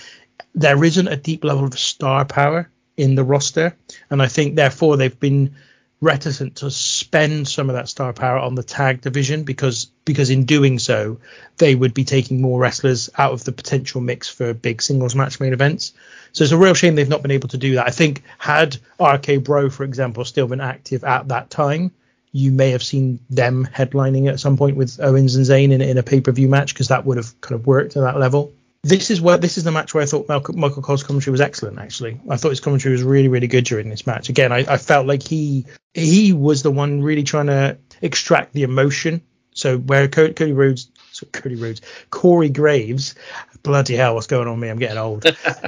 there 0.55 0.83
isn't 0.85 1.09
a 1.09 1.17
deep 1.17 1.45
level 1.45 1.65
of 1.65 1.79
star 1.79 2.25
power 2.25 2.69
in 2.97 3.15
the 3.15 3.25
roster. 3.25 3.77
And 4.11 4.23
I 4.23 4.29
think 4.29 4.55
therefore 4.55 4.97
they've 4.97 5.19
been 5.19 5.55
reticent 6.03 6.57
to 6.57 6.71
spend 6.71 7.47
some 7.47 7.71
of 7.71 7.77
that 7.77 7.89
star 7.89 8.13
power 8.13 8.37
on 8.37 8.57
the 8.57 8.63
tag 8.63 9.01
division 9.01 9.45
because 9.45 9.87
because 10.05 10.31
in 10.31 10.45
doing 10.45 10.81
so 10.81 11.19
they 11.59 11.77
would 11.77 11.95
be 11.95 12.05
taking 12.05 12.43
more 12.43 12.59
wrestlers 12.59 13.09
out 13.17 13.33
of 13.33 13.45
the 13.45 13.53
potential 13.53 14.01
mix 14.01 14.29
for 14.29 14.53
big 14.53 14.83
singles 14.83 15.15
match 15.15 15.39
main 15.39 15.53
events. 15.53 15.93
So 16.33 16.43
it's 16.43 16.53
a 16.53 16.59
real 16.59 16.75
shame 16.75 16.97
they've 16.97 17.09
not 17.09 17.23
been 17.23 17.31
able 17.31 17.49
to 17.51 17.57
do 17.57 17.77
that. 17.77 17.87
I 17.87 17.91
think 17.91 18.25
had 18.37 18.77
RK 19.01 19.45
Bro, 19.45 19.71
for 19.71 19.85
example, 19.85 20.25
still 20.25 20.49
been 20.49 20.61
active 20.61 21.05
at 21.05 21.29
that 21.29 21.51
time, 21.51 21.93
you 22.33 22.51
may 22.51 22.71
have 22.71 22.83
seen 22.83 23.21
them 23.31 23.69
headlining 23.73 24.29
at 24.29 24.41
some 24.41 24.57
point 24.57 24.77
with 24.77 24.99
Owens 25.01 25.37
and 25.37 25.47
Zayn 25.47 25.71
in, 25.71 25.81
in 25.81 25.99
a 25.99 26.03
pay 26.03 26.21
per 26.21 26.33
view 26.33 26.49
match 26.49 26.75
because 26.75 26.89
that 26.89 27.05
would 27.07 27.17
have 27.17 27.41
kind 27.41 27.55
of 27.55 27.67
worked 27.67 27.93
to 27.93 28.01
that 28.01 28.19
level 28.19 28.53
this 28.85 29.13
is 29.13 29.21
where 29.21 29.39
this 29.39 29.59
is 29.59 29.65
the 29.65 29.71
match 29.71 29.95
where 29.95 30.03
I 30.03 30.07
thought 30.07 30.29
Michael, 30.29 30.57
Michael 30.57 30.83
Cole's 30.83 31.05
commentary 31.05 31.31
was 31.31 31.41
excellent. 31.41 31.79
Actually, 31.79 32.21
I 32.29 32.37
thought 32.37 32.49
his 32.49 32.59
commentary 32.59 32.93
was 32.93 33.05
really, 33.05 33.29
really 33.29 33.47
good 33.47 33.65
during 33.65 33.89
this 33.89 34.09
match. 34.09 34.29
Again, 34.29 34.51
I, 34.51 34.65
I 34.69 34.77
felt 34.77 35.07
like 35.07 35.23
he 35.23 35.67
he 35.95 36.33
was 36.33 36.63
the 36.63 36.71
one 36.71 37.03
really 37.03 37.23
trying 37.23 37.47
to 37.47 37.79
extract 38.01 38.53
the 38.53 38.63
emotion. 38.63 39.23
So 39.55 39.77
where 39.77 40.09
Cody, 40.09 40.33
Cody 40.33 40.53
Rhodes, 40.53 40.91
so 41.13 41.27
Cody 41.31 41.57
Rhodes, 41.57 41.83
Corey 42.11 42.49
Graves, 42.49 43.15
bloody 43.63 43.95
hell, 43.95 44.15
what's 44.15 44.27
going 44.27 44.49
on 44.49 44.55
with 44.55 44.63
me? 44.63 44.71
I'm 44.71 44.79
getting 44.79 44.97
old. 44.97 45.25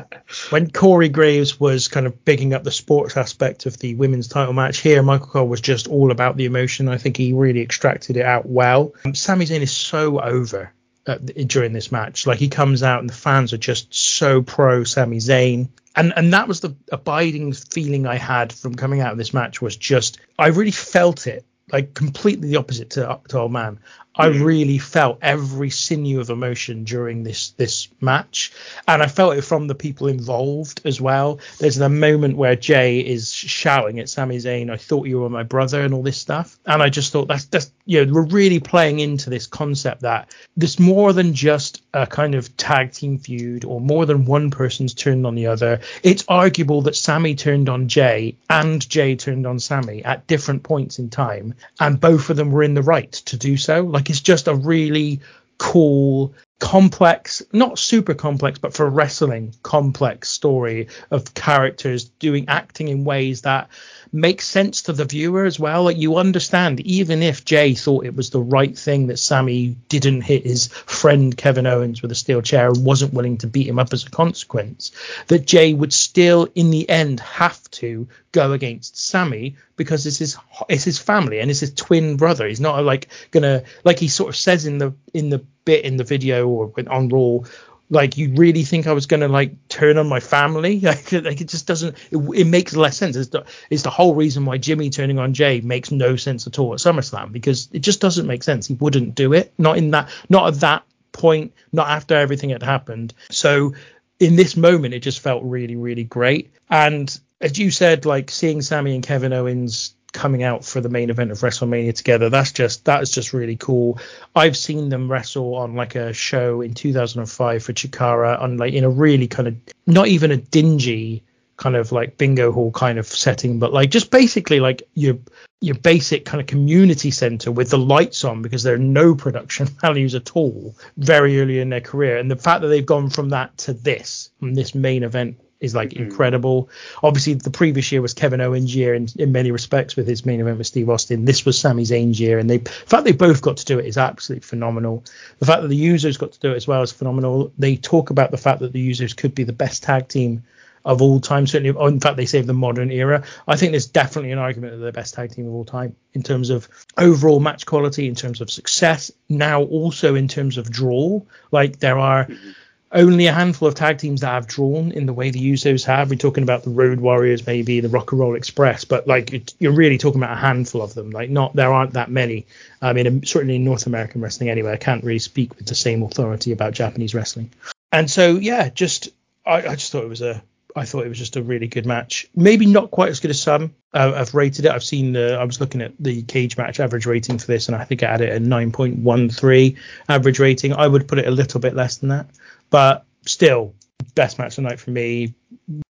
when 0.50 0.70
Corey 0.70 1.10
Graves 1.10 1.60
was 1.60 1.88
kind 1.88 2.06
of 2.06 2.24
bigging 2.24 2.54
up 2.54 2.64
the 2.64 2.70
sports 2.70 3.16
aspect 3.16 3.66
of 3.66 3.78
the 3.78 3.94
women's 3.94 4.28
title 4.28 4.54
match 4.54 4.78
here, 4.78 5.02
Michael 5.02 5.26
Cole 5.26 5.48
was 5.48 5.60
just 5.60 5.86
all 5.86 6.10
about 6.10 6.36
the 6.36 6.46
emotion. 6.46 6.88
I 6.88 6.96
think 6.96 7.16
he 7.16 7.34
really 7.34 7.60
extracted 7.60 8.16
it 8.16 8.24
out 8.24 8.46
well. 8.46 8.94
Um, 9.04 9.14
Sami 9.14 9.44
Zayn 9.44 9.60
is 9.60 9.72
so 9.72 10.18
over 10.18 10.72
uh, 11.06 11.16
during 11.16 11.74
this 11.74 11.92
match. 11.92 12.26
Like 12.26 12.38
he 12.38 12.48
comes 12.48 12.82
out 12.82 13.00
and 13.00 13.08
the 13.08 13.14
fans 13.14 13.52
are 13.52 13.58
just 13.58 13.94
so 13.94 14.42
pro 14.42 14.84
Sami 14.84 15.18
Zayn. 15.18 15.68
And 15.96 16.12
and 16.16 16.32
that 16.32 16.48
was 16.48 16.60
the 16.60 16.74
abiding 16.90 17.52
feeling 17.52 18.06
I 18.06 18.16
had 18.16 18.52
from 18.52 18.74
coming 18.74 19.00
out 19.00 19.12
of 19.12 19.18
this 19.18 19.34
match 19.34 19.62
was 19.62 19.76
just 19.76 20.18
I 20.38 20.48
really 20.48 20.70
felt 20.70 21.26
it 21.26 21.44
like 21.72 21.94
completely 21.94 22.48
the 22.48 22.56
opposite 22.56 22.90
to, 22.90 23.20
to 23.28 23.38
old 23.38 23.52
man. 23.52 23.78
I 24.16 24.28
mm. 24.28 24.44
really 24.44 24.78
felt 24.78 25.18
every 25.22 25.70
sinew 25.70 26.20
of 26.20 26.30
emotion 26.30 26.84
during 26.84 27.24
this 27.24 27.50
this 27.50 27.88
match, 28.00 28.52
and 28.86 29.02
I 29.02 29.06
felt 29.06 29.36
it 29.36 29.42
from 29.42 29.66
the 29.66 29.74
people 29.74 30.06
involved 30.06 30.80
as 30.84 31.00
well. 31.00 31.40
There's 31.58 31.76
the 31.76 31.88
moment 31.88 32.36
where 32.36 32.54
Jay 32.54 33.00
is 33.00 33.32
shouting 33.32 33.98
at 33.98 34.08
Sami 34.08 34.36
Zayn, 34.36 34.70
"I 34.70 34.76
thought 34.76 35.08
you 35.08 35.20
were 35.20 35.30
my 35.30 35.42
brother," 35.42 35.82
and 35.82 35.92
all 35.92 36.02
this 36.02 36.18
stuff, 36.18 36.58
and 36.66 36.82
I 36.82 36.90
just 36.90 37.12
thought 37.12 37.28
that's 37.28 37.46
that's 37.46 37.70
you 37.86 38.04
know 38.04 38.12
we're 38.12 38.26
really 38.26 38.60
playing 38.60 39.00
into 39.00 39.30
this 39.30 39.46
concept 39.46 40.02
that 40.02 40.32
this 40.56 40.78
more 40.78 41.12
than 41.12 41.34
just 41.34 41.82
a 41.92 42.06
kind 42.06 42.34
of 42.34 42.56
tag 42.56 42.92
team 42.92 43.18
feud 43.18 43.64
or 43.64 43.80
more 43.80 44.06
than 44.06 44.24
one 44.24 44.50
person's 44.50 44.94
turned 44.94 45.26
on 45.26 45.34
the 45.34 45.46
other. 45.46 45.80
It's 46.02 46.24
arguable 46.28 46.82
that 46.82 46.96
Sami 46.96 47.34
turned 47.34 47.68
on 47.68 47.88
Jay 47.88 48.36
and 48.48 48.86
Jay 48.88 49.16
turned 49.16 49.46
on 49.46 49.58
Sami 49.58 50.04
at 50.04 50.26
different 50.26 50.62
points 50.62 50.98
in 50.98 51.10
time, 51.10 51.54
and 51.80 52.00
both 52.00 52.30
of 52.30 52.36
them 52.36 52.50
were 52.50 52.62
in 52.62 52.74
the 52.74 52.82
right 52.82 53.12
to 53.12 53.36
do 53.36 53.56
so. 53.56 53.82
Like 53.82 54.03
like 54.04 54.10
it's 54.10 54.20
just 54.20 54.48
a 54.48 54.54
really 54.54 55.20
cool 55.56 56.34
complex 56.60 57.42
not 57.52 57.78
super 57.78 58.12
complex 58.12 58.58
but 58.58 58.74
for 58.74 58.88
wrestling 58.88 59.54
complex 59.62 60.28
story 60.28 60.88
of 61.10 61.32
characters 61.32 62.04
doing 62.04 62.44
acting 62.48 62.88
in 62.88 63.04
ways 63.04 63.42
that 63.42 63.68
make 64.14 64.40
sense 64.40 64.82
to 64.82 64.92
the 64.92 65.04
viewer 65.04 65.44
as 65.44 65.58
well 65.58 65.84
like 65.84 65.96
you 65.96 66.16
understand 66.16 66.80
even 66.80 67.22
if 67.22 67.44
jay 67.44 67.74
thought 67.74 68.06
it 68.06 68.14
was 68.14 68.30
the 68.30 68.40
right 68.40 68.78
thing 68.78 69.08
that 69.08 69.18
Sami 69.18 69.76
didn't 69.88 70.22
hit 70.22 70.44
his 70.44 70.68
friend 70.68 71.36
kevin 71.36 71.66
owens 71.66 72.00
with 72.00 72.12
a 72.12 72.14
steel 72.14 72.40
chair 72.40 72.68
and 72.68 72.84
wasn't 72.84 73.12
willing 73.12 73.38
to 73.38 73.46
beat 73.46 73.66
him 73.66 73.78
up 73.78 73.92
as 73.92 74.06
a 74.06 74.10
consequence 74.10 74.92
that 75.26 75.46
jay 75.46 75.74
would 75.74 75.92
still 75.92 76.48
in 76.54 76.70
the 76.70 76.88
end 76.88 77.20
have 77.20 77.60
to 77.70 78.06
go 78.34 78.52
against 78.52 78.98
Sami 78.98 79.56
because 79.76 80.06
it's 80.06 80.18
his 80.18 80.36
it's 80.68 80.84
his 80.84 80.98
family 80.98 81.38
and 81.38 81.50
it's 81.50 81.60
his 81.60 81.72
twin 81.72 82.16
brother. 82.16 82.46
He's 82.46 82.60
not 82.60 82.84
like 82.84 83.08
gonna 83.30 83.62
like 83.84 83.98
he 83.98 84.08
sort 84.08 84.28
of 84.28 84.36
says 84.36 84.66
in 84.66 84.78
the 84.78 84.92
in 85.14 85.30
the 85.30 85.38
bit 85.64 85.84
in 85.84 85.96
the 85.96 86.04
video 86.04 86.46
or 86.48 86.72
on 86.88 87.08
Raw. 87.08 87.48
Like 87.90 88.16
you 88.16 88.32
really 88.34 88.62
think 88.62 88.86
I 88.86 88.92
was 88.92 89.06
gonna 89.06 89.28
like 89.28 89.68
turn 89.68 89.98
on 89.98 90.08
my 90.08 90.20
family? 90.20 90.80
Like, 90.84 91.12
like 91.12 91.40
it 91.40 91.48
just 91.48 91.66
doesn't. 91.66 91.96
It, 92.10 92.16
it 92.16 92.46
makes 92.46 92.74
less 92.74 92.96
sense. 92.96 93.16
It's 93.16 93.30
the, 93.30 93.44
it's 93.70 93.82
the 93.82 93.90
whole 93.90 94.14
reason 94.14 94.44
why 94.44 94.58
Jimmy 94.58 94.90
turning 94.90 95.18
on 95.18 95.34
Jay 95.34 95.60
makes 95.60 95.90
no 95.90 96.16
sense 96.16 96.46
at 96.46 96.58
all 96.58 96.72
at 96.72 96.80
SummerSlam 96.80 97.32
because 97.32 97.68
it 97.72 97.80
just 97.80 98.00
doesn't 98.00 98.26
make 98.26 98.42
sense. 98.42 98.66
He 98.66 98.74
wouldn't 98.74 99.14
do 99.14 99.32
it. 99.32 99.52
Not 99.58 99.76
in 99.78 99.90
that. 99.92 100.08
Not 100.28 100.48
at 100.48 100.60
that 100.60 100.84
point. 101.12 101.52
Not 101.72 101.88
after 101.88 102.14
everything 102.16 102.50
had 102.50 102.62
happened. 102.62 103.14
So 103.30 103.74
in 104.18 104.36
this 104.36 104.56
moment, 104.56 104.94
it 104.94 105.00
just 105.00 105.20
felt 105.20 105.42
really, 105.44 105.76
really 105.76 106.04
great. 106.04 106.52
And 106.70 107.18
as 107.40 107.58
you 107.58 107.70
said, 107.70 108.06
like 108.06 108.30
seeing 108.30 108.62
Sami 108.62 108.94
and 108.94 109.04
Kevin 109.04 109.32
Owens 109.32 109.93
coming 110.14 110.42
out 110.42 110.64
for 110.64 110.80
the 110.80 110.88
main 110.88 111.10
event 111.10 111.30
of 111.30 111.38
WrestleMania 111.38 111.94
together, 111.94 112.30
that's 112.30 112.52
just 112.52 112.86
that 112.86 113.02
is 113.02 113.10
just 113.10 113.34
really 113.34 113.56
cool. 113.56 113.98
I've 114.34 114.56
seen 114.56 114.88
them 114.88 115.10
wrestle 115.10 115.54
on 115.56 115.74
like 115.74 115.94
a 115.94 116.14
show 116.14 116.62
in 116.62 116.72
2005 116.72 117.62
for 117.62 117.72
Chikara 117.74 118.40
on 118.40 118.56
like 118.56 118.72
in 118.72 118.84
a 118.84 118.88
really 118.88 119.28
kind 119.28 119.48
of 119.48 119.56
not 119.86 120.08
even 120.08 120.30
a 120.30 120.38
dingy 120.38 121.22
kind 121.56 121.76
of 121.76 121.92
like 121.92 122.16
bingo 122.16 122.50
hall 122.50 122.70
kind 122.70 122.98
of 122.98 123.06
setting, 123.06 123.58
but 123.58 123.72
like 123.72 123.90
just 123.90 124.10
basically 124.10 124.60
like 124.60 124.82
your 124.94 125.18
your 125.60 125.74
basic 125.76 126.24
kind 126.24 126.40
of 126.40 126.46
community 126.46 127.10
center 127.10 127.50
with 127.50 127.70
the 127.70 127.78
lights 127.78 128.24
on 128.24 128.42
because 128.42 128.62
there 128.62 128.74
are 128.74 128.78
no 128.78 129.14
production 129.14 129.66
values 129.80 130.14
at 130.14 130.36
all 130.36 130.74
very 130.96 131.40
early 131.40 131.58
in 131.58 131.70
their 131.70 131.80
career. 131.80 132.18
And 132.18 132.30
the 132.30 132.36
fact 132.36 132.62
that 132.62 132.68
they've 132.68 132.84
gone 132.84 133.10
from 133.10 133.30
that 133.30 133.56
to 133.58 133.72
this, 133.72 134.30
from 134.38 134.54
this 134.54 134.74
main 134.74 135.02
event 135.02 135.38
is 135.64 135.74
like 135.74 135.90
mm-hmm. 135.90 136.04
incredible. 136.04 136.68
Obviously, 137.02 137.34
the 137.34 137.50
previous 137.50 137.90
year 137.90 138.02
was 138.02 138.14
Kevin 138.14 138.40
Owens' 138.40 138.74
year 138.74 138.94
in, 138.94 139.08
in 139.16 139.32
many 139.32 139.50
respects 139.50 139.96
with 139.96 140.06
his 140.06 140.24
main 140.24 140.40
event 140.40 140.58
with 140.58 140.66
Steve 140.66 140.88
Austin. 140.88 141.24
This 141.24 141.44
was 141.44 141.58
Sami 141.58 141.84
Zayn's 141.84 142.20
year, 142.20 142.38
and 142.38 142.48
they 142.48 142.58
the 142.58 142.70
fact 142.70 143.04
they 143.04 143.12
both 143.12 143.42
got 143.42 143.56
to 143.58 143.64
do 143.64 143.78
it 143.78 143.86
is 143.86 143.98
absolutely 143.98 144.46
phenomenal. 144.46 145.04
The 145.38 145.46
fact 145.46 145.62
that 145.62 145.68
the 145.68 145.88
Usos 145.88 146.18
got 146.18 146.32
to 146.32 146.40
do 146.40 146.52
it 146.52 146.56
as 146.56 146.68
well 146.68 146.82
is 146.82 146.92
phenomenal. 146.92 147.52
They 147.58 147.76
talk 147.76 148.10
about 148.10 148.30
the 148.30 148.36
fact 148.36 148.60
that 148.60 148.72
the 148.72 148.90
Usos 148.90 149.16
could 149.16 149.34
be 149.34 149.44
the 149.44 149.52
best 149.52 149.82
tag 149.82 150.08
team 150.08 150.44
of 150.84 151.00
all 151.00 151.20
time. 151.20 151.46
Certainly, 151.46 151.80
in 151.88 152.00
fact, 152.00 152.16
they 152.16 152.26
say 152.26 152.40
of 152.40 152.46
the 152.46 152.54
modern 152.54 152.90
era. 152.90 153.24
I 153.48 153.56
think 153.56 153.72
there's 153.72 153.86
definitely 153.86 154.32
an 154.32 154.38
argument 154.38 154.72
that 154.72 154.78
they're 154.78 154.86
the 154.86 154.92
best 154.92 155.14
tag 155.14 155.32
team 155.32 155.46
of 155.46 155.54
all 155.54 155.64
time 155.64 155.96
in 156.12 156.22
terms 156.22 156.50
of 156.50 156.68
overall 156.98 157.40
match 157.40 157.64
quality, 157.66 158.06
in 158.06 158.14
terms 158.14 158.40
of 158.40 158.50
success. 158.50 159.10
Now, 159.28 159.62
also 159.62 160.14
in 160.14 160.28
terms 160.28 160.58
of 160.58 160.70
draw, 160.70 161.22
like 161.50 161.78
there 161.78 161.98
are. 161.98 162.26
Mm-hmm 162.26 162.50
only 162.94 163.26
a 163.26 163.32
handful 163.32 163.68
of 163.68 163.74
tag 163.74 163.98
teams 163.98 164.20
that 164.20 164.32
I've 164.32 164.46
drawn 164.46 164.92
in 164.92 165.06
the 165.06 165.12
way 165.12 165.30
the 165.30 165.52
Usos 165.52 165.84
have. 165.84 166.10
We're 166.10 166.16
talking 166.16 166.44
about 166.44 166.62
the 166.62 166.70
Road 166.70 167.00
Warriors, 167.00 167.46
maybe 167.46 167.80
the 167.80 167.88
Rock 167.88 168.12
and 168.12 168.20
Roll 168.20 168.36
Express, 168.36 168.84
but 168.84 169.06
like 169.06 169.52
you're 169.60 169.72
really 169.72 169.98
talking 169.98 170.20
about 170.20 170.36
a 170.36 170.40
handful 170.40 170.80
of 170.80 170.94
them. 170.94 171.10
Like 171.10 171.28
not 171.28 171.54
there 171.54 171.72
aren't 171.72 171.94
that 171.94 172.10
many. 172.10 172.46
I 172.80 172.92
mean, 172.92 173.24
certainly 173.26 173.56
in 173.56 173.64
North 173.64 173.86
American 173.86 174.20
wrestling 174.20 174.48
anyway. 174.48 174.72
I 174.72 174.76
can't 174.76 175.04
really 175.04 175.18
speak 175.18 175.56
with 175.56 175.66
the 175.66 175.74
same 175.74 176.02
authority 176.02 176.52
about 176.52 176.72
Japanese 176.72 177.14
wrestling. 177.14 177.50
And 177.90 178.10
so 178.10 178.36
yeah, 178.36 178.68
just 178.68 179.10
I, 179.44 179.56
I 179.66 179.74
just 179.74 179.90
thought 179.90 180.04
it 180.04 180.08
was 180.08 180.22
a 180.22 180.42
I 180.76 180.84
thought 180.84 181.06
it 181.06 181.08
was 181.08 181.18
just 181.18 181.36
a 181.36 181.42
really 181.42 181.68
good 181.68 181.86
match. 181.86 182.28
Maybe 182.34 182.66
not 182.66 182.90
quite 182.90 183.10
as 183.10 183.20
good 183.20 183.30
as 183.30 183.40
some. 183.40 183.74
Uh, 183.92 184.12
I've 184.16 184.34
rated 184.34 184.64
it. 184.64 184.72
I've 184.72 184.82
seen 184.82 185.12
the. 185.12 185.36
I 185.38 185.44
was 185.44 185.60
looking 185.60 185.82
at 185.82 185.92
the 186.00 186.22
cage 186.22 186.56
match 186.56 186.80
average 186.80 187.06
rating 187.06 187.38
for 187.38 187.46
this, 187.46 187.68
and 187.68 187.76
I 187.76 187.84
think 187.84 188.02
I 188.02 188.10
had 188.10 188.20
it 188.20 188.30
at 188.30 188.42
9.13 188.42 189.76
average 190.08 190.38
rating. 190.40 190.72
I 190.72 190.88
would 190.88 191.06
put 191.06 191.18
it 191.18 191.28
a 191.28 191.30
little 191.30 191.60
bit 191.60 191.76
less 191.76 191.98
than 191.98 192.08
that, 192.08 192.26
but 192.70 193.04
still, 193.26 193.74
best 194.14 194.38
match 194.38 194.52
of 194.52 194.56
the 194.56 194.62
night 194.62 194.80
for 194.80 194.90
me. 194.90 195.34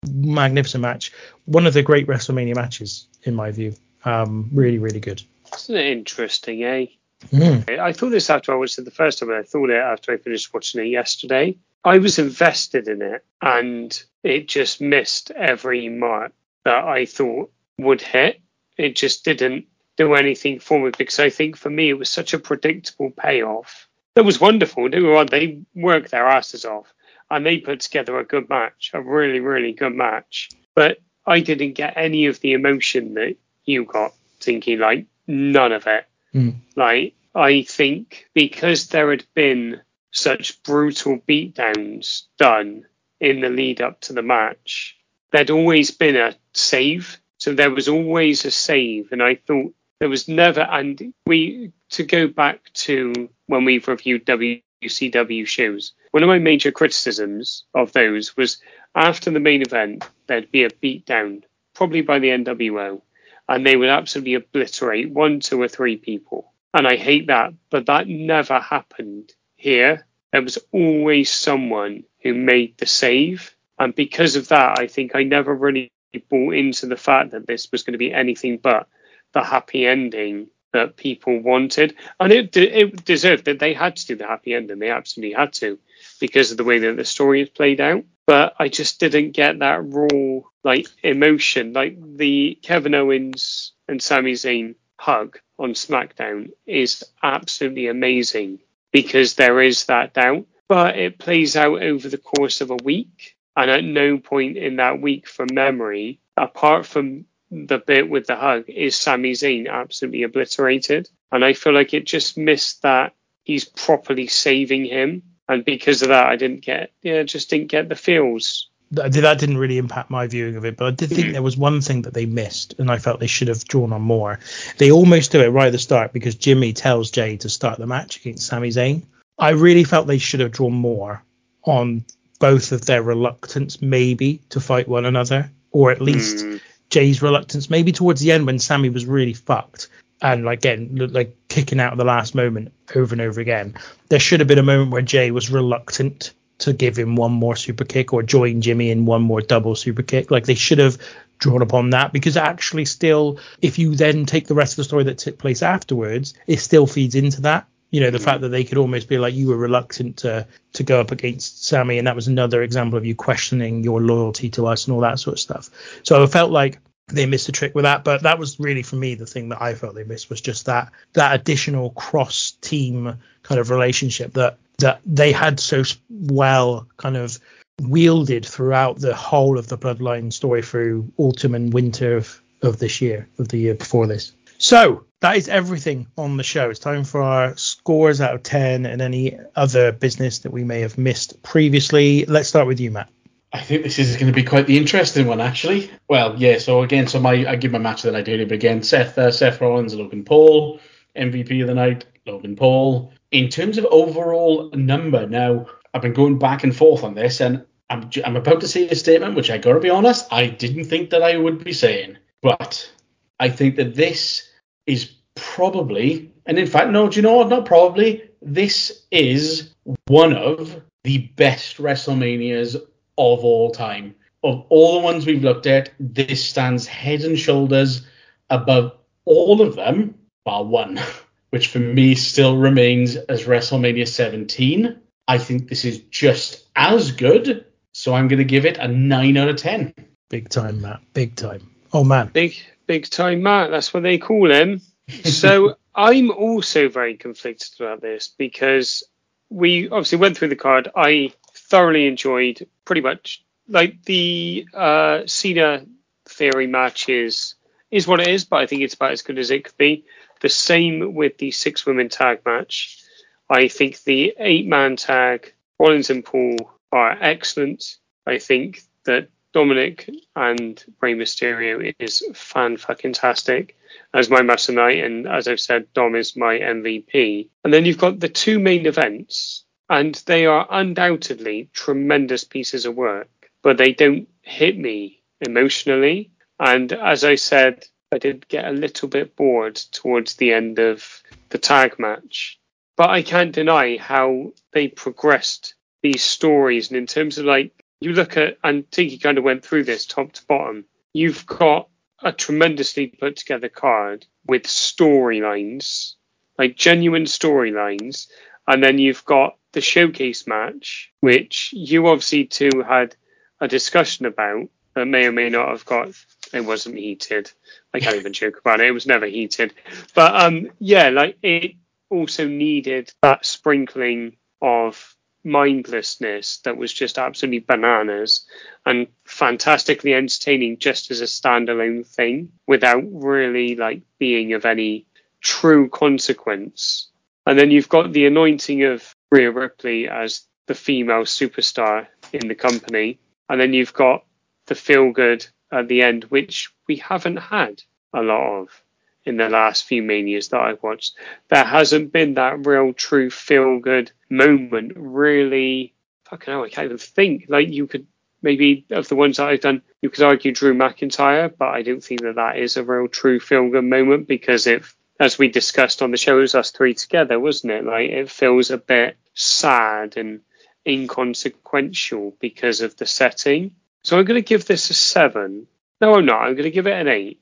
Magnificent 0.08 0.82
match. 0.82 1.12
One 1.45 1.66
of 1.66 1.74
the 1.74 1.84
great 1.84 2.08
WrestleMania 2.08 2.56
matches 2.56 3.08
in 3.24 3.36
my 3.36 3.52
view. 3.52 3.76
Um, 4.06 4.50
really, 4.54 4.80
really 4.80 5.00
good. 5.00 5.22
Isn't 5.56 5.76
it 5.76 5.86
interesting, 5.86 6.64
eh? 6.64 6.86
Mm. 7.28 7.80
I 7.80 7.94
thought 7.94 8.10
this 8.10 8.30
after 8.30 8.52
I 8.52 8.56
watched 8.56 8.78
it 8.80 8.86
the 8.86 8.91
first 8.91 9.20
time, 9.20 9.30
and 9.30 9.40
I 9.40 9.44
thought 9.44 9.70
it 9.70 9.78
after 9.78 10.12
I 10.12 10.18
finished 10.18 10.54
watching 10.54 10.82
it 10.82 10.90
yesterday. 10.90 11.58
I 11.84 12.00
was 12.00 12.20
invested 12.20 12.88
in 12.88 13.02
it, 13.02 13.26
and 13.41 14.04
it 14.24 14.48
just 14.48 14.82
missed 14.82 15.32
every 15.32 15.90
mark 15.90 16.34
that 16.66 16.84
I 16.84 17.06
thought 17.06 17.52
would 17.78 18.02
hit. 18.02 18.41
It 18.78 18.95
just 18.95 19.26
didn't 19.26 19.66
do 19.95 20.16
anything 20.16 20.60
for 20.60 20.80
me 20.80 20.91
because 20.98 21.20
I 21.20 21.30
think 21.30 21.56
for 21.56 21.70
me 21.70 21.90
it 21.90 21.98
was 21.98 22.10
such 22.10 22.34
a 22.34 22.40
predictable 22.40 23.12
payoff. 23.12 23.88
That 24.15 24.26
was 24.26 24.40
wonderful. 24.40 24.90
They, 24.90 25.02
were, 25.02 25.26
they 25.26 25.61
worked 25.73 26.11
their 26.11 26.27
asses 26.27 26.65
off 26.65 26.94
and 27.30 27.45
they 27.45 27.57
put 27.57 27.80
together 27.80 28.18
a 28.19 28.26
good 28.26 28.49
match, 28.49 28.91
a 28.94 29.02
really, 29.02 29.40
really 29.40 29.73
good 29.73 29.94
match. 29.94 30.49
But 30.76 30.99
I 31.26 31.40
didn't 31.40 31.73
get 31.73 31.94
any 31.95 32.27
of 32.27 32.40
the 32.40 32.53
emotion 32.53 33.15
that 33.15 33.38
you 33.65 33.85
got, 33.85 34.14
thinking 34.40 34.80
like 34.80 35.07
none 35.27 35.72
of 35.72 35.88
it. 35.88 36.06
Mm. 36.34 36.56
Like 36.76 37.15
I 37.34 37.64
think 37.64 38.27
because 38.34 38.88
there 38.88 39.10
had 39.10 39.26
been 39.34 39.81
such 40.11 40.61
brutal 40.64 41.18
beatdowns 41.27 42.23
done 42.38 42.85
in 43.19 43.41
the 43.41 43.49
lead 43.49 43.81
up 43.81 44.02
to 44.02 44.14
the 44.14 44.22
match, 44.22 44.98
there'd 45.31 45.49
always 45.49 45.91
been 45.91 46.15
a 46.15 46.35
save. 46.53 47.18
So 47.38 47.53
there 47.53 47.72
was 47.72 47.90
always 47.90 48.45
a 48.45 48.52
save, 48.52 49.11
and 49.11 49.22
I 49.22 49.35
thought 49.35 49.73
there 49.99 50.10
was 50.10 50.27
never. 50.27 50.61
And 50.61 51.14
we 51.26 51.72
to 51.94 52.03
go 52.03 52.28
back 52.28 52.72
to 52.74 53.30
when 53.48 53.65
we've 53.65 53.88
reviewed 53.88 54.26
WCW 54.26 55.48
shows, 55.48 55.94
one 56.11 56.24
of 56.24 56.30
my 56.30 56.40
major 56.40 56.72
criticisms 56.72 57.65
of 57.74 57.91
those 57.94 58.36
was 58.36 58.61
after 58.95 59.32
the 59.32 59.40
main 59.40 59.61
event 59.61 60.07
there'd 60.28 60.52
be 60.52 60.64
a 60.64 60.70
beatdown, 60.70 61.44
probably 61.74 62.02
by 62.02 62.20
the 62.20 62.30
NWO, 62.30 63.02
and 63.48 63.65
they 63.65 63.76
would 63.76 63.90
absolutely 63.90 64.36
obliterate 64.36 65.10
one, 65.11 65.40
two, 65.40 65.61
or 65.61 65.68
three 65.68 65.98
people. 65.98 66.52
And 66.74 66.88
I 66.88 66.95
hate 66.95 67.28
that, 67.28 67.53
but 67.70 67.86
that 67.86 68.07
never 68.07 68.60
happened 68.60 69.32
here. 69.56 70.06
There 70.32 70.41
was 70.41 70.57
always 70.72 71.32
someone 71.32 72.03
who 72.22 72.34
made 72.34 72.78
the 72.78 72.88
save. 72.88 73.56
And 73.78 73.94
because 73.94 74.36
of 74.36 74.48
that, 74.48 74.80
I 74.80 74.88
think 74.88 75.15
I 75.15 75.24
never 75.24 75.53
really 75.53 75.91
bought 76.30 76.56
into 76.56 76.88
the 76.88 76.98
fact 76.98 77.32
that 77.32 77.45
this 77.45 77.72
was 77.72 77.84
going 77.84 77.94
to 77.94 77.99
be 77.99 78.14
anything 78.14 78.57
but 78.57 78.88
the 79.34 79.44
happy 79.44 79.86
ending 79.86 80.48
that 80.74 80.98
people 80.98 81.40
wanted. 81.40 81.95
And 82.20 82.32
it, 82.32 82.56
it 82.58 83.06
deserved 83.06 83.45
that 83.45 83.60
they 83.60 83.74
had 83.74 83.95
to 83.95 84.08
do 84.08 84.16
the 84.16 84.28
happy 84.28 84.54
ending. 84.54 84.80
They 84.80 84.90
absolutely 84.90 85.36
had 85.36 85.54
to 85.54 85.80
because 86.20 86.52
of 86.52 86.58
the 86.58 86.64
way 86.64 86.80
that 86.80 86.98
the 86.98 87.06
story 87.06 87.41
is 87.41 87.50
played 87.50 87.80
out. 87.80 88.04
But 88.26 88.56
I 88.60 88.70
just 88.70 89.00
didn't 89.00 89.32
get 89.32 89.60
that 89.60 89.84
raw 89.86 90.41
like 90.64 90.88
emotion. 91.04 91.74
Like 91.74 91.98
the 92.18 92.58
Kevin 92.62 92.95
Owens 92.95 93.74
and 93.88 94.02
Sami 94.02 94.34
Zayn 94.34 94.76
hug 94.98 95.40
on 95.60 95.72
SmackDown 95.72 96.52
is 96.66 97.04
absolutely 97.22 97.88
amazing 97.88 98.60
because 98.91 99.36
there 99.36 99.62
is 99.62 99.86
that 99.86 100.14
doubt 100.14 100.45
but 100.74 100.98
it 100.98 101.20
plays 101.20 101.56
out 101.56 101.84
over 101.84 102.10
the 102.10 102.18
course 102.18 102.62
of 102.62 102.72
a 102.72 102.78
week. 102.84 103.36
And 103.56 103.70
at 103.70 103.84
no 103.84 104.18
point 104.18 104.58
in 104.58 104.78
that 104.78 105.00
week 105.00 105.28
from 105.28 105.50
memory, 105.54 106.20
apart 106.36 106.88
from 106.88 107.26
the 107.53 107.77
bit 107.77 108.09
with 108.09 108.27
the 108.27 108.35
hug, 108.35 108.65
is 108.67 108.95
Sami 108.95 109.34
Zayn 109.34 109.69
absolutely 109.69 110.23
obliterated. 110.23 111.09
And 111.31 111.45
I 111.45 111.53
feel 111.53 111.73
like 111.73 111.93
it 111.93 112.05
just 112.05 112.38
missed 112.38 112.81
that 112.81 113.13
he's 113.43 113.65
properly 113.65 114.27
saving 114.27 114.85
him. 114.85 115.23
And 115.47 115.63
because 115.63 116.01
of 116.01 116.09
that, 116.09 116.27
I 116.27 116.35
didn't 116.35 116.61
get, 116.61 116.91
yeah, 117.01 117.23
just 117.23 117.49
didn't 117.49 117.67
get 117.67 117.89
the 117.89 117.95
feels. 117.95 118.69
That 118.91 119.11
didn't 119.11 119.57
really 119.57 119.80
impact 119.80 120.11
my 120.11 120.27
viewing 120.27 120.55
of 120.55 120.65
it, 120.65 120.77
but 120.77 120.85
I 120.85 120.91
did 120.91 121.09
think 121.09 121.34
there 121.34 121.41
was 121.41 121.57
one 121.57 121.81
thing 121.81 122.03
that 122.03 122.13
they 122.13 122.27
missed, 122.27 122.75
and 122.77 122.91
I 122.91 122.99
felt 122.99 123.19
they 123.19 123.25
should 123.25 123.47
have 123.47 123.65
drawn 123.65 123.91
on 123.91 124.03
more. 124.03 124.39
They 124.77 124.91
almost 124.91 125.31
do 125.31 125.41
it 125.41 125.47
right 125.47 125.67
at 125.67 125.71
the 125.71 125.80
start 125.80 126.13
because 126.13 126.35
Jimmy 126.35 126.73
tells 126.73 127.09
Jay 127.09 127.38
to 127.38 127.49
start 127.49 127.80
the 127.80 127.88
match 127.88 128.17
against 128.17 128.45
Sami 128.45 128.69
Zayn, 128.69 129.01
I 129.39 129.49
really 129.49 129.84
felt 129.84 130.05
they 130.05 130.19
should 130.19 130.41
have 130.41 130.51
drawn 130.51 130.73
more 130.73 131.23
on 131.63 132.05
both 132.39 132.71
of 132.71 132.85
their 132.85 133.01
reluctance, 133.01 133.81
maybe, 133.81 134.41
to 134.49 134.59
fight 134.59 134.88
one 134.88 135.05
another, 135.05 135.51
or 135.71 135.91
at 135.91 136.01
least 136.01 136.45
mm. 136.45 136.61
Jay's 136.94 137.24
reluctance, 137.24 137.72
maybe 137.72 137.91
towards 137.91 138.22
the 138.22 138.32
end 138.32 138.45
when 138.45 138.60
Sami 138.60 138.90
was 138.90 139.07
really 139.07 139.34
fucked 139.34 139.90
and 140.22 140.45
like 140.45 140.61
getting 140.61 140.95
like 140.95 141.36
kicking 141.48 141.80
out 141.80 141.91
at 141.91 141.98
the 141.98 142.06
last 142.06 142.36
moment 142.36 142.72
over 142.95 143.15
and 143.15 143.22
over 143.22 143.41
again. 143.41 143.74
There 144.10 144.20
should 144.20 144.41
have 144.41 144.48
been 144.48 144.60
a 144.60 144.64
moment 144.64 144.91
where 144.91 145.02
Jay 145.02 145.32
was 145.32 145.49
reluctant 145.49 146.34
to 146.60 146.72
give 146.72 146.95
him 146.95 147.15
one 147.15 147.32
more 147.32 147.56
super 147.56 147.84
kick 147.84 148.14
or 148.14 148.22
join 148.22 148.61
Jimmy 148.61 148.91
in 148.91 149.07
one 149.07 149.24
more 149.24 149.41
double 149.41 149.74
super 149.74 150.03
kick. 150.03 150.30
Like 150.30 150.45
they 150.45 150.53
should 150.53 150.78
have 150.78 150.99
drawn 151.40 151.64
upon 151.64 151.90
that 151.90 152.14
because 152.14 152.38
actually 152.38 152.86
still 152.86 153.40
if 153.60 153.80
you 153.80 153.95
then 153.95 154.28
take 154.28 154.45
the 154.45 154.53
rest 154.53 154.74
of 154.74 154.78
the 154.78 154.84
story 154.84 155.06
that 155.06 155.18
took 155.18 155.40
place 155.40 155.64
afterwards, 155.64 156.36
it 156.45 156.60
still 156.60 156.86
feeds 156.86 157.15
into 157.15 157.41
that. 157.41 157.65
You 157.94 158.02
know, 158.02 158.10
the 158.10 158.18
mm 158.18 158.24
fact 158.24 158.41
that 158.41 158.49
they 158.49 158.64
could 158.64 158.80
almost 158.80 159.07
be 159.07 159.18
like 159.20 159.36
you 159.36 159.48
were 159.49 159.57
reluctant 159.57 160.18
to 160.18 160.48
to 160.74 160.84
go 160.84 160.99
up 160.99 161.11
against 161.11 161.65
Sami, 161.65 161.99
and 161.99 162.07
that 162.07 162.15
was 162.15 162.28
another 162.28 162.64
example 162.64 162.98
of 162.98 163.06
you 163.06 163.15
questioning 163.15 163.84
your 163.84 164.02
loyalty 164.02 164.49
to 164.49 164.65
us 164.65 164.88
and 164.88 164.95
all 164.95 165.02
that 165.02 165.20
sort 165.20 165.36
of 165.36 165.40
stuff. 165.40 165.70
So 166.03 166.22
I 166.22 166.26
felt 166.26 166.52
like 166.52 166.80
they 167.07 167.28
missed 167.28 167.49
a 167.49 167.52
trick 167.52 167.76
with 167.76 167.84
that, 167.84 168.03
but 168.03 168.24
that 168.24 168.40
was 168.40 168.60
really 168.60 168.82
for 168.82 168.95
me 168.95 169.14
the 169.14 169.28
thing 169.28 169.49
that 169.49 169.61
I 169.61 169.76
felt 169.76 169.94
they 169.94 170.03
missed 170.06 170.30
was 170.30 170.41
just 170.41 170.65
that 170.65 170.91
that 171.14 171.36
additional 171.40 171.91
cross 171.91 172.52
team 172.61 173.20
kind 173.44 173.61
of 173.61 173.70
relationship 173.70 174.34
that 174.34 174.57
that 174.80 175.02
they 175.06 175.32
had 175.32 175.60
so 175.60 175.84
well 176.10 176.88
kind 176.98 177.15
of 177.15 177.40
wielded 177.82 178.45
throughout 178.45 178.99
the 178.99 179.15
whole 179.15 179.57
of 179.57 179.68
the 179.68 179.78
Bloodline 179.78 180.32
story 180.32 180.61
through 180.61 181.11
autumn 181.18 181.56
and 181.56 181.74
winter 181.74 182.18
of, 182.18 182.41
of 182.61 182.80
this 182.80 183.02
year, 183.02 183.28
of 183.40 183.49
the 183.49 183.57
year 183.57 183.76
before 183.76 184.07
this. 184.07 184.32
So 184.57 185.05
that 185.21 185.38
is 185.38 185.47
everything 185.47 186.07
on 186.17 186.38
the 186.38 186.43
show. 186.43 186.69
It's 186.69 186.80
time 186.80 187.03
for 187.03 187.21
our 187.21 187.55
scores 187.57 188.21
out 188.21 188.35
of 188.35 188.43
10 188.43 188.85
and 188.85 189.01
any 189.01 189.38
other 189.55 189.91
business 189.91 190.39
that 190.39 190.51
we 190.51 190.63
may 190.63 190.81
have 190.81 190.97
missed 190.97 191.41
previously. 191.43 192.25
Let's 192.25 192.49
start 192.49 192.67
with 192.67 192.80
you, 192.80 192.91
Matt. 192.91 193.09
I 193.53 193.59
think 193.61 193.84
this 193.84 193.99
is 193.99 194.17
going 194.17 194.31
to 194.31 194.35
be 194.35 194.43
quite 194.43 194.65
the 194.65 194.77
interesting 194.77 195.27
one, 195.27 195.39
actually. 195.39 195.91
Well, 196.09 196.35
yeah. 196.38 196.57
So 196.57 196.81
again, 196.81 197.07
so 197.07 197.19
my 197.19 197.45
I 197.47 197.55
give 197.55 197.71
my 197.71 197.77
match 197.77 198.01
that 198.01 198.15
I 198.15 198.21
did, 198.21 198.47
but 198.49 198.55
again, 198.55 198.81
Seth 198.81 199.17
uh, 199.17 199.31
Seth 199.31 199.61
Rollins, 199.61 199.93
Logan 199.93 200.25
Paul, 200.25 200.80
MVP 201.15 201.61
of 201.61 201.67
the 201.67 201.75
night, 201.75 202.05
Logan 202.25 202.55
Paul. 202.55 203.13
In 203.31 203.49
terms 203.49 203.77
of 203.77 203.85
overall 203.85 204.71
number, 204.71 205.27
now 205.27 205.67
I've 205.93 206.01
been 206.01 206.13
going 206.13 206.39
back 206.39 206.63
and 206.63 206.75
forth 206.75 207.03
on 207.03 207.13
this, 207.13 207.41
and 207.41 207.63
I'm 207.91 208.09
I'm 208.25 208.35
about 208.35 208.61
to 208.61 208.67
say 208.67 208.88
a 208.88 208.95
statement 208.95 209.35
which 209.35 209.51
I 209.51 209.59
gotta 209.59 209.80
be 209.80 209.89
honest, 209.91 210.34
I 210.34 210.47
didn't 210.47 210.85
think 210.85 211.11
that 211.11 211.21
I 211.21 211.38
would 211.38 211.63
be 211.63 211.73
saying, 211.73 212.17
but 212.41 212.91
I 213.39 213.49
think 213.49 213.76
that 213.76 213.95
this 213.95 214.49
is 214.85 215.14
probably, 215.35 216.31
and 216.45 216.57
in 216.57 216.68
fact, 216.68 216.91
no, 216.91 217.10
do 217.10 217.15
you 217.15 217.22
know 217.22 217.38
what? 217.38 217.49
Not 217.49 217.65
probably. 217.65 218.23
This 218.41 219.05
is 219.11 219.73
one 220.07 220.34
of 220.34 220.81
the 221.03 221.19
best 221.35 221.77
WrestleManias 221.77 222.76
of 222.76 223.43
all 223.45 223.72
time. 223.72 224.15
Of 224.43 224.65
all 224.69 224.93
the 224.93 225.05
ones 225.05 225.26
we've 225.26 225.43
looked 225.43 225.68
at, 225.68 225.91
this 225.99 226.43
stands 226.43 226.85
head 226.85 227.22
and 227.22 227.39
shoulders 227.39 228.05
above 228.49 228.97
all 229.26 229.61
of 229.61 229.76
them, 229.76 230.15
bar 230.43 230.64
one, 230.64 230.99
which 231.51 231.68
for 231.68 231.80
me 231.80 232.15
still 232.15 232.57
remains 232.57 233.15
as 233.15 233.45
WrestleMania 233.45 234.07
17. 234.07 234.99
I 235.27 235.38
think 235.38 235.69
this 235.69 235.85
is 235.85 235.99
just 236.11 236.65
as 236.76 237.11
good, 237.11 237.65
so 237.93 238.14
I'm 238.14 238.27
going 238.27 238.39
to 238.39 238.45
give 238.45 238.65
it 238.65 238.77
a 238.77 238.88
9 238.88 239.38
out 239.38 239.49
of 239.49 239.55
10. 239.55 239.93
Big 240.30 240.49
time, 240.49 240.81
Matt. 240.81 240.99
Big 241.14 241.35
time. 241.35 241.73
Oh, 241.94 242.03
man. 242.03 242.32
Big, 242.34 242.56
big 242.88 243.10
time 243.10 243.44
Matt. 243.44 243.70
That's 243.70 243.94
what 243.94 244.03
they 244.03 244.18
call 244.18 244.52
him. 244.52 244.82
so 245.24 245.76
I'm 245.95 246.32
also 246.32 246.90
very 246.90 247.15
conflicted 247.18 247.80
about 247.80 248.02
this 248.02 248.34
because 248.38 249.03
we 249.49 249.90
obviously 249.90 250.18
went 250.18 250.38
through 250.38 250.49
the 250.49 250.56
card. 250.56 250.90
I 250.95 251.32
thoroughly 251.53 252.07
enjoyed 252.07 252.68
pretty 252.86 253.02
much 253.02 253.44
like 253.68 254.03
the 254.03 254.68
uh, 254.74 255.22
Cena 255.26 255.86
Theory 256.26 256.68
match 256.68 257.10
is 257.10 257.56
is 257.91 258.07
what 258.07 258.20
it 258.20 258.28
is, 258.28 258.45
but 258.45 258.57
I 258.57 258.65
think 258.65 258.82
it's 258.82 258.95
about 258.95 259.11
as 259.11 259.22
good 259.22 259.38
as 259.38 259.52
it 259.52 259.65
could 259.65 259.78
be. 259.78 260.06
The 260.41 260.49
same 260.49 261.14
with 261.14 261.38
the 261.38 261.52
six 261.52 261.86
women 261.86 262.10
tag 262.10 262.40
match. 262.44 263.03
I 263.49 263.68
think 263.68 264.02
the 264.03 264.34
eight 264.40 264.65
man 264.65 264.95
tag, 264.95 265.53
Rollins 265.78 266.10
and 266.10 266.26
Paul 266.26 266.57
are 266.91 267.15
excellent. 267.22 267.98
I 268.26 268.40
think 268.40 268.82
that 269.06 269.30
Dominic 269.53 270.09
and 270.35 270.84
Rey 270.99 271.13
Mysterio 271.13 271.93
is 271.99 272.23
fan 272.34 272.77
fucking 272.77 273.13
tastic 273.13 273.77
as 274.13 274.30
my 274.30 274.41
match 274.41 274.65
tonight, 274.65 275.03
and 275.03 275.27
as 275.27 275.47
I've 275.47 275.59
said, 275.59 275.91
Dom 275.93 276.15
is 276.15 276.35
my 276.35 276.57
MVP. 276.57 277.49
And 277.63 277.73
then 277.73 277.85
you've 277.85 277.97
got 277.97 278.19
the 278.19 278.30
two 278.30 278.59
main 278.59 278.85
events, 278.85 279.63
and 279.89 280.15
they 280.25 280.45
are 280.45 280.67
undoubtedly 280.69 281.69
tremendous 281.73 282.43
pieces 282.43 282.85
of 282.85 282.95
work, 282.95 283.30
but 283.61 283.77
they 283.77 283.93
don't 283.93 284.27
hit 284.41 284.77
me 284.77 285.21
emotionally. 285.41 286.31
And 286.59 286.91
as 286.91 287.23
I 287.23 287.35
said, 287.35 287.85
I 288.11 288.17
did 288.19 288.47
get 288.47 288.65
a 288.65 288.71
little 288.71 289.07
bit 289.07 289.35
bored 289.35 289.75
towards 289.75 290.35
the 290.35 290.53
end 290.53 290.80
of 290.80 291.23
the 291.49 291.57
tag 291.57 291.97
match. 291.97 292.59
But 292.95 293.09
I 293.09 293.23
can't 293.23 293.51
deny 293.51 293.97
how 293.97 294.53
they 294.71 294.88
progressed 294.88 295.73
these 296.03 296.23
stories. 296.23 296.89
And 296.89 296.97
in 296.97 297.07
terms 297.07 297.39
of 297.39 297.45
like, 297.45 297.82
you 298.03 298.13
look 298.13 298.38
at, 298.38 298.57
and 298.63 298.89
Tinky 298.91 299.17
kind 299.17 299.38
of 299.38 299.43
went 299.43 299.63
through 299.63 299.84
this 299.84 300.05
top 300.05 300.31
to 300.34 300.45
bottom, 300.45 300.85
you've 301.13 301.45
got 301.45 301.89
a 302.21 302.31
tremendously 302.31 303.07
put 303.07 303.35
together 303.35 303.69
card 303.69 304.25
with 304.45 304.63
storylines, 304.63 306.13
like 306.57 306.75
genuine 306.75 307.25
storylines. 307.25 308.27
And 308.67 308.84
then 308.84 308.97
you've 308.97 309.25
got 309.25 309.57
the 309.73 309.81
showcase 309.81 310.47
match, 310.47 311.11
which 311.19 311.71
you 311.73 312.07
obviously 312.07 312.45
two 312.45 312.84
had 312.88 313.15
a 313.59 313.67
discussion 313.67 314.25
about 314.25 314.69
that 314.95 315.05
may 315.05 315.25
or 315.25 315.31
may 315.31 315.49
not 315.49 315.69
have 315.69 315.85
got. 315.85 316.09
It 316.53 316.61
wasn't 316.61 316.97
heated. 316.97 317.51
I 317.93 317.99
can't 317.99 318.15
even 318.15 318.34
joke 318.34 318.59
about 318.59 318.80
it. 318.80 318.88
It 318.88 318.91
was 318.91 319.07
never 319.07 319.25
heated. 319.25 319.73
But 320.13 320.35
um, 320.35 320.71
yeah, 320.80 321.09
like 321.09 321.38
it 321.41 321.73
also 322.09 322.47
needed 322.47 323.11
that 323.21 323.45
sprinkling 323.45 324.38
of 324.61 325.15
mindlessness 325.44 326.57
that 326.60 326.78
was 326.78 326.94
just 326.94 327.18
absolutely 327.18 327.60
bananas 327.60 328.45
and 328.86 329.07
fantastically 329.26 330.14
entertaining 330.14 330.78
just 330.78 331.11
as 331.11 331.22
a 331.22 331.26
standalone 331.26 332.06
thing 332.06 332.52
without 332.68 333.03
really 333.06 333.76
like 333.76 334.02
being 334.20 334.53
of 334.53 334.65
any 334.65 335.06
true 335.41 335.90
consequence. 335.90 337.10
And 337.45 337.60
then 337.60 337.72
you've 337.72 337.90
got 337.90 338.14
the 338.14 338.26
anointing 338.26 338.84
of 338.84 339.14
Rhea 339.32 339.52
Ripley 339.52 340.07
as 340.07 340.48
the 340.68 340.76
female 340.76 341.24
superstar 341.24 342.07
in 342.32 342.48
the 342.48 342.56
company. 342.56 343.20
And 343.49 343.60
then 343.60 343.74
you've 343.74 343.94
got 343.94 344.26
the 344.68 344.76
feel 344.76 345.11
good 345.11 345.45
at 345.72 345.88
the 345.88 346.02
end, 346.02 346.26
which 346.26 346.72
we 346.88 346.98
haven't 346.98 347.38
had 347.38 347.82
a 348.14 348.22
lot 348.22 348.61
of 348.61 348.84
in 349.26 349.38
the 349.38 349.50
last 349.50 349.86
few 349.86 350.04
manias 350.04 350.50
that 350.50 350.62
I've 350.62 350.84
watched. 350.84 351.16
There 351.50 351.64
hasn't 351.64 352.12
been 352.12 352.36
that 352.36 352.66
real 352.66 352.94
true 352.94 353.30
feel 353.30 353.80
good 353.80 354.12
moment 354.30 354.94
really 354.95 355.94
fucking 356.26 356.52
hell, 356.52 356.64
I 356.64 356.70
can't 356.70 356.86
even 356.86 356.98
think. 356.98 357.45
Like 357.48 357.70
you 357.70 357.88
could 357.88 358.08
maybe 358.41 358.86
of 358.91 359.08
the 359.08 359.16
ones 359.16 359.38
that 359.38 359.48
I've 359.48 359.62
done, 359.62 359.82
you 360.02 360.10
could 360.10 360.24
argue 360.24 360.52
Drew 360.52 360.74
McIntyre, 360.74 361.52
but 361.56 361.70
I 361.70 361.82
don't 361.82 362.04
think 362.04 362.22
that 362.22 362.36
that 362.36 362.58
is 362.58 362.78
a 362.78 362.84
real 362.84 363.08
true 363.08 363.40
feel 363.40 363.70
good 363.70 363.86
moment 363.86 364.28
because 364.28 364.68
it, 364.68 364.84
as 365.20 365.38
we 365.38 365.48
discussed 365.48 366.02
on 366.02 366.12
the 366.12 366.18
show, 366.18 366.38
it 366.38 366.41
was 366.41 366.56
us 366.56 366.72
three 366.72 366.94
together, 366.94 367.40
wasn't 367.40 367.74
it? 367.74 367.86
Like 367.86 368.10
it 368.10 368.30
feels 368.30 368.72
a 368.72 368.78
bit 368.78 369.18
sad 369.34 370.18
and 370.18 370.41
inconsequential 370.86 372.36
because 372.40 372.82
of 372.82 372.98
the 372.98 373.06
setting. 373.06 373.76
So 374.04 374.18
I'm 374.18 374.26
going 374.26 374.41
to 374.41 374.48
give 374.48 374.66
this 374.66 374.90
a 374.90 374.94
seven. 374.94 375.68
No, 376.02 376.16
I'm 376.16 376.26
not. 376.26 376.41
I'm 376.41 376.56
going 376.56 376.64
to 376.64 376.72
give 376.72 376.88
it 376.88 377.00
an 377.00 377.08
eight 377.08 377.40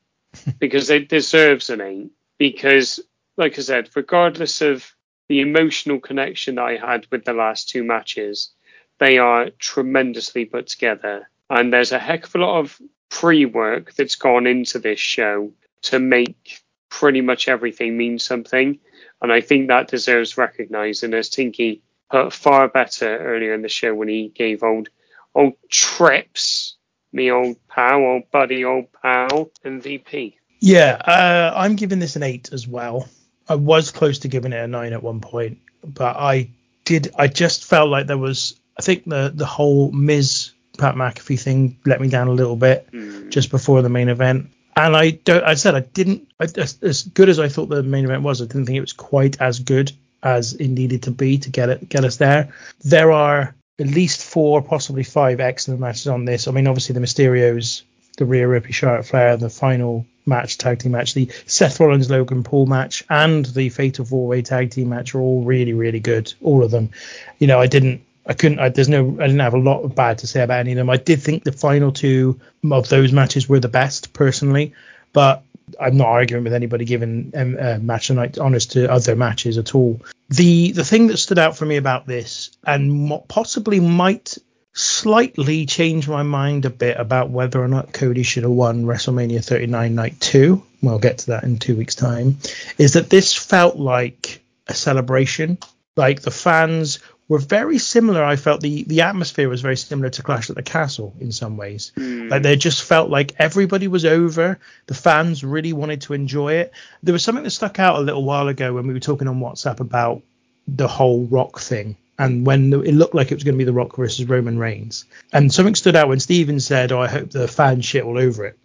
because 0.59 0.89
it 0.89 1.09
deserves 1.09 1.69
an 1.69 1.81
eight. 1.81 2.11
Because, 2.37 2.99
like 3.37 3.57
I 3.57 3.61
said, 3.61 3.89
regardless 3.95 4.61
of 4.61 4.93
the 5.29 5.41
emotional 5.41 5.99
connection 5.99 6.55
that 6.55 6.63
I 6.63 6.77
had 6.77 7.07
with 7.11 7.25
the 7.25 7.33
last 7.33 7.69
two 7.69 7.83
matches, 7.83 8.51
they 8.99 9.17
are 9.17 9.49
tremendously 9.59 10.45
put 10.45 10.67
together. 10.67 11.29
And 11.49 11.71
there's 11.71 11.91
a 11.91 11.99
heck 11.99 12.25
of 12.25 12.35
a 12.35 12.39
lot 12.39 12.59
of 12.59 12.79
pre 13.09 13.45
work 13.45 13.93
that's 13.93 14.15
gone 14.15 14.47
into 14.47 14.79
this 14.79 14.99
show 14.99 15.51
to 15.83 15.99
make 15.99 16.61
pretty 16.89 17.21
much 17.21 17.47
everything 17.47 17.97
mean 17.97 18.19
something. 18.19 18.79
And 19.21 19.31
I 19.31 19.41
think 19.41 19.67
that 19.67 19.87
deserves 19.87 20.37
recognising 20.37 21.13
as 21.13 21.29
Tinky 21.29 21.81
put 22.09 22.33
far 22.33 22.67
better 22.67 23.17
earlier 23.17 23.53
in 23.53 23.61
the 23.61 23.69
show 23.69 23.93
when 23.93 24.07
he 24.07 24.29
gave 24.29 24.63
old 24.63 24.89
old 25.33 25.53
trips 25.69 26.75
me 27.13 27.31
old 27.31 27.55
pal, 27.67 27.99
old 27.99 28.31
buddy, 28.31 28.65
old 28.65 28.87
pal, 29.01 29.49
MVP. 29.65 30.35
Yeah, 30.59 30.93
uh, 30.93 31.53
I'm 31.55 31.75
giving 31.75 31.99
this 31.99 32.15
an 32.15 32.23
eight 32.23 32.53
as 32.53 32.67
well. 32.67 33.07
I 33.49 33.55
was 33.55 33.91
close 33.91 34.19
to 34.19 34.27
giving 34.27 34.53
it 34.53 34.63
a 34.63 34.67
nine 34.67 34.93
at 34.93 35.03
one 35.03 35.19
point, 35.19 35.59
but 35.83 36.15
I 36.15 36.51
did. 36.85 37.13
I 37.17 37.27
just 37.27 37.65
felt 37.65 37.89
like 37.89 38.07
there 38.07 38.17
was. 38.17 38.59
I 38.77 38.81
think 38.81 39.05
the 39.05 39.31
the 39.33 39.45
whole 39.45 39.91
Miz 39.91 40.51
Pat 40.77 40.95
McAfee 40.95 41.39
thing 41.39 41.77
let 41.85 41.99
me 41.99 42.09
down 42.09 42.27
a 42.27 42.31
little 42.31 42.55
bit 42.55 42.89
mm. 42.91 43.29
just 43.29 43.51
before 43.51 43.81
the 43.81 43.89
main 43.89 44.09
event. 44.09 44.51
And 44.75 44.95
I 44.95 45.11
don't. 45.11 45.43
I 45.43 45.55
said 45.55 45.75
I 45.75 45.81
didn't. 45.81 46.31
As, 46.39 46.77
as 46.81 47.03
good 47.03 47.27
as 47.27 47.39
I 47.39 47.49
thought 47.49 47.69
the 47.69 47.83
main 47.83 48.05
event 48.05 48.23
was, 48.23 48.41
I 48.41 48.45
didn't 48.45 48.67
think 48.67 48.77
it 48.77 48.81
was 48.81 48.93
quite 48.93 49.41
as 49.41 49.59
good 49.59 49.91
as 50.23 50.53
it 50.53 50.67
needed 50.67 51.03
to 51.03 51.11
be 51.11 51.39
to 51.39 51.49
get 51.49 51.69
it 51.69 51.89
get 51.89 52.05
us 52.05 52.17
there. 52.17 52.53
There 52.83 53.11
are 53.11 53.55
at 53.81 53.87
least 53.87 54.23
four, 54.23 54.61
possibly 54.61 55.03
five 55.03 55.39
excellent 55.39 55.79
matches 55.79 56.07
on 56.07 56.25
this. 56.25 56.47
I 56.47 56.51
mean, 56.51 56.67
obviously 56.67 56.93
the 56.93 56.99
Mysterios, 56.99 57.81
the 58.17 58.25
Rhea 58.25 58.47
Ripley, 58.47 58.71
Charlotte 58.71 59.05
Flair, 59.05 59.35
the 59.37 59.49
final 59.49 60.05
match, 60.25 60.59
tag 60.59 60.79
team 60.79 60.91
match, 60.91 61.15
the 61.15 61.29
Seth 61.47 61.79
Rollins, 61.79 62.09
Logan 62.09 62.43
Paul 62.43 62.67
match, 62.67 63.03
and 63.09 63.45
the 63.47 63.69
Fatal 63.69 64.05
Four 64.05 64.27
Way 64.27 64.43
tag 64.43 64.69
team 64.69 64.89
match 64.89 65.15
are 65.15 65.19
all 65.19 65.43
really, 65.43 65.73
really 65.73 65.99
good. 65.99 66.31
All 66.41 66.63
of 66.63 66.71
them. 66.71 66.91
You 67.39 67.47
know, 67.47 67.59
I 67.59 67.67
didn't. 67.67 68.01
I 68.27 68.33
couldn't. 68.33 68.59
I, 68.59 68.69
there's 68.69 68.87
no. 68.87 69.17
I 69.19 69.25
didn't 69.25 69.39
have 69.39 69.55
a 69.55 69.59
lot 69.59 69.81
of 69.81 69.95
bad 69.95 70.19
to 70.19 70.27
say 70.27 70.43
about 70.43 70.59
any 70.59 70.73
of 70.73 70.77
them. 70.77 70.89
I 70.91 70.97
did 70.97 71.21
think 71.21 71.43
the 71.43 71.51
final 71.51 71.91
two 71.91 72.39
of 72.71 72.87
those 72.87 73.11
matches 73.11 73.49
were 73.49 73.59
the 73.59 73.67
best, 73.67 74.13
personally, 74.13 74.73
but 75.11 75.43
I'm 75.79 75.97
not 75.97 76.07
arguing 76.07 76.43
with 76.43 76.53
anybody 76.53 76.85
giving 76.85 77.31
um, 77.35 77.57
uh, 77.59 77.77
match 77.79 78.09
of 78.09 78.15
night 78.15 78.37
honors 78.37 78.65
to 78.67 78.91
other 78.91 79.15
matches 79.15 79.57
at 79.57 79.75
all. 79.75 80.01
The 80.29 80.71
the 80.71 80.85
thing 80.85 81.07
that 81.07 81.17
stood 81.17 81.39
out 81.39 81.57
for 81.57 81.65
me 81.65 81.77
about 81.77 82.07
this, 82.07 82.51
and 82.65 83.11
possibly 83.27 83.79
might 83.79 84.37
slightly 84.73 85.65
change 85.65 86.07
my 86.07 86.23
mind 86.23 86.65
a 86.65 86.69
bit 86.69 86.97
about 86.97 87.29
whether 87.29 87.61
or 87.61 87.67
not 87.67 87.93
Cody 87.93 88.23
should 88.23 88.43
have 88.43 88.51
won 88.51 88.85
WrestleMania 88.85 89.43
39 89.43 89.95
Night 89.95 90.19
2. 90.21 90.63
We'll 90.81 90.99
get 90.99 91.19
to 91.19 91.27
that 91.27 91.43
in 91.43 91.57
two 91.57 91.75
weeks' 91.75 91.95
time. 91.95 92.37
Is 92.77 92.93
that 92.93 93.09
this 93.09 93.33
felt 93.33 93.75
like 93.75 94.41
a 94.67 94.73
celebration? 94.73 95.57
Like 95.97 96.21
the 96.21 96.31
fans 96.31 96.99
were 97.31 97.39
very 97.39 97.77
similar. 97.77 98.21
I 98.21 98.35
felt 98.35 98.59
the 98.59 98.83
the 98.83 99.01
atmosphere 99.03 99.47
was 99.47 99.61
very 99.61 99.77
similar 99.77 100.09
to 100.09 100.21
Clash 100.21 100.49
at 100.49 100.57
the 100.57 100.61
Castle 100.61 101.13
in 101.21 101.31
some 101.31 101.55
ways. 101.55 101.93
Hmm. 101.95 102.27
Like 102.27 102.43
they 102.43 102.57
just 102.57 102.83
felt 102.83 103.09
like 103.09 103.35
everybody 103.39 103.87
was 103.87 104.03
over. 104.03 104.59
The 104.87 104.93
fans 104.93 105.41
really 105.41 105.71
wanted 105.71 106.01
to 106.01 106.13
enjoy 106.13 106.55
it. 106.55 106.73
There 107.03 107.13
was 107.13 107.23
something 107.23 107.45
that 107.45 107.51
stuck 107.51 107.79
out 107.79 107.95
a 107.95 108.01
little 108.01 108.25
while 108.25 108.49
ago 108.49 108.73
when 108.73 108.85
we 108.85 108.93
were 108.93 108.99
talking 108.99 109.29
on 109.29 109.39
WhatsApp 109.39 109.79
about 109.79 110.23
the 110.67 110.89
whole 110.89 111.23
Rock 111.27 111.61
thing. 111.61 111.95
And 112.19 112.45
when 112.45 112.73
it 112.73 112.95
looked 112.95 113.15
like 113.15 113.31
it 113.31 113.35
was 113.35 113.45
going 113.45 113.55
to 113.55 113.57
be 113.57 113.63
The 113.63 113.71
Rock 113.71 113.95
versus 113.95 114.27
Roman 114.27 114.59
Reigns, 114.59 115.05
and 115.31 115.53
something 115.53 115.75
stood 115.75 115.95
out 115.95 116.09
when 116.09 116.19
Steven 116.19 116.59
said, 116.59 116.91
"Oh, 116.91 116.99
I 116.99 117.07
hope 117.07 117.31
the 117.31 117.47
fans 117.47 117.85
shit 117.85 118.03
all 118.03 118.17
over 118.17 118.43
it," 118.43 118.59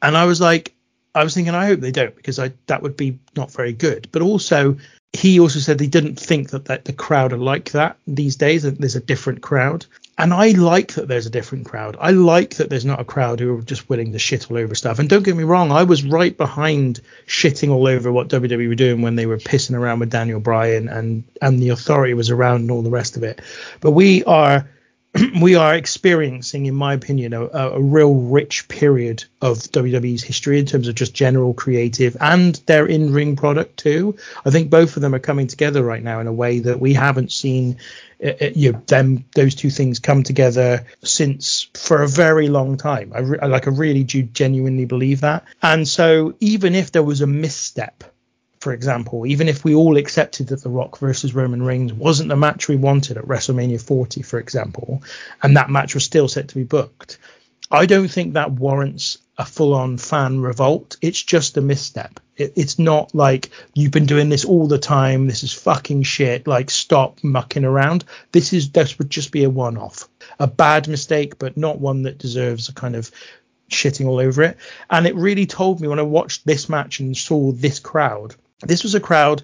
and 0.00 0.16
I 0.16 0.24
was 0.24 0.40
like, 0.40 0.74
I 1.14 1.24
was 1.24 1.34
thinking, 1.34 1.54
I 1.54 1.66
hope 1.66 1.80
they 1.80 1.92
don't 1.92 2.16
because 2.16 2.38
I 2.38 2.52
that 2.68 2.82
would 2.82 2.96
be 2.96 3.18
not 3.36 3.52
very 3.52 3.74
good. 3.74 4.08
But 4.12 4.22
also, 4.22 4.78
he 5.12 5.40
also 5.40 5.58
said 5.58 5.78
he 5.78 5.86
didn't 5.86 6.18
think 6.18 6.50
that, 6.50 6.66
that 6.66 6.86
the 6.86 6.92
crowd 6.92 7.32
are 7.32 7.38
like 7.38 7.72
that 7.72 7.98
these 8.06 8.36
days. 8.36 8.62
That 8.62 8.78
there's 8.78 8.96
a 8.96 9.00
different 9.00 9.42
crowd, 9.42 9.84
and 10.16 10.32
I 10.32 10.50
like 10.50 10.94
that 10.94 11.06
there's 11.08 11.26
a 11.26 11.30
different 11.30 11.66
crowd. 11.66 11.96
I 12.00 12.12
like 12.12 12.56
that 12.56 12.70
there's 12.70 12.84
not 12.84 13.00
a 13.00 13.04
crowd 13.04 13.38
who 13.38 13.58
are 13.58 13.62
just 13.62 13.90
willing 13.90 14.12
to 14.12 14.18
shit 14.18 14.50
all 14.50 14.56
over 14.56 14.74
stuff. 14.74 14.98
And 14.98 15.08
don't 15.08 15.22
get 15.22 15.36
me 15.36 15.44
wrong, 15.44 15.70
I 15.70 15.82
was 15.82 16.02
right 16.02 16.36
behind 16.36 17.00
shitting 17.26 17.70
all 17.70 17.86
over 17.86 18.10
what 18.10 18.28
WWE 18.28 18.68
were 18.68 18.74
doing 18.74 19.02
when 19.02 19.16
they 19.16 19.26
were 19.26 19.38
pissing 19.38 19.76
around 19.76 20.00
with 20.00 20.10
Daniel 20.10 20.40
Bryan 20.40 20.88
and 20.88 21.24
and 21.42 21.60
the 21.60 21.70
authority 21.70 22.14
was 22.14 22.30
around 22.30 22.62
and 22.62 22.70
all 22.70 22.82
the 22.82 22.90
rest 22.90 23.16
of 23.16 23.22
it. 23.22 23.42
But 23.80 23.90
we 23.90 24.24
are 24.24 24.66
we 25.40 25.54
are 25.56 25.74
experiencing, 25.74 26.66
in 26.66 26.74
my 26.74 26.94
opinion, 26.94 27.34
a, 27.34 27.44
a 27.44 27.80
real 27.80 28.14
rich 28.14 28.66
period 28.68 29.24
of 29.42 29.58
WWE's 29.58 30.22
history 30.22 30.58
in 30.58 30.66
terms 30.66 30.88
of 30.88 30.94
just 30.94 31.14
general 31.14 31.52
creative 31.52 32.16
and 32.20 32.54
their 32.66 32.86
in-ring 32.86 33.36
product 33.36 33.76
too. 33.76 34.16
I 34.44 34.50
think 34.50 34.70
both 34.70 34.96
of 34.96 35.02
them 35.02 35.14
are 35.14 35.18
coming 35.18 35.48
together 35.48 35.82
right 35.82 36.02
now 36.02 36.20
in 36.20 36.26
a 36.26 36.32
way 36.32 36.60
that 36.60 36.80
we 36.80 36.94
haven't 36.94 37.30
seen. 37.30 37.76
Uh, 38.24 38.32
you 38.54 38.72
know, 38.72 38.82
them 38.86 39.24
those 39.34 39.56
two 39.56 39.68
things 39.68 39.98
come 39.98 40.22
together 40.22 40.86
since 41.02 41.68
for 41.74 42.02
a 42.02 42.08
very 42.08 42.48
long 42.48 42.76
time. 42.76 43.12
I, 43.12 43.18
re- 43.18 43.38
I 43.42 43.46
like 43.46 43.66
I 43.66 43.70
really 43.70 44.04
do 44.04 44.22
genuinely 44.22 44.84
believe 44.84 45.22
that. 45.22 45.44
And 45.60 45.86
so 45.88 46.34
even 46.38 46.76
if 46.76 46.92
there 46.92 47.02
was 47.02 47.20
a 47.20 47.26
misstep 47.26 48.04
for 48.62 48.72
example, 48.72 49.26
even 49.26 49.48
if 49.48 49.64
we 49.64 49.74
all 49.74 49.96
accepted 49.96 50.46
that 50.46 50.62
The 50.62 50.70
Rock 50.70 50.98
versus 50.98 51.34
Roman 51.34 51.64
Reigns 51.64 51.92
wasn't 51.92 52.28
the 52.28 52.36
match 52.36 52.68
we 52.68 52.76
wanted 52.76 53.16
at 53.16 53.24
WrestleMania 53.24 53.82
40, 53.82 54.22
for 54.22 54.38
example, 54.38 55.02
and 55.42 55.56
that 55.56 55.68
match 55.68 55.94
was 55.94 56.04
still 56.04 56.28
set 56.28 56.46
to 56.46 56.54
be 56.54 56.62
booked, 56.62 57.18
I 57.72 57.86
don't 57.86 58.06
think 58.06 58.34
that 58.34 58.52
warrants 58.52 59.18
a 59.36 59.44
full 59.44 59.74
on 59.74 59.98
fan 59.98 60.40
revolt. 60.40 60.96
It's 61.02 61.20
just 61.20 61.56
a 61.56 61.60
misstep. 61.60 62.20
It, 62.36 62.52
it's 62.54 62.78
not 62.78 63.12
like 63.16 63.50
you've 63.74 63.90
been 63.90 64.06
doing 64.06 64.28
this 64.28 64.44
all 64.44 64.68
the 64.68 64.78
time. 64.78 65.26
This 65.26 65.42
is 65.42 65.52
fucking 65.52 66.04
shit. 66.04 66.46
Like, 66.46 66.70
stop 66.70 67.18
mucking 67.24 67.64
around. 67.64 68.04
This 68.30 68.52
is 68.52 68.70
this 68.70 68.96
would 68.96 69.10
just 69.10 69.32
be 69.32 69.42
a 69.42 69.50
one 69.50 69.76
off, 69.76 70.08
a 70.38 70.46
bad 70.46 70.86
mistake, 70.86 71.36
but 71.36 71.56
not 71.56 71.80
one 71.80 72.02
that 72.02 72.18
deserves 72.18 72.68
a 72.68 72.74
kind 72.74 72.94
of 72.94 73.10
shitting 73.70 74.06
all 74.06 74.20
over 74.20 74.42
it. 74.42 74.56
And 74.88 75.04
it 75.08 75.16
really 75.16 75.46
told 75.46 75.80
me 75.80 75.88
when 75.88 75.98
I 75.98 76.02
watched 76.02 76.46
this 76.46 76.68
match 76.68 77.00
and 77.00 77.16
saw 77.16 77.50
this 77.50 77.80
crowd 77.80 78.36
this 78.62 78.82
was 78.82 78.94
a 78.94 79.00
crowd 79.00 79.42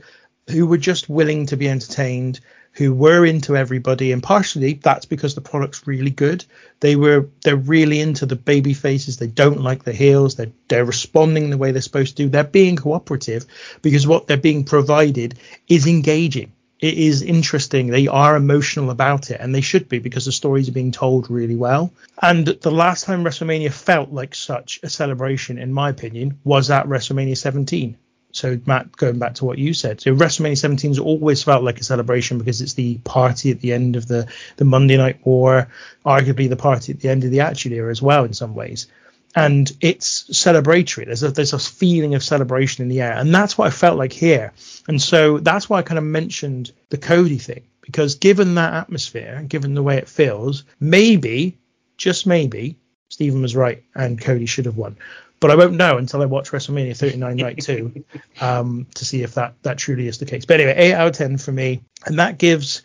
who 0.49 0.67
were 0.67 0.79
just 0.79 1.09
willing 1.09 1.47
to 1.47 1.57
be 1.57 1.69
entertained, 1.69 2.41
who 2.73 2.95
were 2.95 3.27
into 3.27 3.57
everybody, 3.57 4.13
and 4.13 4.23
partially 4.23 4.75
that's 4.75 5.05
because 5.07 5.35
the 5.35 5.41
product's 5.41 5.87
really 5.87 6.11
good. 6.11 6.45
They 6.81 6.97
were 6.97 7.29
they're 7.45 7.57
really 7.57 8.01
into 8.01 8.27
the 8.27 8.37
baby 8.37 8.75
faces. 8.75 9.17
They 9.17 9.27
don't 9.27 9.61
like 9.61 9.85
the 9.85 9.93
heels. 9.93 10.37
They're 10.37 10.53
they're 10.69 10.85
responding 10.85 11.51
the 11.51 11.59
way 11.59 11.73
they're 11.73 11.83
supposed 11.83 12.17
to. 12.17 12.29
They're 12.29 12.45
being 12.45 12.77
cooperative 12.77 13.47
because 13.83 14.07
what 14.07 14.27
they're 14.27 14.37
being 14.37 14.65
provided 14.65 15.39
is 15.69 15.87
engaging. 15.87 16.53
It 16.81 16.95
is 16.95 17.23
interesting. 17.23 17.89
They 17.89 18.07
are 18.07 18.37
emotional 18.37 18.91
about 18.91 19.33
it, 19.33 19.41
and 19.41 19.53
they 19.53 19.61
should 19.61 19.89
be 19.89 19.99
because 19.99 20.27
the 20.27 20.33
stories 20.33 20.69
are 20.69 20.73
being 20.73 20.93
told 20.93 21.29
really 21.29 21.57
well. 21.57 21.93
And 22.23 22.47
the 22.47 22.71
last 22.71 23.05
time 23.05 23.25
WrestleMania 23.25 23.73
felt 23.73 24.13
like 24.13 24.37
such 24.37 24.79
a 24.85 24.89
celebration, 24.89 25.59
in 25.59 25.73
my 25.73 25.91
opinion, 25.91 26.39
was 26.45 26.71
at 26.71 26.87
WrestleMania 26.87 27.37
17 27.37 27.97
so 28.33 28.59
Matt, 28.67 28.93
going 28.93 29.19
back 29.19 29.35
to 29.35 29.45
what 29.45 29.59
you 29.59 29.73
said, 29.73 30.01
so 30.01 30.15
WrestleMania 30.15 30.59
17 30.59 30.91
has 30.91 30.99
always 30.99 31.43
felt 31.43 31.65
like 31.65 31.81
a 31.81 31.85
celebration 31.85 32.39
because 32.39 32.61
it's 32.61 32.75
the 32.75 32.99
party 32.99 33.51
at 33.51 33.61
the 33.61 33.73
end 33.73 33.97
of 33.97 34.07
the 34.07 34.29
the 34.57 34.65
Monday 34.65 34.97
Night 34.97 35.25
War, 35.25 35.69
arguably 36.05 36.49
the 36.49 36.57
party 36.57 36.93
at 36.93 37.01
the 37.01 37.09
end 37.09 37.25
of 37.25 37.31
the 37.31 37.41
Attitude 37.41 37.73
Era 37.73 37.91
as 37.91 38.03
well 38.03 38.25
in 38.25 38.35
some 38.35 38.55
ways, 38.55 38.87
and 39.35 39.71
it's 39.81 40.25
celebratory. 40.25 41.07
There's 41.07 41.23
a 41.23 41.31
there's 41.31 41.55
a 41.55 41.59
feeling 41.59 42.15
of 42.15 42.23
celebration 42.23 42.83
in 42.83 42.89
the 42.89 43.01
air, 43.01 43.13
and 43.13 43.35
that's 43.35 43.57
what 43.57 43.67
I 43.67 43.71
felt 43.71 43.99
like 43.99 44.13
here, 44.13 44.53
and 44.87 45.01
so 45.01 45.39
that's 45.39 45.71
why 45.71 45.79
I 45.79 45.83
kind 45.83 45.99
of 45.99 46.05
mentioned 46.05 46.73
the 46.91 46.99
Cody 46.99 47.39
thing 47.39 47.65
because 47.81 48.17
given 48.17 48.57
that 48.57 48.75
atmosphere, 48.75 49.43
given 49.49 49.73
the 49.73 49.83
way 49.83 49.97
it 49.97 50.09
feels, 50.09 50.65
maybe 50.79 51.57
just 51.97 52.27
maybe 52.27 52.77
Stephen 53.09 53.41
was 53.41 53.57
right 53.57 53.83
and 53.95 54.21
Cody 54.21 54.45
should 54.45 54.67
have 54.67 54.77
won 54.77 54.99
but 55.41 55.51
I 55.51 55.57
won't 55.57 55.75
know 55.75 55.99
until 55.99 56.23
I 56.23 56.27
watch 56.27 56.51
WrestleMania 56.51 56.97
39 56.97 57.37
Night 57.37 57.61
2 57.63 58.05
um, 58.41 58.87
to 58.95 59.05
see 59.05 59.23
if 59.23 59.35
that, 59.35 59.55
that 59.63 59.79
truly 59.79 60.09
is 60.09 60.19
the 60.19 60.27
case. 60.27 60.45
But 60.45 60.61
anyway, 60.61 60.75
8 60.77 60.95
out 60.95 61.09
of 61.09 61.15
10 61.15 61.39
for 61.39 61.53
me. 61.53 61.83
And 62.07 62.19
that 62.19 62.39
gives 62.39 62.83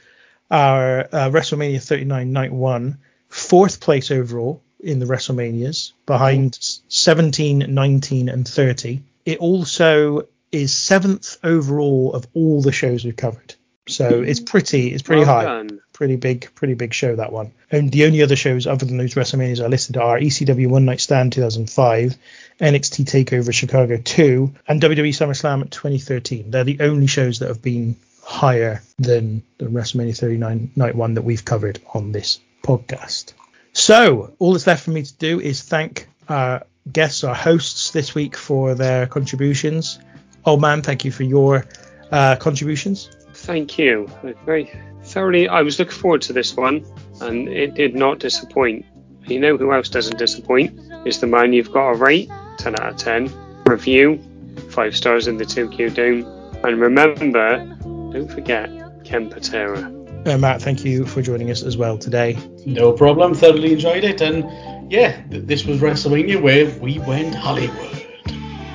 our 0.52 1.02
uh, 1.02 1.30
WrestleMania 1.30 1.82
39 1.84 2.32
Night 2.32 2.52
1 2.52 2.98
fourth 3.30 3.80
place 3.80 4.12
overall 4.12 4.62
in 4.80 5.00
the 5.00 5.06
WrestleManias 5.06 5.94
behind 6.06 6.60
17, 6.90 7.66
19, 7.68 8.30
and 8.30 8.48
30. 8.48 9.02
It 9.26 9.40
also 9.40 10.28
is 10.52 10.74
seventh 10.74 11.38
overall 11.44 12.14
of 12.14 12.28
all 12.34 12.62
the 12.62 12.72
shows 12.72 13.04
we've 13.04 13.16
covered. 13.16 13.56
So 13.88 14.22
it's 14.22 14.40
pretty 14.40 14.94
it's 14.94 15.02
pretty 15.04 15.24
Well 15.26 15.34
high. 15.34 15.44
done. 15.44 15.82
Pretty 15.92 16.16
big 16.16 16.50
pretty 16.56 16.74
big 16.74 16.94
show 16.94 17.16
that 17.16 17.34
one. 17.34 17.52
And 17.70 17.92
the 17.92 18.06
only 18.06 18.22
other 18.22 18.36
shows 18.36 18.66
other 18.66 18.86
than 18.86 18.98
those 18.98 19.16
WrestleManias 19.16 19.64
I 19.64 19.68
listed 19.68 19.98
are 19.98 20.18
ECW 20.20 20.68
One 20.68 20.86
Night 20.86 21.02
Stand 21.02 21.34
2005, 21.34 22.16
NXT 22.60 23.06
Takeover 23.06 23.54
Chicago 23.54 23.98
2, 23.98 24.54
and 24.68 24.82
WWE 24.82 25.10
SummerSlam 25.10 25.70
2013. 25.70 26.52
They're 26.52 26.64
the 26.64 26.80
only 26.82 27.08
shows 27.08 27.40
that 27.40 27.48
have 27.48 27.62
been 27.62 27.96
higher 28.24 28.82
than 28.98 29.44
the 29.58 29.66
WrestleMania 29.66 30.18
39 30.18 30.72
Night 30.76 30.96
1 30.96 31.14
that 31.16 31.24
we've 31.24 31.44
covered 31.44 31.82
on 31.94 32.12
this 32.12 32.40
podcast. 32.64 33.34
So 33.74 34.34
all 34.40 34.54
that's 34.54 34.68
left 34.68 34.84
for 34.84 34.92
me 34.92 35.04
to 35.04 35.14
do 35.16 35.40
is 35.40 35.62
thank 35.62 36.08
our 36.30 36.64
guests, 36.92 37.24
our 37.24 37.36
hosts 37.36 37.92
this 37.92 38.16
week 38.16 38.38
for 38.38 38.76
their 38.76 39.08
contributions. 39.08 40.00
Oh 40.46 40.58
man, 40.58 40.82
thank 40.82 41.06
you 41.06 41.12
for 41.12 41.24
your 41.24 41.66
uh, 42.12 42.36
contributions. 42.38 43.10
Thank 43.34 43.78
you. 43.78 44.10
Very 44.46 44.72
thoroughly. 45.04 45.48
I 45.48 45.62
was 45.62 45.80
looking 45.80 45.94
forward 45.94 46.22
to 46.24 46.34
this 46.34 46.56
one, 46.56 46.86
and 47.20 47.50
it 47.50 47.74
did 47.74 47.96
not 47.96 48.20
disappoint. 48.20 48.86
You 49.26 49.40
know 49.40 49.58
who 49.58 49.72
else 49.72 49.90
doesn't 49.90 50.18
disappoint? 50.18 50.80
Is 51.06 51.20
the 51.20 51.28
man 51.28 51.54
you've 51.54 51.72
got 51.72 51.94
to 51.94 51.98
rate 51.98 52.30
10 52.58 52.80
out 52.80 52.94
of 52.94 52.98
10. 52.98 53.64
Review 53.66 54.22
5 54.70 54.96
stars 54.96 55.28
in 55.28 55.38
the 55.38 55.46
Tokyo 55.46 55.90
Dome. 55.90 56.26
And 56.64 56.80
remember, 56.80 57.58
don't 57.84 58.32
forget 58.32 58.70
Ken 59.04 59.30
Patera. 59.30 59.92
Uh, 60.26 60.38
Matt, 60.38 60.62
thank 60.62 60.86
you 60.86 61.06
for 61.06 61.22
joining 61.22 61.52
us 61.52 61.64
as 61.64 61.76
well 61.76 61.98
today. 61.98 62.38
No 62.66 62.94
problem. 62.94 63.34
Thoroughly 63.34 63.74
enjoyed 63.74 64.06
it, 64.06 64.22
and 64.22 64.90
yeah, 64.90 65.22
th- 65.30 65.44
this 65.44 65.66
was 65.66 65.80
WrestleMania 65.80 66.42
where 66.42 66.70
we 66.80 67.00
went 67.00 67.36
Hollywood. 67.36 68.08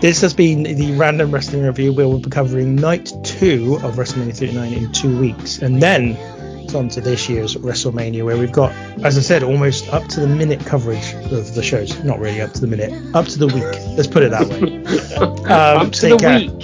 This 0.02 0.20
has 0.20 0.34
been 0.34 0.64
the 0.64 0.92
Random 0.96 1.30
Wrestling 1.30 1.62
Review. 1.62 1.92
We'll 1.92 2.18
be 2.18 2.28
covering 2.28 2.76
night 2.76 3.10
two 3.24 3.78
of 3.82 3.94
WrestleMania 3.94 4.36
39 4.36 4.72
in 4.74 4.92
two 4.92 5.18
weeks. 5.18 5.58
And 5.58 5.82
then 5.82 6.16
it's 6.18 6.57
on 6.74 6.88
to 6.90 7.00
this 7.00 7.28
year's 7.28 7.54
WrestleMania, 7.56 8.24
where 8.24 8.36
we've 8.36 8.52
got, 8.52 8.72
as 9.04 9.16
I 9.18 9.20
said, 9.20 9.42
almost 9.42 9.88
up 9.92 10.06
to 10.08 10.20
the 10.20 10.26
minute 10.26 10.64
coverage 10.64 11.14
of 11.32 11.54
the 11.54 11.62
shows. 11.62 12.02
Not 12.04 12.18
really 12.18 12.40
up 12.40 12.52
to 12.54 12.60
the 12.60 12.66
minute, 12.66 12.92
up 13.14 13.26
to 13.26 13.38
the 13.38 13.46
week. 13.46 13.64
Let's 13.96 14.06
put 14.08 14.22
it 14.22 14.30
that 14.30 14.48
way. 14.48 14.84
Um, 15.16 15.48
Up 15.86 15.92
to 15.92 16.08
the 16.08 16.16
care. 16.16 16.38
week. 16.40 16.62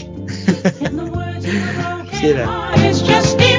See 2.15 2.29
you 2.29 2.35
then. 2.35 3.54